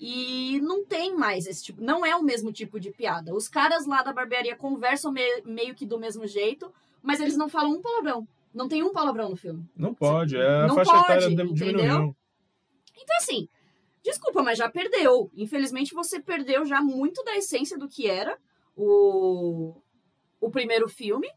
E 0.00 0.60
não 0.60 0.84
tem 0.84 1.12
mais 1.16 1.46
esse 1.48 1.64
tipo, 1.64 1.82
não 1.82 2.06
é 2.06 2.14
o 2.14 2.22
mesmo 2.22 2.52
tipo 2.52 2.78
de 2.78 2.92
piada. 2.92 3.34
Os 3.34 3.48
caras 3.48 3.84
lá 3.84 4.00
da 4.00 4.12
barbearia 4.12 4.54
conversam 4.54 5.10
me- 5.10 5.42
meio 5.44 5.74
que 5.74 5.84
do 5.84 5.98
mesmo 5.98 6.24
jeito, 6.24 6.72
mas 7.02 7.18
eles 7.20 7.36
não 7.36 7.48
falam 7.48 7.72
um 7.72 7.82
palavrão. 7.82 8.26
Não 8.52 8.68
tem 8.68 8.82
um 8.82 8.92
palavrão 8.92 9.30
no 9.30 9.36
filme. 9.36 9.68
Não 9.76 9.94
pode, 9.94 10.36
é, 10.36 10.62
a 10.64 10.66
Não 10.66 10.74
faixa 10.74 10.90
pode, 10.90 11.04
etária 11.04 11.26
de- 11.28 11.32
entendeu? 11.34 11.54
diminuiu. 11.54 12.16
Então, 13.00 13.16
assim, 13.18 13.48
desculpa, 14.02 14.42
mas 14.42 14.58
já 14.58 14.68
perdeu. 14.68 15.30
Infelizmente, 15.34 15.94
você 15.94 16.20
perdeu 16.20 16.64
já 16.64 16.80
muito 16.80 17.22
da 17.24 17.36
essência 17.36 17.78
do 17.78 17.88
que 17.88 18.06
era 18.08 18.36
o, 18.76 19.74
o 20.40 20.50
primeiro 20.50 20.88
filme. 20.88 21.28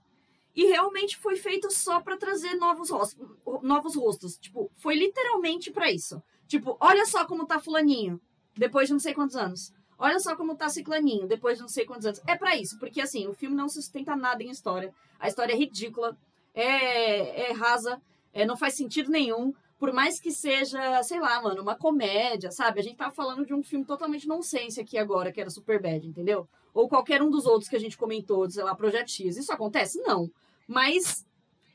E 0.54 0.66
realmente 0.66 1.16
foi 1.18 1.38
feito 1.38 1.72
só 1.72 2.02
pra 2.02 2.18
trazer 2.18 2.56
novos 2.56 2.90
rostos, 2.90 3.26
novos 3.62 3.96
rostos. 3.96 4.38
Tipo, 4.38 4.70
foi 4.76 4.96
literalmente 4.96 5.72
pra 5.72 5.90
isso. 5.90 6.22
Tipo, 6.46 6.76
olha 6.80 7.06
só 7.06 7.26
como 7.26 7.46
tá 7.46 7.58
fulaninho, 7.60 8.20
depois 8.58 8.88
de 8.88 8.94
não 8.94 9.00
sei 9.00 9.14
quantos 9.14 9.38
anos. 9.38 9.74
Olha 9.98 10.20
só 10.20 10.36
como 10.36 10.56
tá 10.58 10.68
ciclaninho, 10.68 11.26
depois 11.28 11.58
de 11.58 11.62
não 11.62 11.70
sei 11.70 11.86
quantos 11.86 12.06
anos. 12.06 12.20
É 12.28 12.36
pra 12.36 12.56
isso, 12.58 12.78
porque 12.80 13.00
assim, 13.00 13.28
o 13.28 13.34
filme 13.34 13.56
não 13.56 13.70
sustenta 13.70 14.14
nada 14.16 14.44
em 14.44 14.50
história. 14.50 14.94
A 15.20 15.28
história 15.30 15.54
é 15.54 15.56
ridícula, 15.56 16.18
é, 16.54 17.50
é 17.50 17.54
rasa, 17.54 18.02
é, 18.34 18.46
não 18.46 18.58
faz 18.58 18.74
sentido 18.76 19.10
nenhum. 19.10 19.54
Por 19.80 19.92
mais 19.92 20.20
que 20.20 20.32
seja, 20.32 21.02
sei 21.02 21.20
lá, 21.20 21.42
mano, 21.42 21.62
uma 21.62 21.76
comédia, 21.76 22.52
sabe? 22.52 22.80
A 22.80 22.84
gente 22.84 22.98
tava 22.98 23.12
falando 23.12 23.46
de 23.46 23.54
um 23.54 23.64
filme 23.64 23.84
totalmente 23.84 24.28
nonsense 24.28 24.80
aqui 24.80 24.96
agora, 24.98 25.32
que 25.32 25.42
era 25.42 25.50
Superbad, 25.50 26.06
entendeu? 26.06 26.48
Ou 26.74 26.88
qualquer 26.88 27.22
um 27.24 27.32
dos 27.32 27.48
outros 27.48 27.68
que 27.68 27.76
a 27.76 27.80
gente 27.80 27.98
comentou, 27.98 28.48
sei 28.50 28.64
lá, 28.64 28.76
Projeto 28.76 29.10
X. 29.10 29.38
Isso 29.38 29.52
acontece? 29.52 30.00
Não. 30.02 30.30
Mas 30.68 31.26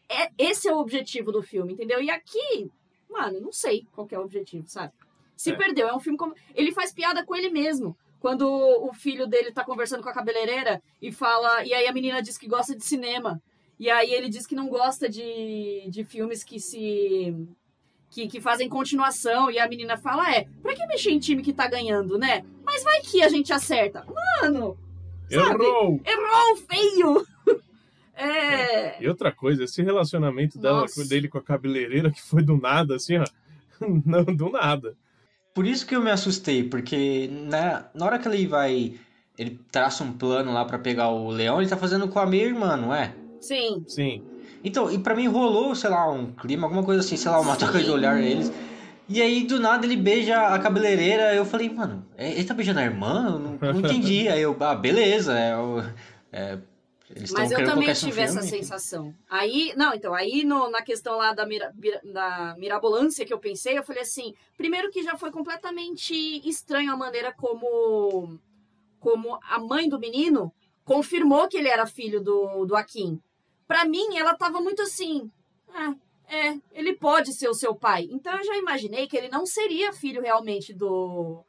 é, 0.08 0.30
esse 0.38 0.68
é 0.68 0.72
o 0.72 0.78
objetivo 0.78 1.32
do 1.32 1.42
filme, 1.42 1.72
entendeu? 1.72 2.00
E 2.00 2.08
aqui, 2.08 2.70
mano, 3.10 3.40
não 3.40 3.52
sei 3.52 3.84
qual 3.92 4.06
é 4.10 4.18
o 4.18 4.22
objetivo, 4.22 4.68
sabe? 4.68 4.92
Se 5.36 5.50
É. 5.50 5.56
perdeu, 5.56 5.88
é 5.88 5.94
um 5.94 6.00
filme 6.00 6.16
como. 6.16 6.32
Ele 6.54 6.72
faz 6.72 6.92
piada 6.92 7.24
com 7.26 7.34
ele 7.34 7.50
mesmo. 7.50 7.96
Quando 8.20 8.48
o 8.48 8.92
filho 8.94 9.26
dele 9.26 9.52
tá 9.52 9.64
conversando 9.64 10.02
com 10.02 10.08
a 10.08 10.14
cabeleireira 10.14 10.80
e 11.02 11.10
fala. 11.12 11.64
E 11.64 11.74
aí 11.74 11.86
a 11.88 11.92
menina 11.92 12.22
diz 12.22 12.38
que 12.38 12.46
gosta 12.48 12.74
de 12.74 12.84
cinema. 12.84 13.42
E 13.78 13.90
aí 13.90 14.12
ele 14.12 14.28
diz 14.28 14.46
que 14.46 14.54
não 14.54 14.68
gosta 14.68 15.08
de, 15.08 15.88
de 15.88 16.04
filmes 16.04 16.42
que 16.42 16.58
se. 16.58 17.34
Que, 18.08 18.28
que 18.28 18.40
fazem 18.40 18.68
continuação. 18.68 19.50
E 19.50 19.58
a 19.58 19.68
menina 19.68 19.96
fala: 19.96 20.34
é, 20.34 20.46
pra 20.62 20.74
que 20.74 20.86
mexer 20.86 21.10
em 21.10 21.18
time 21.18 21.42
que 21.42 21.52
tá 21.52 21.68
ganhando, 21.68 22.18
né? 22.18 22.44
Mas 22.64 22.82
vai 22.82 23.00
que 23.00 23.22
a 23.22 23.28
gente 23.28 23.52
acerta. 23.52 24.04
Mano, 24.40 24.78
sabe? 25.30 25.64
Errou! 25.64 26.00
errou 26.04 26.56
feio! 26.68 27.26
É. 28.18 29.02
E 29.02 29.06
outra 29.06 29.30
coisa, 29.30 29.64
esse 29.64 29.82
relacionamento 29.82 30.58
dela, 30.58 30.86
dele 31.06 31.28
com 31.28 31.36
a 31.36 31.42
cabeleireira, 31.42 32.10
que 32.10 32.22
foi 32.22 32.42
do 32.42 32.56
nada, 32.56 32.96
assim, 32.96 33.18
ó. 33.18 33.24
Não, 34.06 34.24
do 34.24 34.48
nada. 34.48 34.96
Por 35.52 35.66
isso 35.66 35.86
que 35.86 35.94
eu 35.94 36.00
me 36.00 36.10
assustei, 36.10 36.64
porque 36.64 37.28
na, 37.30 37.90
na 37.94 38.06
hora 38.06 38.18
que 38.18 38.26
ele 38.26 38.46
vai. 38.46 38.94
Ele 39.38 39.60
traça 39.70 40.02
um 40.02 40.14
plano 40.14 40.50
lá 40.50 40.64
pra 40.64 40.78
pegar 40.78 41.10
o 41.10 41.28
leão, 41.28 41.60
ele 41.60 41.68
tá 41.68 41.76
fazendo 41.76 42.08
com 42.08 42.18
a 42.18 42.24
minha 42.24 42.44
irmã, 42.44 42.74
não 42.74 42.94
é? 42.94 43.14
Sim. 43.46 43.84
Sim. 43.86 44.22
Então, 44.64 44.90
e 44.90 44.98
pra 44.98 45.14
mim 45.14 45.28
rolou, 45.28 45.74
sei 45.74 45.90
lá, 45.90 46.10
um 46.10 46.32
clima, 46.32 46.66
alguma 46.66 46.82
coisa 46.82 47.00
assim, 47.00 47.16
sei 47.16 47.30
lá, 47.30 47.40
uma 47.40 47.56
troca 47.56 47.80
de 47.80 47.90
olhar 47.90 48.20
eles. 48.22 48.52
E 49.08 49.22
aí, 49.22 49.44
do 49.44 49.60
nada, 49.60 49.86
ele 49.86 49.96
beija 49.96 50.48
a 50.48 50.58
cabeleireira. 50.58 51.32
Eu 51.34 51.44
falei, 51.44 51.68
mano, 51.70 52.04
é- 52.16 52.32
ele 52.32 52.44
tá 52.44 52.52
beijando 52.54 52.80
a 52.80 52.84
irmã? 52.84 53.26
Eu 53.32 53.38
não, 53.38 53.58
não 53.72 53.80
entendi. 53.80 54.28
Aí 54.28 54.42
eu, 54.42 54.56
ah, 54.58 54.74
beleza, 54.74 55.38
é, 55.38 55.56
o- 55.56 55.80
é, 56.32 56.58
eles 57.14 57.30
Mas 57.30 57.52
eu 57.52 57.64
também 57.64 57.92
tive 57.94 58.20
essa 58.20 58.42
sensação. 58.42 59.14
Aí, 59.30 59.72
não, 59.76 59.94
então, 59.94 60.12
aí 60.12 60.42
no- 60.42 60.68
na 60.68 60.82
questão 60.82 61.16
lá 61.18 61.32
da, 61.32 61.46
mira, 61.46 61.72
mira- 61.76 62.00
da 62.12 62.56
mirabolância 62.58 63.24
que 63.24 63.32
eu 63.32 63.38
pensei, 63.38 63.78
eu 63.78 63.84
falei 63.84 64.02
assim, 64.02 64.34
primeiro 64.56 64.90
que 64.90 65.04
já 65.04 65.16
foi 65.16 65.30
completamente 65.30 66.12
estranho 66.48 66.92
a 66.92 66.96
maneira 66.96 67.32
como, 67.32 68.40
como 68.98 69.38
a 69.48 69.60
mãe 69.60 69.88
do 69.88 70.00
menino 70.00 70.52
confirmou 70.84 71.46
que 71.48 71.56
ele 71.56 71.68
era 71.68 71.86
filho 71.86 72.20
do, 72.20 72.64
do 72.64 72.74
Akin. 72.74 73.20
Pra 73.66 73.84
mim, 73.84 74.16
ela 74.16 74.36
tava 74.36 74.60
muito 74.60 74.82
assim, 74.82 75.30
ah, 75.68 75.94
é, 76.28 76.54
ele 76.72 76.94
pode 76.94 77.32
ser 77.32 77.48
o 77.48 77.54
seu 77.54 77.74
pai. 77.74 78.08
Então 78.10 78.36
eu 78.36 78.44
já 78.44 78.56
imaginei 78.56 79.06
que 79.06 79.16
ele 79.16 79.28
não 79.28 79.46
seria 79.46 79.92
filho 79.92 80.22
realmente 80.22 80.72
do, 80.72 81.44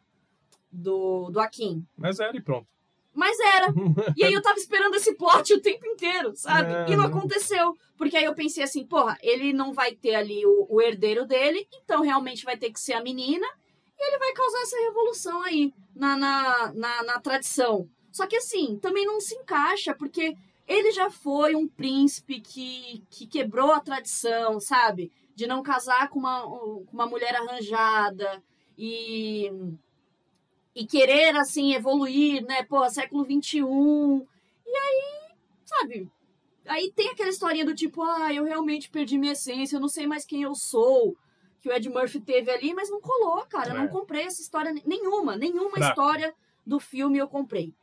do, 0.71 1.29
do 1.29 1.39
Akin. 1.39 1.85
Mas 1.95 2.19
era 2.19 2.35
e 2.35 2.41
pronto. 2.41 2.67
Mas 3.13 3.39
era. 3.39 3.73
E 4.15 4.23
aí 4.23 4.31
eu 4.31 4.43
tava 4.43 4.59
esperando 4.59 4.93
esse 4.93 5.15
plot 5.15 5.51
o 5.51 5.61
tempo 5.61 5.87
inteiro, 5.87 6.33
sabe? 6.35 6.71
É, 6.71 6.85
e 6.91 6.95
não 6.95 7.09
não. 7.09 7.17
aconteceu. 7.17 7.75
Porque 7.97 8.15
aí 8.15 8.25
eu 8.25 8.35
pensei 8.35 8.63
assim, 8.63 8.85
porra, 8.85 9.17
ele 9.23 9.51
não 9.51 9.73
vai 9.73 9.95
ter 9.95 10.13
ali 10.13 10.45
o, 10.45 10.67
o 10.69 10.79
herdeiro 10.79 11.25
dele, 11.25 11.67
então 11.83 12.03
realmente 12.03 12.45
vai 12.45 12.55
ter 12.55 12.71
que 12.71 12.79
ser 12.79 12.93
a 12.93 13.01
menina, 13.01 13.47
e 13.97 14.07
ele 14.07 14.19
vai 14.19 14.31
causar 14.33 14.61
essa 14.61 14.77
revolução 14.77 15.41
aí 15.41 15.73
na, 15.95 16.15
na, 16.15 16.73
na, 16.75 17.03
na 17.03 17.19
tradição. 17.19 17.89
Só 18.11 18.27
que 18.27 18.35
assim, 18.35 18.77
também 18.79 19.03
não 19.03 19.19
se 19.19 19.33
encaixa, 19.33 19.95
porque 19.95 20.35
ele 20.67 20.91
já 20.91 21.09
foi 21.09 21.55
um 21.55 21.67
príncipe 21.67 22.39
que, 22.41 23.03
que 23.09 23.25
quebrou 23.25 23.71
a 23.71 23.79
tradição, 23.79 24.59
sabe? 24.59 25.11
De 25.35 25.47
não 25.47 25.63
casar 25.63 26.09
com 26.09 26.19
uma, 26.19 26.41
com 26.43 26.85
uma 26.91 27.05
mulher 27.07 27.35
arranjada 27.35 28.43
e 28.77 29.51
e 30.75 30.85
querer, 30.85 31.35
assim, 31.35 31.73
evoluir, 31.73 32.45
né? 32.45 32.61
Pô, 32.63 32.87
século 32.89 33.25
XXI. 33.25 33.57
E 34.65 34.77
aí, 34.77 35.31
sabe? 35.65 36.07
Aí 36.67 36.91
tem 36.95 37.09
aquela 37.09 37.29
historinha 37.29 37.65
do 37.65 37.73
tipo, 37.73 38.03
ah, 38.03 38.31
eu 38.31 38.43
realmente 38.43 38.89
perdi 38.89 39.17
minha 39.17 39.31
essência, 39.33 39.75
eu 39.77 39.79
não 39.79 39.87
sei 39.87 40.05
mais 40.05 40.23
quem 40.23 40.43
eu 40.43 40.53
sou. 40.53 41.15
Que 41.61 41.69
o 41.69 41.73
Ed 41.73 41.89
Murphy 41.89 42.19
teve 42.19 42.51
ali, 42.51 42.75
mas 42.75 42.91
não 42.91 43.01
colou, 43.01 43.43
cara. 43.47 43.71
Eu 43.71 43.75
É. 43.77 43.79
não 43.79 43.87
comprei 43.87 44.23
essa 44.25 44.39
história 44.41 44.71
nenhuma. 44.85 45.35
Nenhuma 45.35 45.71
Fraco. 45.71 45.87
história 45.89 46.35
do 46.63 46.79
filme 46.79 47.17
eu 47.17 47.27
comprei. 47.27 47.73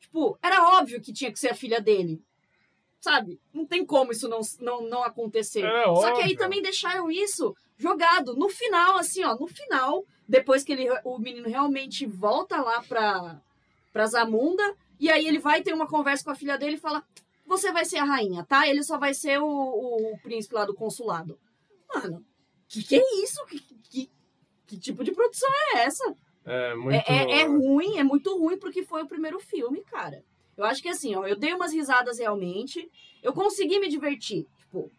Tipo, 0.00 0.38
era 0.42 0.78
óbvio 0.78 1.02
que 1.02 1.12
tinha 1.12 1.30
que 1.30 1.38
ser 1.38 1.48
a 1.50 1.54
filha 1.54 1.80
dele. 1.82 2.22
Sabe? 3.00 3.40
Não 3.52 3.64
tem 3.64 3.86
como 3.86 4.12
isso 4.12 4.28
não, 4.28 4.40
não, 4.60 4.82
não 4.82 5.02
acontecer. 5.02 5.64
É 5.64 5.84
Só 5.84 6.12
que 6.12 6.22
aí 6.22 6.32
óbvio. 6.32 6.38
também 6.38 6.62
deixaram 6.62 7.10
isso 7.10 7.54
jogado 7.76 8.34
no 8.34 8.48
final, 8.48 8.98
assim, 8.98 9.22
ó, 9.24 9.36
no 9.36 9.46
final, 9.46 10.04
depois 10.28 10.64
que 10.64 10.72
ele, 10.72 10.88
o 11.04 11.18
menino 11.18 11.48
realmente 11.48 12.04
volta 12.04 12.60
lá 12.60 12.82
pra, 12.82 13.40
pra 13.92 14.06
Zamunda, 14.06 14.76
e 14.98 15.10
aí 15.10 15.26
ele 15.26 15.38
vai 15.38 15.62
ter 15.62 15.72
uma 15.72 15.86
conversa 15.86 16.24
com 16.24 16.30
a 16.30 16.34
filha 16.34 16.58
dele 16.58 16.76
e 16.76 16.80
fala: 16.80 17.04
Você 17.46 17.70
vai 17.72 17.84
ser 17.84 17.98
a 17.98 18.04
rainha, 18.04 18.44
tá? 18.44 18.66
Ele 18.66 18.82
só 18.82 18.98
vai 18.98 19.14
ser 19.14 19.38
o, 19.40 19.46
o, 19.46 20.12
o 20.12 20.18
príncipe 20.18 20.54
lá 20.54 20.64
do 20.64 20.74
consulado. 20.74 21.38
Mano, 21.94 22.24
que 22.68 22.82
que 22.82 22.96
é 22.96 23.22
isso? 23.22 23.44
Que, 23.46 23.60
que, 23.60 24.10
que 24.66 24.78
tipo 24.78 25.04
de 25.04 25.12
produção 25.12 25.48
é 25.72 25.84
essa? 25.84 26.16
É 26.44 26.74
muito. 26.74 26.94
É, 26.94 27.04
é, 27.06 27.40
é 27.40 27.44
ruim, 27.44 27.98
é 27.98 28.02
muito 28.02 28.36
ruim 28.36 28.58
porque 28.58 28.82
foi 28.82 29.02
o 29.02 29.08
primeiro 29.08 29.38
filme, 29.38 29.82
cara. 29.84 30.24
Eu 30.58 30.64
acho 30.64 30.82
que 30.82 30.88
assim, 30.88 31.14
ó, 31.14 31.24
eu 31.24 31.36
dei 31.38 31.54
umas 31.54 31.72
risadas 31.72 32.18
realmente. 32.18 32.90
Eu 33.22 33.32
consegui 33.32 33.78
me 33.78 33.88
divertir, 33.88 34.44
tipo. 34.58 34.90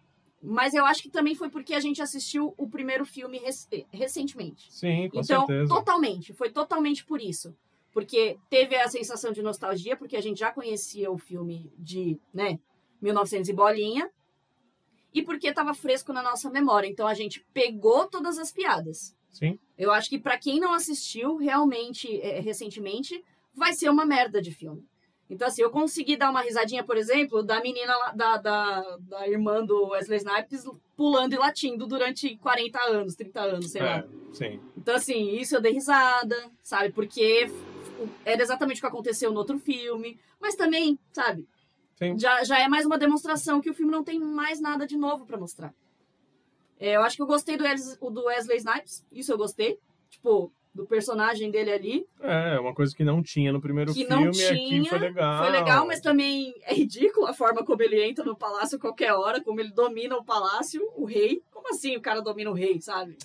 Mas 0.41 0.73
eu 0.73 0.85
acho 0.85 1.01
que 1.03 1.09
também 1.09 1.35
foi 1.35 1.49
porque 1.49 1.73
a 1.73 1.81
gente 1.81 2.01
assistiu 2.01 2.53
o 2.57 2.69
primeiro 2.69 3.05
filme 3.05 3.39
rec- 3.39 3.85
recentemente. 3.91 4.71
Sim, 4.73 5.09
com 5.09 5.19
então, 5.19 5.45
certeza. 5.45 5.67
totalmente, 5.67 6.31
foi 6.33 6.49
totalmente 6.49 7.03
por 7.05 7.21
isso. 7.21 7.53
Porque 7.91 8.37
teve 8.49 8.77
a 8.77 8.87
sensação 8.87 9.33
de 9.33 9.41
nostalgia, 9.41 9.97
porque 9.97 10.15
a 10.15 10.21
gente 10.21 10.39
já 10.39 10.49
conhecia 10.49 11.11
o 11.11 11.17
filme 11.17 11.69
de, 11.77 12.17
né, 12.33 12.57
1900 13.01 13.49
e 13.49 13.53
bolinha. 13.53 14.09
E 15.13 15.21
porque 15.21 15.51
tava 15.51 15.73
fresco 15.73 16.13
na 16.13 16.23
nossa 16.23 16.49
memória. 16.49 16.87
Então 16.87 17.05
a 17.05 17.13
gente 17.13 17.45
pegou 17.53 18.07
todas 18.07 18.37
as 18.37 18.49
piadas. 18.51 19.13
Sim. 19.29 19.59
Eu 19.77 19.91
acho 19.91 20.07
que 20.09 20.19
pra 20.19 20.37
quem 20.37 20.59
não 20.59 20.73
assistiu 20.73 21.35
realmente 21.35 22.21
é, 22.21 22.39
recentemente, 22.39 23.21
vai 23.53 23.73
ser 23.73 23.89
uma 23.89 24.05
merda 24.05 24.41
de 24.41 24.51
filme. 24.51 24.87
Então, 25.29 25.47
assim, 25.47 25.61
eu 25.61 25.69
consegui 25.69 26.17
dar 26.17 26.31
uma 26.31 26.41
risadinha, 26.41 26.83
por 26.83 26.97
exemplo, 26.97 27.43
da 27.43 27.61
menina 27.61 27.95
lá, 27.95 28.11
da, 28.11 28.37
da, 28.37 28.97
da 28.97 29.27
irmã 29.27 29.63
do 29.63 29.89
Wesley 29.89 30.17
Snipes 30.17 30.65
pulando 30.97 31.33
e 31.33 31.37
latindo 31.37 31.85
durante 31.85 32.35
40 32.37 32.79
anos, 32.81 33.15
30 33.15 33.41
anos, 33.41 33.71
sei 33.71 33.81
lá. 33.81 33.97
É, 33.99 34.05
sim. 34.33 34.59
Então, 34.75 34.95
assim, 34.95 35.35
isso 35.35 35.55
eu 35.55 35.61
dei 35.61 35.73
risada, 35.73 36.35
sabe? 36.63 36.91
Porque 36.91 37.49
era 38.25 38.41
exatamente 38.41 38.77
o 38.77 38.81
que 38.81 38.87
aconteceu 38.87 39.31
no 39.31 39.37
outro 39.37 39.59
filme. 39.59 40.19
Mas 40.39 40.55
também, 40.55 40.97
sabe? 41.13 41.47
Sim. 41.95 42.17
Já, 42.17 42.43
já 42.43 42.59
é 42.59 42.67
mais 42.67 42.85
uma 42.85 42.97
demonstração 42.97 43.61
que 43.61 43.69
o 43.69 43.73
filme 43.73 43.91
não 43.91 44.03
tem 44.03 44.19
mais 44.19 44.59
nada 44.59 44.87
de 44.87 44.97
novo 44.97 45.25
pra 45.27 45.37
mostrar. 45.37 45.73
É, 46.79 46.95
eu 46.95 47.01
acho 47.01 47.15
que 47.15 47.21
eu 47.21 47.27
gostei 47.27 47.55
do, 47.55 47.63
do 48.09 48.23
Wesley 48.25 48.57
Snipes. 48.57 49.05
Isso 49.11 49.31
eu 49.31 49.37
gostei. 49.37 49.77
Tipo, 50.09 50.51
do 50.79 50.85
personagem 50.87 51.51
dele 51.51 51.71
ali. 51.73 52.07
É, 52.21 52.57
uma 52.57 52.73
coisa 52.73 52.95
que 52.95 53.03
não 53.03 53.21
tinha 53.21 53.51
no 53.51 53.59
primeiro 53.59 53.93
Que 53.93 54.05
filme 54.05 54.25
não 54.25 54.31
e 54.31 54.45
aqui 54.45 54.55
tinha, 54.55 54.89
foi 54.89 54.99
legal. 54.99 55.43
Foi 55.43 55.51
legal, 55.51 55.85
mas 55.85 55.99
também 55.99 56.53
é 56.63 56.73
ridículo 56.73 57.27
a 57.27 57.33
forma 57.33 57.65
como 57.65 57.81
ele 57.83 58.01
entra 58.01 58.23
no 58.23 58.33
palácio 58.35 58.77
a 58.77 58.79
qualquer 58.81 59.11
hora, 59.11 59.43
como 59.43 59.59
ele 59.59 59.71
domina 59.71 60.15
o 60.15 60.23
palácio, 60.23 60.81
o 60.95 61.03
rei. 61.03 61.43
Como 61.51 61.69
assim 61.69 61.97
o 61.97 62.01
cara 62.01 62.21
domina 62.21 62.49
o 62.49 62.53
rei, 62.53 62.79
sabe? 62.79 63.17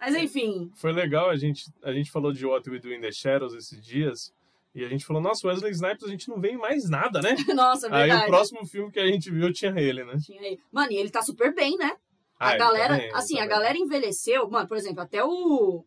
Mas 0.00 0.16
enfim, 0.16 0.68
Foi 0.74 0.92
legal, 0.92 1.30
a 1.30 1.36
gente, 1.36 1.66
a 1.82 1.92
gente 1.92 2.10
falou 2.10 2.32
de 2.32 2.44
What 2.44 2.68
We 2.68 2.80
Do 2.80 2.92
in 2.92 3.00
the 3.00 3.12
Shadows 3.12 3.54
esses 3.54 3.80
dias. 3.84 4.32
E 4.74 4.84
a 4.84 4.88
gente 4.88 5.04
falou, 5.04 5.22
nossa, 5.22 5.46
Wesley 5.46 5.70
Snipes, 5.72 6.04
a 6.04 6.08
gente 6.08 6.28
não 6.28 6.40
vê 6.40 6.50
em 6.50 6.56
mais 6.58 6.88
nada, 6.90 7.20
né? 7.20 7.36
nossa, 7.54 7.86
Aí 7.86 8.08
verdade. 8.08 8.24
o 8.24 8.26
próximo 8.26 8.66
filme 8.66 8.90
que 8.90 8.98
a 8.98 9.06
gente 9.06 9.30
viu 9.30 9.52
tinha 9.52 9.72
ele, 9.78 10.02
né? 10.04 10.16
Tinha 10.24 10.40
aí. 10.40 10.58
Mano, 10.72 10.90
e 10.92 10.96
ele 10.96 11.10
tá 11.10 11.22
super 11.22 11.54
bem, 11.54 11.76
né? 11.76 11.92
Ah, 12.38 12.48
a 12.48 12.50
ele 12.50 12.58
tá 12.58 12.64
galera, 12.64 12.94
bem, 12.96 13.04
ele 13.06 13.14
assim, 13.14 13.34
tá 13.34 13.40
a 13.40 13.46
bem. 13.46 13.50
galera 13.50 13.78
envelheceu. 13.78 14.48
Mano, 14.48 14.66
por 14.66 14.76
exemplo, 14.76 15.00
até 15.02 15.22
o, 15.24 15.84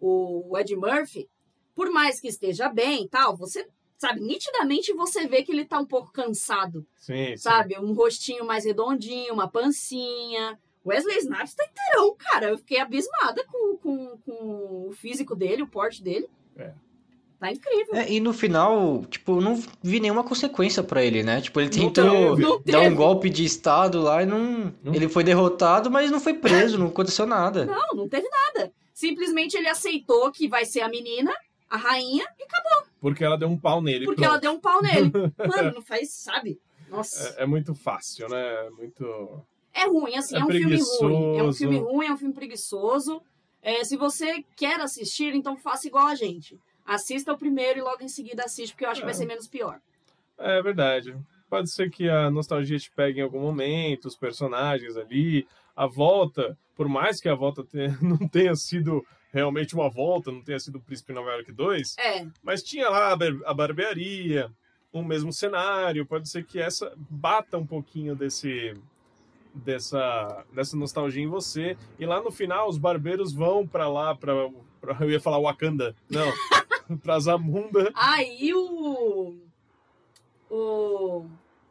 o 0.00 0.58
Ed 0.58 0.74
Murphy, 0.74 1.28
por 1.74 1.90
mais 1.90 2.20
que 2.20 2.28
esteja 2.28 2.68
bem 2.68 3.04
e 3.04 3.08
tal, 3.08 3.36
você, 3.36 3.66
sabe, 3.98 4.20
nitidamente 4.20 4.92
você 4.92 5.26
vê 5.26 5.42
que 5.42 5.52
ele 5.52 5.64
tá 5.64 5.78
um 5.78 5.86
pouco 5.86 6.12
cansado, 6.12 6.86
Sim, 6.96 7.28
sim. 7.28 7.36
sabe? 7.36 7.78
Um 7.78 7.92
rostinho 7.92 8.44
mais 8.44 8.64
redondinho, 8.64 9.34
uma 9.34 9.48
pancinha. 9.48 10.58
Wesley 10.84 11.18
Snipes 11.18 11.54
tá 11.54 11.64
inteirão, 11.64 12.16
cara. 12.18 12.48
Eu 12.50 12.58
fiquei 12.58 12.80
abismada 12.80 13.44
com, 13.46 13.76
com, 13.76 14.18
com 14.24 14.88
o 14.88 14.92
físico 14.92 15.36
dele, 15.36 15.62
o 15.62 15.68
porte 15.68 16.02
dele. 16.02 16.28
Tá 17.40 17.50
incrível. 17.50 17.94
É, 17.94 18.12
e 18.12 18.20
no 18.20 18.34
final, 18.34 19.02
tipo, 19.06 19.38
eu 19.38 19.40
não 19.40 19.58
vi 19.82 19.98
nenhuma 19.98 20.22
consequência 20.22 20.82
pra 20.82 21.02
ele, 21.02 21.22
né? 21.22 21.40
Tipo, 21.40 21.58
ele 21.58 21.70
tentou 21.70 22.36
dar 22.66 22.80
um 22.82 22.94
golpe 22.94 23.30
de 23.30 23.46
estado 23.46 23.98
lá 23.98 24.22
e 24.22 24.26
não... 24.26 24.74
Não. 24.84 24.94
Ele 24.94 25.08
foi 25.08 25.24
derrotado, 25.24 25.90
mas 25.90 26.10
não 26.10 26.20
foi 26.20 26.34
preso, 26.34 26.76
não 26.76 26.88
aconteceu 26.88 27.24
nada. 27.24 27.64
Não, 27.64 27.96
não 27.96 28.06
teve 28.06 28.28
nada. 28.28 28.70
Simplesmente 29.00 29.56
ele 29.56 29.66
aceitou 29.66 30.30
que 30.30 30.46
vai 30.46 30.66
ser 30.66 30.82
a 30.82 30.88
menina, 30.88 31.32
a 31.70 31.78
rainha, 31.78 32.26
e 32.38 32.42
acabou. 32.42 32.86
Porque 33.00 33.24
ela 33.24 33.38
deu 33.38 33.48
um 33.48 33.58
pau 33.58 33.80
nele. 33.80 34.04
Porque 34.04 34.20
pronto. 34.20 34.30
ela 34.32 34.38
deu 34.38 34.52
um 34.52 34.60
pau 34.60 34.82
nele. 34.82 35.10
Mano, 35.48 35.72
não 35.76 35.82
faz, 35.82 36.12
sabe? 36.12 36.60
Nossa. 36.86 37.36
É, 37.38 37.44
é 37.44 37.46
muito 37.46 37.74
fácil, 37.74 38.28
né? 38.28 38.66
É 38.66 38.70
muito. 38.70 39.42
É 39.72 39.86
ruim, 39.86 40.14
assim, 40.16 40.36
É 40.36 40.40
é, 40.40 40.44
um 40.44 40.48
filme 40.50 40.76
ruim. 40.76 41.38
É 41.38 41.42
um 41.42 41.46
preguiçoso. 41.46 41.58
filme 41.58 41.78
ruim, 41.78 42.06
é 42.08 42.12
um 42.12 42.18
filme 42.18 42.34
preguiçoso. 42.34 43.22
É, 43.62 43.82
se 43.84 43.96
você 43.96 44.44
quer 44.54 44.78
assistir, 44.82 45.34
então 45.34 45.56
faça 45.56 45.86
igual 45.88 46.06
a 46.06 46.14
gente. 46.14 46.58
Assista 46.84 47.32
o 47.32 47.38
primeiro 47.38 47.78
e 47.78 47.82
logo 47.82 48.02
em 48.02 48.08
seguida 48.08 48.44
assiste, 48.44 48.72
porque 48.72 48.84
eu 48.84 48.90
acho 48.90 49.00
que 49.00 49.06
vai 49.06 49.14
É. 49.14 49.16
ser 49.16 49.24
menos 49.26 49.48
pior. 49.48 49.80
É 50.36 50.60
verdade. 50.60 51.16
Pode 51.48 51.70
ser 51.70 51.90
que 51.90 52.06
a 52.08 52.30
nostalgia 52.30 52.78
te 52.78 52.90
pegue 52.90 53.20
em 53.20 53.22
algum 53.22 53.40
momento, 53.40 54.06
os 54.08 54.16
personagens 54.16 54.94
ali, 54.96 55.46
a 55.82 55.86
volta, 55.86 56.58
por 56.76 56.88
mais 56.88 57.20
que 57.20 57.28
a 57.28 57.34
volta 57.34 57.62
te- 57.64 57.88
não 58.02 58.18
tenha 58.28 58.54
sido 58.54 59.04
realmente 59.32 59.74
uma 59.74 59.88
volta, 59.88 60.30
não 60.32 60.42
tenha 60.42 60.58
sido 60.58 60.76
o 60.78 60.80
Príncipe 60.80 61.12
Nova 61.12 61.30
York 61.30 61.52
2, 61.52 61.96
É, 61.98 62.26
mas 62.42 62.62
tinha 62.62 62.88
lá 62.88 63.12
a, 63.12 63.16
bar- 63.16 63.40
a 63.46 63.54
barbearia, 63.54 64.50
o 64.92 65.02
mesmo 65.02 65.32
cenário, 65.32 66.04
pode 66.04 66.28
ser 66.28 66.44
que 66.44 66.58
essa 66.60 66.92
bata 67.08 67.56
um 67.56 67.66
pouquinho 67.66 68.14
desse 68.16 68.74
dessa 69.54 70.44
dessa 70.52 70.76
nostalgia 70.76 71.22
em 71.22 71.26
você 71.28 71.76
e 71.98 72.06
lá 72.06 72.20
no 72.22 72.30
final 72.30 72.68
os 72.68 72.78
barbeiros 72.78 73.32
vão 73.32 73.66
pra 73.66 73.88
lá 73.88 74.14
para 74.14 74.32
eu 75.00 75.10
ia 75.10 75.20
falar 75.20 75.40
Wakanda, 75.40 75.94
não, 76.08 76.32
pra 77.02 77.18
Zamunda. 77.20 77.90
Aí 77.94 78.52
o. 78.54 79.36
O. 80.50 81.26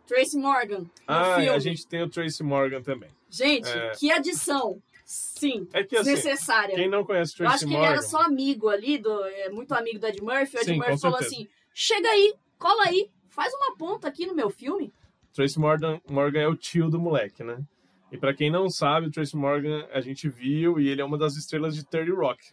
Tracy 0.08 0.38
Morgan. 0.38 0.86
Ah, 1.08 1.36
filme. 1.36 1.50
a 1.50 1.60
gente 1.60 1.86
tem 1.86 2.02
o 2.02 2.10
Tracy 2.10 2.42
Morgan 2.44 2.82
também. 2.82 3.10
Gente, 3.30 3.68
É. 3.70 3.92
que 3.92 4.12
adição. 4.12 4.82
Sim, 5.06 5.68
É 5.74 5.84
que 5.84 5.96
assim, 5.96 6.14
desnecessária. 6.14 6.76
Quem 6.76 6.88
não 6.90 7.04
conhece 7.04 7.34
Eu 7.40 7.48
acho 7.48 7.60
Tracy 7.60 7.66
que 7.66 7.72
ele 7.72 7.78
Morgan, 7.80 7.92
era 7.94 8.02
só 8.04 8.22
amigo 8.22 8.70
ali, 8.70 8.98
do, 9.00 9.24
é, 9.26 9.50
muito 9.50 9.74
amigo 9.74 9.98
do 10.00 10.06
Ed 10.08 10.22
Murphy. 10.22 10.56
O 10.58 10.60
Ed 10.60 10.66
Sim, 10.66 10.78
Murphy 10.78 11.00
falou 11.00 11.18
certeza. 11.18 11.36
assim: 11.42 11.48
chega 11.74 12.08
aí, 12.10 12.34
cola 12.60 12.84
aí, 12.86 13.10
faz 13.28 13.52
uma 13.56 13.76
ponta 13.76 14.08
aqui 14.08 14.28
no 14.28 14.36
meu 14.36 14.50
filme. 14.52 14.94
Tracy 15.34 15.60
Morgan, 15.60 16.00
Morgan 16.08 16.40
é 16.42 16.48
o 16.48 16.56
tio 16.56 16.90
do 16.90 17.00
moleque, 17.00 17.44
né? 17.44 17.60
E 18.12 18.18
pra 18.18 18.34
quem 18.36 18.52
não 18.52 18.70
sabe, 18.70 19.08
o 19.08 19.12
Tracy 19.12 19.36
Morgan 19.36 19.88
a 19.92 20.02
gente 20.02 20.28
viu 20.30 20.80
e 20.80 20.88
ele 20.90 21.02
é 21.02 21.06
uma 21.06 21.18
das 21.18 21.36
estrelas 21.36 21.76
de 21.76 21.84
30 21.86 22.14
Rock. 22.14 22.44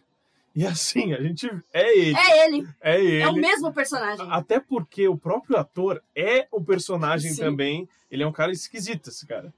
E 0.55 0.65
assim, 0.65 1.13
a 1.13 1.21
gente 1.21 1.47
é 1.71 1.95
ele, 1.97 2.15
É 2.17 2.45
ele, 2.47 2.67
é 2.81 2.99
ele. 3.03 3.21
é 3.21 3.27
o 3.29 3.33
mesmo 3.35 3.71
personagem. 3.71 4.25
Até 4.31 4.59
porque 4.59 5.07
o 5.07 5.15
próprio 5.17 5.57
ator 5.57 6.01
é 6.15 6.47
o 6.51 6.63
personagem 6.63 7.31
Sim. 7.33 7.41
também. 7.43 7.89
Ele 8.09 8.23
é 8.23 8.27
um 8.27 8.31
cara 8.31 8.51
esquisito, 8.51 9.09
esse 9.09 9.27
cara. 9.27 9.53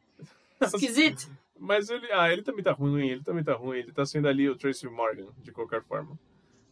Esquisito. 0.74 1.30
Mas 1.58 1.90
ele, 1.90 2.12
ah, 2.12 2.32
ele 2.32 2.42
também 2.42 2.64
tá 2.64 2.72
ruim, 2.72 3.10
ele 3.10 3.24
também 3.24 3.44
tá 3.44 3.54
ruim. 3.54 3.80
Ele 3.80 3.92
tá 3.92 4.06
sendo 4.06 4.28
ali 4.28 4.50
o 4.50 4.56
Tracy 4.56 4.88
Morgan, 4.88 5.28
de 5.42 5.52
qualquer 5.52 5.84
forma. 5.84 6.18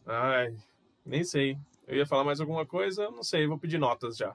Ai, 0.05 0.55
nem 1.05 1.23
sei. 1.23 1.57
Eu 1.85 1.97
ia 1.97 2.05
falar 2.05 2.23
mais 2.23 2.39
alguma 2.39 2.65
coisa, 2.65 3.09
não 3.11 3.23
sei, 3.23 3.47
vou 3.47 3.57
pedir 3.57 3.77
notas 3.77 4.17
já. 4.17 4.33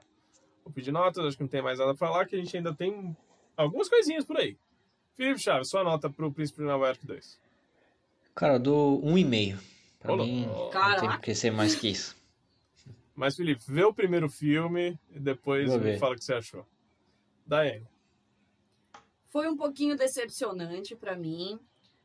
Vou 0.63 0.73
pedir 0.73 0.91
notas, 0.91 1.25
acho 1.25 1.37
que 1.37 1.43
não 1.43 1.49
tem 1.49 1.61
mais 1.61 1.79
nada 1.79 1.93
pra 1.95 2.07
falar, 2.07 2.25
que 2.25 2.35
a 2.35 2.39
gente 2.39 2.55
ainda 2.55 2.73
tem 2.73 3.15
algumas 3.57 3.89
coisinhas 3.89 4.25
por 4.25 4.37
aí. 4.37 4.57
Felipe 5.15 5.39
Chaves, 5.39 5.69
sua 5.69 5.83
nota 5.83 6.09
pro 6.09 6.31
Príncipe 6.31 6.59
de 6.59 6.65
Nova 6.65 6.87
York 6.87 7.05
2. 7.05 7.39
Cara, 8.33 8.55
eu 8.55 8.59
dou 8.59 9.05
um 9.05 9.17
e 9.17 9.23
meio. 9.23 9.59
Pra 9.99 10.13
Olá. 10.13 10.25
mim, 10.25 10.45
não 10.47 10.63
tem 10.63 10.71
Caraca. 10.71 11.17
que 11.19 11.35
ser 11.35 11.51
mais 11.51 11.75
que 11.75 11.89
isso. 11.89 12.15
Mas, 13.15 13.35
Felipe, 13.35 13.61
vê 13.67 13.83
o 13.83 13.93
primeiro 13.93 14.27
filme 14.27 14.99
e 15.11 15.19
depois 15.19 15.73
me 15.77 15.97
fala 15.99 16.13
o 16.13 16.17
que 16.17 16.23
você 16.25 16.33
achou. 16.33 16.65
Daiane. 17.45 17.85
Foi 19.33 19.47
um 19.49 19.57
pouquinho 19.57 19.97
decepcionante 19.97 20.95
pra 20.95 21.17
mim, 21.17 21.59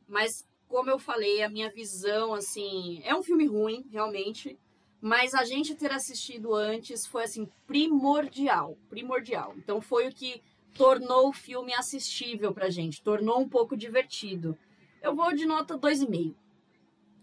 mas 0.07 0.47
como 0.67 0.89
eu 0.89 0.97
falei, 0.97 1.43
a 1.43 1.49
minha 1.49 1.69
visão, 1.69 2.33
assim, 2.33 3.03
é 3.05 3.13
um 3.13 3.21
filme 3.21 3.45
ruim, 3.45 3.85
realmente, 3.91 4.57
mas 4.99 5.35
a 5.35 5.45
gente 5.45 5.75
ter 5.75 5.91
assistido 5.91 6.55
antes 6.55 7.05
foi, 7.05 7.25
assim, 7.25 7.47
primordial, 7.67 8.75
primordial. 8.89 9.53
Então 9.57 9.79
foi 9.79 10.07
o 10.07 10.11
que 10.11 10.41
tornou 10.73 11.29
o 11.29 11.33
filme 11.33 11.71
assistível 11.71 12.51
pra 12.51 12.71
gente, 12.71 13.03
tornou 13.03 13.39
um 13.39 13.47
pouco 13.47 13.77
divertido. 13.77 14.57
Eu 14.99 15.15
vou 15.15 15.31
de 15.31 15.45
nota 15.45 15.77
2,5. 15.77 16.33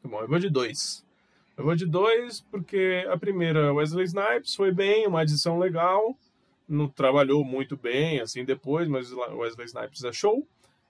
Tá 0.02 0.08
bom, 0.08 0.20
eu 0.20 0.28
vou 0.28 0.38
de 0.38 0.48
dois. 0.48 1.04
Eu 1.56 1.64
vou 1.64 1.74
de 1.74 1.84
dois 1.84 2.42
porque 2.42 3.04
a 3.10 3.18
primeira, 3.18 3.74
Wesley 3.74 4.04
Snipes, 4.04 4.54
foi 4.54 4.70
bem, 4.70 5.04
uma 5.08 5.22
adição 5.22 5.58
legal. 5.58 6.16
Não 6.68 6.88
trabalhou 6.88 7.44
muito 7.44 7.76
bem, 7.76 8.20
assim, 8.20 8.44
depois, 8.44 8.88
mas 8.88 9.12
o 9.12 9.38
Wesley 9.38 9.66
Snipes 9.66 10.05
é 10.05 10.12
show. 10.12 10.47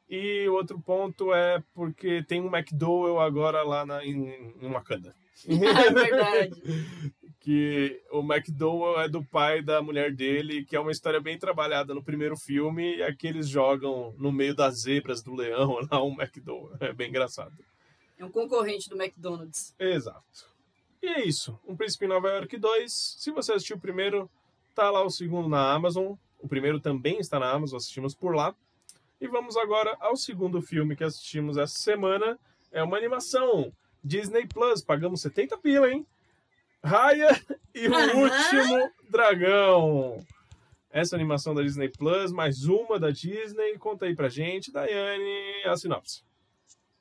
E 0.09 0.49
outro 0.49 0.81
ponto 0.81 1.35
é 1.35 1.63
porque 1.75 2.23
tem 2.23 2.41
um 2.41 2.55
McDowell 2.55 3.21
agora 3.21 3.63
lá 3.63 3.85
na, 3.85 4.05
em, 4.05 4.55
em 4.61 4.69
Wakanda. 4.71 5.15
É 5.49 5.93
verdade. 5.93 6.63
que 7.47 8.03
o 8.11 8.21
McDowell 8.21 9.01
é 9.01 9.09
do 9.09 9.23
pai 9.23 9.63
da 9.63 9.81
mulher 9.81 10.13
dele, 10.13 10.65
que 10.65 10.75
é 10.75 10.81
uma 10.81 10.91
história 10.91 11.21
bem 11.21 11.39
trabalhada 11.39 11.95
no 11.95 12.03
primeiro 12.03 12.37
filme, 12.37 12.97
e 12.97 13.03
aqui 13.05 13.29
eles 13.29 13.49
jogam 13.49 14.13
no 14.19 14.33
meio 14.33 14.53
das 14.53 14.81
zebras 14.81 15.23
do 15.23 15.33
leão 15.33 15.79
lá 15.89 16.03
um 16.03 16.21
McDowell. 16.21 16.77
É 16.81 16.93
bem 16.93 17.09
engraçado. 17.09 17.53
É 18.19 18.25
um 18.25 18.31
concorrente 18.33 18.91
do 18.91 19.01
McDonald's. 19.01 19.73
Exato. 19.79 20.51
E 21.01 21.07
é 21.07 21.25
isso. 21.25 21.57
Um 21.65 21.77
Príncipe 21.77 22.07
em 22.07 22.09
Nova 22.09 22.29
York 22.31 22.57
2. 22.57 22.93
Se 22.93 23.31
você 23.31 23.53
assistiu 23.53 23.77
o 23.77 23.81
primeiro, 23.81 24.29
tá 24.77 24.91
lá 24.91 25.03
o 25.03 25.11
segundo 25.11 25.49
na 25.49 25.73
Amazon. 25.73 26.13
O 26.39 26.47
primeiro 26.47 26.79
também 26.79 27.19
está 27.19 27.41
na 27.41 27.51
Amazon, 27.51 27.79
assistimos 27.79 28.15
por 28.15 28.37
lá. 28.37 28.55
E 29.19 29.27
vamos 29.27 29.57
agora 29.57 29.97
ao 29.99 30.15
segundo 30.15 30.61
filme 30.61 30.95
que 30.95 31.03
assistimos 31.03 31.57
essa 31.57 31.79
semana. 31.79 32.39
É 32.71 32.83
uma 32.83 32.99
animação. 32.99 33.73
Disney 34.05 34.47
Plus. 34.47 34.85
Pagamos 34.85 35.23
70 35.23 35.57
pila, 35.59 35.91
hein? 35.91 36.07
Raya 36.85 37.31
e 37.75 37.89
o 37.89 37.95
Aham. 37.95 38.23
Último 38.23 38.91
Dragão. 39.09 40.25
Essa 40.91 41.17
animação 41.17 41.55
da 41.55 41.63
Disney 41.63 41.89
Plus, 41.89 42.31
mais 42.31 42.65
uma 42.67 42.99
da 42.99 43.11
Disney. 43.11 43.79
Conta 43.79 44.05
aí 44.05 44.15
pra 44.15 44.29
gente, 44.29 44.71
Daiane, 44.71 45.65
a 45.65 45.75
sinopse. 45.77 46.23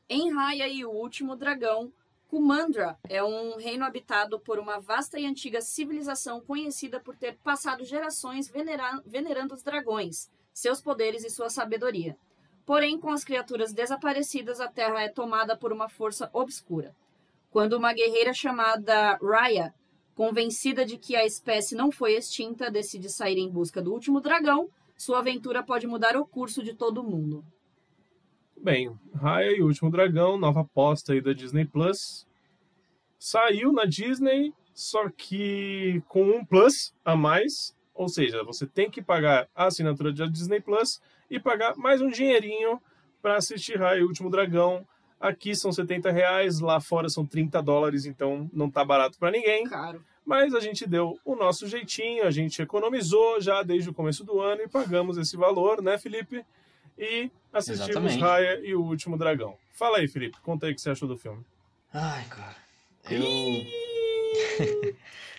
Em 0.07 0.33
Raya 0.33 0.67
e 0.67 0.85
o 0.85 0.91
Último 0.91 1.35
Dragão, 1.35 1.91
Kumandra 2.27 2.97
é 3.07 3.23
um 3.23 3.55
reino 3.55 3.85
habitado 3.85 4.39
por 4.39 4.57
uma 4.57 4.79
vasta 4.79 5.19
e 5.19 5.25
antiga 5.25 5.61
civilização 5.61 6.41
conhecida 6.41 6.99
por 6.99 7.15
ter 7.15 7.37
passado 7.37 7.85
gerações 7.85 8.49
venera- 8.49 9.01
venerando 9.05 9.53
os 9.53 9.61
dragões, 9.61 10.29
seus 10.51 10.81
poderes 10.81 11.23
e 11.23 11.29
sua 11.29 11.49
sabedoria. 11.49 12.17
Porém, 12.65 12.99
com 12.99 13.11
as 13.11 13.23
criaturas 13.23 13.71
desaparecidas, 13.71 14.59
a 14.59 14.67
Terra 14.67 15.03
é 15.03 15.07
tomada 15.07 15.55
por 15.55 15.71
uma 15.71 15.87
força 15.87 16.29
obscura. 16.33 16.95
Quando 17.51 17.73
uma 17.73 17.93
guerreira 17.93 18.33
chamada 18.33 19.17
Raya, 19.21 19.73
convencida 20.15 20.83
de 20.83 20.97
que 20.97 21.15
a 21.15 21.25
espécie 21.25 21.75
não 21.75 21.91
foi 21.91 22.15
extinta, 22.15 22.71
decide 22.71 23.07
sair 23.07 23.37
em 23.37 23.49
busca 23.49 23.81
do 23.81 23.93
último 23.93 24.19
dragão, 24.19 24.67
sua 24.97 25.19
aventura 25.19 25.61
pode 25.61 25.85
mudar 25.85 26.17
o 26.17 26.25
curso 26.25 26.63
de 26.63 26.73
todo 26.73 27.03
mundo. 27.03 27.45
Bem, 28.57 28.97
Raya 29.13 29.51
e 29.51 29.61
o 29.61 29.67
Último 29.67 29.91
Dragão, 29.91 30.37
nova 30.37 30.61
aposta 30.61 31.13
aí 31.13 31.21
da 31.21 31.33
Disney 31.33 31.65
Plus. 31.65 32.25
Saiu 33.19 33.71
na 33.71 33.85
Disney, 33.85 34.53
só 34.73 35.09
que 35.09 36.01
com 36.07 36.23
um 36.23 36.45
Plus 36.45 36.93
a 37.03 37.15
mais. 37.15 37.75
Ou 37.93 38.09
seja, 38.09 38.43
você 38.43 38.65
tem 38.65 38.89
que 38.89 39.01
pagar 39.01 39.47
a 39.55 39.65
assinatura 39.67 40.11
da 40.11 40.25
Disney 40.25 40.59
Plus 40.59 41.01
e 41.29 41.39
pagar 41.39 41.75
mais 41.75 42.01
um 42.01 42.09
dinheirinho 42.09 42.81
para 43.21 43.37
assistir 43.37 43.77
Raya 43.77 43.99
e 43.99 44.03
o 44.03 44.07
Último 44.07 44.29
Dragão. 44.29 44.85
Aqui 45.19 45.55
são 45.55 45.71
70 45.71 46.11
reais, 46.11 46.59
lá 46.59 46.79
fora 46.79 47.07
são 47.07 47.25
30 47.25 47.61
dólares, 47.61 48.05
então 48.05 48.49
não 48.53 48.69
tá 48.69 48.83
barato 48.83 49.17
para 49.17 49.31
ninguém. 49.31 49.63
Caro. 49.65 50.03
Mas 50.25 50.55
a 50.55 50.59
gente 50.59 50.87
deu 50.87 51.19
o 51.23 51.35
nosso 51.35 51.67
jeitinho, 51.67 52.25
a 52.25 52.31
gente 52.31 52.61
economizou 52.61 53.39
já 53.39 53.61
desde 53.61 53.89
o 53.89 53.93
começo 53.93 54.23
do 54.23 54.41
ano 54.41 54.63
e 54.63 54.67
pagamos 54.67 55.17
esse 55.17 55.37
valor, 55.37 55.81
né, 55.81 55.97
Felipe? 55.97 56.43
E 56.97 57.29
assistimos 57.57 57.89
Exatamente. 57.89 58.21
Raya 58.21 58.59
e 58.63 58.75
o 58.75 58.83
Último 58.83 59.17
Dragão. 59.17 59.55
Fala 59.71 59.97
aí, 59.97 60.07
Felipe, 60.07 60.37
conta 60.41 60.65
aí 60.65 60.71
o 60.71 60.75
que 60.75 60.81
você 60.81 60.89
achou 60.89 61.07
do 61.07 61.17
filme. 61.17 61.43
Ai, 61.93 62.23
cara. 62.29 62.55
Eu. 63.09 63.21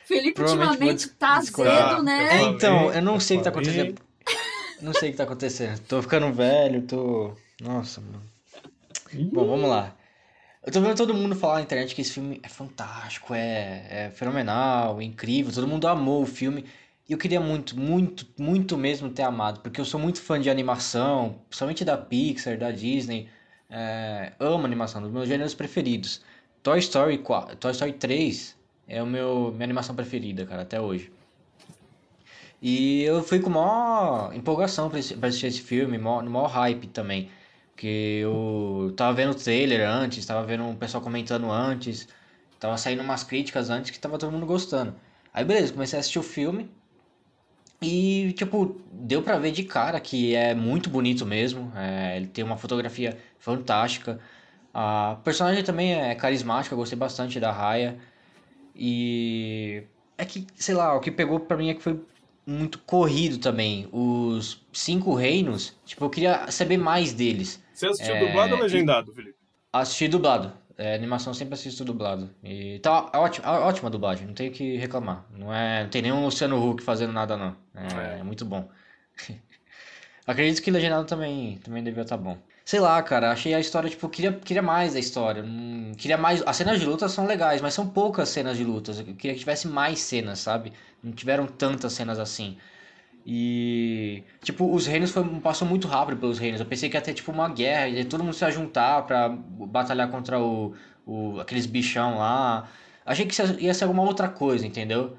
Felipe 0.04 0.40
ultimamente 0.40 1.08
tá 1.10 1.36
azedo, 1.36 2.02
né? 2.02 2.28
falei, 2.28 2.46
Então, 2.46 2.92
eu 2.92 3.02
não 3.02 3.18
sei 3.18 3.36
o 3.36 3.40
que 3.40 3.44
tá 3.44 3.50
acontecendo. 3.50 4.00
Não 4.80 4.92
sei 4.92 5.08
o 5.08 5.12
que 5.12 5.18
tá 5.18 5.24
acontecendo. 5.24 5.78
Tô 5.80 6.02
ficando 6.02 6.32
velho, 6.32 6.82
tô. 6.82 7.34
Nossa, 7.60 8.00
mano. 8.00 8.22
Bom, 9.32 9.46
vamos 9.46 9.68
lá. 9.68 9.94
Eu 10.64 10.72
tô 10.72 10.80
vendo 10.80 10.96
todo 10.96 11.14
mundo 11.14 11.36
falar 11.36 11.56
na 11.56 11.62
internet 11.62 11.94
que 11.94 12.02
esse 12.02 12.12
filme 12.12 12.40
é 12.42 12.48
fantástico, 12.48 13.32
é, 13.32 13.86
é 13.88 14.10
fenomenal, 14.10 15.00
é 15.00 15.04
incrível, 15.04 15.52
todo 15.52 15.66
mundo 15.66 15.86
amou 15.86 16.22
o 16.22 16.26
filme. 16.26 16.64
E 17.08 17.12
eu 17.12 17.18
queria 17.18 17.40
muito, 17.40 17.78
muito, 17.78 18.26
muito 18.36 18.76
mesmo 18.76 19.08
ter 19.10 19.22
amado, 19.22 19.60
porque 19.60 19.80
eu 19.80 19.84
sou 19.84 20.00
muito 20.00 20.20
fã 20.20 20.40
de 20.40 20.50
animação, 20.50 21.38
principalmente 21.48 21.84
da 21.84 21.96
Pixar, 21.96 22.58
da 22.58 22.72
Disney. 22.72 23.28
É, 23.70 24.32
amo 24.40 24.64
animação, 24.66 25.00
dos 25.00 25.10
meus 25.12 25.28
gêneros 25.28 25.54
preferidos. 25.54 26.20
Toy 26.64 26.80
Story 26.80 27.18
4, 27.18 27.56
Toy 27.56 27.70
Story 27.70 27.92
3 27.92 28.56
é 28.88 29.00
o 29.02 29.06
meu 29.06 29.52
minha 29.52 29.64
animação 29.64 29.94
preferida, 29.94 30.44
cara, 30.46 30.62
até 30.62 30.80
hoje. 30.80 31.12
E 32.60 33.02
eu 33.02 33.22
fui 33.22 33.38
com 33.40 33.50
maior 33.50 34.34
empolgação 34.34 34.90
pra 34.90 34.98
assistir 34.98 35.46
esse 35.46 35.60
filme, 35.62 35.98
maior, 35.98 36.22
no 36.22 36.30
maior 36.30 36.48
hype 36.48 36.88
também. 36.88 37.30
Porque 37.72 38.20
eu 38.22 38.92
tava 38.96 39.14
vendo 39.14 39.30
o 39.32 39.34
trailer 39.34 39.88
antes, 39.88 40.24
tava 40.26 40.44
vendo 40.44 40.68
o 40.68 40.76
pessoal 40.76 41.02
comentando 41.02 41.50
antes, 41.52 42.08
tava 42.58 42.76
saindo 42.78 43.02
umas 43.02 43.22
críticas 43.22 43.70
antes 43.70 43.90
que 43.90 43.98
tava 43.98 44.18
todo 44.18 44.32
mundo 44.32 44.46
gostando. 44.46 44.94
Aí 45.32 45.44
beleza, 45.44 45.72
comecei 45.72 45.98
a 45.98 46.00
assistir 46.00 46.18
o 46.18 46.22
filme 46.22 46.70
e, 47.80 48.32
tipo, 48.34 48.80
deu 48.92 49.22
pra 49.22 49.38
ver 49.38 49.52
de 49.52 49.64
cara 49.64 50.00
que 50.00 50.34
é 50.34 50.54
muito 50.54 50.88
bonito 50.90 51.26
mesmo. 51.26 51.72
é, 51.76 52.16
ele 52.16 52.26
tem 52.28 52.44
uma 52.44 52.56
fotografia 52.56 53.18
fantástica. 53.38 54.20
A 54.74 55.18
personagem 55.24 55.64
também 55.64 55.94
é 55.94 56.14
carismática, 56.14 56.74
eu 56.74 56.78
gostei 56.78 56.98
bastante 56.98 57.40
da 57.40 57.52
Raya. 57.52 57.98
E 58.74 59.82
é 60.18 60.24
que, 60.24 60.46
sei 60.56 60.74
lá, 60.74 60.94
o 60.94 61.00
que 61.00 61.10
pegou 61.10 61.40
pra 61.40 61.56
mim 61.56 61.70
é 61.70 61.74
que 61.74 61.82
foi 61.82 62.00
muito 62.46 62.78
corrido 62.80 63.38
também. 63.38 63.88
Os 63.92 64.64
cinco 64.72 65.14
reinos, 65.14 65.74
tipo, 65.84 66.04
eu 66.04 66.10
queria 66.10 66.50
saber 66.50 66.76
mais 66.76 67.12
deles. 67.12 67.62
Você 67.72 67.86
assistiu 67.86 68.14
É, 68.14 68.18
dublado 68.18 68.54
ou 68.54 68.60
legendado, 68.60 69.12
Felipe? 69.12 69.38
Assisti 69.72 70.08
dublado. 70.08 70.52
É, 70.78 70.94
animação 70.94 71.32
sempre 71.32 71.54
assisto 71.54 71.84
dublado. 71.84 72.30
E 72.44 72.78
tá 72.80 73.10
ótima, 73.14 73.50
ótima 73.60 73.88
a 73.88 73.90
dublagem, 73.92 74.26
não 74.26 74.34
tenho 74.34 74.50
o 74.50 74.54
que 74.54 74.76
reclamar. 74.76 75.26
Não, 75.30 75.52
é, 75.52 75.82
não 75.84 75.90
tem 75.90 76.02
nenhum 76.02 76.22
Luciano 76.24 76.62
Huck 76.62 76.82
fazendo 76.82 77.12
nada, 77.12 77.36
não. 77.36 77.56
É, 77.74 78.16
É. 78.16 78.18
é 78.20 78.22
muito 78.22 78.44
bom. 78.44 78.68
Acredito 80.26 80.62
que 80.62 80.70
legendado 80.70 81.06
também, 81.06 81.58
também 81.58 81.82
devia 81.84 82.02
estar 82.02 82.16
bom. 82.16 82.36
Sei 82.64 82.80
lá, 82.80 83.00
cara, 83.02 83.30
achei 83.30 83.54
a 83.54 83.60
história, 83.60 83.88
tipo, 83.88 84.08
queria, 84.08 84.32
queria 84.32 84.62
mais 84.62 84.92
da 84.94 84.98
história. 84.98 85.44
Queria 85.96 86.18
mais. 86.18 86.42
As 86.46 86.56
cenas 86.56 86.80
de 86.80 86.86
luta 86.86 87.08
são 87.08 87.26
legais, 87.26 87.60
mas 87.62 87.74
são 87.74 87.88
poucas 87.88 88.28
cenas 88.28 88.56
de 88.56 88.64
lutas. 88.64 88.98
Eu 88.98 89.04
queria 89.14 89.34
que 89.34 89.38
tivesse 89.40 89.68
mais 89.68 90.00
cenas, 90.00 90.40
sabe? 90.40 90.72
Não 91.02 91.12
tiveram 91.12 91.46
tantas 91.46 91.92
cenas 91.92 92.18
assim. 92.18 92.58
E, 93.28 94.22
tipo, 94.42 94.72
os 94.72 94.86
reinos 94.86 95.10
foi, 95.10 95.24
passou 95.40 95.66
muito 95.66 95.88
rápido 95.88 96.18
pelos 96.20 96.38
reinos. 96.38 96.60
Eu 96.60 96.66
pensei 96.66 96.88
que 96.88 96.96
ia 96.96 97.00
ter, 97.02 97.12
tipo, 97.14 97.32
uma 97.32 97.48
guerra, 97.48 97.88
ia 97.88 98.04
todo 98.04 98.22
mundo 98.22 98.34
se 98.34 98.48
juntar 98.52 99.02
pra 99.06 99.28
batalhar 99.28 100.08
contra 100.10 100.40
o, 100.40 100.74
o, 101.04 101.40
aqueles 101.40 101.66
bichão 101.66 102.18
lá. 102.18 102.68
Achei 103.04 103.26
que 103.26 103.34
ia 103.60 103.74
ser 103.74 103.84
alguma 103.84 104.02
outra 104.04 104.28
coisa, 104.28 104.66
entendeu? 104.66 105.16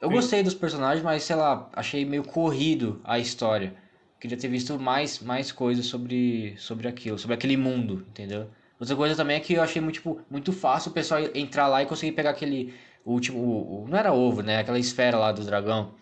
Eu 0.00 0.08
Sim. 0.08 0.14
gostei 0.14 0.42
dos 0.42 0.54
personagens, 0.54 1.04
mas, 1.04 1.22
sei 1.22 1.36
lá, 1.36 1.68
achei 1.74 2.04
meio 2.04 2.24
corrido 2.24 3.00
a 3.04 3.18
história. 3.18 3.74
Queria 4.18 4.36
ter 4.38 4.48
visto 4.48 4.78
mais, 4.78 5.18
mais 5.20 5.52
coisas 5.52 5.86
sobre, 5.86 6.54
sobre 6.58 6.88
aquilo, 6.88 7.18
sobre 7.18 7.34
aquele 7.34 7.56
mundo, 7.56 8.06
entendeu? 8.08 8.48
Outra 8.78 8.96
coisa 8.96 9.14
também 9.16 9.36
é 9.36 9.40
que 9.40 9.54
eu 9.54 9.62
achei 9.62 9.80
muito, 9.82 9.94
tipo, 9.96 10.20
muito 10.30 10.52
fácil 10.52 10.90
o 10.90 10.94
pessoal 10.94 11.20
entrar 11.34 11.68
lá 11.68 11.82
e 11.82 11.86
conseguir 11.86 12.12
pegar 12.12 12.30
aquele 12.30 12.72
último. 13.04 13.38
o- 13.38 13.84
o- 13.84 13.88
não 13.88 13.98
era 13.98 14.12
ovo, 14.12 14.42
né? 14.42 14.58
Aquela 14.58 14.78
esfera 14.78 15.18
lá 15.18 15.32
do 15.32 15.44
dragão. 15.44 15.94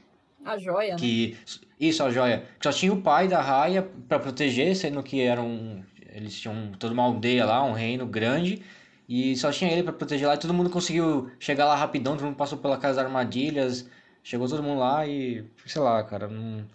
A 0.49 0.57
joia, 0.57 0.95
né? 0.95 0.97
Que. 0.99 1.37
Isso, 1.79 2.03
a 2.03 2.11
joia. 2.11 2.45
Que 2.59 2.65
só 2.65 2.73
tinha 2.73 2.93
o 2.93 3.03
pai 3.03 3.29
da 3.29 3.41
Raia 3.41 3.89
pra 4.09 4.19
proteger, 4.19 4.75
sendo 4.75 5.03
que 5.03 5.21
eram. 5.21 5.85
Eles 6.11 6.41
tinham 6.41 6.73
toda 6.79 6.95
uma 6.95 7.03
aldeia 7.03 7.45
lá, 7.45 7.63
um 7.63 7.73
reino 7.73 8.07
grande. 8.07 8.63
E 9.07 9.37
só 9.37 9.53
tinha 9.53 9.71
ele 9.71 9.83
pra 9.83 9.93
proteger 9.93 10.27
lá 10.27 10.35
e 10.35 10.39
todo 10.39 10.55
mundo 10.55 10.71
conseguiu 10.71 11.31
chegar 11.39 11.67
lá 11.67 11.75
rapidão, 11.77 12.15
todo 12.15 12.27
mundo 12.27 12.37
passou 12.37 12.59
pela 12.59 12.79
casa 12.79 12.97
das 12.97 13.05
armadilhas. 13.07 13.89
Chegou 14.23 14.49
todo 14.49 14.63
mundo 14.63 14.81
lá 14.81 15.07
e. 15.07 15.45
Sei 15.67 15.83
lá, 15.83 16.03
cara. 16.03 16.29
Não... 16.29 16.67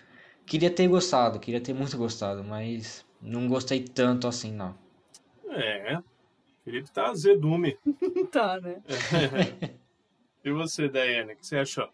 Queria 0.45 0.69
ter 0.69 0.87
gostado, 0.87 1.39
queria 1.39 1.61
ter 1.61 1.73
muito 1.73 1.97
gostado, 1.97 2.43
mas 2.43 3.05
não 3.21 3.47
gostei 3.47 3.81
tanto 3.81 4.27
assim, 4.27 4.51
não. 4.51 4.75
É. 5.49 5.99
Felipe 6.63 6.91
tá 6.91 7.07
azedume. 7.07 7.77
Tá, 8.31 8.59
né? 8.59 8.81
E 10.45 10.51
você, 10.51 10.89
Daiane, 10.89 11.33
o 11.33 11.35
que 11.37 11.47
você 11.47 11.55
achou? 11.57 11.87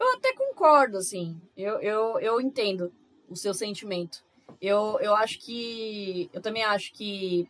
Eu 0.00 0.14
até 0.14 0.32
concordo, 0.54 0.98
assim. 0.98 1.40
Eu, 1.56 1.80
eu, 1.80 2.18
eu 2.20 2.40
entendo 2.40 2.92
o 3.28 3.36
seu 3.36 3.52
sentimento. 3.52 4.24
Eu, 4.60 4.98
eu 5.00 5.14
acho 5.14 5.38
que. 5.40 6.30
Eu 6.32 6.40
também 6.40 6.62
acho 6.62 6.92
que. 6.92 7.48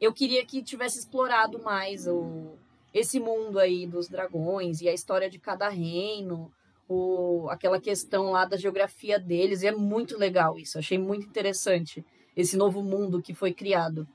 Eu 0.00 0.12
queria 0.12 0.44
que 0.46 0.62
tivesse 0.62 0.98
explorado 0.98 1.62
mais 1.62 2.06
o, 2.06 2.54
esse 2.92 3.20
mundo 3.20 3.58
aí 3.58 3.86
dos 3.86 4.08
dragões 4.08 4.80
e 4.80 4.88
a 4.88 4.94
história 4.94 5.28
de 5.28 5.38
cada 5.38 5.68
reino, 5.68 6.50
o, 6.88 7.46
aquela 7.50 7.78
questão 7.78 8.30
lá 8.30 8.46
da 8.46 8.56
geografia 8.56 9.18
deles. 9.18 9.62
E 9.62 9.66
é 9.66 9.72
muito 9.72 10.16
legal 10.18 10.58
isso. 10.58 10.78
Achei 10.78 10.98
muito 10.98 11.26
interessante 11.26 12.04
esse 12.34 12.56
novo 12.56 12.82
mundo 12.82 13.22
que 13.22 13.34
foi 13.34 13.52
criado. 13.52 14.08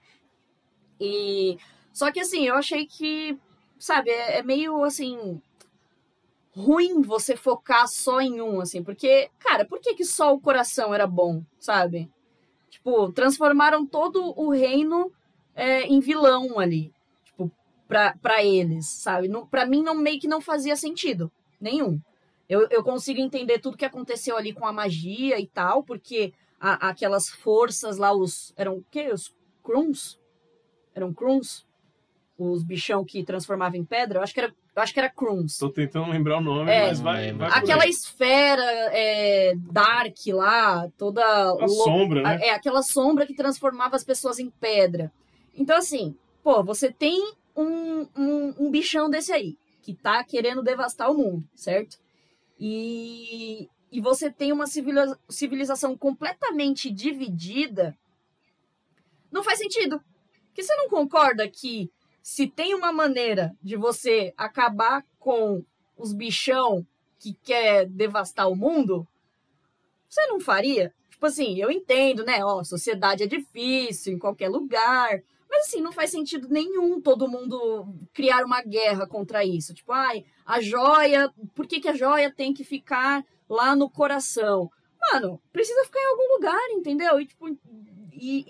E. 0.99 1.57
Só 1.93 2.11
que 2.11 2.19
assim, 2.19 2.47
eu 2.47 2.56
achei 2.56 2.85
que. 2.85 3.38
Sabe, 3.77 4.10
é, 4.10 4.39
é 4.39 4.43
meio 4.43 4.84
assim 4.84 5.41
ruim 6.56 7.02
você 7.02 7.36
focar 7.36 7.88
só 7.88 8.22
em 8.22 8.41
um, 8.41 8.61
assim, 8.61 8.84
porque, 8.84 9.30
cara, 9.40 9.65
por 9.65 9.80
que, 9.80 9.94
que 9.94 10.06
só 10.06 10.34
o 10.34 10.40
coração 10.40 10.94
era 10.94 11.06
bom, 11.06 11.44
sabe? 11.60 12.10
Tipo, 12.69 13.11
transformaram 13.11 13.86
todo 13.86 14.34
o 14.40 14.49
reino 14.52 15.11
é, 15.53 15.82
em 15.84 15.99
vilão 15.99 16.57
ali, 16.60 16.94
tipo, 17.26 17.52
pra, 17.88 18.15
pra 18.22 18.44
eles, 18.44 18.86
sabe? 18.88 19.27
Não, 19.27 19.45
pra 19.45 19.65
mim, 19.65 19.84
não, 19.84 19.95
meio 19.95 20.19
que 20.19 20.27
não 20.27 20.40
fazia 20.41 20.76
sentido, 20.76 21.32
nenhum. 21.60 21.99
Eu, 22.48 22.68
eu 22.69 22.84
consigo 22.84 23.19
entender 23.19 23.60
tudo 23.60 23.77
que 23.77 23.86
aconteceu 23.86 24.38
ali 24.38 24.53
com 24.53 24.65
a 24.65 24.72
magia 24.73 25.40
e 25.40 25.48
tal, 25.48 25.84
porque 25.84 26.32
a- 26.60 26.90
aquelas 26.90 27.27
forças 27.30 27.98
lá, 27.98 28.14
os. 28.14 28.53
Eram 28.56 28.76
o 28.77 28.86
quê? 28.91 29.10
Os 29.11 29.34
Kruns? 29.64 30.19
Eram 30.94 31.11
Kruns? 31.14 31.65
Os 32.38 32.64
bichão 32.64 33.03
que 33.03 33.23
transformavam 33.23 33.80
em 33.80 33.84
pedra? 33.86 34.19
Eu 34.19 34.23
acho 34.23 34.34
que 34.34 34.40
era, 34.41 34.53
eu 34.76 34.81
acho 34.81 34.93
que 34.93 34.99
era 34.99 35.10
Kruns. 35.10 35.57
Tô 35.57 35.69
tentando 35.69 36.10
lembrar 36.11 36.38
o 36.38 36.41
nome, 36.41 36.69
É. 36.72 36.88
mas 36.88 36.99
vai, 36.99 37.31
vai 37.31 37.49
Aquela 37.49 37.84
aí. 37.84 37.89
esfera 37.89 38.64
é, 38.91 39.53
dark 39.72 40.18
lá, 40.27 40.89
toda. 40.97 41.23
A 41.23 41.68
sombra, 41.68 42.22
né? 42.23 42.39
É, 42.47 42.49
aquela 42.52 42.84
sombra 42.84 43.26
que 43.26 43.34
transformava 43.34 43.95
as 43.95 44.03
pessoas 44.03 44.38
em 44.39 44.49
pedra. 44.49 45.11
Então, 45.56 45.77
assim, 45.77 46.15
pô, 46.43 46.61
você 46.64 46.91
tem 46.91 47.34
um, 47.56 48.07
um, 48.18 48.53
um 48.60 48.69
bichão 48.72 49.10
desse 49.10 49.31
aí, 49.31 49.57
que 49.81 49.93
tá 49.93 50.23
querendo 50.23 50.61
devastar 50.61 51.10
o 51.10 51.14
mundo, 51.18 51.47
certo? 51.56 51.97
E, 52.60 53.69
e 53.91 54.02
você 54.02 54.30
tem 54.31 54.52
uma 54.52 54.68
civiliza- 54.68 55.18
civilização 55.30 55.97
completamente 55.97 56.89
dividida. 56.91 57.95
Não 59.31 59.43
faz 59.43 59.60
sentido. 59.60 60.02
Porque 60.47 60.64
você 60.64 60.76
não 60.76 60.89
concorda 60.89 61.47
que 61.49 61.89
se 62.26 62.47
tem 62.47 62.73
uma 62.73 62.91
maneira 62.91 63.56
de 63.61 63.76
você 63.76 64.34
acabar 64.35 65.06
com 65.19 65.64
os 65.95 66.11
bichão 66.11 66.84
que 67.19 67.35
quer 67.35 67.85
devastar 67.85 68.49
o 68.49 68.56
mundo, 68.56 69.07
você 70.10 70.26
não 70.26 70.39
faria? 70.39 70.91
Tipo 71.07 71.27
assim, 71.27 71.61
eu 71.61 71.69
entendo, 71.69 72.26
né? 72.26 72.43
Ó, 72.43 72.64
sociedade 72.64 73.22
é 73.22 73.27
difícil 73.27 74.11
em 74.11 74.18
qualquer 74.18 74.49
lugar. 74.49 75.22
Mas 75.47 75.68
assim, 75.68 75.81
não 75.81 75.91
faz 75.91 76.10
sentido 76.10 76.47
nenhum 76.49 76.99
todo 76.99 77.30
mundo 77.30 77.93
criar 78.11 78.43
uma 78.43 78.64
guerra 78.64 79.06
contra 79.06 79.45
isso. 79.45 79.76
Tipo, 79.76 79.91
ai, 79.91 80.26
a 80.43 80.60
joia. 80.60 81.31
Por 81.53 81.68
que, 81.68 81.80
que 81.80 81.89
a 81.89 81.95
joia 81.95 82.34
tem 82.34 82.56
que 82.56 82.64
ficar 82.64 83.23
lá 83.47 83.76
no 83.76 83.88
coração? 83.88 84.72
Mano, 84.99 85.39
precisa 85.53 85.84
ficar 85.84 85.99
em 85.99 86.07
algum 86.07 86.34
lugar, 86.34 86.69
entendeu? 86.72 87.22
E 87.22 87.27
tipo. 87.27 87.56
E. 88.19 88.45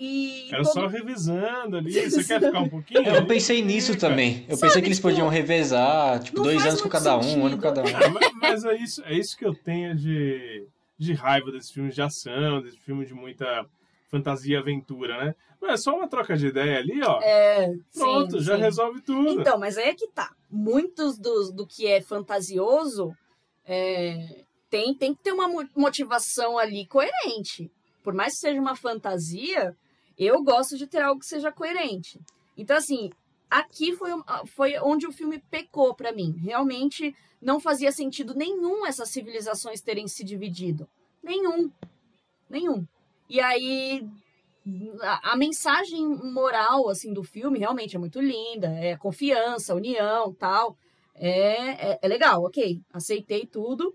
e 0.48 0.54
Era 0.54 0.62
todo- 0.62 0.72
só 0.72 0.86
revisando 0.86 1.76
ali. 1.76 1.92
Você 2.10 2.24
quer 2.24 2.40
ficar 2.40 2.60
um 2.60 2.68
pouquinho? 2.68 3.02
É, 3.08 3.18
eu 3.18 3.26
pensei 3.26 3.62
nisso 3.62 3.96
também. 3.98 4.44
Eu 4.48 4.56
Sabe, 4.56 4.68
pensei 4.68 4.82
que 4.82 4.88
eles 4.88 4.98
tipo, 4.98 5.08
podiam 5.08 5.28
revezar, 5.28 6.22
tipo, 6.22 6.42
dois 6.42 6.64
anos 6.64 6.80
com 6.80 6.88
cada 6.88 7.16
um, 7.18 7.38
um 7.40 7.46
ano 7.46 7.56
com 7.56 7.62
cada 7.62 7.82
um. 7.82 7.86
É, 7.88 8.08
mas- 8.08 8.32
mas 8.40 8.64
é 8.64 8.76
isso, 8.76 9.02
é 9.04 9.14
isso 9.14 9.36
que 9.36 9.44
eu 9.44 9.54
tenho 9.54 9.94
de, 9.94 10.66
de 10.98 11.12
raiva 11.12 11.50
desses 11.52 11.70
filmes 11.70 11.94
de 11.94 12.02
ação, 12.02 12.62
desse 12.62 12.78
filme 12.78 13.04
de 13.06 13.14
muita 13.14 13.66
fantasia 14.10 14.56
e 14.56 14.58
aventura, 14.60 15.16
né? 15.24 15.34
Mas 15.60 15.72
é 15.72 15.76
só 15.78 15.96
uma 15.96 16.06
troca 16.06 16.36
de 16.36 16.46
ideia 16.48 16.78
ali, 16.78 17.02
ó. 17.02 17.20
É, 17.22 17.72
Pronto, 17.94 18.38
sim, 18.38 18.44
já 18.44 18.54
sim. 18.56 18.62
resolve 18.62 19.00
tudo. 19.00 19.40
Então, 19.40 19.58
mas 19.58 19.76
aí 19.78 19.88
é 19.88 19.94
que 19.94 20.06
tá. 20.08 20.30
Muitos 20.50 21.18
dos, 21.18 21.50
do 21.50 21.66
que 21.66 21.86
é 21.86 22.00
fantasioso 22.00 23.12
é, 23.64 24.44
tem, 24.70 24.94
tem 24.94 25.14
que 25.14 25.22
ter 25.22 25.32
uma 25.32 25.48
mo- 25.48 25.68
motivação 25.74 26.58
ali 26.58 26.86
coerente. 26.86 27.70
Por 28.06 28.14
mais 28.14 28.34
que 28.34 28.38
seja 28.38 28.60
uma 28.60 28.76
fantasia, 28.76 29.76
eu 30.16 30.40
gosto 30.44 30.78
de 30.78 30.86
ter 30.86 31.02
algo 31.02 31.18
que 31.18 31.26
seja 31.26 31.50
coerente. 31.50 32.20
Então, 32.56 32.76
assim, 32.76 33.10
aqui 33.50 33.96
foi, 33.96 34.14
um- 34.14 34.22
foi 34.46 34.78
onde 34.78 35.08
o 35.08 35.12
filme 35.12 35.42
pecou 35.50 35.92
pra 35.92 36.12
mim. 36.12 36.30
Realmente 36.38 37.12
não 37.42 37.58
fazia 37.58 37.90
sentido 37.90 38.32
nenhum 38.32 38.86
essas 38.86 39.08
civilizações 39.08 39.80
terem 39.80 40.06
se 40.06 40.22
dividido. 40.22 40.88
Nenhum. 41.20 41.68
Nenhum. 42.48 42.86
E 43.28 43.40
aí, 43.40 44.06
a, 45.02 45.32
a 45.32 45.36
mensagem 45.36 46.06
moral 46.06 46.88
assim 46.88 47.12
do 47.12 47.24
filme 47.24 47.58
realmente 47.58 47.96
é 47.96 47.98
muito 47.98 48.20
linda, 48.20 48.68
é 48.68 48.96
confiança, 48.96 49.74
união, 49.74 50.32
tal. 50.34 50.76
É, 51.12 51.90
é, 51.94 51.98
é 52.02 52.06
legal, 52.06 52.44
ok, 52.44 52.80
aceitei 52.92 53.46
tudo. 53.46 53.92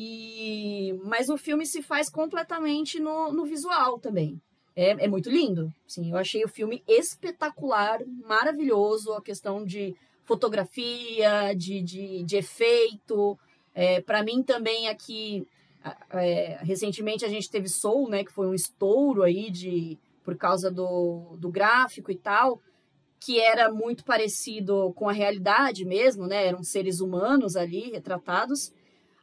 E 0.00 0.92
mas 1.02 1.28
o 1.28 1.36
filme 1.36 1.66
se 1.66 1.82
faz 1.82 2.08
completamente 2.08 3.00
no, 3.00 3.32
no 3.32 3.44
visual 3.44 3.98
também. 3.98 4.40
É, 4.76 4.90
é 4.90 5.08
muito 5.08 5.28
lindo. 5.28 5.74
Sim, 5.88 6.12
eu 6.12 6.16
achei 6.16 6.44
o 6.44 6.48
filme 6.48 6.84
espetacular, 6.86 7.98
maravilhoso, 8.24 9.12
a 9.12 9.20
questão 9.20 9.64
de 9.64 9.96
fotografia, 10.22 11.52
de, 11.52 11.82
de, 11.82 12.22
de 12.22 12.36
efeito. 12.36 13.36
É, 13.74 14.00
para 14.00 14.22
mim 14.22 14.40
também 14.40 14.86
aqui, 14.86 15.44
é, 16.12 16.60
recentemente 16.62 17.24
a 17.24 17.28
gente 17.28 17.50
teve 17.50 17.68
Soul, 17.68 18.08
né, 18.08 18.22
que 18.22 18.32
foi 18.32 18.46
um 18.46 18.54
estouro 18.54 19.24
aí 19.24 19.50
de 19.50 19.98
por 20.22 20.36
causa 20.36 20.70
do, 20.70 21.36
do 21.38 21.50
gráfico 21.50 22.12
e 22.12 22.16
tal, 22.16 22.60
que 23.18 23.40
era 23.40 23.68
muito 23.72 24.04
parecido 24.04 24.92
com 24.92 25.08
a 25.08 25.12
realidade 25.12 25.84
mesmo, 25.84 26.24
né? 26.24 26.46
Eram 26.46 26.62
seres 26.62 27.00
humanos 27.00 27.56
ali 27.56 27.90
retratados. 27.90 28.72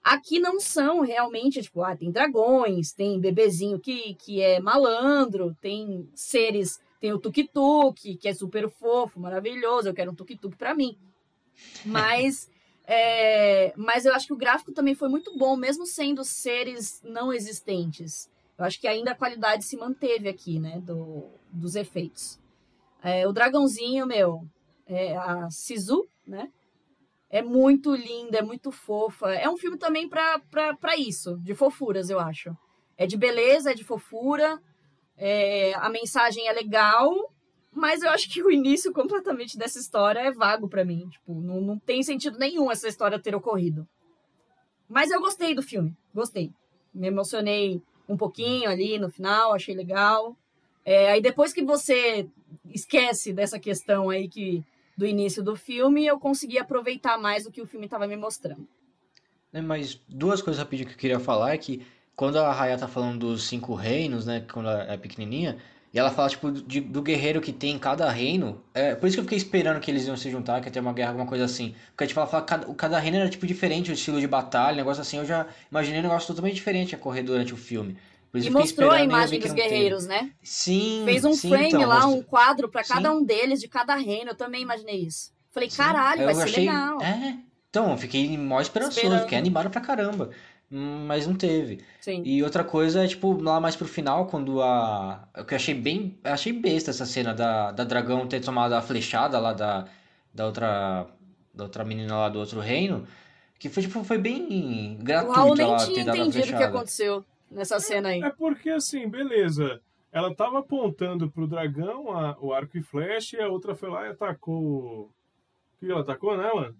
Aqui 0.05 0.37
não 0.39 0.59
são 0.59 0.99
realmente, 1.01 1.63
tipo, 1.63 1.81
ah, 1.81 1.97
tem 1.97 2.11
dragões, 2.11 2.93
tem 2.93 3.19
bebezinho 3.19 3.79
que, 3.79 4.13
que 4.13 4.39
é 4.39 4.59
malandro, 4.59 5.57
tem 5.59 6.07
seres, 6.13 6.79
tem 6.99 7.11
o 7.11 7.17
tuk-tuk, 7.17 8.15
que 8.17 8.27
é 8.27 8.33
super 8.35 8.69
fofo, 8.69 9.19
maravilhoso, 9.19 9.89
eu 9.89 9.95
quero 9.95 10.11
um 10.11 10.15
tuk-tuk 10.15 10.55
para 10.57 10.75
mim. 10.75 10.95
Mas 11.83 12.47
é, 12.87 13.73
mas 13.75 14.05
eu 14.05 14.13
acho 14.13 14.27
que 14.27 14.33
o 14.33 14.37
gráfico 14.37 14.71
também 14.71 14.93
foi 14.93 15.09
muito 15.09 15.35
bom, 15.35 15.55
mesmo 15.55 15.87
sendo 15.87 16.23
seres 16.23 17.01
não 17.03 17.33
existentes. 17.33 18.29
Eu 18.55 18.63
acho 18.63 18.79
que 18.79 18.87
ainda 18.87 19.11
a 19.11 19.15
qualidade 19.15 19.65
se 19.65 19.75
manteve 19.75 20.29
aqui, 20.29 20.59
né, 20.59 20.79
do, 20.81 21.23
dos 21.51 21.75
efeitos. 21.75 22.39
É, 23.01 23.27
o 23.27 23.33
dragãozinho, 23.33 24.05
meu, 24.05 24.45
é, 24.85 25.17
a 25.17 25.49
Sisu, 25.49 26.07
né, 26.27 26.51
é 27.35 27.41
muito 27.41 27.93
linda, 27.93 28.37
é 28.37 28.41
muito 28.41 28.71
fofa. 28.71 29.33
É 29.33 29.49
um 29.49 29.57
filme 29.57 29.77
também 29.77 30.07
para 30.07 30.97
isso, 30.97 31.37
de 31.39 31.53
fofuras, 31.53 32.09
eu 32.09 32.17
acho. 32.17 32.55
É 32.97 33.05
de 33.05 33.17
beleza, 33.17 33.71
é 33.71 33.73
de 33.73 33.83
fofura, 33.83 34.57
é, 35.17 35.73
a 35.75 35.89
mensagem 35.89 36.47
é 36.47 36.53
legal, 36.53 37.11
mas 37.73 38.01
eu 38.01 38.09
acho 38.09 38.31
que 38.31 38.41
o 38.41 38.49
início 38.49 38.93
completamente 38.93 39.57
dessa 39.57 39.77
história 39.77 40.21
é 40.21 40.31
vago 40.31 40.69
para 40.69 40.85
mim. 40.85 41.09
Tipo, 41.09 41.33
não, 41.33 41.59
não 41.59 41.77
tem 41.77 42.01
sentido 42.03 42.39
nenhum 42.39 42.71
essa 42.71 42.87
história 42.87 43.19
ter 43.19 43.35
ocorrido. 43.35 43.85
Mas 44.87 45.11
eu 45.11 45.19
gostei 45.19 45.53
do 45.53 45.61
filme, 45.61 45.93
gostei. 46.13 46.53
Me 46.93 47.07
emocionei 47.07 47.81
um 48.07 48.15
pouquinho 48.15 48.69
ali 48.69 48.97
no 48.97 49.09
final, 49.09 49.53
achei 49.53 49.75
legal. 49.75 50.37
É, 50.85 51.11
aí 51.11 51.21
depois 51.21 51.51
que 51.51 51.65
você 51.65 52.29
esquece 52.73 53.33
dessa 53.33 53.59
questão 53.59 54.09
aí 54.09 54.29
que 54.29 54.63
do 54.95 55.05
início 55.05 55.43
do 55.43 55.55
filme, 55.55 56.05
eu 56.05 56.19
consegui 56.19 56.57
aproveitar 56.57 57.17
mais 57.17 57.45
o 57.45 57.51
que 57.51 57.61
o 57.61 57.65
filme 57.65 57.85
estava 57.85 58.07
me 58.07 58.15
mostrando. 58.15 58.67
É, 59.51 59.61
mas 59.61 59.99
duas 60.07 60.41
coisas 60.41 60.61
rapidinho 60.61 60.87
que 60.87 60.95
eu 60.95 60.99
queria 60.99 61.19
falar 61.19 61.53
é 61.53 61.57
que 61.57 61.85
quando 62.15 62.37
a 62.37 62.51
Raya 62.51 62.77
tá 62.77 62.87
falando 62.87 63.19
dos 63.19 63.43
cinco 63.43 63.73
reinos, 63.73 64.25
né, 64.25 64.45
quando 64.51 64.69
ela 64.69 64.83
é 64.83 64.97
pequenininha, 64.97 65.57
e 65.95 65.99
ela 65.99 66.11
fala, 66.11 66.27
tipo, 66.27 66.51
de, 66.51 66.81
do 66.81 67.01
guerreiro 67.01 67.39
que 67.39 67.53
tem 67.53 67.75
em 67.75 67.79
cada 67.79 68.09
reino. 68.09 68.61
É, 68.73 68.93
por 68.95 69.07
isso 69.07 69.15
que 69.15 69.21
eu 69.21 69.23
fiquei 69.23 69.37
esperando 69.37 69.79
que 69.79 69.89
eles 69.89 70.05
iam 70.05 70.17
se 70.17 70.29
juntar, 70.29 70.59
que 70.59 70.67
ia 70.67 70.71
ter 70.71 70.81
uma 70.81 70.91
guerra, 70.91 71.11
alguma 71.11 71.25
coisa 71.25 71.45
assim. 71.45 71.73
Porque, 71.91 72.07
tipo, 72.07 72.19
ela 72.19 72.27
fala 72.27 72.43
cada, 72.43 72.73
cada 72.73 72.99
reino 72.99 73.15
era, 73.15 73.29
tipo, 73.29 73.47
diferente, 73.47 73.91
o 73.91 73.93
estilo 73.93 74.19
de 74.19 74.27
batalha, 74.27 74.75
negócio 74.75 74.99
assim. 74.99 75.19
Eu 75.19 75.25
já 75.25 75.47
imaginei 75.71 76.01
um 76.01 76.03
negócio 76.03 76.27
totalmente 76.27 76.55
diferente 76.55 76.93
a 76.93 76.97
correr 76.97 77.23
durante 77.23 77.53
o 77.53 77.57
filme. 77.57 77.95
E 78.43 78.49
mostrou 78.49 78.91
a 78.91 79.01
imagem 79.01 79.39
dos 79.39 79.53
guerreiros, 79.53 80.05
né? 80.05 80.31
Sim. 80.43 81.03
Fez 81.05 81.23
um 81.23 81.33
sim, 81.33 81.49
frame 81.49 81.67
então, 81.67 81.87
lá, 81.87 82.01
mostrou... 82.01 82.17
um 82.17 82.23
quadro 82.23 82.69
para 82.69 82.83
cada 82.83 83.11
um 83.11 83.23
deles, 83.23 83.59
de 83.59 83.67
cada 83.67 83.95
reino. 83.95 84.31
Eu 84.31 84.35
também 84.35 84.61
imaginei 84.61 84.97
isso. 84.97 85.31
Falei, 85.51 85.69
sim. 85.69 85.77
caralho, 85.77 86.21
eu 86.21 86.33
vai 86.33 86.43
achei... 86.43 86.53
ser 86.53 86.59
legal. 86.71 87.01
É. 87.01 87.37
Então, 87.69 87.91
eu 87.91 87.97
fiquei 87.97 88.37
mó 88.37 88.61
esperançoso, 88.61 89.19
fiquei 89.19 89.37
animado 89.37 89.69
pra 89.69 89.81
caramba 89.81 90.31
mas 90.69 91.27
não 91.27 91.35
teve. 91.35 91.83
Sim. 92.01 92.21
E 92.25 92.43
outra 92.43 92.63
coisa 92.63 93.03
é, 93.03 93.07
tipo, 93.07 93.39
lá 93.41 93.59
mais 93.59 93.75
pro 93.75 93.87
final, 93.87 94.25
quando 94.27 94.61
a. 94.61 95.27
Que 95.47 95.53
eu 95.53 95.55
achei 95.55 95.73
bem. 95.73 96.17
Achei 96.23 96.51
besta 96.51 96.89
essa 96.89 97.05
cena 97.05 97.33
da, 97.33 97.71
da 97.71 97.83
dragão 97.83 98.27
ter 98.27 98.41
tomado 98.41 98.73
a 98.73 98.81
flechada 98.81 99.39
lá 99.39 99.53
da, 99.53 99.85
da 100.33 100.45
outra. 100.45 101.07
Da 101.53 101.63
outra 101.63 101.85
menina 101.85 102.17
lá 102.17 102.29
do 102.29 102.39
outro 102.39 102.59
reino. 102.59 103.07
Que 103.57 103.69
foi, 103.69 103.83
tipo, 103.83 104.03
foi 104.03 104.17
bem 104.17 104.97
gratuito. 105.01 105.39
O 105.39 105.43
Raul 105.43 105.55
nem 105.55 105.77
tinha 105.77 106.01
entendido 106.01 106.53
o 106.53 106.57
que 106.57 106.63
aconteceu 106.63 107.25
nessa 107.55 107.79
cena 107.79 108.09
aí. 108.09 108.21
É 108.21 108.29
porque, 108.29 108.69
assim, 108.69 109.07
beleza. 109.09 109.81
Ela 110.11 110.33
tava 110.33 110.59
apontando 110.59 111.29
pro 111.29 111.47
dragão 111.47 112.11
a, 112.11 112.37
o 112.39 112.53
arco 112.53 112.77
e 112.77 112.81
flecha 112.81 113.37
e 113.37 113.41
a 113.41 113.49
outra 113.49 113.75
foi 113.75 113.89
lá 113.89 114.05
e 114.05 114.11
atacou. 114.11 115.11
O 115.11 115.11
que 115.79 115.91
ela 115.91 116.01
atacou 116.01 116.37
nela? 116.37 116.73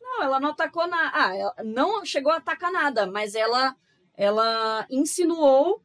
Não, 0.00 0.22
ela 0.22 0.40
não 0.40 0.50
atacou 0.50 0.86
nada. 0.86 1.10
Ah, 1.14 1.34
ela 1.34 1.54
não 1.64 2.04
chegou 2.04 2.32
a 2.32 2.36
atacar 2.36 2.70
nada, 2.70 3.06
mas 3.06 3.34
ela, 3.34 3.74
ela 4.14 4.86
insinuou 4.90 5.82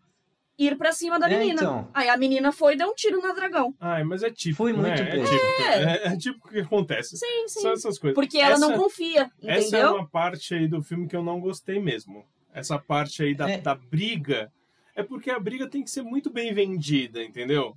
ir 0.57 0.77
para 0.77 0.91
cima 0.91 1.19
da 1.19 1.29
é, 1.29 1.37
menina. 1.37 1.61
Então. 1.61 1.89
Aí 1.93 2.09
a 2.09 2.17
menina 2.17 2.51
foi 2.51 2.73
e 2.73 2.77
deu 2.77 2.89
um 2.89 2.95
tiro 2.95 3.21
na 3.21 3.31
dragão. 3.31 3.73
Ai, 3.79 4.03
mas 4.03 4.23
é 4.23 4.29
tipo. 4.29 4.57
Foi 4.57 4.73
muito 4.73 4.87
né? 4.87 4.93
é, 4.93 5.23
tipo, 5.23 5.63
é. 5.63 6.07
é 6.07 6.17
tipo 6.17 6.45
o 6.45 6.49
que 6.49 6.59
acontece. 6.59 7.15
Sim, 7.15 7.47
sim. 7.47 7.61
São 7.61 7.71
essas 7.71 7.97
coisas. 7.97 8.15
Porque 8.15 8.37
ela 8.37 8.55
essa, 8.55 8.67
não 8.67 8.77
confia, 8.77 9.31
entendeu? 9.37 9.55
Essa 9.55 9.77
é 9.77 9.89
uma 9.89 10.07
parte 10.07 10.55
aí 10.55 10.67
do 10.67 10.81
filme 10.81 11.07
que 11.07 11.15
eu 11.15 11.23
não 11.23 11.39
gostei 11.39 11.79
mesmo. 11.79 12.25
Essa 12.59 12.79
parte 12.79 13.23
aí 13.23 13.35
da, 13.35 13.49
é. 13.49 13.57
da 13.57 13.75
briga. 13.75 14.51
É 14.95 15.03
porque 15.03 15.29
a 15.29 15.39
briga 15.39 15.67
tem 15.67 15.83
que 15.83 15.91
ser 15.91 16.01
muito 16.01 16.29
bem 16.29 16.53
vendida, 16.53 17.23
entendeu? 17.23 17.75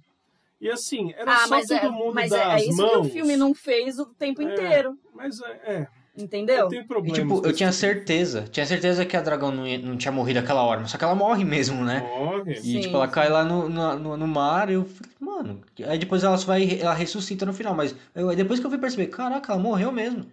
E 0.60 0.70
assim, 0.70 1.12
era 1.16 1.32
ah, 1.32 1.46
só 1.46 1.60
todo 1.60 1.72
é, 1.72 1.88
mundo 1.88 2.14
mas 2.14 2.30
das 2.30 2.40
é, 2.40 2.64
é 2.64 2.68
isso 2.68 2.76
mãos. 2.76 2.92
que 2.92 2.98
o 2.98 3.04
filme 3.04 3.36
não 3.36 3.54
fez 3.54 3.98
o 3.98 4.06
tempo 4.06 4.42
inteiro. 4.42 4.98
Mas 5.14 5.40
é, 5.40 5.86
Entendeu? 6.16 6.56
Eu 6.56 6.68
tenho 6.68 6.86
problemas. 6.86 7.18
E, 7.18 7.22
tipo, 7.22 7.46
eu 7.46 7.52
tinha 7.52 7.72
certeza. 7.72 8.42
Tinha 8.50 8.66
certeza 8.66 9.06
que 9.06 9.16
a 9.16 9.20
dragão 9.20 9.52
não, 9.52 9.66
ia, 9.66 9.78
não 9.78 9.96
tinha 9.96 10.10
morrido 10.10 10.40
aquela 10.40 10.62
hora, 10.62 10.80
mas 10.80 10.90
só 10.90 10.98
que 10.98 11.04
ela 11.04 11.14
morre 11.14 11.44
mesmo, 11.44 11.84
né? 11.84 12.00
Morre. 12.00 12.52
E, 12.52 12.56
Sim. 12.62 12.80
tipo, 12.80 12.96
ela 12.96 13.08
cai 13.08 13.28
lá 13.28 13.44
no, 13.44 13.68
no, 13.68 14.16
no 14.16 14.28
mar 14.28 14.68
e 14.70 14.74
eu 14.74 14.84
falei, 14.84 15.12
mano. 15.20 15.62
Aí 15.86 15.98
depois 15.98 16.24
ela 16.24 16.36
vai. 16.36 16.80
Ela 16.80 16.94
ressuscita 16.94 17.46
no 17.46 17.52
final, 17.52 17.74
mas 17.74 17.94
eu, 18.14 18.34
depois 18.34 18.58
que 18.58 18.66
eu 18.66 18.70
fui 18.70 18.78
perceber, 18.78 19.06
caraca, 19.06 19.52
ela 19.52 19.62
morreu 19.62 19.92
mesmo. 19.92 20.26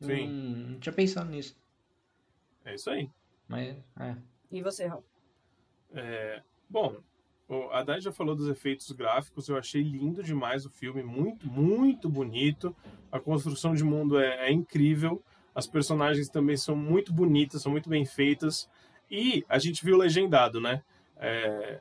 Sim. 0.00 0.28
Não, 0.28 0.70
não 0.70 0.80
tinha 0.80 0.92
pensado 0.92 1.30
nisso. 1.30 1.56
É 2.64 2.74
isso 2.74 2.90
aí. 2.90 3.08
Mas, 3.52 3.76
é. 4.00 4.16
E 4.50 4.62
você, 4.62 4.86
Raul? 4.86 5.04
É, 5.92 6.42
bom, 6.70 6.96
a 7.70 7.82
Dai 7.82 8.00
já 8.00 8.10
falou 8.10 8.34
dos 8.34 8.48
efeitos 8.48 8.90
gráficos, 8.92 9.46
eu 9.46 9.58
achei 9.58 9.82
lindo 9.82 10.22
demais 10.22 10.64
o 10.64 10.70
filme, 10.70 11.02
muito, 11.02 11.46
muito 11.46 12.08
bonito. 12.08 12.74
A 13.10 13.20
construção 13.20 13.74
de 13.74 13.84
mundo 13.84 14.18
é, 14.18 14.48
é 14.48 14.50
incrível. 14.50 15.22
As 15.54 15.66
personagens 15.66 16.30
também 16.30 16.56
são 16.56 16.74
muito 16.74 17.12
bonitas, 17.12 17.60
são 17.60 17.70
muito 17.70 17.90
bem 17.90 18.06
feitas. 18.06 18.70
E 19.10 19.44
a 19.46 19.58
gente 19.58 19.84
viu 19.84 19.98
legendado, 19.98 20.58
né? 20.58 20.82
É, 21.18 21.80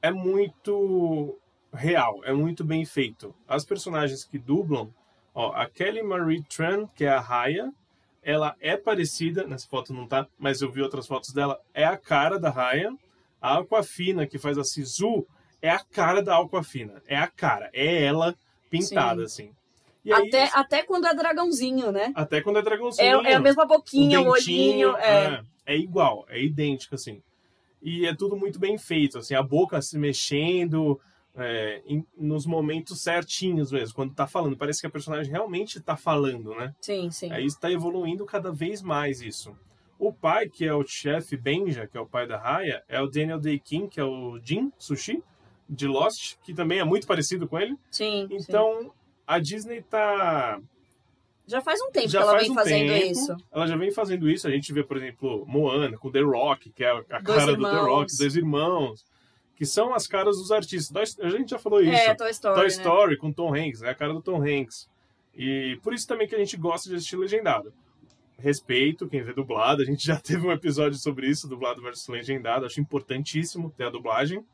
é 0.00 0.10
muito 0.10 1.38
real, 1.74 2.24
é 2.24 2.32
muito 2.32 2.64
bem 2.64 2.86
feito. 2.86 3.34
As 3.46 3.66
personagens 3.66 4.24
que 4.24 4.38
dublam, 4.38 4.90
ó, 5.34 5.52
a 5.52 5.68
Kelly 5.68 6.02
Marie 6.02 6.42
Tran, 6.44 6.86
que 6.86 7.04
é 7.04 7.10
a 7.10 7.20
Raya, 7.20 7.70
ela 8.26 8.56
é 8.58 8.76
parecida, 8.76 9.46
nessa 9.46 9.68
foto 9.68 9.94
não 9.94 10.04
tá, 10.04 10.26
mas 10.36 10.60
eu 10.60 10.68
vi 10.68 10.82
outras 10.82 11.06
fotos 11.06 11.32
dela, 11.32 11.60
é 11.72 11.84
a 11.84 11.96
cara 11.96 12.40
da 12.40 12.50
Raya. 12.50 12.92
A 13.40 13.58
Aquafina, 13.58 14.26
que 14.26 14.36
faz 14.36 14.58
a 14.58 14.64
Sisu, 14.64 15.24
é 15.62 15.70
a 15.70 15.78
cara 15.78 16.20
da 16.20 16.36
Aquafina. 16.36 17.00
É 17.06 17.16
a 17.16 17.28
cara, 17.28 17.70
é 17.72 18.02
ela 18.02 18.34
pintada, 18.68 19.28
Sim. 19.28 19.44
assim. 19.44 19.50
E 20.04 20.12
até, 20.12 20.42
aí, 20.42 20.50
até 20.54 20.82
quando 20.82 21.06
é 21.06 21.14
dragãozinho, 21.14 21.92
né? 21.92 22.12
Até 22.16 22.40
quando 22.40 22.58
é 22.58 22.62
dragãozinho. 22.62 23.24
É, 23.24 23.30
é 23.30 23.34
a 23.34 23.40
mesma 23.40 23.64
boquinha, 23.64 24.20
o, 24.20 24.26
olhinho. 24.26 24.96
É. 24.96 25.44
é. 25.66 25.74
é 25.74 25.76
igual, 25.76 26.26
é 26.28 26.42
idêntico, 26.42 26.96
assim. 26.96 27.22
E 27.80 28.06
é 28.06 28.14
tudo 28.14 28.36
muito 28.36 28.58
bem 28.58 28.76
feito, 28.76 29.18
assim, 29.18 29.36
a 29.36 29.42
boca 29.42 29.80
se 29.80 29.96
mexendo 29.96 31.00
é, 31.36 31.82
em, 31.86 32.04
nos 32.16 32.46
momentos 32.46 33.00
certinhos 33.00 33.70
mesmo, 33.70 33.94
quando 33.94 34.14
tá 34.14 34.26
falando. 34.26 34.56
Parece 34.56 34.80
que 34.80 34.86
a 34.86 34.90
personagem 34.90 35.30
realmente 35.30 35.80
tá 35.80 35.96
falando, 35.96 36.54
né? 36.54 36.74
Sim, 36.80 37.10
sim. 37.10 37.30
Aí 37.30 37.44
está 37.44 37.70
evoluindo 37.70 38.24
cada 38.24 38.50
vez 38.50 38.82
mais 38.82 39.20
isso. 39.20 39.56
O 39.98 40.12
pai, 40.12 40.48
que 40.48 40.64
é 40.64 40.74
o 40.74 40.86
chefe 40.86 41.36
Benja, 41.36 41.86
que 41.86 41.96
é 41.96 42.00
o 42.00 42.06
pai 42.06 42.26
da 42.26 42.38
Raya, 42.38 42.82
é 42.88 43.00
o 43.00 43.06
Daniel 43.06 43.38
Day-Kim, 43.38 43.86
que 43.86 43.98
é 43.98 44.04
o 44.04 44.38
Jin 44.42 44.70
Sushi, 44.78 45.22
de 45.68 45.86
Lost, 45.86 46.36
que 46.42 46.52
também 46.54 46.78
é 46.78 46.84
muito 46.84 47.06
parecido 47.06 47.48
com 47.48 47.58
ele. 47.58 47.76
Sim. 47.90 48.28
Então, 48.30 48.82
sim 48.82 48.90
a 49.26 49.38
Disney 49.38 49.82
tá. 49.82 50.60
Já 51.46 51.60
faz 51.60 51.80
um 51.80 51.90
tempo 51.90 52.08
já 52.08 52.22
que 52.22 52.28
ela 52.28 52.38
vem 52.38 52.50
um 52.50 52.54
fazendo 52.54 52.92
tempo, 52.92 53.12
isso. 53.12 53.36
Ela 53.52 53.66
já 53.66 53.76
vem 53.76 53.90
fazendo 53.90 54.30
isso. 54.30 54.46
A 54.46 54.50
gente 54.50 54.72
vê, 54.72 54.82
por 54.82 54.96
exemplo, 54.96 55.44
Moana 55.46 55.96
com 55.96 56.10
The 56.10 56.20
Rock, 56.20 56.70
que 56.70 56.84
é 56.84 56.90
a 56.90 57.22
cara 57.22 57.56
do 57.56 57.62
The 57.62 57.80
Rock, 57.80 58.16
dois 58.16 58.36
irmãos. 58.36 59.04
Que 59.56 59.64
são 59.64 59.94
as 59.94 60.06
caras 60.06 60.36
dos 60.36 60.52
artistas. 60.52 61.16
A 61.18 61.30
gente 61.30 61.50
já 61.50 61.58
falou 61.58 61.80
isso. 61.80 61.92
É, 61.92 62.14
Toy 62.14 62.30
Story. 62.30 62.54
Toy 62.54 62.64
né? 62.64 62.70
Story 62.70 63.16
com 63.16 63.32
Tom 63.32 63.54
Hanks, 63.54 63.82
é 63.82 63.90
a 63.90 63.94
cara 63.94 64.12
do 64.12 64.22
Tom 64.22 64.42
Hanks. 64.42 64.88
E 65.34 65.78
por 65.82 65.92
isso 65.94 66.06
também 66.06 66.28
que 66.28 66.34
a 66.34 66.38
gente 66.38 66.56
gosta 66.56 66.88
de 66.88 66.96
assistir 66.96 67.16
legendado. 67.16 67.72
Respeito 68.38 69.08
quem 69.08 69.22
vê 69.22 69.32
dublado. 69.32 69.82
A 69.82 69.84
gente 69.84 70.06
já 70.06 70.16
teve 70.20 70.46
um 70.46 70.52
episódio 70.52 70.98
sobre 70.98 71.26
isso, 71.28 71.48
dublado 71.48 71.80
versus 71.82 72.06
legendado. 72.08 72.66
Acho 72.66 72.80
importantíssimo 72.80 73.70
ter 73.70 73.84
a 73.84 73.90
dublagem. 73.90 74.44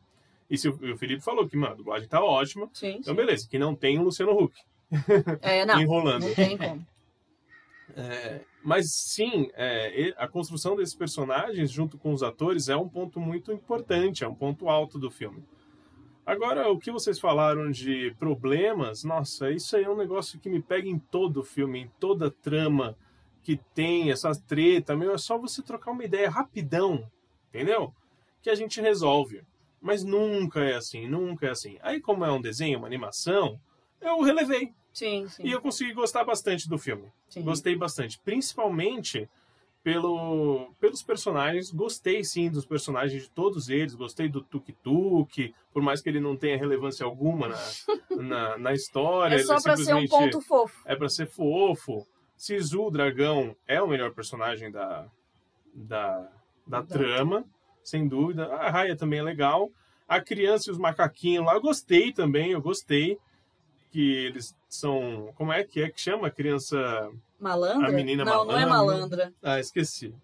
E 0.49 0.57
se 0.57 0.69
o 0.69 0.97
Felipe 0.99 1.23
falou 1.23 1.49
que, 1.49 1.57
mano, 1.57 1.73
a 1.73 1.77
dublagem 1.77 2.09
tá 2.09 2.23
ótima. 2.23 2.69
Sim, 2.73 2.99
então, 3.01 3.15
sim. 3.15 3.15
beleza. 3.15 3.49
Que 3.49 3.59
não 3.59 3.75
tem 3.75 3.99
o 3.99 4.03
Luciano 4.03 4.33
Huck. 4.33 4.55
É, 5.41 5.65
não. 5.65 5.81
Enrolando. 5.81 6.27
Não 6.27 6.35
tem 6.35 6.57
como. 6.57 6.87
É, 7.97 8.41
mas 8.63 8.93
sim, 8.93 9.51
é, 9.55 10.15
a 10.17 10.27
construção 10.29 10.77
desses 10.77 10.95
personagens 10.95 11.71
junto 11.71 11.99
com 11.99 12.13
os 12.13 12.23
atores 12.23 12.69
é 12.69 12.77
um 12.77 12.89
ponto 12.89 13.21
muito 13.21 13.53
importante, 13.53 14.25
é 14.25 14.29
um 14.29 14.35
ponto 14.35 14.69
alto 14.69 14.99
do 14.99 15.11
filme. 15.11 15.45
Agora, 16.25 16.71
o 16.71 16.79
que 16.79 16.93
vocês 16.93 17.19
falaram 17.19 17.71
de 17.71 18.15
problemas, 18.19 19.03
nossa, 19.03 19.51
isso 19.51 19.77
aí 19.77 19.83
é 19.83 19.91
um 19.91 19.97
negócio 19.97 20.39
que 20.39 20.49
me 20.49 20.63
pega 20.63 20.89
em 20.89 20.99
todo 20.99 21.41
o 21.41 21.45
filme, 21.45 21.81
em 21.81 21.91
toda 21.99 22.31
trama 22.31 22.97
que 23.43 23.57
tem, 23.75 24.13
essa 24.13 24.33
treta, 24.33 24.97
meu, 24.97 25.13
é 25.13 25.19
só 25.19 25.37
você 25.37 25.61
trocar 25.63 25.91
uma 25.91 26.05
ideia 26.05 26.31
rapidão, 26.31 27.11
entendeu? 27.49 27.93
Que 28.41 28.51
a 28.51 28.55
gente 28.55 28.81
resolve. 28.81 29.43
Mas 29.81 30.05
nunca 30.05 30.61
é 30.61 30.77
assim, 30.77 31.09
nunca 31.09 31.47
é 31.47 31.51
assim. 31.51 31.77
Aí, 31.83 32.01
como 32.01 32.25
é 32.25 32.31
um 32.31 32.41
desenho, 32.41 32.79
uma 32.79 32.87
animação, 32.87 33.61
eu 34.01 34.21
relevei. 34.21 34.73
Sim, 34.93 35.29
sim. 35.29 35.45
E 35.45 35.51
eu 35.51 35.61
consegui 35.61 35.93
gostar 35.93 36.25
bastante 36.25 36.69
do 36.69 36.79
filme. 36.79 37.11
sim. 37.29 37.43
Gostei 37.43 37.75
bastante. 37.75 38.19
Principalmente 38.19 39.29
pelo, 39.83 40.73
pelos 40.79 41.03
personagens. 41.03 41.71
Gostei 41.71 42.23
sim 42.25 42.51
dos 42.51 42.65
personagens 42.65 43.23
de 43.23 43.31
todos 43.31 43.69
eles. 43.69 43.95
Gostei 43.95 44.29
do 44.29 44.41
Tuk 44.41 44.73
Tuk. 44.83 45.55
Por 45.73 45.83
mais 45.83 46.01
que 46.01 46.09
ele 46.09 46.21
não 46.21 46.37
tenha 46.37 46.57
relevância 46.57 47.05
alguma 47.05 47.49
na, 47.49 47.57
na, 48.23 48.59
na 48.59 48.73
história. 48.73 49.35
É 49.35 49.39
só 49.39 49.61
pra 49.61 49.77
ser 49.77 49.95
um 49.95 50.07
ponto 50.07 50.41
fofo. 50.41 50.83
É 50.85 50.95
pra 50.95 51.09
ser 51.09 51.27
fofo. 51.27 52.07
Sisu, 52.37 52.87
o 52.87 52.91
dragão, 52.91 53.55
é 53.69 53.81
o 53.81 53.87
melhor 53.87 54.13
personagem 54.13 54.71
da, 54.71 55.07
da, 55.73 56.29
da 56.67 56.83
trama. 56.83 57.45
Sem 57.83 58.07
dúvida. 58.07 58.47
A 58.55 58.71
Raya 58.71 58.97
também 58.97 59.21
é 59.21 59.23
legal. 59.23 59.71
A 60.09 60.21
criança 60.21 60.69
e 60.69 60.73
os 60.73 60.79
macaquinhos 60.79 61.45
lá, 61.45 61.55
eu 61.55 61.61
gostei 61.61 62.13
também. 62.13 62.53
Eu 62.53 62.61
gostei. 62.61 63.19
Que 63.93 64.17
eles 64.25 64.57
são. 64.69 65.33
Como 65.37 65.53
é 65.53 65.63
que 65.63 65.83
é 65.83 65.91
que 65.91 66.01
chama? 66.01 66.27
A 66.27 66.31
criança. 66.31 67.11
Malandra? 67.39 67.89
A 67.89 67.93
menina 67.93 68.25
não, 68.25 68.45
não 68.45 68.59
é 68.59 68.67
malandra. 68.67 68.97
malandra. 68.97 69.35
Ah, 69.43 69.61
esqueci. 69.61 70.15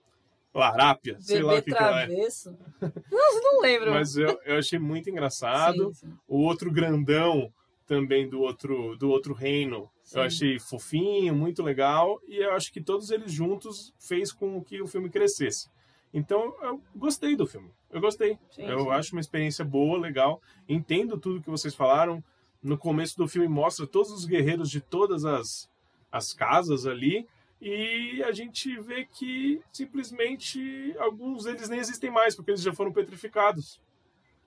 O 0.53 0.61
Arápia, 0.61 1.17
sei 1.21 1.43
lá 1.43 1.55
Bebê 1.55 1.61
o 1.61 1.65
que, 1.65 1.71
que 1.73 1.83
ela 1.83 2.03
é. 2.03 2.07
Nossa, 2.07 2.51
não 3.43 3.61
lembro. 3.61 3.91
Mas 3.91 4.17
eu, 4.17 4.41
eu 4.45 4.59
achei 4.59 4.79
muito 4.79 5.11
engraçado. 5.11 5.93
Sim, 5.95 6.07
sim. 6.07 6.19
O 6.27 6.39
outro 6.39 6.71
grandão 6.73 7.53
também 7.87 8.29
do 8.29 8.41
outro, 8.41 8.97
do 8.97 9.11
outro 9.11 9.35
reino. 9.35 9.91
Sim. 10.03 10.19
Eu 10.19 10.23
achei 10.25 10.59
fofinho, 10.59 11.35
muito 11.35 11.63
legal. 11.63 12.21
E 12.27 12.39
eu 12.39 12.53
acho 12.53 12.73
que 12.73 12.81
todos 12.81 13.11
eles 13.11 13.31
juntos 13.31 13.93
fez 13.99 14.33
com 14.33 14.63
que 14.63 14.81
o 14.81 14.87
filme 14.87 15.09
crescesse. 15.11 15.69
Então, 16.13 16.55
eu 16.63 16.81
gostei 16.97 17.37
do 17.37 17.47
filme. 17.47 17.71
Eu 17.91 18.01
gostei. 18.01 18.39
Eu 18.57 18.91
acho 18.91 19.15
uma 19.15 19.21
experiência 19.21 19.65
boa, 19.65 19.99
legal. 19.99 20.41
Entendo 20.69 21.19
tudo 21.19 21.43
que 21.43 21.51
vocês 21.51 21.75
falaram. 21.75 22.23
No 22.63 22.77
começo 22.77 23.17
do 23.17 23.29
filme 23.29 23.49
mostra 23.49 23.87
todos 23.87 24.11
os 24.11 24.25
guerreiros 24.25 24.71
de 24.71 24.81
todas 24.81 25.25
as, 25.25 25.71
as 26.11 26.33
casas 26.33 26.87
ali. 26.87 27.27
E 27.61 28.23
a 28.25 28.31
gente 28.33 28.79
vê 28.81 29.05
que 29.05 29.61
simplesmente 29.73 30.95
alguns 30.99 31.45
deles 31.45 31.69
nem 31.69 31.81
existem 31.81 32.11
mais, 32.11 32.37
porque 32.37 32.53
eles 32.53 32.63
já 32.63 32.73
foram 32.73 32.93
petrificados. 32.93 33.81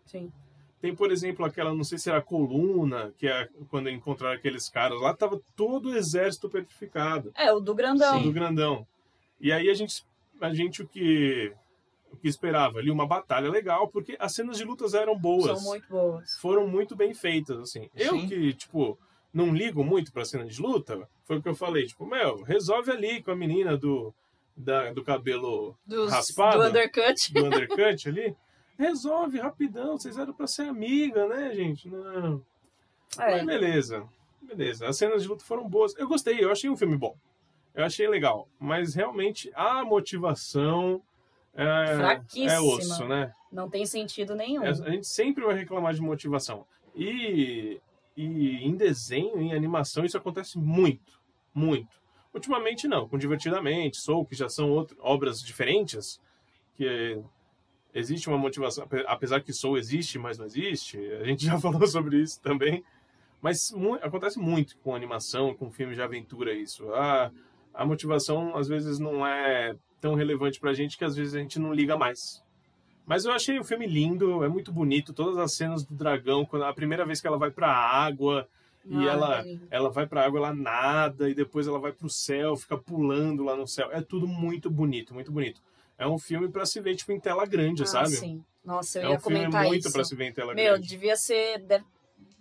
Sim. 0.05 0.31
Tem, 0.81 0.95
por 0.95 1.11
exemplo, 1.11 1.45
aquela, 1.45 1.73
não 1.75 1.83
sei 1.83 1.97
se 1.97 2.09
era 2.09 2.19
a 2.19 2.23
coluna, 2.23 3.13
que 3.17 3.27
é 3.27 3.47
quando 3.69 3.89
encontraram 3.89 4.35
aqueles 4.35 4.67
caras 4.67 4.99
lá, 4.99 5.13
tava 5.13 5.39
todo 5.55 5.89
o 5.89 5.95
exército 5.95 6.49
petrificado, 6.49 7.31
É, 7.35 7.51
o 7.53 7.59
do 7.59 7.75
grandão. 7.75 8.17
Sim. 8.17 8.23
do 8.23 8.31
grandão. 8.31 8.87
E 9.39 9.51
aí 9.51 9.69
a 9.69 9.73
gente, 9.73 10.03
a 10.39 10.53
gente 10.53 10.81
o 10.81 10.87
que 10.87 11.53
o 12.11 12.17
que 12.17 12.27
esperava 12.27 12.79
ali 12.79 12.91
uma 12.91 13.07
batalha 13.07 13.49
legal, 13.49 13.87
porque 13.87 14.15
as 14.19 14.33
cenas 14.33 14.57
de 14.57 14.63
lutas 14.63 14.93
eram 14.93 15.17
boas, 15.17 15.59
São 15.59 15.69
muito 15.71 15.87
boas. 15.89 16.33
foram 16.39 16.67
muito 16.67 16.95
bem 16.95 17.13
feitas, 17.13 17.57
assim. 17.59 17.89
Eu 17.95 18.13
Sim. 18.13 18.27
que, 18.27 18.53
tipo, 18.53 18.97
não 19.33 19.53
ligo 19.53 19.83
muito 19.83 20.11
pra 20.11 20.25
cena 20.25 20.45
de 20.45 20.61
luta, 20.61 21.07
foi 21.23 21.37
o 21.37 21.41
que 21.41 21.49
eu 21.49 21.55
falei, 21.55 21.85
tipo, 21.85 22.05
meu, 22.05 22.41
resolve 22.43 22.91
ali 22.91 23.23
com 23.23 23.31
a 23.31 23.35
menina 23.35 23.77
do 23.77 24.13
da, 24.55 24.91
do 24.91 25.03
cabelo 25.03 25.75
Dos, 25.87 26.11
Raspado? 26.11 26.59
do 26.59 26.67
undercut. 26.69 27.33
do 27.33 27.45
undercut 27.45 28.09
ali. 28.09 28.35
Resolve 28.77 29.39
rapidão, 29.39 29.97
vocês 29.97 30.17
eram 30.17 30.33
pra 30.33 30.45
ser 30.47 30.63
amiga, 30.63 31.25
né, 31.27 31.53
gente? 31.55 31.87
Não. 31.89 32.43
É, 33.17 33.37
Mas 33.37 33.45
beleza. 33.45 34.07
Beleza. 34.41 34.87
As 34.87 34.97
cenas 34.97 35.21
de 35.23 35.27
luta 35.29 35.45
foram 35.45 35.67
boas. 35.69 35.95
Eu 35.97 36.07
gostei, 36.07 36.43
eu 36.43 36.51
achei 36.51 36.69
um 36.69 36.75
filme 36.75 36.97
bom. 36.97 37.15
Eu 37.73 37.85
achei 37.85 38.07
legal. 38.07 38.49
Mas 38.59 38.93
realmente 38.93 39.49
a 39.55 39.83
motivação 39.85 41.01
é, 41.53 41.95
Fraquíssima. 41.97 42.51
é 42.51 42.59
osso, 42.59 43.07
né? 43.07 43.33
não 43.51 43.69
tem 43.69 43.85
sentido 43.85 44.33
nenhum. 44.35 44.63
É, 44.63 44.69
A 44.69 44.73
gente 44.91 45.07
sempre 45.07 45.43
vai 45.43 45.55
reclamar 45.55 45.93
de 45.93 46.01
motivação. 46.01 46.65
E, 46.95 47.81
e 48.15 48.65
em 48.65 48.75
desenho, 48.75 49.39
em 49.41 49.53
animação, 49.53 50.05
isso 50.05 50.17
acontece 50.17 50.57
muito. 50.57 51.19
Muito. 51.53 51.99
Ultimamente 52.33 52.87
não, 52.87 53.09
com 53.09 53.17
Divertidamente, 53.17 53.97
Soul, 53.97 54.25
que 54.25 54.35
já 54.35 54.47
são 54.47 54.71
outro, 54.71 54.95
obras 55.01 55.41
diferentes, 55.41 56.19
que 56.77 57.21
existe 57.93 58.29
uma 58.29 58.37
motivação, 58.37 58.85
ape- 58.85 59.03
apesar 59.05 59.41
que 59.41 59.51
Soul 59.51 59.77
existe, 59.77 60.17
mas 60.17 60.37
não 60.37 60.45
existe, 60.45 60.97
a 61.15 61.25
gente 61.25 61.43
já 61.45 61.59
falou 61.59 61.85
sobre 61.85 62.21
isso 62.21 62.39
também, 62.41 62.83
mas 63.41 63.71
mu- 63.73 63.95
acontece 63.95 64.39
muito 64.39 64.77
com 64.77 64.95
animação, 64.95 65.53
com 65.53 65.69
filme 65.69 65.93
de 65.93 66.01
aventura 66.01 66.53
isso. 66.53 66.93
A, 66.93 67.29
a 67.73 67.85
motivação 67.85 68.55
às 68.55 68.67
vezes 68.67 68.99
não 68.99 69.25
é 69.25 69.75
tão 69.99 70.15
relevante 70.15 70.59
pra 70.59 70.73
gente 70.73 70.97
que 70.97 71.05
às 71.05 71.15
vezes 71.15 71.35
a 71.35 71.39
gente 71.39 71.59
não 71.59 71.73
liga 71.73 71.97
mais. 71.97 72.41
Mas 73.05 73.25
eu 73.25 73.31
achei 73.31 73.59
o 73.59 73.63
filme 73.63 73.85
lindo, 73.87 74.43
é 74.43 74.47
muito 74.47 74.71
bonito, 74.71 75.13
todas 75.13 75.37
as 75.37 75.53
cenas 75.53 75.83
do 75.83 75.93
dragão, 75.95 76.45
quando 76.45 76.63
a 76.63 76.73
primeira 76.73 77.05
vez 77.05 77.19
que 77.19 77.27
ela 77.27 77.37
vai 77.37 77.51
pra 77.51 77.67
água, 77.71 78.47
e 78.85 78.95
Ah, 78.95 79.11
ela, 79.11 79.39
é 79.47 79.57
ela 79.69 79.89
vai 79.89 80.07
pra 80.07 80.25
água, 80.25 80.39
ela 80.39 80.53
nada, 80.53 81.29
e 81.29 81.33
depois 81.35 81.67
ela 81.67 81.79
vai 81.79 81.91
pro 81.91 82.09
céu, 82.09 82.55
fica 82.55 82.77
pulando 82.77 83.43
lá 83.43 83.55
no 83.55 83.67
céu. 83.67 83.89
É 83.91 84.01
tudo 84.01 84.27
muito 84.27 84.69
bonito, 84.69 85.13
muito 85.13 85.31
bonito. 85.31 85.61
É 85.97 86.07
um 86.07 86.17
filme 86.17 86.49
pra 86.49 86.65
se 86.65 86.79
ver, 86.79 86.95
tipo, 86.95 87.11
em 87.11 87.19
tela 87.19 87.45
grande, 87.45 87.83
Ah, 87.83 87.87
sabe? 87.87 88.09
sim. 88.09 88.43
Nossa, 88.63 88.99
eu 88.99 89.03
é 89.07 89.11
ia 89.11 89.17
um 89.17 89.19
filme 89.19 89.37
comentar 89.39 89.65
muito 89.65 89.81
isso. 89.85 89.91
pra 89.93 90.03
se 90.03 90.15
ver 90.15 90.29
em 90.29 90.33
tela 90.33 90.53
Meu, 90.53 90.73
grande. 90.73 90.87
devia 90.87 91.15
ser. 91.15 91.59
de- 91.59 91.83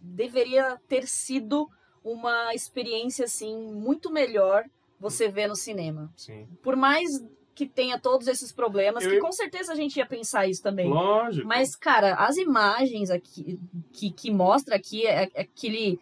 deveria 0.02 0.78
ter 0.88 1.06
sido 1.06 1.68
uma 2.02 2.54
experiência, 2.54 3.24
assim, 3.26 3.54
muito 3.74 4.10
melhor 4.10 4.64
você 5.00 5.28
ver 5.28 5.48
no 5.48 5.56
cinema. 5.56 6.12
Sim. 6.14 6.46
Por 6.62 6.76
mais 6.76 7.08
que 7.54 7.66
tenha 7.66 7.98
todos 7.98 8.26
esses 8.28 8.52
problemas, 8.52 9.04
Eu- 9.04 9.10
que 9.10 9.18
com 9.18 9.32
certeza 9.32 9.72
a 9.72 9.76
gente 9.76 9.96
ia 9.96 10.06
pensar 10.06 10.46
isso 10.46 10.62
também. 10.62 10.88
Lógico. 10.88 11.46
Mas, 11.48 11.74
cara, 11.74 12.14
as 12.14 12.36
imagens 12.36 13.10
aqui 13.10 13.58
que, 13.92 14.10
que 14.12 14.30
mostra 14.30 14.76
aqui 14.76 15.06
é, 15.06 15.28
é 15.34 15.40
aquele. 15.42 15.98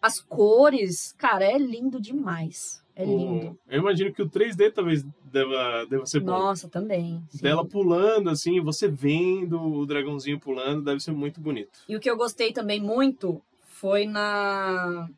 As 0.00 0.20
cores, 0.20 1.12
cara, 1.18 1.44
é 1.44 1.58
lindo 1.58 2.00
demais. 2.00 2.80
É 2.94 3.02
O- 3.04 3.06
lindo. 3.06 3.58
Eu 3.68 3.80
imagino 3.80 4.12
que 4.12 4.22
o 4.22 4.28
3D 4.28 4.70
talvez 4.70 5.02
deva, 5.24 5.84
deva 5.86 6.06
ser 6.06 6.20
bom. 6.20 6.26
Nossa, 6.26 6.68
também. 6.68 7.20
sim. 7.30 7.42
Dela 7.42 7.66
pulando, 7.66 8.30
assim, 8.30 8.60
você 8.60 8.86
vendo 8.86 9.60
o 9.60 9.84
dragãozinho 9.86 10.38
pulando, 10.38 10.82
deve 10.84 11.00
ser 11.00 11.10
muito 11.12 11.40
bonito. 11.40 11.80
E 11.88 11.96
o 11.96 12.00
que 12.00 12.08
eu 12.08 12.16
gostei 12.16 12.52
também 12.52 12.80
muito 12.80 13.42
foi 13.66 14.06
na 14.06 15.08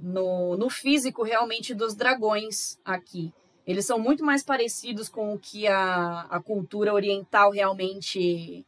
no, 0.00 0.56
no 0.56 0.70
físico 0.70 1.22
realmente 1.22 1.74
dos 1.74 1.94
dragões 1.94 2.78
aqui. 2.84 3.32
Eles 3.66 3.84
são 3.84 3.98
muito 3.98 4.24
mais 4.24 4.42
parecidos 4.42 5.08
com 5.08 5.34
o 5.34 5.38
que 5.38 5.66
a, 5.66 6.26
a 6.30 6.40
cultura 6.40 6.94
oriental 6.94 7.50
realmente 7.50 8.64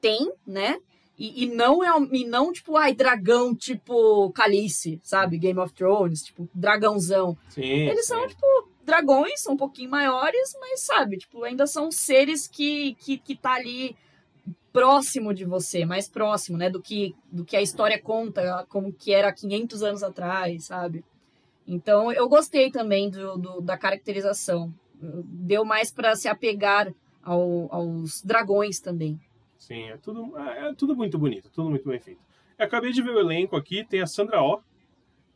tem, 0.00 0.32
né? 0.46 0.80
E, 1.16 1.44
e 1.44 1.46
não 1.46 1.84
é 1.84 1.90
e 2.12 2.24
não 2.24 2.50
tipo, 2.50 2.76
ai, 2.76 2.94
dragão 2.94 3.54
tipo 3.54 4.32
Calice, 4.32 4.98
sabe? 5.04 5.38
Game 5.38 5.60
of 5.60 5.72
Thrones, 5.74 6.22
tipo, 6.22 6.48
dragãozão. 6.54 7.36
Sim. 7.50 7.62
Eles 7.62 8.06
sim. 8.06 8.14
são, 8.14 8.26
tipo, 8.26 8.46
dragões, 8.82 9.40
são 9.40 9.54
um 9.54 9.56
pouquinho 9.56 9.90
maiores, 9.90 10.56
mas 10.58 10.80
sabe, 10.80 11.18
tipo, 11.18 11.44
ainda 11.44 11.66
são 11.66 11.92
seres 11.92 12.48
que, 12.48 12.94
que, 12.94 13.18
que 13.18 13.36
tá 13.36 13.52
ali 13.52 13.94
próximo 14.72 15.34
de 15.34 15.44
você, 15.44 15.84
mais 15.84 16.08
próximo, 16.08 16.56
né, 16.56 16.70
do 16.70 16.80
que, 16.80 17.14
do 17.30 17.44
que 17.44 17.56
a 17.56 17.62
história 17.62 18.00
conta, 18.00 18.64
como 18.68 18.92
que 18.92 19.12
era 19.12 19.32
500 19.32 19.82
anos 19.82 20.02
atrás, 20.02 20.66
sabe? 20.66 21.04
Então, 21.66 22.12
eu 22.12 22.28
gostei 22.28 22.70
também 22.70 23.10
do, 23.10 23.36
do- 23.36 23.60
da 23.60 23.76
caracterização. 23.78 24.72
Deu 25.00 25.64
mais 25.64 25.90
para 25.92 26.14
se 26.16 26.28
apegar 26.28 26.92
ao- 27.22 27.68
aos 27.74 28.22
dragões 28.22 28.80
também. 28.80 29.18
Sim, 29.58 29.90
é 29.90 29.96
tudo, 29.98 30.36
é 30.38 30.74
tudo 30.74 30.96
muito 30.96 31.18
bonito, 31.18 31.50
tudo 31.52 31.68
muito 31.70 31.86
bem 31.88 32.00
feito. 32.00 32.20
Eu 32.58 32.66
acabei 32.66 32.92
de 32.92 33.02
ver 33.02 33.10
o 33.10 33.20
elenco 33.20 33.56
aqui, 33.56 33.84
tem 33.84 34.00
a 34.00 34.06
Sandra 34.06 34.42
Oh, 34.42 34.60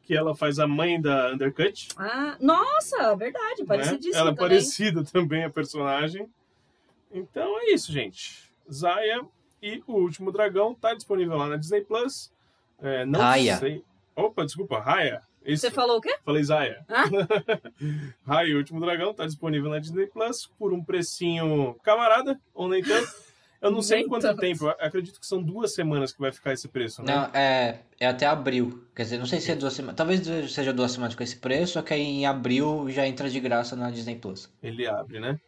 que 0.02 0.14
ela 0.14 0.34
faz 0.34 0.58
a 0.58 0.66
mãe 0.66 1.00
da 1.00 1.32
Undercut. 1.32 1.88
Ah, 1.96 2.36
nossa, 2.40 3.14
verdade, 3.16 3.62
né? 3.62 3.66
parecidíssimo 3.66 4.16
Ela 4.16 4.30
é 4.30 4.34
também. 4.34 4.48
parecida 4.50 5.04
também 5.10 5.44
a 5.44 5.50
personagem. 5.50 6.28
Então 7.12 7.58
é 7.60 7.72
isso, 7.72 7.92
gente. 7.92 8.50
Zaya 8.72 9.22
e 9.62 9.82
o 9.86 9.94
Último 9.94 10.30
Dragão 10.32 10.74
tá 10.74 10.94
disponível 10.94 11.36
lá 11.36 11.48
na 11.48 11.56
Disney 11.56 11.82
Plus. 11.82 12.32
É, 12.80 13.04
não 13.06 13.20
Raya. 13.20 13.56
sei. 13.58 13.84
Opa, 14.16 14.44
desculpa, 14.44 14.78
Raya. 14.80 15.22
Isso. 15.44 15.60
Você 15.62 15.70
falou 15.70 15.98
o 15.98 16.00
quê? 16.00 16.16
Falei 16.24 16.42
Zaya. 16.42 16.84
Ah? 16.88 17.04
Raya 18.26 18.48
e 18.48 18.54
o 18.54 18.58
Último 18.58 18.80
Dragão 18.80 19.12
tá 19.12 19.26
disponível 19.26 19.70
na 19.70 19.78
Disney 19.78 20.06
Plus 20.06 20.46
por 20.58 20.72
um 20.72 20.82
precinho 20.82 21.74
camarada, 21.82 22.40
ou 22.54 22.68
nem 22.68 22.82
tanto. 22.82 23.24
Eu 23.60 23.70
não 23.70 23.80
sei 23.80 24.00
Nem 24.00 24.08
quanto 24.08 24.22
tanto. 24.22 24.40
tempo, 24.40 24.64
eu 24.66 24.70
acredito 24.78 25.18
que 25.18 25.26
são 25.26 25.42
duas 25.42 25.72
semanas 25.74 26.12
que 26.12 26.20
vai 26.20 26.30
ficar 26.30 26.52
esse 26.52 26.68
preço, 26.68 27.02
né? 27.02 27.14
Não, 27.14 27.24
é, 27.32 27.80
é 27.98 28.06
até 28.06 28.26
abril. 28.26 28.86
Quer 28.94 29.04
dizer, 29.04 29.16
não 29.18 29.24
sei 29.24 29.40
se 29.40 29.52
é 29.52 29.56
duas 29.56 29.72
semanas. 29.72 29.96
Talvez 29.96 30.20
seja 30.52 30.70
duas 30.70 30.92
semanas 30.92 31.14
com 31.14 31.22
esse 31.22 31.36
preço, 31.36 31.72
só 31.74 31.82
que 31.82 31.94
aí 31.94 32.02
em 32.02 32.26
abril 32.26 32.90
já 32.90 33.06
entra 33.06 33.28
de 33.30 33.40
graça 33.40 33.74
na 33.74 33.90
Disney 33.90 34.16
Plus. 34.16 34.52
Ele 34.62 34.86
abre, 34.86 35.18
né? 35.18 35.40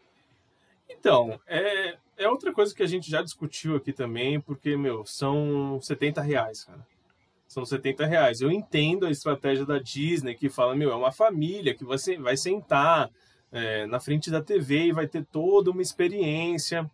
Então, 0.88 1.38
é, 1.46 1.96
é 2.16 2.28
outra 2.28 2.52
coisa 2.52 2.74
que 2.74 2.82
a 2.82 2.86
gente 2.86 3.10
já 3.10 3.22
discutiu 3.22 3.76
aqui 3.76 3.92
também, 3.92 4.40
porque, 4.40 4.76
meu, 4.76 5.04
são 5.06 5.78
70 5.80 6.20
reais, 6.22 6.64
cara. 6.64 6.86
São 7.46 7.64
70 7.64 8.04
reais. 8.06 8.40
Eu 8.40 8.50
entendo 8.50 9.06
a 9.06 9.10
estratégia 9.10 9.64
da 9.64 9.78
Disney 9.78 10.34
que 10.34 10.48
fala, 10.48 10.74
meu, 10.74 10.90
é 10.90 10.96
uma 10.96 11.12
família 11.12 11.74
que 11.74 11.84
você 11.84 12.16
vai 12.18 12.36
sentar 12.36 13.08
é, 13.52 13.86
na 13.86 14.00
frente 14.00 14.30
da 14.30 14.42
TV 14.42 14.86
e 14.86 14.92
vai 14.92 15.06
ter 15.06 15.24
toda 15.24 15.70
uma 15.70 15.80
experiência. 15.80 16.90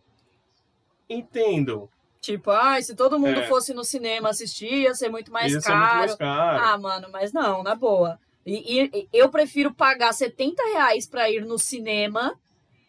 Entendo. 1.08 1.88
Tipo, 2.20 2.50
ah, 2.50 2.80
se 2.80 2.94
todo 2.94 3.18
mundo 3.18 3.40
É. 3.40 3.46
fosse 3.48 3.74
no 3.74 3.82
cinema 3.84 4.28
assistir, 4.30 4.72
ia 4.82 4.94
ser 4.94 5.08
muito 5.08 5.32
mais 5.32 5.52
Ia 5.52 5.60
ser 5.60 5.68
caro. 5.68 5.80
muito 5.84 5.98
mais 6.08 6.14
caro. 6.16 6.64
Ah, 6.64 6.78
mano, 6.78 7.08
mas 7.10 7.32
não, 7.32 7.62
na 7.62 7.74
boa. 7.74 8.18
E, 8.46 8.84
e- 8.94 9.08
eu 9.12 9.28
prefiro 9.28 9.72
pagar 9.74 10.12
70 10.12 10.62
reais 10.72 11.06
pra 11.06 11.30
ir 11.30 11.44
no 11.44 11.58
cinema 11.58 12.38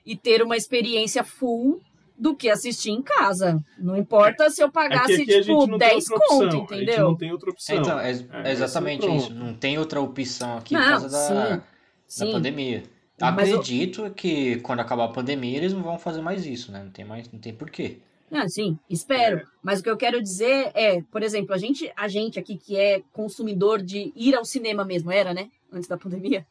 e 0.05 0.15
ter 0.15 0.43
uma 0.43 0.55
experiência 0.57 1.23
full 1.23 1.81
do 2.18 2.35
que 2.35 2.49
assistir 2.49 2.91
em 2.91 3.02
casa. 3.02 3.64
Não 3.77 3.98
importa 3.98 4.49
se 4.49 4.61
eu 4.61 4.68
É 4.68 4.72
pagasse, 4.72 5.15
gente 5.18 5.41
tipo, 5.41 5.68
não 5.68 5.77
tem 5.77 5.90
10 5.90 6.10
outra 6.10 6.15
opção. 6.26 6.38
conto, 6.40 6.48
A 6.48 6.52
gente 6.77 6.84
entendeu? 6.84 7.03
não 7.06 7.15
tem 7.15 7.31
outra 7.31 7.49
opção. 7.49 7.76
Então, 7.77 7.99
é, 7.99 8.11
É, 8.11 8.49
é 8.49 8.52
exatamente 8.52 9.06
é 9.06 9.15
isso. 9.15 9.34
Não 9.34 9.53
tem 9.53 9.77
outra 9.77 9.99
opção 9.99 10.57
aqui 10.57 10.76
por 10.76 10.81
Não, 10.81 10.90
causa 10.90 11.10
da, 11.10 11.18
sim. 11.27 11.34
da 11.34 11.64
Sim. 12.07 12.31
pandemia. 12.31 12.84
Mas 13.19 13.49
eu- 13.49 13.60
Acredito 13.60 14.10
que 14.11 14.57
quando 14.61 14.80
acabar 14.81 15.06
a 15.06 15.10
pandemia 15.10 15.57
eles 15.57 15.73
não 15.73 15.81
vão 15.84 15.98
fazer 15.98 16.22
mais 16.22 16.45
isso, 16.45 16.72
né? 16.72 16.84
Não 16.84 16.91
tem 16.91 17.06
mais, 17.06 17.31
não 17.31 17.40
tem 17.40 17.53
porquê. 17.53 17.99
Ah, 18.31 18.49
sim, 18.49 18.77
espero. 18.90 19.38
É. 19.40 19.44
Mas 19.61 19.80
o 19.80 19.84
que 19.84 19.90
eu 19.90 19.95
quero 19.98 20.22
dizer 20.22 20.72
é, 20.73 21.02
por 21.11 21.22
exemplo, 21.22 21.53
a 21.53 21.57
gente, 21.57 21.91
a 21.95 22.07
gente 22.07 22.40
aqui 22.40 22.57
que 22.57 22.76
é 22.76 23.02
consumidor 23.14 23.81
de 23.81 24.11
ir 24.15 24.34
ao 24.35 24.44
cinema 24.44 24.84
mesmo, 24.84 25.11
era, 25.11 25.34
né? 25.34 25.49
Antes 25.72 25.88
da 25.88 25.98
pandemia. 25.98 26.45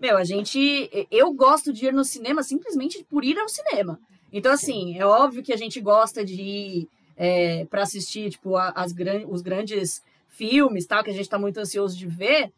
Meu, 0.00 0.16
a 0.16 0.24
gente. 0.24 0.90
Eu 1.10 1.32
gosto 1.32 1.72
de 1.72 1.86
ir 1.86 1.92
no 1.92 2.04
cinema 2.04 2.42
simplesmente 2.42 3.04
por 3.08 3.24
ir 3.24 3.38
ao 3.38 3.48
cinema. 3.48 3.98
Então, 4.36 4.52
assim, 4.52 4.98
é 4.98 5.06
óbvio 5.06 5.42
que 5.42 5.52
a 5.52 5.56
gente 5.56 5.80
gosta 5.80 6.22
de 6.22 6.42
ir 6.42 6.88
é, 7.16 7.64
para 7.64 7.82
assistir, 7.82 8.28
tipo, 8.28 8.54
as 8.54 8.92
gran, 8.92 9.26
os 9.28 9.40
grandes 9.40 10.02
filmes, 10.28 10.86
tal, 10.86 11.02
que 11.02 11.08
a 11.08 11.14
gente 11.14 11.28
tá 11.28 11.38
muito 11.38 11.58
ansioso 11.58 11.96
de 11.96 12.06
ver. 12.06 12.52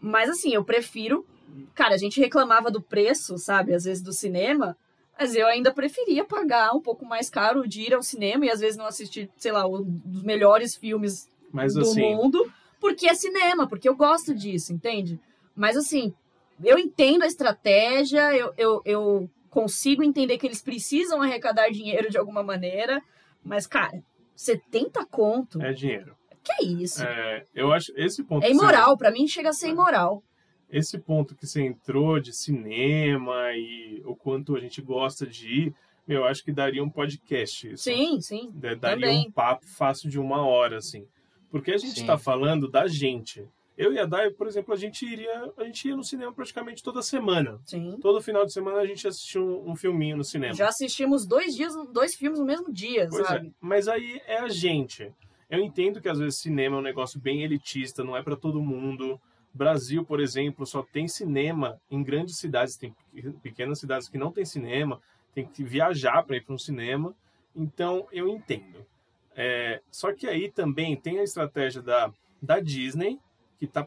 Mas, 0.00 0.30
assim, 0.30 0.54
eu 0.54 0.64
prefiro. 0.64 1.26
Cara, 1.74 1.94
a 1.94 1.98
gente 1.98 2.20
reclamava 2.20 2.70
do 2.70 2.80
preço, 2.80 3.36
sabe, 3.38 3.74
às 3.74 3.82
vezes 3.82 4.00
do 4.00 4.12
cinema. 4.12 4.76
Mas 5.18 5.34
eu 5.34 5.48
ainda 5.48 5.74
preferia 5.74 6.24
pagar 6.24 6.72
um 6.72 6.80
pouco 6.80 7.04
mais 7.04 7.28
caro 7.28 7.66
de 7.66 7.82
ir 7.82 7.92
ao 7.92 8.04
cinema 8.04 8.46
e 8.46 8.50
às 8.50 8.60
vezes 8.60 8.76
não 8.76 8.86
assistir, 8.86 9.28
sei 9.36 9.50
lá, 9.50 9.66
um 9.66 9.82
dos 9.82 10.22
melhores 10.22 10.76
filmes 10.76 11.28
Mas 11.50 11.74
do 11.74 11.80
assim, 11.80 12.02
mundo, 12.02 12.52
porque 12.78 13.08
é 13.08 13.14
cinema, 13.14 13.66
porque 13.66 13.88
eu 13.88 13.96
gosto 13.96 14.32
disso, 14.32 14.72
entende? 14.72 15.18
Mas 15.56 15.76
assim, 15.76 16.14
eu 16.62 16.78
entendo 16.78 17.22
a 17.22 17.26
estratégia, 17.26 18.32
eu, 18.36 18.52
eu, 18.58 18.82
eu 18.84 19.30
consigo 19.60 20.02
entender 20.02 20.36
que 20.36 20.46
eles 20.46 20.60
precisam 20.60 21.22
arrecadar 21.22 21.70
dinheiro 21.70 22.10
de 22.10 22.18
alguma 22.18 22.42
maneira, 22.42 23.02
mas, 23.42 23.66
cara, 23.66 24.02
70 24.34 25.04
conto? 25.06 25.62
é 25.62 25.72
dinheiro. 25.72 26.14
Que 26.44 26.52
é 26.62 26.64
isso? 26.66 27.02
É, 27.02 27.38
É, 27.38 27.44
eu 27.54 27.72
acho 27.72 27.90
esse 27.96 28.22
ponto. 28.22 28.44
você- 28.46 28.52
imoral, 28.52 28.96
pra 28.98 29.10
mim 29.10 29.26
chega 29.26 29.48
a 29.48 29.52
ser 29.54 29.68
imoral. 29.70 30.22
esse 30.70 30.98
ponto 30.98 31.34
que 31.34 31.46
você 31.46 31.62
entrou 31.62 32.20
de 32.20 32.32
cinema 32.34 33.52
e 33.54 34.02
o 34.04 34.14
quanto 34.14 34.54
a 34.56 34.60
gente 34.60 34.82
gosta 34.82 35.26
de 35.26 35.48
ir, 35.48 35.74
eu 36.06 36.24
acho 36.24 36.44
que 36.44 36.52
daria 36.52 36.84
um 36.84 36.90
podcast. 36.90 37.72
Isso. 37.72 37.84
Sim, 37.84 38.20
sim. 38.20 38.50
Da- 38.54 38.74
Daria 38.74 39.06
também. 39.06 39.26
um 39.28 39.30
papo 39.32 39.64
fácil 39.66 40.10
de 40.10 40.18
uma 40.20 40.44
hora, 40.46 40.76
assim. 40.78 41.06
Porque 41.50 41.72
a 41.72 41.78
gente 41.78 41.98
está 42.00 42.18
falando 42.18 42.68
da 42.70 42.86
gente. 42.88 43.44
Eu 43.76 43.92
e 43.92 43.98
a 43.98 44.06
Dai, 44.06 44.30
por 44.30 44.46
exemplo, 44.46 44.72
a 44.72 44.76
gente 44.76 45.04
iria, 45.04 45.52
a 45.56 45.64
gente 45.64 45.86
ia 45.88 45.96
no 45.96 46.02
cinema 46.02 46.32
praticamente 46.32 46.82
toda 46.82 47.02
semana. 47.02 47.60
Sim. 47.66 47.98
Todo 48.00 48.22
final 48.22 48.46
de 48.46 48.52
semana 48.52 48.78
a 48.78 48.86
gente 48.86 49.06
assistia 49.06 49.40
um, 49.40 49.70
um 49.70 49.76
filminho 49.76 50.16
no 50.16 50.24
cinema. 50.24 50.54
Já 50.54 50.68
assistimos 50.68 51.26
dois 51.26 51.54
dias, 51.54 51.74
dois 51.92 52.14
filmes 52.14 52.38
no 52.38 52.46
mesmo 52.46 52.72
dia, 52.72 53.06
Pois 53.10 53.26
sabe? 53.26 53.48
é, 53.48 53.50
mas 53.60 53.86
aí 53.86 54.20
é 54.26 54.38
a 54.38 54.48
gente. 54.48 55.12
Eu 55.50 55.60
entendo 55.60 56.00
que 56.00 56.08
às 56.08 56.18
vezes 56.18 56.40
cinema 56.40 56.76
é 56.76 56.78
um 56.78 56.82
negócio 56.82 57.20
bem 57.20 57.42
elitista, 57.42 58.02
não 58.02 58.16
é 58.16 58.22
para 58.22 58.34
todo 58.34 58.62
mundo. 58.62 59.20
Brasil, 59.52 60.04
por 60.04 60.20
exemplo, 60.20 60.66
só 60.66 60.82
tem 60.82 61.06
cinema 61.06 61.80
em 61.90 62.02
grandes 62.02 62.38
cidades, 62.38 62.76
tem 62.76 62.94
pequenas 63.42 63.78
cidades 63.78 64.08
que 64.08 64.18
não 64.18 64.32
tem 64.32 64.44
cinema, 64.44 65.00
tem 65.34 65.46
que 65.46 65.62
viajar 65.62 66.22
para 66.24 66.36
ir 66.36 66.44
para 66.44 66.54
um 66.54 66.58
cinema. 66.58 67.14
Então 67.54 68.08
eu 68.10 68.28
entendo. 68.28 68.86
É, 69.34 69.82
só 69.90 70.12
que 70.14 70.26
aí 70.26 70.50
também 70.50 70.96
tem 70.96 71.18
a 71.18 71.22
estratégia 71.22 71.82
da, 71.82 72.10
da 72.40 72.58
Disney, 72.58 73.18
que 73.58 73.64
está 73.64 73.86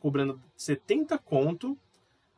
cobrando 0.00 0.40
70 0.56 1.18
conto. 1.18 1.76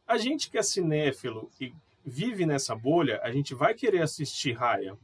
A 0.07 0.17
gente 0.19 0.51
que 0.51 0.59
é 0.59 0.63
cinéfilo 0.63 1.51
e 1.61 1.75
vive 2.05 2.47
nessa 2.47 2.77
bolha, 2.77 3.21
a 3.23 3.33
gente 3.33 3.55
vai 3.55 3.75
querer 3.75 4.03
assistir 4.03 4.53
Raya. 4.53 4.97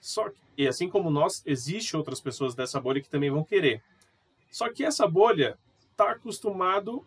Só 0.00 0.30
que, 0.30 0.38
e 0.56 0.68
assim 0.68 0.88
como 0.88 1.10
nós, 1.10 1.42
existe 1.44 1.96
outras 1.96 2.20
pessoas 2.20 2.54
dessa 2.54 2.80
bolha 2.80 3.00
que 3.00 3.10
também 3.10 3.30
vão 3.30 3.42
querer. 3.42 3.82
Só 4.50 4.72
que 4.72 4.84
essa 4.84 5.06
bolha 5.06 5.58
está 5.90 6.12
acostumado 6.12 7.04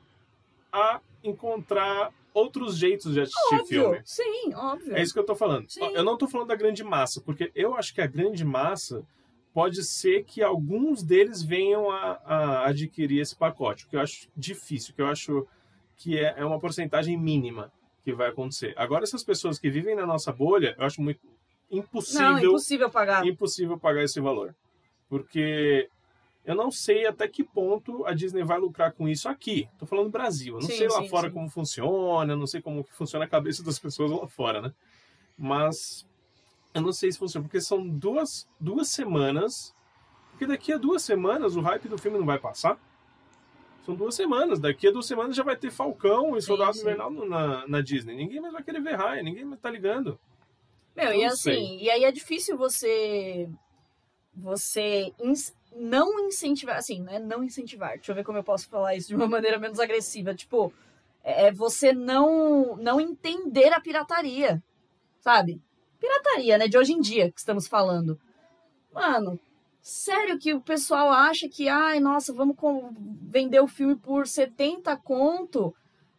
a 0.71 0.99
encontrar 1.23 2.13
outros 2.33 2.77
jeitos 2.77 3.13
de 3.13 3.21
assistir 3.21 3.55
Óbvio. 3.55 3.67
filme. 3.67 4.01
Sim, 4.05 4.53
óbvio. 4.53 4.95
É 4.95 5.01
isso 5.01 5.13
que 5.13 5.19
eu 5.19 5.25
tô 5.25 5.35
falando. 5.35 5.69
Sim. 5.69 5.83
Eu 5.93 6.03
não 6.03 6.17
tô 6.17 6.27
falando 6.27 6.47
da 6.47 6.55
grande 6.55 6.83
massa, 6.83 7.21
porque 7.21 7.51
eu 7.55 7.75
acho 7.75 7.93
que 7.93 8.01
a 8.01 8.07
grande 8.07 8.43
massa 8.43 9.05
pode 9.53 9.83
ser 9.83 10.23
que 10.23 10.41
alguns 10.41 11.03
deles 11.03 11.41
venham 11.41 11.89
a, 11.89 12.21
a 12.25 12.67
adquirir 12.67 13.19
esse 13.19 13.35
pacote, 13.35 13.85
o 13.85 13.89
que 13.89 13.95
eu 13.95 14.01
acho 14.01 14.29
difícil, 14.35 14.93
que 14.93 15.01
eu 15.01 15.07
acho 15.07 15.47
que 15.97 16.17
é, 16.17 16.35
é 16.37 16.45
uma 16.45 16.59
porcentagem 16.59 17.17
mínima 17.17 17.71
que 18.03 18.13
vai 18.13 18.29
acontecer. 18.29 18.73
Agora, 18.75 19.03
essas 19.03 19.23
pessoas 19.23 19.59
que 19.59 19.69
vivem 19.69 19.95
na 19.95 20.05
nossa 20.05 20.31
bolha, 20.31 20.75
eu 20.77 20.85
acho 20.85 21.01
muito 21.01 21.19
impossível 21.69 22.31
Não, 22.31 22.39
impossível 22.39 22.89
pagar. 22.89 23.25
impossível 23.25 23.77
pagar 23.77 24.03
esse 24.03 24.19
valor. 24.19 24.55
Porque 25.07 25.89
eu 26.43 26.55
não 26.55 26.71
sei 26.71 27.05
até 27.05 27.27
que 27.27 27.43
ponto 27.43 28.05
a 28.05 28.13
Disney 28.13 28.43
vai 28.43 28.57
lucrar 28.57 28.93
com 28.93 29.07
isso 29.07 29.29
aqui. 29.29 29.69
Tô 29.77 29.85
falando 29.85 30.05
do 30.05 30.11
Brasil. 30.11 30.55
Eu 30.55 30.61
não 30.61 30.67
Sim, 30.67 30.77
sei 30.77 30.87
lá 30.87 31.01
sim, 31.01 31.09
fora 31.09 31.27
sim. 31.27 31.33
como 31.33 31.49
funciona, 31.49 32.33
eu 32.33 32.37
não 32.37 32.47
sei 32.47 32.61
como 32.61 32.83
funciona 32.83 33.25
a 33.25 33.27
cabeça 33.27 33.63
das 33.63 33.77
pessoas 33.77 34.11
lá 34.11 34.27
fora, 34.27 34.61
né? 34.61 34.73
Mas 35.37 36.07
eu 36.73 36.81
não 36.81 36.91
sei 36.93 37.11
se 37.11 37.17
funciona, 37.19 37.43
porque 37.45 37.59
são 37.61 37.87
duas, 37.87 38.47
duas 38.59 38.87
semanas. 38.89 39.73
Porque 40.31 40.45
daqui 40.47 40.73
a 40.73 40.77
duas 40.77 41.03
semanas 41.03 41.55
o 41.55 41.61
hype 41.61 41.87
do 41.87 41.97
filme 41.97 42.17
não 42.17 42.25
vai 42.25 42.39
passar. 42.39 42.79
São 43.85 43.95
duas 43.95 44.15
semanas. 44.15 44.59
Daqui 44.59 44.87
a 44.87 44.91
duas 44.91 45.05
semanas 45.05 45.35
já 45.35 45.43
vai 45.43 45.55
ter 45.55 45.71
Falcão 45.71 46.35
e 46.37 46.41
Soldado. 46.41 46.77
Invernal 46.79 47.11
na, 47.11 47.67
na 47.67 47.81
Disney. 47.81 48.15
Ninguém 48.15 48.39
mais 48.39 48.53
vai 48.53 48.63
querer 48.63 48.81
ver 48.81 48.95
Raya, 48.95 49.21
ninguém 49.23 49.43
mais 49.45 49.59
tá 49.59 49.69
ligando. 49.69 50.19
Meu, 50.95 51.05
Eu 51.07 51.13
e 51.13 51.21
não 51.21 51.27
assim, 51.27 51.41
sei. 51.43 51.77
e 51.79 51.89
aí 51.89 52.03
é 52.03 52.11
difícil 52.11 52.57
você 52.57 53.49
você 54.33 55.13
ins- 55.19 55.53
não 55.75 56.27
incentivar, 56.27 56.77
assim, 56.77 57.01
né? 57.01 57.19
Não 57.19 57.43
incentivar. 57.43 57.95
Deixa 57.95 58.11
eu 58.11 58.15
ver 58.15 58.23
como 58.23 58.37
eu 58.37 58.43
posso 58.43 58.67
falar 58.69 58.95
isso 58.95 59.07
de 59.09 59.15
uma 59.15 59.27
maneira 59.27 59.57
menos 59.59 59.79
agressiva. 59.79 60.33
Tipo, 60.33 60.73
é 61.23 61.51
você 61.51 61.93
não 61.93 62.75
não 62.77 62.99
entender 62.99 63.71
a 63.73 63.79
pirataria, 63.79 64.61
sabe? 65.19 65.61
Pirataria, 66.01 66.57
né? 66.57 66.67
De 66.67 66.77
hoje 66.77 66.93
em 66.93 66.99
dia 66.99 67.31
que 67.31 67.39
estamos 67.39 67.67
falando. 67.67 68.19
Mano, 68.91 69.39
sério 69.81 70.37
que 70.39 70.53
o 70.53 70.59
pessoal 70.59 71.11
acha 71.11 71.47
que, 71.47 71.69
ai, 71.69 71.99
nossa, 71.99 72.33
vamos 72.33 72.57
vender 73.21 73.61
o 73.61 73.67
filme 73.67 73.95
por 73.95 74.27
70 74.27 74.97
conto? 74.97 75.73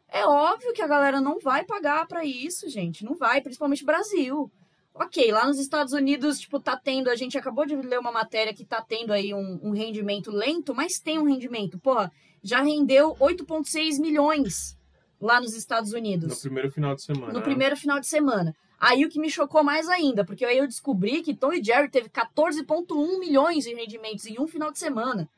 É 0.08 0.24
óbvio 0.24 0.72
que 0.72 0.82
a 0.82 0.86
galera 0.86 1.20
não 1.20 1.38
vai 1.40 1.64
pagar 1.64 2.06
pra 2.06 2.24
isso, 2.24 2.68
gente. 2.68 3.04
Não 3.04 3.14
vai, 3.16 3.40
principalmente 3.40 3.84
Brasil. 3.84 4.50
Ok, 4.94 5.32
lá 5.32 5.46
nos 5.46 5.58
Estados 5.58 5.94
Unidos, 5.94 6.38
tipo, 6.38 6.60
tá 6.60 6.76
tendo. 6.76 7.08
A 7.08 7.16
gente 7.16 7.36
acabou 7.36 7.64
de 7.66 7.74
ler 7.74 7.98
uma 7.98 8.12
matéria 8.12 8.52
que 8.54 8.64
tá 8.64 8.80
tendo 8.82 9.12
aí 9.12 9.32
um, 9.34 9.58
um 9.62 9.70
rendimento 9.72 10.30
lento, 10.30 10.74
mas 10.74 11.00
tem 11.00 11.18
um 11.18 11.24
rendimento. 11.24 11.78
Porra, 11.78 12.12
já 12.42 12.60
rendeu 12.60 13.16
8,6 13.16 13.98
milhões 13.98 14.76
lá 15.18 15.40
nos 15.40 15.54
Estados 15.54 15.92
No 15.92 15.98
Unidos. 15.98 16.40
primeiro 16.40 16.70
final 16.70 16.94
de 16.94 17.02
semana. 17.02 17.32
No 17.32 17.40
primeiro 17.40 17.76
final 17.76 17.98
de 17.98 18.06
semana. 18.06 18.54
Aí 18.82 19.04
o 19.04 19.08
que 19.08 19.20
me 19.20 19.30
chocou 19.30 19.62
mais 19.62 19.88
ainda, 19.88 20.24
porque 20.24 20.44
aí 20.44 20.58
eu 20.58 20.66
descobri 20.66 21.22
que 21.22 21.36
Tom 21.36 21.52
e 21.52 21.62
Jerry 21.62 21.88
teve 21.88 22.08
14,1 22.08 23.16
milhões 23.20 23.62
de 23.62 23.72
rendimentos 23.72 24.26
em 24.26 24.40
um 24.40 24.48
final 24.48 24.72
de 24.72 24.80
semana. 24.80 25.28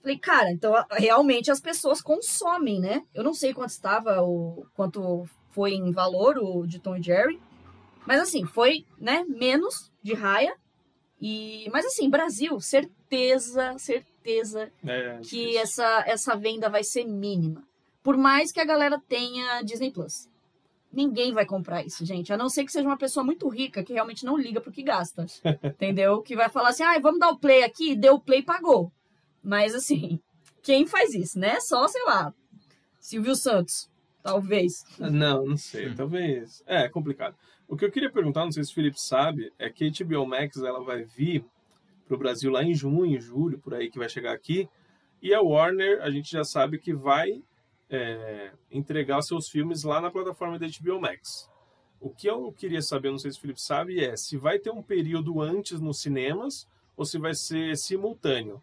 Falei, 0.00 0.18
cara, 0.18 0.50
então 0.50 0.72
realmente 0.92 1.50
as 1.50 1.60
pessoas 1.60 2.00
consomem, 2.00 2.80
né? 2.80 3.04
Eu 3.12 3.22
não 3.22 3.34
sei 3.34 3.52
quanto 3.52 3.68
estava, 3.68 4.22
o 4.22 4.64
quanto 4.74 5.28
foi 5.50 5.72
em 5.72 5.92
valor 5.92 6.38
o 6.38 6.66
de 6.66 6.78
Tom 6.78 6.96
e 6.96 7.02
Jerry. 7.02 7.38
Mas 8.06 8.22
assim, 8.22 8.46
foi, 8.46 8.86
né, 8.98 9.22
menos 9.28 9.92
de 10.02 10.14
raia. 10.14 10.56
E, 11.20 11.68
mas 11.70 11.84
assim, 11.84 12.08
Brasil, 12.08 12.58
certeza, 12.58 13.76
certeza 13.78 14.72
É, 14.82 15.18
que 15.22 15.58
essa, 15.58 16.04
essa 16.06 16.34
venda 16.34 16.70
vai 16.70 16.82
ser 16.82 17.04
mínima. 17.04 17.62
Por 18.02 18.16
mais 18.16 18.50
que 18.50 18.60
a 18.60 18.64
galera 18.64 18.98
tenha 19.06 19.60
Disney 19.60 19.90
Plus. 19.90 20.26
Ninguém 20.92 21.32
vai 21.32 21.44
comprar 21.44 21.84
isso, 21.84 22.04
gente. 22.04 22.32
A 22.32 22.36
não 22.36 22.48
ser 22.48 22.64
que 22.64 22.72
seja 22.72 22.88
uma 22.88 22.96
pessoa 22.96 23.22
muito 23.22 23.46
rica 23.48 23.84
que 23.84 23.92
realmente 23.92 24.24
não 24.24 24.38
liga 24.38 24.60
pro 24.60 24.72
que 24.72 24.82
gasta. 24.82 25.26
entendeu? 25.62 26.22
Que 26.22 26.34
vai 26.34 26.48
falar 26.48 26.70
assim: 26.70 26.82
ah, 26.82 26.98
vamos 26.98 27.20
dar 27.20 27.30
o 27.30 27.38
play 27.38 27.62
aqui, 27.62 27.94
deu 27.94 28.14
o 28.14 28.20
play 28.20 28.40
e 28.40 28.44
pagou. 28.44 28.90
Mas 29.42 29.74
assim, 29.74 30.18
quem 30.62 30.86
faz 30.86 31.14
isso, 31.14 31.38
né? 31.38 31.60
Só, 31.60 31.86
sei 31.88 32.02
lá, 32.04 32.32
Silvio 32.98 33.36
Santos, 33.36 33.90
talvez. 34.22 34.84
Não, 34.98 35.44
não 35.44 35.56
sei. 35.56 35.94
Talvez. 35.94 36.62
É, 36.66 36.84
é 36.84 36.88
complicado. 36.88 37.36
O 37.68 37.76
que 37.76 37.84
eu 37.84 37.90
queria 37.90 38.10
perguntar, 38.10 38.44
não 38.44 38.52
sei 38.52 38.64
se 38.64 38.72
o 38.72 38.74
Felipe 38.74 38.98
sabe, 38.98 39.52
é 39.58 39.68
que 39.68 39.84
a 39.84 40.04
HBO 40.04 40.26
Max 40.26 40.56
ela 40.56 40.82
vai 40.82 41.04
vir 41.04 41.44
para 42.06 42.14
o 42.14 42.18
Brasil 42.18 42.50
lá 42.50 42.64
em 42.64 42.74
junho, 42.74 43.20
julho, 43.20 43.58
por 43.58 43.74
aí 43.74 43.90
que 43.90 43.98
vai 43.98 44.08
chegar 44.08 44.32
aqui. 44.32 44.66
E 45.20 45.34
a 45.34 45.42
Warner, 45.42 46.00
a 46.00 46.10
gente 46.10 46.30
já 46.30 46.44
sabe 46.44 46.78
que 46.78 46.94
vai 46.94 47.42
é, 47.90 48.52
entregar 48.70 49.22
seus 49.22 49.48
filmes 49.48 49.84
lá 49.84 50.00
na 50.00 50.10
plataforma 50.10 50.58
da 50.58 50.66
HBO 50.66 51.00
Max. 51.00 51.50
O 52.00 52.10
que 52.10 52.28
eu 52.28 52.52
queria 52.52 52.82
saber, 52.82 53.10
não 53.10 53.18
sei 53.18 53.32
se 53.32 53.38
o 53.38 53.40
Felipe 53.40 53.60
sabe, 53.60 54.04
é 54.04 54.16
se 54.16 54.36
vai 54.36 54.58
ter 54.58 54.70
um 54.70 54.82
período 54.82 55.40
antes 55.40 55.80
nos 55.80 56.00
cinemas 56.00 56.68
ou 56.96 57.04
se 57.04 57.18
vai 57.18 57.34
ser 57.34 57.76
simultâneo. 57.76 58.62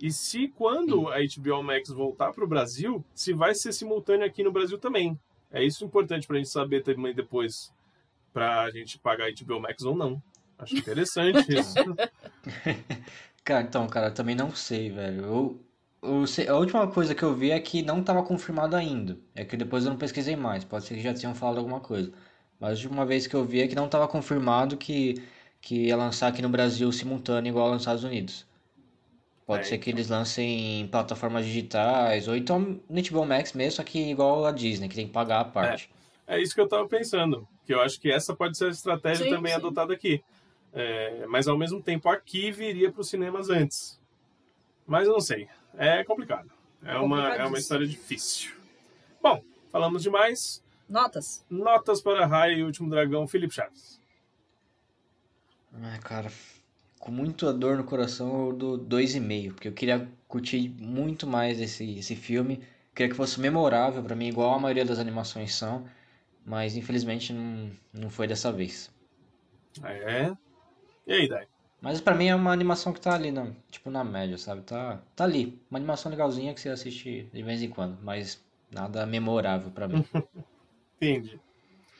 E 0.00 0.10
se 0.10 0.48
quando 0.48 1.08
a 1.08 1.18
HBO 1.18 1.62
Max 1.62 1.90
voltar 1.90 2.32
para 2.32 2.44
o 2.44 2.48
Brasil, 2.48 3.04
se 3.14 3.32
vai 3.32 3.54
ser 3.54 3.72
simultâneo 3.72 4.26
aqui 4.26 4.42
no 4.42 4.50
Brasil 4.50 4.78
também. 4.78 5.18
É 5.52 5.62
isso 5.62 5.84
importante 5.84 6.26
para 6.26 6.36
a 6.36 6.38
gente 6.38 6.48
saber 6.48 6.82
também 6.82 7.14
depois, 7.14 7.72
para 8.32 8.62
a 8.62 8.70
gente 8.70 8.98
pagar 8.98 9.26
a 9.26 9.44
HBO 9.44 9.60
Max 9.60 9.82
ou 9.82 9.94
não. 9.94 10.22
Acho 10.58 10.76
interessante 10.76 11.46
isso. 11.52 11.74
Cara, 13.44 13.62
então, 13.62 13.86
cara, 13.88 14.10
também 14.10 14.34
não 14.34 14.54
sei, 14.54 14.90
velho. 14.90 15.24
Eu, 15.24 15.60
sei- 16.26 16.48
a 16.48 16.56
última 16.56 16.90
coisa 16.90 17.14
que 17.14 17.22
eu 17.22 17.34
vi 17.34 17.50
é 17.50 17.60
que 17.60 17.82
não 17.82 18.00
estava 18.00 18.22
confirmado 18.22 18.76
ainda. 18.76 19.18
É 19.34 19.44
que 19.44 19.56
depois 19.56 19.84
eu 19.84 19.90
não 19.90 19.98
pesquisei 19.98 20.36
mais. 20.36 20.64
Pode 20.64 20.84
ser 20.84 20.94
que 20.94 21.00
já 21.02 21.14
tenham 21.14 21.34
falado 21.34 21.58
alguma 21.58 21.80
coisa. 21.80 22.12
Mas 22.58 22.78
a 22.78 22.82
última 22.82 23.06
vez 23.06 23.26
que 23.26 23.34
eu 23.34 23.44
vi 23.44 23.60
é 23.60 23.68
que 23.68 23.74
não 23.74 23.86
estava 23.86 24.06
confirmado 24.08 24.76
que, 24.76 25.14
que 25.60 25.86
ia 25.86 25.96
lançar 25.96 26.28
aqui 26.28 26.42
no 26.42 26.48
Brasil 26.48 26.90
simultâneo 26.92 27.50
igual 27.50 27.70
nos 27.72 27.82
Estados 27.82 28.04
Unidos. 28.04 28.46
Pode 29.46 29.66
É, 29.66 29.68
ser 29.68 29.78
que 29.78 29.90
então. 29.90 29.90
eles 29.90 30.08
lancem 30.08 30.80
em 30.80 30.88
plataformas 30.88 31.44
digitais, 31.44 32.26
ou 32.28 32.36
então 32.36 32.80
HBO 32.88 33.26
Max 33.26 33.52
mesmo, 33.52 33.72
só 33.76 33.84
que 33.84 33.98
igual 34.10 34.46
a 34.46 34.52
Disney, 34.52 34.88
que 34.88 34.94
tem 34.94 35.06
que 35.06 35.12
pagar 35.12 35.40
a 35.40 35.44
parte. 35.44 35.90
É 36.26 36.40
isso 36.40 36.54
que 36.54 36.60
eu 36.60 36.64
estava 36.64 36.86
pensando. 36.88 37.46
Que 37.66 37.74
eu 37.74 37.80
acho 37.80 38.00
que 38.00 38.10
essa 38.10 38.34
pode 38.34 38.56
ser 38.56 38.66
a 38.66 38.70
estratégia 38.70 39.26
Sim, 39.26 39.28
também 39.28 39.52
sim. 39.52 39.54
adotada 39.54 39.92
aqui. 39.92 40.22
É, 40.72 41.26
mas 41.26 41.48
ao 41.48 41.58
mesmo 41.58 41.82
tempo 41.82 42.08
aqui 42.08 42.50
viria 42.52 42.92
para 42.92 43.00
os 43.00 43.08
cinemas 43.08 43.50
antes. 43.50 44.00
Mas 44.86 45.06
eu 45.06 45.14
não 45.14 45.20
sei. 45.20 45.48
É 45.76 46.04
complicado. 46.04 46.50
É 46.82 46.96
uma, 46.96 47.34
é 47.34 47.44
uma 47.44 47.58
história 47.58 47.86
difícil. 47.86 48.52
Bom, 49.22 49.42
falamos 49.70 50.02
demais. 50.02 50.62
Notas? 50.88 51.44
Notas 51.48 52.00
para 52.00 52.26
Rai 52.26 52.54
e 52.54 52.62
o 52.62 52.66
Último 52.66 52.90
Dragão, 52.90 53.28
Felipe 53.28 53.54
Chaves. 53.54 54.00
Ah, 55.82 55.98
cara, 56.02 56.32
com 56.98 57.12
muita 57.12 57.52
dor 57.52 57.76
no 57.76 57.84
coração 57.84 58.46
eu 58.46 58.52
dou 58.52 58.78
2,5, 58.78 59.54
porque 59.54 59.68
eu 59.68 59.72
queria 59.72 60.08
curtir 60.26 60.68
muito 60.78 61.26
mais 61.26 61.60
esse, 61.60 61.98
esse 61.98 62.16
filme. 62.16 62.62
Queria 62.94 63.10
que 63.10 63.16
fosse 63.16 63.40
memorável 63.40 64.02
pra 64.02 64.16
mim, 64.16 64.26
igual 64.28 64.54
a 64.54 64.58
maioria 64.58 64.84
das 64.84 64.98
animações 64.98 65.54
são, 65.54 65.88
mas 66.44 66.76
infelizmente 66.76 67.32
não, 67.32 67.70
não 67.92 68.10
foi 68.10 68.26
dessa 68.26 68.50
vez. 68.52 68.90
Ah, 69.82 69.92
É. 69.92 70.36
E 71.06 71.12
aí, 71.12 71.28
Dai? 71.28 71.46
Mas 71.80 72.00
pra 72.00 72.14
mim 72.14 72.26
é 72.26 72.34
uma 72.34 72.52
animação 72.52 72.92
que 72.92 73.00
tá 73.00 73.14
ali, 73.14 73.30
na, 73.30 73.52
tipo 73.70 73.90
na 73.90 74.04
média, 74.04 74.36
sabe? 74.36 74.62
Tá, 74.62 75.00
tá 75.16 75.24
ali. 75.24 75.58
Uma 75.70 75.78
animação 75.78 76.10
legalzinha 76.10 76.52
que 76.52 76.60
você 76.60 76.68
assiste 76.68 77.28
de 77.32 77.42
vez 77.42 77.62
em 77.62 77.70
quando, 77.70 77.98
mas 78.02 78.42
nada 78.70 79.06
memorável 79.06 79.70
pra 79.70 79.88
mim. 79.88 80.04
Entendi. 81.00 81.40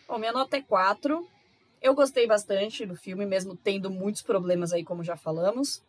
Bom, 0.07 0.19
minha 0.19 0.32
nota 0.32 0.59
é 0.59 0.62
4. 0.62 1.27
Eu 1.81 1.94
gostei 1.94 2.27
bastante 2.27 2.85
do 2.85 2.94
filme, 2.94 3.24
mesmo 3.24 3.57
tendo 3.57 3.90
muitos 3.90 4.20
problemas 4.20 4.73
aí, 4.73 4.85
como 4.85 5.02
já 5.02 5.16
falamos. 5.16 5.82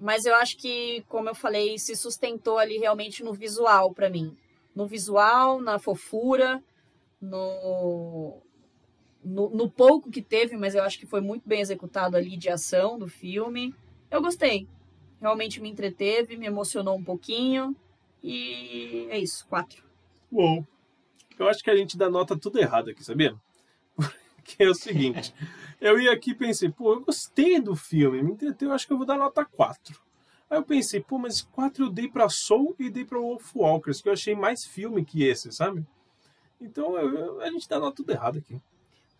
Mas 0.00 0.24
eu 0.26 0.34
acho 0.34 0.56
que, 0.56 1.04
como 1.08 1.28
eu 1.28 1.34
falei, 1.34 1.78
se 1.78 1.94
sustentou 1.94 2.58
ali 2.58 2.78
realmente 2.78 3.22
no 3.22 3.32
visual 3.32 3.92
pra 3.92 4.10
mim. 4.10 4.36
No 4.74 4.86
visual, 4.86 5.60
na 5.60 5.78
fofura, 5.78 6.62
no, 7.20 8.40
no, 9.28 9.50
no 9.50 9.70
pouco 9.70 10.10
que 10.10 10.22
teve, 10.22 10.56
mas 10.56 10.74
eu 10.74 10.82
acho 10.82 10.98
que 10.98 11.06
foi 11.06 11.20
muito 11.20 11.46
bem 11.48 11.60
executado 11.60 12.16
ali 12.16 12.36
de 12.36 12.48
ação 12.48 12.98
do 12.98 13.06
filme. 13.08 13.74
Eu 14.10 14.20
gostei. 14.22 14.66
Realmente 15.20 15.60
me 15.60 15.68
entreteve, 15.68 16.36
me 16.36 16.46
emocionou 16.46 16.96
um 16.96 17.04
pouquinho. 17.04 17.74
E 18.22 19.06
é 19.10 19.18
isso, 19.18 19.46
4. 19.48 19.84
Uou. 20.32 20.66
Eu 21.38 21.48
acho 21.48 21.62
que 21.62 21.70
a 21.70 21.76
gente 21.76 21.96
dá 21.96 22.10
nota 22.10 22.36
tudo 22.36 22.58
errado 22.58 22.90
aqui, 22.90 23.04
sabia? 23.04 23.36
Porque 23.94 24.62
é 24.64 24.68
o 24.68 24.74
seguinte, 24.74 25.34
eu 25.80 26.00
ia 26.00 26.12
aqui 26.12 26.30
e 26.30 26.34
pensei, 26.34 26.70
pô, 26.70 26.94
eu 26.94 27.00
gostei 27.00 27.60
do 27.60 27.76
filme, 27.76 28.22
me 28.22 28.32
entreteu, 28.32 28.68
eu 28.70 28.74
acho 28.74 28.86
que 28.86 28.92
eu 28.92 28.96
vou 28.96 29.06
dar 29.06 29.18
nota 29.18 29.44
4. 29.44 30.00
Aí 30.48 30.56
eu 30.58 30.62
pensei, 30.62 31.00
pô, 31.00 31.18
mas 31.18 31.42
4 31.42 31.84
eu 31.84 31.90
dei 31.90 32.08
pra 32.08 32.28
Soul 32.30 32.74
e 32.78 32.88
dei 32.88 33.04
pra 33.04 33.18
Wolfwalkers, 33.18 34.00
que 34.00 34.08
eu 34.08 34.12
achei 34.14 34.34
mais 34.34 34.64
filme 34.64 35.04
que 35.04 35.22
esse, 35.22 35.52
sabe? 35.52 35.84
Então 36.60 36.96
eu- 36.98 37.14
eu- 37.14 37.40
a 37.42 37.50
gente 37.50 37.68
dá 37.68 37.78
nota 37.78 37.96
tudo 37.96 38.10
errado 38.10 38.38
aqui. 38.38 38.58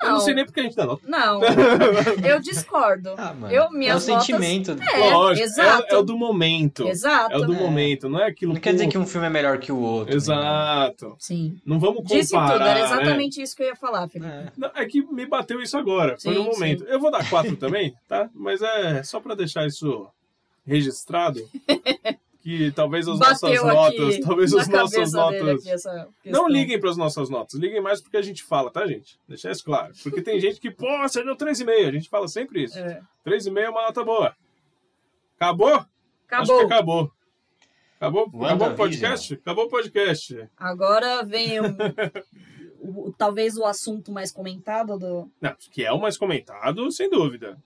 Eu 0.01 0.11
não 0.11 0.21
sei 0.21 0.33
nem 0.35 0.45
porque 0.45 0.61
a 0.61 0.63
gente 0.63 0.77
dá 0.77 0.87
nota. 0.87 1.03
Não, 1.07 1.41
eu 2.25 2.39
discordo. 2.41 3.15
Ah, 3.17 3.35
mano, 3.35 3.53
Eu- 3.53 3.65
é 3.65 3.67
o 3.69 3.73
minhas 3.73 4.07
notas- 4.07 4.27
sentimento. 4.27 4.77
É, 4.93 5.11
Lógico, 5.11 5.45
exato. 5.47 5.87
É, 5.91 5.95
é 5.95 5.99
o 5.99 6.03
do 6.03 6.17
momento. 6.17 6.87
Exato. 6.87 7.33
É 7.33 7.37
o 7.37 7.45
do 7.45 7.55
É. 7.55 7.59
momento, 7.59 8.09
não 8.09 8.21
é 8.21 8.27
aquilo 8.27 8.55
Não 8.55 8.61
quer 8.61 8.73
dizer 8.75 8.87
que 8.89 8.97
um 8.97 9.05
filme 9.07 9.27
é 9.27 9.31
melhor 9.31 9.59
que 9.59 9.73
o 9.73 9.79
outro. 9.79 10.13
né? 10.13 10.17
Exato. 10.17 11.17
Sim. 11.19 11.59
Não 11.67 11.81
vamos 11.81 12.03
comparar, 12.03 12.21
Disse 12.21 12.33
tudo, 12.33 12.53
era 12.63 12.75
né? 12.75 12.81
exatamente 12.85 13.43
isso 13.43 13.57
que 13.57 13.63
eu 13.65 13.67
ia 13.69 13.77
falar, 13.77 14.09
Felipe. 14.09 14.31
É. 14.31 14.53
Não, 14.57 14.71
é 14.75 14.87
que 14.87 15.03
me 15.03 15.27
bateu 15.27 15.61
isso 15.61 15.77
agora, 15.77 16.17
foi 16.21 16.33
Sim, 16.33 16.39
no 16.39 16.45
momento. 16.45 16.85
Eu 16.85 17.01
vou 17.01 17.11
dar 17.11 17.29
quatro 17.29 17.57
também, 17.59 17.93
tá? 18.07 18.29
Mas 18.35 18.63
é 18.63 19.03
só 19.03 19.19
pra 19.21 19.35
deixar 19.35 19.67
isso 19.67 20.07
registrado. 20.67 21.41
Que 22.41 22.71
talvez 22.71 23.07
as 23.09 23.19
nossas 23.19 23.41
Bateu 23.41 23.67
notas, 23.67 24.15
aqui 24.15 24.21
talvez 24.21 24.55
as 24.55 24.69
nossas 24.69 25.13
notas. 25.13 25.65
Não 26.25 26.49
liguem 26.49 26.79
para 26.81 26.89
as 26.91 26.97
nossas 26.97 27.29
notas, 27.29 27.55
liguem 27.59 27.81
mais 27.81 28.01
porque 28.01 28.17
a 28.17 28.23
gente 28.23 28.45
fala, 28.45 28.71
tá, 28.71 28.87
gente? 28.87 29.19
Deixar 29.29 29.51
isso 29.51 29.65
claro. 29.65 29.93
Porque 30.03 30.23
tem 30.23 30.39
gente 30.39 30.61
que, 30.61 30.71
pô, 30.71 30.87
você 31.03 31.23
deu 31.25 31.37
3,5. 31.37 31.89
A 31.89 31.93
gente 31.93 32.09
fala 32.09 32.29
sempre 32.29 32.63
isso. 32.65 32.79
É. 32.79 33.01
3,5 33.27 33.59
é 33.59 33.69
uma 33.71 33.83
nota 33.83 34.05
boa. 34.05 34.35
Acabou? 35.37 35.69
Acho 35.75 35.87
que 36.27 36.35
Acabou. 36.35 36.61
acabou. 36.65 37.13
Acabou, 38.01 38.45
acabou 38.45 38.69
o 38.71 38.75
podcast? 38.77 39.35
Acabou 39.35 39.65
o 39.65 39.69
podcast. 39.69 40.49
Agora 40.57 41.25
vem 41.25 41.59
o, 42.81 43.09
o- 43.09 43.13
talvez 43.19 43.57
o 43.57 43.65
assunto 43.65 44.13
mais 44.13 44.31
comentado 44.31 44.97
do. 44.97 45.29
Não, 45.41 45.55
que 45.73 45.85
é 45.85 45.93
o 45.93 46.01
mais 46.01 46.17
comentado, 46.17 46.91
sem 46.93 47.11
dúvida. 47.11 47.59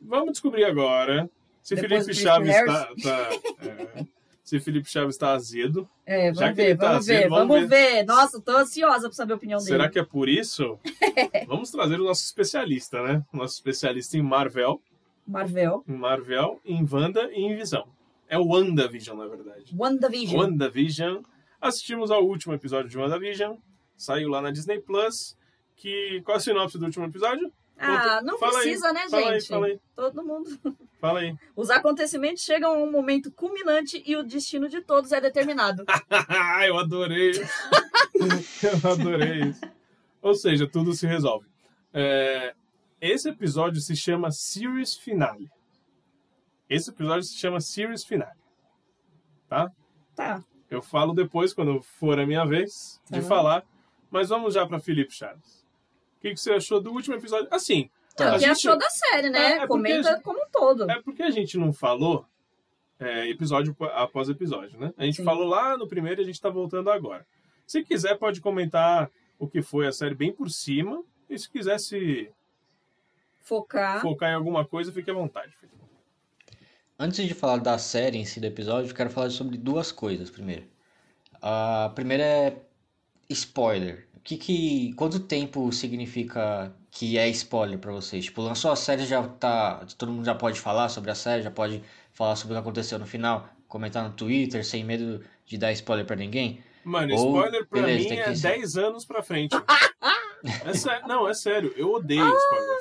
Vamos 0.00 0.32
descobrir 0.32 0.64
agora 0.64 1.28
se 1.68 1.74
Depois 1.74 2.06
Felipe 2.06 2.14
Chaves 2.22 2.48
está. 2.56 2.84
tá, 3.02 3.30
é, 3.60 4.06
se 4.42 4.58
Felipe 4.60 4.88
Chaves 4.90 5.14
está 5.16 5.32
azedo. 5.32 5.86
É, 6.06 6.32
Já 6.32 6.40
vamos 6.40 6.48
que 6.48 6.62
ver, 6.62 6.70
ele 6.70 6.78
tá 6.78 6.88
vamos 6.92 7.06
ver, 7.06 7.16
azedo, 7.16 7.30
vamos 7.30 7.54
vamos 7.56 7.68
ver. 7.68 8.02
Nossa, 8.06 8.40
tô 8.40 8.56
ansiosa 8.56 9.08
pra 9.08 9.12
saber 9.16 9.32
a 9.34 9.36
opinião 9.36 9.60
Será 9.60 9.78
dele. 9.84 9.90
que 9.90 9.98
é 9.98 10.04
por 10.04 10.28
isso? 10.28 10.78
Vamos 11.46 11.70
trazer 11.70 12.00
o 12.00 12.04
nosso 12.04 12.24
especialista, 12.24 13.02
né? 13.02 13.22
O 13.32 13.36
nosso 13.36 13.54
especialista 13.56 14.16
em 14.16 14.22
Marvel, 14.22 14.80
Marvel. 15.26 15.84
em 15.86 15.92
Marvel, 15.92 16.60
em 16.64 16.86
Wanda 16.90 17.30
e 17.32 17.42
em 17.42 17.54
Visão. 17.54 17.86
É 18.28 18.38
o 18.38 18.46
WandaVision, 18.46 19.18
na 19.18 19.26
verdade. 19.26 19.74
WandaVision. 19.76 20.40
WandaVision. 20.40 21.22
Assistimos 21.60 22.10
ao 22.10 22.24
último 22.24 22.54
episódio 22.54 22.88
de 22.88 22.96
WandaVision. 22.96 23.56
Saiu 23.96 24.30
lá 24.30 24.40
na 24.40 24.50
Disney 24.50 24.80
Plus. 24.80 25.36
Que... 25.76 26.22
Qual 26.24 26.36
é 26.36 26.38
a 26.38 26.40
sinopse 26.40 26.78
do 26.78 26.86
último 26.86 27.04
episódio? 27.04 27.52
Ah, 27.80 28.20
não 28.22 28.38
Fala 28.38 28.58
aí, 28.58 28.62
precisa, 28.64 28.92
né, 28.92 29.08
fala 29.08 29.30
aí, 29.30 29.40
gente? 29.40 29.48
fala 29.48 29.66
aí. 29.66 29.80
Todo 29.94 30.24
mundo. 30.24 30.76
Fala 31.00 31.20
aí. 31.20 31.36
Os 31.54 31.70
acontecimentos 31.70 32.42
chegam 32.42 32.72
a 32.72 32.76
um 32.78 32.90
momento 32.90 33.30
culminante 33.30 34.02
e 34.04 34.16
o 34.16 34.22
destino 34.24 34.68
de 34.68 34.80
todos 34.80 35.12
é 35.12 35.20
determinado. 35.20 35.84
eu 36.66 36.78
adorei. 36.78 37.32
eu 38.14 38.90
adorei 38.90 39.40
isso. 39.44 39.60
Ou 40.20 40.34
seja, 40.34 40.66
tudo 40.66 40.92
se 40.92 41.06
resolve. 41.06 41.46
É, 41.94 42.52
esse 43.00 43.28
episódio 43.28 43.80
se 43.80 43.94
chama 43.94 44.30
Series 44.32 44.94
Finale. 44.96 45.48
Esse 46.68 46.90
episódio 46.90 47.22
se 47.22 47.36
chama 47.38 47.60
Series 47.60 48.04
Finale. 48.04 48.38
Tá? 49.48 49.70
Tá. 50.16 50.44
Eu 50.68 50.82
falo 50.82 51.14
depois, 51.14 51.54
quando 51.54 51.80
for 51.80 52.18
a 52.18 52.26
minha 52.26 52.44
vez 52.44 53.00
de 53.10 53.20
Tá. 53.22 53.26
falar. 53.26 53.64
Mas 54.10 54.28
vamos 54.30 54.54
já 54.54 54.66
para 54.66 54.80
Felipe 54.80 55.12
Chaves. 55.14 55.57
O 56.18 56.20
que, 56.20 56.30
que 56.34 56.40
você 56.40 56.52
achou 56.52 56.80
do 56.80 56.92
último 56.92 57.14
episódio? 57.16 57.48
Assim, 57.50 57.88
Tá. 58.16 58.24
A 58.24 58.28
O 58.30 58.32
que 58.34 58.40
gente- 58.40 58.50
achou 58.50 58.76
da 58.76 58.90
série, 58.90 59.30
né? 59.30 59.38
É, 59.38 59.46
é 59.50 59.54
porque 59.58 59.68
Comenta 59.68 60.10
a 60.10 60.12
gente- 60.14 60.22
como 60.24 60.40
um 60.42 60.46
todo. 60.50 60.90
é 60.90 61.00
porque 61.02 61.22
a 61.22 61.30
gente 61.30 61.56
não 61.56 61.72
falou 61.72 62.26
é, 62.98 63.28
episódio 63.30 63.76
após 63.94 64.28
episódio, 64.28 64.76
né? 64.80 64.92
A 64.98 65.04
gente 65.04 65.18
Sim. 65.18 65.24
falou 65.24 65.46
lá 65.46 65.76
no 65.76 65.86
primeiro 65.86 66.20
e 66.20 66.24
a 66.24 66.26
gente 66.26 66.40
tá 66.40 66.50
voltando 66.50 66.90
agora. 66.90 67.24
Se 67.64 67.84
quiser, 67.84 68.16
pode 68.18 68.40
comentar 68.40 69.08
o 69.38 69.46
que 69.46 69.62
foi 69.62 69.86
a 69.86 69.92
série 69.92 70.16
bem 70.16 70.32
por 70.32 70.50
cima. 70.50 71.00
E 71.30 71.38
se 71.38 71.48
quiser 71.48 71.78
se 71.78 72.28
Focar. 73.40 74.00
focar 74.02 74.30
em 74.30 74.34
alguma 74.34 74.64
coisa, 74.64 74.90
fique 74.92 75.08
à 75.10 75.14
vontade. 75.14 75.52
Felipe. 75.56 75.78
Antes 76.98 77.24
de 77.24 77.34
falar 77.34 77.58
da 77.58 77.78
série 77.78 78.18
em 78.18 78.24
si 78.24 78.40
do 78.40 78.46
episódio, 78.46 78.90
eu 78.90 78.94
quero 78.96 79.10
falar 79.10 79.30
sobre 79.30 79.56
duas 79.56 79.92
coisas 79.92 80.28
primeiro. 80.28 80.66
A 81.40 81.92
primeira 81.94 82.24
é 82.24 82.56
spoiler. 83.30 84.07
O 84.28 84.30
que 84.30 84.36
que, 84.36 84.92
quanto 84.92 85.20
tempo 85.20 85.72
significa 85.72 86.70
que 86.90 87.16
é 87.16 87.26
spoiler 87.30 87.78
pra 87.78 87.90
vocês? 87.92 88.26
Tipo, 88.26 88.42
lançou 88.42 88.70
a 88.70 88.76
série 88.76 89.06
já 89.06 89.26
tá, 89.26 89.86
todo 89.96 90.12
mundo 90.12 90.26
já 90.26 90.34
pode 90.34 90.60
falar 90.60 90.90
sobre 90.90 91.10
a 91.10 91.14
série, 91.14 91.42
já 91.42 91.50
pode 91.50 91.82
falar 92.12 92.36
sobre 92.36 92.52
o 92.52 92.56
que 92.56 92.60
aconteceu 92.60 92.98
no 92.98 93.06
final, 93.06 93.48
comentar 93.66 94.04
no 94.06 94.14
Twitter 94.14 94.62
sem 94.66 94.84
medo 94.84 95.24
de 95.46 95.56
dar 95.56 95.72
spoiler 95.72 96.04
pra 96.04 96.14
ninguém? 96.14 96.62
Mano, 96.84 97.14
Ou- 97.14 97.36
spoiler 97.38 97.66
pra 97.66 97.80
beleza, 97.80 98.06
mim 98.10 98.16
é 98.16 98.24
que 98.24 98.36
ser. 98.36 98.48
10 98.48 98.76
anos 98.76 99.06
pra 99.06 99.22
frente. 99.22 99.56
É 100.66 100.72
sé- 100.74 101.00
Não, 101.08 101.26
é 101.26 101.32
sério, 101.34 101.72
eu 101.74 101.90
odeio 101.94 102.20
spoiler. 102.22 102.76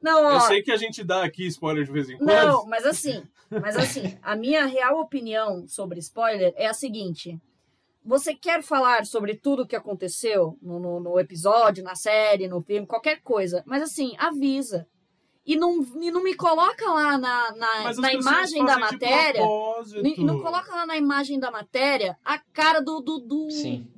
Não, 0.00 0.24
ó, 0.24 0.30
Eu 0.34 0.40
sei 0.42 0.62
que 0.62 0.70
a 0.70 0.76
gente 0.76 1.02
dá 1.02 1.24
aqui 1.24 1.46
spoiler 1.48 1.84
de 1.84 1.90
vez 1.92 2.08
em 2.08 2.16
quando. 2.16 2.28
Não, 2.28 2.64
mas 2.66 2.86
assim, 2.86 3.22
mas 3.50 3.76
assim, 3.76 4.16
a 4.22 4.34
minha 4.36 4.64
real 4.66 4.98
opinião 5.00 5.66
sobre 5.68 5.98
spoiler 5.98 6.54
é 6.56 6.66
a 6.68 6.72
seguinte. 6.72 7.38
Você 8.06 8.34
quer 8.34 8.62
falar 8.62 9.04
sobre 9.04 9.34
tudo 9.34 9.62
o 9.62 9.66
que 9.66 9.74
aconteceu 9.74 10.56
no, 10.62 10.78
no, 10.78 11.00
no 11.00 11.18
episódio, 11.18 11.82
na 11.82 11.96
série, 11.96 12.46
no 12.46 12.60
filme, 12.60 12.86
qualquer 12.86 13.20
coisa, 13.20 13.64
mas 13.66 13.82
assim, 13.82 14.14
avisa. 14.16 14.86
E 15.44 15.56
não, 15.56 15.84
e 16.00 16.10
não 16.10 16.22
me 16.22 16.34
coloca 16.34 16.88
lá 16.92 17.18
na, 17.18 17.52
na, 17.52 17.92
na 17.94 18.12
imagem 18.12 18.64
da 18.64 18.74
de 18.74 18.80
matéria. 18.80 19.42
E 20.04 20.24
não 20.24 20.40
coloca 20.40 20.74
lá 20.74 20.86
na 20.86 20.96
imagem 20.96 21.38
da 21.38 21.50
matéria 21.50 22.16
a 22.24 22.38
cara 22.38 22.80
do, 22.80 23.00
do, 23.00 23.18
do, 23.18 23.50
Sim. 23.50 23.88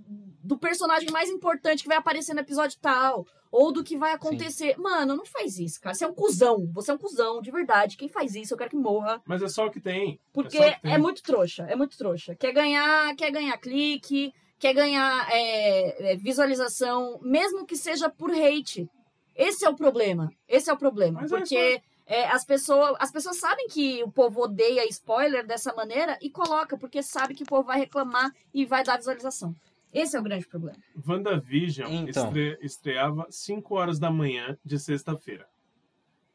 Do 0.49 0.59
personagem 0.59 1.11
mais 1.11 1.29
importante 1.29 1.83
que 1.83 1.89
vai 1.89 1.99
aparecer 1.99 2.33
no 2.33 2.41
episódio 2.41 2.79
tal. 2.81 3.27
Ou 3.51 3.73
do 3.73 3.85
que 3.85 3.97
vai 3.97 4.13
acontecer. 4.13 4.77
Mano, 4.79 5.17
não 5.17 5.25
faz 5.25 5.59
isso, 5.59 5.81
cara. 5.81 5.95
Você 5.95 6.05
é 6.05 6.09
um 6.09 6.13
cuzão. 6.15 6.71
Você 6.75 6.91
é 6.91 6.95
um 6.95 6.99
cuzão, 6.99 7.41
de 7.41 7.51
verdade. 7.51 7.97
Quem 7.97 8.09
faz 8.09 8.35
isso, 8.35 8.53
eu 8.53 8.59
quero 8.59 8.71
que 8.71 8.77
morra. 8.77 9.23
Mas 9.27 9.43
é 9.43 9.49
só 9.49 9.67
o 9.67 9.71
que 9.71 9.81
tem. 9.81 10.21
Porque 10.33 10.59
é, 10.59 10.61
só 10.61 10.69
o 10.69 10.75
que 10.75 10.81
tem. 10.83 10.93
é 10.93 10.99
muito 10.99 11.23
trouxa. 11.23 11.67
É 11.69 11.75
muito 11.75 11.97
trouxa. 11.97 12.35
Quer 12.35 12.53
ganhar, 12.53 13.15
quer 13.17 13.31
ganhar 13.31 13.57
clique, 13.57 14.35
quer 14.59 14.75
ganhar 14.75 15.27
é, 15.31 16.13
é, 16.13 16.17
visualização, 16.17 17.19
mesmo 17.23 17.65
que 17.65 17.77
seja 17.77 18.11
por 18.11 18.31
hate. 18.31 18.89
Esse 19.35 19.65
é 19.65 19.69
o 19.69 19.77
problema. 19.77 20.31
Esse 20.47 20.69
é 20.69 20.73
o 20.73 20.79
problema. 20.79 21.21
Mas 21.23 21.33
é 21.33 21.37
porque 21.39 21.83
é, 22.07 22.27
as, 22.27 22.45
pessoas, 22.45 22.97
as 22.99 23.11
pessoas 23.11 23.39
sabem 23.39 23.67
que 23.69 24.03
o 24.03 24.11
povo 24.11 24.43
odeia 24.43 24.87
spoiler 24.89 25.47
dessa 25.47 25.73
maneira 25.75 26.19
e 26.21 26.29
coloca, 26.29 26.77
porque 26.77 27.03
sabe 27.03 27.35
que 27.35 27.45
o 27.45 27.47
povo 27.47 27.65
vai 27.65 27.79
reclamar 27.79 28.31
e 28.53 28.67
vai 28.67 28.85
dar 28.85 28.99
visualização. 28.99 29.55
Esse 29.93 30.17
é 30.17 30.21
o 30.21 30.23
grande 30.23 30.47
problema. 30.47 30.79
WandaVision 31.07 31.91
Então. 31.91 32.27
estre- 32.27 32.59
estreava 32.63 33.27
5 33.31 33.75
horas 33.75 33.99
da 33.99 34.11
manhã 34.11 34.57
de 34.65 34.79
sexta-feira. 34.79 35.47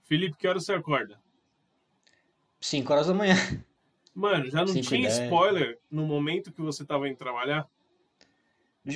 Felipe, 0.03 0.37
que 0.37 0.47
hora 0.47 0.59
você 0.59 0.73
acorda? 0.73 1.19
5 2.59 2.91
horas 2.91 3.07
da 3.07 3.13
manhã. 3.13 3.35
Mano, 4.13 4.49
já 4.49 4.59
não 4.59 4.67
Cinco 4.67 4.87
tinha 4.89 5.07
spoiler 5.09 5.79
no 5.89 6.05
momento 6.05 6.51
que 6.51 6.61
você 6.61 6.85
tava 6.85 7.07
indo 7.09 7.17
trabalhar? 7.17 7.67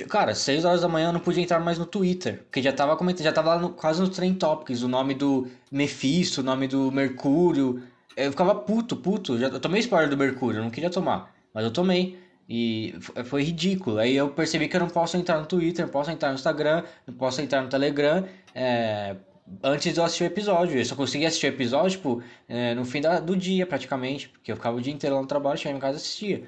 Cara, 0.08 0.34
6 0.34 0.64
horas 0.66 0.82
da 0.82 0.88
manhã 0.88 1.08
eu 1.08 1.12
não 1.14 1.20
podia 1.20 1.42
entrar 1.42 1.58
mais 1.60 1.78
no 1.78 1.86
Twitter, 1.86 2.42
porque 2.44 2.60
já 2.62 2.72
tava 2.72 2.94
comentando, 2.96 3.24
já 3.24 3.32
tava 3.32 3.54
lá 3.54 3.58
no- 3.60 3.70
quase 3.72 4.00
nos 4.00 4.10
Trend 4.14 4.38
Topics, 4.38 4.82
o 4.82 4.88
nome 4.88 5.14
do 5.14 5.48
Mephisto, 5.72 6.40
o 6.42 6.44
nome 6.44 6.68
do 6.68 6.92
Mercúrio. 6.92 7.82
Eu 8.14 8.30
ficava 8.30 8.54
puto, 8.54 8.96
puto. 8.96 9.38
Já, 9.38 9.48
eu 9.48 9.58
tomei 9.60 9.80
spoiler 9.80 10.10
do 10.10 10.16
Mercúrio, 10.16 10.58
eu 10.58 10.62
não 10.64 10.70
queria 10.70 10.90
tomar, 10.90 11.34
mas 11.54 11.64
eu 11.64 11.72
tomei. 11.72 12.18
E 12.48 12.94
f- 12.96 13.24
foi 13.24 13.42
ridículo. 13.42 13.98
Aí 13.98 14.16
eu 14.16 14.28
percebi 14.30 14.68
que 14.68 14.76
eu 14.76 14.80
não 14.80 14.88
posso 14.88 15.16
entrar 15.16 15.38
no 15.38 15.46
Twitter, 15.46 15.84
não 15.84 15.92
posso 15.92 16.10
entrar 16.10 16.30
no 16.30 16.34
Instagram, 16.36 16.82
não 17.06 17.14
posso 17.14 17.40
entrar 17.42 17.60
no 17.62 17.68
Telegram 17.68 18.24
é, 18.54 19.16
antes 19.62 19.92
de 19.92 20.00
eu 20.00 20.04
assistir 20.04 20.24
o 20.24 20.26
episódio. 20.26 20.78
Eu 20.78 20.84
só 20.84 20.94
conseguia 20.96 21.28
assistir 21.28 21.46
o 21.46 21.50
episódio, 21.50 21.90
tipo, 21.98 22.22
é, 22.48 22.74
no 22.74 22.84
fim 22.86 23.00
da- 23.02 23.20
do 23.20 23.36
dia, 23.36 23.66
praticamente, 23.66 24.28
porque 24.30 24.50
eu 24.50 24.56
ficava 24.56 24.76
o 24.76 24.80
dia 24.80 24.92
inteiro 24.92 25.16
lá 25.16 25.20
no 25.22 25.28
trabalho, 25.28 25.58
chegava 25.58 25.76
em 25.76 25.80
casa 25.80 25.98
e 25.98 26.00
assistia. 26.00 26.42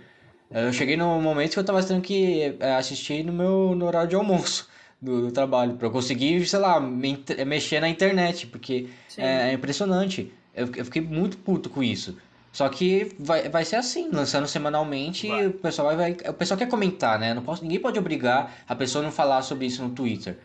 Eu 0.51 0.73
cheguei 0.73 0.97
no 0.97 1.21
momento 1.21 1.53
que 1.53 1.59
eu 1.59 1.65
tava 1.65 1.83
tendo 1.83 2.01
que 2.01 2.57
assistir 2.79 3.23
no 3.25 3.33
meu 3.33 3.75
no 3.77 3.87
horário 3.87 4.09
de 4.09 4.17
almoço 4.17 4.69
do, 5.01 5.27
do 5.27 5.31
trabalho, 5.33 5.75
pra 5.75 5.87
eu 5.87 5.93
conseguir, 5.93 6.45
sei 6.47 6.59
lá, 6.59 6.81
me 6.81 7.23
mexer 7.47 7.79
na 7.81 7.89
internet, 7.89 8.47
porque 8.49 8.89
é, 9.23 9.51
é 9.51 9.53
impressionante. 9.53 10.33
Eu, 10.55 10.69
eu 10.77 10.85
fiquei 10.85 11.01
muito 11.03 11.39
puto 11.39 11.71
com 11.71 11.83
isso. 11.83 12.17
Só 12.53 12.69
que 12.69 13.15
vai, 13.19 13.49
vai 13.49 13.65
ser 13.65 13.77
assim, 13.77 14.09
lançando 14.11 14.47
semanalmente, 14.49 15.29
Vai. 15.29 15.47
o 15.47 15.53
pessoal 15.53 15.89
vai, 15.89 15.97
vai- 16.15 16.31
o 16.31 16.35
pessoal 16.35 16.59
quer 16.59 16.69
comentar, 16.69 17.19
né? 17.19 17.33
Não 17.33 17.43
posso, 17.43 17.63
ninguém 17.63 17.79
pode 17.79 17.99
obrigar 17.99 18.53
a 18.69 18.75
pessoa 18.75 19.03
a 19.03 19.07
não 19.07 19.13
falar 19.13 19.43
sobre 19.43 19.67
isso 19.67 19.83
no 19.83 19.91
Twitter. 19.91 20.37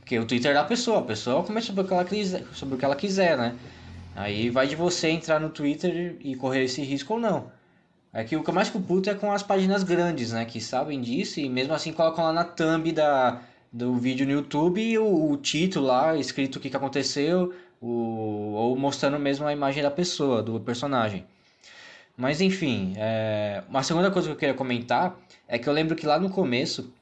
Porque 0.00 0.18
o 0.18 0.24
Twitter 0.24 0.50
é 0.50 0.54
da 0.54 0.64
pessoa, 0.64 1.00
a 1.00 1.02
pessoa 1.02 1.42
comenta 1.44 1.66
sobre 1.66 1.82
o 1.82 1.86
que 1.86 1.92
ela 1.92 2.04
quiser, 2.04 2.44
sobre 2.54 2.74
o 2.74 2.78
que 2.78 2.84
ela 2.84 2.96
quiser, 2.96 3.36
né? 3.36 3.54
Aí 4.16 4.48
vai 4.50 4.66
de 4.66 4.74
você 4.76 5.08
entrar 5.08 5.38
no 5.38 5.50
Twitter 5.50 6.16
e 6.20 6.34
correr 6.36 6.64
esse 6.64 6.82
risco 6.82 7.14
ou 7.14 7.20
não. 7.20 7.50
É 8.14 8.24
que 8.24 8.36
o 8.36 8.42
que 8.42 8.50
eu 8.50 8.54
mais 8.54 8.68
puto 8.68 9.08
é 9.08 9.14
com 9.14 9.30
as 9.32 9.42
páginas 9.42 9.82
grandes, 9.82 10.32
né? 10.32 10.44
Que 10.44 10.60
sabem 10.60 11.00
disso 11.00 11.38
e 11.40 11.48
mesmo 11.48 11.72
assim 11.74 11.92
colocam 11.92 12.24
lá 12.24 12.32
na 12.32 12.44
thumb 12.44 12.92
da, 12.92 13.40
do 13.72 13.94
vídeo 13.96 14.26
no 14.26 14.32
YouTube 14.32 14.98
o, 14.98 15.32
o 15.32 15.36
título 15.36 15.86
lá, 15.86 16.16
escrito 16.16 16.56
o 16.56 16.60
que, 16.60 16.68
que 16.68 16.76
aconteceu, 16.76 17.54
o, 17.80 17.88
ou 18.54 18.76
mostrando 18.76 19.18
mesmo 19.18 19.46
a 19.46 19.52
imagem 19.52 19.82
da 19.82 19.90
pessoa, 19.90 20.42
do 20.42 20.58
personagem. 20.60 21.24
Mas 22.16 22.40
enfim, 22.40 22.94
é, 22.96 23.62
uma 23.68 23.82
segunda 23.82 24.10
coisa 24.10 24.28
que 24.28 24.34
eu 24.34 24.38
queria 24.38 24.54
comentar 24.54 25.18
é 25.48 25.58
que 25.58 25.68
eu 25.68 25.72
lembro 25.72 25.96
que 25.96 26.06
lá 26.06 26.18
no 26.18 26.30
começo, 26.30 26.92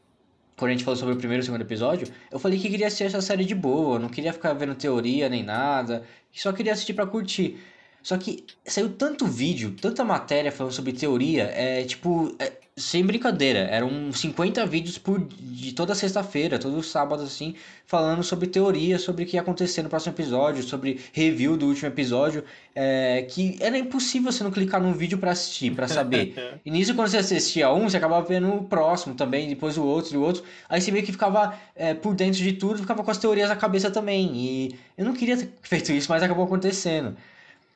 quando 0.56 0.70
a 0.70 0.72
gente 0.72 0.84
falou 0.84 0.96
sobre 0.96 1.14
o 1.14 1.16
primeiro 1.16 1.40
e 1.40 1.42
o 1.42 1.44
segundo 1.44 1.62
episódio, 1.62 2.08
eu 2.30 2.38
falei 2.38 2.58
que 2.58 2.68
queria 2.68 2.86
assistir 2.86 3.04
essa 3.04 3.20
série 3.20 3.44
de 3.44 3.54
boa, 3.54 3.98
não 3.98 4.08
queria 4.08 4.32
ficar 4.32 4.52
vendo 4.52 4.74
teoria 4.74 5.28
nem 5.28 5.42
nada, 5.42 6.04
só 6.32 6.52
queria 6.52 6.72
assistir 6.72 6.94
pra 6.94 7.06
curtir. 7.06 7.58
Só 8.02 8.16
que 8.16 8.44
saiu 8.64 8.90
tanto 8.90 9.26
vídeo, 9.26 9.76
tanta 9.80 10.04
matéria 10.04 10.50
falando 10.50 10.72
sobre 10.72 10.92
teoria, 10.92 11.44
é 11.54 11.84
tipo, 11.84 12.34
é, 12.38 12.52
sem 12.80 13.04
brincadeira, 13.04 13.60
eram 13.60 14.12
50 14.12 14.64
vídeos 14.66 14.98
por 14.98 15.20
de 15.20 15.72
toda 15.72 15.94
sexta-feira, 15.94 16.58
todo 16.58 16.82
sábado 16.82 17.22
assim, 17.22 17.54
falando 17.86 18.22
sobre 18.22 18.46
teoria, 18.48 18.98
sobre 18.98 19.24
o 19.24 19.26
que 19.26 19.36
ia 19.36 19.42
acontecer 19.42 19.82
no 19.82 19.88
próximo 19.88 20.14
episódio, 20.14 20.62
sobre 20.62 21.00
review 21.12 21.56
do 21.56 21.66
último 21.66 21.88
episódio, 21.88 22.42
é, 22.74 23.26
que 23.28 23.56
era 23.60 23.76
impossível 23.76 24.32
você 24.32 24.42
não 24.42 24.50
clicar 24.50 24.80
num 24.80 24.92
vídeo 24.92 25.18
pra 25.18 25.32
assistir, 25.32 25.72
pra 25.74 25.86
saber. 25.86 26.34
E 26.64 26.70
nisso, 26.70 26.94
quando 26.94 27.08
você 27.08 27.18
assistia 27.18 27.72
um, 27.72 27.88
você 27.88 27.96
acabava 27.96 28.26
vendo 28.26 28.52
o 28.52 28.64
próximo 28.64 29.14
também, 29.14 29.48
depois 29.48 29.76
o 29.78 29.84
outro 29.84 30.14
e 30.14 30.16
o 30.16 30.22
outro. 30.22 30.42
Aí 30.68 30.80
você 30.80 30.90
meio 30.90 31.04
que 31.04 31.12
ficava 31.12 31.54
é, 31.74 31.94
por 31.94 32.14
dentro 32.14 32.40
de 32.40 32.52
tudo, 32.52 32.78
ficava 32.78 33.02
com 33.02 33.10
as 33.10 33.18
teorias 33.18 33.48
na 33.48 33.56
cabeça 33.56 33.90
também. 33.90 34.30
E 34.34 34.74
eu 34.96 35.04
não 35.04 35.12
queria 35.12 35.36
ter 35.36 35.48
feito 35.62 35.92
isso, 35.92 36.08
mas 36.10 36.22
acabou 36.22 36.44
acontecendo. 36.44 37.16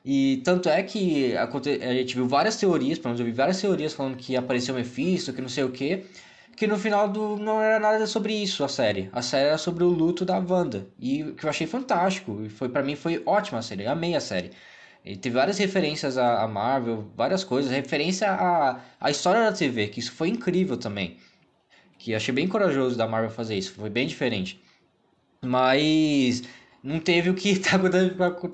E 0.05 0.41
tanto 0.45 0.69
é 0.69 0.83
que 0.83 1.35
aconte- 1.37 1.81
a 1.81 1.93
gente 1.95 2.15
viu 2.15 2.27
várias 2.27 2.57
teorias, 2.57 2.99
pelo 2.99 3.09
menos 3.09 3.19
eu 3.21 3.25
vi 3.25 3.31
várias 3.31 3.59
teorias 3.59 3.93
falando 3.93 4.15
que 4.17 4.35
apareceu 4.37 4.75
Mephisto, 4.75 5.33
que 5.33 5.41
não 5.41 5.49
sei 5.49 5.63
o 5.63 5.71
quê. 5.71 6.05
Que 6.55 6.67
no 6.67 6.77
final 6.77 7.09
do, 7.09 7.37
não 7.37 7.61
era 7.61 7.79
nada 7.79 8.07
sobre 8.07 8.33
isso 8.33 8.63
a 8.63 8.67
série. 8.69 9.09
A 9.11 9.21
série 9.21 9.47
era 9.49 9.57
sobre 9.57 9.83
o 9.83 9.89
luto 9.89 10.23
da 10.23 10.37
Wanda. 10.39 10.87
E 10.99 11.23
que 11.33 11.45
eu 11.45 11.49
achei 11.49 11.67
fantástico. 11.67 12.41
E 12.45 12.49
foi, 12.49 12.69
para 12.69 12.83
mim 12.83 12.95
foi 12.95 13.21
ótima 13.25 13.59
a 13.59 13.61
série. 13.61 13.83
Eu 13.83 13.91
amei 13.91 14.15
a 14.15 14.21
série. 14.21 14.51
E 15.03 15.15
teve 15.17 15.35
várias 15.35 15.57
referências 15.57 16.17
à 16.17 16.47
Marvel, 16.47 17.11
várias 17.15 17.43
coisas. 17.43 17.71
Referência 17.71 18.29
à, 18.31 18.79
à 18.99 19.11
história 19.11 19.41
da 19.43 19.51
TV, 19.51 19.87
que 19.89 19.99
isso 19.99 20.11
foi 20.13 20.29
incrível 20.29 20.77
também. 20.77 21.17
Que 21.99 22.15
achei 22.15 22.33
bem 22.33 22.47
corajoso 22.47 22.97
da 22.97 23.07
Marvel 23.07 23.29
fazer 23.31 23.57
isso. 23.57 23.73
Foi 23.73 23.89
bem 23.89 24.07
diferente. 24.07 24.61
Mas 25.43 26.43
não 26.85 26.99
teve 26.99 27.29
o 27.29 27.35
que 27.35 27.49
estava 27.57 27.87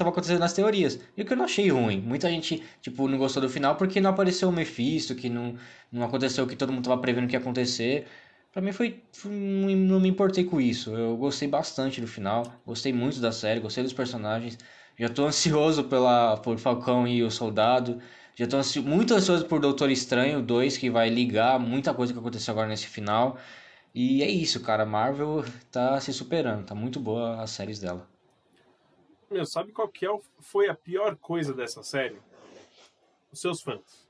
acontecendo 0.10 0.40
nas 0.40 0.54
teorias. 0.54 1.00
E 1.18 1.22
o 1.22 1.26
que 1.26 1.34
eu 1.34 1.38
não 1.38 1.46
achei 1.46 1.70
ruim. 1.70 2.00
Muita 2.02 2.30
gente, 2.30 2.64
tipo, 2.82 3.08
não 3.08 3.18
gostou 3.18 3.42
do 3.42 3.50
final 3.50 3.76
porque 3.76 4.00
não 4.02 4.10
apareceu 4.12 4.50
o 4.50 4.52
Mephisto, 4.52 5.16
que 5.16 5.30
não, 5.30 5.56
não 5.92 6.04
aconteceu 6.04 6.44
o 6.46 6.48
que 6.48 6.56
todo 6.56 6.72
mundo 6.72 6.84
estava 6.86 7.02
prevendo 7.02 7.28
que 7.28 7.36
ia 7.36 7.40
acontecer. 7.40 8.08
Pra 8.52 8.62
mim 8.62 8.72
foi, 8.72 9.04
foi- 9.14 9.32
não 9.76 10.00
me 10.00 10.10
importei 10.10 10.44
com 10.44 10.60
isso. 10.60 10.92
Eu 10.96 11.16
gostei 11.18 11.48
bastante 11.48 12.02
do 12.02 12.08
final, 12.08 12.44
gostei 12.66 12.92
muito 12.94 13.20
da 13.20 13.32
série, 13.32 13.60
gostei 13.60 13.84
dos 13.84 13.94
personagens. 13.94 14.58
Já 14.98 15.10
tô 15.10 15.26
ansioso 15.28 15.84
pela 15.86 16.38
por 16.38 16.58
Falcão 16.58 17.08
e 17.08 17.24
o 17.24 17.32
Soldado. 17.32 18.02
Já 18.36 18.48
tô 18.48 18.58
ansio- 18.58 18.84
muito 18.84 19.14
ansioso 19.14 19.46
por 19.46 19.60
Doutor 19.60 19.90
Estranho 19.92 20.42
2, 20.42 20.78
que 20.78 20.90
vai 20.90 21.10
ligar 21.10 21.60
muita 21.60 21.94
coisa 21.94 22.14
que 22.14 22.20
aconteceu 22.20 22.52
agora 22.54 22.68
nesse 22.68 22.88
final. 22.88 23.38
E 23.96 24.24
é 24.24 24.30
isso, 24.30 24.62
cara. 24.62 24.86
Marvel 24.86 25.46
tá 25.72 26.00
se 26.02 26.14
superando, 26.14 26.66
tá 26.66 26.76
muito 26.76 27.00
boa 27.00 27.42
as 27.42 27.52
séries 27.52 27.80
dela. 27.80 28.11
Meu, 29.32 29.46
sabe 29.46 29.72
qual 29.72 29.88
que 29.88 30.06
é 30.06 30.12
o- 30.12 30.22
foi 30.40 30.68
a 30.70 30.76
pior 30.76 31.16
coisa 31.16 31.54
dessa 31.54 31.82
série? 31.84 32.20
Os 33.32 33.40
seus 33.40 33.62
fãs. 33.62 34.08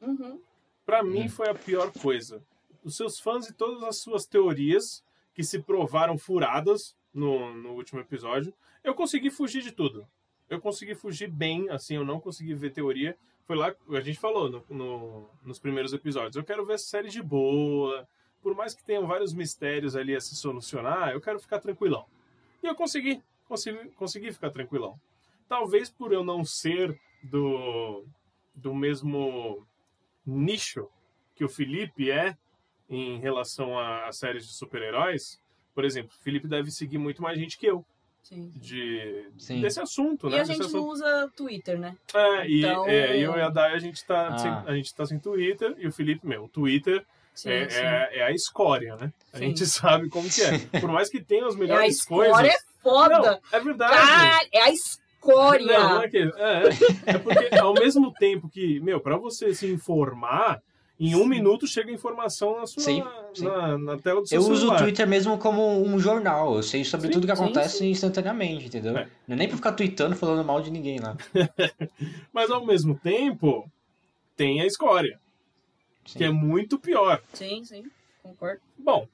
Uhum. 0.00 0.40
Pra 0.86 1.02
mim 1.02 1.26
Hum. 1.26 1.28
foi 1.28 1.48
a 1.48 1.54
pior 1.54 1.92
coisa. 1.92 2.42
Os 2.82 2.96
seus 2.96 3.20
fãs 3.20 3.48
e 3.48 3.52
todas 3.52 3.82
as 3.84 3.98
suas 3.98 4.24
teorias 4.26 5.04
que 5.34 5.44
se 5.44 5.58
provaram 5.60 6.16
furadas 6.18 6.96
no, 7.12 7.52
no 7.54 7.72
último 7.74 8.00
episódio, 8.00 8.52
eu 8.82 8.94
consegui 8.94 9.30
fugir 9.30 9.62
de 9.62 9.72
tudo. 9.72 10.06
Eu 10.48 10.60
consegui 10.60 10.94
fugir 10.94 11.28
bem, 11.30 11.68
assim, 11.70 11.94
eu 11.96 12.04
não 12.04 12.18
consegui 12.18 12.54
ver 12.54 12.70
teoria. 12.72 13.16
Foi 13.46 13.56
lá 13.56 13.72
que 13.72 13.96
a 13.96 14.00
gente 14.00 14.18
falou 14.18 14.48
no, 14.48 14.64
no- 14.70 15.28
nos 15.44 15.58
primeiros 15.58 15.92
episódios. 15.92 16.36
Eu 16.36 16.44
quero 16.44 16.64
ver 16.64 16.74
essa 16.74 16.86
série 16.86 17.08
de 17.10 17.22
boa. 17.22 18.08
Por 18.42 18.54
mais 18.56 18.74
que 18.74 18.82
tenham 18.82 19.06
vários 19.06 19.32
mistérios 19.34 19.94
ali 19.94 20.16
a 20.16 20.20
se 20.20 20.34
solucionar, 20.34 21.10
eu 21.12 21.20
quero 21.20 21.38
ficar 21.38 21.60
tranquilão. 21.60 22.06
E 22.62 22.66
eu 22.66 22.74
consegui, 22.74 23.22
consegui, 23.48 23.90
consegui 23.90 24.32
ficar 24.32 24.50
tranquilão. 24.50 24.98
Talvez 25.48 25.90
por 25.90 26.12
eu 26.12 26.24
não 26.24 26.44
ser 26.44 26.98
do, 27.22 28.04
do 28.54 28.74
mesmo 28.74 29.66
nicho 30.26 30.88
que 31.34 31.44
o 31.44 31.48
Felipe 31.48 32.10
é 32.10 32.36
em 32.88 33.18
relação 33.18 33.78
a, 33.78 34.06
a 34.06 34.12
séries 34.12 34.46
de 34.46 34.52
super-heróis. 34.54 35.40
Por 35.74 35.84
exemplo, 35.84 36.12
o 36.18 36.22
Felipe 36.22 36.46
deve 36.48 36.70
seguir 36.70 36.98
muito 36.98 37.22
mais 37.22 37.38
gente 37.38 37.58
que 37.58 37.66
eu 37.66 37.84
Sim. 38.22 38.50
de, 38.54 39.28
Sim. 39.38 39.60
desse 39.60 39.80
assunto, 39.80 40.28
E 40.28 40.30
né? 40.30 40.36
a 40.36 40.38
Desse 40.40 40.52
gente 40.52 40.66
assunto. 40.66 40.80
não 40.82 40.88
usa 40.88 41.32
Twitter, 41.36 41.78
né? 41.78 41.96
É, 42.14 42.46
e 42.48 42.60
Então- 42.60 42.86
é, 42.86 43.16
eu 43.18 43.36
e 43.36 43.40
a 43.40 43.48
Day, 43.48 43.72
a 43.72 43.78
gente 43.78 44.04
tá, 44.06 44.28
Ah. 44.28 44.38
sem, 44.38 44.50
a 44.50 44.74
gente 44.74 44.94
tá 44.94 45.04
sem 45.06 45.18
Twitter, 45.18 45.74
e 45.78 45.86
o 45.86 45.92
Felipe, 45.92 46.26
meu, 46.26 46.44
o 46.44 46.48
Twitter 46.48 47.04
Sim, 47.34 47.50
é, 47.50 47.68
sim. 47.68 47.80
é- 47.80 48.18
é 48.18 48.22
a 48.24 48.30
escória, 48.30 48.96
né? 48.96 49.12
A 49.32 49.38
Sim. 49.38 49.46
gente 49.48 49.64
sabe 49.66 50.08
como 50.08 50.28
que 50.28 50.42
é. 50.42 50.58
Por 50.80 50.90
mais 50.90 51.08
que 51.08 51.22
tenha 51.22 51.46
as 51.46 51.54
É 51.54 51.56
a 51.56 51.60
melhores 51.60 51.96
escória 51.96 52.32
coisas. 52.32 52.54
é 52.54 52.58
foda. 52.82 53.18
Não, 53.20 53.58
é 53.58 53.60
verdade. 53.60 53.94
Cara, 53.96 54.48
é 54.52 54.60
a 54.62 54.70
escória. 54.70 55.66
Não, 55.78 55.88
não 55.90 56.02
é, 56.02 56.08
que, 56.08 56.18
é, 56.18 56.62
é 57.06 57.18
porque 57.18 57.48
ao 57.58 57.72
mesmo 57.74 58.12
tempo 58.14 58.48
que, 58.48 58.80
meu, 58.80 59.00
pra 59.00 59.16
você 59.16 59.54
se 59.54 59.66
informar, 59.70 60.60
em 61.00 61.14
um 61.16 61.24
minuto 61.24 61.66
chega 61.66 61.90
a 61.90 61.94
informação 61.94 62.60
na 62.60 62.66
sua 62.66 62.82
Sim, 62.82 63.02
sim. 63.34 63.44
Na, 63.44 63.78
na 63.78 63.98
tela 63.98 64.20
do 64.20 64.26
seu 64.28 64.36
Eu 64.36 64.42
uso 64.42 64.52
o 64.52 64.56
celular. 64.58 64.78
Twitter 64.78 65.06
mesmo 65.08 65.38
como 65.38 65.82
um 65.82 65.98
jornal. 65.98 66.56
Eu 66.56 66.62
sei 66.62 66.84
sobre 66.84 67.06
Sim, 67.08 67.12
tudo 67.14 67.26
que 67.26 67.34
sim, 67.34 67.42
acontece 67.42 67.78
sim. 67.78 67.90
instantaneamente, 67.90 68.66
entendeu? 68.66 68.96
É. 68.96 69.08
Não 69.26 69.34
é 69.34 69.38
nem 69.38 69.48
pra 69.48 69.56
ficar 69.56 69.72
tweetando 69.72 70.14
falando 70.16 70.44
mal 70.44 70.60
de 70.60 70.70
ninguém 70.70 70.98
lá. 71.00 71.16
Mas 72.32 72.50
ao 72.50 72.64
mesmo 72.64 72.94
tempo, 72.98 73.68
tem 74.36 74.60
a 74.60 74.66
escória, 74.66 75.18
Sim. 76.06 76.18
que 76.18 76.24
é 76.24 76.30
muito 76.30 76.78
pior. 76.78 77.22
Sim, 77.32 77.64
sim, 77.64 77.84
concordo. 78.22 78.60
Bom, 78.78 79.06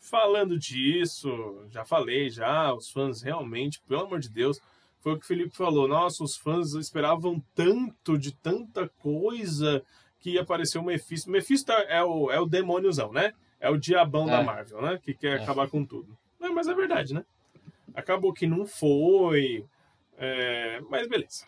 falando 0.00 0.58
disso, 0.58 1.64
já 1.70 1.84
falei 1.84 2.28
já, 2.30 2.72
os 2.74 2.90
fãs 2.90 3.22
realmente, 3.22 3.80
pelo 3.86 4.02
amor 4.02 4.18
de 4.20 4.28
Deus, 4.28 4.60
foi 5.00 5.12
o 5.12 5.18
que 5.18 5.24
o 5.24 5.28
Felipe 5.28 5.56
falou. 5.56 5.86
Nossa, 5.88 6.22
os 6.22 6.36
fãs 6.36 6.74
esperavam 6.74 7.42
tanto 7.54 8.16
de 8.18 8.32
tanta 8.32 8.88
coisa 9.00 9.82
que 10.20 10.30
ia 10.32 10.42
aparecer 10.42 10.78
o 10.78 10.82
Mephisto. 10.84 11.30
Mephisto 11.30 11.72
é 11.72 12.02
o, 12.04 12.30
é 12.30 12.38
o 12.40 12.46
demôniozão, 12.46 13.12
né? 13.12 13.32
É 13.58 13.68
o 13.70 13.76
diabão 13.76 14.26
da 14.26 14.40
É. 14.40 14.44
Marvel, 14.44 14.80
né? 14.82 14.98
Que 15.02 15.14
quer 15.14 15.40
É. 15.40 15.42
acabar 15.42 15.68
com 15.68 15.84
tudo. 15.84 16.16
Não, 16.38 16.54
mas 16.54 16.66
é 16.68 16.74
verdade, 16.74 17.14
né? 17.14 17.24
Acabou 17.94 18.32
que 18.32 18.46
não 18.46 18.66
foi. 18.66 19.64
é, 20.16 20.80
Mas 20.88 21.08
beleza. 21.08 21.46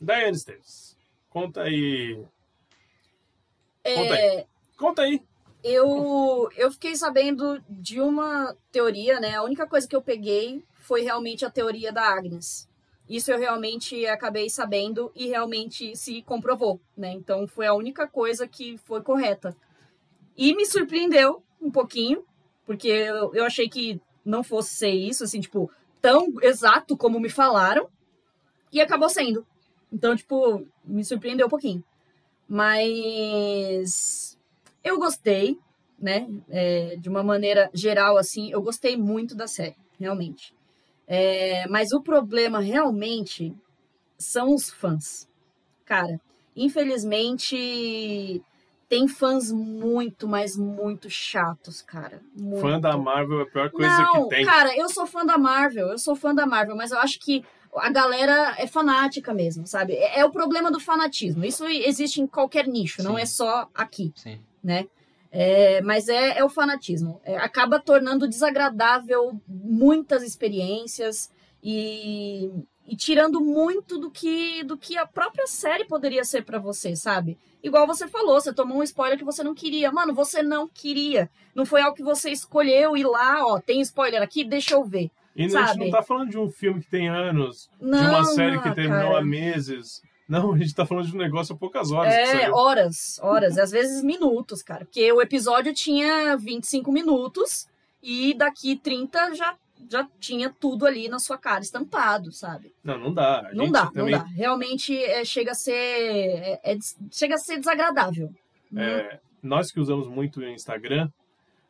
Diane 0.00 0.36
Esteves, 0.36 0.96
conta 1.28 1.62
aí. 1.62 2.22
Conta 3.94 4.14
É, 4.14 4.46
Conta 4.76 5.02
aí. 5.02 5.22
eu, 5.62 6.48
eu 6.56 6.70
fiquei 6.70 6.94
sabendo 6.96 7.62
de 7.68 8.00
uma 8.00 8.56
teoria, 8.70 9.18
né? 9.20 9.34
A 9.36 9.42
única 9.42 9.66
coisa 9.66 9.86
que 9.86 9.96
eu 9.96 10.02
peguei 10.02 10.62
foi 10.80 11.02
realmente 11.02 11.44
a 11.44 11.50
teoria 11.50 11.92
da 11.92 12.02
Agnes. 12.02 12.68
Isso 13.08 13.30
eu 13.30 13.38
realmente 13.38 14.04
acabei 14.06 14.50
sabendo 14.50 15.12
e 15.14 15.28
realmente 15.28 15.94
se 15.96 16.22
comprovou, 16.22 16.80
né? 16.96 17.12
Então 17.12 17.46
foi 17.46 17.66
a 17.66 17.74
única 17.74 18.06
coisa 18.06 18.48
que 18.48 18.76
foi 18.78 19.00
correta. 19.00 19.56
E 20.36 20.54
me 20.54 20.66
surpreendeu 20.66 21.42
um 21.60 21.70
pouquinho, 21.70 22.24
porque 22.64 22.88
eu, 22.88 23.34
eu 23.34 23.44
achei 23.44 23.68
que 23.68 24.00
não 24.24 24.42
fosse 24.42 24.74
ser 24.74 24.90
isso, 24.90 25.22
assim, 25.22 25.40
tipo, 25.40 25.70
tão 26.00 26.26
exato 26.42 26.96
como 26.96 27.20
me 27.20 27.30
falaram. 27.30 27.88
E 28.72 28.80
acabou 28.80 29.08
sendo. 29.08 29.46
Então, 29.92 30.16
tipo, 30.16 30.66
me 30.84 31.04
surpreendeu 31.04 31.46
um 31.46 31.50
pouquinho. 31.50 31.82
Mas 32.48 34.38
eu 34.82 34.98
gostei, 34.98 35.58
né? 35.98 36.28
É, 36.48 36.96
de 36.96 37.08
uma 37.08 37.22
maneira 37.22 37.70
geral, 37.74 38.16
assim, 38.16 38.50
eu 38.52 38.62
gostei 38.62 38.96
muito 38.96 39.34
da 39.34 39.46
série, 39.46 39.76
realmente. 39.98 40.54
É, 41.06 41.66
mas 41.68 41.92
o 41.92 42.00
problema 42.00 42.60
realmente 42.60 43.54
são 44.18 44.54
os 44.54 44.70
fãs. 44.70 45.28
Cara, 45.84 46.20
infelizmente 46.54 48.42
tem 48.88 49.08
fãs 49.08 49.50
muito, 49.50 50.28
mas 50.28 50.56
muito 50.56 51.10
chatos, 51.10 51.82
cara. 51.82 52.20
Muito. 52.38 52.60
Fã 52.60 52.80
da 52.80 52.96
Marvel 52.96 53.40
é 53.40 53.42
a 53.42 53.46
pior 53.46 53.70
coisa 53.70 54.02
Não, 54.02 54.28
que 54.28 54.36
tem. 54.36 54.44
cara, 54.44 54.76
eu 54.76 54.88
sou 54.88 55.06
fã 55.06 55.24
da 55.24 55.36
Marvel, 55.36 55.88
eu 55.88 55.98
sou 55.98 56.14
fã 56.14 56.34
da 56.34 56.46
Marvel, 56.46 56.76
mas 56.76 56.92
eu 56.92 56.98
acho 56.98 57.18
que 57.18 57.44
a 57.74 57.90
galera 57.90 58.54
é 58.58 58.66
fanática 58.66 59.32
mesmo, 59.34 59.66
sabe? 59.66 59.94
É, 59.94 60.20
é 60.20 60.24
o 60.24 60.30
problema 60.30 60.70
do 60.70 60.80
fanatismo. 60.80 61.44
Isso 61.44 61.64
existe 61.66 62.20
em 62.20 62.26
qualquer 62.26 62.66
nicho, 62.66 63.02
não 63.02 63.16
Sim. 63.16 63.22
é 63.22 63.26
só 63.26 63.68
aqui, 63.74 64.12
Sim. 64.16 64.40
né? 64.62 64.86
É, 65.30 65.82
mas 65.82 66.08
é, 66.08 66.38
é 66.38 66.44
o 66.44 66.48
fanatismo. 66.48 67.20
É, 67.24 67.36
acaba 67.36 67.78
tornando 67.78 68.28
desagradável 68.28 69.38
muitas 69.46 70.22
experiências 70.22 71.30
e, 71.62 72.50
e 72.86 72.96
tirando 72.96 73.40
muito 73.40 73.98
do 73.98 74.10
que, 74.10 74.62
do 74.62 74.78
que 74.78 74.96
a 74.96 75.06
própria 75.06 75.46
série 75.46 75.84
poderia 75.84 76.24
ser 76.24 76.44
pra 76.44 76.58
você, 76.58 76.96
sabe? 76.96 77.36
Igual 77.62 77.86
você 77.86 78.06
falou, 78.06 78.40
você 78.40 78.52
tomou 78.52 78.78
um 78.78 78.82
spoiler 78.82 79.18
que 79.18 79.24
você 79.24 79.42
não 79.42 79.54
queria. 79.54 79.90
Mano, 79.90 80.14
você 80.14 80.42
não 80.42 80.68
queria. 80.68 81.28
Não 81.54 81.66
foi 81.66 81.82
algo 81.82 81.96
que 81.96 82.02
você 82.02 82.30
escolheu 82.30 82.96
ir 82.96 83.04
lá, 83.04 83.44
ó, 83.44 83.60
tem 83.60 83.80
spoiler 83.80 84.22
aqui, 84.22 84.44
deixa 84.44 84.74
eu 84.74 84.84
ver. 84.84 85.10
E 85.36 85.40
a 85.44 85.48
gente 85.48 85.52
sabe? 85.52 85.84
não 85.84 85.90
tá 85.90 86.02
falando 86.02 86.30
de 86.30 86.38
um 86.38 86.48
filme 86.50 86.80
que 86.80 86.88
tem 86.90 87.08
anos, 87.08 87.68
Não, 87.80 87.98
de 88.00 88.06
uma 88.08 88.24
série 88.24 88.56
não, 88.56 88.62
que 88.62 88.74
terminou 88.74 89.08
cara. 89.12 89.18
há 89.18 89.22
meses. 89.24 90.00
Não, 90.28 90.52
a 90.54 90.58
gente 90.58 90.74
tá 90.74 90.84
falando 90.84 91.06
de 91.06 91.14
um 91.14 91.18
negócio 91.18 91.54
há 91.54 91.58
poucas 91.58 91.92
horas. 91.92 92.12
É, 92.12 92.50
horas, 92.50 93.18
horas, 93.22 93.58
às 93.58 93.70
vezes 93.70 94.02
minutos, 94.02 94.62
cara. 94.62 94.84
Porque 94.84 95.12
o 95.12 95.20
episódio 95.22 95.72
tinha 95.72 96.36
25 96.36 96.90
minutos 96.90 97.68
e 98.02 98.34
daqui 98.34 98.74
30 98.76 99.34
já, 99.34 99.54
já 99.88 100.08
tinha 100.18 100.50
tudo 100.50 100.84
ali 100.86 101.08
na 101.08 101.18
sua 101.20 101.38
cara, 101.38 101.60
estampado, 101.60 102.32
sabe? 102.32 102.72
Não, 102.82 102.98
não 102.98 103.14
dá. 103.14 103.50
Não 103.52 103.70
dá, 103.70 103.86
também, 103.86 104.12
não 104.14 104.18
dá. 104.18 104.24
Realmente 104.24 104.96
é, 105.00 105.24
chega 105.24 105.52
a 105.52 105.54
ser. 105.54 105.72
é- 105.72 106.60
é 106.72 106.78
chega 107.12 107.34
a 107.36 107.38
ser 107.38 107.58
desagradável. 107.58 108.30
né? 108.72 108.84
é, 109.00 109.20
nós 109.42 109.70
que 109.70 109.78
usamos 109.78 110.08
muito 110.08 110.40
o 110.40 110.44
Instagram, 110.48 111.08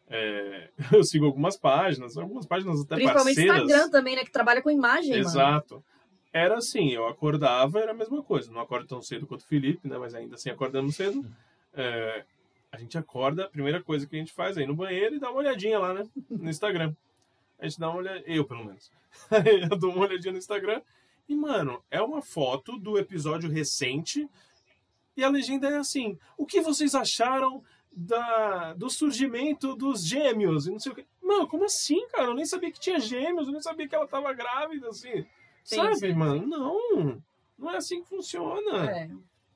é, 0.09 0.71
eu 0.93 1.05
sigo 1.05 1.27
algumas 1.27 1.57
páginas, 1.57 2.17
algumas 2.17 2.47
páginas 2.47 2.81
até 2.81 2.97
Principalmente 2.97 3.37
parceiras. 3.37 3.63
Instagram 3.63 3.91
também, 3.91 4.17
né? 4.17 4.25
Que 4.25 4.31
trabalha 4.31 4.63
com 4.63 4.71
imagem, 4.71 5.11
mano. 5.11 5.23
Exato. 5.23 5.85
Era 6.33 6.59
assim, 6.59 6.91
eu 6.91 7.07
acordava, 7.07 7.81
era 7.81 7.93
a 7.93 7.95
mesma 7.95 8.23
coisa. 8.23 8.53
Não 8.53 8.61
acordo 8.61 8.87
tão 8.87 9.01
cedo 9.01 9.27
quanto 9.27 9.41
o 9.41 9.47
Felipe, 9.47 9.89
né? 9.89 9.99
Mas 9.99 10.15
ainda 10.15 10.35
assim 10.35 10.51
acordamos 10.51 10.95
cedo. 10.95 11.25
É, 11.73 12.25
a 12.71 12.79
gente 12.79 12.97
acorda, 12.99 13.45
a 13.45 13.49
primeira 13.49 13.83
coisa 13.83 14.07
que 14.07 14.15
a 14.17 14.19
gente 14.19 14.33
faz 14.33 14.57
é 14.57 14.63
ir 14.63 14.67
no 14.67 14.75
banheiro 14.75 15.17
e 15.17 15.19
dar 15.19 15.31
uma 15.31 15.39
olhadinha 15.39 15.79
lá, 15.79 15.95
né? 15.95 16.07
No 16.31 16.51
Instagram. 16.51 16.95
A 17.59 17.67
gente 17.67 17.81
dá 17.81 17.89
uma 17.89 17.99
olhada, 17.99 18.23
eu 18.27 18.45
pelo 18.45 18.65
menos. 18.65 18.91
eu 19.71 19.77
dou 19.79 19.93
uma 19.93 20.07
olhadinha 20.07 20.33
no 20.33 20.39
Instagram. 20.39 20.83
E, 21.29 21.35
mano, 21.35 21.83
é 21.91 22.01
uma 22.01 22.23
foto 22.23 22.79
do 22.79 22.99
episódio 22.99 23.51
recente. 23.51 24.29
E 25.17 25.25
a 25.25 25.29
legenda 25.29 25.69
é 25.69 25.77
assim: 25.77 26.19
o 26.37 26.45
que 26.45 26.61
vocês 26.61 26.95
acharam 26.95 27.65
da, 27.97 28.75
do 28.75 28.91
surgimento 28.91 29.75
dos 29.75 30.05
gêmeos? 30.07 30.67
E 30.67 30.71
não 30.71 30.79
sei 30.79 30.93
o 30.93 30.95
que. 30.95 31.07
Mano, 31.23 31.49
como 31.49 31.65
assim, 31.65 32.07
cara? 32.09 32.27
Eu 32.27 32.35
nem 32.35 32.45
sabia 32.45 32.71
que 32.71 32.79
tinha 32.79 33.01
gêmeos, 33.01 33.47
eu 33.47 33.53
nem 33.53 33.63
sabia 33.63 33.89
que 33.89 33.95
ela 33.95 34.07
tava 34.07 34.33
grávida, 34.35 34.89
assim. 34.89 35.25
Sim, 35.65 35.77
Sabe, 35.77 35.97
sim, 35.97 36.13
mano? 36.13 36.47
Não. 36.47 37.23
Não 37.59 37.71
é 37.73 37.79
assim 37.79 38.03
que 38.03 38.09
funciona. 38.09 38.91
É. 38.91 39.11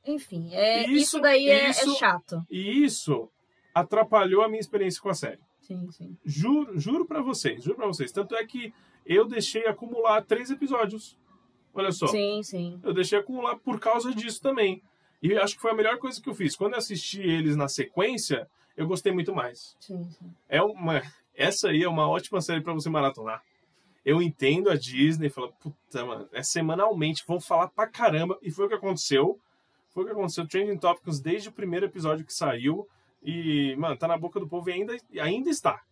Enfim, 0.07 0.49
é, 0.55 0.85
Isso- 0.85 0.93
isso, 1.17 1.21
daí 1.21 1.49
é, 1.49 1.67
é 1.67 1.71
isso- 1.71 1.95
chato. 1.97 2.43
E 2.51 2.83
isso 2.83 3.29
atrapalhou 3.75 4.43
a 4.43 4.49
minha 4.49 4.59
experiência 4.61 5.01
com 5.01 5.11
a 5.11 5.15
série. 5.15 5.39
Sim, 5.61 5.89
sim. 5.91 6.17
Juro, 6.25 6.79
juro 6.81 7.05
para 7.05 7.21
vocês, 7.23 7.62
juro 7.62 7.77
para 7.77 7.87
vocês. 7.87 8.11
Tanto 8.11 8.35
é 8.35 8.45
que 8.45 8.73
eu 9.07 9.27
deixei 9.29 9.67
acumular 9.67 10.23
três 10.25 10.51
episódios. 10.51 11.17
Olha 11.73 11.93
só. 11.93 12.07
Sim, 12.09 12.43
sim. 12.43 12.81
Eu 12.83 12.93
deixei 12.93 13.19
acumular 13.19 13.57
por 13.59 13.79
causa 13.79 14.12
disso 14.12 14.41
também. 14.41 14.83
E 15.22 15.36
acho 15.36 15.55
que 15.56 15.60
foi 15.60 15.70
a 15.70 15.74
melhor 15.74 15.98
coisa 15.98 16.20
que 16.20 16.28
eu 16.28 16.34
fiz. 16.34 16.56
Quando 16.56 16.72
eu 16.72 16.78
assisti 16.78 17.20
eles 17.20 17.56
na 17.56 17.68
sequência, 17.68 18.48
eu 18.76 18.86
gostei 18.86 19.12
muito 19.12 19.34
mais. 19.34 19.76
sim, 19.78 20.09
sim. 20.10 20.32
É 20.48 20.62
uma, 20.62 21.02
essa 21.34 21.68
aí 21.68 21.82
é 21.82 21.88
uma 21.88 22.09
ótima 22.09 22.40
série 22.40 22.60
para 22.60 22.72
você 22.72 22.88
maratonar. 22.88 23.42
Eu 24.05 24.22
entendo 24.22 24.70
a 24.70 24.76
Disney, 24.76 25.28
fala, 25.28 25.52
puta, 25.52 26.06
mano, 26.06 26.28
é 26.32 26.42
semanalmente, 26.42 27.24
vão 27.26 27.38
falar 27.38 27.68
pra 27.68 27.86
caramba. 27.86 28.38
E 28.40 28.51
foi 28.51 28.64
o 28.64 28.68
que 28.68 28.74
aconteceu. 28.74 29.38
Foi 29.90 30.05
o 30.05 30.06
que 30.06 30.12
aconteceu. 30.12 30.48
Trending 30.48 30.78
Topics 30.78 31.20
desde 31.20 31.51
o 31.51 31.52
primeiro 31.52 31.86
episódio 31.86 32.24
que 32.24 32.32
saiu. 32.32 32.88
E, 33.22 33.76
mano, 33.76 33.97
tá 33.98 34.09
na 34.09 34.16
boca 34.16 34.40
do 34.40 34.48
povo 34.48 34.70
e 34.70 34.72
ainda, 34.72 34.97
ainda 35.20 35.51
está. 35.51 35.82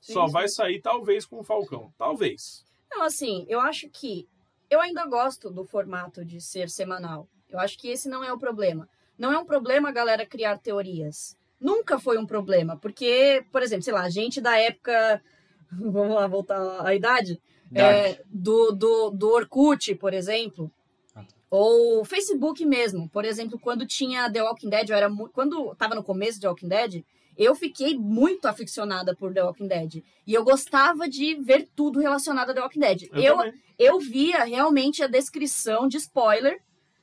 Sim, 0.00 0.12
Só 0.12 0.26
vai 0.28 0.46
sair 0.46 0.80
talvez 0.80 1.26
com 1.26 1.40
o 1.40 1.44
Falcão. 1.44 1.92
Talvez. 1.98 2.64
Não, 2.88 3.02
assim, 3.02 3.44
eu 3.48 3.60
acho 3.60 3.88
que 3.90 4.28
eu 4.70 4.80
ainda 4.80 5.04
gosto 5.06 5.50
do 5.50 5.64
formato 5.64 6.24
de 6.24 6.40
ser 6.40 6.70
semanal. 6.70 7.28
Eu 7.50 7.58
acho 7.58 7.78
que 7.78 7.88
esse 7.88 8.08
não 8.08 8.22
é 8.24 8.32
o 8.32 8.38
problema. 8.38 8.88
Não 9.18 9.32
é 9.32 9.38
um 9.38 9.44
problema 9.44 9.88
a 9.88 9.92
galera 9.92 10.26
criar 10.26 10.58
teorias. 10.58 11.36
Nunca 11.60 11.98
foi 11.98 12.18
um 12.18 12.26
problema, 12.26 12.76
porque, 12.76 13.44
por 13.50 13.62
exemplo, 13.62 13.82
sei 13.84 13.94
lá, 13.94 14.02
a 14.02 14.10
gente 14.10 14.40
da 14.40 14.58
época, 14.58 15.22
vamos 15.72 16.14
lá 16.14 16.26
voltar 16.26 16.84
à 16.86 16.94
idade, 16.94 17.40
é, 17.74 18.20
do, 18.26 18.72
do, 18.72 19.10
do 19.10 19.28
Orkut, 19.30 19.94
por 19.96 20.12
exemplo, 20.14 20.70
Ah, 21.14 21.22
tá. 21.22 21.26
ou 21.50 22.04
Facebook 22.04 22.64
mesmo. 22.64 23.08
Por 23.08 23.24
exemplo, 23.24 23.58
quando 23.58 23.86
tinha 23.86 24.30
The 24.30 24.42
Walking 24.42 24.68
Dead, 24.68 24.90
eu 24.90 24.96
era 24.96 25.10
quando 25.32 25.74
tava 25.76 25.94
no 25.94 26.04
começo 26.04 26.34
de 26.34 26.42
The 26.42 26.48
Walking 26.48 26.68
Dead, 26.68 27.04
eu 27.36 27.54
fiquei 27.54 27.96
muito 27.98 28.46
aficionada 28.46 29.16
por 29.16 29.32
The 29.34 29.42
Walking 29.42 29.66
Dead. 29.66 30.04
E 30.26 30.32
eu 30.34 30.44
gostava 30.44 31.08
de 31.08 31.34
ver 31.36 31.68
tudo 31.74 31.98
relacionado 32.00 32.50
a 32.50 32.54
The 32.54 32.60
Walking 32.60 32.80
Dead. 32.80 33.02
Eu, 33.12 33.42
Eu, 33.42 33.52
eu 33.78 33.98
via 33.98 34.44
realmente 34.44 35.02
a 35.02 35.06
descrição 35.06 35.88
de 35.88 35.96
spoiler 35.96 36.60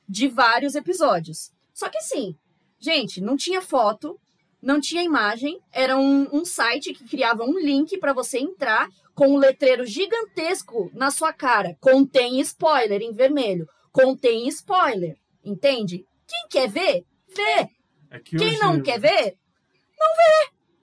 de 0.08 0.28
vários 0.28 0.74
episódios. 0.74 1.52
Só 1.72 1.88
que 1.88 1.98
assim, 1.98 2.36
gente, 2.78 3.20
não 3.20 3.36
tinha 3.36 3.60
foto, 3.60 4.18
não 4.60 4.80
tinha 4.80 5.02
imagem, 5.02 5.60
era 5.72 5.96
um, 5.96 6.28
um 6.32 6.44
site 6.44 6.94
que 6.94 7.08
criava 7.08 7.44
um 7.44 7.58
link 7.58 7.98
para 7.98 8.12
você 8.12 8.38
entrar 8.38 8.88
com 9.14 9.28
um 9.28 9.36
letreiro 9.36 9.84
gigantesco 9.86 10.90
na 10.94 11.10
sua 11.10 11.32
cara. 11.32 11.76
Contém 11.80 12.40
spoiler 12.40 13.00
em 13.02 13.12
vermelho. 13.12 13.68
Contém 13.92 14.48
spoiler. 14.48 15.16
Entende? 15.44 16.04
Quem 16.26 16.48
quer 16.48 16.68
ver, 16.68 17.04
vê. 17.28 17.68
É 18.10 18.18
que 18.18 18.36
Quem 18.36 18.58
não 18.58 18.80
quer 18.80 18.98
ver, 18.98 19.36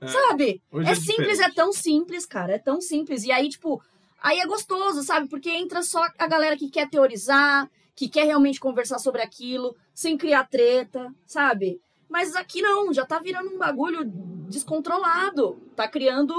É. 0.01 0.07
Sabe? 0.07 0.61
Hoje 0.71 0.89
É 0.89 0.91
é 0.91 0.95
simples, 0.95 1.39
é 1.39 1.49
tão 1.51 1.71
simples, 1.71 2.25
cara. 2.25 2.53
É 2.53 2.59
tão 2.59 2.81
simples. 2.81 3.23
E 3.23 3.31
aí, 3.31 3.47
tipo, 3.49 3.81
aí 4.19 4.39
é 4.39 4.47
gostoso, 4.47 5.03
sabe? 5.03 5.27
Porque 5.29 5.49
entra 5.49 5.83
só 5.83 6.03
a 6.17 6.27
galera 6.27 6.57
que 6.57 6.69
quer 6.69 6.89
teorizar, 6.89 7.69
que 8.01 8.09
quer 8.09 8.25
realmente 8.25 8.59
conversar 8.59 8.97
sobre 8.97 9.21
aquilo, 9.21 9.75
sem 9.93 10.17
criar 10.17 10.45
treta, 10.45 11.13
sabe? 11.23 11.79
Mas 12.09 12.35
aqui 12.35 12.59
não, 12.59 12.91
já 12.91 13.05
tá 13.05 13.19
virando 13.19 13.53
um 13.53 13.59
bagulho 13.59 14.03
descontrolado. 14.49 15.61
Tá 15.75 15.87
criando, 15.87 16.33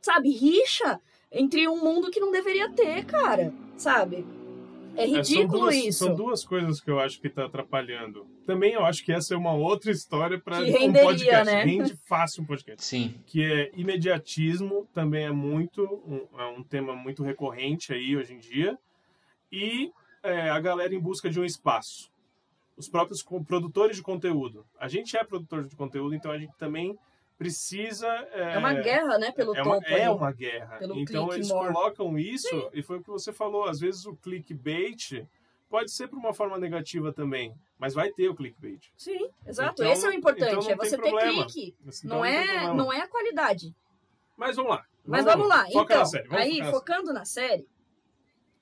sabe, 0.00 0.30
rixa 0.30 1.00
entre 1.32 1.66
um 1.66 1.82
mundo 1.82 2.08
que 2.08 2.20
não 2.20 2.30
deveria 2.30 2.70
ter, 2.70 3.04
cara. 3.04 3.52
Sabe? 3.76 4.24
É 4.94 5.02
É, 5.02 5.06
são, 5.08 5.16
ridículo 5.16 5.60
duas, 5.62 5.74
isso. 5.74 6.04
são 6.04 6.14
duas 6.14 6.44
coisas 6.44 6.80
que 6.80 6.88
eu 6.88 7.00
acho 7.00 7.20
que 7.20 7.28
tá 7.28 7.46
atrapalhando. 7.46 8.24
Também 8.46 8.74
eu 8.74 8.84
acho 8.84 9.04
que 9.04 9.12
essa 9.12 9.34
é 9.34 9.36
uma 9.36 9.52
outra 9.52 9.90
história 9.90 10.38
para 10.38 10.60
um 10.60 10.64
renderia, 10.66 11.02
podcast. 11.02 11.44
né? 11.46 11.64
Rende 11.66 11.98
fácil 12.06 12.44
um 12.44 12.46
podcast. 12.46 12.84
Sim. 12.84 13.16
Que 13.26 13.42
é 13.42 13.72
imediatismo, 13.74 14.86
também 14.94 15.24
é 15.24 15.32
muito 15.32 15.82
um, 15.82 16.40
é 16.40 16.46
um 16.46 16.62
tema 16.62 16.94
muito 16.94 17.24
recorrente 17.24 17.92
aí 17.92 18.16
hoje 18.16 18.34
em 18.34 18.38
dia. 18.38 18.78
E 19.50 19.90
é, 20.22 20.50
a 20.50 20.60
galera 20.60 20.94
em 20.94 21.00
busca 21.00 21.28
de 21.30 21.40
um 21.40 21.44
espaço. 21.44 22.10
Os 22.76 22.88
próprios 22.88 23.22
produtores 23.46 23.96
de 23.96 24.02
conteúdo. 24.02 24.66
A 24.78 24.88
gente 24.88 25.16
é 25.16 25.22
produtor 25.22 25.66
de 25.66 25.76
conteúdo, 25.76 26.14
então 26.14 26.30
a 26.30 26.38
gente 26.38 26.56
também 26.56 26.98
precisa. 27.36 28.06
É 28.06 28.58
uma 28.58 28.74
guerra, 28.74 29.18
né, 29.18 29.32
pelo 29.32 29.56
é 29.56 29.62
uma, 29.62 29.76
topo. 29.76 29.88
é 29.88 30.04
aí. 30.04 30.08
uma 30.08 30.32
guerra. 30.32 30.78
Pelo 30.78 30.98
então 30.98 31.32
eles 31.32 31.48
more. 31.48 31.72
colocam 31.72 32.18
isso, 32.18 32.70
e 32.72 32.82
foi 32.82 32.98
o 32.98 33.02
que 33.02 33.08
você 33.08 33.32
falou, 33.32 33.64
às 33.64 33.80
vezes 33.80 34.04
o 34.04 34.14
clickbait 34.16 35.26
pode 35.70 35.90
ser 35.90 36.08
por 36.08 36.18
uma 36.18 36.34
forma 36.34 36.58
negativa 36.58 37.12
também, 37.12 37.54
mas 37.78 37.94
vai 37.94 38.10
ter 38.10 38.28
o 38.28 38.34
clickbait. 38.34 38.92
Sim, 38.96 39.30
exato. 39.46 39.82
Então- 39.82 39.92
Esse 39.92 40.04
é 40.04 40.08
o 40.10 40.12
importante, 40.12 40.52
então 40.52 40.70
é 40.70 40.76
você 40.76 40.98
ter 40.98 41.10
clique. 41.10 41.76
Então 42.04 42.18
Não 42.18 42.24
é, 42.24 42.74
não 42.74 42.92
é 42.92 43.00
a 43.00 43.08
qualidade. 43.08 43.74
Mas 44.36 44.56
vamos 44.56 44.72
lá. 44.72 44.84
Mas 45.04 45.24
vamos 45.24 45.48
lá. 45.48 45.66
Foca 45.70 45.94
então, 45.94 46.06
série. 46.06 46.28
Vamos 46.28 46.44
aí, 46.44 46.64
focando 46.70 47.12
na 47.12 47.24
série, 47.24 47.66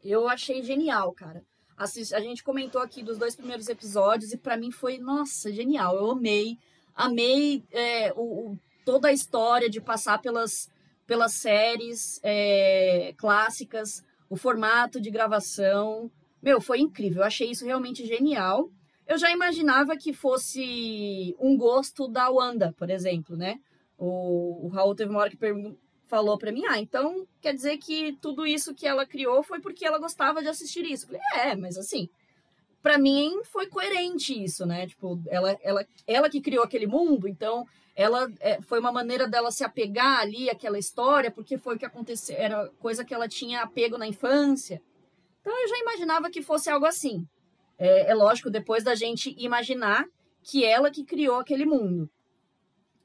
eu 0.04 0.28
achei 0.28 0.62
genial, 0.62 1.12
cara. 1.12 1.44
A 1.78 2.20
gente 2.20 2.42
comentou 2.42 2.80
aqui 2.80 3.02
dos 3.02 3.18
dois 3.18 3.36
primeiros 3.36 3.68
episódios 3.68 4.32
e 4.32 4.36
pra 4.36 4.56
mim 4.56 4.70
foi, 4.70 4.98
nossa, 4.98 5.52
genial. 5.52 5.96
Eu 5.96 6.10
amei. 6.10 6.58
Amei 6.94 7.62
é, 7.70 8.12
o, 8.14 8.22
o- 8.52 8.58
toda 8.84 9.08
a 9.08 9.12
história 9.12 9.68
de 9.70 9.80
passar 9.80 10.20
pelas, 10.20 10.68
pelas 11.06 11.32
séries 11.32 12.18
é, 12.22 13.14
clássicas, 13.16 14.02
o 14.28 14.36
formato 14.36 15.00
de 15.00 15.10
gravação. 15.10 16.10
Meu, 16.42 16.60
foi 16.60 16.80
incrível. 16.80 17.22
Eu 17.22 17.26
achei 17.26 17.50
isso 17.50 17.64
realmente 17.64 18.04
genial. 18.06 18.70
Eu 19.06 19.16
já 19.16 19.30
imaginava 19.30 19.96
que 19.96 20.12
fosse 20.12 21.34
um 21.38 21.56
gosto 21.56 22.08
da 22.08 22.28
Wanda, 22.28 22.74
por 22.76 22.90
exemplo, 22.90 23.36
né? 23.36 23.58
O, 23.96 24.66
o 24.66 24.68
Raul 24.68 24.94
teve 24.94 25.10
uma 25.10 25.20
hora 25.20 25.30
que 25.30 25.36
pergun- 25.36 25.76
falou 26.08 26.38
pra 26.38 26.50
mim, 26.50 26.64
ah, 26.66 26.78
então 26.78 27.26
quer 27.40 27.54
dizer 27.54 27.78
que 27.78 28.16
tudo 28.20 28.46
isso 28.46 28.74
que 28.74 28.86
ela 28.86 29.06
criou 29.06 29.42
foi 29.42 29.60
porque 29.60 29.84
ela 29.84 29.98
gostava 29.98 30.42
de 30.42 30.48
assistir 30.48 30.84
isso. 30.84 31.04
Eu 31.04 31.08
falei, 31.08 31.22
é, 31.34 31.56
mas 31.56 31.76
assim, 31.76 32.08
pra 32.82 32.98
mim 32.98 33.42
foi 33.44 33.66
coerente 33.66 34.42
isso, 34.42 34.66
né? 34.66 34.86
Tipo, 34.86 35.20
ela, 35.28 35.56
ela, 35.62 35.86
ela 36.06 36.30
que 36.30 36.40
criou 36.40 36.64
aquele 36.64 36.86
mundo, 36.86 37.28
então 37.28 37.66
ela 37.94 38.30
é, 38.40 38.60
foi 38.62 38.78
uma 38.80 38.92
maneira 38.92 39.28
dela 39.28 39.50
se 39.50 39.64
apegar 39.64 40.20
ali 40.20 40.48
àquela 40.48 40.78
história, 40.78 41.30
porque 41.30 41.58
foi 41.58 41.76
o 41.76 41.78
que 41.78 41.84
aconteceu, 41.84 42.36
era 42.36 42.68
coisa 42.78 43.04
que 43.04 43.12
ela 43.12 43.28
tinha 43.28 43.62
apego 43.62 43.98
na 43.98 44.06
infância. 44.06 44.80
Então 45.40 45.52
eu 45.52 45.68
já 45.68 45.78
imaginava 45.78 46.30
que 46.30 46.42
fosse 46.42 46.70
algo 46.70 46.86
assim. 46.86 47.26
É, 47.78 48.10
é 48.10 48.14
lógico, 48.14 48.50
depois 48.50 48.82
da 48.82 48.94
gente 48.94 49.34
imaginar 49.38 50.04
que 50.42 50.64
ela 50.64 50.90
que 50.90 51.04
criou 51.04 51.36
aquele 51.36 51.66
mundo. 51.66 52.08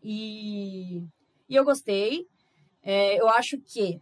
E, 0.03 1.03
e 1.49 1.55
eu 1.55 1.63
gostei. 1.63 2.27
É, 2.84 3.19
eu 3.19 3.30
acho 3.30 3.57
que, 3.60 3.99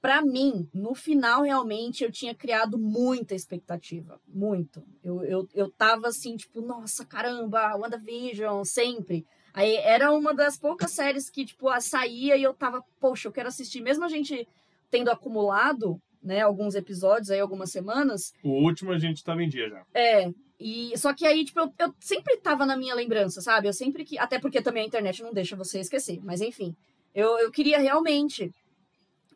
para 0.00 0.20
mim, 0.22 0.68
no 0.74 0.94
final, 0.94 1.42
realmente, 1.42 2.02
eu 2.04 2.10
tinha 2.10 2.34
criado 2.34 2.78
muita 2.78 3.34
expectativa. 3.34 4.20
Muito. 4.26 4.82
Eu, 5.02 5.22
eu, 5.24 5.48
eu 5.54 5.70
tava 5.70 6.08
assim, 6.08 6.36
tipo, 6.36 6.60
nossa, 6.60 7.04
caramba, 7.04 7.76
WandaVision, 7.76 8.64
sempre. 8.64 9.24
Aí 9.54 9.76
era 9.76 10.12
uma 10.12 10.34
das 10.34 10.58
poucas 10.58 10.90
séries 10.90 11.30
que, 11.30 11.44
tipo, 11.44 11.68
saía 11.80 12.36
e 12.36 12.42
eu 12.42 12.54
tava, 12.54 12.82
poxa, 13.00 13.28
eu 13.28 13.32
quero 13.32 13.48
assistir. 13.48 13.80
Mesmo 13.80 14.04
a 14.04 14.08
gente 14.08 14.46
tendo 14.90 15.10
acumulado, 15.10 16.00
né, 16.22 16.40
alguns 16.40 16.74
episódios 16.74 17.30
aí, 17.30 17.40
algumas 17.40 17.70
semanas, 17.70 18.32
O 18.42 18.50
último 18.64 18.92
a 18.92 18.98
gente 18.98 19.22
tava 19.22 19.42
em 19.42 19.48
dia 19.48 19.68
já. 19.68 19.84
é, 19.94 20.32
e 20.60 20.96
só 20.98 21.14
que 21.14 21.24
aí, 21.24 21.44
tipo, 21.44 21.60
eu, 21.60 21.72
eu 21.78 21.94
sempre 22.00 22.36
tava 22.38 22.66
na 22.66 22.76
minha 22.76 22.94
lembrança, 22.94 23.40
sabe? 23.40 23.68
Eu 23.68 23.72
sempre 23.72 24.04
que. 24.04 24.18
Até 24.18 24.40
porque 24.40 24.60
também 24.60 24.82
a 24.82 24.86
internet 24.86 25.22
não 25.22 25.32
deixa 25.32 25.54
você 25.54 25.78
esquecer, 25.78 26.18
mas 26.24 26.40
enfim. 26.40 26.74
Eu, 27.14 27.38
eu 27.38 27.50
queria 27.50 27.78
realmente 27.78 28.52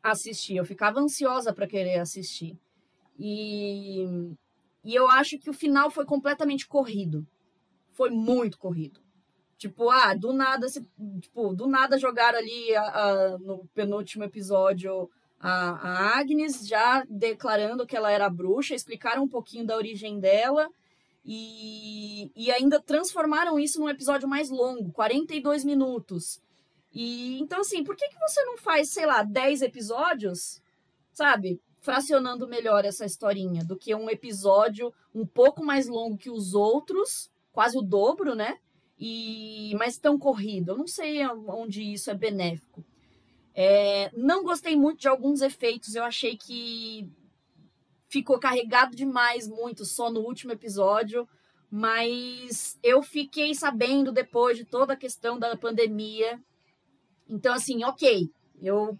assistir, 0.02 0.56
eu 0.56 0.64
ficava 0.64 1.00
ansiosa 1.00 1.52
para 1.52 1.66
querer 1.66 1.98
assistir. 1.98 2.56
E, 3.18 4.04
e 4.84 4.94
eu 4.94 5.08
acho 5.08 5.38
que 5.38 5.50
o 5.50 5.54
final 5.54 5.90
foi 5.90 6.04
completamente 6.04 6.66
corrido. 6.66 7.26
Foi 7.92 8.10
muito 8.10 8.58
corrido. 8.58 9.00
Tipo, 9.58 9.90
ah, 9.90 10.12
do 10.14 10.32
nada, 10.32 10.68
se, 10.68 10.80
tipo, 11.20 11.54
do 11.54 11.68
nada 11.68 11.96
jogaram 11.98 12.38
ali 12.38 12.74
a- 12.74 12.82
a- 13.34 13.38
no 13.38 13.64
penúltimo 13.74 14.24
episódio 14.24 15.08
a, 15.38 15.70
a 15.70 16.18
Agnes 16.18 16.66
já 16.66 17.04
declarando 17.08 17.86
que 17.86 17.96
ela 17.96 18.10
era 18.10 18.28
bruxa, 18.28 18.74
explicaram 18.74 19.22
um 19.24 19.28
pouquinho 19.28 19.64
da 19.66 19.76
origem 19.76 20.18
dela 20.18 20.68
e, 21.24 22.30
e 22.34 22.50
ainda 22.50 22.80
transformaram 22.80 23.58
isso 23.58 23.78
num 23.80 23.88
episódio 23.88 24.28
mais 24.28 24.50
longo, 24.50 24.90
42 24.92 25.64
minutos. 25.64 26.40
E 26.92 27.40
então, 27.40 27.60
assim, 27.60 27.82
por 27.82 27.96
que, 27.96 28.08
que 28.08 28.18
você 28.18 28.44
não 28.44 28.58
faz, 28.58 28.90
sei 28.90 29.06
lá, 29.06 29.22
10 29.22 29.62
episódios, 29.62 30.60
sabe? 31.12 31.60
Fracionando 31.80 32.46
melhor 32.46 32.84
essa 32.84 33.06
historinha 33.06 33.64
do 33.64 33.76
que 33.76 33.94
um 33.94 34.10
episódio 34.10 34.92
um 35.14 35.26
pouco 35.26 35.64
mais 35.64 35.88
longo 35.88 36.18
que 36.18 36.30
os 36.30 36.54
outros, 36.54 37.30
quase 37.50 37.78
o 37.78 37.82
dobro, 37.82 38.34
né? 38.34 38.58
E 38.98 39.74
mas 39.78 39.98
tão 39.98 40.18
corrido. 40.18 40.72
Eu 40.72 40.78
não 40.78 40.86
sei 40.86 41.26
onde 41.26 41.82
isso 41.82 42.10
é 42.10 42.14
benéfico. 42.14 42.84
É, 43.54 44.10
não 44.14 44.44
gostei 44.44 44.76
muito 44.76 45.00
de 45.00 45.08
alguns 45.08 45.40
efeitos. 45.40 45.94
Eu 45.94 46.04
achei 46.04 46.36
que 46.36 47.10
ficou 48.08 48.38
carregado 48.38 48.94
demais, 48.94 49.48
muito, 49.48 49.84
só 49.84 50.10
no 50.10 50.20
último 50.20 50.52
episódio. 50.52 51.28
Mas 51.70 52.78
eu 52.82 53.02
fiquei 53.02 53.54
sabendo 53.54 54.12
depois 54.12 54.58
de 54.58 54.64
toda 54.64 54.92
a 54.92 54.96
questão 54.96 55.38
da 55.38 55.56
pandemia. 55.56 56.38
Então, 57.32 57.54
assim, 57.54 57.84
ok, 57.84 58.30
eu, 58.60 58.98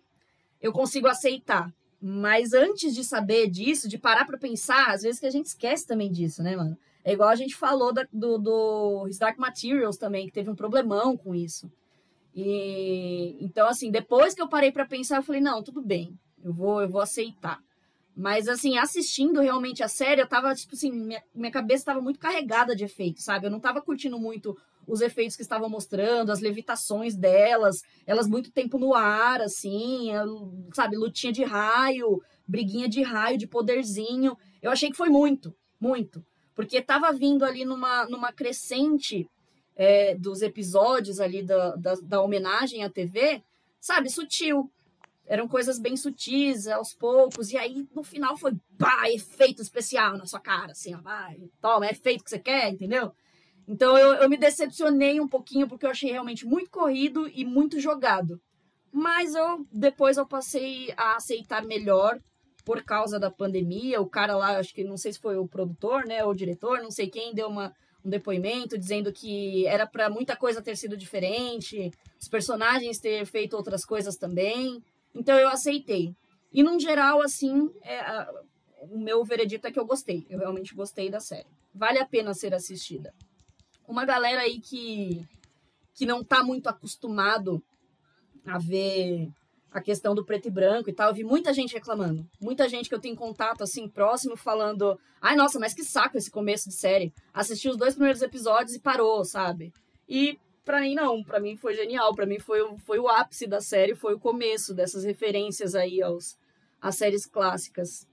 eu 0.61 0.73
consigo 0.73 1.09
aceitar. 1.09 1.73
Mas 2.01 2.53
antes 2.53 2.95
de 2.95 3.05
saber 3.05 3.49
disso, 3.49 3.89
de 3.89 3.99
parar 3.99 4.27
para 4.27 4.39
pensar, 4.39 4.91
às 4.91 5.03
vezes 5.03 5.21
que 5.21 5.27
a 5.27 5.31
gente 5.31 5.47
esquece 5.47 5.87
também 5.87 6.11
disso, 6.11 6.43
né, 6.43 6.57
mano? 6.57 6.77
É 7.05 7.13
igual 7.13 7.29
a 7.29 7.37
gente 7.37 7.55
falou 7.57 7.93
da- 7.93 8.09
do, 8.13 8.39
do 8.39 9.09
Dark 9.19 9.39
Materials 9.39 9.97
também, 9.99 10.27
que 10.27 10.33
teve 10.33 10.51
um 10.51 10.55
problemão 10.57 11.17
com 11.17 11.35
isso. 11.35 11.71
E 12.35 13.37
então, 13.41 13.69
assim, 13.69 13.91
depois 13.91 14.35
que 14.35 14.43
eu 14.43 14.49
parei 14.49 14.73
para 14.73 14.87
pensar, 14.87 15.17
eu 15.17 15.23
falei, 15.23 15.41
não, 15.41 15.63
tudo 15.63 15.83
bem, 15.83 16.19
eu 16.43 16.53
vou, 16.53 16.83
eu 16.83 16.89
vou 16.89 17.01
aceitar. 17.01 17.61
Mas, 18.17 18.49
assim, 18.49 18.77
assistindo 18.79 19.41
realmente 19.41 19.83
a 19.83 19.89
série, 19.89 20.21
eu 20.21 20.29
tava, 20.29 20.55
tipo 20.55 20.75
assim, 20.75 20.91
minha, 20.93 21.23
minha 21.35 21.51
cabeça 21.51 21.87
tava 21.87 22.01
muito 22.01 22.19
carregada 22.19 22.77
de 22.77 22.85
efeitos, 22.85 23.25
sabe? 23.25 23.47
Eu 23.47 23.51
não 23.51 23.61
tava 23.61 23.81
curtindo 23.81 24.19
muito 24.19 24.57
os 24.87 25.01
efeitos 25.01 25.37
que 25.37 25.43
estavam 25.43 25.69
mostrando, 25.69 26.31
as 26.31 26.41
levitações 26.41 27.17
delas, 27.17 27.83
elas 28.07 28.27
muito 28.27 28.51
tempo 28.51 28.79
no 28.79 28.95
ar, 28.95 29.41
assim, 29.41 30.11
sabe? 30.73 30.97
Lutinha 30.97 31.33
de 31.33 31.45
raio, 31.45 32.23
briguinha 32.47 32.89
de 32.89 33.03
raio, 33.03 33.39
de 33.39 33.47
poderzinho. 33.47 34.37
Eu 34.61 34.71
achei 34.71 34.91
que 34.91 34.97
foi 34.97 35.09
muito, 35.09 35.55
muito. 35.81 36.25
Porque 36.55 36.83
tava 36.83 37.13
vindo 37.13 37.45
ali 37.45 37.65
numa, 37.65 38.07
numa 38.07 38.33
crescente 38.33 39.29
é, 39.75 40.15
dos 40.15 40.43
episódios 40.43 41.21
ali 41.21 41.43
da, 41.43 41.75
da, 41.77 41.95
da 42.03 42.23
homenagem 42.23 42.85
à 42.85 42.91
TV, 42.91 43.43
sabe? 43.81 44.11
Sutil 44.11 44.71
eram 45.27 45.49
coisas 45.49 45.79
bem 45.79 45.97
sutis 45.97 46.67
aos 46.67 46.93
poucos, 46.93 47.53
e 47.53 47.57
aí 47.57 47.89
no 47.95 48.03
final 48.03 48.37
foi 48.37 48.53
pá, 48.77 49.09
efeito 49.11 49.63
especial 49.63 50.17
na 50.19 50.27
sua 50.27 50.41
cara, 50.41 50.73
assim, 50.73 50.95
ó, 50.95 51.01
vai, 51.01 51.39
toma, 51.61 51.87
é 51.87 51.91
efeito 51.93 52.25
que 52.25 52.31
você 52.31 52.39
quer, 52.39 52.71
entendeu? 52.71 53.15
Então 53.67 53.97
eu, 53.97 54.15
eu 54.15 54.29
me 54.29 54.37
decepcionei 54.37 55.21
um 55.21 55.29
pouquinho 55.29 55.69
porque 55.69 55.87
eu 55.87 55.91
achei 55.91 56.11
realmente 56.11 56.47
muito 56.47 56.71
corrido 56.71 57.29
e 57.29 57.45
muito 57.45 57.81
jogado. 57.81 58.41
Mas 58.93 59.35
eu 59.35 59.67
depois 59.73 60.17
eu 60.17 60.27
passei 60.27 60.93
a 60.97 61.17
aceitar 61.17 61.65
melhor 61.65 62.21
por 62.65 62.83
causa 62.83 63.19
da 63.19 63.31
pandemia. 63.31 64.01
O 64.01 64.09
cara 64.09 64.37
lá, 64.37 64.59
acho 64.59 64.75
que 64.75 64.85
não 64.85 64.97
sei 64.97 65.13
se 65.13 65.21
foi 65.21 65.37
o 65.37 65.49
produtor, 65.49 66.05
né, 66.07 66.25
ou 66.25 66.31
o 66.31 66.35
diretor, 66.35 66.83
não 66.83 66.91
sei 66.91 67.09
quem, 67.09 67.35
deu 67.35 67.49
uma, 67.49 67.73
um 68.05 68.11
depoimento 68.11 68.79
dizendo 68.79 69.13
que 69.13 69.67
era 69.67 69.87
para 69.87 70.11
muita 70.11 70.37
coisa 70.37 70.63
ter 70.63 70.77
sido 70.77 70.97
diferente, 70.97 71.91
os 72.21 72.29
personagens 72.29 72.99
ter 72.99 73.25
feito 73.27 73.57
outras 73.57 73.85
coisas 73.85 74.17
também. 74.17 74.83
Então 75.15 75.39
eu 75.39 75.49
aceitei. 75.49 76.15
E 76.53 76.63
num 76.63 76.79
geral, 76.79 77.23
assim, 77.23 77.71
é, 77.83 78.01
a, 78.01 78.31
o 78.91 78.99
meu 78.99 79.25
veredito 79.25 79.67
é 79.67 79.73
que 79.73 79.79
eu 79.79 79.87
gostei. 79.87 80.27
Eu 80.29 80.39
realmente 80.39 80.75
gostei 80.75 81.09
da 81.09 81.21
série. 81.21 81.49
Vale 81.75 81.99
a 81.99 82.07
pena 82.07 82.35
ser 82.35 82.53
assistida. 82.55 83.15
Uma 83.87 84.05
galera 84.05 84.43
aí 84.43 84.61
que, 84.61 85.27
que 85.95 86.07
não 86.07 86.25
tá 86.25 86.43
muito 86.43 86.69
acostumado 86.69 87.63
a 88.47 88.59
ver 88.59 89.29
a 89.71 89.81
questão 89.81 90.15
do 90.15 90.25
preto 90.25 90.49
e 90.49 90.51
branco 90.51 90.91
e 90.91 90.93
tal, 90.93 91.09
eu 91.09 91.15
vi 91.15 91.25
muita 91.25 91.53
gente 91.53 91.73
reclamando. 91.73 92.29
Muita 92.41 92.69
gente 92.69 92.89
que 92.89 92.95
eu 92.95 93.01
tenho 93.01 93.17
contato, 93.17 93.63
assim, 93.63 93.89
próximo, 93.89 94.37
falando: 94.37 94.99
ai, 95.21 95.35
nossa, 95.35 95.59
mas 95.59 95.75
que 95.75 95.83
saco 95.83 96.19
esse 96.19 96.31
começo 96.31 96.69
de 96.69 96.75
série. 96.75 97.13
Assisti 97.33 97.69
os 97.69 97.77
dois 97.77 97.95
primeiros 97.95 98.23
episódios 98.23 98.77
e 98.77 98.81
parou, 98.81 99.25
sabe? 99.25 99.73
E 100.09 100.39
para 100.65 100.81
mim, 100.81 100.95
não. 100.95 101.23
para 101.23 101.41
mim 101.41 101.57
foi 101.57 101.75
genial. 101.75 102.15
para 102.15 102.27
mim 102.27 102.39
foi, 102.39 102.61
foi 102.79 102.99
o 102.99 103.09
ápice 103.09 103.47
da 103.47 103.61
série, 103.61 103.95
foi 103.95 104.15
o 104.15 104.21
começo 104.21 104.75
dessas 104.75 105.05
referências 105.05 105.75
aí 105.75 106.03
aos, 106.03 106.37
às 106.81 106.97
séries 106.97 107.27
clássicas. 107.27 108.07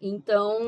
Então, 0.00 0.58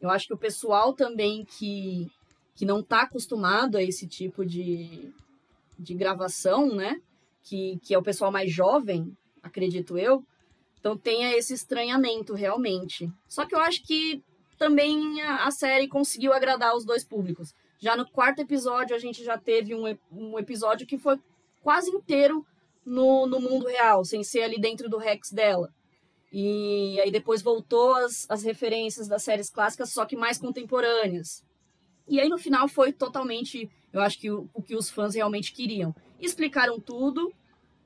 eu 0.00 0.10
acho 0.10 0.28
que 0.28 0.34
o 0.34 0.38
pessoal 0.38 0.92
também 0.92 1.44
que, 1.44 2.08
que 2.54 2.64
não 2.64 2.82
tá 2.82 3.02
acostumado 3.02 3.76
a 3.76 3.82
esse 3.82 4.06
tipo 4.06 4.44
de, 4.44 5.12
de 5.78 5.94
gravação, 5.94 6.74
né? 6.74 7.00
que, 7.44 7.78
que 7.82 7.94
é 7.94 7.98
o 7.98 8.02
pessoal 8.02 8.32
mais 8.32 8.50
jovem, 8.50 9.16
acredito 9.42 9.96
eu, 9.96 10.24
então 10.80 10.96
tenha 10.96 11.36
esse 11.36 11.54
estranhamento 11.54 12.34
realmente. 12.34 13.10
Só 13.28 13.46
que 13.46 13.54
eu 13.54 13.60
acho 13.60 13.82
que 13.84 14.22
também 14.58 15.22
a, 15.22 15.46
a, 15.46 15.50
série 15.50 15.86
conseguiu 15.86 16.32
agradar 16.32 16.74
os 16.74 16.84
dois 16.84 17.04
públicos. 17.04 17.54
Já 17.78 17.96
no 17.96 18.08
quarto 18.10 18.40
episódio, 18.40 18.96
a 18.96 18.98
gente 18.98 19.22
já 19.22 19.36
teve 19.38 19.74
um, 19.74 19.96
um 20.10 20.38
episódio 20.38 20.86
que 20.86 20.98
foi 20.98 21.18
quase 21.62 21.90
inteiro 21.90 22.44
no, 22.84 23.26
no 23.26 23.40
mundo 23.40 23.66
real, 23.66 24.04
sem 24.04 24.24
ser 24.24 24.42
ali 24.42 24.58
dentro 24.58 24.88
do 24.88 24.96
Rex 24.96 25.30
dela. 25.30 25.70
E 26.32 26.98
aí 27.00 27.10
depois 27.10 27.42
voltou 27.42 27.94
as, 27.94 28.26
as 28.28 28.42
referências 28.42 29.06
das 29.06 29.22
séries 29.22 29.50
clássicas, 29.50 29.90
só 29.90 30.04
que 30.04 30.16
mais 30.16 30.38
contemporâneas. 30.38 31.44
E 32.08 32.20
aí 32.20 32.28
no 32.28 32.38
final 32.38 32.68
foi 32.68 32.92
totalmente, 32.92 33.70
eu 33.92 34.00
acho 34.00 34.18
que 34.18 34.30
o, 34.30 34.48
o 34.52 34.62
que 34.62 34.76
os 34.76 34.90
fãs 34.90 35.14
realmente 35.14 35.52
queriam 35.52 35.94
explicaram 36.20 36.78
tudo. 36.80 37.32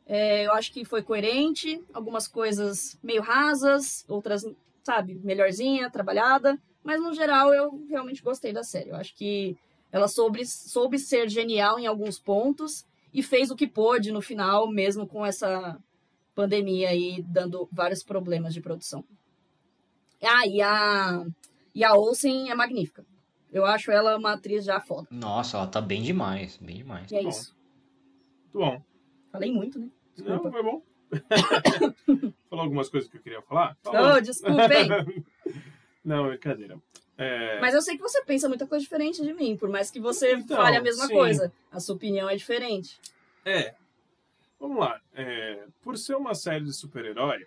É, 0.06 0.46
eu 0.46 0.52
acho 0.52 0.72
que 0.72 0.84
foi 0.84 1.02
coerente, 1.02 1.82
algumas 1.92 2.26
coisas 2.26 2.98
meio 3.02 3.20
rasas, 3.20 4.04
outras, 4.08 4.42
sabe, 4.82 5.20
melhorzinha, 5.22 5.90
trabalhada. 5.90 6.58
Mas 6.82 7.00
no 7.00 7.12
geral 7.12 7.52
eu 7.52 7.84
realmente 7.88 8.22
gostei 8.22 8.52
da 8.52 8.62
série. 8.62 8.90
Eu 8.90 8.96
acho 8.96 9.14
que 9.14 9.56
ela 9.92 10.08
soube, 10.08 10.44
soube 10.46 10.98
ser 10.98 11.28
genial 11.28 11.78
em 11.78 11.86
alguns 11.86 12.18
pontos 12.18 12.86
e 13.12 13.22
fez 13.22 13.50
o 13.50 13.56
que 13.56 13.66
pôde 13.66 14.12
no 14.12 14.20
final, 14.20 14.70
mesmo 14.70 15.06
com 15.06 15.24
essa 15.24 15.78
pandemia 16.34 16.90
aí 16.90 17.22
dando 17.26 17.68
vários 17.72 18.02
problemas 18.02 18.54
de 18.54 18.60
produção. 18.60 19.04
Ah, 20.22 20.46
e 20.46 20.60
a, 20.60 21.24
e 21.74 21.84
a 21.84 21.94
Olsen 21.94 22.50
é 22.50 22.54
magnífica. 22.54 23.04
Eu 23.52 23.64
acho 23.64 23.90
ela 23.90 24.16
uma 24.16 24.32
atriz 24.32 24.64
já 24.64 24.80
foda. 24.80 25.08
Nossa, 25.10 25.56
ela 25.56 25.66
tá 25.66 25.80
bem 25.80 26.02
demais, 26.02 26.56
bem 26.58 26.78
demais. 26.78 27.10
E 27.10 27.16
é 27.16 27.22
isso. 27.22 27.56
Muito 28.44 28.58
bom. 28.58 28.82
Falei 29.32 29.52
muito, 29.52 29.78
né? 29.78 29.88
Desculpa. 30.14 30.44
Não, 30.44 30.52
foi 30.52 30.62
bom. 30.62 30.82
Falou 32.50 32.64
algumas 32.64 32.88
coisas 32.88 33.08
que 33.08 33.16
eu 33.16 33.22
queria 33.22 33.42
falar? 33.42 33.76
Falou. 33.82 34.16
Oh, 34.16 34.20
desculpem. 34.20 34.88
Não, 36.04 36.28
brincadeira. 36.28 36.78
É... 37.16 37.58
Mas 37.60 37.74
eu 37.74 37.82
sei 37.82 37.96
que 37.96 38.02
você 38.02 38.22
pensa 38.24 38.48
muita 38.48 38.66
coisa 38.66 38.82
diferente 38.82 39.22
de 39.22 39.32
mim, 39.32 39.56
por 39.56 39.68
mais 39.68 39.90
que 39.90 39.98
você 39.98 40.34
então, 40.34 40.56
fale 40.56 40.76
a 40.76 40.82
mesma 40.82 41.06
sim. 41.06 41.12
coisa. 41.12 41.52
A 41.70 41.80
sua 41.80 41.96
opinião 41.96 42.28
é 42.28 42.36
diferente. 42.36 43.00
É. 43.44 43.74
Vamos 44.60 44.78
lá. 44.78 45.00
É, 45.14 45.64
por 45.82 45.96
ser 45.96 46.16
uma 46.16 46.34
série 46.34 46.64
de 46.64 46.72
super-herói, 46.72 47.46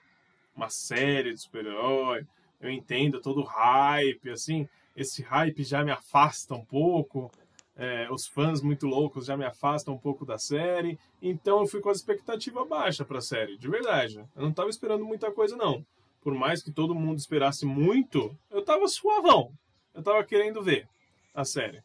uma 0.56 0.70
série 0.70 1.34
de 1.34 1.42
super-herói, 1.42 2.26
eu 2.60 2.70
entendo 2.70 3.22
todo 3.22 3.42
o 3.42 3.46
hype, 3.46 4.30
assim, 4.30 4.68
esse 4.96 5.22
hype 5.22 5.64
já 5.64 5.84
me 5.84 5.92
afasta 5.92 6.54
um 6.54 6.66
pouco 6.66 7.32
é, 7.76 8.08
os 8.12 8.28
fãs 8.28 8.62
muito 8.62 8.86
loucos 8.86 9.26
já 9.26 9.38
me 9.38 9.46
afastam 9.46 9.96
um 9.96 9.98
pouco 9.98 10.26
da 10.26 10.38
série, 10.38 11.00
então 11.22 11.62
eu 11.62 11.68
fui 11.68 11.80
com 11.80 11.90
a 11.90 11.94
expectativa 11.94 12.64
baixa 12.66 13.06
para 13.06 13.20
a 13.20 13.22
série, 13.22 13.58
de 13.58 13.68
verdade. 13.68 14.24
Eu 14.36 14.44
não 14.44 14.52
estava 14.52 14.70
esperando 14.70 15.06
muita 15.06 15.32
coisa, 15.32 15.56
não. 15.56 15.86
Por 16.22 16.36
mais 16.36 16.62
que 16.62 16.72
todo 16.72 16.94
mundo 16.94 17.18
esperasse 17.18 17.66
muito, 17.66 18.38
eu 18.52 18.60
estava 18.60 18.88
suavão. 18.88 19.52
Eu 19.94 20.02
estava 20.02 20.24
querendo 20.24 20.62
ver 20.62 20.88
a 21.34 21.44
série. 21.44 21.82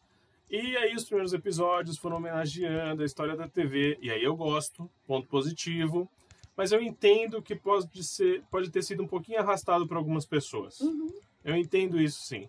E 0.50 0.76
aí 0.76 0.94
os 0.94 1.04
primeiros 1.04 1.32
episódios 1.32 1.96
foram 1.96 2.18
homenageando 2.18 3.02
a 3.02 3.06
história 3.06 3.34
da 3.34 3.48
TV, 3.48 3.98
e 4.00 4.10
aí 4.10 4.22
eu 4.22 4.36
gosto, 4.36 4.90
ponto 5.06 5.26
positivo. 5.26 6.08
Mas 6.56 6.72
eu 6.72 6.80
entendo 6.82 7.40
que 7.42 7.54
pode, 7.54 8.04
ser, 8.04 8.42
pode 8.50 8.70
ter 8.70 8.82
sido 8.82 9.02
um 9.02 9.08
pouquinho 9.08 9.40
arrastado 9.40 9.86
para 9.86 9.96
algumas 9.98 10.26
pessoas. 10.26 10.80
Uhum. 10.80 11.12
Eu 11.44 11.56
entendo 11.56 12.00
isso 12.00 12.22
sim. 12.22 12.48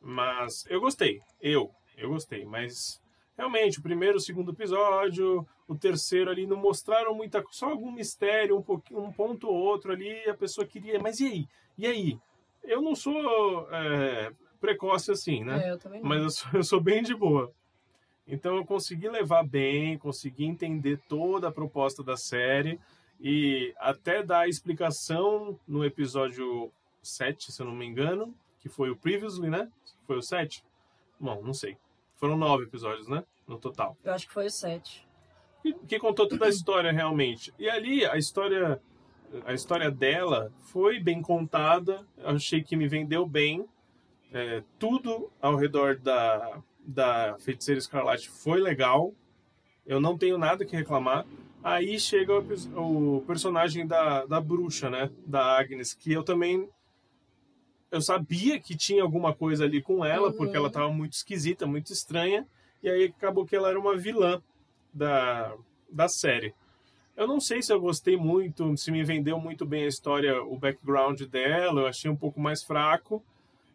Mas 0.00 0.64
eu 0.68 0.80
gostei. 0.80 1.20
Eu, 1.40 1.70
eu 1.96 2.10
gostei, 2.10 2.44
mas 2.44 3.00
realmente 3.36 3.78
o 3.78 3.82
primeiro, 3.82 4.16
o 4.16 4.20
segundo 4.20 4.52
episódio, 4.52 5.46
o 5.66 5.74
terceiro 5.74 6.30
ali 6.30 6.46
não 6.46 6.56
mostraram 6.56 7.14
muita, 7.14 7.44
só 7.50 7.70
algum 7.70 7.90
mistério, 7.90 8.56
um 8.56 8.62
pouquinho, 8.62 9.00
um 9.00 9.12
ponto 9.12 9.48
ou 9.48 9.54
outro 9.54 9.92
ali, 9.92 10.28
a 10.28 10.34
pessoa 10.34 10.66
queria, 10.66 10.98
mas 10.98 11.20
e 11.20 11.26
aí? 11.26 11.48
E 11.78 11.86
aí? 11.86 12.18
Eu 12.62 12.82
não 12.82 12.94
sou 12.94 13.68
é, 13.70 14.32
precoce 14.60 15.10
assim, 15.10 15.42
né? 15.42 15.68
É, 15.68 15.70
eu 15.70 15.78
também 15.78 16.00
não. 16.00 16.08
Mas 16.08 16.22
eu 16.22 16.30
sou, 16.30 16.50
eu 16.54 16.64
sou 16.64 16.80
bem 16.80 17.02
de 17.02 17.14
boa. 17.14 17.52
Então 18.26 18.56
eu 18.56 18.64
consegui 18.64 19.08
levar 19.08 19.42
bem, 19.42 19.98
consegui 19.98 20.44
entender 20.44 21.00
toda 21.08 21.48
a 21.48 21.52
proposta 21.52 22.02
da 22.02 22.16
série 22.16 22.78
e 23.18 23.74
até 23.78 24.22
dar 24.22 24.40
a 24.40 24.48
explicação 24.48 25.58
no 25.66 25.84
episódio 25.84 26.70
7, 27.02 27.50
se 27.50 27.60
eu 27.60 27.66
não 27.66 27.74
me 27.74 27.86
engano, 27.86 28.34
que 28.60 28.68
foi 28.68 28.90
o 28.90 28.96
Previously, 28.96 29.50
né? 29.50 29.68
Foi 30.06 30.16
o 30.16 30.22
7? 30.22 30.64
Bom, 31.18 31.42
não 31.42 31.52
sei. 31.52 31.76
Foram 32.16 32.36
nove 32.36 32.64
episódios, 32.64 33.08
né? 33.08 33.24
No 33.46 33.58
total. 33.58 33.96
Eu 34.04 34.14
acho 34.14 34.26
que 34.26 34.32
foi 34.32 34.46
o 34.46 34.50
sete. 34.50 35.06
Que, 35.62 35.72
que 35.72 35.98
contou 35.98 36.28
toda 36.28 36.46
a 36.46 36.48
história 36.48 36.92
realmente. 36.92 37.52
E 37.58 37.68
ali 37.68 38.04
a 38.04 38.16
história 38.16 38.80
a 39.44 39.54
história 39.54 39.90
dela 39.90 40.52
foi 40.64 40.98
bem 40.98 41.22
contada. 41.22 42.06
Eu 42.18 42.30
achei 42.30 42.62
que 42.62 42.76
me 42.76 42.88
vendeu 42.88 43.26
bem. 43.26 43.66
É, 44.32 44.62
tudo 44.78 45.30
ao 45.40 45.56
redor 45.56 45.96
da, 45.96 46.60
da 46.78 47.36
Feiticeira 47.38 47.78
Escarlate 47.78 48.28
foi 48.28 48.60
legal. 48.60 49.12
Eu 49.86 50.00
não 50.00 50.16
tenho 50.16 50.38
nada 50.38 50.64
que 50.64 50.76
reclamar. 50.76 51.26
Aí 51.62 51.98
chega 51.98 52.32
o, 52.34 53.16
o 53.16 53.20
personagem 53.22 53.86
da, 53.86 54.24
da 54.24 54.40
bruxa, 54.40 54.88
né? 54.88 55.10
Da 55.26 55.58
Agnes, 55.58 55.94
que 55.94 56.12
eu 56.12 56.22
também 56.22 56.68
eu 57.90 58.00
sabia 58.00 58.60
que 58.60 58.76
tinha 58.76 59.02
alguma 59.02 59.34
coisa 59.34 59.64
ali 59.64 59.82
com 59.82 60.04
ela, 60.04 60.28
uhum. 60.28 60.36
porque 60.36 60.56
ela 60.56 60.68
estava 60.68 60.90
muito 60.92 61.14
esquisita, 61.14 61.66
muito 61.66 61.92
estranha, 61.92 62.46
e 62.82 62.88
aí 62.88 63.04
acabou 63.04 63.44
que 63.44 63.56
ela 63.56 63.68
era 63.68 63.78
uma 63.78 63.96
vilã 63.96 64.40
da, 64.92 65.54
da 65.90 66.08
série. 66.08 66.54
Eu 67.16 67.26
não 67.26 67.40
sei 67.40 67.60
se 67.60 67.72
eu 67.72 67.80
gostei 67.80 68.16
muito, 68.16 68.76
se 68.76 68.90
me 68.90 69.04
vendeu 69.04 69.38
muito 69.38 69.66
bem 69.66 69.84
a 69.84 69.88
história, 69.88 70.42
o 70.42 70.56
background 70.56 71.20
dela, 71.22 71.82
eu 71.82 71.86
achei 71.86 72.10
um 72.10 72.16
pouco 72.16 72.40
mais 72.40 72.62
fraco. 72.62 73.22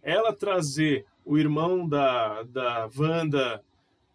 Ela 0.02 0.34
trazer 0.34 1.06
o 1.24 1.38
irmão 1.38 1.88
da, 1.88 2.44
da 2.44 2.90
Wanda 2.98 3.64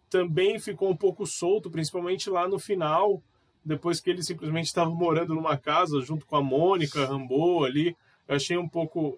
também 0.09 0.59
ficou 0.59 0.89
um 0.89 0.95
pouco 0.95 1.25
solto, 1.25 1.71
principalmente 1.71 2.29
lá 2.29 2.47
no 2.47 2.59
final, 2.59 3.21
depois 3.63 4.01
que 4.01 4.09
ele 4.09 4.21
simplesmente 4.21 4.65
estava 4.65 4.89
morando 4.89 5.33
numa 5.33 5.57
casa 5.57 6.01
junto 6.01 6.25
com 6.25 6.35
a 6.35 6.43
Mônica 6.43 7.05
Rambeau 7.05 7.63
ali. 7.63 7.95
Eu 8.27 8.35
achei 8.35 8.57
um 8.57 8.67
pouco 8.67 9.17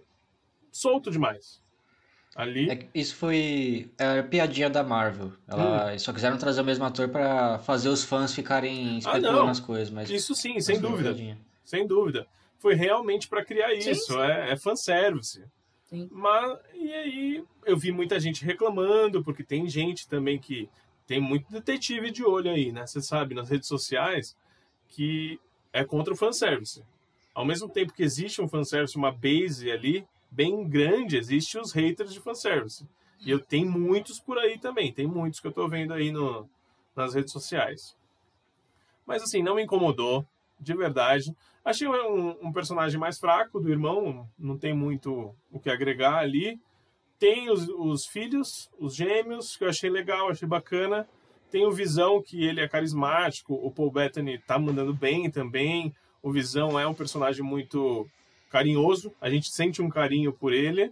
solto 0.73 1.09
demais. 1.09 1.61
Ali. 2.35 2.69
É, 2.69 2.87
isso 2.95 3.15
foi 3.15 3.91
é 3.97 4.19
a 4.19 4.23
piadinha 4.23 4.69
da 4.69 4.83
Marvel. 4.83 5.31
Ela 5.47 5.93
hum. 5.93 5.99
só 5.99 6.11
quiseram 6.11 6.37
trazer 6.37 6.61
o 6.61 6.65
mesmo 6.65 6.83
ator 6.83 7.07
para 7.07 7.59
fazer 7.59 7.89
os 7.89 8.03
fãs 8.03 8.33
ficarem 8.33 8.95
ah, 8.95 8.97
especulando 8.97 9.47
ah, 9.47 9.51
as 9.51 9.59
coisas, 9.59 9.91
mas 9.91 10.09
isso 10.09 10.33
sim, 10.33 10.59
sem 10.59 10.79
dúvida, 10.79 11.15
sem 11.63 11.85
dúvida. 11.85 12.25
Foi 12.57 12.73
realmente 12.73 13.27
para 13.27 13.45
criar 13.45 13.73
isso. 13.73 14.13
Sim. 14.13 14.19
É, 14.19 14.53
é 14.53 14.55
fanservice. 14.55 15.43
Sim. 15.85 16.09
Mas 16.11 16.57
e 16.73 16.91
aí 16.91 17.43
eu 17.65 17.77
vi 17.77 17.91
muita 17.91 18.19
gente 18.19 18.43
reclamando 18.43 19.23
porque 19.23 19.43
tem 19.43 19.69
gente 19.69 20.07
também 20.07 20.39
que 20.39 20.67
tem 21.05 21.21
muito 21.21 21.51
detetive 21.51 22.09
de 22.09 22.23
olho 22.23 22.49
aí, 22.49 22.71
né? 22.71 22.87
Você 22.87 22.99
sabe 22.99 23.35
nas 23.35 23.49
redes 23.49 23.67
sociais 23.67 24.35
que 24.87 25.39
é 25.71 25.83
contra 25.83 26.13
o 26.13 26.17
fanservice. 26.17 26.83
Ao 27.33 27.45
mesmo 27.45 27.69
tempo 27.69 27.93
que 27.93 28.03
existe 28.03 28.41
um 28.41 28.47
fanservice, 28.47 28.95
uma 28.95 29.11
base 29.11 29.71
ali, 29.71 30.05
bem 30.33 30.67
grande, 30.67 31.17
existe 31.17 31.57
os 31.57 31.71
haters 31.71 32.11
de 32.13 32.19
fanservice. 32.19 32.87
E 33.25 33.29
eu 33.29 33.39
tenho 33.39 33.71
muitos 33.71 34.19
por 34.19 34.37
aí 34.37 34.57
também, 34.57 34.91
tem 34.91 35.07
muitos 35.07 35.39
que 35.39 35.47
eu 35.47 35.51
tô 35.51 35.67
vendo 35.67 35.93
aí 35.93 36.11
no, 36.11 36.49
nas 36.95 37.13
redes 37.13 37.31
sociais. 37.31 37.95
Mas 39.05 39.21
assim, 39.21 39.41
não 39.41 39.55
me 39.55 39.63
incomodou, 39.63 40.25
de 40.59 40.73
verdade. 40.73 41.35
Achei 41.63 41.87
um, 41.87 42.47
um, 42.47 42.51
personagem 42.51 42.99
mais 42.99 43.19
fraco 43.19 43.59
do 43.59 43.69
irmão, 43.69 44.27
não 44.37 44.57
tem 44.57 44.73
muito 44.73 45.33
o 45.51 45.59
que 45.59 45.69
agregar 45.69 46.17
ali. 46.17 46.59
Tem 47.19 47.49
os, 47.49 47.67
os 47.69 48.05
filhos, 48.05 48.69
os 48.77 48.95
gêmeos, 48.95 49.55
que 49.55 49.63
eu 49.63 49.69
achei 49.69 49.89
legal, 49.89 50.29
achei 50.29 50.47
bacana. 50.47 51.07
Tem 51.49 51.65
o 51.65 51.71
Visão, 51.71 52.21
que 52.21 52.43
ele 52.43 52.59
é 52.59 52.67
carismático, 52.67 53.53
o 53.53 53.71
Paul 53.71 53.91
Bettany 53.91 54.39
tá 54.39 54.57
mandando 54.57 54.93
bem 54.93 55.29
também. 55.29 55.95
O 56.21 56.31
Visão 56.31 56.79
é 56.79 56.87
um 56.87 56.93
personagem 56.93 57.43
muito 57.43 58.09
carinhoso, 58.53 59.11
a 59.19 59.31
gente 59.31 59.49
sente 59.51 59.81
um 59.81 59.89
carinho 59.89 60.31
por 60.31 60.53
ele. 60.53 60.91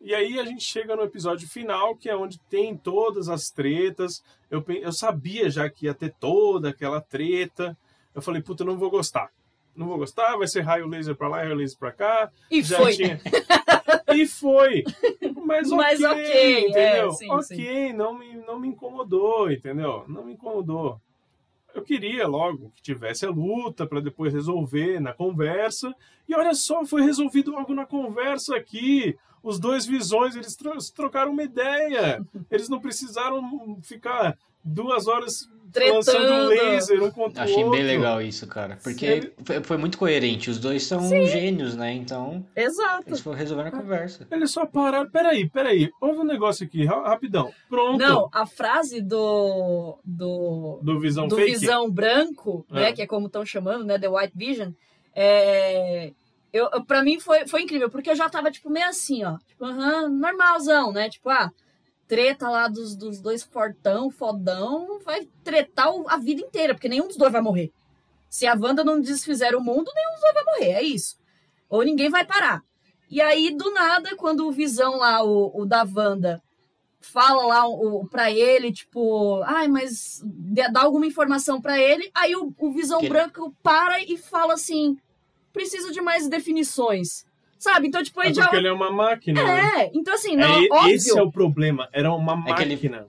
E 0.00 0.12
aí 0.14 0.38
a 0.40 0.44
gente 0.44 0.64
chega 0.64 0.96
no 0.96 1.02
episódio 1.04 1.48
final, 1.48 1.94
que 1.94 2.08
é 2.10 2.16
onde 2.16 2.38
tem 2.50 2.76
todas 2.76 3.28
as 3.28 3.50
tretas. 3.50 4.20
Eu, 4.50 4.64
eu 4.68 4.92
sabia 4.92 5.48
já 5.48 5.70
que 5.70 5.86
ia 5.86 5.94
ter 5.94 6.12
toda 6.18 6.70
aquela 6.70 7.00
treta. 7.00 7.76
Eu 8.12 8.20
falei, 8.20 8.42
puta, 8.42 8.64
não 8.64 8.76
vou 8.76 8.90
gostar. 8.90 9.30
Não 9.76 9.86
vou 9.86 9.96
gostar, 9.98 10.36
vai 10.36 10.48
ser 10.48 10.62
raio 10.62 10.88
laser 10.88 11.14
pra 11.14 11.28
lá, 11.28 11.36
raio 11.38 11.54
laser 11.54 11.78
pra 11.78 11.92
cá. 11.92 12.32
E 12.50 12.62
Já 12.62 12.78
foi. 12.78 12.94
tinha- 12.96 13.20
e 14.12 14.26
foi. 14.26 14.82
Mas 15.44 15.70
ok, 15.70 15.76
Mas 15.76 16.02
ok, 16.02 16.60
entendeu? 16.68 17.08
é, 17.08 17.10
sim, 17.12 17.30
ok, 17.30 17.92
Não, 17.92 18.18
me, 18.18 18.34
não 18.38 18.58
me 18.58 18.68
incomodou, 18.68 19.50
entendeu? 19.52 20.04
Não 20.08 20.24
me 20.24 20.32
incomodou. 20.32 21.00
Eu 21.74 21.82
queria 21.82 22.26
logo 22.26 22.72
que 22.74 22.82
tivesse 22.82 23.24
a 23.26 23.30
luta 23.30 23.86
para 23.86 24.00
depois 24.00 24.32
resolver 24.32 25.00
na 25.00 25.12
conversa. 25.12 25.94
E 26.28 26.34
olha 26.34 26.54
só, 26.54 26.84
foi 26.84 27.02
resolvido 27.02 27.50
logo 27.52 27.74
na 27.74 27.86
conversa 27.86 28.56
aqui. 28.56 29.16
Os 29.42 29.60
dois 29.60 29.86
visões, 29.86 30.34
eles 30.34 30.56
tro- 30.56 30.76
trocaram 30.94 31.32
uma 31.32 31.42
ideia. 31.42 32.24
Eles 32.50 32.68
não 32.68 32.80
precisaram 32.80 33.78
ficar 33.82 34.36
duas 34.64 35.06
horas 35.06 35.48
lançando 35.76 36.16
Tretando. 36.16 36.48
laser 36.48 37.02
um 37.04 37.10
contra 37.10 37.42
o 37.42 37.44
Achei 37.44 37.56
outro. 37.62 37.70
bem 37.72 37.82
legal 37.84 38.22
isso, 38.22 38.46
cara. 38.46 38.78
Porque 38.82 39.04
Ele- 39.04 39.34
foi, 39.62 39.76
muito 39.76 39.98
coerente. 39.98 40.48
Os 40.48 40.58
dois 40.58 40.82
são 40.84 41.06
gênios, 41.26 41.76
né? 41.76 41.92
Então, 41.92 42.42
Exato. 42.56 43.04
eles 43.06 43.20
foram 43.20 43.36
resolvendo 43.36 43.66
a 43.66 43.70
conversa. 43.72 44.26
Eles 44.30 44.50
só 44.50 44.64
pararam. 44.64 45.10
Peraí, 45.10 45.46
peraí. 45.50 45.90
Houve 46.00 46.20
um 46.20 46.24
negócio 46.24 46.64
aqui, 46.66 46.86
ra- 46.86 47.06
rapidão. 47.08 47.52
Pronto. 47.68 47.98
Não, 47.98 48.30
a 48.32 48.46
frase 48.46 49.02
do. 49.02 49.98
do. 50.02 50.80
Do 50.82 50.98
Visão 51.00 51.28
do 51.28 51.36
Fake. 51.36 51.52
Visão 51.58 51.90
Branco, 51.90 52.64
É. 52.70 52.74
né? 52.74 52.92
Que 52.92 53.02
é 53.02 53.06
como 53.06 53.26
estão 53.26 53.44
chamando, 53.44 53.84
né? 53.84 53.98
The 53.98 54.08
White 54.08 54.32
Vision. 54.34 54.70
É. 55.14 56.12
Eu, 56.50 56.82
pra 56.86 57.02
mim 57.02 57.20
foi, 57.20 57.46
foi 57.46 57.60
incrível, 57.62 57.90
porque 57.90 58.08
eu 58.08 58.16
já 58.16 58.26
tava, 58.30 58.50
tipo, 58.50 58.70
meio 58.70 58.88
assim, 58.88 59.22
ó. 59.22 59.36
Tipo, 59.46 59.66
aham, 59.66 60.08
normalzão, 60.08 60.90
né? 60.92 61.10
Tipo, 61.10 61.28
ah, 61.28 61.52
treta 62.08 62.48
lá 62.48 62.66
dos, 62.68 62.96
dos 62.96 63.20
dois 63.20 63.42
fortão, 63.44 64.10
fodão, 64.10 64.98
vai 65.04 65.28
tretar 65.44 65.88
a 66.08 66.16
vida 66.16 66.40
inteira, 66.40 66.74
porque 66.74 66.88
nenhum 66.88 67.06
dos 67.06 67.16
dois 67.16 67.30
vai 67.30 67.42
morrer. 67.42 67.70
Se 68.30 68.46
a 68.46 68.54
Wanda 68.58 68.82
não 68.82 69.00
desfizer 69.00 69.54
o 69.54 69.60
mundo, 69.60 69.90
nenhum 69.94 70.12
dos 70.12 70.20
dois 70.20 70.34
vai 70.34 70.44
morrer, 70.44 70.70
é 70.72 70.82
isso. 70.82 71.16
Ou 71.68 71.82
ninguém 71.82 72.08
vai 72.08 72.24
parar. 72.26 72.62
E 73.10 73.20
aí, 73.20 73.54
do 73.54 73.70
nada, 73.72 74.16
quando 74.16 74.46
o 74.46 74.52
Visão 74.52 74.96
lá, 74.96 75.22
o, 75.22 75.50
o 75.62 75.64
da 75.66 75.82
Wanda, 75.84 76.42
fala 77.00 77.46
lá 77.46 77.66
o, 77.66 78.06
pra 78.06 78.30
ele, 78.30 78.72
tipo, 78.72 79.40
ai, 79.44 79.68
mas 79.68 80.20
dá 80.24 80.82
alguma 80.82 81.06
informação 81.06 81.60
pra 81.60 81.78
ele, 81.78 82.10
aí 82.14 82.34
o, 82.36 82.52
o 82.58 82.72
Visão 82.72 83.00
Que- 83.00 83.08
Branco 83.08 83.54
para 83.62 84.02
e 84.02 84.16
fala 84.18 84.54
assim, 84.54 84.98
preciso 85.52 85.90
de 85.92 86.00
mais 86.00 86.28
definições. 86.28 87.24
Sabe? 87.58 87.88
Então, 87.88 88.02
tipo, 88.02 88.22
É 88.22 88.26
ele 88.26 88.34
já... 88.34 88.42
porque 88.42 88.56
ele 88.56 88.68
é 88.68 88.72
uma 88.72 88.90
máquina. 88.90 89.42
né? 89.42 89.82
É, 89.84 89.90
então 89.94 90.14
assim, 90.14 90.36
não, 90.36 90.46
É, 90.46 90.62
e- 90.62 90.68
óbvio. 90.70 90.94
esse 90.94 91.18
é 91.18 91.22
o 91.22 91.30
problema. 91.32 91.88
Era 91.92 92.12
uma 92.12 92.32
É 92.50 92.54
que 92.54 92.62
ele- 92.62 92.74
máquina. 92.76 93.06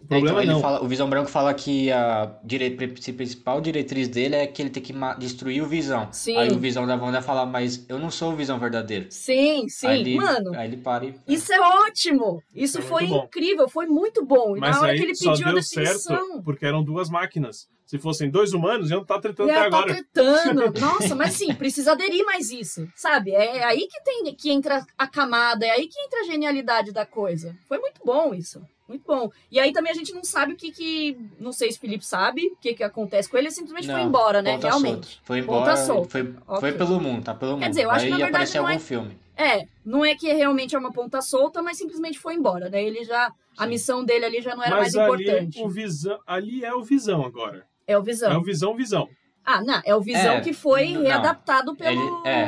O 0.00 0.04
É, 0.04 0.18
problema 0.18 0.30
então, 0.30 0.42
ele 0.42 0.52
não. 0.52 0.60
fala- 0.60 0.82
o 0.82 0.88
Visão 0.88 1.08
Branco 1.08 1.30
fala 1.30 1.54
que 1.54 1.90
a 1.92 2.34
dire- 2.44 2.70
principal 2.70 3.60
diretriz 3.60 4.08
dele 4.08 4.34
é 4.34 4.46
que 4.48 4.60
ele 4.60 4.68
tem 4.68 4.82
que 4.82 4.92
ma- 4.92 5.14
destruir 5.14 5.62
o 5.62 5.66
Visão. 5.66 6.08
Sim. 6.10 6.36
Aí 6.36 6.50
o 6.50 6.58
Visão 6.58 6.84
da 6.86 6.96
Wanda 6.96 7.22
fala, 7.22 7.46
mas 7.46 7.86
eu 7.88 7.98
não 8.00 8.10
sou 8.10 8.32
o 8.32 8.36
Visão 8.36 8.58
verdadeiro. 8.58 9.06
Sim, 9.10 9.68
sim. 9.68 9.86
Aí 9.86 10.00
ele, 10.00 10.16
Mano, 10.16 10.54
Aí 10.54 10.66
ele 10.68 10.76
para 10.78 11.06
e... 11.06 11.14
isso 11.28 11.52
é 11.52 11.60
ótimo. 11.60 12.42
Isso 12.52 12.64
Isso 12.64 12.78
é 12.78 12.82
foi 12.82 13.04
incrível, 13.04 13.68
foi 13.68 13.86
muito 13.86 14.24
bom. 14.26 14.56
E 14.56 14.60
Mas 14.60 14.74
na 14.74 14.82
hora 14.82 14.92
aí 14.92 14.98
que 14.98 15.04
ele 15.04 15.14
só 15.14 15.30
pediu 15.32 15.48
a 15.48 15.52
definição... 15.52 16.16
certo 16.16 16.42
porque 16.44 16.66
eram 16.66 16.82
duas 16.82 17.08
máquinas. 17.08 17.68
Se 17.92 17.98
fossem 17.98 18.30
dois 18.30 18.54
humanos, 18.54 18.90
iam 18.90 19.02
estar 19.02 19.20
tretando 19.20 19.50
E 19.50 19.52
até 19.52 19.68
tá 19.68 19.76
agora. 19.76 19.92
tretando. 19.92 20.72
Nossa, 20.80 21.14
mas 21.14 21.34
sim, 21.34 21.52
precisa 21.54 21.92
aderir 21.92 22.24
mais 22.24 22.50
isso. 22.50 22.88
Sabe? 22.96 23.32
É 23.32 23.62
aí 23.64 23.86
que 23.86 24.02
tem 24.02 24.34
que 24.34 24.50
entra 24.50 24.82
a 24.96 25.06
camada, 25.06 25.66
é 25.66 25.72
aí 25.72 25.86
que 25.86 26.00
entra 26.00 26.20
a 26.20 26.24
genialidade 26.24 26.90
da 26.90 27.04
coisa. 27.04 27.54
Foi 27.68 27.78
muito 27.78 28.00
bom 28.02 28.32
isso. 28.32 28.62
Muito 28.88 29.04
bom. 29.06 29.30
E 29.50 29.60
aí 29.60 29.74
também 29.74 29.92
a 29.92 29.94
gente 29.94 30.10
não 30.14 30.24
sabe 30.24 30.54
o 30.54 30.56
que 30.56 30.70
que. 30.72 31.18
Não 31.38 31.52
sei 31.52 31.70
se 31.70 31.76
o 31.76 31.80
Felipe 31.82 32.02
sabe 32.06 32.46
o 32.46 32.56
que 32.56 32.72
que 32.72 32.82
acontece 32.82 33.28
com 33.28 33.36
ele, 33.36 33.48
ele 33.48 33.54
simplesmente 33.54 33.84
foi 33.88 34.00
Não, 34.00 34.08
embora, 34.08 34.40
né? 34.40 34.52
ponta 34.54 34.68
Realmente. 34.68 35.06
solta. 35.06 35.20
Foi 35.24 35.42
Ponta 35.42 35.58
embora, 35.60 35.76
solta. 35.76 36.08
foi, 36.08 36.34
Ok. 36.46 36.60
foi 36.60 36.72
pelo 36.72 36.98
mundo, 36.98 37.22
tá 37.24 37.34
pelo 37.34 37.58
mundo. 37.58 37.68
dizer, 37.68 37.82
eu 37.84 37.90
acho 37.90 38.06
Aí 38.06 38.10
que, 38.10 38.18
na 38.18 38.24
verdade, 38.24 38.56
não 38.56 38.68
é- 38.68 38.72
algum 38.72 38.82
filme. 38.84 39.18
É, 39.36 39.66
não 39.84 40.02
é 40.02 40.14
que 40.14 40.32
realmente 40.32 40.74
é 40.74 40.78
uma 40.78 40.92
ponta 40.92 41.20
solta, 41.20 41.60
mas 41.60 41.76
simplesmente 41.76 42.18
foi 42.18 42.36
embora, 42.36 42.70
né? 42.70 42.82
Ele 42.82 43.04
já. 43.04 43.30
A 43.58 43.64
Sim. 43.64 43.68
missão 43.68 44.02
dele 44.02 44.24
ali 44.24 44.40
já 44.40 44.56
não 44.56 44.62
era 44.64 44.76
Mas 44.76 44.94
mais 44.94 44.96
ali, 45.10 45.24
importante. 45.24 45.62
o 45.62 45.68
visão, 45.68 46.18
ali 46.26 46.64
é 46.64 46.72
o 46.74 46.82
visão 46.82 47.22
agora. 47.22 47.66
É 47.86 47.96
o 47.98 48.02
Visão. 48.02 48.32
É 48.32 48.36
o 48.36 48.42
visão, 48.42 48.74
visão. 48.76 49.08
Ah, 49.44 49.60
não, 49.62 49.82
é 49.84 49.94
o 49.94 50.00
Visão 50.00 50.36
É, 50.36 50.40
que 50.40 50.52
foi 50.52 50.92
não. 50.92 51.02
readaptado 51.02 51.74
pelo. 51.74 51.90
Ele- 51.90 52.28
é. 52.28 52.46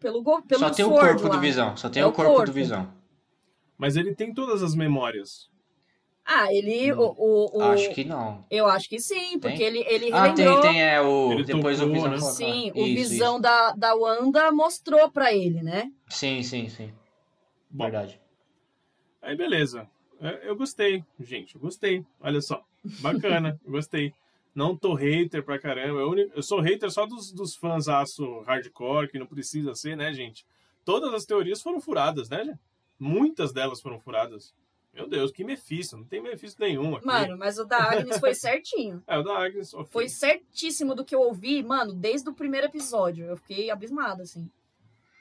Pelo, 0.00 0.22
go- 0.22 0.42
pelo 0.42 0.60
Só 0.60 0.70
tem 0.70 0.84
o 0.84 0.90
corpo 0.90 1.24
lá. 1.24 1.34
do 1.36 1.40
Visão, 1.40 1.76
só 1.76 1.88
tem 1.88 2.02
É 2.02 2.06
o 2.06 2.10
o 2.10 2.12
corpo, 2.12 2.32
corpo. 2.32 2.46
do 2.46 2.52
Visão. 2.52 2.92
Mas 3.78 3.96
ele 3.96 4.14
tem 4.14 4.32
todas 4.34 4.62
as 4.62 4.74
memórias. 4.74 5.48
Ah, 6.24 6.52
ele. 6.52 6.92
Hum, 6.92 6.98
o, 6.98 7.14
o, 7.16 7.58
o- 7.58 7.62
Acho 7.72 7.90
que 7.94 8.04
não. 8.04 8.44
Eu 8.50 8.66
acho 8.66 8.88
que 8.88 8.98
sim, 9.00 9.38
porque 9.38 9.56
Tem? 9.56 9.66
ele, 9.66 9.84
ele 9.88 10.12
Ah, 10.12 10.32
tem, 10.32 10.60
tem, 10.60 10.82
é 10.82 11.00
o... 11.00 11.32
Ele 11.32 11.44
Depois 11.44 11.78
o 11.80 11.84
tocou, 11.86 11.94
Visão 11.94 12.10
né? 12.10 12.18
Sim, 12.20 12.70
ah, 12.70 12.78
o 12.78 12.86
isso, 12.86 13.10
visão 13.10 13.40
Da, 13.40 13.72
da 13.72 13.94
Wanda 13.94 14.50
mostrou 14.52 15.10
pra 15.10 15.32
ele, 15.34 15.62
né? 15.62 15.90
isso. 16.08 16.18
Sim, 16.18 16.42
sim, 16.42 16.68
sim. 16.68 16.92
Bom, 17.70 17.84
Verdade. 17.84 18.20
aí 19.22 19.36
beleza. 19.36 19.88
É, 20.20 20.48
Eu 20.48 20.56
gostei, 20.56 21.02
gente. 21.20 21.54
Eu 21.54 21.60
gostei. 21.60 22.04
Olha 22.20 22.40
só. 22.40 22.62
Bacana. 23.00 23.58
gostei. 23.66 24.12
Não 24.54 24.76
tô 24.76 24.94
hater 24.94 25.42
pra 25.42 25.58
caramba. 25.58 26.00
Eu, 26.00 26.16
eu 26.34 26.42
sou 26.42 26.60
hater 26.60 26.90
só 26.90 27.06
dos, 27.06 27.32
dos 27.32 27.56
fãs 27.56 27.88
aço 27.88 28.40
hardcore, 28.42 29.08
que 29.10 29.18
não 29.18 29.26
precisa 29.26 29.74
ser, 29.74 29.96
né, 29.96 30.12
gente? 30.12 30.46
Todas 30.84 31.12
as 31.12 31.24
teorias 31.24 31.60
foram 31.60 31.80
furadas, 31.80 32.28
né, 32.28 32.44
gente? 32.44 32.58
Muitas 32.98 33.52
delas 33.52 33.80
foram 33.80 33.98
furadas. 33.98 34.54
Meu 34.92 35.08
Deus, 35.08 35.32
que 35.32 35.42
Mephisto. 35.42 35.96
Não 35.96 36.04
tem 36.04 36.22
Mephisto 36.22 36.60
nenhum 36.62 36.94
aqui. 36.94 37.04
Mano, 37.04 37.36
mas 37.36 37.58
o 37.58 37.64
da 37.64 37.78
Agnes 37.78 38.18
foi 38.20 38.32
certinho. 38.32 39.02
É, 39.08 39.18
o 39.18 39.22
da 39.24 39.36
Agnes. 39.44 39.74
ok. 39.74 39.88
Foi 39.90 40.08
certíssimo 40.08 40.94
do 40.94 41.04
que 41.04 41.14
eu 41.16 41.20
ouvi, 41.20 41.62
mano, 41.64 41.92
desde 41.92 42.28
o 42.28 42.32
primeiro 42.34 42.68
episódio. 42.68 43.26
Eu 43.26 43.36
fiquei 43.36 43.70
abismada, 43.72 44.22
assim. 44.22 44.48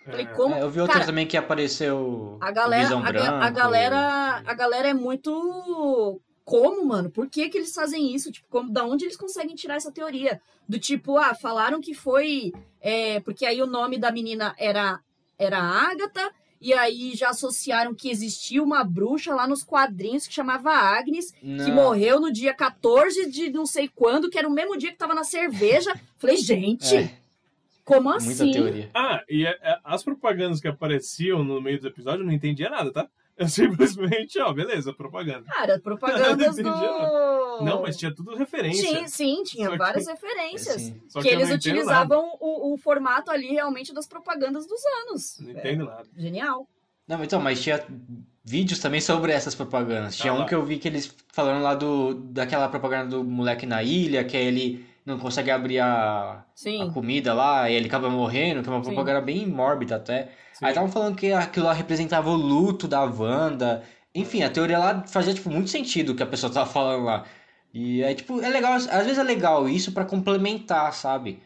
Falei, 0.05 0.25
É, 0.25 0.29
como. 0.29 0.53
É, 0.53 0.61
eu 0.61 0.69
vi 0.69 0.79
outras 0.79 0.97
Cara, 0.99 1.07
também 1.07 1.25
que 1.25 1.35
apareceu 1.35 2.37
A 2.39 2.51
o 2.51 2.53
galera, 2.53 2.83
Visão 2.83 2.99
a, 3.03 3.11
Branco. 3.11 3.33
a 3.33 3.49
galera, 3.49 4.43
a 4.45 4.53
galera 4.53 4.89
é 4.89 4.93
muito 4.93 6.21
como, 6.45 6.85
mano? 6.85 7.09
Por 7.09 7.29
que 7.29 7.49
que 7.49 7.57
eles 7.57 7.73
fazem 7.73 8.13
isso? 8.13 8.31
Tipo, 8.31 8.47
como, 8.49 8.71
da 8.71 8.83
onde 8.85 9.05
eles 9.05 9.15
conseguem 9.17 9.55
tirar 9.55 9.75
essa 9.75 9.91
teoria? 9.91 10.41
Do 10.67 10.77
tipo, 10.79 11.17
ah, 11.17 11.33
falaram 11.33 11.79
que 11.81 11.93
foi 11.93 12.51
é, 12.81 13.19
porque 13.21 13.45
aí 13.45 13.61
o 13.61 13.65
nome 13.67 13.97
da 13.97 14.11
menina 14.11 14.53
era 14.57 14.99
era 15.37 15.57
Agatha 15.59 16.31
e 16.61 16.73
aí 16.73 17.13
já 17.15 17.29
associaram 17.29 17.93
que 17.93 18.09
existia 18.09 18.63
uma 18.63 18.83
bruxa 18.85 19.33
lá 19.35 19.45
nos 19.47 19.63
quadrinhos 19.63 20.25
que 20.27 20.33
chamava 20.33 20.71
Agnes, 20.71 21.31
que 21.31 21.45
Não. 21.45 21.73
morreu 21.75 22.21
no 22.21 22.31
dia 22.31 22.53
14 22.53 23.29
de 23.29 23.49
não 23.49 23.65
sei 23.65 23.89
quando, 23.93 24.29
que 24.29 24.37
era 24.39 24.47
o 24.47 24.51
mesmo 24.51 24.77
dia 24.77 24.91
que 24.91 24.97
tava 24.97 25.13
na 25.13 25.23
cerveja. 25.25 25.93
Falei, 26.17 26.37
gente, 26.37 26.95
É, 26.95 27.13
como 27.83 28.09
muita 28.09 28.23
assim? 28.29 28.51
teoria. 28.51 28.89
Ah, 28.93 29.21
e 29.29 29.45
é- 29.45 29.59
é- 29.61 29.79
as 29.83 30.03
propagandas 30.03 30.61
que 30.61 30.67
apareciam 30.69 31.43
no 31.43 31.59
meio 31.61 31.81
do 31.81 31.87
episódio 31.87 32.21
eu 32.21 32.25
não 32.25 32.31
entendia 32.33 32.69
nada, 32.69 32.93
tá? 32.93 33.09
Eu 33.37 33.47
simplesmente, 33.47 34.39
ó, 34.39 34.53
beleza, 34.53 34.93
propaganda. 34.93 35.43
Cara, 35.47 35.79
propagandas 35.83 36.55
do. 36.55 36.63
Não, 37.63 37.81
mas 37.81 37.97
tinha 37.97 38.13
tudo 38.13 38.35
referência. 38.35 38.87
Sim, 38.87 39.07
sim, 39.07 39.43
tinha 39.43 39.65
Só 39.65 39.71
que- 39.71 39.77
várias 39.77 40.07
É, 40.07 40.11
referências. 40.11 40.81
sim. 40.81 41.01
Só 41.09 41.21
que, 41.21 41.29
eu 41.29 41.33
eles 41.33 41.49
utilizavam 41.51 42.37
o, 42.39 42.73
o 42.73 42.77
formato 42.77 43.31
ali 43.31 43.47
realmente 43.47 43.93
das 43.93 44.05
propagandas 44.07 44.67
dos 44.67 44.81
anos. 45.07 45.37
Não 45.39 45.51
entendo 45.51 45.85
nada. 45.85 46.05
É, 46.17 46.21
genial. 46.21 46.67
Não, 47.07 47.23
então, 47.23 47.41
mas 47.41 47.61
tinha 47.61 47.83
vídeos 48.45 48.79
também 48.79 49.01
sobre 49.01 49.31
essas 49.31 49.55
propagandas. 49.55 50.15
Tinha 50.15 50.31
Ah, 50.31 50.35
um 50.35 50.39
lá. 50.39 50.45
que 50.45 50.55
eu 50.55 50.63
vi 50.63 50.77
que 50.77 50.87
eles 50.87 51.13
falando 51.31 51.61
lá 51.63 51.73
do 51.75 52.13
daquela 52.13 52.69
propaganda 52.69 53.09
do 53.17 53.23
moleque 53.23 53.65
na 53.65 53.83
ilha, 53.83 54.23
que 54.23 54.37
ele 54.37 54.85
não 55.05 55.19
consegue 55.19 55.51
abrir 55.51 55.79
a, 55.79 56.43
a 56.81 56.93
comida 56.93 57.33
lá 57.33 57.69
e 57.69 57.75
ele 57.75 57.87
acaba 57.87 58.09
morrendo, 58.09 58.61
que 58.63 58.69
é 58.69 58.71
uma 58.71 58.83
Sim. 58.83 58.91
propaganda 58.93 59.21
bem 59.21 59.45
mórbida 59.47 59.95
até. 59.97 60.31
Sim. 60.53 60.65
Aí 60.65 60.69
estavam 60.71 60.89
falando 60.91 61.15
que 61.15 61.31
aquilo 61.33 61.65
lá 61.65 61.73
representava 61.73 62.29
o 62.29 62.35
luto 62.35 62.87
da 62.87 63.03
Wanda. 63.03 63.83
Enfim, 64.15 64.43
a 64.43 64.49
teoria 64.49 64.77
lá 64.79 65.05
fazia, 65.07 65.33
tipo, 65.33 65.49
muito 65.49 65.69
sentido 65.69 66.11
o 66.11 66.15
que 66.15 66.23
a 66.23 66.27
pessoa 66.27 66.51
tava 66.53 66.69
falando 66.69 67.03
lá. 67.05 67.25
E 67.73 68.03
aí, 68.03 68.13
tipo, 68.15 68.39
é 68.41 68.49
legal, 68.49 68.73
às 68.73 68.85
vezes 68.85 69.17
é 69.17 69.23
legal 69.23 69.67
isso 69.67 69.91
pra 69.91 70.05
complementar, 70.05 70.93
sabe? 70.93 71.41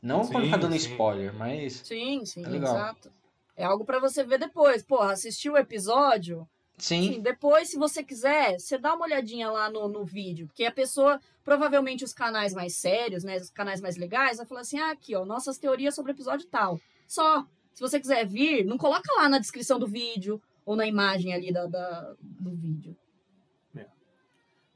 Não 0.00 0.26
pra 0.26 0.40
Sim, 0.40 0.46
ficar 0.46 0.56
dando 0.58 0.72
sim. 0.72 0.90
spoiler, 0.90 1.34
mas... 1.34 1.74
Sim, 1.84 2.24
sim, 2.24 2.44
É 2.44 2.48
legal. 2.48 2.74
exato. 2.74 3.12
É 3.56 3.64
algo 3.64 3.84
pra 3.84 3.98
você 4.00 4.24
ver 4.24 4.38
depois. 4.38 4.82
Porra, 4.82 5.12
assistiu 5.12 5.52
o 5.54 5.58
episódio? 5.58 6.48
Sim, 6.78 7.14
Sim, 7.14 7.20
depois, 7.20 7.68
se 7.70 7.78
você 7.78 8.02
quiser, 8.02 8.58
você 8.58 8.76
dá 8.76 8.94
uma 8.94 9.04
olhadinha 9.04 9.50
lá 9.50 9.70
no, 9.70 9.88
no 9.88 10.04
vídeo. 10.04 10.46
Porque 10.48 10.64
a 10.64 10.72
pessoa, 10.72 11.20
provavelmente 11.44 12.02
os 12.04 12.12
canais 12.12 12.52
mais 12.52 12.74
sérios, 12.76 13.22
né? 13.22 13.36
Os 13.36 13.50
canais 13.50 13.80
mais 13.80 13.96
legais, 13.96 14.38
vai 14.38 14.46
falar 14.46 14.62
assim: 14.62 14.78
ah, 14.78 14.90
aqui, 14.90 15.14
ó, 15.14 15.24
nossas 15.24 15.58
teorias 15.58 15.94
sobre 15.94 16.12
o 16.12 16.14
episódio 16.14 16.46
tal. 16.48 16.80
Só. 17.06 17.46
Se 17.74 17.80
você 17.80 17.98
quiser 17.98 18.26
vir, 18.26 18.66
não 18.66 18.76
coloca 18.76 19.10
lá 19.16 19.30
na 19.30 19.38
descrição 19.38 19.78
do 19.78 19.86
vídeo 19.86 20.42
ou 20.66 20.76
na 20.76 20.86
imagem 20.86 21.32
ali 21.32 21.50
da, 21.50 21.66
da- 21.66 22.14
do 22.20 22.50
vídeo. 22.50 22.94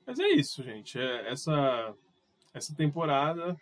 Mas 0.07 0.19
é 0.21 0.29
isso, 0.29 0.63
gente. 0.63 0.99
É, 0.99 1.31
essa, 1.31 1.95
essa 2.55 2.75
temporada 2.75 3.57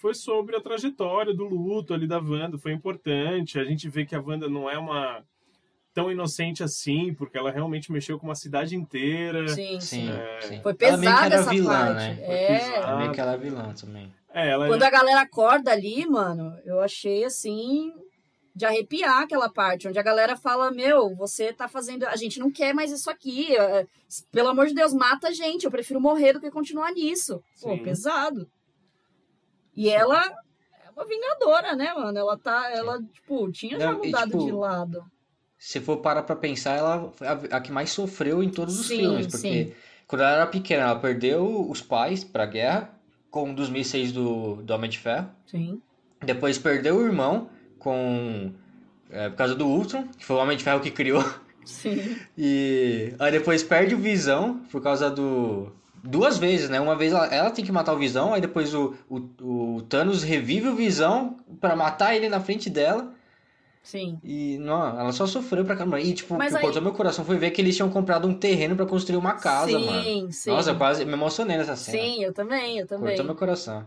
foi 0.00 0.14
sobre 0.14 0.56
a 0.56 0.60
trajetória 0.60 1.34
do 1.34 1.44
luto 1.44 1.92
ali 1.92 2.06
da 2.06 2.18
Wanda. 2.18 2.58
Foi 2.58 2.72
importante. 2.72 3.58
A 3.58 3.64
gente 3.64 3.88
vê 3.88 4.04
que 4.06 4.14
a 4.14 4.20
Wanda 4.20 4.48
não 4.48 4.68
é 4.68 4.78
uma. 4.78 5.22
Tão 5.94 6.10
inocente 6.10 6.62
assim, 6.62 7.14
porque 7.14 7.38
ela 7.38 7.50
realmente 7.52 7.92
mexeu 7.92 8.18
com 8.18 8.26
uma 8.26 8.34
cidade 8.34 8.74
inteira. 8.74 9.46
Sim, 9.48 9.80
sim. 9.80 10.06
Sim, 10.06 10.10
É. 10.10 10.40
sim. 10.42 10.60
Foi 10.62 10.74
Ela 10.80 10.96
meio 10.98 11.12
que 11.12 11.16
pesada 11.16 11.26
era 11.26 11.34
essa 11.36 11.50
vilã, 11.50 11.70
parte. 11.70 11.94
né? 11.94 12.18
É. 12.22 12.46
pesada. 12.58 12.76
Ela 12.86 12.96
meio 12.98 13.12
que 13.12 13.20
ela 13.20 13.32
é 13.32 13.38
vilã 13.38 13.72
também. 13.74 14.14
É, 14.32 14.50
ela 14.50 14.66
Quando 14.66 14.82
a 14.82 14.90
galera 14.90 15.20
acorda 15.20 15.70
ali, 15.70 16.04
mano, 16.06 16.58
eu 16.64 16.80
achei 16.80 17.24
assim 17.24 17.92
de 18.56 18.64
arrepiar 18.64 19.22
aquela 19.22 19.48
parte, 19.48 19.86
onde 19.88 19.98
a 19.98 20.02
galera 20.02 20.36
fala: 20.36 20.70
Meu, 20.72 21.14
você 21.14 21.52
tá 21.52 21.68
fazendo. 21.68 22.04
A 22.06 22.16
gente 22.16 22.38
não 22.40 22.50
quer 22.50 22.74
mais 22.74 22.90
isso 22.90 23.08
aqui. 23.08 23.56
é, 23.56 23.86
Pelo 24.32 24.48
amor 24.48 24.66
de 24.66 24.74
Deus, 24.74 24.92
mata 24.92 25.28
a 25.28 25.32
gente. 25.32 25.64
Eu 25.64 25.70
prefiro 25.70 26.00
morrer 26.00 26.32
do 26.32 26.40
que 26.40 26.50
continuar 26.50 26.92
nisso. 26.92 27.40
Pô, 27.62 27.70
Sim. 27.70 27.82
pesado. 27.82 28.48
E 29.76 29.88
ela 29.88 30.20
é 30.84 30.90
uma 30.90 31.04
vingadora, 31.04 31.74
né, 31.76 31.92
mano? 31.94 32.16
Ela 32.18 32.38
tá. 32.38 32.70
Ela, 32.72 33.00
tipo, 33.12 33.50
tinha 33.52 33.78
já 33.78 33.92
Não, 33.92 34.02
e, 34.04 34.06
mudado 34.06 34.30
tipo, 34.32 34.44
de 34.44 34.52
lado. 34.52 35.04
Se 35.66 35.80
for 35.80 35.96
parar 35.96 36.24
pra 36.24 36.36
pensar, 36.36 36.76
ela 36.76 37.10
foi 37.14 37.26
a, 37.26 37.32
a 37.52 37.60
que 37.60 37.72
mais 37.72 37.88
sofreu 37.88 38.42
em 38.42 38.50
todos 38.50 38.78
os 38.78 38.86
Sim, 38.86 38.98
filmes, 38.98 39.26
porque 39.28 39.64
sim. 39.64 39.72
quando 40.06 40.20
ela 40.20 40.32
era 40.32 40.46
pequena, 40.46 40.82
ela 40.82 40.98
perdeu 40.98 41.66
os 41.70 41.80
pais 41.80 42.22
pra 42.22 42.44
guerra 42.44 42.90
com 43.30 43.48
um 43.48 43.54
dos 43.54 43.70
mísseis 43.70 44.12
do, 44.12 44.56
do 44.56 44.74
Homem 44.74 44.90
de 44.90 44.98
Ferro. 44.98 45.26
Sim. 45.46 45.80
Depois 46.22 46.58
perdeu 46.58 46.98
o 46.98 47.02
irmão 47.06 47.48
com 47.78 48.52
é, 49.10 49.30
por 49.30 49.36
causa 49.36 49.54
do 49.54 49.66
Ultron, 49.66 50.06
que 50.18 50.22
foi 50.26 50.36
o 50.36 50.38
Homem 50.38 50.54
de 50.58 50.62
Ferro 50.62 50.80
que 50.80 50.90
criou. 50.90 51.24
Sim. 51.64 52.14
E 52.36 53.14
aí 53.18 53.32
depois 53.32 53.62
perde 53.62 53.94
o 53.94 53.98
Visão 53.98 54.60
por 54.70 54.82
causa 54.82 55.10
do 55.10 55.72
duas 56.02 56.36
vezes, 56.36 56.68
né? 56.68 56.78
Uma 56.78 56.94
vez 56.94 57.10
ela, 57.14 57.26
ela 57.28 57.50
tem 57.50 57.64
que 57.64 57.72
matar 57.72 57.94
o 57.94 57.98
Visão, 57.98 58.34
aí 58.34 58.40
depois 58.42 58.74
o, 58.74 58.94
o, 59.08 59.76
o 59.76 59.82
Thanos 59.88 60.22
revive 60.22 60.68
o 60.68 60.76
Visão 60.76 61.38
pra 61.58 61.74
matar 61.74 62.14
ele 62.14 62.28
na 62.28 62.38
frente 62.38 62.68
dela. 62.68 63.13
Sim. 63.84 64.18
E 64.24 64.56
não, 64.58 64.98
ela 64.98 65.12
só 65.12 65.26
sofreu 65.26 65.62
pra 65.62 65.76
caramba. 65.76 66.00
E 66.00 66.14
tipo, 66.14 66.34
o 66.34 66.38
que 66.38 66.42
aí- 66.42 66.60
cortou 66.62 66.80
meu 66.80 66.94
coração 66.94 67.22
foi 67.22 67.36
ver 67.36 67.50
que 67.50 67.60
eles 67.60 67.76
tinham 67.76 67.90
comprado 67.90 68.26
um 68.26 68.34
terreno 68.34 68.74
pra 68.74 68.86
construir 68.86 69.18
uma 69.18 69.34
casa, 69.34 69.78
sim, 69.78 69.86
mano. 69.86 70.32
sim. 70.32 70.50
Nossa, 70.50 70.70
eu 70.70 70.78
quase 70.78 71.04
me 71.04 71.12
emocionei 71.12 71.58
nessa 71.58 71.76
cena. 71.76 71.98
Sim, 71.98 72.24
eu 72.24 72.32
também, 72.32 72.78
eu 72.78 72.86
também. 72.86 73.08
Cortou 73.08 73.26
meu 73.26 73.34
coração. 73.34 73.86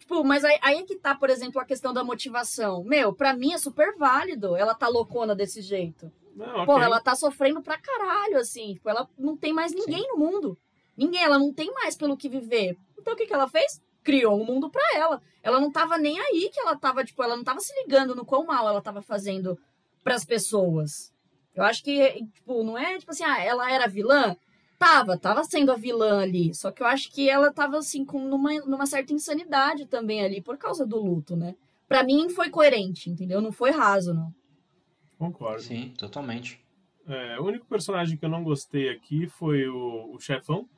Tipo, 0.00 0.24
mas 0.24 0.44
aí, 0.44 0.58
aí 0.60 0.78
é 0.78 0.82
que 0.82 0.96
tá, 0.96 1.14
por 1.14 1.30
exemplo, 1.30 1.60
a 1.60 1.64
questão 1.64 1.92
da 1.94 2.02
motivação. 2.02 2.82
Meu, 2.82 3.12
pra 3.12 3.34
mim 3.34 3.52
é 3.52 3.58
super 3.58 3.96
válido 3.96 4.56
ela 4.56 4.74
tá 4.74 4.88
loucona 4.88 5.32
desse 5.34 5.62
jeito. 5.62 6.10
Não, 6.34 6.46
ok. 6.48 6.66
Porra, 6.66 6.84
ela 6.84 7.00
tá 7.00 7.14
sofrendo 7.14 7.62
pra 7.62 7.78
caralho, 7.78 8.38
assim. 8.38 8.74
Tipo, 8.74 8.90
ela 8.90 9.08
não 9.16 9.36
tem 9.36 9.52
mais 9.52 9.72
ninguém 9.72 10.06
no 10.08 10.18
mundo. 10.18 10.58
Ninguém, 10.96 11.22
ela 11.22 11.38
não 11.38 11.52
tem 11.52 11.72
mais 11.72 11.96
pelo 11.96 12.16
que 12.16 12.28
viver. 12.28 12.76
Então 12.98 13.14
o 13.14 13.16
que, 13.16 13.26
que 13.26 13.32
ela 13.32 13.48
fez? 13.48 13.80
Criou 14.06 14.40
um 14.40 14.44
mundo 14.44 14.70
pra 14.70 14.80
ela. 14.94 15.20
Ela 15.42 15.60
não 15.60 15.72
tava 15.72 15.98
nem 15.98 16.16
aí 16.16 16.48
que 16.52 16.60
ela 16.60 16.76
tava, 16.76 17.04
tipo, 17.04 17.20
ela 17.24 17.36
não 17.36 17.42
tava 17.42 17.58
se 17.58 17.74
ligando 17.82 18.14
no 18.14 18.24
quão 18.24 18.46
mal 18.46 18.68
ela 18.68 18.80
tava 18.80 19.02
fazendo 19.02 19.58
pras 20.04 20.24
pessoas. 20.24 21.12
Eu 21.52 21.64
acho 21.64 21.82
que, 21.82 22.24
tipo, 22.32 22.62
não 22.62 22.78
é 22.78 22.96
tipo 22.98 23.10
assim, 23.10 23.24
ah, 23.24 23.42
ela 23.42 23.68
era 23.68 23.88
vilã? 23.88 24.36
Tava, 24.78 25.18
tava 25.18 25.42
sendo 25.42 25.72
a 25.72 25.74
vilã 25.74 26.20
ali. 26.22 26.54
Só 26.54 26.70
que 26.70 26.84
eu 26.84 26.86
acho 26.86 27.10
que 27.10 27.28
ela 27.28 27.52
tava, 27.52 27.78
assim, 27.78 28.04
com 28.04 28.20
numa, 28.20 28.54
numa 28.60 28.86
certa 28.86 29.12
insanidade 29.12 29.86
também 29.86 30.22
ali, 30.24 30.40
por 30.40 30.56
causa 30.56 30.86
do 30.86 31.02
luto, 31.02 31.34
né? 31.34 31.56
Pra 31.88 32.04
mim 32.04 32.28
foi 32.28 32.48
coerente, 32.48 33.10
entendeu? 33.10 33.40
Não 33.40 33.50
foi 33.50 33.72
raso, 33.72 34.14
não. 34.14 34.32
Concordo. 35.18 35.62
Sim, 35.62 35.92
totalmente. 35.98 36.64
É, 37.08 37.40
o 37.40 37.44
único 37.44 37.66
personagem 37.66 38.16
que 38.16 38.24
eu 38.24 38.28
não 38.28 38.44
gostei 38.44 38.88
aqui 38.88 39.26
foi 39.26 39.66
o, 39.66 40.14
o 40.14 40.20
chefão 40.20 40.68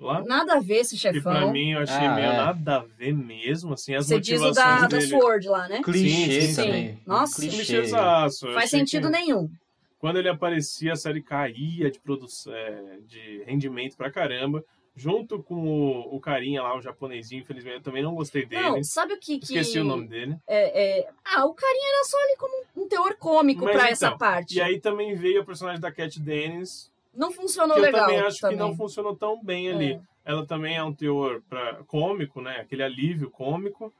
lá. 0.00 0.22
Nada 0.24 0.54
a 0.54 0.60
ver 0.60 0.76
esse 0.76 0.94
Que 0.96 1.02
chefão. 1.02 1.32
pra 1.32 1.46
mim 1.50 1.72
eu 1.72 1.80
achei 1.80 2.06
Ah, 2.06 2.14
meio 2.14 2.26
é. 2.26 2.36
nada 2.36 2.76
a 2.76 2.78
ver 2.80 3.12
mesmo, 3.14 3.74
assim, 3.74 3.94
as 3.94 4.06
Você 4.06 4.20
diz 4.20 4.40
o 4.40 4.44
motivações 4.44 4.80
da, 4.80 4.86
da. 4.88 5.00
Sword 5.00 5.48
lá, 5.48 5.68
né? 5.68 5.82
Clichê 5.82 6.40
sim, 6.42 6.52
sim. 6.52 6.62
também. 6.62 6.98
Nossa. 7.06 7.40
Clichêzaço. 7.40 8.46
Eu 8.48 8.54
Faz 8.54 8.70
sentido 8.70 9.10
que 9.10 9.12
nenhum. 9.18 9.50
Quando 9.98 10.18
ele 10.18 10.28
aparecia, 10.28 10.92
a 10.92 10.96
série 10.96 11.22
caía 11.22 11.90
de 11.90 11.98
produção, 11.98 12.52
é, 12.52 12.98
de 13.06 13.42
rendimento 13.46 13.96
pra 13.96 14.10
caramba. 14.10 14.64
Junto 14.96 15.42
com 15.42 15.56
o, 15.56 16.14
o 16.14 16.20
carinha 16.20 16.62
lá, 16.62 16.76
o 16.76 16.80
japonesinho, 16.80 17.42
infelizmente, 17.42 17.76
eu 17.78 17.82
também 17.82 18.00
não 18.00 18.14
gostei 18.14 18.46
dele. 18.46 18.62
Não, 18.62 18.84
sabe 18.84 19.14
o 19.14 19.18
que. 19.18 19.38
que 19.38 19.44
Esqueci 19.44 19.80
o 19.80 19.84
nome 19.84 20.06
dele. 20.06 20.36
É, 20.46 21.00
é... 21.00 21.08
Ah, 21.24 21.44
o 21.46 21.52
carinha 21.52 21.96
era 21.96 22.04
só 22.04 22.16
ali 22.16 22.36
como 22.38 22.64
um 22.76 22.88
teor 22.88 23.16
cômico 23.16 23.64
Mas 23.64 23.74
pra 23.74 23.82
então, 23.90 23.92
essa 23.92 24.16
parte. 24.16 24.54
E 24.56 24.60
aí 24.60 24.78
também 24.78 25.16
veio 25.16 25.40
a 25.40 25.44
personagem 25.44 25.80
da 25.80 25.90
Cat 25.90 26.20
Dennis, 26.20 26.92
Não 27.16 27.30
funcionou 27.32 27.74
que 27.74 27.80
eu 27.80 27.84
legal. 27.84 28.06
também 28.06 28.20
acho 28.20 28.38
também. 28.40 28.56
que 28.56 28.62
não 28.62 28.76
funcionou 28.76 29.14
tão 29.16 29.42
bem 29.42 29.70
ali. 29.70 29.92
É. 29.92 30.00
Ela 30.24 30.46
também 30.46 30.76
é 30.76 30.82
um 30.82 30.92
teor 30.92 31.42
pra, 31.48 31.82
cômico, 31.86 32.40
né? 32.40 32.58
Aquele 32.60 32.82
alívio 32.82 33.30
cômico. 33.30 33.92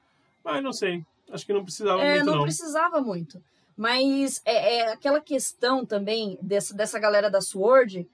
Mas 0.43 0.63
não 0.63 0.73
sei. 0.73 1.05
Acho 1.31 1.45
que 1.47 1.53
não 1.53 1.65
precisava 1.65 2.03
É, 2.03 2.15
muito, 2.17 2.27
não, 2.27 2.37
não. 2.37 2.43
precisava 2.43 3.01
muito. 3.01 3.43
Mas 3.77 4.41
é, 4.45 4.77
é 4.77 4.93
aquela 4.93 5.21
questão 5.21 5.85
também 5.85 6.39
dessa, 6.41 6.75
dessa 6.75 6.99
galera 6.99 7.31
da 7.31 7.41
Sword, 7.41 8.07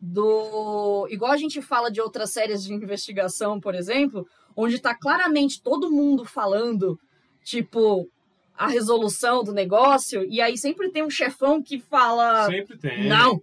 do. 0.00 1.06
Igual 1.10 1.32
a 1.32 1.36
gente 1.36 1.60
fala 1.60 1.90
de 1.90 2.00
outras 2.00 2.30
séries 2.32 2.62
de 2.62 2.72
investigação, 2.72 3.60
por 3.60 3.74
exemplo, 3.74 4.26
onde 4.56 4.78
tá 4.78 4.94
claramente 4.94 5.60
todo 5.62 5.90
mundo 5.90 6.24
falando, 6.24 6.98
tipo, 7.44 8.08
a 8.56 8.66
resolução 8.66 9.42
do 9.44 9.52
negócio, 9.52 10.24
e 10.24 10.40
aí 10.40 10.56
sempre 10.56 10.90
tem 10.90 11.02
um 11.04 11.10
chefão 11.10 11.62
que 11.62 11.78
fala. 11.78 12.46
Sempre 12.46 12.78
tem. 12.78 13.08
Não, 13.08 13.40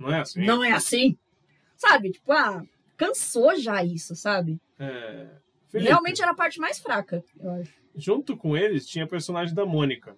Não 0.00 0.12
é 0.12 0.20
assim? 0.20 0.44
não 0.44 0.64
é 0.64 0.72
assim. 0.72 1.16
Sabe? 1.76 2.10
Tipo, 2.12 2.32
ah, 2.32 2.62
cansou 2.96 3.54
já 3.56 3.84
isso, 3.84 4.14
sabe? 4.16 4.58
É... 4.78 5.28
Felipe, 5.68 5.88
Realmente 5.90 6.20
era 6.20 6.32
a 6.32 6.34
parte 6.34 6.58
mais 6.58 6.78
fraca, 6.80 7.22
eu 7.38 7.50
acho. 7.52 7.72
junto 7.94 8.36
com 8.36 8.56
eles 8.56 8.86
tinha 8.86 9.04
a 9.04 9.08
personagem 9.08 9.54
da 9.54 9.64
Mônica. 9.64 10.16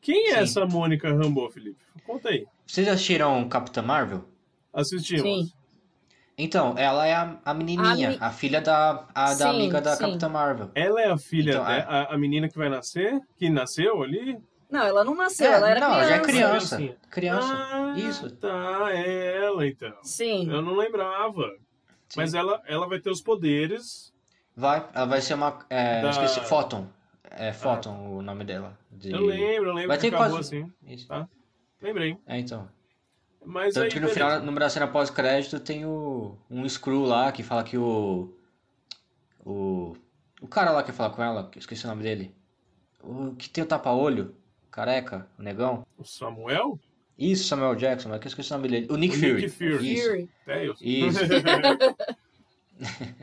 Quem 0.00 0.28
é 0.30 0.34
Sim. 0.36 0.40
essa 0.40 0.66
Mônica 0.66 1.08
Rambo, 1.12 1.50
Felipe? 1.50 1.84
Conta 2.06 2.30
aí. 2.30 2.46
Vocês 2.66 2.86
assistiram 2.88 3.46
Capitã 3.48 3.82
Marvel? 3.82 4.24
Assistimos. 4.72 5.22
Sim. 5.22 5.52
Então, 6.36 6.74
ela 6.76 7.06
é 7.06 7.14
a, 7.14 7.38
a 7.44 7.54
menininha, 7.54 8.08
A 8.08 8.10
mi- 8.12 8.18
a 8.20 8.30
filha 8.32 8.60
da, 8.60 9.06
a, 9.14 9.28
Sim, 9.28 9.38
da 9.38 9.50
amiga 9.50 9.80
da 9.80 9.94
sim. 9.94 10.04
Capitã 10.04 10.28
Marvel. 10.28 10.70
Ela 10.74 11.00
é 11.02 11.10
a 11.10 11.16
filha, 11.16 11.50
Então, 11.52 11.64
de- 11.64 11.70
é. 11.72 11.80
a, 11.82 12.04
a 12.14 12.18
menina 12.18 12.48
que 12.48 12.58
vai 12.58 12.68
nascer? 12.68 13.20
Que 13.36 13.48
nasceu 13.48 14.02
ali? 14.02 14.36
Não, 14.74 14.82
ela 14.82 15.04
não 15.04 15.14
nasceu, 15.14 15.46
É, 15.50 15.54
ela 15.54 15.70
era 15.70 15.80
não, 15.80 15.94
ela 15.94 16.18
criança. 16.20 16.76
já 16.78 16.82
é 16.82 16.88
criança. 16.88 16.96
Criança. 17.10 17.54
Ah, 17.54 17.94
Isso. 17.96 18.30
Tá, 18.36 18.88
é 18.90 19.44
ela 19.44 19.66
então. 19.66 19.94
Sim. 20.02 20.50
Eu 20.50 20.60
não 20.62 20.74
lembrava. 20.74 21.42
Sim. 22.08 22.16
Mas 22.20 22.34
ela, 22.34 22.60
ela 22.66 22.88
vai 22.88 22.98
ter 22.98 23.10
os 23.10 23.20
poderes. 23.22 24.12
Vai, 24.56 24.84
ela 24.94 25.06
vai 25.06 25.20
ser 25.20 25.34
uma. 25.34 25.58
É, 25.70 26.02
Da- 26.02 26.10
Esqueci, 26.10 26.40
Photon. 26.40 26.86
É 27.30 27.52
Photon 27.52 28.16
o 28.16 28.22
nome 28.22 28.44
dela. 28.44 28.76
De- 28.90 29.10
Eu 29.12 29.20
lembro, 29.26 29.70
eu 29.70 29.74
lembro 29.74 29.88
Vai 29.88 29.96
que 29.96 30.10
ter 30.10 30.14
acabou 30.16 30.36
quase- 30.38 30.56
assim. 30.58 30.72
Isso. 30.86 31.06
Tá. 31.08 31.28
Lembrei. 31.80 32.16
É, 32.26 32.38
então. 32.38 32.68
Mas 33.44 33.74
Tanto 33.74 33.84
aí, 33.84 33.90
que 33.90 33.96
no 34.00 34.06
beleza. 34.08 34.14
final, 34.38 34.40
no 34.52 34.58
da 34.58 34.68
cena 34.70 34.86
pós-crédito, 34.88 35.60
tem 35.60 35.84
o, 35.84 36.36
um 36.50 36.68
Screw 36.68 37.04
lá 37.04 37.30
que 37.30 37.42
fala 37.42 37.62
que 37.62 37.76
o. 37.78 38.32
O. 39.44 39.94
O 40.40 40.48
cara 40.48 40.70
lá 40.70 40.82
que 40.82 40.92
fala 40.92 41.10
com 41.14 41.22
ela, 41.22 41.48
que 41.48 41.58
eu 41.58 41.60
esqueci 41.60 41.84
o 41.84 41.88
nome 41.88 42.02
dele. 42.02 42.34
O 43.02 43.34
que 43.34 43.48
tem 43.48 43.62
o 43.62 43.66
tapa-olho, 43.66 44.34
careca, 44.74 45.28
o 45.38 45.42
negão. 45.42 45.86
O 45.96 46.02
Samuel? 46.04 46.80
Isso, 47.16 47.44
Samuel 47.44 47.76
Jackson, 47.76 48.08
mas 48.08 48.18
que 48.18 48.26
eu 48.26 48.28
esqueci 48.30 48.52
o 48.52 48.56
nome 48.56 48.68
dele. 48.68 48.88
O 48.90 48.96
Nick 48.96 49.14
O 49.14 49.20
Fury. 49.20 49.34
Nick 49.34 49.48
Fury. 49.50 49.94
Isso. 49.94 50.08
Fury. 50.08 50.28
É. 50.48 50.66
Isso. 50.80 51.20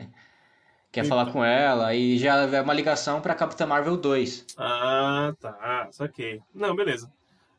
Quer 0.90 1.04
falar 1.04 1.30
com 1.30 1.44
ela 1.44 1.94
e 1.94 2.18
já 2.18 2.36
é 2.36 2.60
uma 2.62 2.72
ligação 2.72 3.20
pra 3.20 3.34
Capitã 3.34 3.66
Marvel 3.66 3.98
2. 3.98 4.46
ah, 4.56 5.34
tá. 5.38 5.88
Saquei. 5.90 6.40
Não, 6.54 6.74
beleza. 6.74 7.12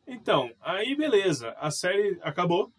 Então, 0.07 0.51
aí 0.59 0.95
beleza. 0.95 1.55
A 1.59 1.69
série 1.69 2.17
acabou. 2.23 2.71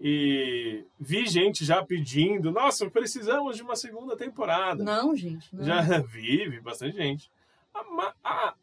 E 0.00 0.84
vi 0.98 1.26
gente 1.26 1.64
já 1.64 1.84
pedindo, 1.84 2.50
nossa, 2.50 2.90
precisamos 2.90 3.56
de 3.56 3.62
uma 3.62 3.76
segunda 3.76 4.16
temporada. 4.16 4.82
Não, 4.82 5.14
gente. 5.14 5.54
Não. 5.54 5.64
Já 5.64 5.80
vi, 6.02 6.48
vi 6.48 6.60
bastante 6.60 6.96
gente. 6.96 7.30
A, 7.74 7.84
a, 8.24 8.54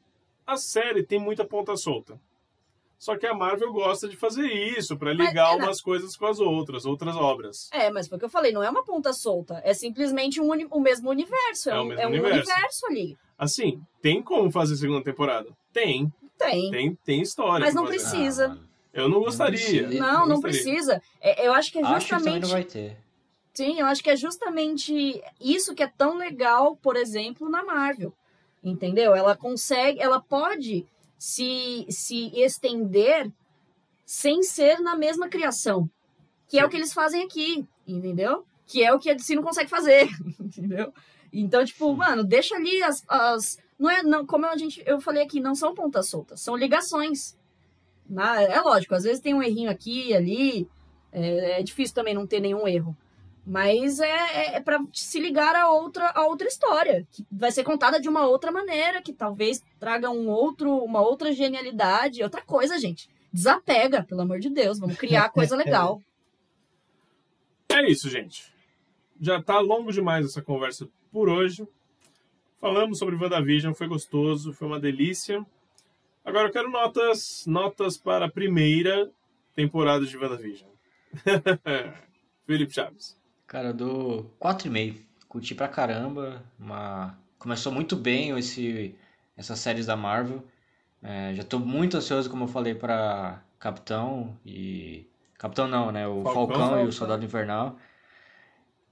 a 0.48 0.58
série 0.58 1.04
tem 1.04 1.20
muita 1.20 1.44
ponta 1.46 1.76
solta. 1.76 2.20
Só 2.98 3.16
que 3.16 3.28
a 3.28 3.34
Marvel 3.34 3.72
gosta 3.72 4.08
de 4.10 4.18
fazer 4.18 4.48
isso, 4.48 4.98
pra 4.98 5.14
Mas, 5.14 5.28
ligar 5.28 5.54
é, 5.54 5.56
umas 5.64 5.80
coisas 5.82 6.16
com 6.18 6.26
as 6.26 6.40
outras, 6.40 6.84
outras 6.84 7.16
obras. 7.16 7.70
É, 7.72 7.92
mas 7.92 8.08
foi 8.08 8.16
o 8.16 8.20
que 8.20 8.26
eu 8.26 8.30
falei, 8.30 8.52
não 8.52 8.64
é 8.64 8.70
uma 8.72 8.84
ponta 8.84 9.14
solta. 9.14 9.62
É 9.64 9.72
simplesmente 9.76 10.42
um 10.42 10.50
uni- 10.50 10.66
o 10.72 10.80
mesmo 10.80 11.10
universo. 11.12 11.70
É, 11.70 11.74
É 11.74 11.78
o 11.80 11.82
um, 11.84 11.86
mesmo 11.86 12.02
é 12.02 12.08
um 12.08 12.10
universo. 12.10 12.50
universo. 12.52 12.86
ali. 12.88 13.18
Assim, 13.38 13.80
tem 14.02 14.24
como 14.24 14.50
fazer 14.50 14.76
segunda 14.78 15.04
temporada? 15.04 15.50
Tem, 15.72 16.12
Tem. 16.40 16.72
tem, 16.72 16.96
tem 17.06 17.22
história. 17.22 17.64
Mas 17.68 17.76
não 17.76 17.86
fazer. 17.86 17.98
precisa. 18.00 18.58
Ah. 18.60 18.68
Eu 18.92 19.08
não 19.08 19.20
gostaria. 19.20 19.60
precisa. 19.60 20.00
Não, 20.00 20.26
não 20.26 20.36
gostaria. 20.42 20.64
precisa. 20.64 21.02
É, 21.22 21.48
eu 21.48 21.54
acho 21.54 21.72
que 21.72 21.78
é 21.78 21.84
Acho 21.84 22.06
que 22.08 22.10
também 22.16 22.42
justamente. 22.42 22.42
não 22.44 22.50
vai 22.50 22.64
ter. 22.64 22.98
Sim, 23.54 23.80
eu 23.80 23.86
acho 23.86 24.04
que 24.04 24.10
é 24.10 24.16
justamente 24.16 25.22
isso 25.40 25.76
que 25.76 25.84
é 25.84 25.88
tão 25.88 26.18
legal, 26.18 26.76
por 26.78 26.96
exemplo, 26.96 27.48
na 27.48 27.64
Marvel. 27.64 28.12
Entendeu? 28.64 29.16
Ela 29.16 29.36
consegue, 29.36 30.00
ela 30.00 30.20
pode 30.22 30.86
se, 31.18 31.86
se 31.90 32.32
estender 32.40 33.32
sem 34.06 34.42
ser 34.44 34.80
na 34.80 34.96
mesma 34.96 35.28
criação. 35.28 35.90
Que 36.48 36.60
é 36.60 36.66
o 36.66 36.70
que 36.70 36.78
eles 36.78 36.94
fazem 36.94 37.24
aqui, 37.24 37.68
entendeu? 37.86 38.46
Que 38.66 38.84
é 38.84 38.94
o 38.94 39.00
que 39.00 39.10
a 39.10 39.14
DC 39.14 39.36
não 39.36 39.44
consegue 39.44 39.70
fazer, 39.70 40.10
entendeu? 40.40 40.94
Então, 41.32 41.64
tipo, 41.66 41.94
mano, 41.96 42.24
deixa 42.24 42.56
ali 42.56 42.82
as. 42.82 43.04
as 43.08 43.58
não 43.78 43.90
é, 43.90 44.02
não, 44.02 44.26
como 44.26 44.46
a 44.46 44.56
gente, 44.58 44.82
eu 44.86 45.00
falei 45.00 45.24
aqui, 45.24 45.40
não 45.40 45.54
são 45.54 45.76
pontas 45.76 46.08
soltas, 46.08 46.40
são 46.42 46.56
ligações. 46.56 47.38
Na- 48.10 48.42
é 48.42 48.60
lógico, 48.62 48.96
às 48.96 49.04
vezes 49.04 49.22
tem 49.22 49.34
um 49.34 49.44
errinho 49.44 49.70
aqui 49.70 50.10
e 50.10 50.14
ali. 50.16 50.70
É, 51.12 51.60
é 51.60 51.64
difícil 51.64 51.96
também 51.96 52.14
não 52.14 52.26
ter 52.28 52.40
nenhum 52.40 52.68
erro. 52.68 52.96
Mas 53.50 54.02
é, 54.02 54.10
é, 54.10 54.56
é 54.56 54.60
para 54.60 54.78
se 54.92 55.22
ligar 55.22 55.56
a 55.56 55.70
outra, 55.72 56.10
a 56.10 56.26
outra 56.26 56.50
história, 56.50 57.08
que 57.10 57.26
vai 57.32 57.50
ser 57.50 57.64
contada 57.64 57.98
de 57.98 58.10
uma 58.10 58.28
outra 58.28 58.52
maneira, 58.52 59.02
que 59.02 59.14
talvez 59.14 59.64
traga 59.80 60.10
um 60.10 60.28
outro, 60.28 60.70
uma 60.84 61.00
outra 61.00 61.32
genialidade, 61.32 62.22
outra 62.22 62.42
coisa, 62.42 62.78
gente. 62.78 63.10
Desapega, 63.32 64.04
pelo 64.04 64.20
amor 64.20 64.40
de 64.40 64.50
Deus, 64.50 64.78
vamos 64.78 64.98
criar 64.98 65.30
coisa 65.32 65.56
legal. 65.56 66.02
É 67.70 67.90
isso, 67.90 68.10
gente. 68.10 68.52
Já 69.18 69.42
tá 69.42 69.62
longo 69.62 69.94
demais 69.94 70.26
essa 70.26 70.42
conversa 70.42 70.86
por 71.10 71.30
hoje. 71.30 71.66
Falamos 72.60 73.00
sobre 73.00 73.16
WandaVision, 73.16 73.74
foi 73.74 73.88
gostoso, 73.88 74.52
foi 74.52 74.68
uma 74.68 74.80
delícia. 74.80 75.46
Agora 76.26 76.50
eu 76.50 76.52
quero 76.52 76.70
notas, 76.70 77.46
notas 77.48 77.98
para 77.98 78.26
a 78.26 78.30
primeira 78.30 79.10
temporada 79.56 80.06
de 80.06 80.18
WandaVision. 80.18 80.70
Felipe 82.46 82.74
Chaves. 82.74 83.18
Cara, 83.48 83.70
eu 83.70 83.74
dou 83.74 84.36
4,5. 84.40 85.02
Curti 85.28 85.56
pra 85.56 85.68
caramba. 85.68 86.44
Uma... 86.60 87.18
Começou 87.40 87.72
muito 87.72 87.96
bem 87.96 88.38
esse... 88.38 88.96
essas 89.36 89.58
séries 89.60 89.86
da 89.86 89.96
Marvel. 89.96 90.44
É, 91.02 91.34
já 91.34 91.44
tô 91.44 91.60
muito 91.60 91.98
ansioso, 91.98 92.30
como 92.30 92.44
eu 92.44 92.48
falei, 92.48 92.76
pra 92.76 93.42
Capitão 93.60 94.38
e. 94.46 95.08
Capitão 95.38 95.68
não, 95.68 95.92
né? 95.92 96.08
O 96.08 96.24
Falcão. 96.24 96.58
Falcão, 96.58 96.84
e 96.84 96.88
o 96.88 96.92
Soldado 96.92 97.24
Invernal. 97.24 97.78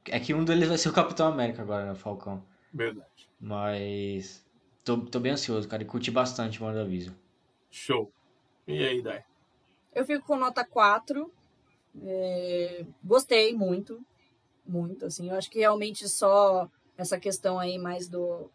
É 0.06 0.19
que 0.19 0.34
um 0.34 0.45
deles 0.45 0.67
vai 0.67 0.77
ser 0.77 0.90
o 0.90 0.93
Capitão 0.93 1.27
América 1.27 1.61
agora, 1.61 1.85
né? 1.85 1.92
O 1.92 1.95
Falcão. 1.95 2.43
Verdade. 2.74 3.30
Mas. 3.40 4.45
Tô, 4.84 4.98
tô 4.98 5.19
bem 5.19 5.32
ansioso, 5.32 5.67
cara. 5.67 5.82
E 5.82 5.85
curti 5.85 6.11
bastante 6.11 6.61
o 6.61 6.66
WandaVision. 6.66 7.16
Show. 7.72 8.11
E 8.67 8.84
aí, 8.84 9.01
Dai? 9.01 9.24
Eu 9.93 10.06
fico 10.06 10.25
com 10.25 10.38
nota 10.38 10.64
4. 10.64 11.32
É, 12.03 12.85
gostei 13.03 13.53
muito. 13.56 14.00
Muito, 14.68 15.06
assim. 15.06 15.30
Eu 15.30 15.35
acho 15.35 15.50
que 15.50 15.60
realmente 15.60 16.08
só 16.10 16.68
essa 16.98 17.19
questão 17.19 17.60
aí 17.60 17.77
mais 17.77 18.08
do 18.08 18.50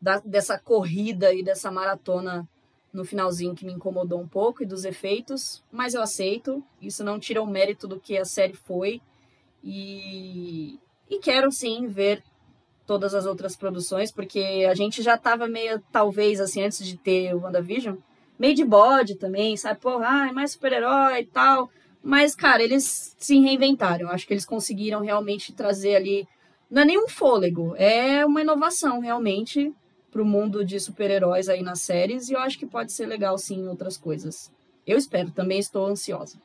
da- 0.00 0.20
dessa 0.20 0.58
corrida 0.58 1.32
e 1.34 1.42
dessa 1.42 1.70
maratona 1.70 2.48
no 2.92 3.04
finalzinho 3.04 3.54
que 3.54 3.66
me 3.66 3.72
incomodou 3.72 4.20
um 4.20 4.28
pouco 4.28 4.62
e 4.62 4.66
dos 4.66 4.84
efeitos, 4.84 5.62
mas 5.70 5.94
eu 5.94 6.02
aceito. 6.02 6.62
Isso 6.80 7.04
não 7.04 7.20
tira 7.20 7.42
o 7.42 7.46
mérito 7.46 7.86
do 7.86 8.00
que 8.00 8.16
a 8.18 8.24
série 8.24 8.54
foi. 8.54 9.00
E, 9.62 10.78
e 11.08 11.18
quero 11.18 11.52
sim 11.52 11.86
ver 11.86 12.22
todas 12.86 13.14
as 13.14 13.26
outras 13.26 13.56
produções, 13.56 14.10
porque 14.10 14.66
a 14.68 14.74
gente 14.74 15.02
já 15.02 15.16
tava 15.16 15.46
meio, 15.46 15.80
talvez, 15.92 16.40
assim, 16.40 16.62
antes 16.62 16.84
de 16.84 16.96
ter 16.96 17.34
o 17.34 17.40
WandaVision, 17.42 17.96
meio 18.38 18.54
de 18.54 18.64
bode 18.64 19.16
também, 19.16 19.56
sabe? 19.56 19.80
Pô, 19.80 19.98
ai, 19.98 20.32
mais 20.32 20.52
super-herói 20.52 21.20
e 21.20 21.26
tal. 21.26 21.70
Mas, 22.02 22.34
cara, 22.34 22.62
eles 22.62 23.14
se 23.18 23.38
reinventaram. 23.38 24.08
Acho 24.08 24.26
que 24.26 24.32
eles 24.32 24.46
conseguiram 24.46 25.00
realmente 25.00 25.52
trazer 25.52 25.96
ali. 25.96 26.26
Não 26.70 26.82
é 26.82 26.84
nenhum 26.84 27.08
fôlego, 27.08 27.74
é 27.76 28.24
uma 28.24 28.40
inovação 28.40 29.00
realmente 29.00 29.72
pro 30.10 30.24
mundo 30.24 30.64
de 30.64 30.78
super-heróis 30.78 31.48
aí 31.48 31.62
nas 31.62 31.80
séries. 31.80 32.28
E 32.28 32.32
eu 32.32 32.40
acho 32.40 32.58
que 32.58 32.66
pode 32.66 32.92
ser 32.92 33.06
legal 33.06 33.36
sim 33.36 33.60
em 33.60 33.68
outras 33.68 33.96
coisas. 33.96 34.50
Eu 34.86 34.96
espero, 34.96 35.30
também 35.30 35.58
estou 35.58 35.86
ansiosa. 35.86 36.40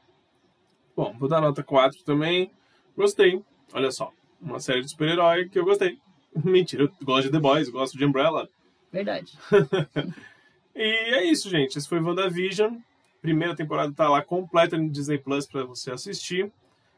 Bom, 0.95 1.15
vou 1.17 1.29
dar 1.29 1.41
nota 1.41 1.63
4 1.63 2.03
também. 2.03 2.51
Gostei. 2.95 3.41
Olha 3.73 3.91
só. 3.91 4.11
Uma 4.41 4.59
série 4.59 4.81
de 4.81 4.89
super-herói 4.89 5.47
que 5.47 5.59
eu 5.59 5.65
gostei. 5.65 5.97
Mentira, 6.43 6.83
eu 6.83 6.91
gosto 7.03 7.27
de 7.27 7.31
The 7.31 7.39
Boys, 7.39 7.69
gosto 7.69 7.97
de 7.97 8.05
Umbrella. 8.05 8.49
Verdade. 8.91 9.37
E 10.75 11.15
é 11.15 11.23
isso, 11.23 11.49
gente. 11.49 11.77
Esse 11.77 11.87
foi 11.87 12.01
WandaVision. 12.01 12.75
Primeira 13.25 13.55
temporada 13.55 13.91
tá 13.91 14.07
lá 14.07 14.21
completa 14.21 14.77
no 14.77 14.87
Disney 14.87 15.17
Plus 15.17 15.47
para 15.47 15.63
você 15.63 15.89
assistir. 15.89 16.51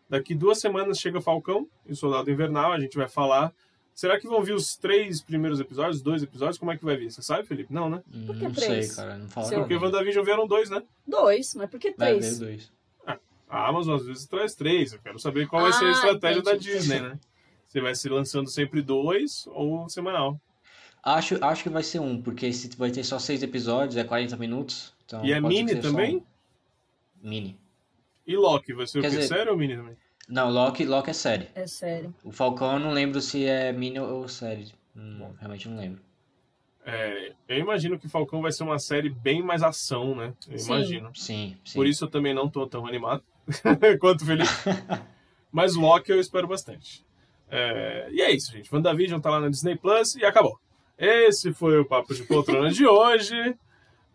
Daqui 0.09 0.35
duas 0.35 0.59
semanas 0.59 0.99
chega 0.99 1.21
Falcão 1.21 1.65
e 1.85 1.93
o 1.93 1.95
Soldado 1.95 2.29
Invernal. 2.29 2.73
A 2.73 2.79
gente 2.81 2.97
vai 2.97 3.07
falar. 3.07 3.53
Será 3.95 4.19
que 4.19 4.27
vão 4.27 4.43
vir 4.43 4.53
os 4.53 4.75
três 4.75 5.21
primeiros 5.21 5.61
episódios, 5.61 6.01
dois 6.01 6.21
episódios? 6.21 6.57
Como 6.57 6.69
é 6.69 6.77
que 6.77 6.83
vai 6.83 6.97
vir? 6.97 7.09
Você 7.09 7.21
sabe, 7.21 7.47
Felipe? 7.47 7.73
Não, 7.73 7.89
né? 7.89 8.03
Hum, 8.13 8.25
Por 8.25 8.35
que 8.35 8.43
não 8.43 8.51
três? 8.51 8.87
sei, 8.87 8.95
cara. 8.97 9.17
Não 9.17 9.29
fala 9.29 9.49
Porque. 9.49 9.75
WandaVision 9.77 10.25
vieram 10.25 10.45
dois, 10.45 10.69
né? 10.69 10.83
Dois, 11.07 11.55
mas 11.55 11.69
por 11.69 11.79
que 11.79 11.93
Vai 11.97 12.15
ver 12.15 12.19
três? 12.19 12.39
dois. 12.39 12.71
A 13.49 13.69
Amazon 13.69 13.95
às 13.95 14.05
vezes 14.05 14.25
traz 14.25 14.53
três. 14.53 14.91
Eu 14.91 14.99
quero 14.99 15.17
saber 15.17 15.47
qual 15.47 15.61
vai 15.61 15.71
ser 15.71 15.85
a 15.85 15.87
Ah, 15.87 15.91
estratégia 15.91 16.41
da 16.43 16.55
entendi. 16.55 16.73
Disney, 16.73 16.99
né? 16.99 17.17
Você 17.65 17.79
vai 17.79 17.95
se 17.95 18.09
lançando 18.09 18.49
sempre 18.49 18.81
dois 18.81 19.47
ou 19.47 19.87
semanal. 19.87 20.37
Acho, 21.01 21.41
acho 21.41 21.63
que 21.63 21.69
vai 21.69 21.83
ser 21.83 21.99
um, 21.99 22.21
porque 22.21 22.51
se 22.51 22.69
vai 22.75 22.91
ter 22.91 23.03
só 23.05 23.17
seis 23.17 23.41
episódios, 23.41 23.95
é 23.95 24.03
40 24.03 24.35
minutos. 24.35 24.93
Então 25.07 25.25
e 25.25 25.31
é 25.31 25.39
mini 25.39 25.73
que 25.75 25.81
também? 25.81 26.17
um. 26.17 26.23
Mini. 27.29 27.57
E 28.25 28.35
Loki 28.35 28.73
vai 28.73 28.85
ser 28.85 28.99
Quer 29.01 29.07
o 29.07 29.11
quê? 29.11 29.17
dizer- 29.17 29.27
Sério 29.35 29.53
ou 29.53 29.57
mini 29.57 29.75
também? 29.77 29.95
Não, 30.27 30.49
Loki, 30.51 30.83
Loki 30.85 31.09
é 31.09 31.13
série. 31.13 31.47
É 31.55 31.65
sério. 31.65 32.13
O 32.21 32.31
Falcão 32.33 32.73
eu 32.73 32.79
não 32.79 32.91
lembro 32.91 33.21
se 33.21 33.45
é 33.45 33.71
mini 33.71 33.97
ou 33.99 34.27
série. 34.27 34.73
Hum, 34.93 35.31
realmente 35.39 35.69
não 35.69 35.77
lembro. 35.77 36.01
É, 36.85 37.31
eu 37.47 37.57
imagino 37.57 37.97
que 37.97 38.09
Falcão 38.09 38.41
vai 38.41 38.51
ser 38.51 38.63
uma 38.63 38.77
série 38.79 39.09
bem 39.09 39.41
mais 39.41 39.63
ação, 39.63 40.13
né? 40.15 40.33
Eu 40.49 40.57
Sim. 40.59 40.65
imagino. 40.73 41.11
Sim, 41.15 41.57
sim. 41.63 41.73
Por 41.73 41.87
isso 41.87 42.03
eu 42.05 42.09
também 42.09 42.33
não 42.33 42.49
tô 42.49 42.67
tão 42.67 42.85
animado 42.85 43.23
quanto 44.01 44.21
o 44.23 44.25
Felipe. 44.25 44.49
Mas 45.51 45.75
Loki 45.75 46.11
eu 46.11 46.19
espero 46.19 46.47
bastante. 46.47 47.05
É, 47.49 48.09
e 48.11 48.21
é 48.21 48.31
isso, 48.31 48.51
gente. 48.51 48.73
WandaVision 48.73 49.21
tá 49.21 49.29
lá 49.29 49.39
na 49.39 49.47
Disney 49.49 49.77
Plus 49.77 50.15
e 50.15 50.25
acabou. 50.25 50.59
Esse 50.97 51.53
foi 51.53 51.79
o 51.79 51.85
Papo 51.85 52.13
de 52.13 52.23
Poltrona 52.23 52.69
de 52.69 52.85
hoje. 52.85 53.55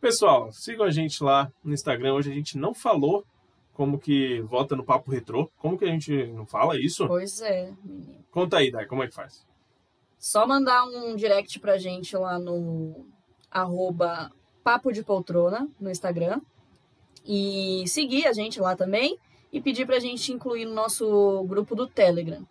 Pessoal, 0.03 0.51
sigam 0.51 0.85
a 0.85 0.91
gente 0.91 1.23
lá 1.23 1.49
no 1.63 1.73
Instagram. 1.73 2.15
Hoje 2.15 2.29
a 2.29 2.35
gente 2.35 2.59
não 2.59 2.75
falou 2.75 3.25
como 3.73 4.01
que 4.01 4.41
vota 4.41 4.75
no 4.75 4.83
Papo 4.83 5.13
Retrô. 5.13 5.49
Como 5.59 5.79
que 5.79 5.85
a 5.85 5.89
gente 5.89 6.27
não 6.27 6.45
fala 6.45 6.77
isso? 6.77 7.07
Pois 7.07 7.41
é, 7.41 7.73
menino. 7.85 8.19
Conta 8.33 8.57
aí, 8.57 8.73
Dai, 8.73 8.85
como 8.85 9.05
é 9.05 9.07
que 9.07 9.15
faz? 9.15 9.47
Só 10.19 10.45
mandar 10.45 10.85
um 10.87 11.15
direct 11.15 11.61
pra 11.61 11.79
gente 11.79 12.17
lá 12.17 12.37
no 12.37 13.07
arroba 13.49 14.33
Papo 14.65 14.91
de 14.91 15.05
Poltrona 15.05 15.69
no 15.81 15.89
Instagram. 15.89 16.41
E 17.25 17.85
seguir 17.87 18.27
a 18.27 18.33
gente 18.33 18.61
lá 18.61 18.75
também. 18.75 19.17
E 19.53 19.61
pedir 19.61 19.87
pra 19.87 20.01
gente 20.01 20.33
incluir 20.33 20.65
no 20.65 20.75
nosso 20.75 21.45
grupo 21.45 21.77
do 21.77 21.87
Telegram. 21.87 22.45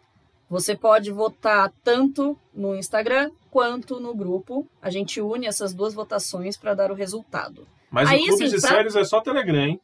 Você 0.52 0.76
pode 0.76 1.10
votar 1.14 1.72
tanto 1.82 2.38
no 2.54 2.76
Instagram 2.76 3.32
quanto 3.50 4.02
no 4.02 4.14
grupo. 4.14 4.68
A 4.82 4.90
gente 4.90 5.22
une 5.22 5.48
essas 5.48 5.74
duas 5.74 5.94
votações 5.94 6.58
para 6.58 6.74
dar 6.74 6.92
o 6.92 6.94
resultado. 6.94 7.66
Mas 7.90 8.10
Aí, 8.10 8.24
o 8.24 8.26
Clube 8.28 8.44
assim, 8.44 8.56
de 8.56 8.62
pra- 8.62 8.70
Séries 8.70 8.96
é 8.98 9.04
só 9.06 9.22
Telegram, 9.22 9.56
hein? 9.66 9.80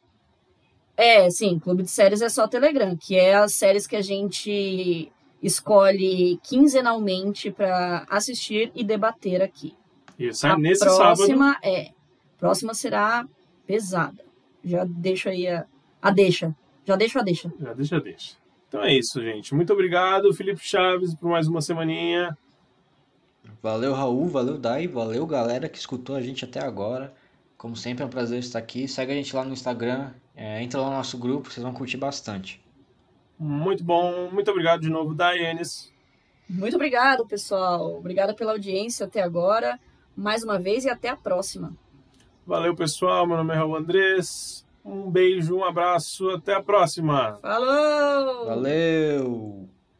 É, 0.94 1.30
sim, 1.30 1.58
Clube 1.58 1.84
de 1.84 1.90
Séries 1.90 2.20
é 2.20 2.28
só 2.28 2.46
Telegram, 2.46 2.94
que 2.96 3.16
é 3.16 3.36
as 3.36 3.54
séries 3.54 3.86
que 3.86 3.96
a 3.96 4.02
gente 4.02 5.10
escolhe 5.42 6.38
quinzenalmente 6.42 7.50
para 7.50 8.04
assistir 8.10 8.70
e 8.74 8.84
debater 8.84 9.40
aqui. 9.40 9.74
E 10.18 10.34
sai 10.34 10.50
a 10.50 10.58
nesse 10.58 10.80
sábado. 10.84 11.16
próxima 11.16 11.56
é. 11.62 11.92
Próxima 12.36 12.74
será 12.74 13.26
pesada. 13.66 14.22
Já 14.62 14.84
deixo 14.84 15.30
aí 15.30 15.46
a, 15.48 15.64
a 16.02 16.10
deixa. 16.10 16.54
Já 16.84 16.94
deixo 16.94 17.18
a 17.18 17.22
deixa. 17.22 17.50
Já 17.58 17.72
deixa, 17.72 18.00
deixa. 18.00 18.36
Então 18.68 18.84
é 18.84 18.92
isso, 18.92 19.20
gente. 19.22 19.54
Muito 19.54 19.72
obrigado, 19.72 20.32
Felipe 20.34 20.60
Chaves, 20.62 21.14
por 21.14 21.30
mais 21.30 21.48
uma 21.48 21.62
semaninha. 21.62 22.36
Valeu, 23.62 23.94
Raul, 23.94 24.28
valeu, 24.28 24.58
Dai, 24.58 24.86
valeu, 24.86 25.26
galera 25.26 25.68
que 25.68 25.78
escutou 25.78 26.14
a 26.14 26.20
gente 26.20 26.44
até 26.44 26.60
agora. 26.60 27.14
Como 27.56 27.74
sempre, 27.74 28.04
é 28.04 28.06
um 28.06 28.10
prazer 28.10 28.38
estar 28.38 28.58
aqui. 28.58 28.86
Segue 28.86 29.10
a 29.10 29.14
gente 29.14 29.34
lá 29.34 29.44
no 29.44 29.52
Instagram, 29.52 30.12
é, 30.36 30.62
entra 30.62 30.80
lá 30.80 30.90
no 30.90 30.96
nosso 30.96 31.18
grupo, 31.18 31.50
vocês 31.50 31.64
vão 31.64 31.72
curtir 31.72 31.96
bastante. 31.96 32.62
Muito 33.38 33.82
bom. 33.82 34.30
Muito 34.30 34.50
obrigado 34.50 34.80
de 34.80 34.90
novo, 34.90 35.14
Daenis. 35.14 35.92
Muito 36.48 36.76
obrigado, 36.76 37.26
pessoal. 37.26 37.96
Obrigada 37.96 38.34
pela 38.34 38.52
audiência 38.52 39.06
até 39.06 39.22
agora. 39.22 39.78
Mais 40.16 40.42
uma 40.42 40.58
vez 40.58 40.84
e 40.84 40.90
até 40.90 41.08
a 41.08 41.16
próxima. 41.16 41.76
Valeu, 42.46 42.74
pessoal. 42.74 43.26
Meu 43.26 43.36
nome 43.36 43.54
é 43.54 43.56
Raul 43.56 43.76
Andrés. 43.76 44.66
Um 44.88 45.10
beijo, 45.10 45.56
um 45.56 45.64
abraço. 45.64 46.30
Até 46.30 46.54
a 46.54 46.62
próxima. 46.62 47.36
Falou! 47.42 48.46
Valeu! 48.46 49.68